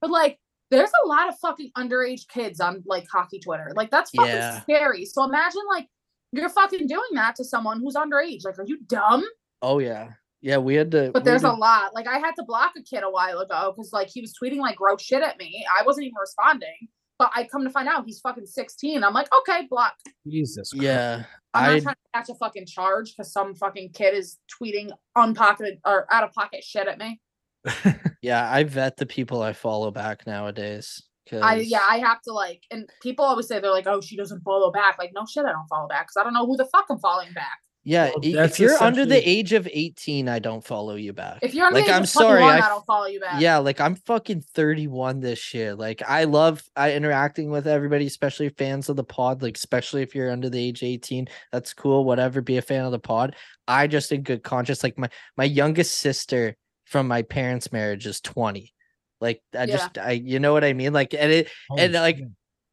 But 0.00 0.10
like 0.10 0.38
there's 0.70 0.90
a 1.04 1.08
lot 1.08 1.28
of 1.28 1.38
fucking 1.38 1.70
underage 1.76 2.26
kids 2.28 2.60
on 2.60 2.82
like 2.86 3.06
hockey 3.12 3.38
Twitter. 3.38 3.72
Like 3.76 3.90
that's 3.90 4.10
fucking 4.10 4.32
Yeah. 4.32 4.60
scary. 4.62 5.04
So 5.04 5.24
imagine 5.24 5.62
like 5.68 5.88
you're 6.32 6.48
fucking 6.48 6.86
doing 6.86 7.10
that 7.14 7.36
to 7.36 7.44
someone 7.44 7.80
who's 7.80 7.94
underage. 7.94 8.44
Like, 8.44 8.58
are 8.58 8.64
you 8.66 8.78
dumb? 8.88 9.24
Oh 9.62 9.78
yeah, 9.78 10.12
yeah. 10.40 10.58
We 10.58 10.74
had 10.74 10.90
to. 10.92 11.10
But 11.12 11.24
there's 11.24 11.42
had 11.42 11.52
a 11.52 11.54
lot. 11.54 11.94
Like 11.94 12.06
I 12.08 12.18
had 12.18 12.32
to 12.36 12.42
block 12.44 12.72
a 12.76 12.82
kid 12.82 13.02
a 13.04 13.10
while 13.10 13.38
ago 13.40 13.72
because 13.74 13.92
like 13.92 14.08
he 14.08 14.20
was 14.20 14.34
tweeting 14.40 14.58
like 14.58 14.76
gross 14.76 15.02
shit 15.02 15.22
at 15.22 15.38
me. 15.38 15.64
I 15.78 15.82
wasn't 15.84 16.06
even 16.06 16.16
responding. 16.20 16.88
But 17.18 17.30
I 17.34 17.44
come 17.44 17.62
to 17.62 17.70
find 17.70 17.86
out 17.88 18.04
he's 18.06 18.18
fucking 18.18 18.46
16. 18.46 19.04
I'm 19.04 19.14
like, 19.14 19.28
okay, 19.40 19.66
block. 19.70 19.94
jesus 20.26 20.70
Christ. 20.72 20.82
Yeah, 20.84 21.24
I'm 21.54 21.70
I 21.70 21.74
not 21.74 21.82
trying 21.82 21.94
to 21.94 22.00
catch 22.12 22.28
a 22.28 22.34
fucking 22.34 22.66
charge 22.66 23.14
because 23.16 23.32
some 23.32 23.54
fucking 23.54 23.90
kid 23.90 24.14
is 24.14 24.38
tweeting 24.60 24.90
unpocketed 25.14 25.78
or 25.84 26.06
out 26.12 26.24
of 26.24 26.32
pocket 26.32 26.64
shit 26.64 26.88
at 26.88 26.98
me. 26.98 27.20
yeah. 28.22 28.50
I 28.52 28.64
vet 28.64 28.96
the 28.96 29.06
people 29.06 29.40
I 29.40 29.52
follow 29.52 29.90
back 29.90 30.26
nowadays. 30.26 31.02
Cause... 31.30 31.40
I 31.42 31.54
yeah, 31.56 31.80
I 31.88 31.98
have 32.00 32.20
to 32.22 32.32
like, 32.32 32.64
and 32.70 32.86
people 33.02 33.24
always 33.24 33.48
say 33.48 33.58
they're 33.58 33.70
like, 33.70 33.86
oh, 33.86 34.02
she 34.02 34.16
doesn't 34.16 34.42
follow 34.42 34.70
back. 34.70 34.98
Like, 34.98 35.12
no 35.14 35.24
shit, 35.24 35.46
I 35.46 35.52
don't 35.52 35.66
follow 35.68 35.88
back 35.88 36.06
because 36.06 36.16
I 36.20 36.24
don't 36.24 36.34
know 36.34 36.44
who 36.44 36.56
the 36.56 36.66
fuck 36.66 36.84
I'm 36.90 36.98
following 36.98 37.32
back. 37.32 37.60
Yeah, 37.86 38.06
Well, 38.16 38.20
if 38.22 38.58
you're 38.58 38.82
under 38.82 39.04
the 39.04 39.28
age 39.28 39.52
of 39.52 39.68
18, 39.70 40.26
I 40.26 40.38
don't 40.38 40.64
follow 40.64 40.94
you 40.94 41.12
back. 41.12 41.40
If 41.42 41.52
you're 41.54 41.66
under 41.66 41.80
Like, 41.80 41.84
the 41.86 41.90
age 41.92 41.96
I'm 41.96 42.02
of 42.04 42.08
sorry, 42.08 42.40
21, 42.40 42.50
I 42.50 42.54
I 42.56 42.58
f- 42.60 42.68
don't 42.70 42.86
follow 42.86 43.06
you 43.06 43.20
back. 43.20 43.40
Yeah, 43.42 43.58
like 43.58 43.78
I'm 43.78 43.94
fucking 43.94 44.40
31 44.40 45.20
this 45.20 45.52
year. 45.52 45.74
Like 45.74 46.02
I 46.08 46.24
love 46.24 46.62
I 46.74 46.94
interacting 46.94 47.50
with 47.50 47.66
everybody, 47.68 48.06
especially 48.06 48.48
fans 48.48 48.88
of 48.88 48.96
the 48.96 49.04
pod. 49.04 49.42
Like 49.42 49.56
especially 49.56 50.00
if 50.00 50.14
you're 50.14 50.30
under 50.30 50.48
the 50.48 50.58
age 50.58 50.82
of 50.82 50.86
18, 50.88 51.28
that's 51.52 51.74
cool. 51.74 52.04
Whatever, 52.04 52.40
be 52.40 52.56
a 52.56 52.62
fan 52.62 52.86
of 52.86 52.92
the 52.92 52.98
pod. 52.98 53.36
I 53.68 53.86
just 53.86 54.12
in 54.12 54.22
good 54.22 54.42
conscience. 54.42 54.82
Like 54.82 54.96
my 54.98 55.10
my 55.36 55.44
youngest 55.44 55.98
sister 55.98 56.56
from 56.86 57.06
my 57.06 57.20
parents' 57.20 57.70
marriage 57.70 58.06
is 58.06 58.20
20. 58.22 58.72
Like 59.20 59.42
I 59.54 59.64
Yeah. 59.64 59.66
just 59.66 59.98
I 59.98 60.12
you 60.12 60.38
know 60.38 60.54
what 60.54 60.64
I 60.64 60.72
mean? 60.72 60.94
Like 60.94 61.12
and 61.12 61.30
it 61.30 61.48
Holy 61.68 61.82
and 61.82 61.92
like 61.92 62.18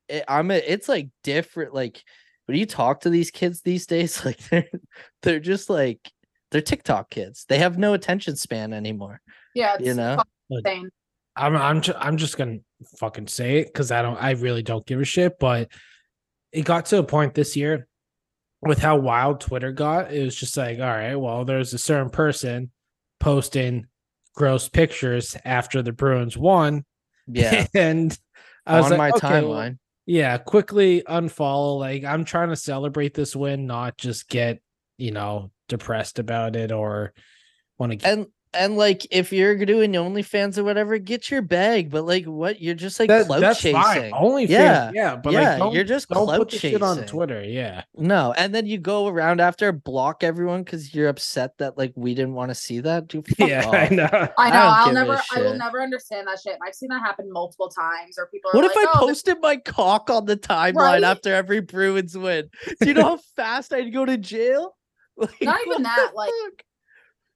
it, 0.07 0.23
I'm 0.27 0.51
a, 0.51 0.55
it's 0.55 0.87
like 0.87 1.09
different. 1.23 1.73
Like 1.73 2.01
when 2.51 2.59
you 2.59 2.65
talk 2.65 3.01
to 3.01 3.09
these 3.09 3.31
kids 3.31 3.61
these 3.61 3.85
days, 3.87 4.23
like 4.25 4.37
they're 4.49 4.69
they're 5.23 5.39
just 5.39 5.69
like 5.69 6.11
they're 6.51 6.61
TikTok 6.61 7.09
kids. 7.09 7.45
They 7.47 7.57
have 7.59 7.77
no 7.77 7.93
attention 7.93 8.35
span 8.35 8.73
anymore. 8.73 9.21
Yeah, 9.55 9.75
it's 9.75 9.85
You 9.85 9.93
know? 9.93 10.21
insane. 10.49 10.89
I'm 11.37 11.55
I'm 11.55 11.81
ju- 11.81 11.95
I'm 11.97 12.17
just 12.17 12.37
gonna 12.37 12.57
fucking 12.97 13.27
say 13.27 13.59
it 13.59 13.67
because 13.67 13.89
I 13.91 14.01
don't 14.01 14.21
I 14.21 14.31
really 14.31 14.63
don't 14.63 14.85
give 14.85 14.99
a 14.99 15.05
shit. 15.05 15.39
But 15.39 15.69
it 16.51 16.63
got 16.63 16.87
to 16.87 16.97
a 16.99 17.03
point 17.03 17.33
this 17.33 17.55
year 17.55 17.87
with 18.61 18.79
how 18.79 18.97
wild 18.97 19.39
Twitter 19.39 19.71
got. 19.71 20.13
It 20.13 20.23
was 20.25 20.35
just 20.35 20.57
like, 20.57 20.79
all 20.79 20.85
right, 20.85 21.15
well, 21.15 21.45
there's 21.45 21.73
a 21.73 21.77
certain 21.77 22.09
person 22.09 22.69
posting 23.21 23.87
gross 24.35 24.67
pictures 24.67 25.37
after 25.45 25.81
the 25.81 25.93
Bruins 25.93 26.35
won, 26.35 26.83
Yeah. 27.27 27.65
and 27.73 28.17
I 28.65 28.77
was 28.77 28.91
on 28.91 28.97
like, 28.97 28.97
my 28.97 29.09
okay, 29.11 29.41
well, 29.47 29.51
timeline. 29.57 29.77
Yeah, 30.11 30.37
quickly 30.37 31.03
unfollow. 31.07 31.79
Like 31.79 32.03
I'm 32.03 32.25
trying 32.25 32.49
to 32.49 32.57
celebrate 32.57 33.13
this 33.13 33.33
win, 33.33 33.65
not 33.65 33.97
just 33.97 34.27
get 34.27 34.59
you 34.97 35.11
know 35.11 35.51
depressed 35.69 36.19
about 36.19 36.57
it 36.57 36.73
or 36.73 37.13
want 37.77 37.93
to 37.93 37.95
get. 37.95 38.11
and 38.11 38.27
and 38.53 38.75
like 38.77 39.05
if 39.11 39.31
you're 39.31 39.55
doing 39.65 39.91
OnlyFans 39.93 40.57
or 40.57 40.63
whatever, 40.63 40.97
get 40.97 41.31
your 41.31 41.41
bag. 41.41 41.89
But 41.89 42.05
like 42.05 42.25
what 42.25 42.61
you're 42.61 42.75
just 42.75 42.99
like 42.99 43.07
That, 43.09 43.25
clout 43.27 43.41
that's 43.41 43.61
chasing. 43.61 43.81
fine. 43.81 44.11
Only 44.13 44.45
Yeah, 44.45 44.59
yeah, 44.63 44.91
yeah, 44.93 45.15
but 45.15 45.33
yeah, 45.33 45.49
like 45.51 45.57
don't, 45.59 45.73
you're 45.73 45.83
just 45.83 46.09
don't 46.09 46.25
clout 46.25 46.39
put 46.39 46.49
the 46.49 46.57
shit 46.59 46.81
on. 46.81 46.97
Twitter. 47.05 47.43
Yeah, 47.43 47.83
No, 47.95 48.33
and 48.37 48.53
then 48.53 48.65
you 48.65 48.77
go 48.77 49.07
around 49.07 49.39
after 49.41 49.71
block 49.71 50.23
everyone 50.23 50.63
because 50.63 50.93
you're 50.93 51.07
upset 51.07 51.57
that 51.59 51.77
like 51.77 51.93
we 51.95 52.13
didn't 52.13 52.33
want 52.33 52.49
to 52.49 52.55
see 52.55 52.79
that. 52.81 53.07
Dude, 53.07 53.27
fuck 53.37 53.47
yeah, 53.49 53.67
I 53.69 53.85
off. 53.85 53.91
know. 53.91 54.03
I 54.05 54.09
know. 54.09 54.29
I 54.37 54.49
don't 54.49 54.53
I'll 54.53 54.93
never. 54.93 55.21
I 55.35 55.41
will 55.41 55.57
never 55.57 55.81
understand 55.81 56.27
that 56.27 56.39
shit. 56.41 56.57
I've 56.65 56.75
seen 56.75 56.89
that 56.89 57.01
happen 57.01 57.31
multiple 57.31 57.69
times. 57.69 58.17
Or 58.17 58.27
people. 58.27 58.51
Are 58.53 58.57
What 58.57 58.63
like, 58.63 58.71
if 58.71 58.77
I 58.77 58.99
oh, 59.01 59.07
this- 59.07 59.21
posted 59.23 59.37
my 59.41 59.57
cock 59.57 60.09
on 60.09 60.25
the 60.25 60.37
timeline 60.37 60.75
Right? 60.75 61.03
after 61.03 61.33
every 61.33 61.61
Bruins 61.61 62.17
win? 62.17 62.49
Do 62.81 62.87
you 62.87 62.93
know 62.93 63.03
how 63.03 63.19
fast 63.35 63.71
I'd 63.73 63.93
go 63.93 64.05
to 64.05 64.17
jail? 64.17 64.75
Like, 65.17 65.41
Not 65.41 65.59
even 65.67 65.83
that, 65.83 66.11
like, 66.15 66.31
fuck? 66.43 66.63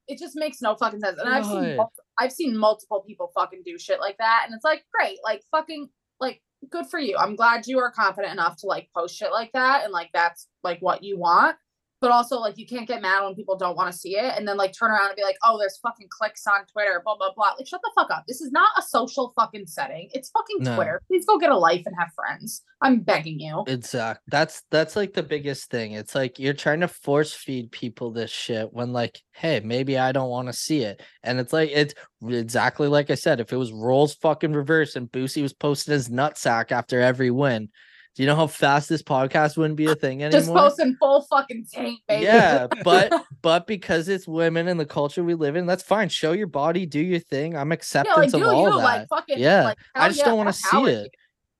It 0.08 0.18
just 0.18 0.36
makes 0.36 0.62
no 0.62 0.76
fucking 0.76 1.00
sense. 1.00 1.18
And 1.18 1.28
I've 1.28 1.46
seen. 1.46 1.76
God. 1.76 1.88
I've 2.18 2.32
seen 2.32 2.56
multiple 2.56 3.02
people 3.06 3.30
fucking 3.34 3.62
do 3.64 3.78
shit 3.78 4.00
like 4.00 4.16
that, 4.18 4.44
and 4.46 4.54
it's 4.54 4.64
like 4.64 4.84
great, 4.94 5.18
like 5.24 5.42
fucking, 5.50 5.88
like 6.20 6.40
good 6.70 6.86
for 6.86 6.98
you. 6.98 7.16
I'm 7.18 7.36
glad 7.36 7.66
you 7.66 7.78
are 7.78 7.90
confident 7.90 8.32
enough 8.32 8.56
to 8.58 8.66
like 8.66 8.88
post 8.96 9.16
shit 9.16 9.32
like 9.32 9.52
that, 9.52 9.82
and 9.84 9.92
like 9.92 10.10
that's 10.12 10.48
like 10.62 10.78
what 10.80 11.02
you 11.02 11.18
want. 11.18 11.56
But 12.00 12.10
also, 12.10 12.38
like, 12.38 12.58
you 12.58 12.66
can't 12.66 12.86
get 12.86 13.00
mad 13.00 13.24
when 13.24 13.34
people 13.34 13.56
don't 13.56 13.76
want 13.76 13.90
to 13.90 13.98
see 13.98 14.16
it, 14.16 14.34
and 14.36 14.46
then 14.46 14.56
like 14.56 14.74
turn 14.78 14.90
around 14.90 15.06
and 15.08 15.16
be 15.16 15.22
like, 15.22 15.38
"Oh, 15.42 15.58
there's 15.58 15.78
fucking 15.78 16.08
clicks 16.10 16.46
on 16.46 16.66
Twitter, 16.66 17.00
blah 17.04 17.16
blah 17.16 17.32
blah." 17.34 17.52
Like, 17.56 17.66
shut 17.66 17.80
the 17.82 17.90
fuck 17.94 18.10
up. 18.10 18.24
This 18.28 18.40
is 18.40 18.52
not 18.52 18.68
a 18.76 18.82
social 18.82 19.32
fucking 19.34 19.66
setting. 19.66 20.10
It's 20.12 20.30
fucking 20.30 20.58
No. 20.60 20.74
Twitter. 20.76 21.00
Please 21.08 21.24
go 21.24 21.38
get 21.38 21.50
a 21.50 21.56
life 21.56 21.82
and 21.86 21.94
have 21.98 22.10
friends. 22.14 22.62
I'm 22.82 23.00
begging 23.00 23.40
you. 23.40 23.64
Exact. 23.66 24.20
That's 24.28 24.62
that's 24.70 24.96
like 24.96 25.14
the 25.14 25.22
biggest 25.22 25.70
thing. 25.70 25.92
It's 25.92 26.14
like 26.14 26.38
you're 26.38 26.52
trying 26.52 26.80
to 26.80 26.88
force 26.88 27.32
feed 27.32 27.72
people 27.72 28.10
this 28.10 28.30
shit 28.30 28.72
when 28.72 28.92
like, 28.92 29.22
hey, 29.32 29.60
maybe 29.60 29.96
I 29.96 30.12
don't 30.12 30.28
want 30.28 30.48
to 30.48 30.52
see 30.52 30.82
it. 30.82 31.00
And 31.22 31.40
it's 31.40 31.52
like 31.54 31.70
it's 31.72 31.94
exactly 32.22 32.88
like 32.88 33.10
I 33.10 33.14
said. 33.14 33.40
If 33.40 33.52
it 33.52 33.56
was 33.56 33.72
roles 33.72 34.14
fucking 34.16 34.52
reverse 34.52 34.96
and 34.96 35.10
Boosy 35.10 35.40
was 35.40 35.54
posting 35.54 35.94
his 35.94 36.10
nutsack 36.10 36.72
after 36.72 37.00
every 37.00 37.30
win, 37.30 37.70
do 38.16 38.22
you 38.22 38.26
know 38.26 38.34
how 38.34 38.46
fast 38.46 38.88
this 38.88 39.02
podcast 39.02 39.58
wouldn't 39.58 39.76
be 39.76 39.84
a 39.86 39.94
thing 39.94 40.22
anymore? 40.24 40.40
Just 40.40 40.52
posting 40.52 40.96
full 40.96 41.20
fucking 41.22 41.66
taint, 41.70 42.00
baby. 42.08 42.24
Yeah, 42.24 42.66
but 42.84 43.12
but 43.42 43.66
because 43.66 44.08
it's 44.08 44.26
women 44.26 44.68
and 44.68 44.80
the 44.80 44.86
culture 44.86 45.22
we 45.22 45.34
live 45.34 45.54
in, 45.54 45.66
that's 45.66 45.82
fine. 45.82 46.08
Show 46.08 46.32
your 46.32 46.46
body, 46.46 46.86
do 46.86 46.98
your 46.98 47.20
thing. 47.20 47.56
I'm 47.56 47.70
yeah, 47.70 47.74
acceptance 47.74 48.32
like 48.32 48.42
do 48.42 48.48
of 48.48 48.54
all 48.54 48.64
you 48.70 48.78
that. 48.78 48.84
like 48.84 49.08
fucking 49.08 49.38
Yeah, 49.38 49.64
Like, 49.64 49.78
I 49.94 50.08
just 50.08 50.20
yeah, 50.20 50.24
don't 50.24 50.38
want 50.38 50.48
to 50.48 50.54
see 50.54 50.84
it. 50.86 51.10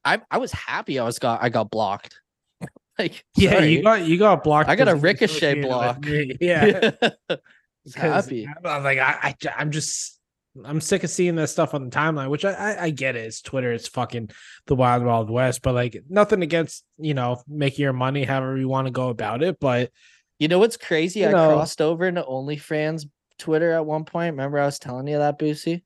I 0.05 0.21
I 0.31 0.39
was 0.39 0.51
happy 0.53 0.99
I 0.99 1.05
was 1.05 1.19
got 1.19 1.43
I 1.43 1.51
got 1.51 1.71
blocked. 1.71 2.19
like 2.99 3.23
Yeah, 3.37 3.51
sorry. 3.53 3.73
you 3.77 3.83
got 3.83 4.05
you 4.07 4.19
got 4.19 4.43
blocked. 4.43 4.71
I 4.71 4.77
got 4.77 4.89
a 4.89 4.95
ricochet 4.95 5.61
block. 5.61 6.01
me. 6.05 6.37
Yeah, 6.41 6.91
I 7.03 7.37
was 7.85 7.95
'cause 7.95 8.25
happy. 8.25 8.49
I'm 8.49 8.67
I'm 8.67 8.83
like 8.83 8.99
I, 8.99 9.19
I 9.23 9.35
I'm 9.59 9.71
just 9.71 10.16
I'm 10.65 10.81
sick 10.81 11.05
of 11.05 11.11
seeing 11.11 11.35
that 11.37 11.49
stuff 11.49 11.75
on 11.75 11.85
the 11.85 11.91
timeline, 11.91 12.31
which 12.31 12.45
I, 12.45 12.53
I 12.53 12.83
I 12.85 12.91
get 12.91 13.17
it. 13.17 13.27
It's 13.27 13.43
Twitter, 13.43 13.73
it's 13.73 13.89
fucking 13.89 14.31
the 14.67 14.75
wild 14.75 15.05
wild 15.05 15.31
west, 15.31 15.63
but 15.63 15.75
like 15.75 16.03
nothing 16.09 16.43
against 16.43 16.85
you 16.99 17.15
know 17.15 17.43
making 17.49 17.83
your 17.83 17.93
money 17.93 18.25
however 18.25 18.57
you 18.57 18.69
want 18.69 18.87
to 18.87 18.93
go 18.93 19.09
about 19.09 19.43
it, 19.43 19.59
but 19.61 19.91
You 20.39 20.49
know 20.49 20.59
what's 20.59 20.77
crazy? 20.77 21.21
You 21.21 21.29
I 21.29 21.33
know- 21.33 21.49
crossed 21.55 21.81
over 21.81 22.07
into 22.07 22.23
OnlyFans 22.23 23.07
Twitter 23.39 23.73
at 23.73 23.87
one 23.87 24.05
point. 24.05 24.33
Remember 24.35 24.59
I 24.59 24.67
was 24.67 24.79
telling 24.79 25.07
you 25.09 25.19
that, 25.19 25.39
Boosy? 25.39 25.83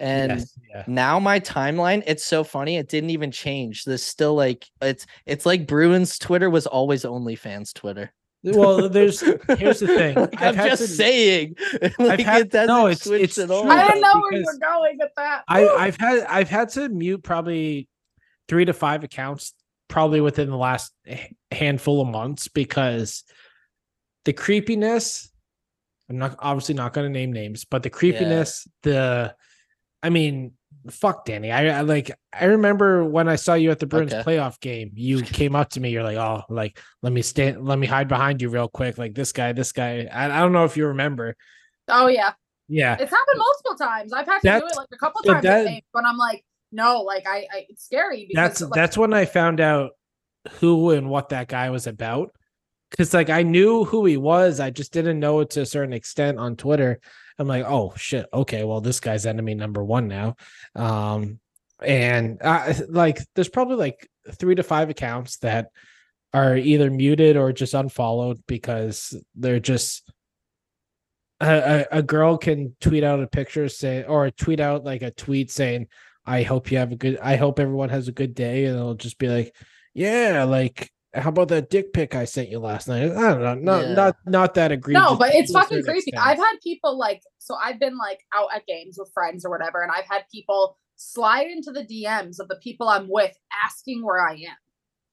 And 0.00 0.30
yes, 0.32 0.56
yeah. 0.70 0.84
now 0.86 1.18
my 1.18 1.40
timeline, 1.40 2.04
it's 2.06 2.24
so 2.24 2.44
funny. 2.44 2.76
It 2.76 2.88
didn't 2.88 3.10
even 3.10 3.32
change. 3.32 3.82
This 3.84 4.04
still 4.04 4.34
like 4.36 4.64
it's 4.80 5.06
it's 5.26 5.44
like 5.44 5.66
Bruins 5.66 6.18
Twitter 6.18 6.48
was 6.50 6.66
always 6.68 7.04
OnlyFans 7.04 7.72
Twitter. 7.74 8.12
Well, 8.44 8.88
there's 8.88 9.20
here's 9.58 9.80
the 9.80 9.86
thing. 9.88 10.14
Like, 10.16 10.40
I've 10.40 10.58
I'm 10.58 10.68
just 10.68 10.82
to- 10.82 10.88
saying. 10.88 11.56
like 11.98 12.20
had- 12.20 12.42
it 12.42 12.50
doesn't 12.52 12.68
no, 12.68 12.86
it's- 12.86 13.02
switch 13.04 13.22
it's 13.22 13.38
at 13.38 13.50
all. 13.50 13.70
I 13.70 13.82
though, 13.82 13.88
didn't 13.88 14.00
know 14.02 14.20
where 14.20 14.32
you 14.32 14.38
because 14.40 14.54
were 14.54 14.60
going 14.60 14.98
at 15.02 15.10
that. 15.16 15.44
I, 15.48 15.68
I've 15.68 15.96
had 15.96 16.20
I've 16.24 16.48
had 16.48 16.68
to 16.70 16.88
mute 16.88 17.22
probably 17.22 17.88
three 18.48 18.64
to 18.64 18.72
five 18.72 19.04
accounts 19.04 19.54
probably 19.88 20.20
within 20.20 20.50
the 20.50 20.56
last 20.56 20.92
handful 21.50 22.00
of 22.00 22.08
months 22.08 22.48
because 22.48 23.24
the 24.24 24.32
creepiness. 24.32 25.30
I'm 26.10 26.16
not 26.16 26.36
obviously 26.38 26.74
not 26.74 26.94
going 26.94 27.06
to 27.06 27.12
name 27.12 27.34
names, 27.34 27.66
but 27.66 27.82
the 27.82 27.90
creepiness, 27.90 28.66
the, 28.82 29.34
I 30.02 30.08
mean, 30.08 30.52
fuck 30.92 31.26
Dani. 31.26 31.52
I, 31.52 31.68
I 31.68 31.80
like. 31.82 32.10
I 32.32 32.46
remember 32.46 33.04
when 33.04 33.28
I 33.28 33.36
saw 33.36 33.54
you 33.54 33.70
at 33.70 33.78
the 33.78 33.86
Bruins 33.86 34.12
Okay. 34.12 34.22
playoff 34.22 34.58
game. 34.60 34.90
You 34.94 35.22
came 35.22 35.54
up 35.56 35.70
to 35.70 35.80
me. 35.80 35.90
You're 35.90 36.02
like, 36.02 36.16
oh, 36.16 36.42
like 36.48 36.78
let 37.02 37.12
me 37.12 37.22
stand, 37.22 37.64
let 37.64 37.78
me 37.78 37.86
hide 37.86 38.08
behind 38.08 38.40
you 38.42 38.48
real 38.50 38.68
quick. 38.68 38.98
Like 38.98 39.14
this 39.14 39.32
guy, 39.32 39.52
this 39.52 39.72
guy. 39.72 40.08
I, 40.12 40.26
I 40.26 40.40
don't 40.40 40.52
know 40.52 40.64
if 40.64 40.76
you 40.76 40.86
remember. 40.88 41.36
oh 41.88 42.06
yeah, 42.08 42.32
Yeah, 42.68 42.94
it's 43.00 43.10
happened 43.10 43.38
multiple 43.38 43.76
times. 43.86 44.12
I've 44.12 44.26
had 44.26 44.40
to 44.40 44.60
do 44.60 44.66
it 44.66 44.76
like 44.76 44.88
a 44.92 44.96
couple 44.98 45.22
so 45.24 45.32
times. 45.32 45.42
that- 45.44 45.60
I 45.60 45.64
think, 45.64 45.84
but 45.92 46.04
I'm 46.04 46.16
like, 46.18 46.44
no, 46.72 47.02
like 47.02 47.26
I, 47.26 47.46
I 47.52 47.66
it's 47.68 47.84
scary. 47.84 48.26
Because, 48.28 48.34
that's 48.34 48.60
like, 48.60 48.72
that's 48.72 48.98
when 48.98 49.12
I 49.14 49.24
found 49.24 49.60
out 49.60 49.92
who 50.60 50.90
and 50.90 51.08
what 51.08 51.30
that 51.30 51.48
guy 51.48 51.70
was 51.70 51.86
about. 51.86 52.30
Cause 52.96 53.12
like 53.12 53.28
I 53.30 53.42
knew 53.42 53.84
who 53.84 54.04
he 54.06 54.16
was, 54.16 54.60
I 54.60 54.70
just 54.70 54.92
didn't 54.92 55.20
know 55.20 55.40
it 55.40 55.50
to 55.50 55.60
a 55.62 55.66
certain 55.66 55.92
extent 55.92 56.38
on 56.38 56.56
Twitter. 56.56 57.00
I'm 57.38 57.48
like, 57.48 57.64
oh 57.66 57.94
shit, 57.96 58.26
okay, 58.32 58.64
well 58.64 58.80
this 58.80 59.00
guy's 59.00 59.26
enemy 59.26 59.54
number 59.54 59.84
one 59.84 60.08
now. 60.08 60.36
Um, 60.74 61.40
and 61.80 62.38
uh, 62.42 62.74
like 62.88 63.20
there's 63.34 63.48
probably 63.48 63.76
like 63.76 64.08
three 64.32 64.54
to 64.54 64.62
five 64.62 64.90
accounts 64.90 65.38
that 65.38 65.68
are 66.34 66.56
either 66.56 66.90
muted 66.90 67.36
or 67.36 67.52
just 67.52 67.74
unfollowed 67.74 68.42
because 68.46 69.16
they're 69.34 69.60
just 69.60 70.10
a, 71.40 71.86
a, 71.92 71.98
a 71.98 72.02
girl 72.02 72.36
can 72.36 72.74
tweet 72.80 73.04
out 73.04 73.22
a 73.22 73.26
picture 73.26 73.68
say 73.68 74.02
or 74.04 74.30
tweet 74.30 74.60
out 74.60 74.84
like 74.84 75.02
a 75.02 75.10
tweet 75.10 75.50
saying 75.50 75.86
I 76.26 76.42
hope 76.42 76.70
you 76.70 76.78
have 76.78 76.92
a 76.92 76.96
good 76.96 77.18
I 77.22 77.36
hope 77.36 77.58
everyone 77.58 77.88
has 77.88 78.08
a 78.08 78.12
good 78.12 78.34
day 78.34 78.64
and 78.66 78.76
it'll 78.76 78.94
just 78.94 79.18
be 79.18 79.28
like 79.28 79.54
yeah 79.94 80.44
like 80.44 80.90
how 81.14 81.30
about 81.30 81.48
that 81.48 81.70
dick 81.70 81.92
pic 81.92 82.14
I 82.14 82.24
sent 82.26 82.50
you 82.50 82.58
last 82.58 82.86
night 82.86 83.10
I 83.12 83.34
don't 83.34 83.40
know 83.40 83.54
not 83.54 83.82
Yeah. 83.84 83.94
not 83.94 84.16
not 84.26 84.54
that 84.54 84.72
egregious 84.72 85.02
no, 85.02 85.16
but 85.16 85.34
it's 85.34 85.50
fucking 85.52 85.78
certain 85.78 85.84
creepy. 85.84 86.10
extent. 86.10 86.26
I've 86.26 86.36
had 86.38 86.56
people 86.62 86.98
like, 86.98 87.22
so 87.38 87.54
I've 87.54 87.80
been 87.80 87.96
like 87.96 88.20
out 88.34 88.48
at 88.54 88.66
games 88.66 88.96
with 88.98 89.10
friends 89.14 89.44
or 89.44 89.50
whatever, 89.50 89.82
and 89.82 89.90
I've 89.90 90.04
had 90.04 90.22
people 90.32 90.76
slide 90.96 91.46
into 91.46 91.70
the 91.70 91.84
DMs 91.84 92.40
of 92.40 92.48
the 92.48 92.56
people 92.56 92.88
I'm 92.88 93.08
with 93.08 93.34
asking 93.64 94.04
where 94.04 94.20
I 94.20 94.32
am. 94.34 94.56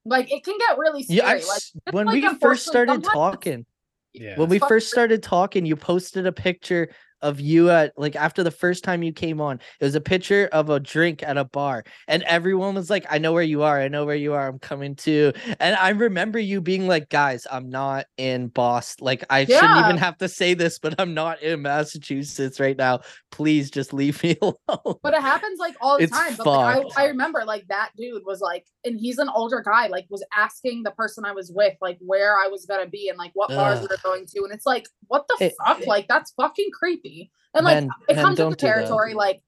Like 0.03 0.31
it 0.31 0.43
can 0.43 0.57
get 0.57 0.77
really 0.77 1.03
scary. 1.03 1.17
Yeah, 1.17 1.27
I've 1.27 1.45
like 1.45 1.61
when 1.93 2.05
like, 2.07 2.23
we 2.23 2.39
first 2.39 2.67
started 2.67 3.03
talking, 3.03 3.65
yeah 4.13 4.37
when 4.37 4.49
we 4.49 4.59
first 4.59 4.89
started 4.89 5.23
talking, 5.23 5.65
you 5.65 5.75
posted 5.75 6.25
a 6.27 6.31
picture 6.31 6.89
of 7.21 7.39
you 7.39 7.69
at 7.69 7.93
like 7.97 8.15
after 8.15 8.43
the 8.43 8.51
first 8.51 8.83
time 8.83 9.03
you 9.03 9.11
came 9.13 9.41
on. 9.41 9.59
It 9.79 9.85
was 9.85 9.95
a 9.95 10.01
picture 10.01 10.47
of 10.51 10.69
a 10.69 10.79
drink 10.79 11.23
at 11.23 11.37
a 11.37 11.45
bar, 11.45 11.83
and 12.07 12.23
everyone 12.23 12.75
was 12.75 12.89
like, 12.89 13.05
"I 13.09 13.17
know 13.17 13.33
where 13.33 13.43
you 13.43 13.63
are. 13.63 13.79
I 13.79 13.87
know 13.87 14.05
where 14.05 14.15
you 14.15 14.33
are. 14.33 14.47
I'm 14.47 14.59
coming 14.59 14.95
too." 14.95 15.33
And 15.59 15.75
I 15.75 15.89
remember 15.89 16.39
you 16.39 16.61
being 16.61 16.87
like, 16.87 17.09
"Guys, 17.09 17.47
I'm 17.51 17.69
not 17.69 18.05
in 18.17 18.47
Boston. 18.47 19.05
Like, 19.05 19.23
I 19.29 19.45
shouldn't 19.45 19.77
even 19.85 19.97
have 19.97 20.17
to 20.19 20.27
say 20.27 20.53
this, 20.53 20.79
but 20.79 20.95
I'm 20.99 21.13
not 21.13 21.41
in 21.41 21.61
Massachusetts 21.61 22.59
right 22.59 22.77
now. 22.77 23.01
Please 23.31 23.69
just 23.71 23.93
leave 23.93 24.21
me 24.23 24.35
alone." 24.41 24.95
But 25.01 25.13
it 25.13 25.21
happens 25.21 25.59
like 25.59 25.75
all 25.81 25.97
the 25.97 26.03
It's 26.03 26.11
time. 26.17 26.35
But 26.37 26.45
like. 26.45 26.85
I, 26.97 27.03
I 27.03 27.07
remember 27.07 27.43
like 27.45 27.65
that 27.69 27.91
dude 27.97 28.23
was 28.25 28.41
like, 28.41 28.65
and 28.83 28.99
he's 28.99 29.17
an 29.17 29.29
older 29.29 29.61
guy, 29.65 29.87
like 29.87 30.05
was 30.09 30.23
asking 30.35 30.83
the 30.83 30.91
person 30.91 31.25
I 31.25 31.31
was 31.31 31.51
with 31.53 31.75
like 31.81 31.97
where 32.01 32.35
I 32.37 32.47
was 32.47 32.65
gonna 32.65 32.87
be 32.87 33.09
and 33.09 33.17
like 33.17 33.31
what 33.33 33.49
bars 33.49 33.79
we 33.79 33.85
Ugh. 33.85 33.91
were 33.91 33.97
going 34.11 34.25
to, 34.27 34.43
and 34.43 34.53
it's 34.53 34.65
like, 34.65 34.87
what 35.07 35.25
the 35.27 35.45
It- 35.45 35.53
fuck? 35.65 35.85
Like 35.85 36.07
that's 36.07 36.31
fucking 36.37 36.69
creepy. 36.77 37.04
And 37.53 37.65
like 37.65 37.75
Men- 37.83 37.89
it 38.09 38.15
comes 38.15 38.29
with 38.31 38.37
don't 38.37 38.49
the 38.51 38.55
do 38.57 38.65
territory. 38.67 39.13
Like 39.13 39.41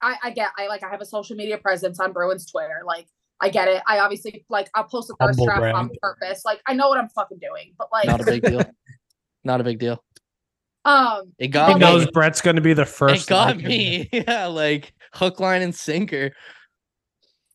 I, 0.00 0.16
I 0.24 0.30
get, 0.30 0.50
I 0.58 0.66
like, 0.68 0.82
I 0.82 0.88
have 0.90 1.00
a 1.00 1.06
social 1.06 1.36
media 1.36 1.58
presence 1.58 2.00
on 2.00 2.12
Bruins 2.12 2.50
Twitter. 2.50 2.82
Like 2.86 3.06
I 3.40 3.48
get 3.48 3.68
it. 3.68 3.82
I 3.86 3.98
obviously 4.00 4.44
like 4.48 4.70
I'll 4.74 4.84
post 4.84 5.10
a 5.10 5.14
thirst 5.24 5.38
Humble 5.38 5.46
trap 5.46 5.74
on 5.74 5.90
purpose. 6.00 6.44
Like 6.44 6.60
I 6.66 6.74
know 6.74 6.88
what 6.88 6.98
I'm 6.98 7.08
fucking 7.10 7.38
doing, 7.38 7.74
but 7.78 7.88
like, 7.92 8.06
Not 8.06 8.20
a 8.20 8.24
big 8.24 8.42
deal. 8.42 8.62
Not 9.44 9.60
a 9.60 9.64
big 9.64 9.78
deal. 9.80 10.02
um, 10.84 11.32
It 11.38 11.44
He 11.46 11.48
got 11.48 11.68
Well, 11.70 11.78
knows. 11.78 12.10
Brett's 12.10 12.40
going 12.40 12.56
to 12.56 12.62
be 12.62 12.74
the 12.74 12.86
first. 12.86 13.24
It 13.24 13.28
got 13.28 13.56
me. 13.58 14.08
Yeah, 14.12 14.46
like 14.46 14.94
hook, 15.12 15.40
line, 15.40 15.62
and 15.62 15.74
sinker. 15.74 16.30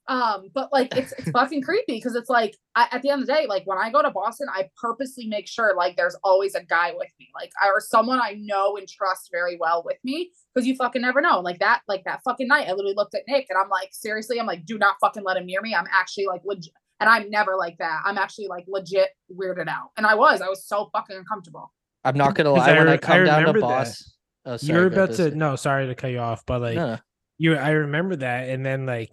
Um, 0.10 0.50
but 0.54 0.70
like 0.72 0.96
it's 0.96 1.12
it's 1.18 1.30
fucking 1.32 1.62
creepy 1.64 1.96
because 1.96 2.16
it's 2.16 2.30
like 2.30 2.56
I, 2.76 2.88
at 2.92 3.02
the 3.02 3.10
end 3.10 3.22
of 3.22 3.28
the 3.28 3.34
day, 3.34 3.46
like 3.48 3.64
when 3.66 3.78
I 3.78 3.92
go 3.92 4.02
to 4.02 4.10
Boston, 4.10 4.48
I 4.54 4.70
purposely 4.82 5.28
make 5.28 5.48
sure 5.48 5.74
like 5.76 5.98
there's 5.98 6.16
always 6.24 6.56
a 6.56 6.64
guy 6.64 6.94
with 6.98 7.10
me, 7.20 7.28
like 7.36 7.52
I, 7.62 7.68
or 7.68 7.82
someone 7.82 8.20
I 8.22 8.36
know 8.40 8.78
and 8.78 8.88
trust 8.88 9.30
very 9.32 9.58
well 9.60 9.84
with 9.86 9.98
me, 10.06 10.32
because 10.54 10.66
you 10.66 10.76
fucking 10.76 11.02
never 11.02 11.20
know. 11.20 11.42
Like 11.42 11.60
that, 11.60 11.82
like 11.90 12.06
that 12.06 12.22
fucking 12.24 12.48
night, 12.48 12.68
I 12.68 12.72
literally 12.72 12.96
looked 12.96 13.16
at 13.16 13.24
Nick 13.28 13.48
and 13.50 13.58
I'm 13.58 13.70
like, 13.70 13.90
seriously, 13.92 14.40
I'm 14.40 14.48
like, 14.48 14.66
do 14.66 14.78
not 14.78 14.96
fucking 15.02 15.24
let 15.24 15.36
him 15.36 15.46
near 15.46 15.62
me. 15.62 15.76
I'm 15.76 15.88
actually 15.92 16.28
like 16.28 16.42
legit, 16.46 16.74
and 17.02 17.10
I'm 17.10 17.30
never 17.30 17.58
like 17.58 17.78
that. 17.80 18.02
I'm 18.06 18.18
actually 18.18 18.48
like 18.48 18.64
legit 18.68 19.10
weirded 19.30 19.68
out, 19.68 19.90
and 19.98 20.06
I 20.06 20.16
was, 20.16 20.42
I 20.42 20.48
was 20.48 20.66
so 20.66 20.90
fucking 20.94 21.18
uncomfortable. 21.18 21.74
I'm 22.06 22.16
not 22.16 22.36
gonna 22.36 22.52
lie. 22.52 22.70
I 22.70 22.78
when 22.78 22.88
I 22.88 22.92
re- 22.92 22.94
I 22.94 22.98
come 22.98 23.26
down 23.26 23.42
to 23.42 23.48
remember 23.48 23.60
that. 23.60 23.68
boss, 23.68 24.16
oh, 24.46 24.58
You're 24.62 24.88
about 24.88 25.12
to 25.16 25.36
no, 25.36 25.58
sorry 25.58 25.88
to 25.88 25.96
cut 25.96 26.12
you 26.12 26.20
off, 26.20 26.46
but 26.46 26.62
like 26.62 26.76
No, 26.76 26.92
no. 26.92 26.98
you, 27.38 27.56
I 27.56 27.72
remember 27.72 28.16
that, 28.16 28.48
and 28.48 28.66
then 28.66 28.86
like 28.86 29.10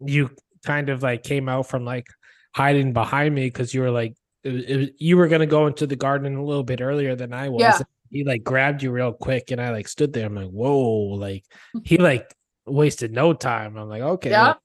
you 0.00 0.30
kind 0.64 0.88
of 0.88 1.02
like 1.02 1.22
came 1.22 1.48
out 1.48 1.68
from 1.68 1.84
like 1.84 2.06
hiding 2.54 2.92
behind 2.92 3.34
me 3.34 3.46
because 3.46 3.72
you 3.74 3.80
were 3.82 3.90
like 3.90 4.14
it, 4.44 4.54
it, 4.54 4.94
you 4.98 5.16
were 5.16 5.28
gonna 5.28 5.46
go 5.46 5.66
into 5.66 5.86
the 5.86 5.96
garden 5.96 6.36
a 6.36 6.44
little 6.44 6.62
bit 6.64 6.80
earlier 6.80 7.14
than 7.16 7.32
I 7.32 7.48
was. 7.48 7.60
Yeah. 7.60 7.78
He 8.10 8.24
like 8.24 8.44
grabbed 8.44 8.82
you 8.82 8.92
real 8.92 9.12
quick, 9.12 9.50
and 9.50 9.60
I 9.60 9.70
like 9.70 9.88
stood 9.88 10.12
there. 10.12 10.26
I'm 10.26 10.34
like, 10.34 10.48
whoa, 10.50 10.78
like 11.16 11.44
he 11.84 11.96
like 11.98 12.32
wasted 12.66 13.12
no 13.12 13.32
time. 13.32 13.76
I'm 13.76 13.88
like, 13.88 14.02
okay, 14.02 14.30
Yeah. 14.30 14.48
like, 14.48 14.56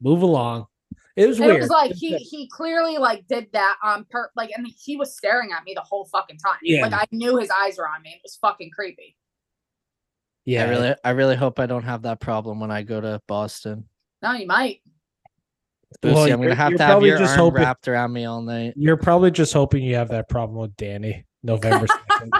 move 0.00 0.22
along. 0.22 0.66
It 1.16 1.26
was 1.26 1.38
And 1.38 1.46
weird. 1.46 1.58
it 1.58 1.62
was 1.62 1.70
like 1.70 1.92
he 1.94 2.16
he 2.18 2.48
clearly 2.48 2.96
like 2.98 3.26
did 3.26 3.48
that 3.52 3.76
on 3.82 4.06
per 4.08 4.30
like 4.36 4.50
and 4.56 4.66
he 4.78 4.96
was 4.96 5.16
staring 5.16 5.50
at 5.50 5.64
me 5.64 5.74
the 5.74 5.80
whole 5.80 6.04
fucking 6.06 6.38
time. 6.38 6.58
Yeah. 6.62 6.82
Like 6.82 6.92
I 6.92 7.06
knew 7.10 7.36
his 7.38 7.50
eyes 7.50 7.76
were 7.78 7.88
on 7.88 8.00
me. 8.02 8.10
It 8.10 8.20
was 8.22 8.36
fucking 8.40 8.70
creepy. 8.70 9.16
yeah, 10.44 10.64
I 10.64 10.68
really, 10.68 10.94
I 11.04 11.10
really 11.10 11.34
hope 11.36 11.58
I 11.58 11.66
don't 11.66 11.82
have 11.82 12.02
that 12.02 12.20
problem 12.20 12.60
when 12.60 12.70
I 12.70 12.82
go 12.82 13.00
to 13.00 13.20
Boston. 13.26 13.88
No, 14.22 14.32
you 14.32 14.46
might. 14.46 14.80
Boosy, 16.02 16.14
Well, 16.14 16.32
I'm 16.32 16.42
gonna 16.42 16.54
have 16.54 16.72
to 16.76 16.82
have 16.82 16.90
probably 16.90 17.08
your 17.08 17.18
just 17.18 17.32
arm 17.32 17.40
hoping- 17.40 17.62
wrapped 17.62 17.88
around 17.88 18.12
me 18.12 18.24
all 18.24 18.42
night. 18.42 18.74
You're 18.76 18.96
probably 18.98 19.30
just 19.30 19.52
hoping 19.52 19.82
you 19.82 19.94
have 19.96 20.08
that 20.10 20.28
problem 20.28 20.58
with 20.60 20.76
Dani 20.76 21.24
November 21.42 21.86
2nd. 22.10 22.30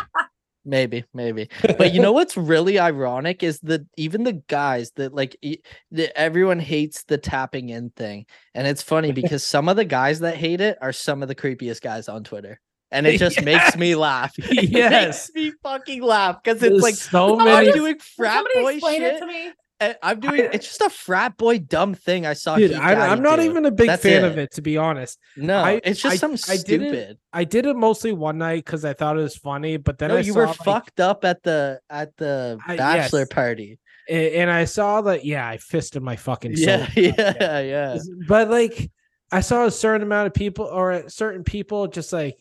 Maybe, 0.65 1.05
maybe. 1.15 1.49
But 1.63 1.95
you 1.95 2.03
know 2.03 2.13
what's 2.13 2.37
really 2.37 2.79
ironic 2.79 3.43
is 3.43 3.59
that 3.61 3.87
even 3.97 4.25
the 4.25 4.35
guys 4.49 4.91
that 4.97 5.15
like 5.15 5.35
e- 5.41 5.61
the, 5.91 6.15
everyone 6.19 6.59
hates 6.59 7.05
the 7.05 7.17
tapping 7.17 7.71
in 7.71 7.89
thing, 7.91 8.27
and 8.55 8.67
it's 8.67 8.83
funny 8.83 9.13
because 9.23 9.43
some 9.43 9.71
of 9.71 9.77
the 9.77 9.85
guys 9.87 10.21
that 10.21 10.37
hate 10.37 10.61
it 10.61 10.77
are 10.83 10.93
some 10.93 11.23
of 11.23 11.29
the 11.29 11.35
creepiest 11.35 11.81
guys 11.81 12.07
on 12.09 12.23
Twitter, 12.23 12.61
and 12.91 13.07
it 13.07 13.19
just 13.19 13.43
makes 13.45 13.77
me 13.79 13.95
laugh. 13.95 14.35
It 14.37 14.69
Yes. 14.69 15.31
makes 15.35 15.35
me 15.35 15.53
fucking 15.63 16.03
laugh 16.03 16.43
because 16.43 16.61
There's 16.61 16.75
it's 16.75 16.83
like 16.83 16.95
so 16.97 17.41
Oh, 17.41 17.45
many. 17.45 17.73
doing 17.73 17.99
frat 17.99 18.35
somebody 18.45 18.61
boy 18.61 18.73
explain 18.75 19.01
shit. 19.01 19.55
It 19.81 19.85
to 19.85 19.87
me? 19.87 19.91
and 19.91 19.97
I'm 20.03 20.21
doing 20.21 20.51
it's 20.53 20.67
just 20.67 20.81
a 20.81 20.91
frat 20.91 21.37
boy 21.37 21.59
dumb 21.59 21.95
thing 21.95 22.27
I 22.27 22.33
saw. 22.35 22.57
Dude, 22.57 22.73
I'm, 22.73 22.99
I'm 22.99 23.23
not 23.23 23.37
do. 23.37 23.43
even 23.43 23.65
a 23.67 23.71
big 23.71 23.87
That's 23.89 24.03
fan 24.03 24.25
it. 24.25 24.29
of 24.33 24.39
it, 24.39 24.53
to 24.53 24.63
be 24.63 24.77
honest. 24.77 25.19
No, 25.37 25.59
I- 25.59 25.81
it's 25.85 26.01
just 26.01 26.15
I- 26.15 26.17
some 26.17 26.33
I 26.33 26.57
stupid. 26.57 27.19
I 27.33 27.45
did 27.45 27.67
it 27.67 27.77
mostly 27.77 28.13
one 28.13 28.39
night 28.39 28.65
because 28.65 28.85
I 28.85 28.93
thought 28.93 29.19
it 29.19 29.23
was 29.23 29.37
funny, 29.37 29.77
but 29.77 29.99
then 29.99 30.09
No, 30.09 30.17
I 30.17 30.21
you 30.21 30.33
saw, 30.33 30.39
were 30.41 30.47
like, 30.47 30.57
fucked 30.57 31.01
up 31.01 31.25
at 31.25 31.43
the 31.43 31.81
at 31.91 32.17
the 32.17 32.59
I- 32.67 32.77
bachelor 32.77 33.21
yes. 33.21 33.29
party. 33.31 33.79
and 34.09 34.51
I 34.51 34.65
saw 34.65 35.03
that. 35.03 35.25
Yeah, 35.25 35.47
I 35.49 35.59
fisted 35.59 36.03
my 36.03 36.17
fucking 36.17 36.57
soul. 36.57 36.87
Yeah, 36.97 37.13
about 37.13 37.41
yeah, 37.41 37.61
yeah. 37.61 37.99
But 38.27 38.49
like, 38.51 38.91
I 39.31 39.41
saw 39.41 39.67
a 39.67 39.71
certain 39.71 40.03
amount 40.03 40.29
of 40.29 40.35
people 40.35 40.65
or 40.65 41.09
certain 41.09 41.45
people 41.45 41.87
just 41.89 42.13
like 42.13 42.37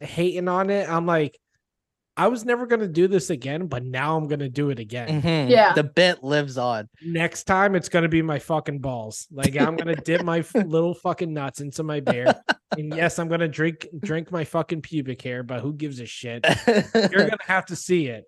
hating 0.00 0.48
on 0.48 0.70
it. 0.70 0.88
I'm 0.88 1.04
like, 1.04 1.38
I 2.20 2.28
was 2.28 2.44
never 2.44 2.66
gonna 2.66 2.86
do 2.86 3.08
this 3.08 3.30
again, 3.30 3.66
but 3.66 3.82
now 3.84 4.16
I'm 4.16 4.28
gonna 4.28 4.48
do 4.48 4.68
it 4.70 4.78
again. 4.78 5.22
Mhm. 5.22 5.48
Yeah. 5.48 5.72
The 5.72 5.84
bit 5.84 6.22
lives 6.22 6.58
on. 6.58 6.88
Next 7.02 7.44
time, 7.44 7.74
it's 7.74 7.88
gonna 7.88 8.08
be 8.08 8.20
my 8.20 8.38
fucking 8.38 8.80
balls. 8.80 9.26
Like 9.30 9.56
I'm 9.58 9.74
gonna 9.76 9.96
dip 9.96 10.22
my 10.22 10.40
f- 10.40 10.54
little 10.66 10.94
fucking 10.94 11.32
nuts 11.32 11.60
into 11.60 11.82
my 11.82 12.00
beer, 12.00 12.26
and 12.76 12.94
yes, 12.94 13.18
I'm 13.18 13.28
gonna 13.28 13.48
drink 13.48 13.86
drink 13.98 14.30
my 14.30 14.44
fucking 14.44 14.82
pubic 14.82 15.22
hair. 15.22 15.42
But 15.42 15.60
who 15.60 15.72
gives 15.72 15.98
a 16.00 16.06
shit? 16.06 16.44
You're 16.94 17.24
gonna 17.30 17.36
have 17.46 17.64
to 17.66 17.76
see 17.76 18.06
it. 18.08 18.24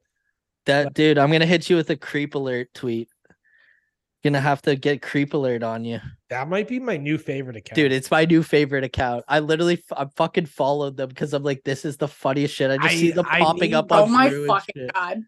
that 0.66 0.94
dude, 0.94 1.18
I'm 1.18 1.30
gonna 1.30 1.44
hit 1.46 1.68
you 1.68 1.76
with 1.76 1.90
a 1.90 1.96
creep 1.96 2.34
alert 2.34 2.68
tweet. 2.74 3.08
Gonna 4.24 4.40
have 4.40 4.62
to 4.62 4.76
get 4.76 5.02
creep 5.02 5.34
alert 5.34 5.64
on 5.64 5.84
you, 5.84 5.98
That 6.30 6.48
might 6.48 6.68
be 6.68 6.78
my 6.78 6.96
new 6.96 7.18
favorite 7.18 7.56
account, 7.56 7.74
dude. 7.74 7.90
It's 7.90 8.08
my 8.08 8.24
new 8.24 8.44
favorite 8.44 8.84
account. 8.84 9.24
I 9.26 9.40
literally, 9.40 9.74
f- 9.90 9.98
I 9.98 10.06
fucking 10.16 10.46
followed 10.46 10.96
them 10.96 11.08
because 11.08 11.32
I'm 11.32 11.42
like, 11.42 11.62
this 11.64 11.84
is 11.84 11.96
the 11.96 12.06
funniest 12.06 12.54
shit. 12.54 12.70
I 12.70 12.76
just 12.76 12.88
I- 12.94 12.96
see 12.96 13.10
them 13.10 13.26
I 13.28 13.40
popping 13.40 13.70
need- 13.70 13.74
up 13.74 13.86
Oh 13.90 14.04
on 14.04 14.12
my 14.12 14.30
fucking 14.30 14.74
shit. 14.76 14.92
god. 14.94 15.22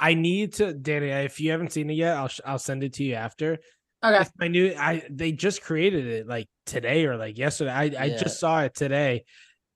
I 0.00 0.14
need 0.14 0.54
to, 0.54 0.72
Dani. 0.74 1.24
If 1.26 1.38
you 1.40 1.52
haven't 1.52 1.72
seen 1.72 1.90
it 1.90 1.94
yet, 1.94 2.16
I'll 2.16 2.26
sh- 2.28 2.40
I'll 2.44 2.58
send 2.58 2.82
it 2.82 2.94
to 2.94 3.04
you 3.04 3.14
after. 3.14 3.58
Okay. 4.04 4.18
It's 4.20 4.30
my 4.38 4.48
new. 4.48 4.74
I 4.76 5.02
they 5.10 5.30
just 5.30 5.62
created 5.62 6.06
it 6.06 6.26
like 6.26 6.48
today 6.66 7.04
or 7.06 7.16
like 7.16 7.38
yesterday. 7.38 7.70
I 7.70 7.82
I 7.82 8.04
Yeah. 8.06 8.16
just 8.16 8.40
saw 8.40 8.62
it 8.62 8.74
today, 8.74 9.24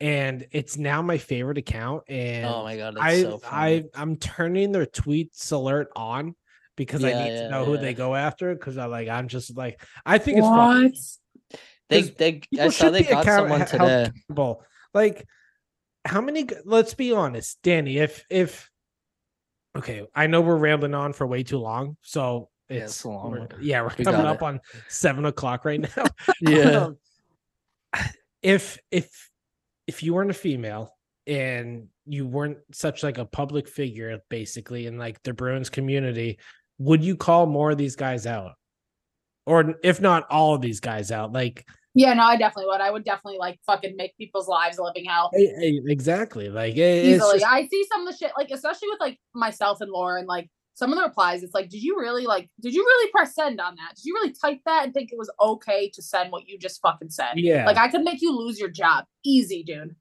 and 0.00 0.46
it's 0.50 0.76
now 0.78 1.00
my 1.02 1.18
favorite 1.18 1.58
account. 1.58 2.04
And 2.08 2.46
Oh 2.46 2.64
my 2.64 2.76
god, 2.76 2.94
that's 2.96 3.04
I 3.04 3.22
so 3.22 3.38
funny. 3.38 3.84
I 3.94 4.00
I'm 4.02 4.16
turning 4.16 4.72
their 4.72 4.86
tweets 4.86 5.52
alert 5.52 5.88
on 5.94 6.34
because 6.76 7.04
I 7.04 7.12
need 7.12 7.32
yeah, 7.34 7.42
to 7.42 7.48
know 7.50 7.64
who 7.64 7.76
they 7.78 7.94
go 7.94 8.14
after. 8.14 8.54
Because 8.54 8.78
I 8.78 8.86
like 8.86 9.08
I'm 9.08 9.28
just 9.28 9.56
like 9.56 9.80
I 10.04 10.18
think 10.18 10.38
it's 10.38 10.46
fun. 10.46 10.84
What? 10.84 11.60
they, 11.88 12.02
'cause 12.02 12.10
they, 12.16 12.40
I 12.58 12.68
saw 12.68 12.84
should 12.86 12.94
they 12.94 13.02
be 13.02 13.08
got 13.08 13.22
account- 13.22 13.48
someone 13.50 13.66
today. 13.66 14.02
accountable. 14.04 14.64
Like 14.92 15.26
how 16.04 16.20
many? 16.20 16.46
Let's 16.64 16.94
be 16.94 17.12
honest, 17.12 17.62
Dani. 17.62 17.96
If 17.96 18.24
if 18.30 18.70
okay, 19.76 20.06
I 20.14 20.26
know 20.26 20.40
we're 20.40 20.56
rambling 20.56 20.94
on 20.94 21.12
for 21.12 21.26
way 21.26 21.42
too 21.42 21.58
long, 21.58 21.96
so 22.02 22.48
Yeah, 22.68 22.76
it's, 22.78 22.92
it's 22.92 23.04
long 23.04 23.30
we're- 23.32 23.48
yeah, 23.60 23.82
we're 23.82 23.90
We 23.98 24.04
coming 24.04 24.26
up 24.26 24.36
it. 24.36 24.42
on 24.42 24.60
seven 24.88 25.24
o'clock 25.24 25.64
right 25.64 25.80
now. 25.80 26.06
Yeah, 26.40 26.86
Um, 26.86 26.98
if 28.42 28.78
if 28.90 29.30
if 29.86 30.02
you 30.02 30.14
weren't 30.14 30.30
a 30.30 30.34
female 30.34 30.94
and 31.26 31.88
you 32.06 32.26
weren't 32.26 32.58
such 32.72 33.02
like 33.02 33.16
a 33.18 33.24
public 33.24 33.68
figure 33.68 34.18
basically 34.28 34.86
in 34.86 34.98
like 34.98 35.22
the 35.22 35.32
bruins 35.32 35.70
community 35.70 36.38
would 36.78 37.04
you 37.04 37.16
call 37.16 37.46
more 37.46 37.70
of 37.72 37.78
these 37.78 37.96
guys 37.96 38.26
out 38.26 38.52
or 39.46 39.74
if 39.82 40.00
not 40.00 40.26
all 40.30 40.54
of 40.54 40.60
these 40.60 40.80
guys 40.80 41.10
out 41.12 41.32
like 41.32 41.64
Yeah, 41.94 42.12
no, 42.14 42.24
I 42.24 42.36
definitely 42.36 42.66
would. 42.66 42.80
I 42.80 42.90
would 42.90 43.04
definitely 43.04 43.38
like 43.38 43.60
fucking 43.66 43.94
make 43.96 44.16
people's 44.16 44.48
lives 44.48 44.78
a 44.78 44.82
living 44.82 45.04
hell. 45.04 45.30
exactly 45.34 46.48
like 46.48 46.76
it- 46.76 47.04
Easily. 47.06 47.38
just- 47.38 47.44
I 47.52 47.66
see 47.68 47.84
some 47.90 48.06
of 48.06 48.12
the 48.12 48.18
shit, 48.18 48.32
like 48.36 48.50
especially 48.50 48.88
with 48.90 49.00
like 49.00 49.18
myself 49.34 49.80
and 49.80 49.90
Lauren, 49.90 50.26
like 50.26 50.48
some 50.76 50.90
of 50.92 50.98
the 50.98 51.04
replies, 51.04 51.44
it's 51.44 51.54
like, 51.54 51.68
did 51.70 51.82
you 51.84 51.96
really 51.96 52.26
like 52.26 52.48
did 52.60 52.74
you 52.74 52.82
really 52.84 53.10
press 53.12 53.34
send 53.34 53.60
on 53.60 53.76
that? 53.76 53.94
Did 53.94 54.04
you 54.06 54.14
really 54.14 54.32
type 54.32 54.58
that 54.66 54.84
and 54.84 54.92
think 54.92 55.12
it 55.12 55.18
was 55.18 55.30
okay 55.40 55.88
to 55.90 56.02
send 56.02 56.32
what 56.32 56.48
you 56.48 56.58
just 56.58 56.80
fucking 56.82 57.10
said? 57.10 57.34
yeah 57.36 57.64
Like 57.64 57.76
I 57.76 57.86
could 57.88 58.02
make 58.02 58.20
you 58.20 58.36
lose 58.36 58.58
your 58.58 58.70
job. 58.70 59.04
Easy, 59.24 59.62
dude. 59.62 59.94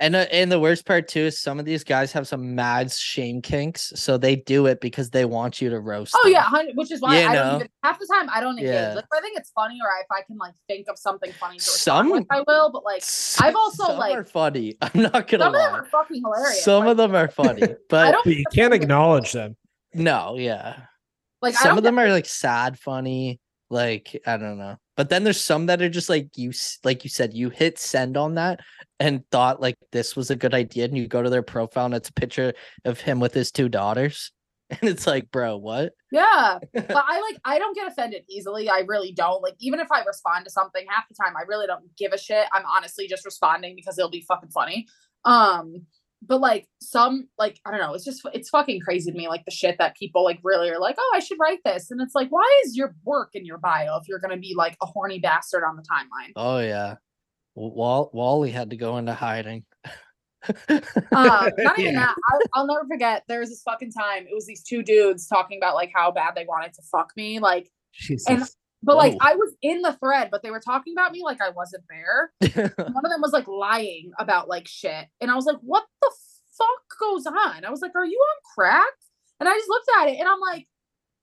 And 0.00 0.16
uh, 0.16 0.26
and 0.32 0.50
the 0.50 0.58
worst 0.58 0.86
part 0.86 1.06
too 1.06 1.20
is 1.20 1.38
some 1.38 1.58
of 1.60 1.64
these 1.66 1.84
guys 1.84 2.10
have 2.12 2.26
some 2.26 2.54
mad 2.54 2.90
shame 2.90 3.40
kinks, 3.40 3.92
so 3.94 4.16
they 4.18 4.34
do 4.36 4.66
it 4.66 4.80
because 4.80 5.10
they 5.10 5.24
want 5.24 5.60
you 5.60 5.70
to 5.70 5.78
roast. 5.78 6.14
Oh 6.16 6.22
them. 6.24 6.32
yeah, 6.32 6.42
hun- 6.42 6.70
which 6.74 6.90
is 6.90 7.00
why 7.00 7.20
You 7.20 7.26
I 7.28 7.32
know? 7.34 7.42
don't 7.44 7.54
even 7.56 7.68
half 7.84 7.98
the 7.98 8.08
time 8.12 8.28
I 8.32 8.40
don't 8.40 8.58
engage. 8.58 8.72
Yeah. 8.72 8.94
Like 8.94 9.04
if 9.04 9.10
I 9.16 9.20
think 9.20 9.38
it's 9.38 9.50
funny 9.50 9.78
or 9.80 9.88
if 10.00 10.06
I 10.10 10.22
can 10.26 10.38
like 10.38 10.54
think 10.66 10.88
of 10.88 10.98
something 10.98 11.30
funny 11.32 11.58
to 11.58 11.62
Some- 11.64 12.10
with, 12.10 12.26
I 12.30 12.42
will. 12.48 12.72
But 12.72 12.84
like 12.84 13.04
I've 13.40 13.54
also, 13.54 13.84
some 13.84 13.98
like- 13.98 14.16
are 14.16 14.24
funny. 14.24 14.76
I'm 14.82 15.02
not 15.02 15.28
gonna 15.28 15.44
some 15.44 15.54
of 15.54 15.60
them 15.60 15.72
lie. 15.72 15.78
are 15.78 15.84
fucking 15.84 16.22
hilarious. 16.24 16.64
Some 16.64 16.84
like, 16.84 16.90
of 16.92 16.96
them 16.96 17.14
are 17.14 17.28
funny, 17.28 17.60
but 17.88 18.16
but 18.24 18.26
you 18.34 18.44
can't 18.52 18.74
acknowledge 18.74 19.32
them 19.32 19.56
no, 19.92 20.36
yeah. 20.38 20.76
like 21.42 21.54
some 21.54 21.76
of 21.76 21.84
them 21.84 21.98
are 21.98 22.08
like 22.10 22.26
sad 22.26 22.78
funny 22.78 23.40
like 23.70 24.20
i 24.26 24.36
don't 24.36 24.58
know 24.58 24.76
but 24.96 25.08
then 25.08 25.24
there's 25.24 25.40
some 25.40 25.66
that 25.66 25.80
are 25.80 25.88
just 25.88 26.08
like 26.08 26.28
you 26.36 26.52
like 26.84 27.04
you 27.04 27.10
said 27.10 27.32
you 27.32 27.50
hit 27.50 27.78
send 27.78 28.16
on 28.16 28.34
that 28.34 28.60
and 28.98 29.24
thought 29.30 29.60
like 29.60 29.76
this 29.92 30.16
was 30.16 30.30
a 30.30 30.36
good 30.36 30.54
idea 30.54 30.84
and 30.84 30.98
you 30.98 31.06
go 31.06 31.22
to 31.22 31.30
their 31.30 31.42
profile 31.42 31.86
and 31.86 31.94
it's 31.94 32.08
a 32.08 32.14
picture 32.14 32.52
of 32.84 33.00
him 33.00 33.20
with 33.20 33.32
his 33.32 33.50
two 33.50 33.68
daughters 33.68 34.32
and 34.80 34.88
it's 34.88 35.06
like, 35.06 35.30
bro, 35.30 35.56
what? 35.56 35.92
Yeah. 36.12 36.58
but 36.72 36.90
I 36.96 37.20
like 37.20 37.40
I 37.44 37.58
don't 37.58 37.74
get 37.74 37.88
offended 37.88 38.22
easily. 38.28 38.68
I 38.68 38.84
really 38.86 39.12
don't. 39.12 39.42
Like 39.42 39.56
even 39.58 39.80
if 39.80 39.90
I 39.90 40.02
respond 40.04 40.44
to 40.44 40.50
something 40.50 40.86
half 40.88 41.08
the 41.08 41.14
time 41.14 41.34
I 41.36 41.42
really 41.48 41.66
don't 41.66 41.84
give 41.96 42.12
a 42.12 42.18
shit. 42.18 42.46
I'm 42.52 42.64
honestly 42.66 43.08
just 43.08 43.24
responding 43.24 43.74
because 43.74 43.98
it'll 43.98 44.10
be 44.10 44.24
fucking 44.28 44.50
funny. 44.50 44.86
Um 45.24 45.86
but 46.22 46.40
like 46.40 46.66
some 46.82 47.28
like 47.38 47.58
I 47.64 47.70
don't 47.70 47.80
know, 47.80 47.94
it's 47.94 48.04
just 48.04 48.20
it's 48.34 48.50
fucking 48.50 48.80
crazy 48.80 49.10
to 49.10 49.16
me 49.16 49.28
like 49.28 49.44
the 49.44 49.50
shit 49.50 49.76
that 49.78 49.96
people 49.96 50.22
like 50.24 50.38
really 50.44 50.68
are 50.70 50.78
like, 50.80 50.96
"Oh, 50.98 51.12
I 51.14 51.20
should 51.20 51.38
write 51.40 51.60
this." 51.64 51.90
And 51.90 52.00
it's 52.00 52.14
like, 52.14 52.28
"Why 52.30 52.62
is 52.64 52.76
your 52.76 52.94
work 53.04 53.30
in 53.34 53.44
your 53.46 53.58
bio 53.58 53.96
if 53.96 54.08
you're 54.08 54.18
going 54.18 54.34
to 54.34 54.40
be 54.40 54.54
like 54.56 54.76
a 54.82 54.86
horny 54.86 55.18
bastard 55.18 55.62
on 55.64 55.76
the 55.76 55.82
timeline?" 55.82 56.32
Oh 56.36 56.58
yeah. 56.58 56.96
Wall- 57.54 58.10
Wally 58.12 58.50
had 58.50 58.70
to 58.70 58.76
go 58.76 58.96
into 58.98 59.12
hiding. 59.14 59.64
Uh, 60.68 60.80
not 61.12 61.50
even 61.78 61.94
Yeah. 61.94 62.00
that. 62.06 62.14
I'll, 62.32 62.40
I'll 62.54 62.66
never 62.66 62.86
forget. 62.86 63.24
There 63.28 63.40
was 63.40 63.50
this 63.50 63.62
fucking 63.62 63.92
time. 63.92 64.26
It 64.26 64.34
was 64.34 64.46
these 64.46 64.62
two 64.62 64.82
dudes 64.82 65.26
talking 65.26 65.58
about 65.58 65.74
like 65.74 65.90
how 65.94 66.10
bad 66.10 66.34
they 66.34 66.44
wanted 66.46 66.72
to 66.74 66.82
fuck 66.90 67.12
me. 67.16 67.38
Like, 67.40 67.70
Jesus. 67.92 68.56
But 68.82 68.96
like 68.96 69.14
oh. 69.14 69.18
I 69.20 69.34
was 69.34 69.54
in 69.62 69.82
the 69.82 69.92
thread, 69.94 70.28
but 70.30 70.42
they 70.42 70.50
were 70.50 70.60
talking 70.60 70.94
about 70.94 71.12
me 71.12 71.22
like 71.22 71.40
I 71.40 71.50
wasn't 71.50 71.84
there. 71.88 72.32
One 72.76 73.04
of 73.04 73.10
them 73.10 73.20
was 73.20 73.32
like 73.32 73.48
lying 73.48 74.12
about 74.18 74.48
like 74.48 74.66
shit, 74.68 75.06
and 75.20 75.30
I 75.30 75.34
was 75.34 75.44
like, 75.46 75.58
"What 75.60 75.84
the 76.00 76.10
fuck 76.56 76.98
goes 77.00 77.26
on?" 77.26 77.64
I 77.64 77.70
was 77.70 77.82
like, 77.82 77.92
"Are 77.94 78.04
you 78.04 78.18
on 78.18 78.36
crack?" 78.54 78.92
And 79.38 79.48
I 79.48 79.52
just 79.54 79.68
looked 79.68 79.88
at 80.00 80.08
it, 80.08 80.18
and 80.18 80.28
I'm 80.28 80.40
like, 80.40 80.66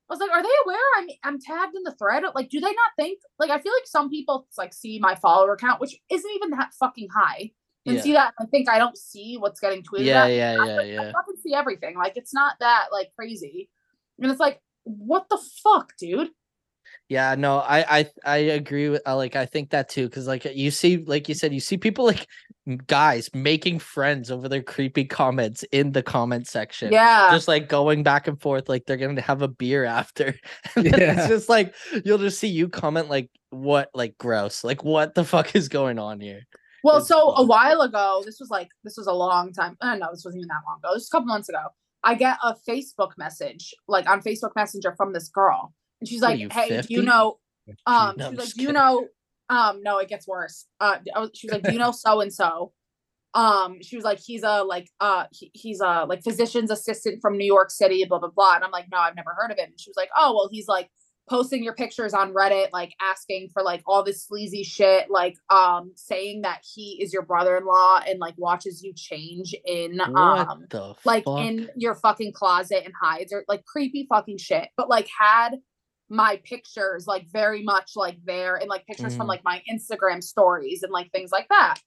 I 0.10 0.14
was 0.14 0.20
like, 0.20 0.32
"Are 0.32 0.42
they 0.44 0.50
aware 0.66 0.78
I'm 0.98 1.08
I'm 1.24 1.40
tagged 1.40 1.76
in 1.76 1.84
the 1.84 1.96
thread? 1.96 2.24
Like, 2.36 2.50
do 2.50 2.60
they 2.60 2.68
not 2.68 2.92
think 2.98 3.20
like 3.40 3.50
I 3.50 3.60
feel 3.60 3.74
like 3.74 3.88
some 3.88 4.10
people 4.10 4.48
like 4.58 4.74
see 4.74 5.00
my 5.00 5.16
follower 5.16 5.58
count, 5.58 5.82
which 5.82 5.96
isn't 6.12 6.32
even 6.36 6.52
that 6.52 6.74
fucking 6.80 7.10
high, 7.14 7.52
and 7.86 7.96
Yeah. 7.98 8.02
see 8.02 8.14
that 8.14 8.34
I 8.40 8.46
think 8.46 8.70
I 8.70 8.78
don't 8.78 8.98
see 8.98 9.38
what's 9.38 9.60
getting 9.60 9.84
tweeted. 9.84 10.06
yeah, 10.06 10.24
at 10.24 10.28
me. 10.30 10.38
yeah, 10.38 10.52
I, 10.52 10.66
yeah, 10.66 10.76
like, 10.76 10.86
I 10.86 10.90
yeah. 10.90 11.12
fucking 11.12 11.36
see 11.44 11.54
everything. 11.54 11.98
Like 11.98 12.14
it's 12.18 12.34
not 12.34 12.56
that 12.60 12.88
like 12.92 13.12
crazy. 13.16 13.70
And 14.20 14.32
it's 14.32 14.40
like, 14.40 14.62
what 14.84 15.28
the 15.30 15.40
fuck, 15.64 15.94
dude? 16.00 16.30
Yeah, 17.10 17.36
no, 17.36 17.60
I 17.60 18.00
I 18.00 18.10
I 18.26 18.38
agree 18.38 18.90
with 18.90 19.02
uh, 19.08 19.16
like 19.16 19.36
I 19.36 19.46
think 19.46 19.70
that 19.70 19.88
too 19.88 20.08
because 20.08 20.28
like 20.28 20.44
you 20.44 20.72
see 20.72 20.98
like 20.98 21.30
you 21.30 21.36
said 21.36 21.54
you 21.54 21.62
see 21.62 21.78
people 21.78 22.06
like 22.06 22.28
guys 22.86 23.30
making 23.34 23.80
friends 23.80 24.30
over 24.30 24.50
their 24.50 24.62
creepy 24.62 25.06
comments 25.06 25.64
in 25.72 25.94
the 25.94 26.04
comment 26.04 26.48
section. 26.48 26.92
Yeah. 26.92 27.30
Just 27.32 27.48
like 27.48 27.70
going 27.70 28.04
back 28.04 28.28
and 28.28 28.40
forth 28.42 28.68
like 28.68 28.86
they're 28.86 28.98
gonna 28.98 29.22
have 29.22 29.42
a 29.42 29.48
beer 29.48 29.86
after. 29.86 30.36
Yeah. 30.76 31.18
It's 31.18 31.28
just 31.28 31.50
like 31.50 31.74
you'll 32.04 32.18
just 32.18 32.40
see 32.40 32.50
you 32.50 32.68
comment 32.68 33.10
like 33.10 33.30
what 33.52 33.90
like 33.94 34.18
gross. 34.18 34.64
Like 34.66 34.84
what 34.84 35.16
the 35.16 35.24
fuck 35.24 35.56
is 35.56 35.70
going 35.70 36.00
on 36.00 36.20
here? 36.20 36.42
Well, 36.84 36.98
It's 36.98 37.08
so 37.08 37.32
a 37.36 37.44
while 37.44 37.82
ago, 37.82 38.22
this 38.26 38.38
was 38.40 38.50
like 38.50 38.68
this 38.84 38.98
was 38.98 39.08
a 39.08 39.14
long 39.14 39.54
time. 39.54 39.78
I 39.82 39.92
don't 39.92 40.00
know, 40.00 40.10
this 40.12 40.24
wasn't 40.26 40.42
even 40.42 40.50
that 40.50 40.68
long 40.68 40.80
ago. 40.80 40.90
This 40.94 41.04
was 41.04 41.10
a 41.10 41.12
couple 41.12 41.28
months 41.28 41.50
ago. 41.50 41.68
I 42.04 42.16
get 42.16 42.38
a 42.44 42.56
Facebook 42.68 43.12
message, 43.18 43.74
like 43.88 44.10
on 44.10 44.22
Facebook 44.22 44.52
Messenger 44.56 44.94
from 44.96 45.14
this 45.14 45.30
girl. 45.30 45.74
And 46.00 46.08
she's 46.08 46.22
like, 46.22 46.40
you, 46.40 46.50
Hey, 46.52 46.70
do 46.70 46.76
50? 46.78 46.94
you 46.94 47.02
know 47.04 47.40
um 47.86 48.16
No, 48.18 48.30
she's 48.30 48.40
like, 48.40 48.50
Do 48.50 48.62
you 48.62 48.68
kidding. 48.68 48.74
know 48.74 49.08
um 49.50 49.82
no, 49.84 49.98
it 50.00 50.10
gets 50.10 50.28
worse. 50.28 50.66
Uh 50.80 50.98
she 51.34 51.48
was 51.48 51.54
like, 51.54 51.64
Do 51.64 51.72
you 51.74 51.80
know 51.80 51.92
so 51.92 52.22
and 52.22 52.34
so? 52.34 52.74
Um, 53.34 53.84
she 53.84 53.96
was 53.96 54.06
like, 54.06 54.20
he's 54.20 54.42
a 54.44 54.64
like 54.64 54.90
uh 55.00 55.26
he, 55.32 55.52
he's 55.54 55.80
a 55.80 56.06
like 56.08 56.24
physician's 56.24 56.72
assistant 56.72 57.22
from 57.22 57.38
New 57.38 57.46
York 57.46 57.70
City, 57.70 58.04
blah 58.06 58.20
blah 58.20 58.30
blah. 58.30 58.56
And 58.56 58.64
I'm 58.64 58.72
like, 58.72 58.86
no, 58.92 58.98
I've 58.98 59.16
never 59.16 59.36
heard 59.38 59.52
of 59.52 59.58
him. 59.58 59.70
And 59.70 59.80
she 59.80 59.90
was 59.90 59.98
like, 59.98 60.10
Oh, 60.18 60.34
well, 60.36 60.50
he's 60.52 60.68
like 60.68 60.90
posting 61.30 61.62
your 61.62 61.76
pictures 61.76 62.14
on 62.14 62.34
Reddit, 62.34 62.68
like 62.72 62.94
asking 63.02 63.50
for 63.52 63.62
like 63.62 63.84
all 63.86 64.02
this 64.02 64.26
sleazy 64.26 64.64
shit, 64.64 65.12
like 65.12 65.36
um 65.50 65.92
saying 65.96 66.42
that 66.44 66.62
he 66.74 67.00
is 67.02 67.14
your 67.14 67.22
brother-in-law 67.24 68.02
and 68.08 68.18
like 68.20 68.34
watches 68.38 68.82
you 68.82 68.94
change 68.96 69.54
in 69.66 70.00
um 70.16 70.66
like 71.06 71.26
fuck? 71.26 71.40
in 71.40 71.70
your 71.76 71.94
fucking 71.96 72.32
closet 72.34 72.84
and 72.86 72.94
hides 73.00 73.32
or 73.34 73.44
like 73.48 73.66
creepy 73.66 74.08
fucking 74.10 74.38
shit. 74.38 74.70
But 74.78 74.90
like 74.90 75.10
had 75.20 75.58
my 76.10 76.40
pictures 76.44 77.06
like 77.08 77.28
very 77.32 77.64
much 77.64 77.92
like 77.96 78.18
there 78.26 78.56
and 78.56 78.70
like 78.70 78.86
pictures 78.86 79.16
from 79.16 79.26
Mhm. 79.26 79.30
like 79.30 79.44
my 79.44 79.62
Instagram 79.72 80.24
stories 80.24 80.84
and 80.84 80.92
like 80.92 81.12
things 81.12 81.32
like 81.32 81.48
that. 81.50 81.80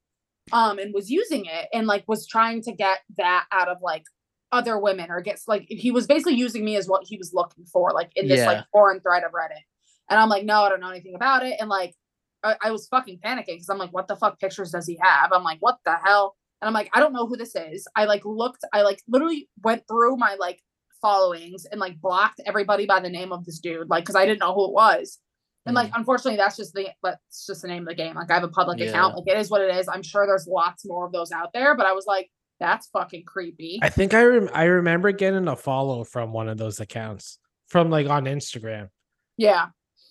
Um 0.53 0.79
and 0.79 0.93
was 0.93 1.11
using 1.11 1.45
it 1.47 1.69
and 1.73 1.87
like 1.87 2.05
was 2.09 2.27
trying 2.27 2.63
to 2.63 2.73
get 2.73 2.99
that 3.19 3.47
out 3.53 3.69
of 3.69 3.79
like 3.83 4.05
other 4.53 4.79
women 4.79 5.11
or 5.11 5.21
gets 5.21 5.47
like 5.47 5.65
he 5.69 5.91
was 5.91 6.07
basically 6.07 6.35
using 6.35 6.65
me 6.65 6.77
as 6.77 6.89
what 6.89 7.05
he 7.07 7.17
was 7.17 7.33
looking 7.33 7.65
for 7.67 7.93
like 7.93 8.11
in 8.17 8.27
this 8.29 8.39
Yeah. 8.41 8.47
like 8.47 8.65
foreign 8.73 9.01
thread 9.01 9.23
of 9.25 9.33
Reddit. 9.33 9.63
And 10.11 10.19
I'm 10.19 10.29
like, 10.29 10.45
no, 10.45 10.63
I 10.63 10.69
don't 10.69 10.81
know 10.81 10.91
anything 10.91 11.15
about 11.15 11.45
it. 11.47 11.57
And 11.61 11.69
like 11.71 11.95
I, 12.43 12.57
I 12.65 12.71
was 12.73 12.89
fucking 12.89 13.21
panicking 13.25 13.47
because 13.47 13.69
I'm 13.69 13.79
like, 13.79 13.93
what 13.93 14.09
the 14.09 14.17
fuck 14.17 14.39
pictures 14.41 14.71
does 14.73 14.87
he 14.87 14.99
have? 15.03 15.31
I'm 15.33 15.45
like, 15.45 15.59
what 15.61 15.79
the 15.85 15.95
hell? 16.05 16.37
And 16.61 16.67
I'm 16.69 16.75
like, 16.75 16.91
I 16.93 17.01
don't 17.01 17.13
know 17.13 17.27
who 17.27 17.37
this 17.37 17.55
is. 17.55 17.87
I 17.95 18.05
like 18.07 18.25
looked, 18.25 18.65
I 18.73 18.83
like 18.83 19.01
literally 19.09 19.49
went 19.63 19.85
through 19.89 20.17
my 20.17 20.35
like 20.41 20.61
followings 21.01 21.67
and 21.67 21.81
like 21.81 22.01
blocked 22.01 22.41
everybody 22.47 22.87
by 22.87 23.01
the 23.01 23.11
name 23.11 23.33
of 23.33 23.45
this 23.45 23.59
dude, 23.59 23.89
like 23.89 24.05
because 24.05 24.17
I 24.17 24.27
didn't 24.27 24.41
know 24.41 24.55
who 24.55 24.67
it 24.67 24.73
was. 24.73 25.19
And 25.67 25.75
like 25.75 25.91
mm. 25.91 25.97
unfortunately, 25.97 26.37
that's 26.37 26.57
just 26.57 26.73
the 26.75 26.89
that's 27.03 27.47
just 27.47 27.63
the 27.63 27.69
name 27.69 27.83
of 27.83 27.89
the 27.89 27.95
game. 27.95 28.15
Like 28.15 28.31
I 28.31 28.35
have 28.35 28.45
a 28.45 28.49
public 28.49 28.81
account, 28.81 29.17
like 29.17 29.29
it 29.29 29.39
is 29.39 29.51
what 29.51 29.61
it 29.61 29.75
is. 29.75 29.89
I'm 29.89 30.03
sure 30.03 30.27
there's 30.27 30.47
lots 30.47 30.87
more 30.87 31.07
of 31.07 31.13
those 31.13 31.33
out 31.33 31.53
there, 31.53 31.77
but 31.77 31.87
I 31.87 31.93
was 31.93 32.07
like, 32.07 32.31
that's 32.59 32.89
fucking 32.89 33.25
creepy. 33.25 33.79
I 33.83 33.89
think 33.89 34.15
I 34.15 34.23
rem- 34.23 34.51
I 34.55 34.65
remember 34.65 35.13
getting 35.13 35.49
a 35.49 35.57
follow 35.57 36.05
from 36.05 36.33
one 36.33 36.49
of 36.49 36.59
those 36.59 36.81
accounts 36.81 37.39
from 37.69 37.91
like 37.91 38.09
on 38.09 38.25
Instagram. 38.25 38.89
yeah. 39.37 39.67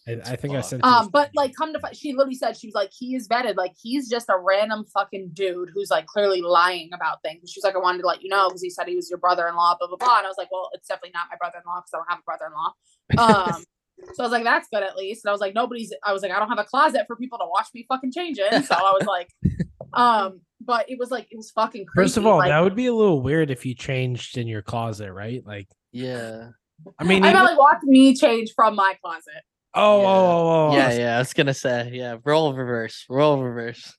I, 0.10 0.31
I 0.31 0.36
think 0.36 0.53
I 0.53 0.61
Fuck. 0.61 0.69
sent. 0.69 0.86
you 0.86 0.90
Um, 0.90 1.10
but 1.11 1.30
like, 1.36 1.53
come 1.56 1.73
to 1.73 1.80
find, 1.80 1.95
she 1.95 2.14
literally 2.14 2.36
said 2.36 2.57
she 2.57 2.68
was 2.68 2.73
like, 2.73 2.91
he 2.98 3.15
is 3.15 3.27
vetted. 3.27 3.56
Like, 3.56 3.73
he's 3.81 4.10
just 4.10 4.30
a 4.30 4.38
random 4.38 4.86
fucking 4.94 5.31
dude 5.34 5.69
who's 5.73 5.90
like 5.90 6.06
clearly 6.06 6.41
lying 6.41 6.90
about 6.94 7.22
things. 7.22 7.52
She 7.52 7.60
was 7.60 7.64
like, 7.64 7.76
I 7.76 7.80
wanted 7.80 7.99
to 7.99 8.07
let 8.07 8.22
you 8.22 8.30
know 8.30 8.49
because 8.49 8.61
he 8.61 8.69
said 8.69 8.88
he 8.88 8.95
was 8.95 9.10
your 9.10 9.19
brother-in-law, 9.19 9.77
blah 9.80 9.88
blah 9.88 9.98
blah. 9.98 10.18
And 10.18 10.26
I 10.26 10.30
was 10.30 10.38
like, 10.38 10.52
well, 10.52 10.69
it's 10.73 10.88
definitely 10.88 11.11
not 11.14 11.27
my 11.31 11.38
brother-in-law 11.38 11.81
because 11.81 11.91
I 11.94 11.98
don't 11.98 12.10
have 12.10 12.19
a 12.19 12.23
brother-in-law. 12.23 13.56
Um, 13.56 13.64
so 14.14 14.23
I 14.23 14.26
was 14.26 14.31
like, 14.31 14.44
that's 14.44 14.68
good 14.72 14.84
at 14.84 14.95
least. 14.95 15.26
And 15.26 15.30
I 15.30 15.34
was 15.34 15.41
like, 15.41 15.56
nobody's. 15.56 15.94
I 16.03 16.14
was 16.14 16.22
like, 16.22 16.31
I 16.31 16.40
don't 16.40 16.49
have 16.49 16.60
a 16.60 16.65
closet 16.65 17.06
for 17.07 17.15
people 17.15 17.40
to 17.40 17.45
watch 17.45 17.68
me 17.73 17.86
fucking 17.88 18.11
change 18.11 18.40
in. 18.40 18.64
So 18.64 18.76
I 18.76 18.98
was 18.99 19.06
like, 19.06 19.30
um, 19.94 20.41
but 20.61 20.90
it 20.90 20.99
was 20.99 21.11
like 21.11 21.27
it 21.31 21.38
was 21.38 21.52
fucking. 21.52 21.86
Creepy. 21.86 22.06
First 22.06 22.18
of 22.18 22.26
all, 22.26 22.38
like, 22.38 22.49
that 22.49 22.61
would 22.61 22.76
be 22.76 22.88
a 22.88 22.94
little 22.94 23.22
weird 23.22 23.52
if 23.52 23.65
you 23.65 23.73
changed 23.76 24.38
in 24.38 24.48
your 24.48 24.61
closet, 24.61 25.11
right? 25.11 25.45
Like, 25.45 25.68
yeah. 25.91 26.49
I 26.98 27.03
mean, 27.03 27.23
I 27.23 27.30
even- 27.30 27.34
meant 27.34 27.45
like 27.45 27.57
watch 27.57 27.81
me 27.84 28.15
change 28.15 28.53
from 28.56 28.76
my 28.76 28.95
closet. 29.02 29.44
Oh, 29.80 30.01
Yeah. 30.01 30.07
oh, 30.07 30.11
oh, 30.11 30.69
oh, 30.72 30.76
Yeah, 30.76 30.91
yeah. 30.93 31.15
I 31.15 31.19
was 31.19 31.34
gonna 31.34 31.53
say, 31.53 31.89
yeah, 31.93 32.18
roll 32.23 32.53
reverse, 32.53 33.06
roll 33.10 33.41
reverse. 33.41 33.95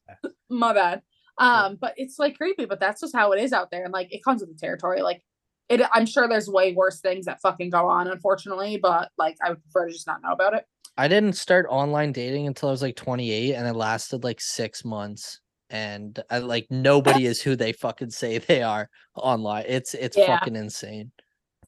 my 0.48 0.73
bad 0.73 1.02
um 1.39 1.78
but 1.81 1.94
it's 1.97 2.19
like 2.19 2.36
creepy 2.36 2.66
but 2.66 2.78
that's 2.81 3.01
just 3.01 3.15
how 3.16 3.32
it 3.32 3.40
is 3.40 3.52
out 3.52 3.70
there 3.70 3.85
and 3.85 3.93
like 3.94 4.12
it 4.12 4.23
comes 4.23 4.40
with 4.43 4.51
the 4.51 4.59
territory 4.59 5.01
like 5.01 5.23
it 5.70 5.81
i'm 5.94 6.05
sure 6.05 6.28
there's 6.28 6.51
way 6.51 6.74
worse 6.74 7.01
things 7.01 7.24
that 7.24 7.40
fucking 7.40 7.70
go 7.70 7.86
on 7.89 8.09
unfortunately 8.09 8.77
but 8.77 9.11
like 9.16 9.36
i 9.43 9.48
would 9.48 9.62
prefer 9.62 9.86
to 9.86 9.93
just 9.93 10.07
not 10.07 10.20
know 10.23 10.32
about 10.32 10.52
it 10.55 10.65
I 10.98 11.09
didn't 11.09 11.35
start 11.35 11.65
online 11.70 12.12
dating 12.12 12.47
until 12.47 12.69
I 12.69 12.73
was 12.73 12.82
like 12.82 12.97
28 12.97 13.55
and 13.55 13.66
it 13.66 13.73
lasted 13.74 14.23
like 14.23 14.39
6 14.40 14.85
months 14.85 15.40
and 15.70 16.20
I 16.28 16.39
like 16.40 16.66
nobody 16.69 17.24
is 17.31 17.40
who 17.40 17.57
they 17.57 17.73
fucking 17.73 18.11
say 18.11 18.36
they 18.36 18.62
are 18.62 18.90
online. 19.15 19.65
It's 19.66 19.94
it's 19.94 20.16
Yeah. 20.19 20.27
fucking 20.39 20.57
insane. 20.57 21.11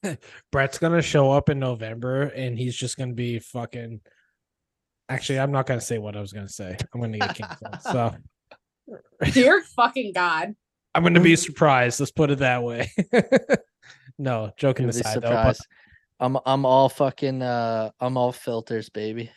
Brett's 0.52 0.78
gonna 0.78 1.02
show 1.02 1.30
up 1.30 1.48
in 1.48 1.58
November 1.58 2.22
and 2.22 2.58
he's 2.58 2.76
just 2.76 2.96
gonna 2.96 3.14
be 3.14 3.38
fucking. 3.38 4.00
Actually, 5.08 5.40
I'm 5.40 5.52
not 5.52 5.66
gonna 5.66 5.80
say 5.80 5.98
what 5.98 6.16
I 6.16 6.20
was 6.20 6.32
gonna 6.32 6.48
say. 6.48 6.76
I'm 6.94 7.00
gonna 7.00 7.18
get 7.18 7.36
canceled. 7.36 7.82
so 7.82 8.14
dear 9.32 9.62
fucking 9.76 10.12
god 10.12 10.54
I'm 10.94 11.02
gonna 11.02 11.20
be 11.20 11.36
surprised. 11.36 12.00
Let's 12.00 12.12
put 12.12 12.30
it 12.30 12.40
that 12.40 12.62
way. 12.62 12.90
no, 14.18 14.52
joking 14.56 14.84
You'll 14.84 14.90
aside, 14.90 15.22
though. 15.22 15.28
surprised. 15.28 15.66
I'm 16.20 16.38
I'm 16.44 16.66
all 16.66 16.88
fucking 16.88 17.42
uh 17.42 17.90
I'm 17.98 18.16
all 18.16 18.32
filters, 18.32 18.90
baby. 18.90 19.30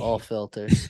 All 0.00 0.18
filters. 0.18 0.88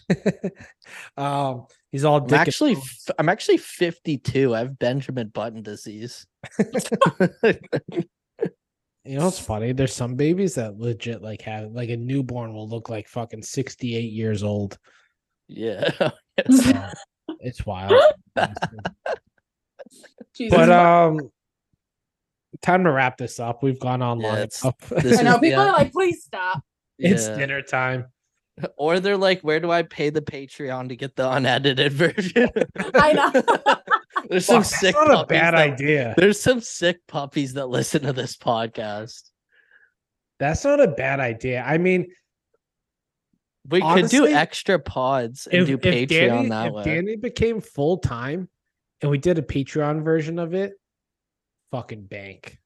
um, 1.16 1.66
he's 1.90 2.04
all. 2.04 2.18
I'm 2.18 2.26
dick 2.26 2.38
and 2.38 2.48
actually 2.48 2.74
balls. 2.74 3.04
f- 3.08 3.16
I'm 3.18 3.28
actually 3.28 3.56
52. 3.56 4.54
I 4.54 4.58
have 4.60 4.78
Benjamin 4.78 5.28
Button 5.28 5.62
disease. 5.62 6.24
You 9.06 9.18
know 9.18 9.28
it's 9.28 9.38
funny? 9.38 9.72
There's 9.72 9.94
some 9.94 10.14
babies 10.16 10.54
that 10.56 10.78
legit 10.78 11.22
like 11.22 11.42
have 11.42 11.72
like 11.72 11.90
a 11.90 11.96
newborn 11.96 12.52
will 12.54 12.68
look 12.68 12.88
like 12.88 13.08
fucking 13.08 13.42
68 13.42 14.12
years 14.12 14.42
old. 14.42 14.78
yeah. 15.48 15.90
So, 16.50 16.88
it's 17.40 17.64
wild. 17.64 17.92
Jesus 20.36 20.50
but 20.50 20.66
Christ. 20.66 20.70
um, 20.70 21.18
time 22.60 22.84
to 22.84 22.92
wrap 22.92 23.16
this 23.16 23.40
up. 23.40 23.62
We've 23.62 23.80
gone 23.80 24.02
on 24.02 24.20
Yeah, 24.20 24.26
long 24.28 24.36
enough. 24.36 24.92
i 25.18 25.22
know 25.22 25.34
people 25.38 25.48
yeah. 25.64 25.68
are 25.70 25.72
like 25.72 25.92
please 25.92 26.22
stop 26.24 26.62
it's 26.98 27.26
Yeah. 27.28 27.36
dinner 27.36 27.62
time. 27.62 28.06
Or 28.78 29.00
they're 29.00 29.18
like, 29.18 29.42
where 29.42 29.60
do 29.60 29.70
I 29.70 29.82
pay 29.82 30.08
the 30.08 30.22
Patreon 30.22 30.88
to 30.88 30.96
get 30.96 31.14
the 31.14 31.30
unedited 31.30 31.92
version? 31.92 32.48
I 32.94 33.12
know. 33.12 33.76
There's 34.28 34.46
some 34.46 34.62
Fuck, 34.62 34.70
that's 34.70 34.80
sick 34.80 34.94
not 34.94 35.24
a 35.24 35.26
bad 35.26 35.54
that- 35.54 35.72
idea. 35.72 36.14
There's 36.16 36.40
some 36.40 36.60
sick 36.60 37.06
puppies 37.06 37.54
that 37.54 37.66
listen 37.68 38.02
to 38.02 38.12
this 38.12 38.36
podcast. 38.36 39.30
That's 40.38 40.64
not 40.64 40.80
a 40.80 40.88
bad 40.88 41.20
idea. 41.20 41.62
I 41.66 41.78
mean, 41.78 42.08
We 43.68 43.80
could 43.80 44.08
do 44.08 44.26
extra 44.26 44.78
pods 44.78 45.46
and 45.46 45.62
if, 45.62 45.66
do 45.66 45.78
Patreon 45.78 46.08
Dani, 46.08 46.48
that 46.50 46.66
if 46.68 46.72
way. 46.74 46.84
Dani 46.84 47.20
became 47.20 47.60
full 47.60 47.98
time 47.98 48.48
and 49.02 49.10
we 49.10 49.18
did 49.18 49.38
a 49.38 49.42
Patreon 49.42 50.02
version 50.04 50.38
of 50.38 50.54
it, 50.54 50.72
fucking 51.70 52.04
bank. 52.04 52.58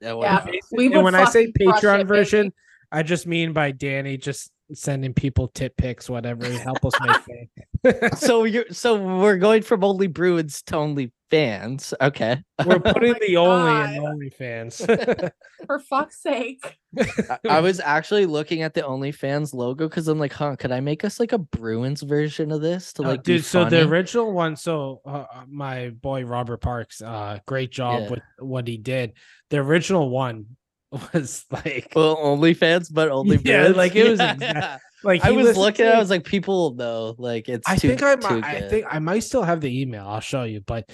Yeah, 0.00 0.14
Yeah. 0.20 0.46
We 0.72 0.92
and 0.92 1.02
when 1.04 1.14
I 1.14 1.24
say 1.24 1.52
Patreon 1.52 2.00
it, 2.00 2.04
version, 2.06 2.42
baby. 2.46 2.54
I 2.90 3.02
just 3.02 3.26
mean 3.26 3.52
by 3.52 3.72
Dani 3.72 4.20
just 4.20 4.50
sending 4.74 5.14
people 5.14 5.48
tip 5.48 5.76
pics, 5.76 6.08
whatever, 6.10 6.46
help 6.50 6.84
us 6.84 6.92
make 7.00 7.16
fame. 7.92 8.10
so 8.16 8.44
you're 8.44 8.66
so 8.70 8.96
we're 9.18 9.38
going 9.38 9.62
from 9.62 9.82
only 9.84 10.06
Bruins 10.06 10.62
to 10.62 10.76
only 10.76 11.12
fans. 11.30 11.92
Okay. 12.00 12.42
We're 12.64 12.78
putting 12.92 13.12
my 13.12 13.18
the 13.26 13.36
only 13.38 13.96
in 13.96 14.02
God. 14.02 14.14
OnlyFans. 14.16 15.32
For 15.66 15.78
fuck's 15.80 16.22
sake. 16.22 16.78
I, 16.98 17.38
I 17.48 17.60
was 17.60 17.80
actually 17.80 18.26
looking 18.26 18.62
at 18.62 18.74
the 18.74 18.82
OnlyFans 18.82 19.52
logo 19.54 19.88
because 19.88 20.06
I'm 20.08 20.18
like, 20.18 20.32
huh, 20.32 20.56
could 20.56 20.70
I 20.70 20.80
make 20.80 21.04
us 21.04 21.18
like 21.18 21.32
a 21.32 21.38
Bruins 21.38 22.02
version 22.02 22.52
of 22.52 22.60
this 22.60 22.92
to 22.94 23.02
Uh, 23.02 23.08
like 23.08 23.24
be 23.24 23.36
dude, 23.36 23.44
so 23.44 23.64
the 23.64 23.88
original 23.88 24.32
one, 24.32 24.54
so 24.56 25.00
uh, 25.06 25.24
uh, 25.34 25.44
my 25.48 25.88
boy 25.90 26.24
Robert 26.24 26.58
Parks, 26.58 27.00
uh, 27.02 27.38
great 27.46 27.72
job 27.72 28.02
Yeah. 28.02 28.10
with 28.10 28.20
what 28.38 28.68
he 28.68 28.76
did. 28.76 29.14
The 29.50 29.58
original 29.58 30.10
one 30.10 30.46
was 31.12 31.44
like, 31.50 31.92
well, 31.94 32.16
OnlyFans, 32.16 32.92
but 32.92 33.08
only 33.10 33.36
Yeah, 33.44 33.60
Bruins. 33.62 33.76
like, 33.76 33.96
it 33.96 34.08
was 34.10 34.18
Yeah, 34.20 34.32
exact- 34.34 34.56
yeah. 34.56 34.78
like 35.04 35.24
I 35.24 35.30
was 35.32 35.56
looking, 35.56 35.86
to 35.86 35.92
I 35.92 35.96
it- 35.96 36.00
was 36.00 36.10
like, 36.10 36.24
people 36.24 36.74
know, 36.74 37.14
like 37.18 37.48
it's. 37.48 37.68
I 37.68 37.76
too, 37.76 37.88
think 37.88 38.02
I 38.02 38.14
might, 38.16 38.44
I 38.44 38.68
think 38.68 38.86
I 38.90 38.98
might 38.98 39.20
still 39.20 39.42
have 39.42 39.60
the 39.60 39.80
email. 39.80 40.06
I'll 40.06 40.20
show 40.20 40.44
you, 40.44 40.60
but 40.60 40.90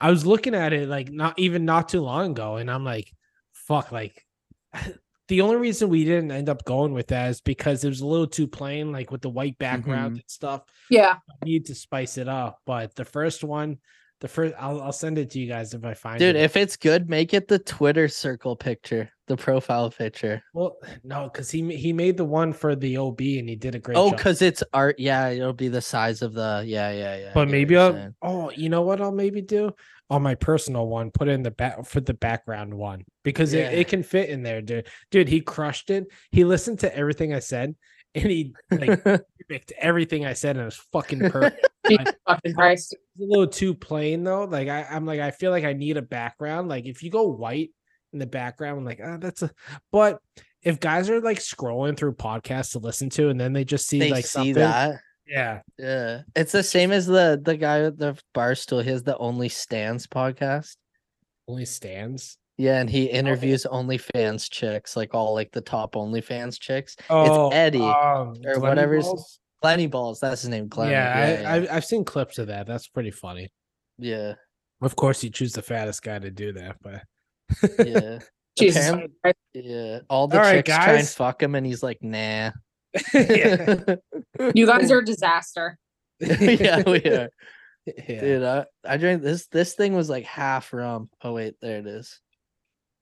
I 0.00 0.10
was 0.10 0.26
looking 0.26 0.54
at 0.54 0.72
it 0.72 0.88
like 0.88 1.10
not 1.12 1.38
even 1.38 1.64
not 1.64 1.88
too 1.88 2.00
long 2.00 2.32
ago, 2.32 2.56
and 2.56 2.70
I'm 2.70 2.84
like, 2.84 3.10
fuck, 3.52 3.92
like 3.92 4.24
the 5.28 5.40
only 5.40 5.56
reason 5.56 5.88
we 5.88 6.04
didn't 6.04 6.30
end 6.32 6.48
up 6.48 6.64
going 6.64 6.92
with 6.92 7.08
that 7.08 7.30
is 7.30 7.40
because 7.40 7.84
it 7.84 7.88
was 7.88 8.00
a 8.00 8.06
little 8.06 8.26
too 8.26 8.46
plain, 8.46 8.92
like 8.92 9.10
with 9.10 9.22
the 9.22 9.30
white 9.30 9.56
background 9.58 10.14
Mhm. 10.16 10.20
and 10.20 10.24
stuff. 10.30 10.62
Yeah. 10.90 11.16
I 11.30 11.44
need 11.44 11.66
to 11.66 11.74
spice 11.74 12.18
it 12.18 12.28
up. 12.28 12.58
But 12.66 12.94
the 12.94 13.04
first 13.06 13.42
one, 13.42 13.78
the 14.20 14.28
first, 14.28 14.54
I'll, 14.58 14.82
I'll 14.82 14.92
send 14.92 15.16
it 15.18 15.30
to 15.30 15.38
you 15.38 15.48
guys 15.48 15.72
if 15.72 15.84
I 15.84 15.94
find 15.94 16.18
Dude, 16.18 16.36
it. 16.36 16.42
if 16.42 16.56
it's 16.58 16.76
good, 16.76 17.08
make 17.08 17.32
it 17.32 17.48
the 17.48 17.58
Twitter 17.58 18.06
circle 18.08 18.54
picture, 18.54 19.10
the 19.26 19.36
profile 19.36 19.90
picture. 19.90 20.42
well, 20.52 20.76
no, 21.02 21.24
because 21.24 21.50
he 21.50 21.74
he 21.76 21.92
made 21.92 22.16
the 22.16 22.24
one 22.24 22.52
for 22.52 22.76
the 22.76 22.96
OB 22.96 23.20
and 23.20 23.48
he 23.48 23.56
did 23.56 23.74
a 23.74 23.78
great 23.78 23.96
Oh, 23.96 24.10
because 24.10 24.42
it's 24.42 24.62
art. 24.72 24.98
Yeah, 24.98 25.28
it'll 25.28 25.52
be 25.52 25.68
the 25.68 25.80
size 25.80 26.22
of 26.22 26.34
the. 26.34 26.62
Yeah, 26.66 26.90
yeah, 26.92 27.16
yeah. 27.16 27.30
But 27.34 27.48
maybe 27.48 27.76
I'll. 27.76 28.14
Oh, 28.22 28.50
you 28.50 28.68
know 28.68 28.82
what? 28.82 29.00
I'll 29.00 29.12
maybe 29.12 29.40
do 29.40 29.72
on 30.10 30.22
my 30.22 30.34
personal 30.34 30.86
one. 30.88 31.10
Put 31.10 31.28
in 31.28 31.42
the 31.42 31.50
back 31.50 31.86
for 31.86 32.00
the 32.00 32.14
background 32.14 32.74
one 32.74 33.04
because 33.22 33.54
it, 33.54 33.60
Yeah. 33.60 33.70
it 33.70 33.88
can 33.88 34.02
fit 34.02 34.28
in 34.28 34.42
there, 34.42 34.60
dude. 34.60 34.86
Dude, 35.10 35.28
he 35.28 35.40
crushed 35.40 35.90
it. 35.90 36.06
He 36.30 36.44
listened 36.44 36.80
to 36.80 36.94
everything 36.96 37.32
I 37.34 37.38
said, 37.38 37.74
and 38.14 38.26
he 38.30 38.52
like 38.70 39.02
picked 39.48 39.72
everything 39.78 40.26
I 40.26 40.34
said, 40.34 40.56
and 40.56 40.62
it 40.62 40.66
was 40.66 40.76
fucking 40.92 41.20
perfect. 41.30 41.66
Jesus 41.88 42.14
fucking 42.26 42.54
Christ. 42.54 42.92
It's 42.92 43.24
a 43.24 43.26
little 43.26 43.46
too 43.46 43.74
plain 43.74 44.24
though. 44.24 44.44
Like 44.44 44.68
I, 44.68 44.86
I'm 44.90 45.06
like 45.06 45.20
I 45.20 45.30
feel 45.30 45.50
like 45.50 45.64
I 45.64 45.72
need 45.72 45.96
a 45.96 46.02
background. 46.02 46.68
Like 46.68 46.84
if 46.86 47.02
you 47.02 47.10
go 47.10 47.22
white 47.28 47.70
in 48.14 48.18
the 48.18 48.26
background, 48.26 48.78
I'm 48.78 48.84
like, 48.86 49.00
ah, 49.04 49.18
that's 49.20 49.42
a. 49.42 49.50
But 49.92 50.18
if 50.62 50.80
guys 50.80 51.10
are 51.10 51.20
like 51.20 51.38
scrolling 51.40 51.96
through 51.96 52.14
podcasts 52.14 52.72
to 52.72 52.78
listen 52.78 53.10
to, 53.10 53.28
and 53.28 53.38
then 53.38 53.52
they 53.52 53.64
just 53.64 53.86
see 53.86 53.98
they 53.98 54.10
like 54.10 54.24
see 54.24 54.30
something, 54.30 54.54
that. 54.54 55.00
yeah, 55.26 55.60
Yeah, 55.78 56.22
it's 56.34 56.52
the 56.52 56.62
same 56.62 56.90
as 56.92 57.06
the 57.06 57.38
the 57.44 57.56
guy 57.58 57.82
with 57.82 57.98
the 57.98 58.18
bar 58.32 58.54
stool. 58.54 58.80
He 58.80 58.88
has 58.90 59.02
the 59.02 59.18
Only 59.18 59.50
Stans 59.50 60.06
podcast. 60.06 60.76
only 61.48 61.66
stans. 61.66 62.38
Yeah, 62.56 62.80
and 62.80 62.88
he 62.88 63.06
interviews 63.06 63.66
OnlyFans 63.70 64.48
chicks, 64.48 64.96
like 64.96 65.12
all 65.12 65.34
like 65.34 65.50
the 65.50 65.60
top 65.60 65.94
OnlyFans 65.96 66.58
chicks. 66.60 66.94
Oh, 67.10 67.48
Eddie, 67.50 67.80
um, 67.80 68.28
or 68.46 68.54
Glenny 68.54 68.58
whatever 68.60 69.00
Balls? 69.00 69.40
Glenny 69.60 69.86
Balls, 69.88 70.20
that's 70.20 70.42
his 70.42 70.50
name. 70.50 70.68
Glenny. 70.68 70.92
Yeah, 70.92 71.40
yeah, 71.42 71.52
I, 71.52 71.58
yeah. 71.58 71.74
I've 71.76 71.84
seen 71.84 72.04
clips 72.04 72.38
of 72.38 72.46
that. 72.46 72.66
That's 72.68 72.86
pretty 72.86 73.10
funny. 73.10 73.50
yeah, 73.98 74.34
Of 74.80 74.94
course, 74.94 75.24
you 75.24 75.30
choose 75.30 75.52
the 75.52 75.62
fattest 75.62 76.02
guy 76.02 76.18
to 76.20 76.30
do 76.30 76.52
that, 76.52 76.76
but 76.80 77.02
yeah, 77.78 78.18
Jesus 78.58 78.88
Apparent- 78.88 79.36
yeah. 79.54 80.00
All 80.08 80.28
the 80.28 80.36
All 80.38 80.42
right, 80.42 80.64
chicks 80.64 80.74
try 80.76 80.94
and 80.94 81.08
fuck 81.08 81.42
him, 81.42 81.54
and 81.54 81.66
he's 81.66 81.82
like, 81.82 82.02
nah. 82.02 82.50
yeah, 83.12 83.76
You 84.54 84.66
guys 84.66 84.90
are 84.90 84.98
a 84.98 85.04
disaster. 85.04 85.78
yeah, 86.20 86.82
we 86.86 86.98
are. 87.04 87.28
yeah. 87.86 88.20
Dude, 88.20 88.42
I, 88.44 88.64
I 88.84 88.96
drank 88.96 89.22
this. 89.22 89.46
This 89.48 89.74
thing 89.74 89.94
was 89.94 90.08
like 90.08 90.24
half 90.24 90.72
rum. 90.72 91.10
Oh 91.22 91.32
wait, 91.32 91.54
there 91.60 91.78
it 91.78 91.86
is. 91.86 92.20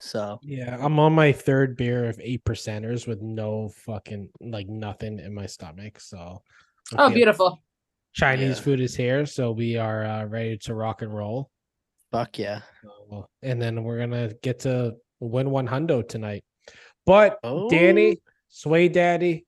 So 0.01 0.41
Yeah, 0.43 0.77
I'm 0.81 0.99
on 0.99 1.13
my 1.13 1.31
third 1.31 1.77
beer 1.77 2.09
of 2.09 2.19
eight 2.21 2.43
percenters 2.45 3.07
with 3.07 3.21
no 3.23 3.71
fucking 3.85 4.31
like 4.41 4.67
nothing 4.69 5.21
in 5.21 5.33
my 5.33 5.47
stomach. 5.47 6.01
So, 6.01 6.43
I 6.97 7.05
Oh, 7.05 7.11
beautiful. 7.11 7.63
Chinese 8.13 8.57
Yeah. 8.57 8.63
food 8.65 8.81
is 8.81 8.97
here, 8.97 9.25
so 9.27 9.53
we 9.53 9.77
are 9.77 10.05
uh, 10.05 10.25
ready 10.25 10.59
to 10.63 10.75
rock 10.75 11.03
and 11.03 11.15
roll. 11.15 11.52
Fuck 12.13 12.39
yeah. 12.39 12.61
So, 12.83 13.27
and 13.43 13.61
then 13.61 13.83
we're 13.85 13.99
gonna 13.99 14.33
get 14.43 14.61
to 14.61 14.95
win 15.21 15.51
one 15.51 15.67
hundo 15.67 16.07
tonight. 16.07 16.45
But 17.07 17.39
Oh, 17.43 17.69
Dani, 17.71 18.19
Sway 18.49 18.89
Daddy, 18.89 19.47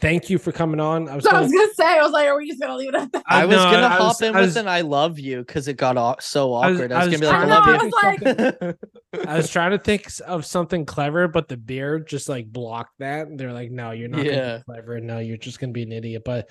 thank 0.00 0.28
you 0.28 0.38
for 0.38 0.50
coming 0.52 0.80
on. 0.80 1.08
I 1.08 1.14
was, 1.16 1.24
So 1.24 1.30
gonna, 1.30 1.42
was 1.44 1.52
gonna 1.52 1.74
say, 1.74 1.98
I 1.98 2.02
was 2.02 2.12
like, 2.12 2.26
are 2.26 2.36
we 2.36 2.48
just 2.48 2.60
gonna 2.60 2.76
leave 2.76 2.88
it 2.88 2.94
at 2.96 3.12
that? 3.12 3.22
I, 3.26 3.46
was 3.46 3.56
know, 3.56 3.64
gonna 3.70 3.86
I 3.86 3.90
hop 3.90 4.00
was- 4.08 4.22
in 4.22 4.34
I 4.36 4.40
with 4.40 4.48
was- 4.50 4.56
an 4.56 4.68
"I 4.68 4.80
love 4.80 5.18
you" 5.18 5.38
because 5.38 5.68
it 5.68 5.74
got 5.76 5.96
au- 5.96 6.16
so 6.20 6.52
awkward. 6.52 6.90
I 6.92 6.96
I 7.02 7.06
was, 7.06 7.12
was 7.12 7.20
gonna 7.20 7.32
be 7.32 7.36
like, 7.38 7.48
"I 7.48 7.68
trying 7.68 7.90
love 7.92 8.18
to- 8.20 8.64
you." 8.64 8.66
I 8.66 8.66
was 8.66 8.76
like- 9.14 9.28
I 9.28 9.36
was 9.36 9.50
trying 9.50 9.70
to 9.70 9.78
think 9.78 10.08
of 10.26 10.44
something 10.44 10.84
clever, 10.84 11.28
but 11.28 11.48
the 11.48 11.56
beer 11.56 12.00
just 12.00 12.28
like 12.28 12.50
blocked 12.50 12.94
that. 12.98 13.28
They're 13.38 13.52
like, 13.52 13.70
no, 13.70 13.92
you're 13.92 14.08
not 14.08 14.18
gonna 14.18 14.30
Yeah. 14.30 14.56
be 14.58 14.62
clever. 14.64 15.00
No, 15.00 15.18
you're 15.20 15.36
just 15.38 15.60
gonna 15.60 15.72
be 15.72 15.84
an 15.84 15.92
idiot. 15.92 16.22
But 16.24 16.50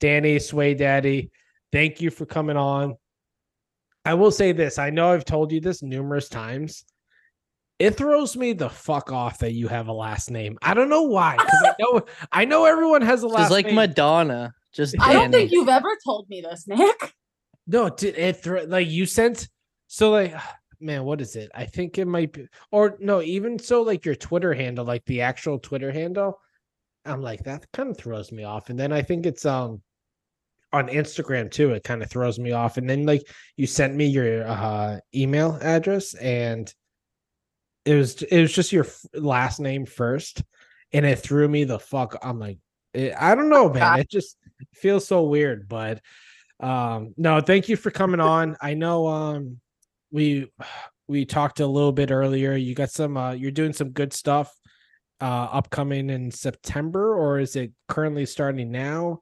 Dani, 0.00 0.40
Sway 0.40 0.74
Daddy, 0.74 1.30
thank 1.70 2.00
you 2.00 2.10
for 2.10 2.26
coming 2.26 2.56
on. 2.56 2.96
I 4.04 4.14
will 4.14 4.30
say 4.30 4.52
this. 4.52 4.78
I 4.78 4.90
know 4.90 5.12
I've 5.12 5.24
told 5.24 5.52
you 5.52 5.60
this 5.60 5.82
numerous 5.82 6.28
times. 6.28 6.84
It 7.78 7.96
throws 7.96 8.36
me 8.36 8.52
the 8.52 8.68
fuck 8.68 9.10
off 9.12 9.38
that 9.38 9.52
you 9.52 9.68
have 9.68 9.88
a 9.88 9.92
last 9.92 10.30
name. 10.30 10.58
I 10.62 10.74
don't 10.74 10.88
know 10.88 11.02
why. 11.02 11.36
Because 11.36 11.62
I 11.64 11.74
know 11.80 12.02
I 12.32 12.44
know 12.44 12.64
everyone 12.64 13.02
has 13.02 13.22
a 13.22 13.28
last 13.28 13.46
She's 13.46 13.50
like 13.50 13.66
name. 13.66 13.76
Madonna. 13.76 14.54
Just 14.72 14.94
I 15.00 15.12
don't 15.12 15.30
think 15.30 15.52
you've 15.52 15.68
ever 15.68 15.88
told 16.04 16.28
me 16.28 16.40
this, 16.40 16.66
Nick. 16.66 17.14
No, 17.66 17.90
did 17.90 18.16
it 18.16 18.36
thro- 18.36 18.64
like 18.64 18.88
you 18.88 19.06
sent 19.06 19.48
so 19.86 20.10
like 20.10 20.34
man, 20.80 21.04
what 21.04 21.20
is 21.20 21.36
it? 21.36 21.50
I 21.54 21.64
think 21.64 21.98
it 21.98 22.06
might 22.06 22.32
be 22.32 22.46
or 22.70 22.96
no, 22.98 23.22
even 23.22 23.58
so 23.58 23.82
like 23.82 24.04
your 24.04 24.16
Twitter 24.16 24.52
handle, 24.52 24.84
like 24.84 25.04
the 25.04 25.20
actual 25.20 25.58
Twitter 25.58 25.92
handle. 25.92 26.40
I'm 27.04 27.20
like, 27.20 27.42
that 27.44 27.66
kind 27.72 27.90
of 27.90 27.98
throws 27.98 28.30
me 28.30 28.44
off. 28.44 28.70
And 28.70 28.78
then 28.78 28.92
I 28.92 29.02
think 29.02 29.26
it's 29.26 29.44
um 29.44 29.82
on 30.72 30.88
Instagram 30.88 31.50
too, 31.50 31.72
it 31.72 31.84
kind 31.84 32.02
of 32.02 32.10
throws 32.10 32.38
me 32.38 32.52
off. 32.52 32.76
And 32.76 32.88
then 32.88 33.04
like 33.04 33.28
you 33.56 33.66
sent 33.66 33.94
me 33.94 34.06
your 34.06 34.46
uh 34.46 34.98
email 35.14 35.58
address 35.60 36.14
and 36.14 36.72
it 37.84 37.94
was 37.94 38.22
it 38.22 38.40
was 38.40 38.52
just 38.52 38.72
your 38.72 38.86
last 39.14 39.60
name 39.60 39.86
first 39.86 40.42
and 40.92 41.04
it 41.04 41.18
threw 41.18 41.48
me 41.48 41.64
the 41.64 41.78
fuck 41.80 42.16
i'm 42.22 42.38
like 42.38 42.58
it, 42.94 43.12
i 43.18 43.34
don't 43.34 43.48
know 43.48 43.68
man 43.68 43.98
it 43.98 44.08
just 44.08 44.36
feels 44.72 45.06
so 45.06 45.22
weird 45.24 45.68
but 45.68 46.00
um 46.60 47.12
no 47.16 47.40
thank 47.40 47.68
you 47.68 47.76
for 47.76 47.90
coming 47.90 48.20
on. 48.20 48.56
I 48.60 48.74
know 48.74 49.08
um 49.08 49.60
we 50.12 50.50
we 51.08 51.24
talked 51.24 51.60
a 51.60 51.66
little 51.66 51.92
bit 51.92 52.10
earlier. 52.12 52.54
You 52.54 52.74
got 52.74 52.90
some 52.90 53.16
uh 53.16 53.32
you're 53.32 53.50
doing 53.50 53.72
some 53.72 53.90
good 53.90 54.12
stuff 54.12 54.52
uh 55.20 55.48
upcoming 55.52 56.10
in 56.10 56.30
september 56.30 57.14
or 57.14 57.38
is 57.38 57.54
it 57.54 57.72
currently 57.88 58.26
starting 58.26 58.72
now 58.72 59.20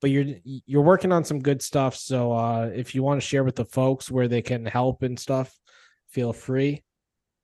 but 0.00 0.10
you're 0.10 0.24
you're 0.44 0.82
working 0.82 1.12
on 1.12 1.24
some 1.24 1.40
good 1.40 1.62
stuff 1.62 1.94
so 1.96 2.32
uh 2.32 2.70
if 2.74 2.94
you 2.94 3.02
want 3.02 3.20
to 3.20 3.26
share 3.26 3.44
with 3.44 3.56
the 3.56 3.64
folks 3.64 4.10
where 4.10 4.28
they 4.28 4.42
can 4.42 4.64
help 4.64 5.02
and 5.02 5.18
stuff 5.18 5.58
feel 6.08 6.32
free 6.32 6.82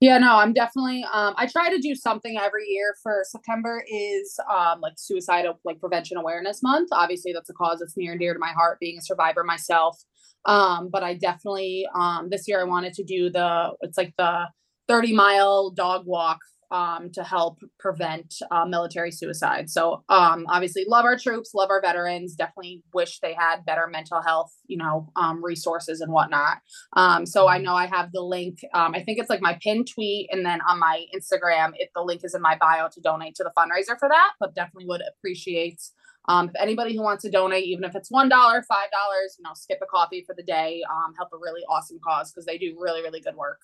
Yeah, 0.01 0.19
no, 0.19 0.37
I'm 0.37 0.53
definitely 0.53 1.05
um 1.05 1.35
I 1.37 1.47
try 1.47 1.71
to 1.71 1.79
do 1.79 1.95
something 1.95 2.39
every 2.39 2.67
year 2.67 2.95
for 3.03 3.25
September 3.25 3.83
is 3.91 4.39
um 4.51 4.81
like 4.81 4.95
suicidal 4.99 5.59
like 5.65 5.81
prevention 5.81 6.17
awareness 6.19 6.63
month. 6.63 6.91
Obviously 6.93 7.33
that's 7.33 7.49
a 7.49 7.55
cause 7.55 7.79
that's 7.79 7.97
near 7.97 8.13
and 8.13 8.21
dear 8.21 8.35
to 8.35 8.39
my 8.39 8.53
heart 8.53 8.79
being 8.79 8.99
a 8.99 9.03
survivor 9.03 9.43
myself. 9.45 9.97
Um 10.45 10.91
but 10.91 11.03
I 11.03 11.15
definitely 11.15 11.89
um 11.95 12.29
this 12.31 12.47
year 12.47 12.61
I 12.61 12.65
wanted 12.65 12.93
to 12.95 13.05
do 13.05 13.31
the 13.31 13.73
it's 13.81 13.97
like 13.97 14.13
the 14.19 14.47
30 14.89 15.15
mile 15.15 15.71
dog 15.71 16.05
walk 16.07 16.39
um 16.71 17.11
to 17.13 17.23
help 17.23 17.59
prevent 17.79 18.35
uh, 18.51 18.65
military 18.65 19.11
suicide. 19.11 19.71
So 19.71 20.05
um 20.09 20.47
obviously 20.49 20.85
love 20.89 21.05
our 21.05 21.19
troops, 21.19 21.53
love 21.55 21.71
our 21.71 21.81
veterans, 21.81 22.35
definitely 22.35 22.83
wish 22.93 23.21
they 23.21 23.35
had 23.35 23.65
better 23.65 23.87
mental 23.87 24.23
health, 24.23 24.53
you 24.67 24.77
know, 24.77 25.11
um 25.17 25.45
resources 25.45 26.01
and 26.01 26.13
whatnot. 26.13 26.59
Um, 26.95 27.27
so 27.27 27.49
I 27.49 27.59
know 27.59 27.75
I 27.75 27.87
have 27.87 28.13
the 28.13 28.23
link. 28.23 28.59
Um, 28.75 28.95
I 28.95 29.03
think 29.03 29.19
it's 29.19 29.31
like 29.31 29.41
my 29.41 29.59
pinned 29.63 29.89
tweet, 29.93 30.29
and 30.33 30.45
then 30.45 30.61
on 30.69 30.79
my 30.79 31.05
Instagram, 31.15 31.73
if 31.77 31.91
the 31.95 32.03
link 32.03 32.23
is 32.25 32.35
in 32.35 32.43
my 32.43 32.57
bio 32.61 32.89
to 32.93 33.01
donate 33.01 33.35
to 33.37 33.45
the 33.45 33.53
fundraiser 33.57 33.99
for 33.99 34.09
that. 34.09 34.33
But 34.41 34.55
definitely 34.55 34.87
would 34.87 35.03
appreciate 35.09 35.81
um, 36.29 36.49
if 36.49 36.55
anybody 36.61 36.97
who 36.97 37.03
wants 37.03 37.23
to 37.23 37.31
donate, 37.31 37.65
even 37.65 37.85
if 37.85 37.95
it's 37.95 38.11
one 38.11 38.29
dollar, 38.29 38.63
five 38.63 38.91
dollars, 38.91 39.37
you 39.39 39.45
know, 39.45 39.53
skip 39.55 39.79
a 39.83 39.87
coffee 39.87 40.25
for 40.27 40.35
the 40.35 40.43
day, 40.43 40.83
um, 40.91 41.15
help 41.17 41.31
a 41.33 41.39
really 41.41 41.63
awesome 41.69 41.99
cause 42.05 42.33
because 42.33 42.47
they 42.47 42.59
do 42.59 42.77
really, 42.79 43.03
really 43.03 43.21
good 43.21 43.37
work. 43.37 43.61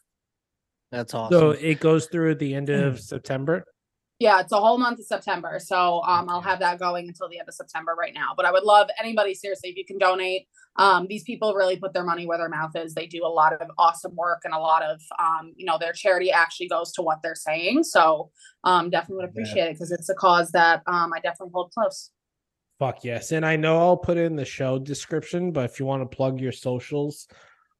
That's 0.92 1.14
awesome. 1.14 1.38
So 1.38 1.50
it 1.52 1.80
goes 1.80 2.06
through 2.06 2.36
the 2.36 2.54
end 2.54 2.68
of 2.68 3.00
September. 3.00 3.64
Yeah, 4.18 4.40
it's 4.40 4.52
a 4.52 4.60
whole 4.60 4.78
month 4.78 5.00
of 5.00 5.06
September. 5.06 5.58
So 5.58 6.02
um, 6.02 6.28
I'll 6.28 6.42
have 6.42 6.60
that 6.60 6.78
going 6.78 7.08
until 7.08 7.28
the 7.28 7.40
end 7.40 7.48
of 7.48 7.54
September 7.54 7.96
right 7.98 8.12
now. 8.14 8.34
But 8.36 8.44
I 8.44 8.52
would 8.52 8.62
love 8.62 8.88
anybody, 9.00 9.34
seriously, 9.34 9.70
if 9.70 9.76
you 9.76 9.84
can 9.84 9.98
donate. 9.98 10.46
Um, 10.76 11.06
these 11.08 11.24
people 11.24 11.54
really 11.54 11.76
put 11.76 11.92
their 11.92 12.04
money 12.04 12.26
where 12.26 12.38
their 12.38 12.48
mouth 12.48 12.76
is. 12.76 12.94
They 12.94 13.06
do 13.06 13.24
a 13.24 13.28
lot 13.28 13.52
of 13.52 13.68
awesome 13.78 14.14
work 14.14 14.42
and 14.44 14.54
a 14.54 14.58
lot 14.58 14.82
of, 14.82 15.00
um, 15.18 15.52
you 15.56 15.64
know, 15.64 15.76
their 15.76 15.92
charity 15.92 16.30
actually 16.30 16.68
goes 16.68 16.92
to 16.92 17.02
what 17.02 17.18
they're 17.22 17.34
saying. 17.34 17.84
So 17.84 18.30
um, 18.64 18.90
definitely 18.90 19.22
would 19.22 19.30
appreciate 19.30 19.64
it 19.64 19.72
because 19.74 19.90
it's 19.90 20.08
a 20.08 20.14
cause 20.14 20.52
that 20.52 20.82
um, 20.86 21.12
I 21.12 21.18
definitely 21.20 21.52
hold 21.52 21.72
close. 21.72 22.10
Fuck 22.78 23.04
yes. 23.04 23.32
And 23.32 23.44
I 23.44 23.56
know 23.56 23.78
I'll 23.78 23.96
put 23.96 24.18
it 24.18 24.26
in 24.26 24.36
the 24.36 24.44
show 24.44 24.78
description, 24.78 25.52
but 25.52 25.64
if 25.64 25.80
you 25.80 25.86
want 25.86 26.02
to 26.02 26.16
plug 26.16 26.38
your 26.38 26.52
socials, 26.52 27.26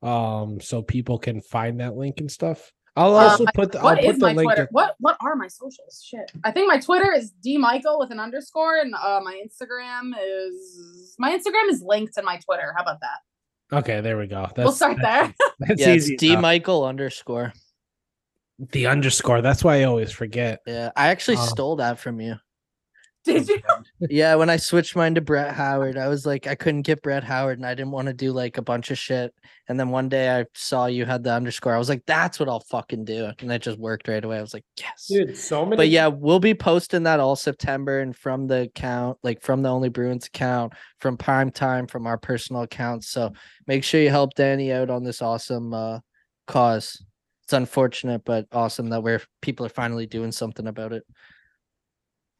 um, 0.03 0.61
so 0.61 0.83
people 0.83 1.19
can 1.19 1.41
find 1.41 1.79
that 1.81 1.95
link 1.95 2.21
and 2.21 2.31
stuff. 2.31 2.73
I'll 2.95 3.17
Uh, 3.17 3.31
also 3.31 3.45
put 3.55 3.73
the 3.73 3.81
I'll 3.81 3.97
put 3.97 4.05
is 4.05 4.19
the 4.19 4.27
my 4.27 4.33
link. 4.35 4.47
Twitter? 4.49 4.63
in- 4.65 4.69
What 4.71 4.97
what 5.01 5.17
are 5.23 5.35
my 5.37 5.49
socials? 5.49 6.03
Shit. 6.07 6.31
I 6.45 6.51
think 6.51 6.69
my 6.69 6.79
Twitter 6.79 7.13
is 7.13 7.31
D 7.43 7.57
Michael 7.59 7.99
with 7.99 8.11
an 8.11 8.21
underscore, 8.21 8.77
and 8.79 8.95
uh, 8.95 9.21
my 9.25 9.41
Instagram 9.45 10.13
is 10.23 11.15
my 11.19 11.31
Instagram 11.37 11.71
is 11.71 11.83
linked 11.83 12.15
to 12.15 12.23
my 12.23 12.39
Twitter. 12.39 12.75
How 12.77 12.83
about 12.83 13.01
that? 13.01 13.77
Okay, 13.79 14.03
there 14.03 14.19
we 14.19 14.27
go. 14.27 14.43
That's 14.55 14.59
we'll 14.59 14.73
start 14.73 14.99
there. 15.01 15.33
That's 15.61 15.81
yeah, 15.81 15.89
it's 15.89 16.05
easy. 16.05 16.17
D 16.17 16.31
enough. 16.33 16.43
Michael 16.43 16.85
underscore. 16.85 17.53
the 18.59 18.87
underscore. 18.87 19.41
That's 19.41 19.65
why 19.65 19.81
I 19.81 19.85
always 19.85 20.13
forget. 20.13 20.61
Yeah, 20.67 20.91
I 20.95 21.09
actually 21.09 21.39
Oh. 21.39 21.47
stole 21.47 21.77
that 21.77 21.99
from 21.99 22.21
you. 22.21 22.37
Did 23.25 23.49
you? 23.49 23.61
Yeah, 24.11 24.35
when 24.35 24.51
I 24.51 24.57
switched 24.57 24.97
mine 24.97 25.15
to 25.15 25.21
Brett 25.21 25.55
Howard, 25.55 25.97
I 25.97 26.09
was 26.09 26.27
like, 26.27 26.49
I 26.49 26.57
couldn't 26.57 26.83
get 26.83 27.03
Brett 27.03 27.23
Howard, 27.23 27.59
and 27.59 27.67
I 27.67 27.73
didn't 27.75 27.93
want 27.93 28.09
to 28.09 28.13
do 28.13 28.33
like 28.33 28.59
a 28.59 28.63
bunch 28.63 28.91
of 28.91 28.99
shit. 28.99 29.33
And 29.69 29.79
then 29.79 29.91
one 29.91 30.09
day 30.09 30.41
I 30.41 30.47
saw 30.55 30.87
you 30.87 31.05
had 31.05 31.23
the 31.23 31.33
underscore. 31.33 31.73
I 31.73 31.79
was 31.79 31.89
like, 31.89 32.05
that's 32.05 32.41
what 32.41 32.49
I'll 32.49 32.65
fucking 32.69 33.05
do, 33.05 33.31
and 33.39 33.53
it 33.53 33.63
just 33.63 33.79
worked 33.79 34.09
right 34.09 34.25
away. 34.25 34.39
I 34.39 34.41
was 34.41 34.53
like, 34.53 34.65
yes. 34.77 35.07
Dude, 35.09 35.37
so 35.37 35.65
many 35.65 35.77
But 35.77 35.89
yeah, 35.89 36.09
we'll 36.09 36.41
be 36.41 36.55
posting 36.55 37.05
that 37.05 37.21
all 37.21 37.37
September 37.37 38.01
and 38.01 38.17
from 38.17 38.49
the 38.49 38.63
account, 38.63 39.19
like 39.23 39.41
from 39.41 39.63
the 39.63 39.69
Only 39.69 39.89
Bruins 39.89 40.27
account, 40.27 40.73
from 40.99 41.17
Prime 41.17 41.53
Time, 41.53 41.87
from 41.87 42.09
our 42.09 42.19
personal 42.19 42.63
accounts. 42.63 43.09
So 43.09 43.33
make 43.69 43.85
sure 43.85 44.01
you 44.01 44.11
help 44.11 44.35
Dani 44.35 44.73
out 44.73 44.91
on 44.91 45.05
this 45.05 45.23
awesome 45.23 45.73
uh 45.73 46.01
cause. 46.49 47.05
It's 47.45 47.53
unfortunate, 47.53 48.23
but 48.25 48.47
awesome 48.53 48.89
that 48.91 49.03
we're 49.03 49.23
people 49.41 49.67
are 49.67 49.71
finally 49.71 50.07
doing 50.07 50.33
something 50.33 50.67
about 50.67 50.93
it. 50.93 51.05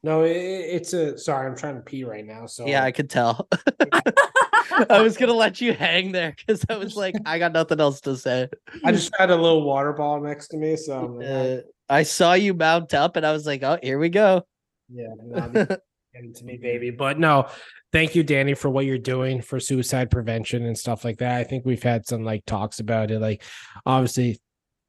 No, 0.03 0.23
it, 0.23 0.35
it's 0.35 0.93
a 0.93 1.17
sorry, 1.17 1.47
I'm 1.47 1.55
trying 1.55 1.75
to 1.75 1.81
pee 1.81 2.03
right 2.03 2.25
now. 2.25 2.45
So 2.45 2.67
Yeah, 2.67 2.83
I 2.83 2.91
could 2.91 3.09
tell. 3.09 3.47
I 4.89 5.01
was 5.01 5.17
gonna 5.17 5.33
let 5.33 5.61
you 5.61 5.73
hang 5.73 6.11
there 6.11 6.35
because 6.37 6.65
I 6.69 6.75
was 6.75 6.95
like, 6.95 7.15
I 7.25 7.39
got 7.39 7.53
nothing 7.53 7.79
else 7.79 8.01
to 8.01 8.17
say. 8.17 8.49
I 8.83 8.91
just 8.91 9.13
had 9.17 9.29
a 9.29 9.35
little 9.35 9.63
water 9.63 9.93
ball 9.93 10.21
next 10.21 10.49
to 10.49 10.57
me, 10.57 10.75
so 10.75 11.21
Uh, 11.21 11.61
I 11.89 12.03
saw 12.03 12.33
you 12.33 12.53
mount 12.53 12.93
up, 12.93 13.15
and 13.15 13.25
I 13.25 13.31
was 13.31 13.45
like, 13.45 13.63
oh, 13.63 13.77
here 13.81 13.99
we 13.99 14.09
go. 14.09 14.45
yeah, 14.89 15.07
no, 15.21 15.49
getting 16.13 16.33
to 16.33 16.43
me, 16.43 16.57
baby. 16.57 16.89
But 16.89 17.19
no, 17.19 17.47
thank 17.91 18.15
you, 18.15 18.23
Dani, 18.23 18.57
for 18.57 18.69
what 18.69 18.85
you're 18.85 18.97
doing 18.97 19.41
for 19.41 19.59
suicide 19.59 20.11
prevention 20.11 20.65
and 20.65 20.77
stuff 20.77 21.05
like 21.05 21.17
that. 21.19 21.35
I 21.35 21.43
think 21.43 21.65
we've 21.65 21.83
had 21.83 22.05
some 22.07 22.23
like 22.23 22.45
talks 22.45 22.79
about 22.79 23.11
it. 23.11 23.19
Like, 23.19 23.43
obviously, 23.85 24.41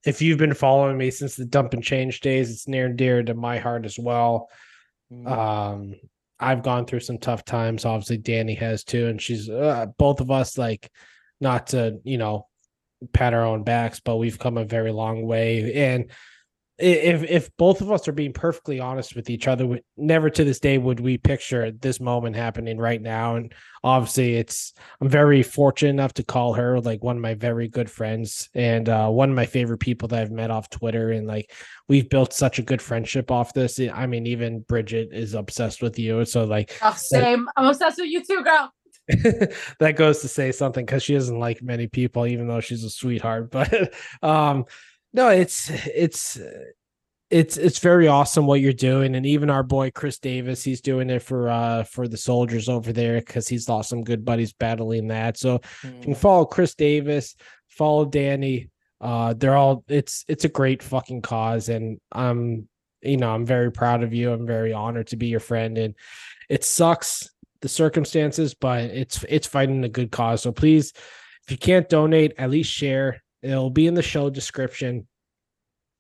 if 0.04 0.22
you've 0.22 0.38
been 0.38 0.54
following 0.54 0.96
me 0.98 1.10
since 1.10 1.36
the 1.36 1.44
dump 1.44 1.74
and 1.74 1.82
change 1.82 2.20
days, 2.20 2.50
it's 2.50 2.68
near 2.68 2.86
and 2.86 2.96
dear 2.96 3.22
to 3.22 3.34
my 3.34 3.58
heart 3.58 3.84
as 3.84 3.98
well. 3.98 4.48
Mm. 5.12 5.26
um 5.30 5.94
i've 6.40 6.62
gone 6.62 6.86
through 6.86 7.00
some 7.00 7.18
tough 7.18 7.44
times 7.44 7.84
obviously 7.84 8.18
dani 8.18 8.58
has 8.58 8.84
too 8.84 9.06
and 9.08 9.20
she's 9.20 9.50
uh, 9.50 9.86
both 9.98 10.20
of 10.20 10.30
us 10.30 10.56
like 10.56 10.90
not 11.40 11.68
to 11.68 11.98
you 12.04 12.18
know 12.18 12.46
pat 13.12 13.34
our 13.34 13.44
own 13.44 13.64
backs 13.64 14.00
but 14.00 14.16
we've 14.16 14.38
come 14.38 14.56
a 14.56 14.64
very 14.64 14.90
long 14.90 15.26
way 15.26 15.74
and 15.74 16.10
if 16.78 17.22
if 17.24 17.50
both 17.56 17.80
of 17.80 17.92
us 17.92 18.08
are 18.08 18.12
being 18.12 18.32
perfectly 18.32 18.80
honest 18.80 19.14
with 19.14 19.30
each 19.30 19.46
other 19.46 19.64
we, 19.66 19.80
never 19.96 20.28
to 20.28 20.42
this 20.42 20.58
day 20.58 20.76
would 20.76 20.98
we 20.98 21.16
picture 21.16 21.70
this 21.70 22.00
moment 22.00 22.34
happening 22.34 22.78
right 22.78 23.00
now 23.00 23.36
and 23.36 23.54
obviously 23.84 24.34
it's 24.34 24.72
i'm 25.00 25.08
very 25.08 25.42
fortunate 25.42 25.90
enough 25.90 26.12
to 26.12 26.24
call 26.24 26.52
her 26.52 26.80
like 26.80 27.02
one 27.04 27.16
of 27.16 27.22
my 27.22 27.34
very 27.34 27.68
good 27.68 27.88
friends 27.88 28.48
and 28.54 28.88
uh 28.88 29.08
one 29.08 29.30
of 29.30 29.36
my 29.36 29.46
favorite 29.46 29.78
people 29.78 30.08
that 30.08 30.20
i've 30.20 30.32
met 30.32 30.50
off 30.50 30.68
twitter 30.68 31.12
and 31.12 31.28
like 31.28 31.52
we've 31.88 32.08
built 32.08 32.32
such 32.32 32.58
a 32.58 32.62
good 32.62 32.80
friendship 32.80 33.30
off 33.30 33.52
this. 33.52 33.78
I 33.78 34.06
mean, 34.06 34.26
even 34.26 34.60
Bridget 34.60 35.10
is 35.12 35.34
obsessed 35.34 35.82
with 35.82 35.98
you. 35.98 36.24
So 36.24 36.44
like 36.44 36.78
Oh, 36.82 36.94
same. 36.96 37.48
I'm 37.56 37.66
obsessed 37.66 37.98
with 37.98 38.08
you 38.08 38.24
too, 38.24 38.42
girl. 38.42 38.72
that 39.80 39.96
goes 39.96 40.22
to 40.22 40.28
say 40.28 40.50
something 40.50 40.84
because 40.84 41.02
she 41.02 41.14
doesn't 41.14 41.38
like 41.38 41.62
many 41.62 41.86
people, 41.86 42.26
even 42.26 42.48
though 42.48 42.60
she's 42.60 42.84
a 42.84 42.90
sweetheart. 42.90 43.50
But 43.50 43.92
um 44.22 44.64
no, 45.14 45.28
it's 45.28 45.70
it's 45.70 46.38
it's 47.30 47.56
it's 47.56 47.78
very 47.78 48.06
awesome 48.06 48.46
what 48.46 48.60
you're 48.60 48.72
doing. 48.72 49.14
And 49.14 49.24
even 49.24 49.48
our 49.48 49.62
boy 49.62 49.90
Chris 49.90 50.18
Davis, 50.18 50.62
he's 50.62 50.80
doing 50.82 51.08
it 51.08 51.22
for 51.22 51.48
uh 51.48 51.84
for 51.84 52.06
the 52.06 52.16
soldiers 52.18 52.68
over 52.68 52.92
there 52.92 53.18
because 53.18 53.48
he's 53.48 53.68
lost 53.68 53.88
some 53.88 54.04
good 54.04 54.24
buddies 54.24 54.52
battling 54.52 55.08
that. 55.08 55.38
So 55.38 55.60
you 55.82 55.90
can 56.02 56.14
Mm. 56.14 56.16
follow 56.18 56.44
Chris 56.44 56.74
Davis, 56.74 57.34
follow 57.68 58.04
Dani. 58.04 58.68
Uh, 59.00 59.34
they're 59.34 59.56
all 59.56 59.84
it's 59.88 60.24
it's 60.28 60.44
a 60.44 60.48
great 60.48 60.82
fucking 60.82 61.22
cause, 61.22 61.68
and 61.68 61.98
I'm 62.12 62.68
you 63.02 63.16
know 63.16 63.30
I'm 63.34 63.46
very 63.46 63.70
proud 63.72 64.02
of 64.02 64.12
you. 64.12 64.32
I'm 64.32 64.46
very 64.46 64.72
honored 64.72 65.06
to 65.08 65.16
be 65.16 65.28
your 65.28 65.40
friend, 65.40 65.78
and 65.78 65.94
it 66.50 66.64
sucks 66.64 67.30
the 67.60 67.68
circumstances, 67.68 68.54
but 68.54 68.84
it's 68.84 69.24
it's 69.28 69.46
fighting 69.46 69.84
a 69.84 69.88
good 69.88 70.10
cause. 70.10 70.42
So 70.42 70.52
please, 70.52 70.92
if 71.44 71.50
you 71.50 71.56
can't 71.58 71.88
donate, 71.88 72.34
at 72.38 72.50
least 72.50 72.70
share. 72.70 73.22
It'll 73.42 73.68
be 73.70 73.86
in 73.86 73.92
the 73.94 74.02
show 74.02 74.30
description. 74.30 75.06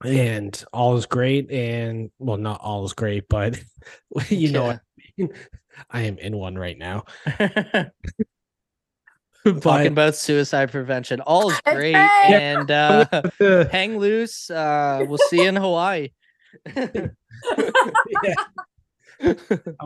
And 0.04 0.64
all 0.72 0.96
is 0.96 1.06
great, 1.06 1.50
and 1.50 2.10
well, 2.18 2.36
not 2.36 2.60
all 2.60 2.84
is 2.84 2.92
great, 2.92 3.24
but 3.28 3.58
you 4.28 4.52
know 4.52 4.64
what 4.66 4.76
I 4.76 5.00
mean. 5.16 5.30
I 5.90 6.02
am 6.02 6.18
in 6.18 6.36
one 6.36 6.56
right 6.56 6.78
now. 6.78 7.04
Talking 9.60 9.88
about 9.88 10.14
suicide 10.16 10.70
prevention. 10.70 11.20
All 11.20 11.50
is 11.50 11.60
great. 11.64 11.92
great. 11.92 11.96
And 11.96 12.70
uh 12.70 13.06
hang 13.70 13.98
loose. 13.98 14.48
Uh 14.50 15.04
we'll 15.06 15.18
see 15.28 15.42
you 15.42 15.48
in 15.48 15.56
Hawaii. 15.56 16.10
yeah. 16.74 17.08
I'm 19.20 19.36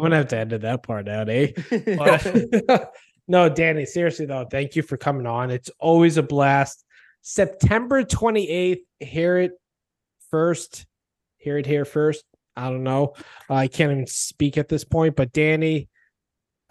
gonna 0.00 0.16
have 0.16 0.28
to 0.28 0.36
edit 0.36 0.62
that 0.62 0.82
part 0.84 1.08
out, 1.08 1.28
eh? 1.28 1.52
But- 1.70 2.92
no, 3.30 3.50
Dani, 3.50 3.86
seriously 3.86 4.26
though, 4.26 4.46
thank 4.50 4.76
you 4.76 4.82
for 4.82 4.96
coming 4.96 5.26
on. 5.26 5.50
It's 5.50 5.70
always 5.78 6.16
a 6.16 6.22
blast. 6.22 6.84
September 7.22 8.02
28th, 8.04 8.80
hear 9.00 9.38
it 9.38 9.52
first. 10.30 10.86
Hear 11.36 11.58
it 11.58 11.66
here 11.66 11.84
first. 11.84 12.24
I 12.56 12.70
don't 12.70 12.82
know. 12.82 13.14
I 13.48 13.68
can't 13.68 13.92
even 13.92 14.06
speak 14.06 14.58
at 14.58 14.68
this 14.68 14.84
point, 14.84 15.14
but 15.14 15.32
Dani, 15.32 15.88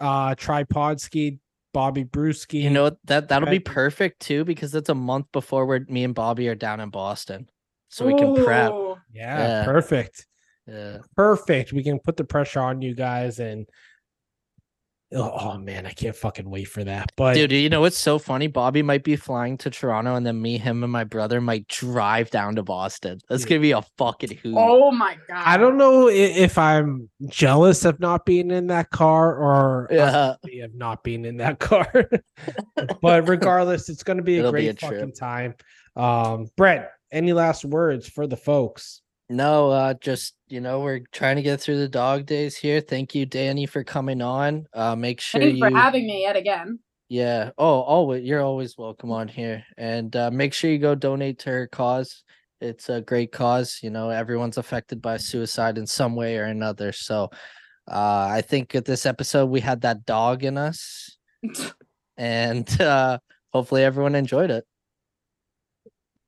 uh, 0.00 0.34
Tripodski, 0.34 1.38
Bobbie 1.72 2.04
Brewski. 2.04 2.62
you 2.62 2.70
know 2.70 2.96
that 3.04 3.28
that'll 3.28 3.48
be 3.48 3.58
perfect 3.58 4.20
too, 4.20 4.44
because 4.44 4.74
it's 4.74 4.88
a 4.88 4.94
month 4.94 5.26
before 5.32 5.66
we're 5.66 5.80
me 5.88 6.04
and 6.04 6.14
Bobby 6.14 6.48
are 6.48 6.54
down 6.54 6.80
in 6.80 6.90
Boston. 6.90 7.48
So 7.88 8.04
we 8.06 8.14
can 8.14 8.34
prep. 8.34 8.72
Yeah, 9.12 9.38
Yeah. 9.48 9.64
perfect. 9.64 10.26
Yeah. 10.66 10.98
Perfect. 11.16 11.72
We 11.72 11.82
can 11.82 11.98
put 11.98 12.18
the 12.18 12.24
pressure 12.24 12.60
on 12.60 12.82
you 12.82 12.94
guys 12.94 13.38
and 13.38 13.66
oh, 15.14 15.56
man, 15.58 15.86
I 15.86 15.90
can't 15.92 16.14
fucking 16.14 16.48
wait 16.48 16.64
for 16.66 16.84
that. 16.84 17.10
But 17.16 17.34
Dude, 17.34 17.52
you 17.52 17.68
know 17.68 17.80
what's 17.80 17.96
so 17.98 18.18
funny? 18.18 18.46
Bobbie 18.46 18.82
might 18.82 19.04
be 19.04 19.16
flying 19.16 19.56
to 19.58 19.70
Toronto, 19.70 20.14
and 20.14 20.26
then 20.26 20.40
me, 20.40 20.58
him, 20.58 20.82
and 20.82 20.92
my 20.92 21.04
brother 21.04 21.40
might 21.40 21.66
drive 21.68 22.30
down 22.30 22.56
to 22.56 22.62
Boston. 22.62 23.18
That's 23.28 23.42
Dude. 23.42 23.48
gonna 23.50 23.60
be 23.60 23.70
a 23.72 23.82
fucking 23.96 24.36
hoot. 24.38 24.54
Oh 24.56 24.90
my 24.90 25.16
god. 25.28 25.42
I 25.46 25.56
don't 25.56 25.76
know 25.78 26.08
if 26.08 26.58
I'm 26.58 27.08
jealous 27.28 27.84
of 27.84 28.00
not 28.00 28.26
being 28.26 28.50
in 28.50 28.66
that 28.68 28.90
car 28.90 29.34
or 29.36 29.88
Yeah. 29.90 30.34
yeah. 30.44 30.64
of 30.64 30.74
not 30.74 31.02
being 31.02 31.24
in 31.24 31.36
that 31.38 31.58
car. 31.60 31.90
but 33.00 33.28
regardless, 33.28 33.88
it's 33.88 34.02
going 34.02 34.16
to 34.18 34.22
be 34.22 34.36
a 34.36 34.40
It'll 34.40 34.52
be 34.52 34.62
great 34.64 34.68
a 34.70 34.74
trip. 34.74 34.92
fucking 35.00 35.12
time. 35.14 35.54
Um, 35.96 36.46
Brett, 36.56 36.92
any 37.10 37.32
last 37.32 37.64
words 37.64 38.08
for 38.08 38.26
the 38.26 38.36
folks? 38.36 39.00
No, 39.30 39.70
uh, 39.70 39.94
just 39.94 40.34
you 40.48 40.60
know, 40.60 40.80
we're 40.80 41.00
trying 41.12 41.36
to 41.36 41.42
get 41.42 41.60
through 41.60 41.78
the 41.78 41.88
dog 41.88 42.26
days 42.26 42.56
here. 42.56 42.80
Thank 42.80 43.14
you, 43.14 43.26
Dani, 43.26 43.68
for 43.68 43.84
coming 43.84 44.22
on. 44.22 44.66
Uh, 44.72 44.96
make 44.96 45.20
sure 45.20 45.40
Thanks 45.40 45.58
you, 45.58 45.68
for 45.68 45.70
having 45.70 46.06
me 46.06 46.22
yet 46.22 46.36
again. 46.36 46.78
yeah. 47.08 47.50
Oh, 47.58 47.80
always, 47.82 48.24
you're 48.24 48.42
always 48.42 48.76
welcome 48.76 49.10
on 49.10 49.28
here, 49.28 49.64
and 49.76 50.14
uh, 50.16 50.30
make 50.30 50.52
sure 50.54 50.70
you 50.70 50.78
go 50.78 50.94
donate 50.94 51.40
to 51.40 51.50
her 51.50 51.66
cause. 51.66 52.22
It's 52.60 52.88
a 52.88 53.00
great 53.00 53.32
cause. 53.32 53.80
You 53.82 53.90
know, 53.90 54.10
everyone's 54.10 54.58
affected 54.58 55.00
by 55.00 55.18
suicide 55.18 55.78
in 55.78 55.86
some 55.86 56.14
way 56.16 56.38
or 56.38 56.44
another. 56.44 56.92
So, 56.92 57.30
uh, 57.90 58.28
I 58.30 58.42
think 58.42 58.74
at 58.74 58.84
this 58.84 59.06
episode 59.06 59.46
we 59.46 59.60
had 59.60 59.82
that 59.82 60.04
dog 60.04 60.44
in 60.44 60.58
us, 60.58 61.16
and 62.16 62.80
uh, 62.80 63.18
hopefully 63.52 63.84
everyone 63.84 64.14
enjoyed 64.14 64.50
it. 64.50 64.64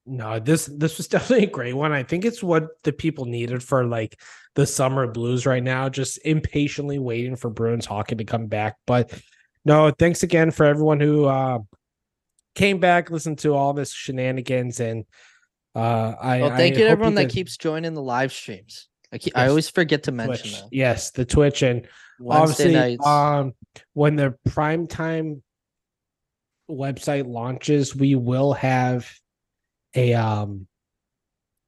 No, 0.07 0.39
this 0.39 0.67
this 0.67 0.97
was 0.97 1.09
definitely 1.09 1.47
a 1.47 1.51
great 1.51 1.75
one. 1.75 1.93
I 1.93 2.03
think 2.03 2.25
it's 2.25 2.43
what 2.43 2.69
the 2.83 2.93
people 2.93 3.25
needed 3.25 3.62
for 3.62 3.85
like 3.85 4.19
the 4.55 4.67
summer 4.67 5.07
blues 5.07 5.47
right 5.47 5.62
now, 5.62 5.89
just 5.89 6.19
impatiently 6.25 6.99
waiting 6.99 7.37
for 7.37 7.51
Bruins 7.51 7.87
hockey 7.87 8.17
to 8.17 8.25
come 8.25 8.47
back. 8.47 8.77
But 8.87 9.12
no, 9.65 9.91
thanks 9.91 10.23
again 10.23 10.51
for 10.51 10.65
everyone 10.65 11.01
who 11.01 11.27
uh 11.27 11.59
came 12.55 12.79
back, 12.79 13.11
listened 13.11 13.39
to 13.41 13.55
all 13.55 13.73
this 13.73 13.93
shenanigans, 13.93 14.81
and 14.81 15.05
uh 15.75 16.15
I 16.20 16.41
Well, 16.41 16.53
I 16.53 16.57
thank 16.57 16.77
you 16.77 16.85
to 16.85 16.91
everyone 16.91 17.15
that 17.15 17.31
keeps 17.31 17.57
joining 17.57 17.95
the 17.95 18.03
live 18.03 18.33
streams. 18.33 18.89
I, 19.12 19.19
keep, 19.19 19.37
I 19.37 19.49
always 19.49 19.69
forget 19.69 20.05
to 20.05 20.12
mention 20.12 20.51
Twitch. 20.51 20.61
that. 20.61 20.69
Yes, 20.70 21.11
the 21.11 21.25
Twitch 21.25 21.62
and 21.62 21.87
Wednesday 22.20 22.65
obviously 22.65 22.73
nights. 22.73 23.07
um 23.07 23.53
when 23.93 24.17
the 24.17 24.35
primetime 24.49 25.43
website 26.70 27.27
launches, 27.27 27.95
we 27.95 28.15
will 28.15 28.53
have 28.53 29.11
a 29.94 30.15
um 30.15 30.67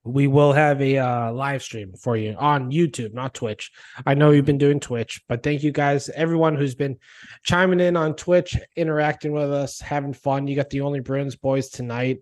we 0.04 0.26
will 0.26 0.52
have 0.52 0.80
a 0.82 0.98
uh 0.98 1.32
live 1.32 1.62
stream 1.62 1.92
for 1.94 2.16
you 2.16 2.34
on 2.38 2.72
YouTube, 2.72 3.14
not 3.14 3.34
Twitch. 3.34 3.70
I 4.04 4.14
know 4.14 4.30
you've 4.30 4.44
been 4.44 4.58
doing 4.58 4.80
Twitch, 4.80 5.22
but 5.28 5.42
thank 5.42 5.62
you 5.62 5.70
guys, 5.70 6.08
everyone 6.08 6.56
who's 6.56 6.74
been 6.74 6.98
chiming 7.44 7.80
in 7.80 7.96
on 7.96 8.14
Twitch, 8.14 8.56
interacting 8.76 9.32
with 9.32 9.52
us, 9.52 9.80
having 9.80 10.12
fun. 10.12 10.48
You 10.48 10.56
got 10.56 10.70
the 10.70 10.80
only 10.80 11.00
Bruins 11.00 11.36
boys 11.36 11.68
tonight. 11.68 12.18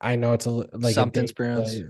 I 0.00 0.16
know 0.16 0.32
it's 0.34 0.46
a 0.46 0.50
li- 0.50 0.68
like 0.72 0.90
a 0.90 0.94
Something's 0.94 1.30
date, 1.30 1.36
Bruins. 1.36 1.82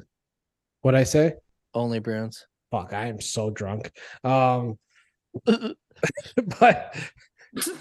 What 0.83 0.95
I 0.95 1.05
say? 1.05 1.35
Only 1.75 1.99
Bruins. 1.99 2.47
Fuck, 2.71 2.93
I 2.93 3.07
am 3.07 3.21
so 3.21 3.51
drunk. 3.51 3.91
Um, 4.23 4.79
but 5.45 6.97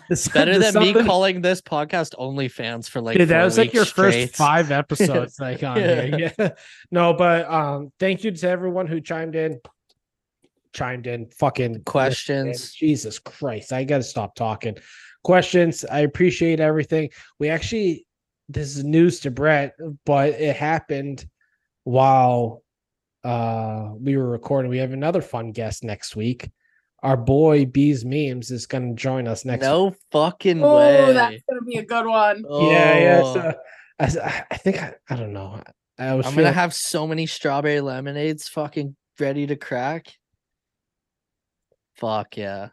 it's 0.09 0.27
Better 0.27 0.59
than 0.59 0.73
me 0.81 0.93
calling 0.93 1.41
this 1.41 1.61
podcast 1.61 2.13
OnlyFans 2.19 2.89
for 2.89 2.99
like 3.01 3.17
Dude, 3.17 3.29
that 3.29 3.43
was 3.43 3.57
like 3.57 3.73
your 3.73 3.83
weeks 3.83 3.91
first 3.91 4.35
five 4.35 4.71
episodes, 4.71 5.39
like 5.39 5.63
on 5.63 5.77
Yeah. 5.77 6.01
here. 6.17 6.33
Yeah. 6.37 6.49
No, 6.91 7.13
but 7.13 7.49
um, 7.49 7.91
thank 7.99 8.23
you 8.23 8.31
to 8.31 8.49
everyone 8.49 8.87
who 8.87 8.99
chimed 8.99 9.35
in. 9.35 9.59
Chimed 10.73 11.07
in, 11.07 11.27
fucking 11.31 11.83
Questions. 11.83 12.73
in. 12.81 12.87
Jesus 12.87 13.19
Christ, 13.19 13.71
I 13.73 13.83
gotta 13.83 14.03
stop 14.03 14.35
talking. 14.35 14.77
Questions. 15.23 15.85
I 15.85 15.99
appreciate 15.99 16.59
everything. 16.59 17.09
We 17.39 17.49
actually, 17.49 18.05
this 18.49 18.75
is 18.75 18.83
news 18.83 19.19
to 19.21 19.31
Brett, 19.31 19.75
but 20.05 20.29
it 20.29 20.55
happened 20.55 21.25
while 21.83 22.63
uh 23.23 23.91
we 23.99 24.17
were 24.17 24.27
recording. 24.29 24.69
We 24.71 24.79
have 24.79 24.93
another 24.93 25.21
fun 25.21 25.51
guest 25.51 25.83
next 25.83 26.15
week. 26.15 26.49
Our 27.03 27.17
boy 27.17 27.65
Bees 27.65 28.05
Memes 28.05 28.51
is 28.51 28.65
gonna 28.67 28.93
join 28.93 29.27
us 29.27 29.43
next. 29.45 29.63
No 29.63 29.95
fucking 30.11 30.63
Oh, 30.63 30.77
way. 30.77 31.13
that's 31.13 31.41
gonna 31.49 31.61
be 31.63 31.77
a 31.77 31.85
good 31.85 32.05
one. 32.05 32.43
Yeah, 32.49 32.97
yeah. 32.99 33.21
Oh, 33.23 33.33
So, 33.33 33.39
uh, 33.39 33.53
I, 33.99 34.43
I 34.51 34.57
think 34.57 34.81
I, 34.81 34.93
I 35.09 35.15
don't 35.15 35.33
know. 35.33 35.61
I 35.97 36.13
was 36.15 36.25
I'm 36.25 36.33
feeling, 36.33 36.45
gonna 36.45 36.53
have 36.53 36.73
so 36.73 37.07
many 37.07 37.25
strawberry 37.25 37.81
lemonades 37.81 38.47
fucking 38.47 38.95
ready 39.19 39.47
to 39.47 39.55
crack. 39.55 40.13
Fuck 41.95 42.37
yeah. 42.37 42.69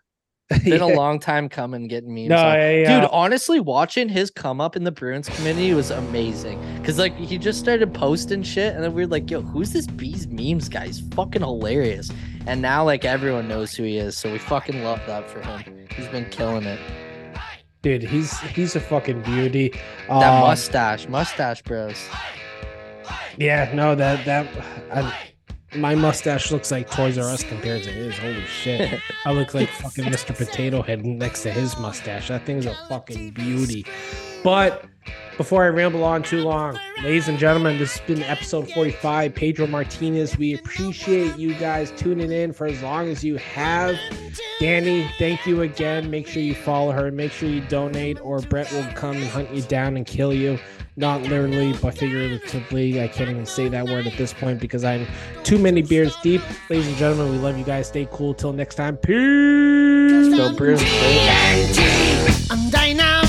Been 0.65 0.81
a 0.81 0.87
long 0.87 1.19
time 1.21 1.51
coming 1.51 1.89
getting 1.89 2.15
memes. 2.15 2.31
No, 2.31 2.37
on. 2.39 2.55
yeah, 2.55 2.71
yeah. 2.71 3.01
Dude, 3.03 3.11
honestly, 3.13 3.61
watching 3.61 4.09
his 4.09 4.31
come 4.31 4.63
up 4.63 4.77
in 4.77 4.85
the 4.85 4.91
Bruins 4.91 5.29
community 5.29 5.75
was 5.75 5.91
amazing. 5.91 6.59
Cause 6.83 6.99
like 6.99 7.15
he 7.17 7.37
just 7.37 7.59
started 7.59 7.93
posting 7.93 8.43
shit, 8.43 8.75
and 8.75 8.83
then 8.83 8.95
we 8.95 9.03
were 9.03 9.09
like, 9.11 9.31
"Yo, 9.31 9.43
who's 9.43 9.73
this 9.75 9.87
bees 9.87 10.27
memes 10.27 10.71
guy? 10.71 10.87
He's 10.87 11.01
fucking 11.15 11.43
hilarious." 11.43 12.11
And 12.49 12.63
now 12.63 12.83
like 12.85 13.05
everyone 13.05 13.47
knows 13.47 13.75
who 13.75 13.83
he 13.83 13.99
is, 13.99 14.17
so 14.17 14.33
we 14.33 14.39
fucking 14.39 14.83
love 14.83 15.01
that 15.07 15.29
for 15.31 15.41
him. 15.43 15.87
He's 15.95 16.09
been 16.09 16.25
killing 16.31 16.65
it. 16.65 16.81
dude, 17.83 18.03
he's 18.03 18.39
he's 18.41 18.75
a 18.75 18.81
fucking 18.81 19.21
beauty. 19.23 19.69
That 20.09 20.33
Um, 20.33 20.41
mustache, 20.41 21.07
mustache 21.09 21.63
bros. 21.63 22.09
Yeah, 23.37 23.71
no, 23.75 23.95
that 23.95 24.25
that 24.25 24.47
I, 24.91 25.15
my 25.77 25.95
mustache 25.95 26.51
looks 26.51 26.71
like 26.71 26.91
Toys 26.91 27.19
R 27.19 27.29
Us 27.29 27.45
compared 27.45 27.83
to 27.85 27.91
his. 27.91 28.17
Holy 28.19 28.43
shit, 28.47 28.99
I 29.27 29.33
look 29.33 29.53
like 29.53 29.69
fucking 29.69 30.05
Mr. 30.07 30.35
Potato 30.35 30.81
Head 30.83 31.05
next 31.05 31.43
to 31.43 31.51
his 31.53 31.79
mustache. 31.79 32.29
That 32.29 32.47
thing's 32.47 32.65
a 32.67 32.75
fucking 32.89 33.33
beauty. 33.33 33.85
But 34.43 34.85
before 35.37 35.65
I 35.65 35.69
ramble 35.69 36.05
on 36.05 36.23
too 36.23 36.43
long, 36.43 36.79
ladies 37.03 37.29
and 37.29 37.39
gentlemen, 37.39 37.79
this 37.79 37.97
has 37.97 38.07
been 38.07 38.23
episode 38.23 38.71
45. 38.71 39.35
Pedro 39.35 39.67
Martinez, 39.67 40.37
we 40.37 40.55
appreciate 40.55 41.37
you 41.37 41.55
guys 41.55 41.93
tuning 41.97 42.33
in 42.33 42.53
for 42.53 42.67
as 42.67 42.83
long 42.83 43.09
as 43.09 43.23
you 43.23 43.37
have. 43.37 43.97
Dani, 44.61 45.09
thank 45.19 45.47
you 45.47 45.63
again. 45.63 46.11
Make 46.11 46.27
sure 46.27 46.43
you 46.43 46.55
follow 46.55 46.91
her. 46.91 47.11
Make 47.13 47.31
sure 47.31 47.49
you 47.49 47.61
donate, 47.63 48.21
or 48.21 48.41
Brett 48.41 48.71
will 48.73 48.85
come 48.95 49.17
and 49.17 49.27
hunt 49.27 49.53
you 49.55 49.63
down 49.63 49.97
and 49.97 50.05
kill 50.05 50.35
you. 50.35 50.59
Not 50.97 51.23
literally, 51.23 51.75
but 51.81 51.97
figuratively. 51.97 53.01
I 53.01 53.07
can't 53.07 53.31
even 53.31 53.47
say 53.47 53.69
that 53.69 53.85
word 53.85 54.09
at 54.09 54.17
this 54.19 54.33
point 54.33 54.59
because 54.59 54.83
I'm 54.83 55.07
too 55.45 55.59
many 55.59 55.83
beers 55.83 56.17
deep. 56.25 56.43
Ladies 56.69 56.89
and 56.89 56.97
gentlemen, 56.97 57.31
we 57.31 57.39
love 57.39 57.57
you 57.57 57.65
guys. 57.65 57.87
Stay 57.87 58.09
cool. 58.11 58.35
Till 58.35 58.53
next 58.53 58.75
time. 58.75 58.97
Peace. 58.97 60.37
Go 60.37 60.57
Bruins. 60.57 60.83
baby. 60.83 62.45
I'm 62.51 62.69
dying 62.71 62.97
now. 62.97 63.28